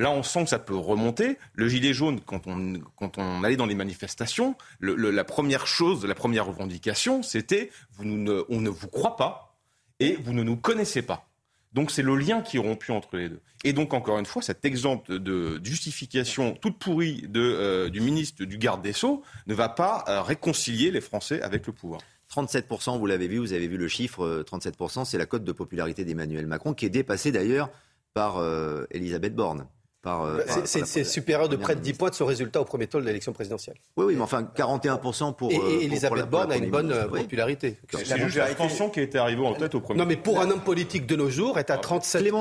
Là, 0.00 0.10
on 0.10 0.22
sent 0.22 0.44
que 0.44 0.48
ça 0.48 0.58
peut 0.58 0.74
remonter. 0.74 1.36
Le 1.52 1.68
gilet 1.68 1.92
jaune, 1.92 2.20
quand 2.22 2.46
on, 2.46 3.44
allait 3.44 3.56
dans 3.56 3.66
les 3.66 3.74
manifestations, 3.74 4.56
la 4.80 5.24
première 5.24 5.66
chose, 5.66 6.06
la 6.06 6.14
première 6.14 6.46
revendication, 6.46 7.22
c'était 7.22 7.70
on 7.98 8.06
ne 8.06 8.70
vous 8.70 8.88
croit 8.88 9.16
pas 9.16 9.58
et 9.98 10.16
vous 10.16 10.32
ne 10.32 10.42
nous 10.42 10.56
connaissez 10.56 11.02
pas. 11.02 11.28
Donc 11.74 11.90
c'est 11.90 12.02
le 12.02 12.16
lien 12.16 12.40
qui 12.40 12.56
est 12.56 12.60
rompu 12.60 12.92
entre 12.92 13.18
les 13.18 13.28
deux. 13.28 13.42
Et 13.62 13.74
donc 13.74 13.92
encore 13.92 14.18
une 14.18 14.24
fois, 14.24 14.40
cet 14.40 14.64
exemple 14.64 15.18
de 15.18 15.60
justification 15.62 16.54
toute 16.54 16.78
pourrie 16.78 17.28
euh, 17.36 17.90
du 17.90 18.00
ministre 18.00 18.46
du 18.46 18.56
garde 18.56 18.80
des 18.80 18.94
Sceaux 18.94 19.22
ne 19.46 19.52
va 19.52 19.68
pas 19.68 20.06
euh, 20.08 20.22
réconcilier 20.22 20.90
les 20.90 21.02
Français 21.02 21.42
avec 21.42 21.66
le 21.66 21.74
pouvoir. 21.74 22.00
37%, 22.34 22.98
vous 22.98 23.04
l'avez 23.04 23.28
vu, 23.28 23.36
vous 23.36 23.52
avez 23.52 23.68
vu 23.68 23.76
le 23.76 23.86
chiffre, 23.86 24.44
37%, 24.46 25.00
euh, 25.00 25.04
c'est 25.04 25.18
la 25.18 25.26
cote 25.26 25.44
de 25.44 25.52
popularité 25.52 26.06
d'Emmanuel 26.06 26.46
Macron, 26.46 26.72
qui 26.72 26.86
est 26.86 26.90
dépassée 26.90 27.32
d'ailleurs 27.32 27.68
par 28.14 28.42
Elisabeth 28.90 29.36
Borne. 29.36 29.66
Euh, 30.06 30.42
c'est 30.64 31.04
supérieur 31.04 31.48
de 31.48 31.56
près 31.56 31.74
de 31.74 31.80
10 31.80 31.92
points 31.92 32.08
de 32.08 32.14
son 32.14 32.24
résultat 32.24 32.60
au 32.60 32.64
premier 32.64 32.86
tour 32.86 33.00
de 33.00 33.06
l'élection 33.06 33.32
présidentielle. 33.32 33.76
Oui, 33.98 34.06
oui, 34.06 34.14
mais 34.16 34.22
enfin 34.22 34.42
41% 34.42 35.34
pour. 35.34 35.52
Et, 35.52 35.56
et 35.56 35.84
Elisabeth 35.84 36.30
Borne 36.30 36.52
a 36.52 36.56
une 36.56 36.70
bonne 36.70 36.90
euh, 36.90 37.06
popularité. 37.06 37.76
C'est 37.92 38.18
juste 38.18 38.36
l'abstention 38.36 38.88
qui 38.88 39.00
était 39.00 39.18
arrivée 39.18 39.46
en 39.46 39.52
tête 39.54 39.74
au 39.74 39.80
premier. 39.80 39.98
Non, 39.98 40.06
mais 40.06 40.16
pour 40.16 40.40
un 40.40 40.50
homme 40.50 40.62
politique 40.62 41.06
de 41.06 41.16
nos 41.16 41.28
jours, 41.28 41.58
être 41.58 41.70
à 41.70 41.76
37 41.76 42.32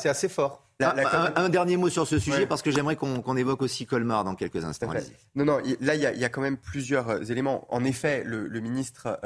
c'est 0.00 0.08
assez 0.08 0.28
fort. 0.28 0.62
un, 0.80 1.48
dernier 1.48 1.76
mot 1.76 1.88
sur 1.88 2.06
ce 2.06 2.18
sujet 2.18 2.46
parce 2.46 2.62
que 2.62 2.70
j'aimerais 2.70 2.96
qu'on 2.96 3.36
évoque 3.36 3.62
aussi 3.62 3.86
Colmar 3.86 4.24
dans 4.24 4.34
quelques 4.34 4.64
instants. 4.64 4.90
Non, 5.36 5.44
non, 5.44 5.58
là 5.80 5.94
il 5.94 6.00
y, 6.00 6.24
a 6.24 6.28
quand 6.28 6.40
même 6.40 6.56
plusieurs 6.56 7.08
euh, 7.08 7.22
éléments. 7.22 7.66
En 7.70 7.84
effet, 7.84 8.22
le, 8.24 8.60
ministre 8.60 9.18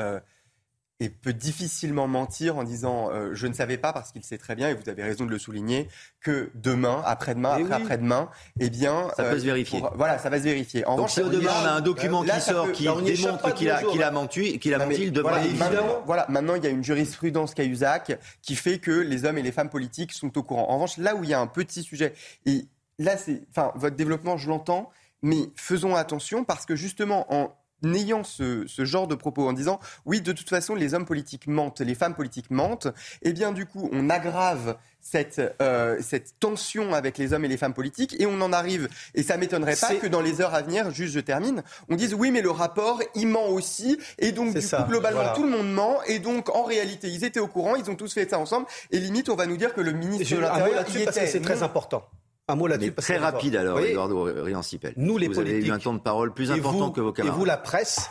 et 1.01 1.09
peut 1.09 1.33
difficilement 1.33 2.07
mentir 2.07 2.59
en 2.59 2.63
disant 2.63 3.11
euh, 3.11 3.31
je 3.33 3.47
ne 3.47 3.55
savais 3.55 3.79
pas 3.79 3.93
parce 3.93 4.13
qu'il 4.13 4.23
sait 4.23 4.37
très 4.37 4.55
bien 4.55 4.69
et 4.69 4.75
vous 4.75 4.89
avez 4.89 5.03
raison 5.03 5.25
de 5.25 5.31
le 5.31 5.39
souligner 5.39 5.89
que 6.21 6.51
demain, 6.55 7.03
après-demain, 7.07 7.53
après 7.53 7.75
après-demain, 7.75 8.31
eh 8.61 8.69
bien 8.69 9.11
ça 9.17 9.25
peut 9.25 9.39
se 9.39 9.45
vérifier. 9.45 9.83
voilà, 9.95 10.19
ça 10.19 10.29
va 10.29 10.39
se 10.39 10.45
vérifier. 10.45 10.85
En 10.85 10.97
Donc 10.97 11.11
si 11.11 11.21
demain 11.21 11.51
on 11.63 11.67
a 11.67 11.71
un 11.71 11.81
document 11.81 12.23
qui 12.23 12.41
sort 12.41 12.71
qui 12.73 12.85
démontre 12.85 13.55
qu'il 13.55 13.71
a, 13.71 13.83
qu'il 13.83 14.03
a 14.03 14.11
menti, 14.11 14.59
qu'il 14.59 14.75
a 14.75 14.79
menti, 14.79 15.05
il 15.05 15.13
devrait 15.13 15.41
voilà, 15.41 15.55
maintenant, 15.55 16.03
voilà, 16.05 16.27
maintenant 16.29 16.55
il 16.55 16.65
y 16.65 16.67
a 16.67 16.71
une 16.71 16.85
jurisprudence 16.85 17.55
Cahuzac 17.55 18.19
qui 18.43 18.55
fait 18.55 18.79
que 18.79 18.91
les 18.91 19.25
hommes 19.25 19.39
et 19.39 19.43
les 19.43 19.53
femmes 19.53 19.71
politiques 19.71 20.13
sont 20.13 20.37
au 20.37 20.43
courant. 20.43 20.69
En 20.69 20.75
revanche, 20.75 20.99
là 20.99 21.15
où 21.15 21.25
il 21.25 21.31
y 21.31 21.35
a 21.35 21.41
un 21.41 21.47
petit 21.47 21.83
sujet 21.83 22.13
et 22.45 22.67
là 22.99 23.17
c'est 23.17 23.43
enfin 23.51 23.73
votre 23.75 23.97
développement, 23.97 24.37
je 24.37 24.51
l'entends, 24.51 24.91
mais 25.23 25.51
faisons 25.57 25.97
attention 25.97 26.45
parce 26.45 26.67
que 26.67 26.77
justement 26.77 27.33
en 27.35 27.55
n'ayant 27.83 28.25
ce, 28.25 28.65
genre 28.79 29.07
de 29.07 29.15
propos 29.15 29.49
en 29.49 29.53
disant 29.53 29.81
oui 30.07 30.21
de 30.21 30.33
toute 30.33 30.49
façon 30.49 30.75
les 30.75 30.95
hommes 30.95 31.05
politiques 31.05 31.47
mentent, 31.47 31.81
les 31.81 31.95
femmes 31.95 32.15
politiques 32.15 32.51
mentent, 32.51 32.87
et 33.23 33.31
eh 33.31 33.33
bien 33.33 33.53
du 33.53 33.67
coup 33.67 33.89
on 33.93 34.11
aggrave 34.11 34.77
cette, 35.01 35.41
euh, 35.63 35.99
cette 36.03 36.39
tension 36.41 36.93
avec 36.93 37.17
les 37.17 37.33
hommes 37.33 37.45
et 37.45 37.49
les 37.49 37.57
femmes 37.57 37.73
politiques 37.73 38.21
et 38.21 38.27
on 38.27 38.41
en 38.41 38.53
arrive, 38.53 38.89
et 39.15 39.23
ça 39.23 39.37
m'étonnerait 39.37 39.77
pas 39.77 39.95
que 39.95 40.07
dans 40.07 40.21
les 40.21 40.41
heures 40.41 40.55
à 40.55 40.63
venir, 40.63 40.91
juste 40.91 41.15
je 41.15 41.21
termine, 41.21 41.63
on 41.89 41.97
dise 41.97 42.15
oui 42.15 42.31
mais 42.31 42.43
le 42.43 42.51
rapport 42.51 43.01
il 43.15 43.29
ment 43.29 43.49
aussi 43.49 43.99
et 44.19 44.33
donc 44.33 44.55
du 44.55 44.67
coup 44.67 44.83
globalement 44.89 45.33
tout 45.35 45.45
le 45.45 45.51
monde 45.51 45.73
ment 45.73 46.03
et 46.07 46.19
donc 46.19 46.55
en 46.55 46.65
réalité 46.65 47.09
ils 47.09 47.25
étaient 47.25 47.41
au 47.41 47.49
courant, 47.49 47.77
ils 47.77 47.91
ont 47.91 47.97
tous 47.97 48.13
fait 48.13 48.29
ça 48.29 48.39
ensemble 48.39 48.67
et 48.91 48.99
limite 48.99 49.29
on 49.29 49.37
va 49.37 49.47
nous 49.47 49.57
dire 49.57 49.75
que 49.75 49.81
le 49.81 49.93
ministre 49.93 50.35
de 50.35 50.41
l'Intérieur 50.41 50.85
c'est 51.13 51.41
très 51.41 51.63
important. 51.63 52.05
Un 52.51 52.57
mot 52.57 52.67
là-dessus. 52.67 52.93
Très 52.93 53.17
rapide 53.17 53.57
alors, 53.57 53.79
Eduardo 53.81 54.23
Riancipel. 54.25 54.93
Nous, 54.97 55.19
les 55.19 55.29
vous 55.29 55.39
avez 55.39 55.65
eu 55.65 55.71
un 55.71 55.79
temps 55.79 55.95
de 55.95 56.01
parole 56.01 56.35
plus 56.35 56.51
important 56.51 56.91
que 56.91 57.01
vos 57.01 57.13
camarades. 57.13 57.37
Et 57.37 57.39
vous, 57.39 57.45
la 57.45 57.57
presse, 57.57 58.11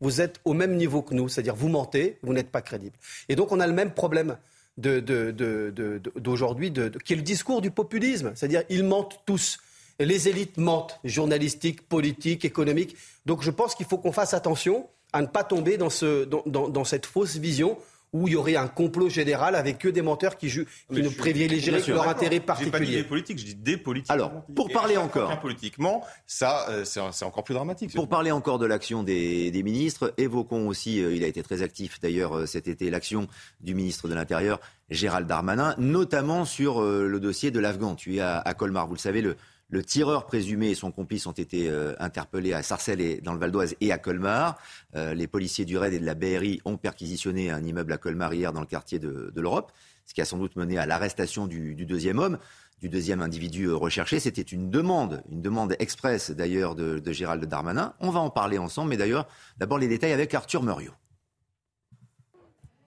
vous 0.00 0.20
êtes 0.20 0.40
au 0.44 0.54
même 0.54 0.76
niveau 0.76 1.02
que 1.02 1.14
nous, 1.14 1.28
c'est-à-dire 1.28 1.54
vous 1.54 1.68
mentez, 1.68 2.18
vous 2.22 2.32
n'êtes 2.32 2.50
pas 2.50 2.62
crédible. 2.62 2.96
Et 3.28 3.36
donc 3.36 3.52
on 3.52 3.60
a 3.60 3.66
le 3.66 3.72
même 3.72 3.92
problème 3.92 4.36
d'aujourd'hui, 4.76 6.70
de, 6.70 6.88
qui 7.04 7.12
est 7.12 7.16
le 7.16 7.22
discours 7.22 7.60
du 7.60 7.70
populisme. 7.70 8.32
C'est-à-dire, 8.34 8.64
ils 8.68 8.84
mentent 8.84 9.20
tous. 9.24 9.58
Les 9.98 10.28
élites 10.28 10.58
mentent, 10.58 11.00
journalistiques, 11.04 11.88
politiques, 11.88 12.44
économiques. 12.44 12.96
Donc 13.24 13.42
je 13.42 13.50
pense 13.50 13.74
qu'il 13.74 13.86
faut 13.86 13.96
qu'on 13.96 14.12
fasse 14.12 14.34
attention 14.34 14.86
à 15.12 15.22
ne 15.22 15.26
pas 15.26 15.44
tomber 15.44 15.78
dans, 15.78 15.88
ce, 15.88 16.24
dans, 16.24 16.68
dans 16.68 16.84
cette 16.84 17.06
fausse 17.06 17.36
vision 17.36 17.78
où 18.12 18.28
il 18.28 18.32
y 18.32 18.36
aurait 18.36 18.56
un 18.56 18.68
complot 18.68 19.08
général 19.08 19.54
avec 19.54 19.78
que 19.78 19.88
des 19.88 20.02
menteurs 20.02 20.36
qui, 20.36 20.48
qui 20.48 21.02
ne 21.02 21.08
privilégieraient 21.08 21.82
que 21.82 21.90
leur 21.90 22.08
intérêt 22.08 22.40
particulier. 22.40 22.70
Pas 22.70 22.84
dit 22.84 22.96
des 22.96 23.04
politiques, 23.04 23.38
je 23.38 23.44
dis 23.44 23.54
des 23.54 23.76
politiques. 23.76 24.10
Alors, 24.10 24.44
pour 24.54 24.70
parler 24.70 24.96
encore. 24.96 25.38
Politiquement, 25.40 26.02
ça, 26.26 26.66
euh, 26.70 26.84
c'est 26.84 27.24
encore 27.24 27.44
plus 27.44 27.54
dramatique. 27.54 27.94
Pour 27.94 28.08
parler 28.08 28.30
encore 28.30 28.58
de 28.58 28.66
l'action 28.66 29.02
des, 29.02 29.50
des, 29.50 29.62
ministres, 29.62 30.14
évoquons 30.16 30.68
aussi, 30.68 31.02
euh, 31.02 31.14
il 31.14 31.24
a 31.24 31.26
été 31.26 31.42
très 31.42 31.62
actif 31.62 32.00
d'ailleurs 32.00 32.36
euh, 32.36 32.46
cet 32.46 32.68
été, 32.68 32.90
l'action 32.90 33.28
du 33.60 33.74
ministre 33.74 34.08
de 34.08 34.14
l'Intérieur, 34.14 34.60
Gérald 34.90 35.26
Darmanin, 35.26 35.74
notamment 35.78 36.44
sur 36.44 36.80
le 36.80 37.18
dossier 37.18 37.50
de 37.50 37.58
l'Afghan 37.58 37.96
tué 37.96 38.20
à, 38.20 38.38
à 38.38 38.54
Colmar. 38.54 38.86
Vous 38.86 38.94
le 38.94 39.00
savez, 39.00 39.20
le, 39.20 39.36
le 39.68 39.82
tireur 39.82 40.26
présumé 40.26 40.70
et 40.70 40.74
son 40.74 40.92
complice 40.92 41.26
ont 41.26 41.32
été 41.32 41.68
euh, 41.68 41.94
interpellés 41.98 42.52
à 42.52 42.62
Sarcelles 42.62 43.00
et 43.00 43.20
dans 43.20 43.32
le 43.32 43.38
Val 43.38 43.50
d'Oise 43.50 43.74
et 43.80 43.90
à 43.90 43.98
Colmar. 43.98 44.56
Euh, 44.94 45.12
les 45.12 45.26
policiers 45.26 45.64
du 45.64 45.76
RAID 45.76 45.94
et 45.94 45.98
de 45.98 46.06
la 46.06 46.14
BRI 46.14 46.60
ont 46.64 46.76
perquisitionné 46.76 47.50
un 47.50 47.64
immeuble 47.64 47.92
à 47.92 47.98
Colmar 47.98 48.32
hier 48.32 48.52
dans 48.52 48.60
le 48.60 48.66
quartier 48.66 48.98
de, 48.98 49.32
l'Europe, 49.34 49.72
ce 50.04 50.14
qui 50.14 50.20
a 50.20 50.24
sans 50.24 50.38
doute 50.38 50.54
mené 50.54 50.78
à 50.78 50.86
l'arrestation 50.86 51.48
du, 51.48 51.74
deuxième 51.74 52.18
homme, 52.20 52.38
du 52.80 52.88
deuxième 52.88 53.22
individu 53.22 53.72
recherché. 53.72 54.20
C'était 54.20 54.42
une 54.42 54.70
demande, 54.70 55.24
une 55.30 55.42
demande 55.42 55.74
express 55.80 56.30
d'ailleurs 56.30 56.76
de, 56.76 57.00
de 57.00 57.12
Gérald 57.12 57.44
Darmanin. 57.44 57.94
On 57.98 58.10
va 58.10 58.20
en 58.20 58.30
parler 58.30 58.58
ensemble, 58.58 58.90
mais 58.90 58.96
d'ailleurs, 58.96 59.26
d'abord 59.58 59.78
les 59.78 59.88
détails 59.88 60.12
avec 60.12 60.32
Arthur 60.32 60.62
Muriot. 60.62 60.94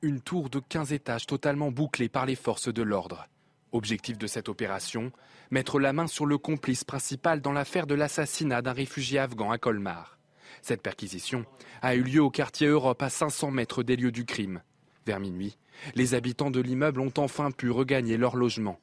Une 0.01 0.21
tour 0.21 0.49
de 0.49 0.59
15 0.59 0.93
étages 0.93 1.25
totalement 1.27 1.71
bouclée 1.71 2.07
par 2.07 2.25
les 2.25 2.35
forces 2.35 2.73
de 2.73 2.81
l'ordre. 2.81 3.27
Objectif 3.71 4.17
de 4.17 4.25
cette 4.25 4.49
opération, 4.49 5.11
mettre 5.51 5.79
la 5.79 5.93
main 5.93 6.07
sur 6.07 6.25
le 6.25 6.37
complice 6.37 6.83
principal 6.83 7.39
dans 7.39 7.51
l'affaire 7.51 7.85
de 7.85 7.93
l'assassinat 7.93 8.61
d'un 8.61 8.73
réfugié 8.73 9.19
afghan 9.19 9.51
à 9.51 9.57
Colmar. 9.57 10.17
Cette 10.61 10.81
perquisition 10.81 11.45
a 11.81 11.95
eu 11.95 12.01
lieu 12.01 12.21
au 12.21 12.31
quartier 12.31 12.67
Europe 12.67 13.01
à 13.03 13.09
500 13.09 13.51
mètres 13.51 13.83
des 13.83 13.95
lieux 13.95 14.11
du 14.11 14.25
crime. 14.25 14.61
Vers 15.05 15.19
minuit, 15.19 15.57
les 15.95 16.15
habitants 16.15 16.51
de 16.51 16.59
l'immeuble 16.59 16.99
ont 16.99 17.13
enfin 17.17 17.51
pu 17.51 17.69
regagner 17.69 18.17
leur 18.17 18.35
logement. 18.35 18.79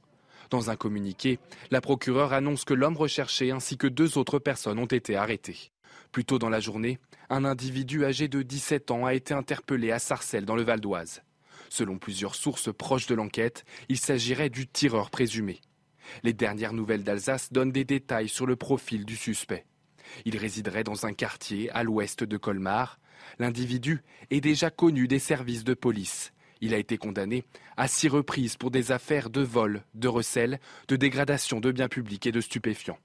Dans 0.51 0.71
un 0.71 0.77
communiqué, 0.77 1.41
la 1.71 1.81
procureure 1.81 2.33
annonce 2.33 2.65
que 2.65 2.75
l'homme 2.75 2.97
recherché 2.97 3.51
ainsi 3.51 3.77
que 3.77 3.89
deux 3.89 4.17
autres 4.19 4.39
personnes 4.39 4.79
ont 4.79 4.87
été 4.87 5.17
arrêtées. 5.17 5.73
Plus 6.13 6.25
tôt 6.25 6.39
dans 6.39 6.49
la 6.49 6.61
journée, 6.61 6.99
un 7.29 7.45
individu 7.45 8.05
âgé 8.05 8.29
de 8.29 8.43
17 8.43 8.93
ans 8.93 9.05
a 9.05 9.15
été 9.15 9.35
interpellé 9.35 9.91
à 9.91 9.99
Sarcelles 9.99 10.45
dans 10.45 10.55
le 10.55 10.63
Val 10.63 10.81
d'Oise. 10.81 11.23
Selon 11.69 11.99
plusieurs 11.99 12.35
sources 12.35 12.73
proches 12.73 13.07
de 13.07 13.15
l'enquête, 13.15 13.65
il 13.89 13.99
s'agirait 13.99 14.51
du 14.51 14.67
tireur 14.67 15.11
présumé. 15.11 15.61
Les 16.23 16.33
dernières 16.33 16.73
nouvelles 16.73 17.05
d'Alsace 17.05 17.53
donnent 17.53 17.73
des 17.73 17.85
détails 17.85 18.29
sur 18.29 18.47
le 18.47 18.57
profil 18.57 19.05
du 19.05 19.17
suspect. 19.17 19.65
Il 20.25 20.37
résiderait 20.37 20.85
dans 20.85 21.07
un 21.07 21.13
quartier 21.13 21.71
à 21.71 21.83
l'ouest 21.83 22.25
de 22.25 22.37
Colmar. 22.37 22.99
L'individu 23.39 24.03
est 24.31 24.41
déjà 24.41 24.71
connu 24.71 25.09
des 25.09 25.19
services 25.19 25.65
de 25.65 25.75
police. 25.75 26.33
Il 26.61 26.73
a 26.75 26.79
été 26.79 26.97
condamné 26.97 27.45
à 27.77 27.89
six 27.89 28.09
reprises 28.09 28.57
pour 28.57 28.71
des 28.71 28.93
affaires 28.93 29.31
de 29.31 29.43
vol, 29.43 29.83
de 29.95 30.09
recel, 30.09 30.61
de 30.89 30.97
dégradation 30.97 31.61
de 31.61 31.71
biens 31.71 31.89
publics 31.89 32.27
et 32.27 32.33
de 32.33 32.41
stupéfiants. 32.41 32.99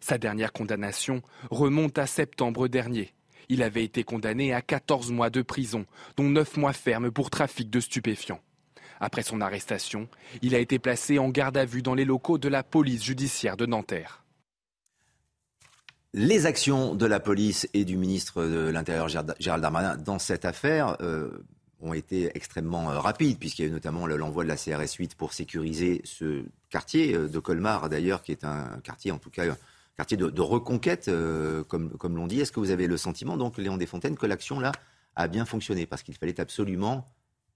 Sa 0.00 0.18
dernière 0.18 0.52
condamnation 0.52 1.22
remonte 1.50 1.98
à 1.98 2.06
septembre 2.06 2.68
dernier. 2.68 3.12
Il 3.52 3.62
avait 3.62 3.84
été 3.84 4.02
condamné 4.02 4.54
à 4.54 4.62
14 4.62 5.12
mois 5.12 5.28
de 5.28 5.42
prison, 5.42 5.84
dont 6.16 6.30
9 6.30 6.56
mois 6.56 6.72
fermes 6.72 7.10
pour 7.10 7.28
trafic 7.28 7.68
de 7.68 7.80
stupéfiants. 7.80 8.40
Après 8.98 9.22
son 9.22 9.42
arrestation, 9.42 10.08
il 10.40 10.54
a 10.54 10.58
été 10.58 10.78
placé 10.78 11.18
en 11.18 11.28
garde 11.28 11.58
à 11.58 11.66
vue 11.66 11.82
dans 11.82 11.94
les 11.94 12.06
locaux 12.06 12.38
de 12.38 12.48
la 12.48 12.62
police 12.62 13.04
judiciaire 13.04 13.58
de 13.58 13.66
Nanterre. 13.66 14.24
Les 16.14 16.46
actions 16.46 16.94
de 16.94 17.04
la 17.04 17.20
police 17.20 17.68
et 17.74 17.84
du 17.84 17.98
ministre 17.98 18.42
de 18.42 18.70
l'Intérieur 18.70 19.08
Gérald 19.08 19.62
Darmanin 19.62 19.98
dans 19.98 20.18
cette 20.18 20.46
affaire 20.46 20.96
euh, 21.02 21.44
ont 21.82 21.92
été 21.92 22.34
extrêmement 22.34 22.90
euh, 22.90 23.00
rapides, 23.00 23.38
puisqu'il 23.38 23.62
y 23.62 23.64
a 23.66 23.68
eu 23.68 23.72
notamment 23.72 24.06
l'envoi 24.06 24.44
de 24.44 24.48
la 24.48 24.56
CRS 24.56 24.94
8 24.98 25.14
pour 25.14 25.34
sécuriser 25.34 26.00
ce 26.04 26.42
quartier 26.70 27.14
euh, 27.14 27.28
de 27.28 27.38
Colmar, 27.38 27.90
d'ailleurs, 27.90 28.22
qui 28.22 28.32
est 28.32 28.44
un 28.44 28.80
quartier, 28.82 29.12
en 29.12 29.18
tout 29.18 29.28
cas, 29.28 29.44
de, 30.10 30.40
reconquête, 30.40 31.08
euh, 31.08 31.64
comme, 31.64 31.90
comme 31.96 32.16
l'on 32.16 32.26
dit. 32.26 32.40
Est-ce 32.40 32.52
que 32.52 32.60
vous 32.60 32.70
avez 32.70 32.86
le 32.86 32.96
sentiment, 32.96 33.36
donc, 33.36 33.58
Léon 33.58 33.76
Desfontaines, 33.76 34.16
que 34.16 34.26
l'action, 34.26 34.60
là, 34.60 34.72
a 35.16 35.28
bien 35.28 35.44
fonctionné? 35.44 35.86
Parce 35.86 36.02
qu'il 36.02 36.14
fallait 36.16 36.40
absolument 36.40 37.06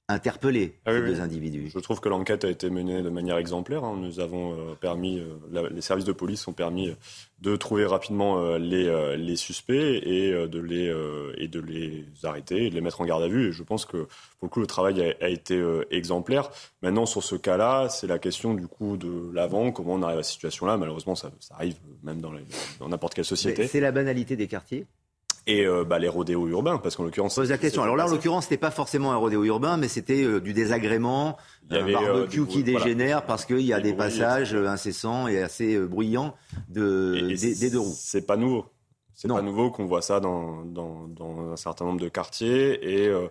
interpeller 0.08 0.78
ah 0.86 0.92
ces 0.92 1.00
deux 1.00 1.20
individus. 1.20 1.70
Je 1.74 1.78
trouve 1.80 2.00
que 2.00 2.08
l'enquête 2.08 2.44
a 2.44 2.48
été 2.48 2.70
menée 2.70 3.02
de 3.02 3.08
manière 3.08 3.38
exemplaire. 3.38 3.84
Hein. 3.84 3.96
Nous 4.00 4.20
avons 4.20 4.52
euh, 4.52 4.74
permis, 4.80 5.18
euh, 5.18 5.68
les 5.70 5.80
services 5.80 6.04
de 6.04 6.12
police 6.12 6.46
ont 6.46 6.52
permis 6.52 6.94
de 7.40 7.56
trouver 7.56 7.84
rapidement 7.86 8.56
les, 8.56 9.16
les, 9.18 9.36
suspects 9.36 9.74
et 9.74 10.32
de 10.32 10.58
les, 10.58 10.90
et 11.36 11.48
de 11.48 11.60
les 11.60 12.06
arrêter 12.22 12.66
et 12.66 12.70
de 12.70 12.74
les 12.74 12.80
mettre 12.80 13.02
en 13.02 13.04
garde 13.04 13.22
à 13.22 13.28
vue. 13.28 13.48
Et 13.48 13.52
je 13.52 13.62
pense 13.62 13.84
que 13.84 14.06
pour 14.38 14.44
le 14.44 14.48
coup, 14.48 14.60
le 14.60 14.66
travail 14.66 15.14
a, 15.20 15.28
été 15.28 15.62
exemplaire. 15.90 16.48
Maintenant, 16.80 17.04
sur 17.04 17.22
ce 17.22 17.36
cas-là, 17.36 17.90
c'est 17.90 18.06
la 18.06 18.18
question 18.18 18.54
du 18.54 18.66
coup 18.66 18.96
de 18.96 19.30
l'avant, 19.34 19.70
comment 19.70 19.94
on 19.94 20.02
arrive 20.02 20.20
à 20.20 20.22
cette 20.22 20.32
situation-là? 20.32 20.78
Malheureusement, 20.78 21.14
ça, 21.14 21.30
arrive 21.50 21.76
même 22.04 22.22
dans 22.22 22.88
n'importe 22.88 23.12
quelle 23.12 23.26
société. 23.26 23.66
C'est 23.66 23.80
la 23.80 23.92
banalité 23.92 24.34
des 24.34 24.46
quartiers 24.46 24.86
et 25.46 25.64
euh, 25.64 25.84
bah, 25.84 25.98
les 25.98 26.08
rodéos 26.08 26.48
urbains, 26.48 26.78
parce 26.78 26.96
qu'en 26.96 27.04
l'occurrence... 27.04 27.34
Pose 27.36 27.50
la 27.50 27.58
question. 27.58 27.82
Alors 27.82 27.96
là, 27.96 28.06
en 28.06 28.10
l'occurrence, 28.10 28.44
c'était 28.44 28.56
pas 28.56 28.72
forcément 28.72 29.12
un 29.12 29.16
rodéo 29.16 29.44
urbain, 29.44 29.76
mais 29.76 29.88
c'était 29.88 30.24
euh, 30.24 30.40
du 30.40 30.52
désagrément, 30.52 31.36
un 31.70 31.88
euh, 31.88 31.92
barbecue 31.92 32.46
qui 32.46 32.64
dégénère 32.64 33.24
parce 33.24 33.44
qu'il 33.44 33.60
y 33.60 33.72
a 33.72 33.80
des 33.80 33.92
passages 33.92 34.54
incessants 34.54 35.28
et 35.28 35.40
assez 35.40 35.78
bruyants 35.78 36.34
de, 36.68 37.34
des, 37.36 37.70
deux 37.70 37.78
roues. 37.78 37.94
C'est 37.96 38.26
pas 38.26 38.36
nouveau. 38.36 38.66
C'est 39.18 39.28
pas 39.28 39.40
nouveau 39.40 39.70
qu'on 39.70 39.86
voit 39.86 40.02
ça 40.02 40.20
dans, 40.20 40.62
dans, 40.66 41.08
dans, 41.08 41.52
un 41.52 41.56
certain 41.56 41.86
nombre 41.86 42.00
de 42.00 42.08
quartiers. 42.10 42.78
Et 42.86 43.08
euh, 43.08 43.28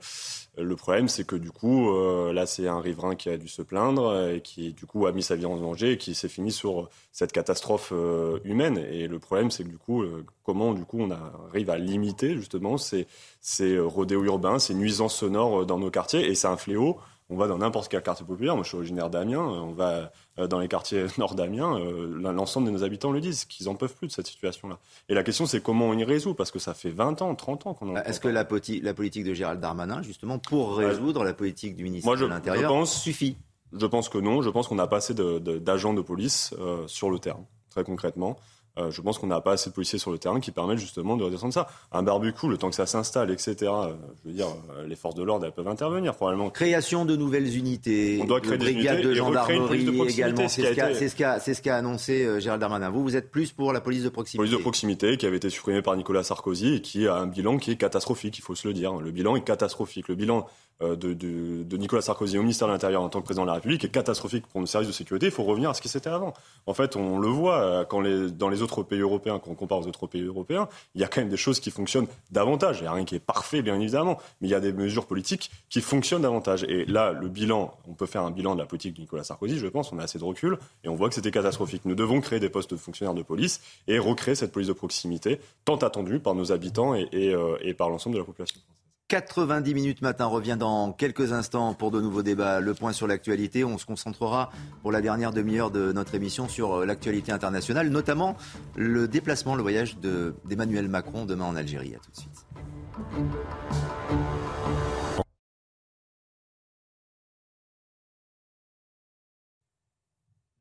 le 0.58 0.76
problème, 0.76 1.08
c'est 1.08 1.28
que 1.28 1.36
du 1.36 1.52
coup, 1.52 1.92
euh, 1.92 2.34
là, 2.34 2.48
c'est 2.48 2.68
un 2.68 2.80
riverain 2.82 3.14
qui 3.14 3.30
a 3.30 3.38
dû 3.38 3.48
se 3.48 3.62
plaindre 3.62 4.32
et 4.32 4.42
qui, 4.42 4.74
du 4.74 4.88
coup, 4.88 5.06
a 5.06 5.12
mis 5.12 5.22
sa 5.22 5.36
vie 5.36 5.46
en 5.46 5.58
danger 5.58 5.92
et 5.92 5.98
qui 6.00 6.16
s'est 6.16 6.28
fini 6.28 6.52
sur 6.52 6.90
cette 7.12 7.32
catastrophe 7.32 7.92
euh, 7.94 8.40
humaine. 8.44 8.84
Et 8.90 9.08
le 9.08 9.20
problème, 9.20 9.52
c'est 9.52 9.64
que 9.64 9.70
du 9.70 9.78
coup, 9.78 10.04
comment 10.44 10.74
du 10.74 10.86
coup 10.86 11.00
on 11.00 11.12
arrive 11.12 11.70
à 11.70 11.78
limiter 11.78 12.36
justement 12.36 12.80
ces, 12.80 13.06
ces 13.40 13.78
rodéos 13.78 14.24
urbains, 14.24 14.58
ces 14.58 14.74
nuisances 14.74 15.16
sonores 15.16 15.68
dans 15.68 15.78
nos 15.78 15.92
quartiers. 15.92 16.26
Et 16.28 16.34
c'est 16.34 16.48
un 16.48 16.58
fléau 16.58 16.98
on 17.30 17.38
va 17.38 17.48
dans 17.48 17.58
n'importe 17.58 17.90
quel 17.90 18.04
quartier 18.04 18.26
populaire. 18.26 18.56
Moi, 18.56 18.64
je 18.64 18.70
suis 18.70 18.78
originaire 18.78 19.10
d'Amiens. 19.10 19.42
On 19.42 19.72
va 19.72 20.12
euh, 20.38 20.48
dans 20.48 20.60
les 20.60 20.68
quartiers 20.68 21.06
nord 21.18 21.36
d'Amiens. 21.36 21.78
Euh, 21.80 22.32
l'ensemble 22.32 22.68
de 22.68 22.72
nos 22.72 22.84
habitants 22.84 23.12
le 23.12 23.20
disent, 23.20 23.46
qu'ils 23.46 23.68
en 23.68 23.76
peuvent 23.76 23.96
plus 23.96 24.08
de 24.08 24.12
cette 24.12 24.28
situation-là. 24.28 24.78
Et 25.10 25.16
la 25.16 25.24
question, 25.24 25.46
c'est 25.46 25.62
comment 25.62 25.86
on 25.86 25.98
y 25.98 26.04
résout, 26.04 26.36
parce 26.36 26.52
que 26.52 26.60
ça 26.60 26.74
fait 26.74 26.92
20 26.92 27.22
ans, 27.22 27.34
30 27.34 27.68
ans 27.68 27.74
qu'on 27.74 27.90
en. 27.90 27.96
Est-ce 27.96 28.20
que 28.20 28.28
la, 28.28 28.46
politique 28.46 29.24
de 29.24 29.34
Gérald 29.34 29.60
Darmanin, 29.60 30.02
justement, 30.04 30.38
pour 30.38 30.78
résoudre 30.78 31.24
la 31.24 31.34
politique 31.34 31.76
du 31.76 31.84
ministre 31.84 32.16
de 32.16 32.26
l'Intérieur, 32.26 32.88
suffit? 32.88 33.38
Je 33.74 33.86
pense 33.86 34.10
que 34.10 34.18
non. 34.18 34.42
Je 34.42 34.50
pense 34.50 34.68
qu'on 34.68 34.76
n'a 34.76 34.88
pas 34.88 34.98
assez 34.98 35.14
d'agents 35.14 35.94
de, 35.94 36.02
police 36.02 36.54
euh, 36.60 36.88
sur 36.88 37.10
le 37.10 37.20
terrain, 37.20 37.46
très 37.70 37.84
concrètement. 37.84 38.38
Euh, 38.78 38.92
je 38.92 39.02
pense 39.02 39.18
qu'on 39.18 39.28
n'a 39.28 39.42
pas 39.42 39.54
assez 39.54 39.70
de 39.70 39.76
policiers 39.76 40.00
sur 40.00 40.12
le 40.12 40.18
terrain 40.18 40.40
qui 40.40 40.52
permettent 40.52 40.80
justement 40.80 41.16
de 41.16 41.24
redescendre 41.24 41.54
ça. 41.54 41.68
Un 41.92 42.04
barbecue, 42.04 42.48
le 42.48 42.58
temps 42.58 42.70
que 42.70 42.76
ça 42.76 42.86
s'installe, 42.86 43.32
etc. 43.32 43.56
Euh, 43.62 43.94
je 44.24 44.30
veux 44.30 44.36
dire, 44.36 44.48
euh, 44.78 44.86
les 44.86 44.96
forces 44.96 45.16
de 45.16 45.24
l'ordre, 45.24 45.46
elles 45.46 45.54
peuvent 45.54 45.68
intervenir 45.68 46.14
probablement. 46.16 46.50
Création 46.50 47.06
de 47.06 47.16
nouvelles 47.16 47.56
unités. 47.58 48.20
On 48.22 48.26
doit 48.26 48.42
créer 48.42 48.58
des 48.58 48.72
unités 48.72 49.02
de 49.02 49.14
gendarmerie 49.14 49.86
de 49.86 50.10
également. 50.10 50.48
C'est 50.48 51.08
ce 51.08 51.62
qu'a 51.62 51.76
annoncé 51.76 52.42
Gérald 52.42 52.60
Darmanin. 52.60 52.90
Vous, 52.90 53.04
vous 53.04 53.16
êtes 53.16 53.32
plus 53.32 53.52
pour 53.52 53.72
la 53.72 53.82
police 53.82 54.04
de 54.04 54.10
proximité. 54.10 54.38
Police 54.38 54.58
de 54.58 54.62
proximité 54.62 55.18
qui 55.18 55.26
avait 55.26 55.38
été 55.38 55.50
supprimée 55.50 55.82
par 55.82 55.96
Nicolas 55.96 56.24
Sarkozy 56.24 56.76
et 56.76 56.82
qui 56.82 57.08
a 57.08 57.16
un 57.16 57.28
bilan 57.28 57.58
qui 57.58 57.72
est 57.72 57.78
catastrophique, 57.78 58.38
il 58.38 58.42
faut 58.42 58.56
se 58.56 58.68
le 58.68 58.74
dire. 58.74 58.94
Le 58.96 59.12
bilan 59.12 59.36
est 59.36 59.44
catastrophique. 59.44 60.08
Le 60.08 60.16
bilan 60.16 60.46
de, 60.82 60.96
de, 60.96 61.64
de, 61.64 61.78
Nicolas 61.78 62.02
Sarkozy 62.02 62.38
au 62.38 62.42
ministère 62.42 62.68
de 62.68 62.74
l'Intérieur 62.74 63.02
en 63.02 63.10
tant 63.10 63.20
que 63.20 63.26
président 63.26 63.44
de 63.44 63.48
la 63.48 63.54
République 63.54 63.86
est 63.86 63.90
catastrophique 63.90 64.46
pour 64.48 64.60
nos 64.60 64.68
services 64.68 64.90
de 64.90 64.94
sécurité. 64.94 65.28
Il 65.28 65.32
faut 65.32 65.44
revenir 65.44 65.70
à 65.70 65.74
ce 65.74 65.82
qui 65.82 65.88
c'était 65.88 66.10
avant. 66.10 66.34
En 66.66 66.74
fait, 66.74 66.96
on 66.96 67.18
le 67.18 67.28
voit 67.28 67.60
euh, 67.60 67.86
quand 67.86 68.02
les, 68.02 68.30
dans 68.30 68.50
les 68.50 68.62
autres 68.62 68.84
pays 68.84 69.00
européens, 69.00 69.40
quand 69.40 69.52
on 69.52 69.56
compare 69.56 69.80
aux 69.80 69.88
autres 69.88 70.08
pays 70.08 70.24
européens, 70.24 70.68
il 70.94 71.02
y 71.02 71.04
a 71.04 71.08
quand 71.08 71.22
même 71.22 71.30
des 71.30 71.38
choses 71.38 71.60
qui 71.60 71.72
fonctionnent 71.72 72.08
davantage. 72.32 72.80
Il 72.80 72.84
n'y 72.84 72.88
a 72.88 72.92
rien 72.92 73.06
qui 73.06 73.16
est 73.16 73.20
parfait, 73.20 73.62
bien 73.62 73.80
évidemment, 73.80 74.18
mais 74.42 74.48
il 74.48 74.52
y 74.52 74.56
a 74.56 74.60
des 74.60 74.74
mesures 74.74 75.06
politiques 75.06 75.52
qui 75.70 75.82
fonctionnent 75.82 76.24
davantage. 76.24 76.64
Et 76.66 76.86
là, 76.86 77.12
le 77.12 77.30
bilan, 77.30 77.74
on 77.88 77.94
peut 77.94 78.06
faire 78.06 78.24
un 78.24 78.32
bilan 78.32 78.56
de 78.56 78.60
la 78.60 78.66
politique 78.66 78.96
de 78.96 79.02
Nicolas 79.02 79.24
Sarkozy, 79.24 79.58
je 79.58 79.68
pense, 79.68 79.92
on 79.94 80.00
a 80.00 80.04
assez 80.04 80.20
de 80.20 80.24
recul, 80.24 80.58
et 80.84 80.90
on 80.90 80.96
voit 80.96 81.10
que 81.10 81.16
c'était 81.16 81.32
catastrophique. 81.32 81.84
Nous 81.86 81.96
devons 81.96 82.22
créer 82.22 82.40
des 82.40 82.50
postes 82.50 82.72
de 82.72 82.78
fonctionnaires 82.78 83.16
de 83.16 83.24
police 83.24 83.62
et 83.88 84.00
recréer 84.00 84.36
cette 84.36 84.52
police 84.52 84.68
de 84.68 84.74
proximité, 84.74 85.40
tant 85.64 85.78
attendue 85.78 86.20
par 86.20 86.36
nos 86.36 86.52
habitants 86.52 86.96
et, 86.96 87.08
euh, 87.14 87.58
et 87.62 87.74
par 87.74 87.90
l'ensemble 87.90 88.16
de 88.16 88.20
la 88.20 88.26
population. 88.26 88.60
90 89.08 89.76
minutes 89.76 90.02
matin 90.02 90.26
revient 90.26 90.58
dans 90.60 90.92
quelques 90.92 91.32
instants 91.32 91.76
pour 91.76 91.92
de 91.92 92.02
nouveaux 92.02 92.24
débats. 92.24 92.60
Le 92.60 92.74
point 92.74 92.92
sur 92.92 93.06
l'actualité. 93.06 93.64
On 93.64 93.78
se 93.78 93.86
concentrera 93.86 94.50
pour 94.82 94.92
la 94.92 95.02
dernière 95.02 95.32
demi-heure 95.32 95.70
de 95.70 95.92
notre 95.92 96.16
émission 96.16 96.48
sur 96.48 96.74
euh, 96.74 96.86
l'actualité 96.86 97.32
internationale, 97.32 97.90
notamment 97.90 98.36
le 98.76 99.08
déplacement, 99.08 99.56
le 99.56 99.62
voyage 99.62 99.98
d'Emmanuel 100.46 100.88
Macron 100.88 101.26
demain 101.26 101.46
en 101.46 101.56
Algérie. 101.56 101.94
À 101.96 102.00
tout 102.00 102.12
de 102.12 102.18
suite. 102.18 102.46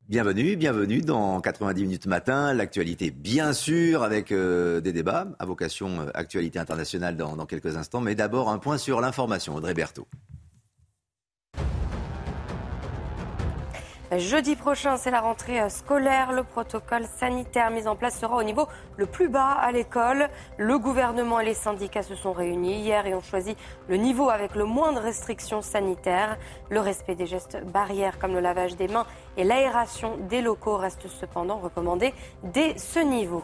Bienvenue, 0.07 0.55
bienvenue 0.55 1.01
dans 1.01 1.41
90 1.41 1.81
minutes 1.81 2.05
matin. 2.05 2.53
L'actualité, 2.53 3.09
bien 3.09 3.53
sûr, 3.53 4.03
avec 4.03 4.31
euh, 4.31 4.79
des 4.79 4.93
débats 4.93 5.25
à 5.39 5.47
vocation 5.47 6.01
euh, 6.01 6.11
actualité 6.13 6.59
internationale 6.59 7.17
dans, 7.17 7.43
quelques 7.47 7.75
instants. 7.75 8.01
Mais 8.01 8.13
d'abord, 8.13 8.49
un 8.49 8.59
point 8.59 8.77
sur 8.77 9.01
l'information. 9.01 9.55
Audrey 9.55 9.73
Berthaud. 9.73 10.07
Jeudi 14.11 14.55
prochain, 14.55 14.97
c'est 14.97 15.09
la 15.09 15.19
rentrée 15.19 15.59
euh, 15.59 15.69
scolaire. 15.69 16.31
Le 16.31 16.43
protocole 16.43 17.05
sanitaire 17.17 17.71
mis 17.71 17.87
en 17.87 17.95
place 17.95 18.19
sera 18.19 18.35
au 18.37 18.43
niveau 18.43 18.67
le 18.97 19.07
plus 19.07 19.29
bas 19.29 19.49
à 19.49 19.71
l'école. 19.71 20.29
Le 20.57 20.77
gouvernement 20.77 21.39
et 21.39 21.45
les 21.45 21.55
syndicats 21.55 22.03
se 22.03 22.13
sont 22.13 22.31
réunis 22.31 22.81
hier 22.81 23.07
et 23.07 23.15
ont 23.15 23.21
choisi 23.21 23.57
le 23.89 23.97
niveau 23.97 24.29
avec 24.29 24.53
le 24.53 24.65
moins 24.65 24.93
de 24.93 24.99
restrictions 24.99 25.63
sanitaires. 25.63 26.37
Le 26.69 26.81
respect 26.81 27.15
des 27.15 27.25
gestes 27.25 27.57
barrières 27.65 28.19
comme 28.19 28.33
le 28.33 28.41
lavage 28.41 28.75
des 28.75 28.87
mains 28.87 29.07
et 29.37 29.43
l'aération 29.43 30.17
des 30.29 30.41
locaux 30.41 30.77
reste 30.77 31.07
cependant 31.07 31.57
recommandé 31.57 32.13
dès 32.43 32.77
ce 32.77 32.99
niveau. 32.99 33.41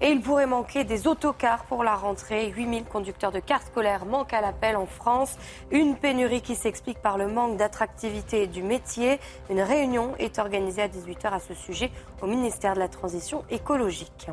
Et 0.00 0.10
il 0.10 0.20
pourrait 0.20 0.46
manquer 0.46 0.84
des 0.84 1.06
autocars 1.06 1.64
pour 1.64 1.82
la 1.82 1.94
rentrée. 1.94 2.48
8000 2.48 2.84
conducteurs 2.84 3.32
de 3.32 3.40
cars 3.40 3.62
scolaires 3.62 4.04
manquent 4.04 4.34
à 4.34 4.42
l'appel 4.42 4.76
en 4.76 4.86
France. 4.86 5.36
Une 5.70 5.96
pénurie 5.96 6.42
qui 6.42 6.54
s'explique 6.54 7.00
par 7.00 7.16
le 7.16 7.28
manque 7.28 7.56
d'attractivité 7.56 8.46
du 8.46 8.62
métier. 8.62 9.18
Une 9.48 9.60
réunion 9.60 10.14
est 10.18 10.38
organisée 10.38 10.82
à 10.82 10.88
18h 10.88 11.32
à 11.32 11.40
ce 11.40 11.54
sujet 11.54 11.90
au 12.20 12.26
ministère 12.26 12.74
de 12.74 12.80
la 12.80 12.88
Transition 12.88 13.44
écologique. 13.50 14.28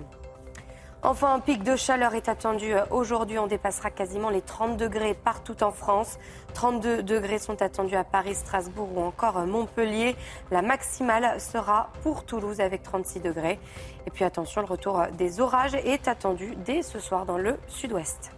Enfin, 1.06 1.34
un 1.34 1.42
pic 1.42 1.64
de 1.64 1.76
chaleur 1.76 2.16
est 2.16 2.30
attendu 2.30 2.72
aujourd'hui. 2.90 3.38
On 3.38 3.48
dépassera 3.48 3.92
quasiment 3.92 4.30
les 4.30 4.42
30 4.42 4.78
degrés 4.78 5.14
partout 5.14 5.62
en 5.62 5.72
France. 5.72 6.18
32 6.54 7.04
degrés 7.04 7.40
sont 7.40 7.62
attendus 7.62 7.98
à 7.98 8.06
Paris, 8.06 8.36
Strasbourg 8.36 8.88
ou 8.96 9.02
encore 9.02 9.46
Montpellier. 9.46 10.16
La 10.50 10.62
maximale 10.62 11.42
sera 11.42 11.92
pour 12.04 12.26
Toulouse 12.26 12.62
avec 12.62 12.84
36 12.84 13.20
degrés. 13.20 13.60
Et 14.08 14.12
puis 14.12 14.24
attention, 14.24 14.62
le 14.62 14.68
retour 14.68 15.04
des 15.18 15.42
orages 15.42 15.76
est 15.76 16.08
attendu 16.08 16.56
dès 16.66 16.82
ce 16.84 17.00
soir 17.00 17.26
dans 17.26 17.38
le 17.38 17.58
sud-ouest. 17.68 18.32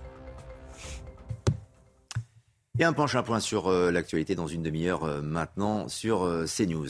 Et 2.77 2.83
un 2.83 2.91
penche 2.91 3.15
un 3.15 3.23
point 3.23 3.39
sur 3.39 3.67
euh, 3.67 3.89
l'actualité 3.89 4.35
dans 4.35 4.47
une 4.47 4.61
demi-heure 4.61 5.05
euh, 5.05 5.21
maintenant 5.21 5.87
sur 5.87 6.25
euh, 6.25 6.45
CNews. 6.45 6.89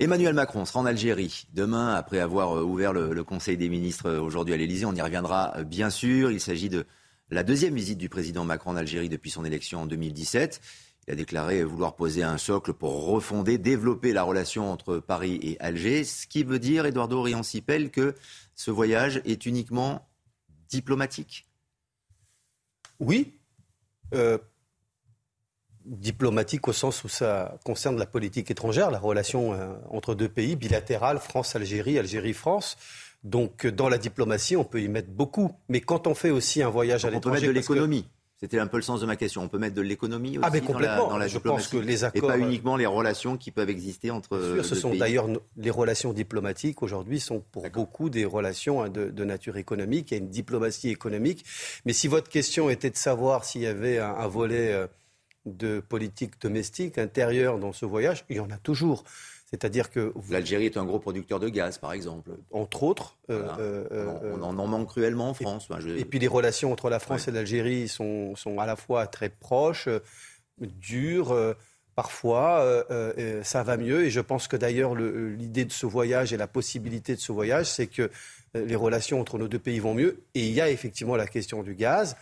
Emmanuel 0.00 0.32
Macron 0.32 0.64
sera 0.64 0.80
en 0.80 0.86
Algérie 0.86 1.46
demain 1.52 1.92
après 1.92 2.20
avoir 2.20 2.64
ouvert 2.64 2.94
le, 2.94 3.22
Conseil 3.22 3.58
des 3.58 3.68
ministres 3.68 4.10
aujourd'hui 4.10 4.54
à 4.54 4.56
l'Elysée. 4.56 4.86
On 4.86 4.94
y 4.94 5.02
reviendra 5.02 5.62
bien 5.64 5.90
sûr. 5.90 6.30
Il 6.30 6.40
s'agit 6.40 6.70
de 6.70 6.86
la 7.28 7.42
deuxième 7.42 7.74
visite 7.74 7.98
du 7.98 8.08
président 8.08 8.46
Macron 8.46 8.70
en 8.70 8.76
Algérie 8.76 9.10
depuis 9.10 9.30
son 9.30 9.44
élection 9.44 9.82
en 9.82 9.86
2017. 9.86 10.62
Il 11.06 11.12
a 11.12 11.16
déclaré 11.16 11.64
vouloir 11.64 11.96
poser 11.96 12.22
un 12.22 12.38
socle 12.38 12.72
pour 12.72 13.08
refonder, 13.08 13.58
développer 13.58 14.14
la 14.14 14.22
relation 14.22 14.72
entre 14.72 15.00
Paris 15.00 15.38
et 15.42 15.60
Alger, 15.60 16.04
ce 16.04 16.26
qui 16.26 16.44
veut 16.44 16.58
dire, 16.58 16.86
Eduardo 16.86 17.20
Riancipel, 17.20 17.90
que 17.90 18.14
ce 18.54 18.70
voyage 18.70 19.20
est 19.26 19.44
uniquement 19.44 20.08
diplomatique. 20.70 21.46
Oui, 23.00 23.38
euh, 24.14 24.38
diplomatique 25.86 26.68
au 26.68 26.72
sens 26.72 27.04
où 27.04 27.08
ça 27.08 27.58
concerne 27.64 27.98
la 27.98 28.06
politique 28.06 28.50
étrangère, 28.50 28.90
la 28.90 28.98
relation 28.98 29.52
euh, 29.52 29.74
entre 29.90 30.14
deux 30.14 30.28
pays, 30.28 30.56
bilatérale, 30.56 31.18
France-Algérie, 31.18 31.98
Algérie-France. 31.98 32.76
Donc 33.24 33.66
dans 33.66 33.88
la 33.88 33.98
diplomatie, 33.98 34.56
on 34.56 34.64
peut 34.64 34.80
y 34.80 34.88
mettre 34.88 35.10
beaucoup. 35.10 35.52
Mais 35.68 35.80
quand 35.80 36.06
on 36.06 36.14
fait 36.14 36.30
aussi 36.30 36.62
un 36.62 36.70
voyage 36.70 37.04
à 37.04 37.10
l'étranger... 37.10 37.28
On 37.28 37.40
peut 37.40 37.46
mettre 37.46 37.46
de 37.46 37.74
l'économie. 37.74 38.06
C'était 38.40 38.58
un 38.58 38.66
peu 38.66 38.78
le 38.78 38.82
sens 38.82 39.02
de 39.02 39.06
ma 39.06 39.16
question. 39.16 39.42
On 39.42 39.48
peut 39.48 39.58
mettre 39.58 39.74
de 39.74 39.82
l'économie 39.82 40.38
aussi 40.38 40.40
ah, 40.42 40.48
mais 40.50 40.62
complètement. 40.62 41.08
dans 41.10 41.18
la, 41.18 41.28
Je 41.28 41.36
diplomatie. 41.36 41.68
pense 41.68 41.72
que 41.72 41.76
les 41.76 42.04
accords... 42.04 42.30
Et 42.30 42.38
pas 42.38 42.38
uniquement 42.38 42.76
les 42.78 42.86
relations 42.86 43.36
qui 43.36 43.50
peuvent 43.50 43.68
exister 43.68 44.10
entre 44.10 44.38
Bien 44.38 44.54
sûr, 44.54 44.64
ce 44.64 44.74
sont 44.74 44.94
d'ailleurs 44.94 45.26
les 45.58 45.68
relations 45.70 46.14
diplomatiques 46.14 46.82
aujourd'hui 46.82 47.20
sont 47.20 47.42
pour 47.52 47.68
beaucoup 47.68 48.08
des 48.08 48.24
relations 48.24 48.82
hein, 48.82 48.88
de, 48.88 49.10
de 49.10 49.24
nature 49.26 49.58
économique. 49.58 50.10
Il 50.10 50.14
y 50.14 50.16
a 50.16 50.20
une 50.20 50.30
diplomatie 50.30 50.88
économique. 50.88 51.44
Mais 51.84 51.92
si 51.92 52.08
votre 52.08 52.30
question 52.30 52.70
était 52.70 52.88
de 52.88 52.96
savoir 52.96 53.44
s'il 53.44 53.60
y 53.60 53.66
avait 53.66 53.98
un, 53.98 54.14
un 54.14 54.26
volet 54.28 54.72
euh, 54.72 54.86
de 55.46 55.80
politique 55.80 56.40
domestique 56.40 56.98
intérieure 56.98 57.58
dans 57.58 57.72
ce 57.72 57.86
voyage, 57.86 58.24
il 58.28 58.36
y 58.36 58.40
en 58.40 58.50
a 58.50 58.56
toujours. 58.58 59.04
C'est-à-dire 59.46 59.90
que 59.90 60.12
vous- 60.14 60.32
L'Algérie 60.32 60.66
est 60.66 60.76
un 60.76 60.84
gros 60.84 61.00
producteur 61.00 61.40
de 61.40 61.48
gaz, 61.48 61.78
par 61.78 61.92
exemple. 61.92 62.30
entre 62.52 62.82
autres, 62.84 63.16
euh, 63.30 63.38
Voilà. 63.42 63.56
euh, 63.58 63.84
euh, 63.90 64.34
on, 64.38 64.42
en, 64.42 64.56
on 64.56 64.58
en 64.60 64.66
manque 64.68 64.88
cruellement 64.88 65.30
en 65.30 65.34
France. 65.34 65.66
Enfin, 65.68 65.80
je- 65.80 65.88
Et 65.88 66.04
puis 66.04 66.18
les 66.20 66.28
relations 66.28 66.72
entre 66.72 66.88
la 66.88 67.00
France 67.00 67.26
et 67.26 67.32
l'Algérie 67.32 67.88
sont, 67.88 68.36
sont 68.36 68.58
à 68.60 68.66
la 68.66 68.76
fois 68.76 69.06
très 69.08 69.28
proches, 69.28 69.88
euh, 69.88 69.98
dures, 70.60 71.32
euh, 71.32 71.54
parfois 71.96 72.60
euh, 72.60 72.84
euh, 72.90 73.12
euh, 73.18 73.42
ça 73.42 73.62
va 73.62 73.76
mieux. 73.76 74.04
Et 74.04 74.10
je 74.10 74.20
pense 74.20 74.46
que 74.46 74.56
d'ailleurs 74.56 74.94
le- 74.94 75.30
l'idée 75.34 75.64
de 75.64 75.72
ce 75.72 75.86
voyage 75.86 76.32
et 76.32 76.36
la 76.36 76.46
possibilité 76.46 77.14
de 77.16 77.20
ce 77.20 77.32
voyage, 77.32 77.66
c'est 77.66 77.86
que 77.88 78.02
euh, 78.56 78.64
les 78.64 78.76
relations 78.76 79.20
entre 79.20 79.38
nos 79.38 79.48
deux 79.48 79.58
pays 79.58 79.78
vont 79.80 79.94
mieux. 79.94 80.22
Et 80.34 80.46
il 80.46 80.52
y 80.52 80.60
a 80.60 80.70
effectivement 80.70 81.16
la 81.16 81.26
question 81.26 81.62
du 81.62 81.74
gaz 81.74 82.14
euh, 82.14 82.16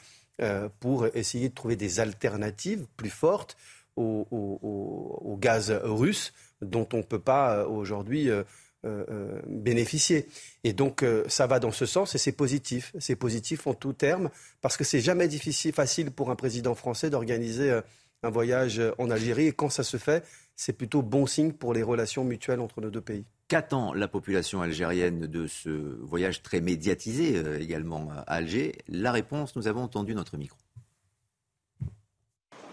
pour 0.80 1.06
essayer 1.14 1.48
de 1.48 1.54
trouver 1.54 1.76
des 1.76 2.00
alternatives 2.00 2.86
plus 2.96 3.10
fortes 3.10 3.56
au, 3.98 5.38
gaz 5.40 5.70
russe 5.84 6.32
dont 6.60 6.88
on 6.92 6.98
ne 6.98 7.02
peut 7.02 7.18
pas 7.18 7.58
euh, 7.58 7.66
aujourd'hui 7.66 8.30
euh, 8.30 8.42
euh, 8.84 9.04
euh, 9.10 9.40
bénéficier. 9.46 10.28
Et 10.64 10.72
donc 10.72 11.02
euh, 11.02 11.24
ça 11.28 11.46
va 11.46 11.60
dans 11.60 11.72
ce 11.72 11.86
sens 11.86 12.14
et 12.14 12.18
c'est 12.18 12.32
positif. 12.32 12.92
C'est 12.98 13.16
positif 13.16 13.66
en 13.66 13.74
tout 13.74 13.92
terme 13.92 14.30
parce 14.60 14.76
que 14.76 14.84
c'est 14.84 15.00
jamais 15.00 15.28
difficile, 15.28 15.72
facile 15.72 16.10
pour 16.10 16.30
un 16.30 16.36
président 16.36 16.74
français 16.74 17.10
d'organiser 17.10 17.70
euh, 17.70 17.80
un 18.22 18.30
voyage 18.30 18.80
euh, 18.80 18.92
en 18.98 19.10
Algérie 19.10 19.46
et 19.48 19.52
quand 19.52 19.70
ça 19.70 19.84
se 19.84 19.96
fait, 19.96 20.24
c'est 20.56 20.72
plutôt 20.72 21.02
bon 21.02 21.26
signe 21.26 21.52
pour 21.52 21.74
les 21.74 21.82
relations 21.82 22.24
mutuelles 22.24 22.60
entre 22.60 22.80
nos 22.80 22.90
deux 22.90 23.00
pays. 23.00 23.24
Qu'attend 23.48 23.94
la 23.94 24.08
population 24.08 24.60
algérienne 24.60 25.20
de 25.26 25.46
ce 25.46 25.70
voyage 25.70 26.42
très 26.42 26.60
médiatisé 26.60 27.38
euh, 27.38 27.58
également 27.58 28.10
à 28.14 28.34
Alger? 28.34 28.76
La 28.88 29.10
réponse, 29.10 29.56
nous 29.56 29.66
avons 29.66 29.84
entendu 29.84 30.14
notre 30.14 30.36
micro. 30.36 30.58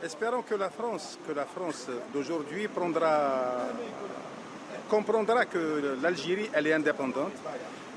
Espérons 0.04 0.42
que 0.42 0.56
la 0.56 0.70
France, 0.70 1.18
que 1.26 1.32
la 1.32 1.46
France 1.46 1.88
d'aujourd'hui 2.14 2.68
prendra, 2.68 3.70
comprendra 4.90 5.46
que 5.46 5.98
l'Algérie, 6.04 6.50
elle 6.54 6.68
est 6.68 6.74
indépendante, 6.74 7.32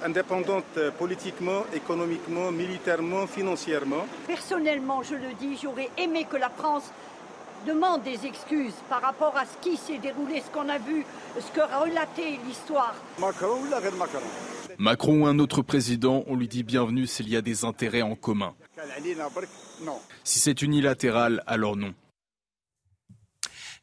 indépendante 0.00 0.78
politiquement, 0.96 1.64
économiquement, 1.74 2.52
militairement, 2.52 3.26
financièrement. 3.26 4.06
Personnellement, 4.28 5.02
je 5.02 5.16
le 5.16 5.34
dis, 5.40 5.58
j'aurais 5.60 5.90
aimé 5.98 6.28
que 6.30 6.36
la 6.36 6.48
France 6.48 6.92
demande 7.66 8.02
des 8.02 8.26
excuses 8.26 8.74
par 8.88 9.02
rapport 9.02 9.36
à 9.36 9.44
ce 9.44 9.56
qui 9.60 9.76
s'est 9.76 9.98
déroulé, 9.98 10.40
ce 10.40 10.50
qu'on 10.50 10.68
a 10.68 10.78
vu, 10.78 11.04
ce 11.36 11.50
que 11.52 11.60
relatait 11.60 12.38
l'histoire. 12.46 12.94
Macron 13.18 13.60
ou 13.62 13.70
la 13.70 13.78
reine 13.78 13.96
Macron 13.96 14.20
Macron 14.78 15.22
ou 15.22 15.26
un 15.26 15.38
autre 15.38 15.62
président, 15.62 16.24
on 16.26 16.36
lui 16.36 16.48
dit 16.48 16.62
bienvenue 16.62 17.06
s'il 17.06 17.28
y 17.28 17.36
a 17.36 17.42
des 17.42 17.64
intérêts 17.64 18.02
en 18.02 18.14
commun. 18.14 18.54
Non. 19.84 19.98
Si 20.24 20.38
c'est 20.38 20.62
unilatéral, 20.62 21.42
alors 21.46 21.76
non. 21.76 21.94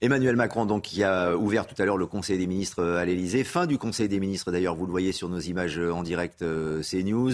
Emmanuel 0.01 0.35
Macron, 0.35 0.65
donc, 0.65 0.83
qui 0.83 1.03
a 1.03 1.35
ouvert 1.35 1.65
tout 1.65 1.81
à 1.81 1.85
l'heure 1.85 1.97
le 1.97 2.05
Conseil 2.05 2.37
des 2.37 2.47
ministres 2.47 2.83
à 2.83 3.05
l'Elysée. 3.05 3.43
Fin 3.43 3.65
du 3.65 3.77
Conseil 3.77 4.07
des 4.07 4.19
ministres, 4.19 4.51
d'ailleurs, 4.51 4.75
vous 4.75 4.85
le 4.85 4.91
voyez 4.91 5.11
sur 5.11 5.29
nos 5.29 5.39
images 5.39 5.79
en 5.79 6.03
direct 6.03 6.41
euh, 6.41 6.81
CNews. 6.81 7.33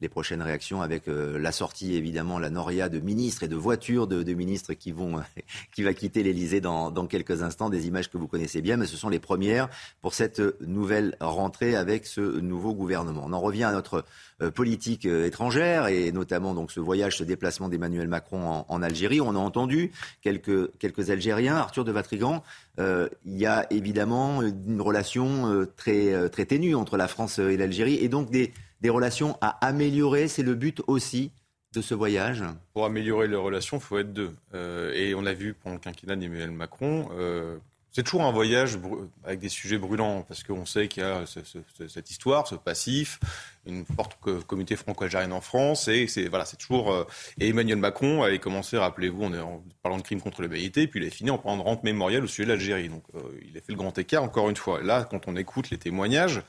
Les 0.00 0.08
prochaines 0.08 0.42
réactions 0.42 0.82
avec 0.82 1.08
euh, 1.08 1.38
la 1.38 1.52
sortie, 1.52 1.94
évidemment, 1.94 2.38
la 2.38 2.50
noria 2.50 2.88
de 2.88 3.00
ministres 3.00 3.42
et 3.42 3.48
de 3.48 3.56
voitures 3.56 4.06
de, 4.06 4.22
de 4.22 4.34
ministres 4.34 4.74
qui, 4.74 4.92
vont, 4.92 5.22
qui 5.74 5.82
va 5.82 5.94
quitter 5.94 6.22
l'Elysée 6.22 6.60
dans, 6.60 6.90
dans 6.90 7.06
quelques 7.06 7.42
instants. 7.42 7.70
Des 7.70 7.86
images 7.86 8.10
que 8.10 8.18
vous 8.18 8.28
connaissez 8.28 8.62
bien, 8.62 8.76
mais 8.76 8.86
ce 8.86 8.96
sont 8.96 9.08
les 9.08 9.18
premières 9.18 9.68
pour 10.02 10.14
cette 10.14 10.40
nouvelle 10.60 11.16
rentrée 11.20 11.76
avec 11.76 12.06
ce 12.06 12.20
nouveau 12.20 12.74
gouvernement. 12.74 13.22
On 13.24 13.32
en 13.32 13.40
revient 13.40 13.64
à 13.64 13.72
notre 13.72 14.04
euh, 14.42 14.50
politique 14.50 15.06
euh, 15.06 15.26
étrangère 15.26 15.86
et 15.86 16.10
notamment 16.10 16.54
donc 16.54 16.72
ce 16.72 16.80
voyage, 16.80 17.18
ce 17.18 17.22
déplacement 17.24 17.68
d'Emmanuel 17.68 18.08
Macron 18.08 18.48
en, 18.48 18.66
en 18.68 18.82
Algérie. 18.82 19.20
On 19.20 19.36
a 19.36 19.38
entendu 19.38 19.92
quelques, 20.22 20.76
quelques 20.78 21.10
Algériens, 21.10 21.54
Arthur 21.54 21.84
de 21.84 21.92
Vatrigan. 21.92 22.42
euh, 22.80 23.08
il 23.24 23.38
y 23.38 23.46
a 23.46 23.66
évidemment 23.72 24.42
une 24.42 24.80
relation 24.80 25.66
très, 25.76 26.28
très 26.30 26.46
ténue 26.46 26.74
entre 26.74 26.96
la 26.96 27.06
France 27.06 27.38
et 27.38 27.56
l'Algérie 27.56 27.94
et 27.94 28.08
donc 28.08 28.30
des, 28.30 28.52
des 28.84 28.90
relations 28.90 29.36
à 29.40 29.66
améliorer. 29.66 30.28
C'est 30.28 30.42
le 30.42 30.54
but 30.54 30.82
aussi 30.86 31.32
de 31.74 31.80
ce 31.80 31.94
voyage. 31.94 32.44
Pour 32.74 32.84
améliorer 32.84 33.26
les 33.28 33.34
relations, 33.36 33.78
il 33.78 33.82
faut 33.82 33.98
être 33.98 34.12
deux. 34.12 34.30
Euh, 34.52 34.92
et 34.94 35.14
on 35.14 35.22
l'a 35.22 35.32
vu 35.32 35.54
pendant 35.54 35.74
le 35.76 35.80
quinquennat 35.80 36.14
d'Emmanuel 36.16 36.50
Macron. 36.52 37.08
euh, 37.18 37.56
c'est 37.96 38.02
toujours 38.02 38.24
un 38.24 38.32
voyage 38.32 38.76
avec 39.24 39.38
des 39.38 39.48
sujets 39.48 39.78
brûlants, 39.78 40.22
parce 40.22 40.42
qu'on 40.42 40.66
sait 40.66 40.88
qu'il 40.88 41.04
y 41.04 41.06
a 41.06 41.24
ce- 41.26 41.44
ce- 41.44 41.58
ce- 41.78 41.86
cette 41.86 42.10
histoire, 42.10 42.44
ce 42.48 42.56
passif, 42.56 43.20
une 43.66 43.84
forte 43.86 44.18
co- 44.20 44.40
communauté 44.40 44.74
franco-algérienne 44.74 45.32
en 45.32 45.40
France, 45.40 45.86
et 45.86 46.06
voilà, 46.28 46.44
toujours. 46.44 46.92
euh, 46.92 47.04
et 47.38 47.48
Emmanuel 47.50 47.78
Macron 47.78 48.24
avait 48.24 48.40
commencé, 48.40 48.76
rappelez-vous, 48.76 49.24
en 49.24 49.62
parlant 49.82 49.98
de 49.98 50.02
crimes 50.02 50.20
contre 50.20 50.42
l'humanité, 50.42 50.88
puis 50.88 51.00
il 51.00 51.06
a 51.06 51.10
fini 51.10 51.30
en 51.30 51.38
parlant 51.38 51.58
de 51.58 51.62
rente 51.62 51.84
mémorielle 51.84 52.24
au 52.24 52.26
sujet 52.26 52.42
de 52.46 52.50
l'Algérie. 52.50 52.88
Donc 52.88 53.04
il 53.48 53.56
a 53.56 53.60
fait 53.60 53.70
le 53.72 53.76
grand 53.78 53.96
écart 53.96 54.24
encore 54.24 54.50
une 54.50 54.56
fois. 54.56 54.82
Là, 54.82 55.04
quand 55.08 55.28
on 55.28 55.36
écoute 55.36 55.70
les 55.70 55.78
témoignages, 55.78 56.42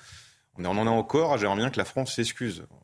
on 0.60 0.66
en 0.66 0.86
est 0.86 0.90
encore. 0.90 1.38
J'aimerais 1.38 1.58
bien 1.58 1.70
que 1.70 1.78
la 1.78 1.86
France 1.86 2.16
s'excuse. 2.16 2.62
Euh, 2.62 2.76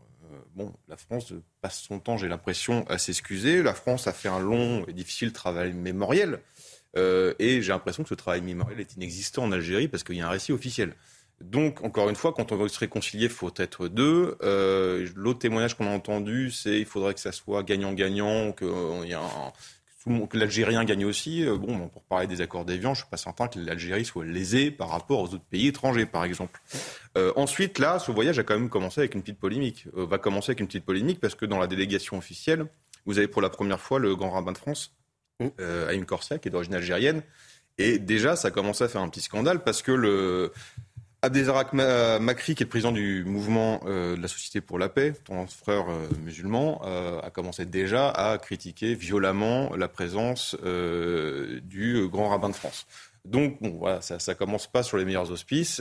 Bon, 0.56 0.74
la 0.90 0.98
France 0.98 1.34
passe 1.62 1.80
son 1.80 2.00
temps, 2.00 2.18
j'ai 2.18 2.28
l'impression, 2.28 2.86
à 2.90 2.98
s'excuser. 2.98 3.64
La 3.64 3.74
France 3.74 4.08
a 4.08 4.14
fait 4.14 4.28
un 4.28 4.40
long 4.40 4.86
et 4.88 4.94
difficile 4.94 5.32
travail 5.32 5.72
mémoriel. 5.72 6.42
Euh, 6.98 7.34
et 7.40 7.62
j'ai 7.62 7.72
l'impression 7.72 8.04
que 8.04 8.10
ce 8.10 8.16
travail 8.16 8.42
mémoriel 8.42 8.82
est 8.82 8.96
inexistant 8.96 9.44
en 9.44 9.52
Algérie 9.54 9.88
parce 9.88 10.04
qu'il 10.04 10.18
y 10.18 10.22
a 10.22 10.28
un 10.28 10.32
récit 10.32 10.52
officiel. 10.52 10.96
Donc, 11.40 11.84
encore 11.84 12.10
une 12.10 12.16
fois, 12.16 12.34
quand 12.34 12.52
on 12.52 12.58
veut 12.58 12.68
se 12.68 12.80
réconcilier, 12.80 13.26
il 13.26 13.32
faut 13.32 13.52
être 13.56 13.88
deux. 13.88 14.38
Euh, 14.44 15.08
L'autre 15.16 15.40
témoignage 15.40 15.76
qu'on 15.76 15.88
a 15.88 15.92
entendu, 15.92 16.52
c'est 16.52 16.80
il 16.80 16.86
faudrait 16.86 17.14
que 17.14 17.20
ça 17.20 17.32
soit 17.32 17.64
gagnant-gagnant, 17.64 18.54
euh, 18.62 19.06
y 19.08 19.14
a 19.14 19.22
un, 19.22 19.54
que 20.06 20.38
l'Algérien 20.38 20.84
gagne 20.84 21.06
aussi. 21.06 21.46
Euh, 21.46 21.58
bon, 21.58 21.88
pour 21.90 22.04
parler 22.04 22.28
des 22.28 22.42
accords 22.42 22.66
d'Évian, 22.66 22.94
je 22.94 23.02
ne 23.02 23.04
suis 23.04 23.10
pas 23.10 23.18
certain 23.18 23.48
que 23.48 23.60
l'Algérie 23.60 24.06
soit 24.06 24.26
lésée 24.26 24.72
par 24.72 24.90
rapport 24.90 25.20
aux 25.20 25.34
autres 25.34 25.46
pays 25.50 25.68
étrangers, 25.68 26.06
par 26.06 26.24
exemple. 26.24 26.60
Euh, 27.18 27.34
ensuite, 27.36 27.80
là, 27.80 28.00
ce 28.00 28.12
voyage 28.12 28.40
a 28.40 28.44
quand 28.44 28.58
même 28.58 28.70
commencé 28.70 29.02
avec 29.02 29.16
une 29.16 29.22
petite 29.22 29.40
polémique. 29.40 29.86
Euh, 29.98 30.06
va 30.06 30.18
commencer 30.18 30.52
avec 30.52 30.60
une 30.60 30.68
petite 30.68 30.86
polémique 30.86 31.20
parce 31.20 31.36
que 31.36 31.46
dans 31.46 31.60
la 31.60 31.68
délégation 31.68 32.18
officielle, 32.18 32.66
vous 33.06 33.18
avez 33.18 33.28
pour 33.28 33.42
la 33.42 33.50
première 33.50 33.80
fois 33.80 34.00
le 34.00 34.16
grand 34.16 34.32
rabbin 34.32 34.52
de 34.52 34.58
France, 34.58 34.94
mmh. 35.40 35.48
euh, 35.60 35.90
Haïm 35.90 36.06
Corsia, 36.06 36.40
qui 36.40 36.48
est 36.48 36.52
d'origine 36.52 36.76
algérienne. 36.76 37.22
Et 37.78 38.00
déjà, 38.00 38.36
ça 38.36 38.50
a 38.50 38.52
commencé 38.52 38.84
à 38.84 38.88
faire 38.88 39.02
un 39.02 39.10
petit 39.10 39.22
scandale 39.22 39.64
parce 39.64 39.82
que 39.82 39.92
le 39.92 40.52
Abdelzarak 41.24 41.74
Makri, 41.74 42.56
qui 42.56 42.64
est 42.64 42.66
le 42.66 42.70
président 42.70 42.92
du 42.92 43.24
mouvement 43.24 43.82
euh, 43.86 44.16
de 44.16 44.22
la 44.24 44.28
Société 44.28 44.60
pour 44.60 44.80
la 44.80 44.90
paix, 44.90 45.14
ton 45.24 45.46
frère 45.46 45.88
euh, 45.88 46.08
musulman, 46.24 46.82
euh, 46.84 47.20
a 47.22 47.30
commencé 47.30 47.68
déjà 47.68 48.10
à 48.10 48.40
critiquer 48.40 48.96
violemment 48.96 49.76
la 49.76 49.88
présence 49.88 50.56
du 50.56 52.08
grand 52.08 52.30
rabbin 52.30 52.50
de 52.50 52.56
France. 52.56 52.88
Donc, 53.24 53.62
bon, 53.62 53.78
voilà, 53.78 54.02
ça, 54.02 54.18
ça 54.18 54.34
commence 54.34 54.66
pas 54.66 54.82
sur 54.82 54.98
les 54.98 55.06
meilleurs 55.06 55.30
auspices. 55.30 55.80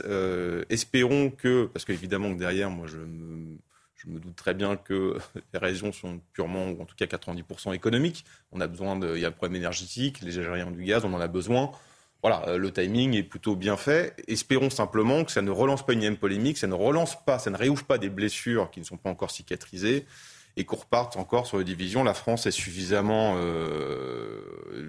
espérons 0.69 1.31
que, 1.31 1.65
parce 1.65 1.85
qu'évidemment 1.85 2.31
que 2.33 2.37
derrière, 2.37 2.69
moi, 2.69 2.85
je 2.85 2.97
me, 2.97 3.57
je 3.95 4.09
me 4.09 4.19
doute 4.19 4.35
très 4.35 4.53
bien 4.53 4.75
que 4.75 5.17
les 5.53 5.59
raisons 5.59 5.91
sont 5.91 6.21
purement, 6.33 6.69
ou 6.69 6.79
en 6.83 6.85
tout 6.85 6.95
cas 6.95 7.05
90% 7.05 7.73
économiques. 7.73 8.25
On 8.51 8.61
a 8.61 8.67
besoin 8.67 8.95
de, 8.95 9.15
il 9.15 9.21
y 9.21 9.25
a 9.25 9.29
un 9.29 9.31
problème 9.31 9.55
énergétique, 9.55 10.21
les 10.21 10.37
Algériens 10.37 10.67
ont 10.67 10.71
du 10.71 10.83
gaz, 10.83 11.03
on 11.03 11.13
en 11.15 11.19
a 11.19 11.27
besoin 11.27 11.71
voilà, 12.21 12.47
euh, 12.47 12.57
le 12.57 12.71
timing 12.71 13.15
est 13.15 13.23
plutôt 13.23 13.55
bien 13.55 13.77
fait. 13.77 14.15
Espérons 14.27 14.69
simplement 14.69 15.23
que 15.23 15.31
ça 15.31 15.41
ne 15.41 15.51
relance 15.51 15.85
pas 15.85 15.93
une 15.93 16.01
même 16.01 16.17
polémique, 16.17 16.57
ça 16.57 16.67
ne 16.67 16.75
relance 16.75 17.23
pas, 17.25 17.39
ça 17.39 17.49
ne 17.49 17.57
réouvre 17.57 17.83
pas 17.83 17.97
des 17.97 18.09
blessures 18.09 18.69
qui 18.69 18.79
ne 18.79 18.85
sont 18.85 18.97
pas 18.97 19.09
encore 19.09 19.31
cicatrisées 19.31 20.05
et 20.57 20.65
qu'on 20.65 20.75
reparte 20.75 21.17
encore 21.17 21.47
sur 21.47 21.57
les 21.57 21.63
divisions. 21.63 22.03
La 22.03 22.13
France 22.13 22.45
est 22.45 22.51
suffisamment, 22.51 23.35
euh, 23.37 24.41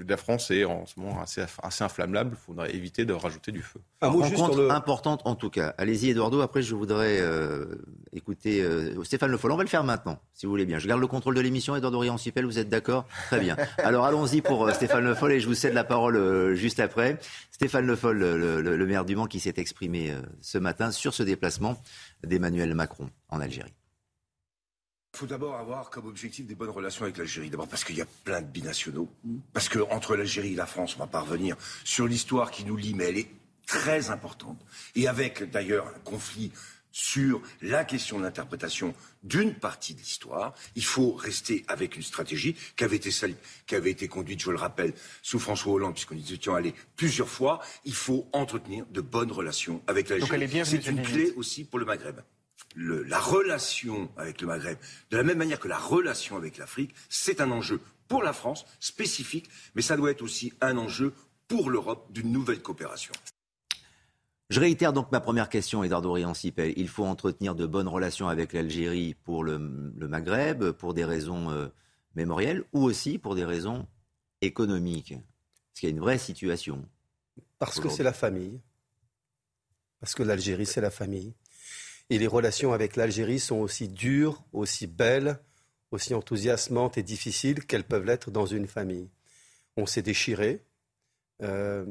la 0.08 0.16
France 0.16 0.50
est 0.50 0.65
en 0.65 0.86
ce 0.86 0.99
moment 0.99 1.20
assez, 1.20 1.44
assez 1.62 1.84
inflammable. 1.84 2.36
Il 2.41 2.44
faudrait 2.44 2.74
éviter 2.74 3.05
de 3.05 3.12
rajouter 3.12 3.52
du 3.52 3.62
feu. 3.62 3.81
Un 4.00 4.10
mot 4.10 4.20
rencontre 4.23 4.70
importante 4.70 5.23
en 5.24 5.34
tout 5.34 5.50
cas. 5.50 5.74
Allez-y 5.78 6.10
Eduardo. 6.10 6.41
Après, 6.41 6.62
je 6.62 6.74
voudrais 6.74 7.20
euh, 7.20 7.66
écouter 8.12 8.62
euh, 8.62 9.02
Stéphane 9.05 9.31
Le 9.31 9.36
Foll. 9.36 9.52
On 9.52 9.57
va 9.57 9.62
le 9.62 9.68
faire 9.68 9.84
maintenant, 9.84 10.18
si 10.34 10.47
vous 10.47 10.52
voulez 10.52 10.66
bien. 10.66 10.78
Je 10.78 10.89
garde 10.89 11.00
le 11.00 11.07
contrôle 11.07 11.34
de 11.34 11.41
l'émission. 11.41 11.76
Eduardo 11.76 11.99
Riancipel, 11.99 12.44
vous 12.44 12.58
êtes 12.58 12.68
d'accord? 12.68 13.07
Très 13.28 13.41
bien. 13.41 13.57
Alors 13.78 14.05
allons-y 14.05 14.41
pour 14.41 14.66
euh, 14.66 14.73
Stéphane 14.73 15.05
Le 15.05 15.15
Foll 15.15 15.32
et 15.32 15.41
je 15.41 15.47
vous 15.47 15.55
cède 15.55 15.74
la 15.74 15.84
parole 15.84 16.16
euh, 16.16 16.55
juste 16.55 16.81
après. 16.81 17.18
Stéphane 17.50 17.86
Le 17.86 17.97
Foll, 17.97 18.18
le, 18.18 18.60
le, 18.60 18.76
le 18.76 18.86
maire 18.86 19.05
du 19.05 19.16
Mans, 19.16 19.26
qui 19.26 19.41
s'est 19.41 19.55
exprimé 19.57 20.12
ce 20.41 20.58
matin 20.58 20.91
sur 20.91 21.15
ce 21.15 21.23
déplacement 21.23 21.81
d'Emmanuel 22.24 22.74
Macron 22.74 23.10
en 23.28 23.41
Algérie. 23.41 23.73
Il 25.15 25.18
faut 25.18 25.26
d'abord 25.26 25.57
avoir 25.57 25.91
comme 25.91 26.07
objectif 26.07 26.47
des 26.47 26.55
bonnes 26.55 26.70
relations 26.70 27.05
avec 27.05 27.18
l'Algérie. 27.18 27.50
D'abord 27.50 27.68
parce 27.68 27.84
qu'il 27.84 27.97
y 27.97 28.00
a 28.00 28.07
plein 28.24 28.41
de 28.41 28.47
binationaux. 28.47 29.10
Parce 29.52 29.68
que 29.68 29.78
entre 29.91 30.16
l'Algérie 30.16 30.55
et 30.55 30.57
la 30.57 30.65
France, 30.65 30.97
on 30.97 31.00
va 31.00 31.07
pas 31.07 31.20
revenir 31.20 31.55
sur 31.84 32.07
l'histoire 32.07 32.50
qui 32.50 32.65
nous 32.65 32.76
lie, 32.76 32.94
mais 32.94 33.10
elle 33.10 33.18
est 33.18 33.28
très 33.66 34.10
importante. 34.10 34.58
Et 34.97 35.08
avec 35.08 35.50
d'ailleurs 35.50 35.86
un 35.86 35.99
conflit 35.99 36.50
sur 36.92 37.42
la 37.60 37.84
question 37.84 38.18
de 38.18 38.24
l'interprétation 38.24 38.94
d'une 39.23 39.55
partie 39.55 39.92
de 39.92 40.00
l'histoire, 40.00 40.55
il 40.76 40.84
faut 40.84 41.12
rester 41.12 41.62
avec 41.68 41.97
une 41.97 42.02
stratégie 42.02 42.57
qui 42.74 42.84
avait 42.84 42.97
été, 42.97 43.10
qui 43.66 43.74
avait 43.74 43.91
été 43.91 44.08
conduite, 44.08 44.41
je 44.41 44.50
le 44.50 44.57
rappelle, 44.57 44.94
sous 45.20 45.39
François 45.39 45.74
Hollande, 45.74 45.92
puisqu'on 45.92 46.16
y 46.16 46.32
était 46.32 46.50
allé 46.50 46.74
plusieurs 46.97 47.28
fois. 47.28 47.60
Il 47.84 47.94
faut 47.94 48.28
entretenir 48.32 48.86
de 48.91 49.02
bonnes 49.02 49.32
relations 49.32 49.82
avec 49.86 50.08
l'Algérie. 50.08 50.65
C'est 50.65 50.86
une 50.86 51.02
clé 51.02 51.34
aussi 51.36 51.65
pour 51.65 51.78
le 51.78 51.84
Maghreb 51.84 52.20
la 52.76 53.18
relation 53.18 54.10
avec 54.17 54.41
le 54.41 54.47
Maghreb, 54.47 54.78
de 55.10 55.17
la 55.17 55.23
même 55.23 55.39
manière 55.39 55.60
que 55.60 55.68
la 55.68 55.78
relation 55.78 56.36
avec 56.36 56.59
l'Afrique, 56.59 56.94
c'est 57.09 57.41
un 57.41 57.51
enjeu 57.51 57.81
pour 58.09 58.23
la 58.23 58.33
France 58.33 58.67
spécifique, 58.81 59.49
mais 59.75 59.83
ça 59.83 59.97
doit 59.97 60.10
être 60.10 60.23
aussi 60.23 60.52
un 60.60 60.76
enjeu 60.76 61.15
pour 61.49 61.70
l'Europe 61.70 62.12
d'une 62.12 62.33
nouvelle 62.33 62.62
coopération. 62.62 63.12
Je 64.51 64.60
réitère 64.60 64.92
donc 64.92 65.10
ma 65.12 65.20
première 65.20 65.49
question, 65.49 65.83
Eduardo 65.83 66.12
Riancipel. 66.12 66.75
Il 66.76 66.89
faut 66.89 67.07
entretenir 67.07 67.55
de 67.55 67.65
bonnes 67.65 67.89
relations 67.89 68.28
avec 68.28 68.52
l'Algérie 68.52 69.15
pour 69.15 69.44
le, 69.44 69.59
Maghreb, 69.59 70.73
pour 70.73 70.92
des 70.92 71.07
raisons 71.07 71.51
euh, 71.51 71.68
mémorielles 72.17 72.65
ou 72.75 72.83
aussi 72.83 73.18
pour 73.18 73.34
des 73.34 73.47
raisons 73.47 73.86
économiques. 74.42 75.15
Parce 75.15 75.81
qu'il 75.81 75.89
y 75.89 75.92
a 75.92 75.94
une 75.94 76.02
vraie 76.02 76.18
situation. 76.18 76.86
Parce 77.59 77.81
que 77.81 77.89
c'est 77.89 78.02
la 78.02 78.12
famille. 78.12 78.60
Parce 80.01 80.15
que 80.15 80.23
l'Algérie, 80.23 80.67
c'est 80.67 80.83
la 80.83 80.91
famille. 80.91 81.33
Et 82.10 82.18
les 82.18 82.26
relations 82.26 82.72
avec 82.72 82.97
l'Algérie 82.97 83.39
sont 83.39 83.56
aussi 83.56 83.89
dures, 83.89 84.44
aussi 84.52 84.86
belles, 84.86 85.39
aussi 85.92 86.14
enthousiasmantes 86.14 86.98
et 86.98 87.02
difficiles 87.02 87.64
qu'elles 87.64 87.84
peuvent 87.84 88.05
l'être 88.05 88.31
dans 88.31 88.47
une 88.47 88.66
famille. 88.66 89.08
On 89.76 89.86
s'est 89.86 90.02
déchiré. 90.02 90.62
Euh, 91.42 91.84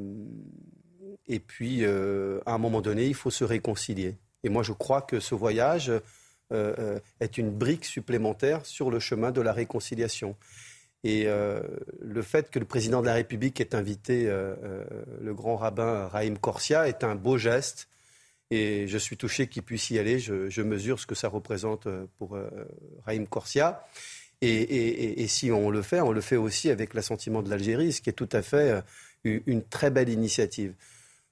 et 1.26 1.40
puis, 1.40 1.84
euh, 1.84 2.40
à 2.46 2.54
un 2.54 2.58
moment 2.58 2.80
donné, 2.80 3.06
il 3.06 3.14
faut 3.14 3.30
se 3.30 3.44
réconcilier. 3.44 4.16
Et 4.44 4.48
moi, 4.48 4.62
je 4.62 4.72
crois 4.72 5.02
que 5.02 5.20
ce 5.20 5.34
voyage 5.34 5.92
euh, 6.52 6.98
est 7.20 7.38
une 7.38 7.50
brique 7.50 7.84
supplémentaire 7.84 8.66
sur 8.66 8.90
le 8.90 8.98
chemin 8.98 9.30
de 9.30 9.40
la 9.40 9.52
réconciliation. 9.52 10.36
Et 11.04 11.24
le 11.24 12.22
fait 12.22 12.48
que 12.48 12.60
le 12.60 12.64
président 12.64 13.00
de 13.00 13.06
la 13.06 13.14
République 13.14 13.60
ait 13.60 13.74
invité 13.74 14.26
le 14.26 15.34
grand 15.34 15.56
rabbin 15.56 16.06
Raïm 16.06 16.38
Corsia 16.38 16.86
est 16.86 17.02
un 17.02 17.16
beau 17.16 17.38
geste 17.38 17.88
et 18.52 18.86
je 18.86 18.98
suis 18.98 19.16
touché 19.16 19.46
qu'il 19.46 19.62
puisse 19.62 19.88
y 19.88 19.98
aller. 19.98 20.18
Je, 20.18 20.62
mesure 20.62 21.00
ce 21.00 21.06
que 21.06 21.14
ça 21.14 21.28
représente 21.28 21.86
euh, 21.86 22.04
pour 22.18 22.36
euh, 22.36 22.50
Raïm 23.06 23.26
Corsia. 23.26 23.82
Et, 24.42 25.26
si 25.28 25.50
on 25.50 25.70
le 25.70 25.80
fait, 25.82 26.00
on 26.00 26.12
le 26.12 26.20
fait 26.20 26.36
aussi 26.36 26.68
avec 26.68 26.92
l'assentiment 26.94 27.42
de 27.42 27.48
l'Algérie, 27.48 27.92
ce 27.92 28.02
qui 28.02 28.10
est 28.10 28.12
tout 28.12 28.28
à 28.32 28.42
fait 28.42 28.82
euh, 29.24 29.40
une 29.46 29.62
très 29.62 29.90
belle 29.90 30.10
initiative. 30.10 30.74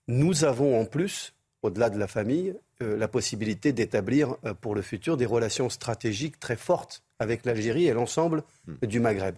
Nous 0.08 0.44
avons 0.44 0.80
en 0.80 0.86
plus, 0.86 1.34
au-delà 1.62 1.90
de 1.90 1.98
la 1.98 2.06
famille, 2.06 2.54
la 2.80 3.08
possibilité 3.08 3.72
d'établir 3.72 4.36
pour 4.62 4.74
le 4.74 4.80
futur 4.80 5.18
des 5.18 5.26
relations 5.26 5.68
stratégiques 5.68 6.40
très 6.40 6.56
fortes 6.56 7.02
avec 7.18 7.44
l'Algérie 7.44 7.86
et 7.86 7.92
l'ensemble 7.92 8.42
hmm. 8.66 8.86
du 8.86 9.00
Maghreb. 9.00 9.34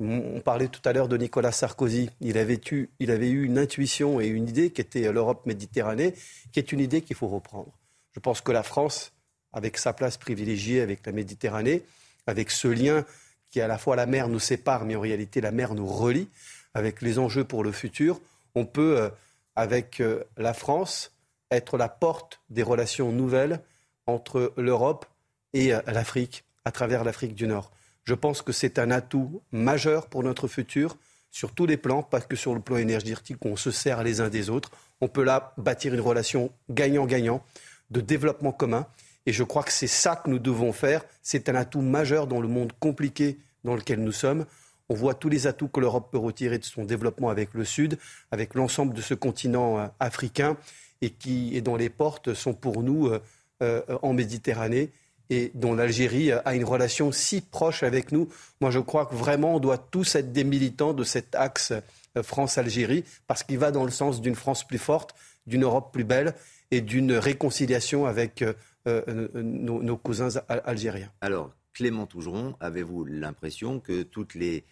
On 0.00 0.40
parlait 0.40 0.68
tout 0.68 0.80
à 0.84 0.92
l'heure 0.92 1.08
de 1.08 1.16
Nicolas 1.16 1.52
Sarkozy. 1.52 2.10
Il 2.20 2.38
avait, 2.38 2.60
eu, 2.70 2.88
une 2.98 3.58
intuition 3.58 4.20
et 4.20 4.26
une 4.26 4.48
idée 4.48 4.70
qui 4.70 4.80
était 4.80 5.12
l'Europe 5.12 5.46
Méditerranée, 5.46 6.14
qui 6.50 6.58
est 6.58 6.72
une 6.72 6.80
idée 6.80 7.02
qu'il 7.02 7.14
faut 7.14 7.28
reprendre. 7.28 7.72
Je 8.12 8.20
pense 8.20 8.40
que 8.40 8.52
la 8.52 8.62
France, 8.62 9.12
avec 9.52 9.78
sa 9.78 9.92
place 9.92 10.16
privilégiée 10.16 10.80
avec 10.80 11.06
la 11.06 11.12
Méditerranée, 11.12 11.82
avec 12.26 12.50
ce 12.50 12.68
lien 12.68 13.04
qui 13.50 13.60
à 13.60 13.68
la 13.68 13.78
fois 13.78 13.96
la 13.96 14.06
mer 14.06 14.28
nous 14.28 14.40
sépare, 14.40 14.84
mais 14.84 14.96
en 14.96 15.00
réalité 15.00 15.40
la 15.40 15.52
mer 15.52 15.74
nous 15.74 15.86
relie, 15.86 16.28
avec 16.74 17.02
les 17.02 17.18
enjeux 17.18 17.44
pour 17.44 17.62
le 17.62 17.70
futur, 17.70 18.20
on 18.54 18.64
peut, 18.64 18.98
euh, 18.98 19.08
avec 19.56 20.00
euh, 20.00 20.24
la 20.36 20.54
France, 20.54 21.12
être 21.50 21.76
la 21.76 21.88
porte 21.88 22.40
des 22.48 22.62
relations 22.62 23.12
nouvelles 23.12 23.60
entre 24.06 24.52
l'Europe 24.56 25.06
et 25.52 25.74
euh, 25.74 25.80
l'Afrique, 25.86 26.44
à 26.64 26.72
travers 26.72 27.04
l'Afrique 27.04 27.34
du 27.34 27.46
Nord. 27.46 27.70
Je 28.04 28.14
pense 28.14 28.42
que 28.42 28.52
c'est 28.52 28.78
un 28.78 28.90
atout 28.90 29.42
majeur 29.52 30.08
pour 30.08 30.22
notre 30.22 30.48
futur 30.48 30.96
sur 31.30 31.52
tous 31.52 31.66
les 31.66 31.76
plans, 31.78 32.02
pas 32.02 32.20
que 32.20 32.36
sur 32.36 32.54
le 32.54 32.60
plan 32.60 32.76
énergétique 32.76 33.44
on 33.44 33.56
se 33.56 33.70
sert 33.70 34.02
les 34.02 34.20
uns 34.20 34.28
des 34.28 34.50
autres. 34.50 34.70
On 35.00 35.08
peut 35.08 35.24
là 35.24 35.54
bâtir 35.56 35.94
une 35.94 36.00
relation 36.00 36.52
gagnant-gagnant 36.70 37.42
de 37.90 38.00
développement 38.00 38.52
commun. 38.52 38.86
Et 39.24 39.32
je 39.32 39.42
crois 39.42 39.62
que 39.62 39.72
c'est 39.72 39.86
ça 39.86 40.16
que 40.16 40.28
nous 40.28 40.38
devons 40.38 40.72
faire. 40.72 41.04
C'est 41.22 41.48
un 41.48 41.54
atout 41.54 41.80
majeur 41.80 42.26
dans 42.26 42.40
le 42.40 42.48
monde 42.48 42.72
compliqué 42.78 43.38
dans 43.64 43.74
lequel 43.74 44.00
nous 44.02 44.12
sommes. 44.12 44.46
On 44.88 44.94
voit 44.94 45.14
tous 45.14 45.28
les 45.28 45.46
atouts 45.46 45.68
que 45.68 45.80
l'Europe 45.80 46.10
peut 46.10 46.18
retirer 46.18 46.58
de 46.58 46.64
son 46.64 46.84
développement 46.84 47.30
avec 47.30 47.54
le 47.54 47.64
Sud, 47.64 47.98
avec 48.30 48.54
l'ensemble 48.54 48.94
de 48.94 49.00
ce 49.00 49.14
continent 49.14 49.78
euh, 49.78 49.86
africain, 50.00 50.56
et, 51.00 51.10
qui, 51.10 51.56
et 51.56 51.62
dont 51.62 51.76
les 51.76 51.88
portes 51.88 52.34
sont 52.34 52.52
pour 52.52 52.82
nous 52.82 53.06
euh, 53.06 53.20
euh, 53.62 53.82
en 54.02 54.12
Méditerranée 54.12 54.90
et 55.30 55.50
dont 55.54 55.74
l'Algérie 55.74 56.32
a 56.32 56.54
une 56.54 56.64
relation 56.64 57.12
si 57.12 57.40
proche 57.40 57.82
avec 57.82 58.12
nous. 58.12 58.28
Moi, 58.60 58.70
je 58.70 58.78
crois 58.78 59.06
que 59.06 59.14
vraiment, 59.14 59.56
on 59.56 59.60
doit 59.60 59.78
tous 59.78 60.14
être 60.14 60.32
des 60.32 60.44
militants 60.44 60.92
de 60.92 61.04
cet 61.04 61.34
axe 61.34 61.72
euh, 62.16 62.22
France-Algérie, 62.22 63.04
parce 63.26 63.42
qu'il 63.42 63.58
va 63.58 63.70
dans 63.70 63.84
le 63.84 63.90
sens 63.90 64.20
d'une 64.20 64.34
France 64.34 64.66
plus 64.66 64.78
forte, 64.78 65.14
d'une 65.46 65.64
Europe 65.64 65.92
plus 65.92 66.04
belle 66.04 66.34
et 66.70 66.80
d'une 66.80 67.12
réconciliation 67.12 68.06
avec 68.06 68.42
euh, 68.42 68.52
euh, 68.86 69.28
nos, 69.34 69.96
cousins 69.96 70.28
algériens. 70.48 71.10
Alors, 71.20 71.50
Clément 71.72 72.06
Tougeron, 72.06 72.54
avez-vous 72.60 73.04
l'impression 73.04 73.80
que 73.80 74.02
toutes 74.02 74.34
les, 74.34 74.64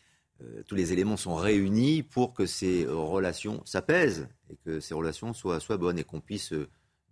tous 0.66 0.74
les 0.74 0.92
éléments 0.92 1.16
sont 1.16 1.34
réunis 1.34 2.02
pour 2.02 2.34
que 2.34 2.44
ces 2.44 2.84
relations 2.86 3.62
s'apaisent 3.64 4.28
et 4.50 4.56
que 4.64 4.80
ces 4.80 4.92
relations 4.92 5.32
soient, 5.32 5.60
soient 5.60 5.78
bonnes 5.78 5.98
et 5.98 6.04
qu'on 6.04 6.20
puisse 6.20 6.52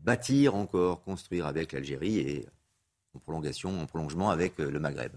bâtir 0.01 0.55
encore, 0.55 1.03
construire 1.03 1.47
avec 1.47 1.73
l'Algérie 1.73 2.19
et 2.19 2.47
en 3.15 3.19
prolongation, 3.19 3.81
en 3.81 3.87
prolongement 3.87 4.31
avec 4.31 4.59
euh, 4.61 4.71
le 4.71 4.81
Maghreb 4.81 5.13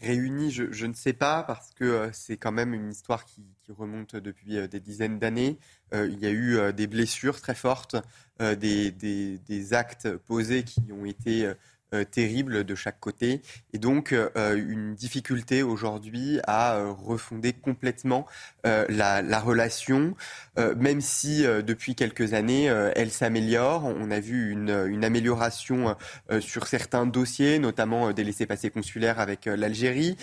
Réunis, 0.00 0.52
je, 0.52 0.86
ne 0.86 0.92
sais 0.92 1.12
pas, 1.12 1.42
parce 1.42 1.72
que 1.74 2.08
c'est 2.12 2.36
quand 2.36 2.52
même 2.52 2.72
une 2.72 2.88
histoire 2.88 3.24
qui, 3.24 3.42
remonte 3.68 4.14
depuis 4.14 4.68
des 4.68 4.80
dizaines 4.80 5.18
d'années. 5.18 5.58
il 5.92 6.18
y 6.20 6.26
a 6.26 6.30
eu 6.30 6.72
des 6.72 6.86
blessures 6.86 7.40
très 7.40 7.56
fortes, 7.56 7.96
des, 8.38 9.68
actes 9.72 10.16
posés 10.16 10.62
qui 10.62 10.80
ont 10.92 11.04
été 11.04 11.52
euh, 11.94 12.04
terrible 12.04 12.64
de 12.64 12.74
chaque 12.74 13.00
côté 13.00 13.40
et 13.72 13.78
donc 13.78 14.12
euh, 14.12 14.28
une 14.56 14.94
difficulté 14.94 15.62
aujourd'hui 15.62 16.38
à 16.46 16.74
euh, 16.74 16.90
refonder 16.92 17.54
complètement 17.54 18.26
la, 18.64 19.22
la, 19.22 19.40
relation, 19.40 20.14
même 20.76 21.00
si 21.00 21.42
depuis 21.42 21.94
quelques 21.94 22.34
années 22.34 22.64
elle 22.64 23.10
s'améliore. 23.10 23.84
On 23.86 24.10
a 24.10 24.20
vu 24.20 24.50
une, 24.50 24.84
une 24.86 25.06
amélioration 25.06 25.96
sur 26.40 26.66
certains 26.66 27.06
dossiers, 27.06 27.58
notamment 27.58 28.12
des 28.12 28.24
laissés-passer 28.24 28.68
consulaires 28.68 29.20
avec 29.20 29.46
l'Algérie, 29.46 30.18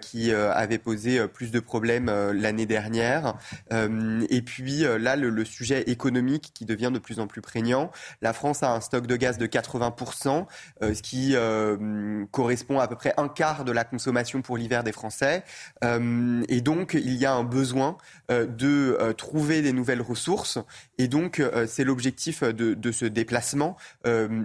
qui 0.00 0.32
avait 0.32 0.78
posé 0.78 1.26
plus 1.26 1.50
de 1.50 1.58
problèmes 1.58 2.06
l'année 2.30 2.66
dernière. 2.66 3.34
et 3.72 4.42
puis 4.42 4.84
là, 4.84 5.16
le, 5.16 5.30
le, 5.30 5.44
sujet 5.44 5.82
économique 5.90 6.52
qui 6.54 6.64
devient 6.64 6.90
de 6.94 7.00
plus 7.00 7.18
en 7.18 7.26
plus 7.26 7.40
prégnant. 7.40 7.90
La 8.22 8.32
France 8.32 8.62
a 8.62 8.72
un 8.72 8.80
stock 8.80 9.08
de 9.08 9.16
gaz 9.16 9.38
de 9.38 9.46
80%, 9.48 10.46
ce 10.82 11.02
qui 11.02 11.07
euh, 11.16 12.24
correspond 12.30 12.78
à, 12.78 12.84
à 12.84 12.88
peu 12.88 12.96
près 12.96 13.14
un 13.16 13.28
quart 13.28 13.64
de 13.64 13.72
la 13.72 13.84
consommation 13.84 14.42
pour 14.42 14.56
l'hiver 14.56 14.84
des 14.84 14.92
Français. 14.92 15.44
Euh, 15.84 16.42
et 16.48 16.60
donc, 16.60 16.94
il 16.94 17.14
y 17.14 17.26
a 17.26 17.32
un 17.32 17.44
besoin 17.44 17.96
euh, 18.30 18.46
de 18.46 19.12
trouver 19.16 19.62
des 19.62 19.72
nouvelles 19.72 20.02
ressources. 20.02 20.58
Et 20.98 21.08
donc, 21.08 21.42
c'est 21.66 21.84
l'objectif 21.84 22.42
de, 22.42 22.74
de, 22.74 22.92
ce 22.92 23.04
déplacement, 23.04 23.76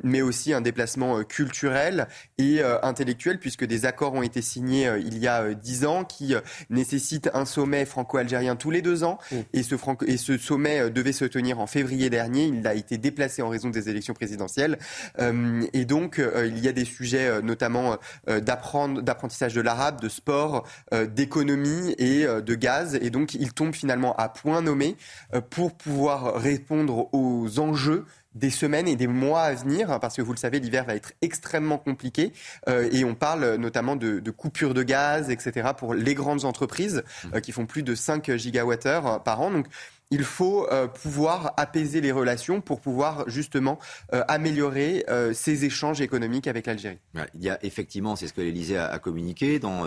mais 0.04 0.22
aussi 0.22 0.54
un 0.54 0.62
déplacement 0.62 1.24
culturel 1.24 2.08
et 2.38 2.62
intellectuel, 2.62 3.40
puisque 3.40 3.66
des 3.66 3.86
accords 3.86 4.14
ont 4.14 4.22
été 4.22 4.42
signés 4.42 4.92
il 5.00 5.18
y 5.18 5.28
a 5.28 5.54
dix 5.54 5.86
ans 5.86 6.04
qui 6.04 6.36
nécessitent 6.70 7.30
un 7.34 7.46
sommet 7.46 7.86
franco-algérien 7.86 8.56
tous 8.56 8.72
les 8.72 8.82
deux 8.82 9.04
ans. 9.04 9.18
Mmh. 9.32 9.36
Et, 9.54 9.64
ce 9.64 9.78
franco 9.78 10.06
et 10.08 10.18
ce 10.18 10.38
sommet 10.38 10.90
devait 10.90 11.12
se 11.12 11.26
tenir 11.26 11.60
en 11.60 11.68
février 11.68 12.10
dernier. 12.10 12.46
Il 12.46 12.66
a 12.68 12.76
été 12.76 12.98
déplacé 12.98 13.42
en 13.42 13.50
raison 13.50 13.70
des 13.70 13.90
élections 13.90 14.14
présidentielles. 14.14 14.78
et 15.20 15.86
donc, 15.86 16.22
il 16.46 16.60
y 16.60 16.68
a 16.68 16.72
des 16.72 16.86
sujets 16.86 17.28
euh, 17.34 17.42
notamment 17.42 17.98
euh, 18.30 18.40
d'apprentissage 18.40 19.54
de 19.54 19.62
l'arabe, 19.62 20.00
de 20.02 20.10
sport, 20.10 20.66
euh, 20.94 21.06
d'économie 21.06 21.94
et 21.98 22.26
de 22.26 22.56
gaz. 22.56 22.96
Et 22.96 23.10
donc, 23.10 23.34
il 23.34 23.54
tombe 23.54 23.74
finalement 23.74 24.16
à 24.16 24.30
point 24.30 24.62
nommé 24.62 24.96
pour 25.50 25.74
pouvoir 25.74 26.40
répondre 26.44 27.10
aux 27.14 27.60
enjeux 27.60 28.06
des 28.36 28.50
semaines 28.50 28.88
et 28.88 28.96
des 28.96 29.08
mois 29.08 29.44
à 29.44 29.54
venir, 29.54 30.00
parce 30.00 30.16
que 30.16 30.22
vous 30.22 30.34
le 30.34 30.38
savez, 30.38 30.60
l'hiver 30.60 30.86
va 30.86 30.96
être 30.96 31.14
extrêmement 31.22 31.78
compliqué, 31.78 32.34
et 32.68 33.06
on 33.06 33.14
parle 33.14 33.58
notamment 33.58 33.96
de, 33.96 34.32
coupures 34.32 34.74
de 34.74 34.82
gaz, 34.82 35.30
etc., 35.30 35.70
pour 35.78 35.94
les 35.94 36.16
grandes 36.16 36.44
entreprises 36.44 37.04
qui 37.44 37.52
font 37.52 37.68
plus 37.68 37.84
de 37.84 37.94
5 37.94 38.36
gigawattheures 38.36 39.22
par 39.22 39.40
an. 39.42 39.52
Donc 39.52 39.68
il 40.14 40.24
faut 40.24 40.72
euh, 40.72 40.88
pouvoir 40.88 41.54
apaiser 41.58 42.00
les 42.00 42.12
relations 42.12 42.62
pour 42.62 42.82
pouvoir 42.82 43.28
justement 43.28 43.80
euh, 44.14 44.24
améliorer 44.28 45.04
euh, 45.10 45.34
ces 45.34 45.66
échanges 45.66 46.02
économiques 46.02 46.48
avec 46.48 46.68
l'Algérie. 46.68 47.00
Il 47.34 47.44
y 47.44 47.50
a 47.50 47.58
effectivement, 47.64 48.16
c'est 48.16 48.28
ce 48.28 48.34
que 48.34 48.42
l'Élysée 48.42 48.78
a, 48.78 49.00
communiqué, 49.00 49.58
dans 49.58 49.84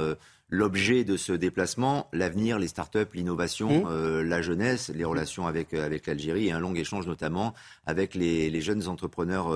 l'objet 0.48 1.04
de 1.04 1.16
ce 1.16 1.32
déplacement, 1.32 2.08
l'avenir, 2.12 2.58
les 2.58 2.68
start-up, 2.68 3.14
l'innovation, 3.14 3.84
mmh. 3.84 4.20
la 4.20 4.42
jeunesse, 4.42 4.90
les 4.94 5.04
relations 5.04 5.46
avec, 5.46 5.74
avec 5.74 6.06
l'Algérie 6.06 6.46
et 6.46 6.52
un 6.52 6.60
long 6.60 6.74
échange 6.74 7.06
notamment 7.06 7.52
avec 7.84 8.14
les, 8.14 8.60
jeunes 8.60 8.86
entrepreneurs 8.86 9.50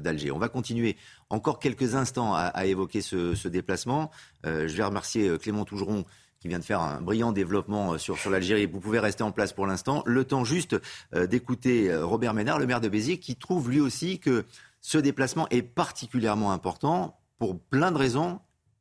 d'Alger. 0.00 0.30
On 0.30 0.38
va 0.38 0.48
continuer 0.48 0.96
encore 1.28 1.58
quelques 1.58 1.96
instants 1.96 2.34
à, 2.34 2.66
évoquer 2.66 3.00
ce, 3.00 3.34
ce 3.34 3.48
déplacement. 3.48 4.12
je 4.44 4.66
vais 4.66 4.84
remercier 4.84 5.36
Clément 5.38 5.64
Tougeron 5.64 6.04
qui 6.40 6.48
vient 6.48 6.58
de 6.58 6.64
faire 6.64 6.80
un 6.80 7.00
brillant 7.00 7.32
développement 7.32 7.94
euh, 7.94 7.98
sur, 7.98 8.18
sur 8.18 8.30
l'Algérie. 8.30 8.66
Vous 8.66 8.80
pouvez 8.80 8.98
rester 8.98 9.22
en 9.22 9.32
place 9.32 9.52
pour 9.52 9.66
l'instant. 9.66 10.02
Le 10.06 10.24
temps 10.24 10.44
juste 10.44 10.76
euh, 11.14 11.26
d'écouter 11.26 11.90
euh, 11.90 12.04
Robert 12.04 12.34
Ménard, 12.34 12.58
le 12.58 12.66
maire 12.66 12.80
de 12.80 12.88
Béziers, 12.88 13.18
qui 13.18 13.36
trouve 13.36 13.70
lui 13.70 13.80
aussi 13.80 14.18
que 14.18 14.44
ce 14.80 14.98
déplacement 14.98 15.48
est 15.50 15.62
particulièrement 15.62 16.52
important 16.52 17.18
pour 17.38 17.58
plein 17.58 17.92
de 17.92 17.96
raisons, 17.96 18.40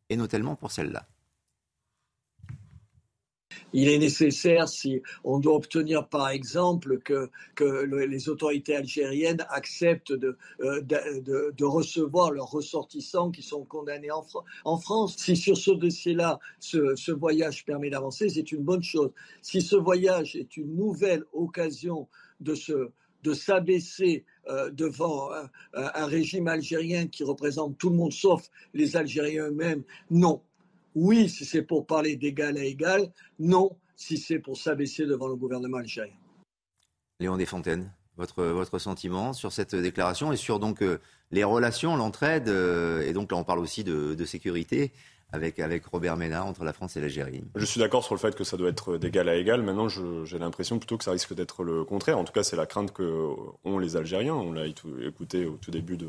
et 0.09 0.15
notamment 0.15 0.55
pour 0.55 0.71
celle-là. 0.71 1.05
Il 3.73 3.89
est 3.89 3.97
nécessaire, 3.97 4.67
si 4.67 5.01
on 5.23 5.39
doit 5.39 5.55
obtenir 5.55 6.07
par 6.07 6.29
exemple 6.29 6.99
que, 6.99 7.29
les 8.07 8.29
autorités 8.29 8.75
algériennes 8.75 9.45
acceptent 9.49 10.13
de, 10.13 10.37
euh, 10.61 10.81
de, 10.81 11.65
recevoir 11.65 12.31
leurs 12.31 12.49
ressortissants 12.49 13.31
qui 13.31 13.41
sont 13.41 13.63
condamnés 13.65 14.09
en, 14.11 14.77
France, 14.77 15.15
si 15.17 15.35
sur 15.35 15.57
ce 15.57 15.71
dossier-là, 15.71 16.39
ce, 16.59 17.11
voyage 17.11 17.65
permet 17.65 17.89
d'avancer, 17.89 18.29
c'est 18.29 18.51
une 18.51 18.63
bonne 18.63 18.83
chose. 18.83 19.11
Si 19.41 19.61
ce 19.61 19.75
voyage 19.75 20.35
est 20.35 20.57
une 20.57 20.75
nouvelle 20.75 21.23
occasion 21.33 22.07
de 22.39 22.55
se 22.55 22.89
de 23.23 23.33
s'abaisser 23.33 24.25
euh, 24.47 24.69
devant 24.69 25.31
un, 25.73 26.05
régime 26.05 26.47
algérien 26.47 27.07
qui 27.07 27.23
représente 27.23 27.77
tout 27.77 27.89
le 27.89 27.95
monde 27.95 28.13
sauf 28.13 28.47
les 28.73 28.95
Algériens 28.95 29.47
eux-mêmes, 29.47 29.83
non. 30.11 30.41
Oui, 30.95 31.29
si 31.29 31.45
c'est 31.45 31.61
pour 31.61 31.85
parler 31.85 32.15
d'égal 32.15 32.57
à 32.57 32.63
égal. 32.63 33.11
Non, 33.39 33.77
si 33.95 34.17
c'est 34.17 34.39
pour 34.39 34.57
s'abaisser 34.57 35.05
devant 35.05 35.27
le 35.27 35.35
gouvernement 35.35 35.77
algérien. 35.77 36.13
Léon 37.19 37.37
Desfontaines, 37.37 37.91
votre, 38.15 38.43
votre 38.43 38.79
sentiment 38.79 39.33
sur 39.33 39.51
cette 39.51 39.75
déclaration 39.75 40.31
et 40.31 40.37
sur 40.37 40.59
donc 40.59 40.81
euh, 40.81 40.99
les 41.31 41.43
relations, 41.43 41.95
l'entraide, 41.95 42.47
euh, 42.47 43.01
et 43.01 43.13
donc 43.13 43.31
là 43.31 43.37
on 43.37 43.43
parle 43.43 43.59
aussi 43.59 43.83
de, 43.83 44.25
sécurité 44.25 44.91
avec, 45.31 45.59
avec 45.59 45.85
Robert 45.85 46.15
Ménard 46.15 46.45
entre 46.45 46.63
la 46.63 46.73
France 46.73 46.95
et 46.95 47.01
l'Algérie. 47.01 47.43
Je 47.55 47.65
suis 47.65 47.79
d'accord 47.79 48.03
sur 48.03 48.13
le 48.15 48.19
fait 48.19 48.35
que 48.35 48.43
ça 48.43 48.55
doit 48.55 48.69
être 48.69 48.97
d'égal 48.97 49.27
à 49.27 49.35
égal. 49.35 49.61
Maintenant, 49.61 49.89
j'ai 49.89 50.39
l'impression 50.39 50.79
plutôt 50.79 50.97
que 50.97 51.03
ça 51.03 51.11
risque 51.11 51.33
d'être 51.33 51.63
le 51.63 51.83
contraire. 51.83 52.17
En 52.17 52.23
tout 52.23 52.31
cas, 52.31 52.43
c'est 52.43 52.55
la 52.55 52.65
crainte 52.65 52.93
que 52.93 53.27
ont 53.65 53.77
les 53.77 53.97
Algériens. 53.97 54.35
On 54.35 54.53
l'a 54.53 54.67
écouté 54.67 55.45
au 55.45 55.57
tout 55.57 55.69
début 55.69 55.97
de, 55.97 56.07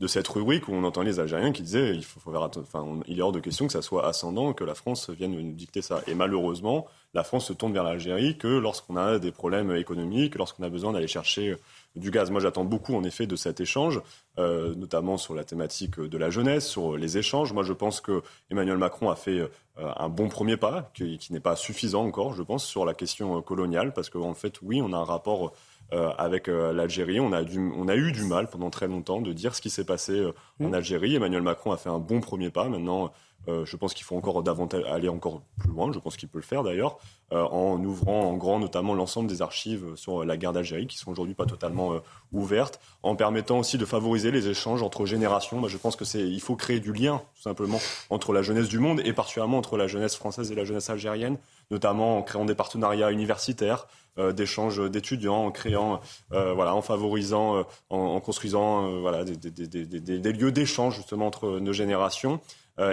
de 0.00 0.06
cette 0.08 0.26
rubrique 0.26 0.68
où 0.68 0.72
on 0.72 0.82
entend 0.82 1.02
les 1.02 1.20
Algériens 1.20 1.52
qui 1.52 1.62
disaient 1.62 1.94
il 1.94 2.04
faut, 2.04 2.20
enfin, 2.34 3.00
il 3.06 3.18
est 3.18 3.22
hors 3.22 3.32
de 3.32 3.38
question 3.38 3.66
que 3.66 3.72
ça 3.72 3.82
soit 3.82 4.06
ascendant 4.06 4.52
que 4.52 4.64
la 4.64 4.74
France 4.74 5.08
vienne 5.10 5.32
nous 5.32 5.52
dicter 5.52 5.82
ça. 5.82 6.02
Et 6.08 6.14
malheureusement, 6.14 6.86
la 7.14 7.22
France 7.22 7.46
se 7.46 7.52
tourne 7.52 7.72
vers 7.72 7.84
l'Algérie 7.84 8.36
que 8.36 8.48
lorsqu'on 8.48 8.96
a 8.96 9.20
des 9.20 9.30
problèmes 9.30 9.74
économiques, 9.76 10.34
lorsqu'on 10.34 10.64
a 10.64 10.68
besoin 10.68 10.92
d'aller 10.92 11.06
chercher 11.06 11.50
euh, 11.50 11.56
du 11.94 12.10
gaz. 12.10 12.30
Moi, 12.32 12.40
j'attends 12.40 12.64
beaucoup 12.64 12.96
en 12.96 13.04
effet 13.04 13.28
de 13.28 13.36
cet 13.36 13.60
échange, 13.60 14.02
euh, 14.38 14.74
notamment 14.74 15.16
sur 15.16 15.32
la 15.32 15.44
thématique 15.44 16.00
de 16.00 16.18
la 16.18 16.30
jeunesse, 16.30 16.66
sur 16.66 16.96
les 16.96 17.16
échanges. 17.16 17.52
Moi, 17.52 17.62
je 17.62 17.72
pense 17.72 18.00
que 18.00 18.22
Emmanuel 18.50 18.78
Macron 18.78 19.10
a 19.10 19.16
fait 19.16 19.38
euh, 19.38 19.48
un 19.76 20.08
bon 20.08 20.28
premier 20.28 20.56
pas, 20.56 20.90
qui, 20.92 21.18
qui 21.18 21.32
n'est 21.32 21.38
pas 21.38 21.54
suffisant 21.54 22.04
encore, 22.04 22.34
je 22.34 22.42
pense, 22.42 22.64
sur 22.64 22.84
la 22.84 22.94
question 22.94 23.40
coloniale, 23.42 23.92
parce 23.92 24.10
qu'en 24.10 24.34
fait, 24.34 24.60
oui, 24.60 24.82
on 24.82 24.92
a 24.92 24.96
un 24.96 25.04
rapport 25.04 25.52
euh, 25.92 26.10
avec 26.16 26.48
euh, 26.48 26.72
l'Algérie. 26.72 27.20
On, 27.20 27.32
a 27.32 27.42
on 27.42 27.88
a 27.88 27.94
eu 27.94 28.10
du 28.12 28.24
mal 28.24 28.48
pendant 28.48 28.70
très 28.70 28.88
longtemps 28.88 29.20
de 29.20 29.32
dire 29.32 29.54
ce 29.54 29.60
qui 29.60 29.70
s'est 29.70 29.84
passé 29.84 30.12
euh, 30.12 30.32
en 30.60 30.70
mmh. 30.70 30.74
Algérie. 30.74 31.14
Emmanuel 31.14 31.42
Macron 31.42 31.72
a 31.72 31.76
fait 31.76 31.90
un 31.90 31.98
bon 31.98 32.20
premier 32.20 32.50
pas. 32.50 32.68
Maintenant, 32.68 33.12
je 33.46 33.76
pense 33.76 33.94
qu'il 33.94 34.04
faut 34.04 34.16
encore 34.16 34.42
davantage 34.42 34.84
aller 34.86 35.08
encore 35.08 35.42
plus 35.58 35.68
loin. 35.68 35.92
Je 35.92 35.98
pense 35.98 36.16
qu'il 36.16 36.28
peut 36.28 36.38
le 36.38 36.44
faire 36.44 36.62
d'ailleurs, 36.62 36.98
en 37.30 37.82
ouvrant 37.84 38.30
en 38.30 38.36
grand 38.36 38.58
notamment 38.58 38.94
l'ensemble 38.94 39.28
des 39.28 39.42
archives 39.42 39.96
sur 39.96 40.24
la 40.24 40.36
guerre 40.36 40.52
d'Algérie 40.52 40.86
qui 40.86 40.98
sont 40.98 41.10
aujourd'hui 41.10 41.34
pas 41.34 41.46
totalement 41.46 41.94
ouvertes, 42.32 42.80
en 43.02 43.16
permettant 43.16 43.58
aussi 43.58 43.78
de 43.78 43.84
favoriser 43.84 44.30
les 44.30 44.48
échanges 44.48 44.82
entre 44.82 45.06
générations. 45.06 45.66
Je 45.68 45.76
pense 45.76 45.96
que 45.96 46.04
c'est 46.04 46.20
il 46.20 46.40
faut 46.40 46.56
créer 46.56 46.80
du 46.80 46.92
lien 46.92 47.22
tout 47.36 47.42
simplement 47.42 47.80
entre 48.10 48.32
la 48.32 48.42
jeunesse 48.42 48.68
du 48.68 48.78
monde 48.78 49.00
et 49.04 49.12
particulièrement 49.12 49.58
entre 49.58 49.76
la 49.76 49.86
jeunesse 49.86 50.16
française 50.16 50.50
et 50.50 50.54
la 50.54 50.64
jeunesse 50.64 50.90
algérienne, 50.90 51.38
notamment 51.70 52.18
en 52.18 52.22
créant 52.22 52.44
des 52.44 52.54
partenariats 52.54 53.10
universitaires. 53.10 53.86
Euh, 54.16 54.32
d'échanges 54.32 54.88
d'étudiants, 54.92 55.46
en 55.46 55.50
créant, 55.50 56.00
euh, 56.32 56.52
voilà, 56.52 56.76
en 56.76 56.82
favorisant, 56.82 57.56
euh, 57.56 57.62
en, 57.90 58.20
construisant 58.20 59.00
voilà, 59.00 59.24
des, 59.24 60.32
lieux 60.32 60.52
d'échange 60.52 60.94
justement 60.94 61.26
entre 61.26 61.58
nos 61.58 61.72
générations. 61.72 62.38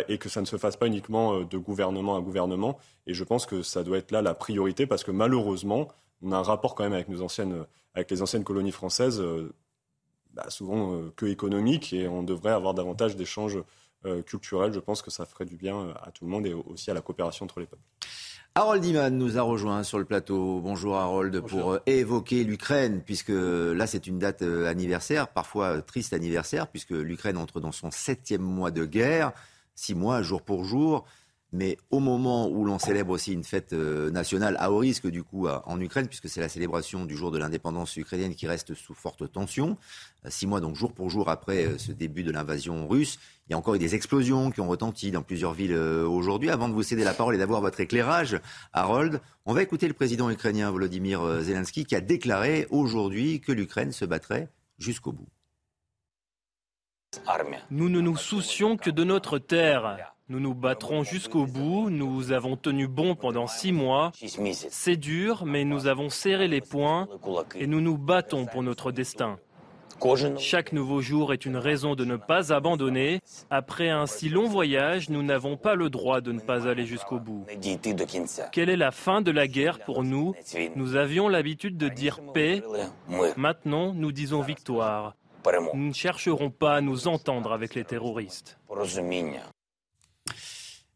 Et 0.08 0.18
que 0.18 0.30
ça 0.30 0.42
ne 0.42 0.46
se 0.46 0.58
fasse 0.58 0.78
pas 0.78 0.88
uniquement 0.88 1.42
de 1.42 1.58
gouvernement 1.58 2.16
à 2.16 2.22
gouvernement. 2.22 2.78
Et 3.08 3.14
je 3.14 3.24
pense 3.24 3.46
que 3.46 3.64
ça 3.64 3.84
doit 3.84 3.98
être 3.98 4.12
là 4.12 4.22
la 4.22 4.36
priorité 4.36 4.86
parce 4.86 5.04
que 5.04 5.12
malheureusement, 5.12 5.88
on 6.22 6.32
a 6.32 6.38
un 6.38 6.44
rapport 6.44 6.76
quand 6.76 6.84
même 6.84 6.94
avec 6.94 7.10
nos 7.10 7.24
anciennes, 7.24 7.66
avec 7.96 8.12
les 8.12 8.22
anciennes 8.22 8.44
colonies 8.44 8.72
françaises, 8.72 9.24
bah, 10.34 10.46
souvent 10.50 11.10
que 11.16 11.26
économique, 11.26 11.94
et 11.94 12.08
on 12.08 12.22
devrait 12.22 12.52
avoir 12.52 12.76
davantage 12.76 13.16
d'échanges 13.16 13.60
culturels. 14.28 14.72
Je 14.72 14.80
pense 14.80 15.02
que 15.02 15.10
ça 15.10 15.26
ferait 15.26 15.46
du 15.46 15.56
bien 15.56 15.96
à 16.02 16.12
tout 16.12 16.26
le 16.26 16.32
monde 16.32 16.46
et 16.46 16.54
aussi 16.54 16.92
à 16.92 16.94
la 16.94 17.02
coopération 17.02 17.46
entre 17.46 17.60
les 17.60 17.66
peuples. 17.66 17.82
Harold 18.54 18.84
Iman 18.84 19.18
nous 19.18 19.38
a 19.38 19.42
rejoint 19.44 19.82
sur 19.84 19.98
le 19.98 20.04
plateau. 20.04 20.60
Bonjour 20.60 20.98
Harold, 20.98 21.40
pour 21.40 21.72
euh, 21.72 21.80
évoquer 21.86 22.44
l'Ukraine, 22.44 23.02
puisque 23.02 23.32
là 23.32 23.88
c'est 23.88 24.08
une 24.08 24.20
date 24.20 24.42
euh, 24.42 24.68
anniversaire, 24.68 25.30
parfois 25.30 25.82
triste 25.82 26.12
anniversaire, 26.12 26.68
puisque 26.68 26.90
l'Ukraine 26.90 27.38
entre 27.38 27.62
dans 27.62 27.72
son 27.72 27.92
septième 27.92 28.42
mois 28.42 28.70
de 28.70 28.84
guerre, 28.84 29.32
six 29.76 29.96
mois 29.96 30.22
jour 30.22 30.42
pour 30.42 30.64
jour. 30.64 31.06
mais 31.54 31.78
au 31.90 32.00
moment 32.00 32.48
où 32.48 32.64
l'on 32.64 32.80
célèbre 32.80 33.12
aussi 33.12 33.34
une 33.34 33.44
fête 33.44 33.74
euh, 33.74 34.10
nationale 34.10 34.56
à 34.60 34.72
haut 34.72 34.78
risque 34.78 35.08
du 35.08 35.22
coup 35.22 35.48
en 35.48 35.82
Ukraine, 35.82 36.08
puisque 36.08 36.30
c'est 36.30 36.40
la 36.40 36.48
célébration 36.48 37.04
du 37.06 37.18
jour 37.18 37.30
de 37.30 37.38
l'indépendance 37.38 37.98
ukrainienne 37.98 38.36
qui 38.36 38.48
reste 38.48 38.74
sous 38.74 38.94
forte 38.94 39.30
tension, 39.30 39.78
euh, 40.26 40.30
six 40.30 40.48
mois 40.48 40.62
donc 40.62 40.76
jour 40.76 40.94
pour 40.94 41.10
jour 41.10 41.30
après 41.30 41.66
euh, 41.66 41.78
ce 41.78 41.92
début 41.92 42.24
de 42.24 42.32
l'invasion 42.32 42.88
russe, 42.88 43.20
il 43.48 43.52
y 43.52 43.54
a 43.54 43.58
encore 43.58 43.76
eu 43.76 43.80
des 43.80 43.96
explosions 43.96 44.50
qui 44.50 44.62
ont 44.62 44.70
retenti 44.70 45.12
dans 45.12 45.24
plusieurs 45.24 45.54
villes 45.54 45.76
aujourd'hui. 45.76 46.50
Avant 46.50 46.70
de 46.70 46.74
vous 46.74 46.84
céder 46.84 47.04
la 47.04 47.14
parole 47.14 47.36
et 47.36 47.38
d'avoir 47.38 47.60
votre 47.60 47.82
éclairage, 47.82 48.40
Harold, 48.72 49.20
on 49.46 49.54
va 49.54 49.62
écouter 49.62 49.90
le 49.90 49.94
président 49.94 50.30
ukrainien 50.30 50.72
Volodymyr 50.72 51.42
Zelensky 51.42 51.84
qui 51.84 51.96
a 51.96 52.02
déclaré 52.02 52.68
aujourd'hui 52.70 53.42
que 53.42 53.52
l'Ukraine 53.52 53.92
se 53.92 54.06
battrait 54.06 54.48
jusqu'au 54.78 55.12
bout. 55.12 55.28
Nous 57.70 57.90
ne 57.90 58.02
nous 58.02 58.18
soucions 58.18 58.78
que 58.78 58.90
de 58.90 59.04
notre 59.04 59.38
terre. 59.38 60.14
Nous 60.30 60.40
nous 60.40 60.54
battrons 60.54 61.04
jusqu'au 61.04 61.46
bout. 61.46 61.90
Nous 61.90 62.32
avons 62.32 62.56
tenu 62.56 62.88
bon 62.88 63.16
pendant 63.16 63.48
six 63.48 63.72
mois. 63.72 64.12
C'est 64.70 64.96
dur, 64.96 65.46
mais 65.46 65.66
nous 65.66 65.88
avons 65.88 66.10
serré 66.10 66.48
les 66.48 66.62
poings 66.62 67.08
et 67.56 67.68
nous 67.68 67.82
nous 67.82 67.98
battons 67.98 68.46
pour 68.46 68.64
notre 68.64 68.92
destin. 68.92 69.38
Chaque 70.38 70.74
nouveau 70.74 71.02
jour 71.02 71.32
est 71.32 71.46
une 71.46 71.58
raison 71.58 71.96
de 71.96 72.06
ne 72.06 72.16
pas 72.16 72.54
abandonner. 72.54 73.22
Après 73.52 73.90
un 73.90 74.08
si 74.08 74.30
long 74.30 74.48
voyage, 74.48 75.10
nous 75.10 75.22
n'avons 75.22 75.58
pas 75.58 75.76
le 75.76 75.90
droit 75.90 76.22
de 76.22 76.32
ne 76.32 76.40
pas 76.40 76.68
aller 76.68 76.86
jusqu'au 76.86 77.20
bout. 77.20 77.46
Quelle 78.52 78.70
est 78.70 78.78
la 78.78 78.92
fin 78.92 79.22
de 79.22 79.32
la 79.32 79.48
guerre 79.48 79.80
pour 79.80 80.04
nous? 80.04 80.34
Nous 80.76 80.96
avions 80.96 81.28
l'habitude 81.28 81.78
de 81.78 81.88
dire 81.88 82.20
paix. 82.34 82.64
Maintenant, 83.38 83.94
nous 83.94 84.12
disons 84.12 84.42
victoire. 84.42 85.16
Nous 85.74 85.88
ne 85.88 85.94
chercherons 85.94 86.50
pas 86.50 86.76
à 86.76 86.82
nous 86.82 87.08
entendre 87.08 87.52
avec 87.52 87.76
les 87.76 87.84
terroristes. 87.84 88.58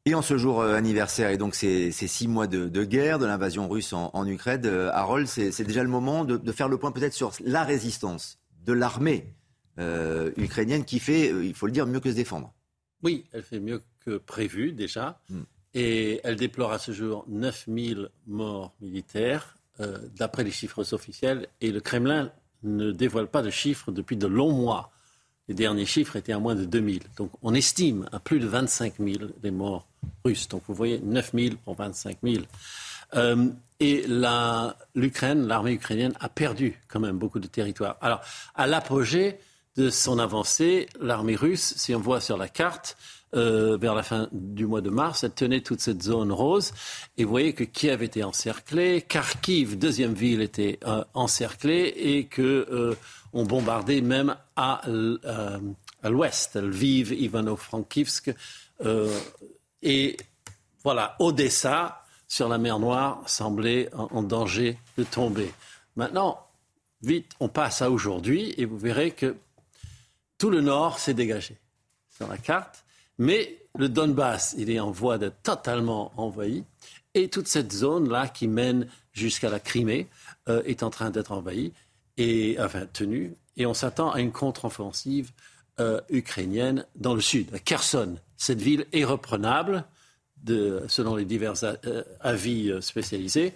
Et 0.07 0.13
en 0.13 0.21
ce 0.21 0.37
jour 0.37 0.61
euh, 0.61 0.75
anniversaire 0.75 1.31
et 1.31 1.37
donc 1.37 1.55
ces, 1.55 1.91
six 1.91 2.27
mois 2.27 2.45
de, 2.45 2.83
guerre, 2.83 3.17
de 3.17 3.25
l'invasion 3.25 3.67
russe 3.67 3.91
en, 3.91 4.27
Ukraine, 4.27 4.61
euh, 4.65 4.91
Harold, 4.93 5.25
c'est 5.27 5.63
déjà 5.63 5.81
le 5.81 5.89
moment 5.89 6.25
de, 6.25 6.51
faire 6.51 6.67
le 6.67 6.77
point 6.77 6.91
peut-être 6.91 7.13
sur 7.13 7.31
la 7.43 7.63
résistance 7.63 8.37
de 8.63 8.73
l'armée 8.73 9.33
euh, 9.79 10.31
ukrainienne 10.37 10.85
qui 10.85 10.99
fait, 10.99 11.29
il 11.29 11.55
faut 11.55 11.65
le 11.65 11.71
dire, 11.71 11.87
mieux 11.87 11.99
que 11.99 12.11
se 12.11 12.15
défendre. 12.15 12.53
Oui, 13.01 13.25
elle 13.31 13.41
fait 13.41 13.59
mieux 13.59 13.81
que 14.05 14.17
prévu 14.17 14.73
déjà. 14.73 15.19
Hmm. 15.29 15.41
Et 15.73 16.21
elle 16.23 16.35
déplore 16.35 16.71
à 16.71 16.79
ce 16.79 16.91
jour 16.91 17.25
9000 17.27 18.09
morts 18.27 18.73
militaires, 18.79 19.57
d'après 20.17 20.45
les 20.45 20.51
chiffres 20.51 20.93
officiels. 20.93 21.49
Et 21.59 21.71
le 21.71 21.81
Kremlin 21.81 22.31
ne 22.65 22.91
dévoile 22.91 23.27
pas 23.27 23.41
de 23.41 23.49
chiffres 23.49 23.91
depuis 23.91 24.17
de 24.17 24.27
longs 24.27 24.51
mois. 24.51 24.91
Les 25.47 25.53
derniers 25.53 25.85
chiffres 25.85 26.15
étaient 26.15 26.33
à 26.33 26.39
moins 26.39 26.55
de 26.55 26.65
2000. 26.65 27.01
Donc 27.17 27.31
on 27.41 27.53
estime 27.53 28.07
à 28.11 28.19
plus 28.19 28.39
de 28.39 28.47
25 28.47 28.95
000 28.99 29.31
les 29.43 29.51
morts 29.51 29.87
russes. 30.23 30.47
Donc 30.47 30.63
vous 30.67 30.73
voyez, 30.73 30.99
9 30.99 31.31
000 31.33 31.55
pour 31.63 31.75
25 31.75 32.17
000. 32.23 32.43
Euh, 33.15 33.49
et 33.79 34.05
l'Ukraine, 34.95 35.47
l'armée 35.47 35.73
ukrainienne 35.73 36.13
a 36.19 36.29
perdu 36.29 36.79
quand 36.87 36.99
même 36.99 37.17
beaucoup 37.17 37.39
de 37.39 37.47
territoire. 37.47 37.97
Alors, 38.01 38.21
à 38.55 38.67
l'apogée 38.67 39.37
de 39.75 39.89
son 39.89 40.17
avancée, 40.17 40.87
l'armée 40.99 41.35
russe, 41.35 41.73
si 41.75 41.93
on 41.93 41.99
voit 41.99 42.21
sur 42.21 42.37
la 42.37 42.47
carte, 42.47 42.97
euh, 43.35 43.77
vers 43.77 43.95
la 43.95 44.03
fin 44.03 44.29
du 44.31 44.65
mois 44.65 44.81
de 44.81 44.89
mars, 44.89 45.23
elle 45.23 45.31
tenait 45.31 45.61
toute 45.61 45.81
cette 45.81 46.01
zone 46.01 46.31
rose. 46.31 46.73
Et 47.17 47.23
vous 47.23 47.29
voyez 47.29 47.53
que 47.53 47.63
Kiev 47.63 48.01
était 48.03 48.23
encerclé, 48.23 49.01
Kharkiv, 49.01 49.77
deuxième 49.77 50.13
ville, 50.13 50.41
était 50.41 50.79
euh, 50.85 51.03
encerclée 51.13 51.93
et 51.97 52.25
que 52.25 52.67
euh, 52.71 52.95
on 53.33 53.43
bombardait 53.45 54.01
même 54.01 54.35
à, 54.55 54.81
l'ouest, 56.03 56.55
Lviv, 56.55 57.11
Ivano-Frankivsk. 57.11 58.33
et 59.81 60.17
voilà, 60.83 61.15
Odessa, 61.19 62.03
sur 62.27 62.47
la 62.47 62.57
mer 62.57 62.79
Noire, 62.79 63.21
semblait 63.27 63.89
en 63.93 64.23
danger 64.23 64.77
de 64.97 65.03
tomber. 65.03 65.51
Maintenant, 65.95 66.39
vite, 67.01 67.31
on 67.39 67.49
passe 67.49 67.81
à 67.81 67.91
aujourd'hui 67.91 68.53
et 68.57 68.65
vous 68.65 68.77
verrez 68.77 69.11
que 69.11 69.35
tout 70.37 70.49
le 70.49 70.61
nord 70.61 70.99
s'est 70.99 71.13
dégagé 71.13 71.57
sur 72.09 72.27
la 72.27 72.37
carte. 72.37 72.84
Mais 73.17 73.57
le 73.77 73.89
Donbass, 73.89 74.55
il 74.57 74.69
est 74.69 74.79
en 74.79 74.91
voie 74.91 75.17
d'être 75.17 75.41
totalement 75.41 76.11
envahi. 76.17 76.63
Et 77.13 77.29
toute 77.29 77.47
cette 77.47 77.71
zone-là 77.71 78.27
qui 78.27 78.47
mène 78.47 78.87
jusqu'à 79.13 79.49
la 79.49 79.59
Crimée 79.59 80.07
euh, 80.49 80.61
est 80.65 80.83
en 80.83 80.89
train 80.89 81.09
d'être 81.09 81.31
envahie, 81.31 81.71
et, 82.17 82.57
enfin 82.59 82.85
tenue. 82.91 83.33
Et 83.57 83.65
on 83.65 83.73
s'attend 83.73 84.11
à 84.11 84.19
une 84.19 84.31
contre-offensive 84.31 85.31
euh, 85.79 86.01
ukrainienne 86.09 86.85
dans 86.95 87.13
le 87.13 87.21
sud, 87.21 87.53
à 87.53 87.59
Kherson. 87.59 88.15
Cette 88.37 88.61
ville 88.61 88.85
est 88.91 89.05
reprenable 89.05 89.85
selon 90.87 91.15
les 91.15 91.25
divers 91.25 91.53
euh, 91.63 92.03
avis 92.19 92.69
euh, 92.69 92.81
spécialisés, 92.81 93.53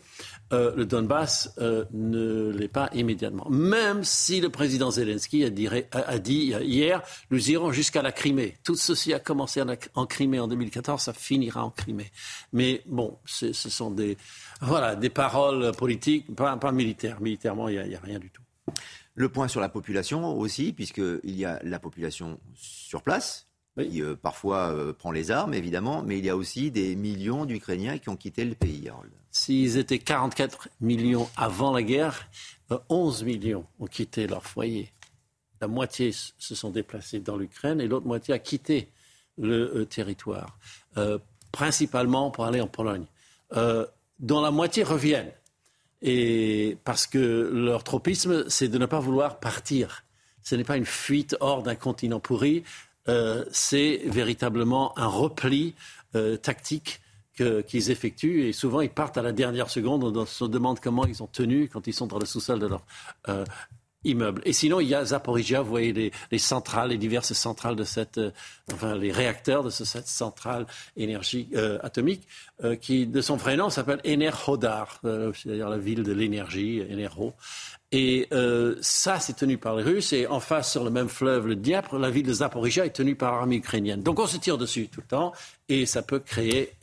euh, 0.51 0.74
le 0.76 0.85
Donbass 0.85 1.56
ne 1.92 2.51
l'est 2.51 2.68
pas 2.68 2.90
immédiatement. 2.93 3.48
Même 3.50 4.03
si 4.03 4.42
le 4.42 4.50
président 4.50 4.92
Zelensky 4.92 5.43
a 5.43 5.50
dit, 5.50 6.53
hier, 6.61 7.03
nous 7.30 7.51
irons 7.51 7.72
jusqu'à 7.72 8.01
la 8.01 8.11
Crimée. 8.11 8.58
Tout 8.64 8.76
ceci 8.76 9.14
a 9.14 9.19
commencé 9.19 9.61
en, 9.93 10.06
Crimée 10.06 10.40
en 10.40 10.48
2014, 10.48 11.01
ça 11.01 11.14
finira 11.14 11.64
en 11.64 11.69
Crimée. 11.69 12.11
Mais 12.53 12.82
bon, 12.85 13.18
ce 13.26 13.53
sont 13.53 13.92
des, 13.92 14.18
voilà, 14.61 14.95
des 14.95 15.09
paroles 15.09 15.72
politiques, 15.77 16.34
pas, 16.35 16.58
militaires. 16.72 17.22
Militairement, 17.22 17.69
il 17.69 17.82
n'y 17.88 17.95
a, 17.95 17.98
a 17.98 18.01
rien 18.01 18.19
du 18.19 18.32
tout. 18.32 18.42
Le 19.16 19.30
point 19.30 19.48
sur 19.48 19.59
la 19.59 19.69
population 19.69 20.38
aussi, 20.38 20.72
puisqu'il 20.72 21.35
y 21.38 21.45
a 21.45 21.59
la 21.64 21.80
population 21.80 22.40
sur 22.56 23.03
place, 23.03 23.48
qui 23.77 24.01
euh, 24.01 24.15
parfois 24.15 24.72
euh, 24.72 24.93
prend 24.93 25.11
les 25.11 25.31
armes, 25.31 25.53
évidemment, 25.53 26.01
mais 26.01 26.17
il 26.19 26.25
y 26.25 26.30
a 26.30 26.35
aussi 26.35 26.72
des 26.72 26.95
millions 26.95 27.45
d'Ukrainiens 27.45 27.98
qui 27.98 28.09
ont 28.09 28.15
quitté 28.15 28.45
le 28.45 28.56
pays. 28.56 28.89
S'ils 29.31 29.77
étaient 29.77 29.99
44 29.99 30.69
millions 30.81 31.30
avant 31.38 31.72
la 31.72 31.83
guerre, 31.83 32.27
11 32.89 33.22
euh, 33.22 33.25
millions 33.25 33.65
ont 33.80 33.88
quitté 33.88 34.27
leur 34.27 34.43
foyer. 34.43 34.91
La 35.61 35.67
moitié 35.67 36.11
se 36.11 36.56
sont 36.56 36.69
déplacés 36.69 37.19
dans 37.19 37.38
l'Ukraine 37.38 37.81
et 37.81 37.88
l'autre 37.88 38.07
moitié 38.07 38.33
a 38.33 38.39
quitté 38.39 38.89
le 39.38 39.85
territoire, 39.85 40.57
principalement 41.51 42.30
pour 42.30 42.45
aller 42.45 42.59
en 42.59 42.67
Pologne, 42.67 43.06
dont 43.51 44.41
la 44.41 44.51
moitié 44.51 44.83
reviennent. 44.83 45.31
Et 46.01 46.77
parce 46.83 47.07
que 47.07 47.49
leur 47.53 47.83
tropisme, 47.83 48.49
c'est 48.49 48.69
de 48.69 48.77
ne 48.77 48.85
pas 48.85 48.99
vouloir 48.99 49.39
partir. 49.39 50.03
Ce 50.43 50.56
n'est 50.56 50.64
pas 50.64 50.77
une 50.77 50.85
fuite 50.85 51.35
hors 51.41 51.61
d'un 51.61 51.75
continent 51.75 52.19
pourri, 52.19 52.64
euh, 53.09 53.43
c'est 53.51 54.01
véritablement 54.05 54.97
un 54.97 55.07
repli 55.07 55.73
euh, 56.15 56.38
tactique 56.38 57.01
qu'ils 57.67 57.89
effectuent 57.89 58.49
et 58.49 58.51
souvent 58.51 58.81
ils 58.81 58.89
partent 58.89 59.17
à 59.17 59.21
la 59.21 59.31
dernière 59.31 59.69
seconde. 59.69 60.03
On 60.03 60.25
se 60.25 60.43
demande 60.43 60.81
comment 60.81 61.05
ils 61.05 61.23
ont 61.23 61.27
tenu 61.27 61.69
quand 61.69 61.88
ils 61.88 61.93
sont 61.93 62.05
dans 62.05 62.19
le 62.19 62.25
sous-sol 62.25 62.59
de 62.59 62.67
leur 62.67 62.83
euh, 63.29 63.45
immeuble. 64.03 64.41
Et 64.43 64.51
sinon, 64.51 64.81
il 64.81 64.89
y 64.89 64.93
a 64.93 65.05
Zaporizhia, 65.05 65.61
vous 65.61 65.69
voyez 65.69 66.11
les, 66.31 66.38
centrales, 66.38 66.89
les 66.89 66.97
diverses 66.97 67.31
centrales 67.31 67.77
de 67.77 67.85
cette, 67.85 68.19
enfin 68.73 68.93
les 68.97 69.13
réacteurs 69.13 69.63
de 69.63 69.69
cette 69.69 70.09
centrale 70.09 70.67
énergie 70.97 71.49
atomique, 71.81 72.27
qui 72.81 73.07
de 73.07 73.21
son 73.21 73.38
vrai 73.38 73.55
nom 73.55 73.69
s'appelle 73.69 74.01
Enerhodar, 74.05 74.99
c'est-à-dire 75.01 75.69
la 75.69 75.77
ville 75.77 76.03
de 76.03 76.11
l'énergie, 76.11 76.81
Enerho. 76.91 77.35
Et 77.92 78.27
euh, 78.34 78.76
ça, 78.82 79.19
c'est 79.19 79.34
tenu 79.34 79.58
par 79.58 79.76
les 79.76 79.84
Russes. 79.84 80.14
Et 80.14 80.27
en 80.27 80.40
face, 80.40 80.72
sur 80.72 80.84
le 80.84 80.92
même 80.92 81.09
fleuve, 81.09 81.48
le 81.48 81.56
Dniepr, 81.56 81.98
la 81.98 82.11
ville 82.11 82.26
de 82.26 82.34
Zaporizhia 82.34 82.85
est 82.85 82.92
tenue 82.92 83.16
par 83.16 83.34
l'armée 83.34 83.56
ukrainienne. 83.56 84.03
Donc 84.03 84.19
on 84.19 84.27
se 84.27 84.38
tire 84.38 84.59
dessus 84.59 84.90
tout 84.90 85.01
le 85.01 85.08
temps. 85.08 85.34
Et 85.69 85.85
ça 85.85 86.01
peut 86.01 86.19
créer 86.19 86.74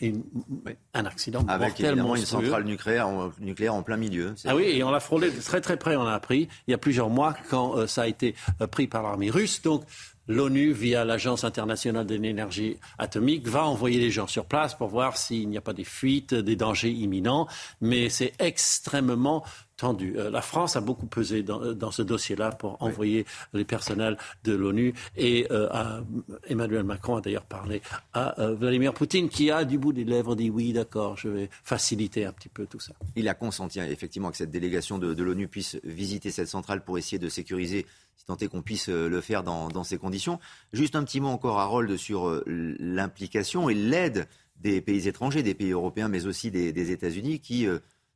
un 0.95 1.07
accident 1.07 1.45
Avec 1.49 1.81
évidemment 1.81 2.15
une 2.15 2.25
centrale 2.25 2.65
nucléaire 2.65 3.09
en, 3.09 3.33
nucléaire 3.41 3.75
en 3.75 3.83
plein 3.83 3.97
milieu. 3.97 4.35
Ah 4.45 4.55
oui, 4.55 4.65
et 4.65 4.83
on 4.85 4.91
l'a 4.91 5.01
frôlé 5.01 5.31
de 5.31 5.41
très 5.41 5.61
très 5.61 5.77
près, 5.77 5.97
on 5.97 6.05
l'a 6.05 6.15
appris, 6.15 6.49
il 6.69 6.71
y 6.71 6.75
a 6.75 6.79
plusieurs 6.79 7.11
mois, 7.11 7.35
quand 7.51 7.77
euh, 7.77 7.87
ça 7.89 8.03
a 8.03 8.07
été 8.07 8.37
euh, 8.61 8.69
pris 8.69 8.87
par 8.87 9.03
l'armée 9.03 9.29
russe. 9.29 9.61
Donc 9.63 9.83
l'ONU, 10.29 10.73
via 10.73 11.05
l'Agence 11.05 11.45
internationale 11.45 12.07
de 12.07 12.15
l'énergie 12.15 12.79
atomique, 12.99 13.47
va 13.49 13.65
envoyer 13.65 13.99
les 13.99 14.11
gens 14.11 14.27
sur 14.27 14.45
place 14.45 14.75
pour 14.75 14.89
voir 14.89 15.17
s'il 15.17 15.49
n'y 15.49 15.59
a 15.59 15.61
pas 15.61 15.73
des 15.73 15.85
fuites, 15.85 16.35
des 16.35 16.57
dangers 16.57 16.91
imminents. 16.91 17.49
Mais 17.81 18.09
c'est 18.09 18.35
extrêmement 18.39 19.45
tendu. 19.77 20.15
Euh, 20.17 20.31
la 20.31 20.43
France 20.43 20.77
a 20.77 20.81
beaucoup 20.81 21.07
pesé 21.07 21.43
dans, 21.43 21.61
euh, 21.61 21.91
ce 21.91 22.03
dossier-là 22.03 22.51
pour 22.53 22.83
envoyer 22.83 23.27
les 23.53 23.65
personnels 23.65 24.17
de 24.45 24.55
l'ONU. 24.55 24.95
Et 25.17 25.47
euh, 25.51 26.01
Emmanuel 26.49 26.85
Macron 26.85 27.17
a 27.17 27.21
d'ailleurs 27.21 27.45
parlé 27.45 27.83
à 28.13 28.35
Vladimir 28.53 28.93
Poutine, 28.93 29.29
qui 29.29 29.51
a 29.51 29.65
du 29.65 29.79
bout 29.79 29.93
des 29.93 30.05
lèvres 30.05 30.35
dit 30.35 30.51
oui, 30.51 30.73
d'accord, 30.73 31.17
je 31.17 31.29
vais 31.29 31.51
faciliter 31.63 32.25
un 32.25 32.33
petit 32.33 32.49
peu 32.49 32.67
tout 32.67 32.81
ça. 32.81 32.93
Il 33.15 33.29
a 33.29 33.35
consenti 33.35 33.79
effectivement 33.81 34.31
que 34.31 34.37
cette 34.37 34.51
délégation 34.51 34.99
de, 34.99 35.23
l'ONU 35.23 35.49
puisse 35.49 35.79
visiter 35.85 36.31
cette 36.31 36.49
centrale 36.49 36.85
pour 36.85 36.99
essayer 36.99 37.19
de 37.19 37.29
sécuriser, 37.29 37.87
si 38.17 38.25
tant 38.25 38.37
est 38.37 38.49
qu'on 38.49 38.63
puisse 38.63 38.89
le 38.89 39.21
faire 39.21 39.43
dans, 39.43 39.85
ces 39.85 39.99
conditions. 39.99 40.39
Juste 40.73 40.97
un 40.97 41.05
petit 41.05 41.21
mot 41.21 41.29
encore, 41.29 41.59
Harold, 41.59 41.97
sur 41.97 42.43
l'implication 42.47 43.69
et 43.69 43.75
l'aide 43.75 44.29
des 44.61 44.81
pays 44.81 45.07
étrangers, 45.09 45.43
des 45.43 45.55
pays 45.55 45.73
européens, 45.73 46.09
mais 46.09 46.27
aussi 46.27 46.51
des, 46.51 46.91
États-Unis, 46.91 47.41
qui 47.41 47.67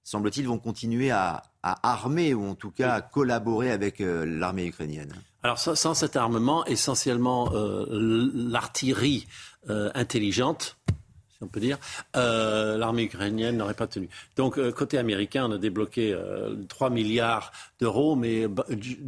semble-t-il, 0.05 0.47
vont 0.47 0.59
continuer 0.59 1.11
à, 1.11 1.43
armer 1.63 2.33
ou 2.35 2.49
en 2.49 2.55
tout 2.55 2.71
cas 2.71 2.95
à 2.95 3.01
collaborer 3.03 3.71
avec 3.71 4.01
euh, 4.01 4.25
l'armée 4.25 4.67
ukrainienne. 4.67 5.13
Alors 5.43 5.59
sans, 5.59 5.95
cet 5.95 6.17
armement, 6.17 6.65
essentiellement 6.67 7.53
euh, 7.53 7.87
l'artillerie 8.35 9.27
euh, 9.69 9.91
intelligente, 9.95 10.79
on 11.41 11.47
peut 11.47 11.61
dire, 11.61 11.79
euh, 12.17 12.77
l'armée 12.77 13.05
ukrainienne 13.05 13.57
n'aurait 13.57 13.75
pas 13.75 13.87
tenu. 13.87 14.09
Donc, 14.37 14.59
euh, 14.59 14.73
côté 14.73 14.99
américain, 14.99 15.47
on 15.49 15.53
a 15.53 15.59
débloqué 15.59 16.13
euh, 16.13 16.55
3 16.69 16.91
milliards 16.91 17.53
d'euros, 17.81 18.15
mais 18.15 18.47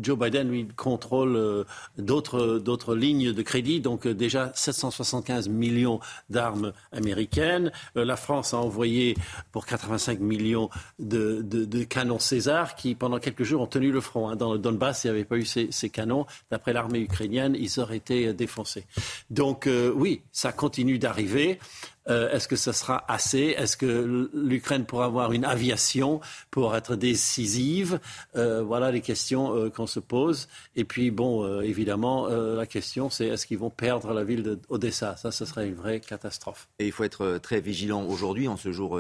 Joe 0.01 0.19
Biden, 0.19 0.49
lui, 0.49 0.67
contrôle 0.77 1.37
euh, 1.37 1.65
d'autres, 1.99 2.95
lignes 2.95 3.33
de 3.33 3.43
crédit. 3.43 3.81
Donc, 3.81 4.07
euh, 4.07 4.15
déjà 4.15 4.51
775 4.55 5.49
millions 5.49 6.01
d'armes 6.31 6.73
américaines. 6.93 7.71
la 7.95 8.17
France 8.17 8.55
a 8.55 8.59
envoyé 8.59 9.17
pour 9.51 9.67
85 9.67 10.21
millions 10.21 10.71
de, 10.99 11.85
canons 11.85 12.19
César 12.19 12.75
qui, 12.77 12.95
pendant 12.95 13.19
quelques 13.19 13.45
jours, 13.45 13.63
ont 13.63 13.67
tenu 13.67 13.93
le 13.93 14.01
front. 14.01 14.29
Hein. 14.29 14.37
Dans 14.37 14.53
le 14.53 14.59
Donbass, 14.59 15.01
s'il 15.01 15.11
n'y 15.11 15.17
avait 15.17 15.25
pas 15.25 15.37
eu 15.37 15.45
ces 15.45 15.91
canons, 15.91 16.27
d'après 16.51 16.73
l'armée 16.73 17.01
ukrainienne, 17.01 17.57
ils 17.59 17.81
auraient 17.81 17.97
été 17.97 18.33
défoncés. 18.33 18.87
Donc, 19.31 19.69
oui, 19.95 20.23
ça 20.33 20.53
continue 20.53 20.99
d'arriver. 20.99 21.59
Euh, 22.09 22.31
est-ce 22.31 22.49
que 22.49 22.57
ce 22.57 22.73
sera 22.73 23.05
assez? 23.09 23.55
Est-ce 23.57 23.77
que 23.77 24.31
l'Ukraine 24.35 24.85
pourra 24.85 25.07
avoir 25.07 25.33
une 25.33 25.45
aviation 25.45 26.21
pour 26.51 26.75
être 26.75 26.97
décisive? 26.97 28.01
Euh, 28.37 28.63
Voilà 28.63 28.91
les 28.91 29.01
questions 29.01 29.55
euh, 29.55 29.71
qu'on 29.71 29.87
se 29.87 30.01
pose. 30.01 30.49
Et 30.75 30.85
puis, 30.85 31.11
bon, 31.11 31.61
évidemment, 31.61 32.27
la 32.29 32.67
question, 32.67 33.11
c'est 33.11 33.27
est-ce 33.27 33.47
qu'ils 33.47 33.59
vont 33.59 33.71
perdre 33.71 34.13
la 34.13 34.25
ville 34.25 34.43
d'Odessa 34.43 35.17
Ça, 35.17 35.31
ce 35.31 35.45
serait 35.45 35.69
une 35.69 35.75
vraie 35.75 36.01
catastrophe. 36.01 36.69
Et 36.79 36.87
il 36.87 36.93
faut 36.93 37.05
être 37.05 37.39
très 37.39 37.61
vigilant 37.61 38.05
aujourd'hui, 38.05 38.49
en 38.49 38.57
ce 38.57 38.73
jour 38.73 38.99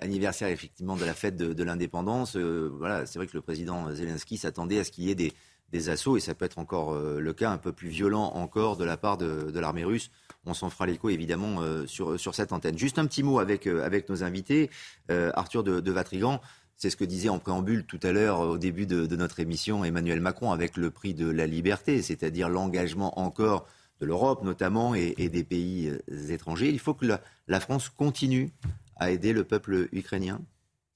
anniversaire, 0.00 0.48
effectivement, 0.48 0.96
de 0.96 1.04
la 1.04 1.14
fête 1.14 1.36
de, 1.36 1.64
l'indépendance. 1.64 2.36
voilà, 2.36 3.06
c'est 3.06 3.18
vrai 3.18 3.26
que 3.26 3.36
le 3.36 3.42
président 3.42 3.92
Zelensky 3.92 4.38
s'attendait 4.38 4.78
à 4.78 4.84
ce 4.84 4.90
qu'il 4.90 5.04
y 5.04 5.10
ait 5.10 5.14
des, 5.14 5.32
des 5.72 5.88
assauts, 5.88 6.16
et 6.16 6.20
ça 6.20 6.34
peut 6.34 6.44
être 6.44 6.58
encore 6.58 6.94
le 6.94 7.32
cas, 7.32 7.50
un 7.50 7.58
peu 7.58 7.72
plus 7.72 7.88
violent 7.88 8.32
encore 8.34 8.76
de 8.76 8.84
la 8.84 8.96
part 8.96 9.18
de 9.18 9.58
l'armée 9.58 9.84
russe 9.84 10.10
on 10.46 10.54
s'en 10.54 10.70
fera 10.70 10.86
l'écho 10.86 11.10
évidemment 11.10 11.60
euh, 11.60 11.86
sur, 11.86 12.18
sur 12.18 12.34
cette 12.34 12.52
antenne. 12.52 12.78
Juste 12.78 12.98
un 12.98 13.06
petit 13.06 13.22
mot 13.22 13.38
avec, 13.38 13.66
euh, 13.66 13.88
nos 14.08 14.24
invités. 14.24 14.70
Euh, 15.10 15.30
Arthur 15.34 15.62
de, 15.62 15.80
de 15.80 15.92
Vatrigan, 15.92 16.40
c'est 16.76 16.90
ce 16.90 16.96
que 16.96 17.04
disait 17.04 17.28
en 17.28 17.38
préambule 17.38 17.84
tout 17.84 18.00
à 18.02 18.12
l'heure 18.12 18.40
au 18.40 18.58
début 18.58 18.86
de, 18.86 19.06
notre 19.16 19.40
émission 19.40 19.84
Emmanuel 19.84 20.20
Macron 20.20 20.52
avec 20.52 20.76
le 20.76 20.90
prix 20.90 21.12
de 21.12 21.28
la 21.28 21.46
liberté, 21.46 22.00
c'est-à-dire 22.00 22.48
l'engagement 22.48 23.18
encore 23.18 23.66
de 24.00 24.06
l'Europe 24.06 24.42
notamment 24.42 24.94
et, 24.94 25.28
des 25.28 25.44
pays 25.44 25.92
étrangers. 26.30 26.70
Il 26.70 26.78
faut 26.78 26.94
que 26.94 27.04
la, 27.46 27.60
France 27.60 27.90
continue 27.90 28.50
à 28.96 29.10
aider 29.10 29.34
le 29.34 29.44
peuple 29.44 29.88
ukrainien. 29.92 30.40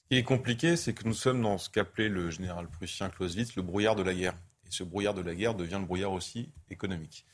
Ce 0.04 0.08
qui 0.08 0.16
est 0.16 0.22
compliqué, 0.22 0.76
c'est 0.76 0.94
que 0.94 1.06
nous 1.06 1.12
sommes 1.12 1.42
dans 1.42 1.58
ce 1.58 1.68
qu'appelait 1.68 2.08
le 2.08 2.30
général 2.30 2.66
prussien 2.68 3.10
Clausewitz 3.10 3.54
le 3.56 3.62
brouillard 3.62 3.94
de 3.94 4.02
la 4.02 4.14
guerre. 4.14 4.34
Et 4.66 4.70
ce 4.70 4.84
brouillard 4.84 5.12
de 5.12 5.20
la 5.20 5.34
guerre 5.34 5.54
devient 5.54 5.78
le 5.78 5.86
brouillard 5.86 6.12
aussi 6.12 6.48
économique. 6.70 7.26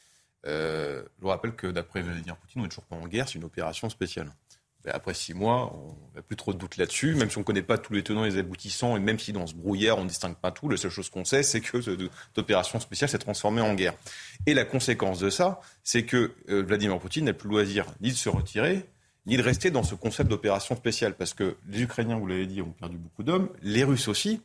Euh, 0.47 1.03
je 1.19 1.23
vous 1.23 1.29
rappelle 1.29 1.55
que 1.55 1.67
d'après 1.67 2.01
Vladimir 2.01 2.37
Poutine, 2.37 2.61
on 2.61 2.65
n'est 2.65 2.69
toujours 2.69 2.85
pas 2.85 2.97
en 2.97 3.07
guerre, 3.07 3.29
c'est 3.29 3.35
une 3.35 3.45
opération 3.45 3.91
spéciale. 3.91 4.31
après 4.87 5.13
six 5.13 5.35
mois, 5.35 5.75
on 5.75 6.17
n'a 6.17 6.23
plus 6.23 6.37
trop 6.37 6.55
de 6.55 6.59
doute 6.59 6.79
là-dessus, 6.79 7.15
même 7.15 7.31
si 7.31 7.37
on 7.37 7.41
ne 7.41 7.45
connaît 7.45 7.63
pas 7.63 7.77
tous 7.77 7.93
les 7.93 8.03
tenants 8.03 8.25
et 8.25 8.31
les 8.31 8.39
aboutissants, 8.39 8.97
et 8.97 9.01
même 9.01 9.19
si 9.19 9.33
dans 9.33 9.47
ce 9.47 9.55
brouillard, 9.55 9.99
on 9.99 10.05
ne 10.05 10.09
distingue 10.09 10.37
pas 10.37 10.51
tout, 10.51 10.69
la 10.69 10.79
seule 10.79 10.91
chose 10.91 11.11
qu'on 11.11 11.27
sait, 11.27 11.43
c'est 11.43 11.61
que 11.61 11.83
cette 11.83 12.39
opération 12.39 12.81
spéciale 12.81 13.11
s'est 13.11 13.19
transformée 13.19 13.61
en 13.61 13.75
guerre. 13.75 13.95
Et 14.47 14.55
la 14.55 14.65
conséquence 14.65 15.19
de 15.19 15.29
ça, 15.29 15.61
c'est 15.85 16.05
que 16.05 16.33
euh, 16.49 16.63
Vladimir 16.63 16.99
Poutine 16.99 17.27
n'a 17.27 17.35
plus 17.35 17.49
le 17.49 17.57
loisir 17.57 17.85
ni 18.01 18.11
de 18.11 18.17
se 18.17 18.31
retirer, 18.31 18.87
ni 19.27 19.37
de 19.37 19.43
rester 19.43 19.71
dans 19.71 19.83
ce 19.83 19.95
concept 19.95 20.31
d'opération 20.31 20.75
spéciale, 20.75 21.15
parce 21.15 21.35
que 21.35 21.57
les 21.69 21.83
Ukrainiens, 21.83 22.17
vous 22.17 22.27
l'avez 22.27 22.47
dit, 22.47 22.63
ont 22.63 22.73
perdu 22.73 22.97
beaucoup 22.97 23.23
d'hommes, 23.23 23.51
les 23.61 23.85
Russes 23.85 24.09
aussi, 24.09 24.41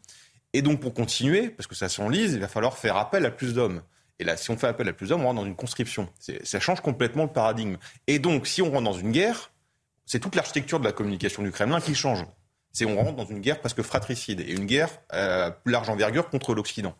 et 0.51 0.61
donc 0.61 0.81
pour 0.81 0.93
continuer, 0.93 1.49
parce 1.49 1.67
que 1.67 1.75
ça 1.75 1.87
s'enlise, 1.87 2.33
il 2.33 2.39
va 2.39 2.49
falloir 2.49 2.77
faire 2.77 2.97
appel 2.97 3.25
à 3.25 3.31
plus 3.31 3.53
d'hommes. 3.53 3.81
Et 4.19 4.23
là, 4.23 4.37
si 4.37 4.49
on 4.51 4.57
fait 4.57 4.67
appel 4.67 4.87
à 4.87 4.93
plus 4.93 5.09
d'hommes, 5.09 5.21
on 5.21 5.25
rentre 5.25 5.41
dans 5.41 5.45
une 5.45 5.55
conscription. 5.55 6.09
Ça 6.43 6.59
change 6.59 6.81
complètement 6.81 7.23
le 7.23 7.31
paradigme. 7.31 7.77
Et 8.07 8.19
donc, 8.19 8.47
si 8.47 8.61
on 8.61 8.71
rentre 8.71 8.83
dans 8.83 8.93
une 8.93 9.11
guerre, 9.11 9.51
c'est 10.05 10.19
toute 10.19 10.35
l'architecture 10.35 10.79
de 10.79 10.85
la 10.85 10.91
communication 10.91 11.43
du 11.43 11.51
Kremlin 11.51 11.81
qui 11.81 11.95
change. 11.95 12.25
C'est 12.71 12.85
on 12.85 12.95
rentre 12.95 13.15
dans 13.15 13.25
une 13.25 13.39
guerre 13.39 13.59
presque 13.59 13.81
fratricide 13.81 14.41
et 14.41 14.51
une 14.51 14.65
guerre 14.65 14.89
euh, 15.13 15.49
plus 15.49 15.71
large 15.71 15.89
envergure 15.89 16.29
contre 16.29 16.53
l'Occident. 16.53 16.95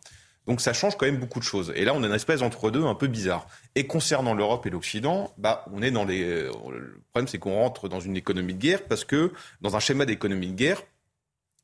Donc 0.46 0.60
ça 0.60 0.72
change 0.72 0.96
quand 0.96 1.06
même 1.06 1.18
beaucoup 1.18 1.38
de 1.38 1.44
choses. 1.44 1.72
Et 1.74 1.84
là, 1.84 1.92
on 1.94 2.02
a 2.02 2.06
une 2.06 2.14
espèce 2.14 2.40
entre 2.40 2.70
deux 2.70 2.84
un 2.84 2.94
peu 2.94 3.08
bizarre. 3.08 3.46
Et 3.74 3.86
concernant 3.86 4.32
l'Europe 4.32 4.64
et 4.66 4.70
l'Occident, 4.70 5.32
bah, 5.38 5.64
on 5.72 5.82
est 5.82 5.90
dans 5.90 6.04
les. 6.04 6.22
Euh, 6.22 6.50
le 6.70 7.02
problème, 7.12 7.28
c'est 7.28 7.38
qu'on 7.38 7.54
rentre 7.54 7.88
dans 7.88 8.00
une 8.00 8.16
économie 8.16 8.54
de 8.54 8.60
guerre 8.60 8.84
parce 8.84 9.04
que 9.04 9.32
dans 9.60 9.76
un 9.76 9.80
schéma 9.80 10.06
d'économie 10.06 10.48
de 10.48 10.54
guerre, 10.54 10.82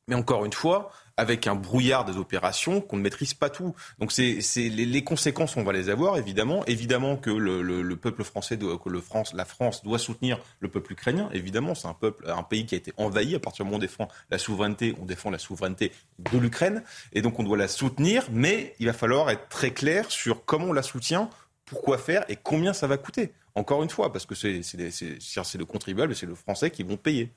mais 0.07 0.15
encore 0.15 0.45
une 0.45 0.53
fois, 0.53 0.91
avec 1.17 1.45
un 1.47 1.55
brouillard 1.55 2.05
des 2.05 2.17
opérations 2.17 2.81
qu'on 2.81 2.97
ne 2.97 3.01
maîtrise 3.01 3.33
pas 3.33 3.49
tout. 3.49 3.75
Donc 3.99 4.11
c'est 4.11 4.39
les, 4.55 4.85
les, 4.85 5.03
conséquences, 5.03 5.55
on 5.57 5.63
va 5.63 5.73
les 5.73 5.89
avoir 5.89 6.17
évidemment. 6.17 6.65
Évidemment 6.65 7.17
que 7.17 7.29
le, 7.29 7.61
le, 7.61 7.95
peuple 7.95 8.23
français, 8.23 8.57
doit, 8.57 8.79
que 8.79 8.89
le 8.89 8.99
France, 8.99 9.33
la 9.33 9.45
France 9.45 9.83
doit 9.83 9.99
soutenir 9.99 10.39
le 10.59 10.69
peuple 10.69 10.93
ukrainien. 10.93 11.29
Évidemment, 11.33 11.75
c'est 11.75 11.87
un 11.87 11.93
peuple, 11.93 12.29
un 12.29 12.43
pays 12.43 12.65
qui 12.65 12.75
a 12.75 12.77
été 12.77 12.93
envahi. 12.97 13.35
À 13.35 13.39
partir 13.39 13.63
du 13.63 13.69
moment 13.69 13.77
où 13.77 13.79
on 13.79 13.81
défend 13.81 14.07
la 14.31 14.37
souveraineté, 14.37 14.95
on 15.01 15.05
défend 15.05 15.29
la 15.29 15.39
souveraineté 15.39 15.91
de 16.19 16.37
l'Ukraine, 16.37 16.83
et 17.13 17.21
donc 17.21 17.39
on 17.39 17.43
doit 17.43 17.57
la 17.57 17.67
soutenir. 17.67 18.25
Mais 18.31 18.75
il 18.79 18.87
va 18.87 18.93
falloir 18.93 19.29
être 19.29 19.49
très 19.49 19.71
clair 19.71 20.09
sur 20.09 20.45
comment 20.45 20.67
on 20.67 20.73
la 20.73 20.83
soutient, 20.83 21.29
pourquoi 21.65 21.97
faire 21.97 22.25
et 22.29 22.35
combien 22.35 22.73
ça 22.73 22.87
va 22.87 22.97
coûter. 22.97 23.33
Encore 23.55 23.83
une 23.83 23.89
fois, 23.89 24.11
parce 24.11 24.25
que 24.25 24.33
c'est 24.33 24.61
le 24.61 25.65
contribuable, 25.65 26.15
c'est 26.15 26.25
le 26.25 26.35
Français 26.35 26.71
qui 26.71 26.83
vont 26.83 26.97
payer. 26.97 27.31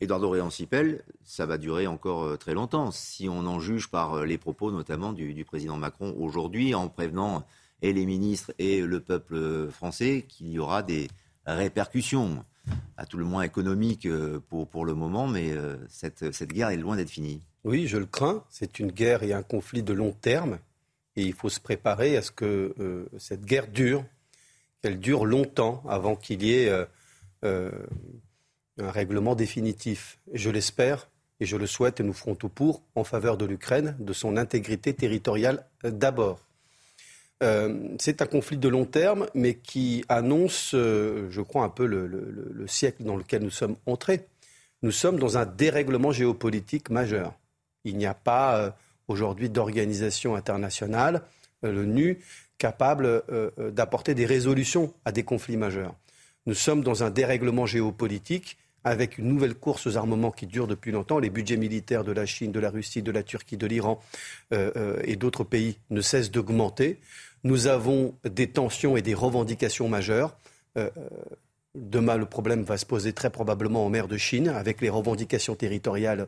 Eduardo 0.00 0.30
Réancipel, 0.30 1.02
ça 1.24 1.46
va 1.46 1.58
durer 1.58 1.88
encore 1.88 2.22
euh, 2.22 2.36
très 2.36 2.54
longtemps, 2.54 2.92
si 2.92 3.28
on 3.28 3.44
en 3.46 3.58
juge 3.58 3.90
par 3.90 4.14
euh, 4.14 4.24
les 4.24 4.38
propos 4.38 4.70
notamment 4.70 5.12
du, 5.12 5.44
président 5.44 5.76
Macron 5.76 6.14
aujourd'hui, 6.18 6.74
en 6.76 6.88
prévenant 6.88 7.44
et 7.82 7.92
les 7.92 8.06
ministres 8.06 8.52
et 8.60 8.80
le 8.80 9.00
peuple 9.00 9.34
euh, 9.34 9.70
français 9.70 10.24
qu'il 10.28 10.48
y 10.50 10.60
aura 10.60 10.84
des 10.84 11.08
répercussions, 11.44 12.44
à 12.96 13.06
tout 13.06 13.16
le 13.16 13.24
moins 13.24 13.42
économiques 13.42 14.06
pour, 14.48 14.68
pour 14.68 14.84
le 14.84 14.94
moment, 14.94 15.26
mais 15.26 15.54
cette, 15.88 16.30
cette 16.34 16.52
guerre 16.52 16.68
est 16.68 16.76
loin 16.76 16.94
d'être 16.94 17.08
finie. 17.08 17.40
Oui, 17.64 17.86
je 17.86 17.96
le 17.96 18.04
crains. 18.04 18.44
C'est 18.50 18.78
une 18.78 18.92
guerre 18.92 19.22
et 19.22 19.32
un 19.32 19.42
conflit 19.42 19.82
de 19.82 19.94
long 19.94 20.12
terme. 20.12 20.58
Et 21.16 21.22
il 21.22 21.32
faut 21.32 21.48
se 21.48 21.58
préparer 21.58 22.18
à 22.18 22.22
ce 22.22 22.30
que 22.30 23.08
cette 23.16 23.46
guerre 23.46 23.68
dure, 23.68 24.04
qu'elle 24.82 24.98
dure 24.98 25.24
longtemps 25.24 25.82
avant 25.88 26.16
qu'il 26.16 26.42
y 26.42 26.54
ait 26.54 26.86
un 27.42 28.90
règlement 28.90 29.34
définitif. 29.34 30.18
Je 30.32 30.50
l'espère 30.50 31.08
et 31.40 31.46
je 31.46 31.56
le 31.56 31.66
souhaite 31.66 32.00
et 32.00 32.02
nous 32.02 32.12
ferons 32.12 32.34
tout 32.34 32.48
pour 32.48 32.82
en 32.94 33.04
faveur 33.04 33.36
de 33.36 33.44
l'Ukraine, 33.44 33.96
de 33.98 34.12
son 34.12 34.36
intégrité 34.36 34.94
territoriale 34.94 35.64
euh, 35.84 35.90
d'abord. 35.90 36.40
Euh, 37.42 37.94
c'est 38.00 38.20
un 38.20 38.26
conflit 38.26 38.56
de 38.56 38.68
long 38.68 38.84
terme, 38.84 39.28
mais 39.34 39.54
qui 39.54 40.04
annonce, 40.08 40.72
euh, 40.74 41.28
je 41.30 41.40
crois, 41.40 41.62
un 41.62 41.68
peu 41.68 41.86
le, 41.86 42.66
siècle 42.66 43.04
dans 43.04 43.16
lequel 43.16 43.42
nous 43.42 43.50
sommes 43.50 43.76
entrés. 43.86 44.26
Nous 44.82 44.90
sommes 44.90 45.18
dans 45.18 45.38
un 45.38 45.46
dérèglement 45.46 46.10
géopolitique 46.10 46.90
majeur. 46.90 47.34
Il 47.84 47.96
n'y 47.96 48.06
a 48.06 48.14
pas 48.14 48.76
aujourd'hui 49.06 49.48
d'organisation 49.48 50.34
internationale, 50.34 51.22
l'ONU, 51.62 52.18
capable 52.58 53.22
d'apporter 53.72 54.14
des 54.14 54.26
résolutions 54.26 54.92
à 55.04 55.12
des 55.12 55.22
conflits 55.22 55.56
majeurs. 55.56 55.94
Nous 56.46 56.54
sommes 56.54 56.82
dans 56.82 57.04
un 57.04 57.10
dérèglement 57.10 57.66
géopolitique 57.66 58.58
avec 58.84 59.18
une 59.18 59.28
nouvelle 59.28 59.54
course 59.54 59.86
aux 59.86 59.96
armements 59.96 60.30
qui 60.30 60.46
dure 60.46 60.66
depuis 60.66 60.92
longtemps. 60.92 61.18
Les 61.18 61.30
budgets 61.30 61.56
militaires 61.56 62.04
de 62.04 62.12
la 62.12 62.26
Chine, 62.26 62.52
de 62.52 62.60
la 62.60 62.70
Russie, 62.70 63.02
de 63.02 63.10
la 63.10 63.22
Turquie, 63.22 63.56
de 63.56 63.66
l'Iran 63.66 64.00
euh, 64.52 64.70
euh, 64.76 65.00
et 65.04 65.16
d'autres 65.16 65.44
pays 65.44 65.78
ne 65.90 66.00
cessent 66.00 66.30
d'augmenter. 66.30 66.98
Nous 67.44 67.66
avons 67.66 68.14
des 68.24 68.48
tensions 68.48 68.96
et 68.96 69.02
des 69.02 69.14
revendications 69.14 69.88
majeures. 69.88 70.36
Euh, 70.76 70.90
demain, 71.74 72.16
le 72.16 72.26
problème 72.26 72.62
va 72.62 72.78
se 72.78 72.86
poser 72.86 73.12
très 73.12 73.30
probablement 73.30 73.84
en 73.84 73.90
mer 73.90 74.08
de 74.08 74.16
Chine, 74.16 74.48
avec 74.48 74.80
les 74.80 74.88
revendications 74.88 75.54
territoriales 75.54 76.26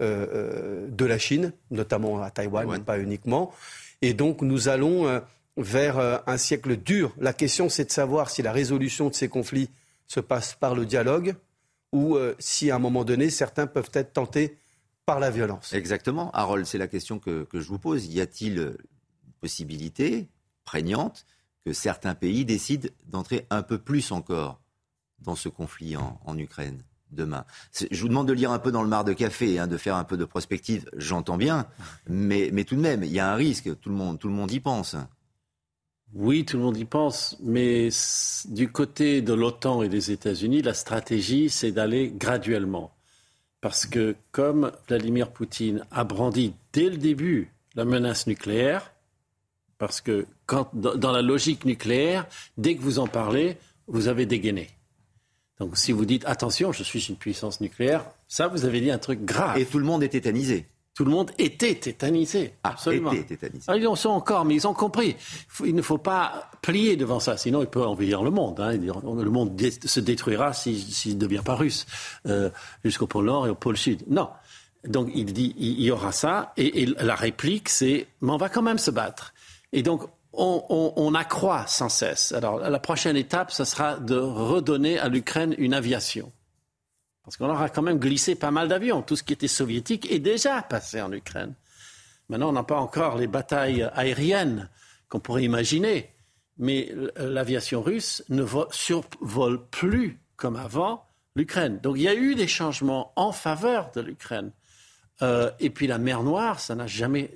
de 0.00 1.04
la 1.04 1.18
Chine, 1.18 1.52
notamment 1.70 2.22
à 2.22 2.30
Taïwan, 2.30 2.66
mais 2.68 2.78
pas 2.80 2.98
uniquement. 2.98 3.52
Et 4.02 4.14
donc, 4.14 4.42
nous 4.42 4.68
allons 4.68 5.20
vers 5.58 6.22
un 6.26 6.36
siècle 6.36 6.76
dur. 6.76 7.14
La 7.18 7.32
question, 7.32 7.68
c'est 7.68 7.84
de 7.84 7.90
savoir 7.90 8.30
si 8.30 8.42
la 8.42 8.52
résolution 8.52 9.08
de 9.08 9.14
ces 9.14 9.28
conflits 9.28 9.68
se 10.06 10.20
passe 10.20 10.54
par 10.54 10.74
le 10.74 10.86
dialogue, 10.86 11.36
ou 11.92 12.16
euh, 12.16 12.34
si 12.38 12.70
à 12.70 12.76
un 12.76 12.78
moment 12.78 13.04
donné, 13.04 13.30
certains 13.30 13.66
peuvent 13.66 13.90
être 13.92 14.12
tentés 14.12 14.58
par 15.06 15.20
la 15.20 15.30
violence. 15.30 15.72
Exactement. 15.72 16.30
Harold, 16.32 16.66
c'est 16.66 16.78
la 16.78 16.88
question 16.88 17.18
que, 17.18 17.46
je 17.52 17.68
vous 17.68 17.78
pose. 17.78 18.06
Y 18.06 18.20
a-t-il 18.20 18.76
possibilité 19.40 20.28
prégnante 20.64 21.24
que 21.64 21.72
certains 21.72 22.14
pays 22.14 22.44
décident 22.44 22.88
d'entrer 23.06 23.46
un 23.50 23.62
peu 23.62 23.78
plus 23.78 24.12
encore 24.12 24.60
dans 25.20 25.34
ce 25.34 25.48
conflit 25.48 25.96
en, 25.96 26.38
Ukraine 26.38 26.82
demain? 27.10 27.46
Je 27.90 28.00
vous 28.02 28.08
demande 28.08 28.28
de 28.28 28.34
lire 28.34 28.52
un 28.52 28.58
peu 28.58 28.70
dans 28.70 28.82
le 28.82 28.88
mar 28.88 29.04
de 29.04 29.14
café, 29.14 29.58
hein, 29.58 29.66
de 29.66 29.78
faire 29.78 29.96
un 29.96 30.04
peu 30.04 30.18
de 30.18 30.26
prospective, 30.26 30.90
j'entends 30.94 31.38
bien, 31.38 31.66
mais, 32.06 32.50
mais 32.52 32.64
tout 32.64 32.76
de 32.76 32.82
même, 32.82 33.02
il 33.02 33.10
y 33.10 33.18
a 33.18 33.32
un 33.32 33.34
risque, 33.34 33.80
tout 33.80 33.88
le 33.88 33.96
monde, 33.96 34.18
tout 34.18 34.28
le 34.28 34.34
monde 34.34 34.52
y 34.52 34.60
pense. 34.60 34.94
Oui, 36.14 36.44
tout 36.44 36.56
le 36.56 36.62
monde 36.62 36.78
y 36.78 36.84
pense, 36.84 37.36
mais 37.40 37.90
du 38.46 38.70
côté 38.70 39.20
de 39.20 39.34
l'OTAN 39.34 39.82
et 39.82 39.88
des 39.88 40.10
États-Unis, 40.10 40.62
la 40.62 40.74
stratégie, 40.74 41.50
c'est 41.50 41.70
d'aller 41.70 42.10
graduellement. 42.14 42.92
Parce 43.60 43.86
que 43.86 44.16
comme 44.30 44.72
Vladimir 44.88 45.30
Poutine 45.30 45.84
a 45.90 46.04
brandi 46.04 46.54
dès 46.72 46.88
le 46.88 46.96
début 46.96 47.52
la 47.74 47.84
menace 47.84 48.26
nucléaire, 48.26 48.92
parce 49.76 50.00
que 50.00 50.26
dans 50.74 51.12
la 51.12 51.22
logique 51.22 51.64
nucléaire, 51.64 52.26
dès 52.56 52.74
que 52.74 52.82
vous 52.82 52.98
en 52.98 53.06
parlez, 53.06 53.56
vous 53.86 54.08
avez 54.08 54.26
dégainé. 54.26 54.70
Donc 55.60 55.76
si 55.76 55.92
vous 55.92 56.04
dites 56.04 56.24
attention, 56.26 56.72
je 56.72 56.82
suis 56.82 57.00
une 57.00 57.16
puissance 57.16 57.60
nucléaire, 57.60 58.04
ça 58.28 58.48
vous 58.48 58.64
avez 58.64 58.80
dit 58.80 58.90
un 58.90 58.98
truc 58.98 59.24
grave. 59.24 59.58
Et 59.58 59.66
tout 59.66 59.78
le 59.78 59.84
monde 59.84 60.02
est 60.02 60.08
tétanisé. 60.08 60.66
Tout 60.98 61.04
le 61.04 61.12
monde 61.12 61.30
était 61.38 61.76
tétanisé. 61.76 62.54
Ah, 62.64 62.70
absolument. 62.70 63.12
était 63.12 63.36
tétanisé. 63.36 63.66
Ah, 63.68 63.76
ils 63.76 63.86
en 63.86 63.94
sont 63.94 64.08
encore, 64.08 64.44
mais 64.44 64.56
ils 64.56 64.66
ont 64.66 64.74
compris. 64.74 65.14
Il 65.64 65.76
ne 65.76 65.80
faut 65.80 65.96
pas 65.96 66.50
plier 66.60 66.96
devant 66.96 67.20
ça, 67.20 67.36
sinon 67.36 67.60
il 67.60 67.68
peut 67.68 67.84
envahir 67.86 68.24
le 68.24 68.32
monde. 68.32 68.58
Hein. 68.58 68.72
Le 68.72 69.30
monde 69.30 69.56
se 69.84 70.00
détruira 70.00 70.52
s'il 70.52 71.14
ne 71.14 71.20
devient 71.20 71.42
pas 71.44 71.54
russe, 71.54 71.86
euh, 72.26 72.50
jusqu'au 72.84 73.06
pôle 73.06 73.26
Nord 73.26 73.46
et 73.46 73.50
au 73.50 73.54
pôle 73.54 73.76
Sud. 73.76 74.02
Non. 74.08 74.28
Donc 74.88 75.10
il 75.14 75.32
dit 75.32 75.54
il 75.56 75.80
y 75.80 75.92
aura 75.92 76.10
ça, 76.10 76.52
et, 76.56 76.82
et 76.82 76.86
la 76.86 77.14
réplique 77.14 77.68
c'est 77.68 78.08
mais 78.20 78.32
on 78.32 78.36
va 78.36 78.48
quand 78.48 78.62
même 78.62 78.78
se 78.78 78.90
battre. 78.90 79.34
Et 79.72 79.84
donc 79.84 80.02
on, 80.32 80.64
on, 80.68 80.94
on, 80.96 81.14
accroît 81.14 81.64
sans 81.68 81.88
cesse. 81.88 82.32
Alors 82.32 82.58
la 82.58 82.80
prochaine 82.80 83.16
étape, 83.16 83.52
ce 83.52 83.62
sera 83.62 83.98
de 83.98 84.16
redonner 84.16 84.98
à 84.98 85.08
l'Ukraine 85.08 85.54
une 85.58 85.74
aviation. 85.74 86.32
Parce 87.28 87.36
qu'on 87.36 87.50
aura 87.50 87.68
quand 87.68 87.82
même 87.82 87.98
glissé 87.98 88.36
pas 88.36 88.50
mal 88.50 88.68
d'avions. 88.68 89.02
Tout 89.02 89.14
ce 89.14 89.22
qui 89.22 89.34
était 89.34 89.48
soviétique 89.48 90.10
est 90.10 90.18
déjà 90.18 90.62
passé 90.62 91.02
en 91.02 91.12
Ukraine. 91.12 91.52
Maintenant, 92.30 92.48
on 92.48 92.52
n'a 92.52 92.62
pas 92.62 92.80
encore 92.80 93.18
les 93.18 93.26
batailles 93.26 93.82
aériennes 93.92 94.70
qu'on 95.10 95.20
pourrait 95.20 95.44
imaginer. 95.44 96.08
Mais 96.56 96.90
l'aviation 97.18 97.82
russe 97.82 98.24
ne 98.30 98.46
survole 98.70 99.62
plus 99.68 100.18
comme 100.36 100.56
avant 100.56 101.04
l'Ukraine. 101.36 101.78
Donc 101.82 101.98
il 101.98 102.04
y 102.04 102.08
a 102.08 102.14
eu 102.14 102.34
des 102.34 102.48
changements 102.48 103.12
en 103.14 103.32
faveur 103.32 103.90
de 103.94 104.00
l'Ukraine. 104.00 104.50
Euh, 105.20 105.50
et 105.60 105.68
puis 105.68 105.86
la 105.86 105.98
mer 105.98 106.22
Noire, 106.22 106.60
ça 106.60 106.74
n'a 106.74 106.86
jamais. 106.86 107.30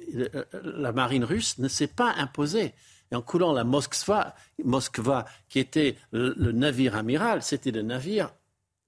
La 0.65 0.93
marine 0.93 1.25
russe 1.25 1.59
ne 1.59 1.69
s'est 1.69 1.87
pas 1.87 2.15
imposée. 2.17 2.73
Et 3.11 3.15
en 3.15 3.21
coulant 3.21 3.53
la 3.53 3.65
Moskva, 3.65 4.35
Moskva 4.65 5.27
qui 5.51 5.59
était 5.59 5.99
le 6.13 6.53
navire 6.53 6.97
amiral, 6.97 7.43
c'était 7.43 7.73
le 7.73 7.83
navire 7.83 8.33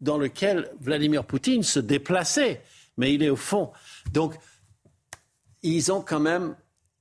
dans 0.04 0.18
lequel 0.18 0.70
Vladimir 0.80 1.24
Poutine 1.24 1.62
se 1.62 1.80
déplaçait, 1.80 2.62
mais 2.96 3.12
il 3.14 3.22
est 3.22 3.30
au 3.30 3.36
fond. 3.36 3.72
Donc, 4.12 4.34
ils 5.62 5.90
ont 5.90 6.02
quand 6.02 6.20
même, 6.20 6.54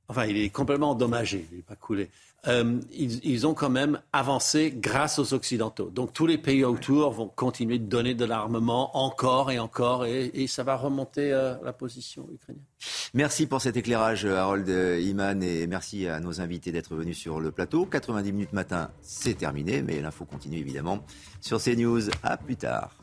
enfin, 0.07 0.25
il 0.25 0.37
est 0.37 0.49
complètement 0.49 0.91
endommagé, 0.91 1.45
il 1.51 1.57
n'est 1.57 1.63
pas 1.63 1.75
coulé. 1.75 2.09
Euh, 2.47 2.79
ils, 2.91 3.23
ils, 3.25 3.47
ont 3.47 3.53
quand 3.53 3.69
même 3.69 4.01
avancé 4.11 4.73
grâce 4.75 5.17
aux 5.17 5.33
Occidentaux. 5.33 5.89
Donc 5.89 6.11
tous 6.11 6.25
les 6.25 6.37
pays 6.37 6.65
autour 6.65 7.11
vont 7.11 7.29
continuer 7.29 7.79
de 7.79 7.85
donner 7.85 8.15
de 8.15 8.25
l'armement 8.25 8.97
encore 8.97 9.49
et 9.49 9.59
encore, 9.59 10.05
et, 10.05 10.29
et 10.33 10.47
ça 10.47 10.63
va 10.63 10.75
remonter 10.75 11.31
euh, 11.31 11.55
la 11.63 11.71
position 11.71 12.27
ukrainienne. 12.33 12.65
Merci 13.13 13.47
pour 13.47 13.61
cet 13.61 13.77
éclairage, 13.77 14.25
Harold 14.25 14.67
Iman, 14.67 15.41
et 15.41 15.67
merci 15.67 16.05
à 16.07 16.19
nos 16.19 16.41
invités 16.41 16.73
d'être 16.73 16.95
venus 16.95 17.17
sur 17.17 17.39
le 17.39 17.51
plateau. 17.51 17.85
90 17.85 18.33
minutes 18.33 18.53
matin, 18.53 18.89
c'est 19.01 19.35
terminé, 19.35 19.81
mais 19.81 20.01
l'info 20.01 20.25
continue 20.25 20.57
évidemment 20.57 21.05
sur 21.39 21.61
CNews. 21.61 22.09
À 22.23 22.35
plus 22.35 22.57
tard. 22.57 23.02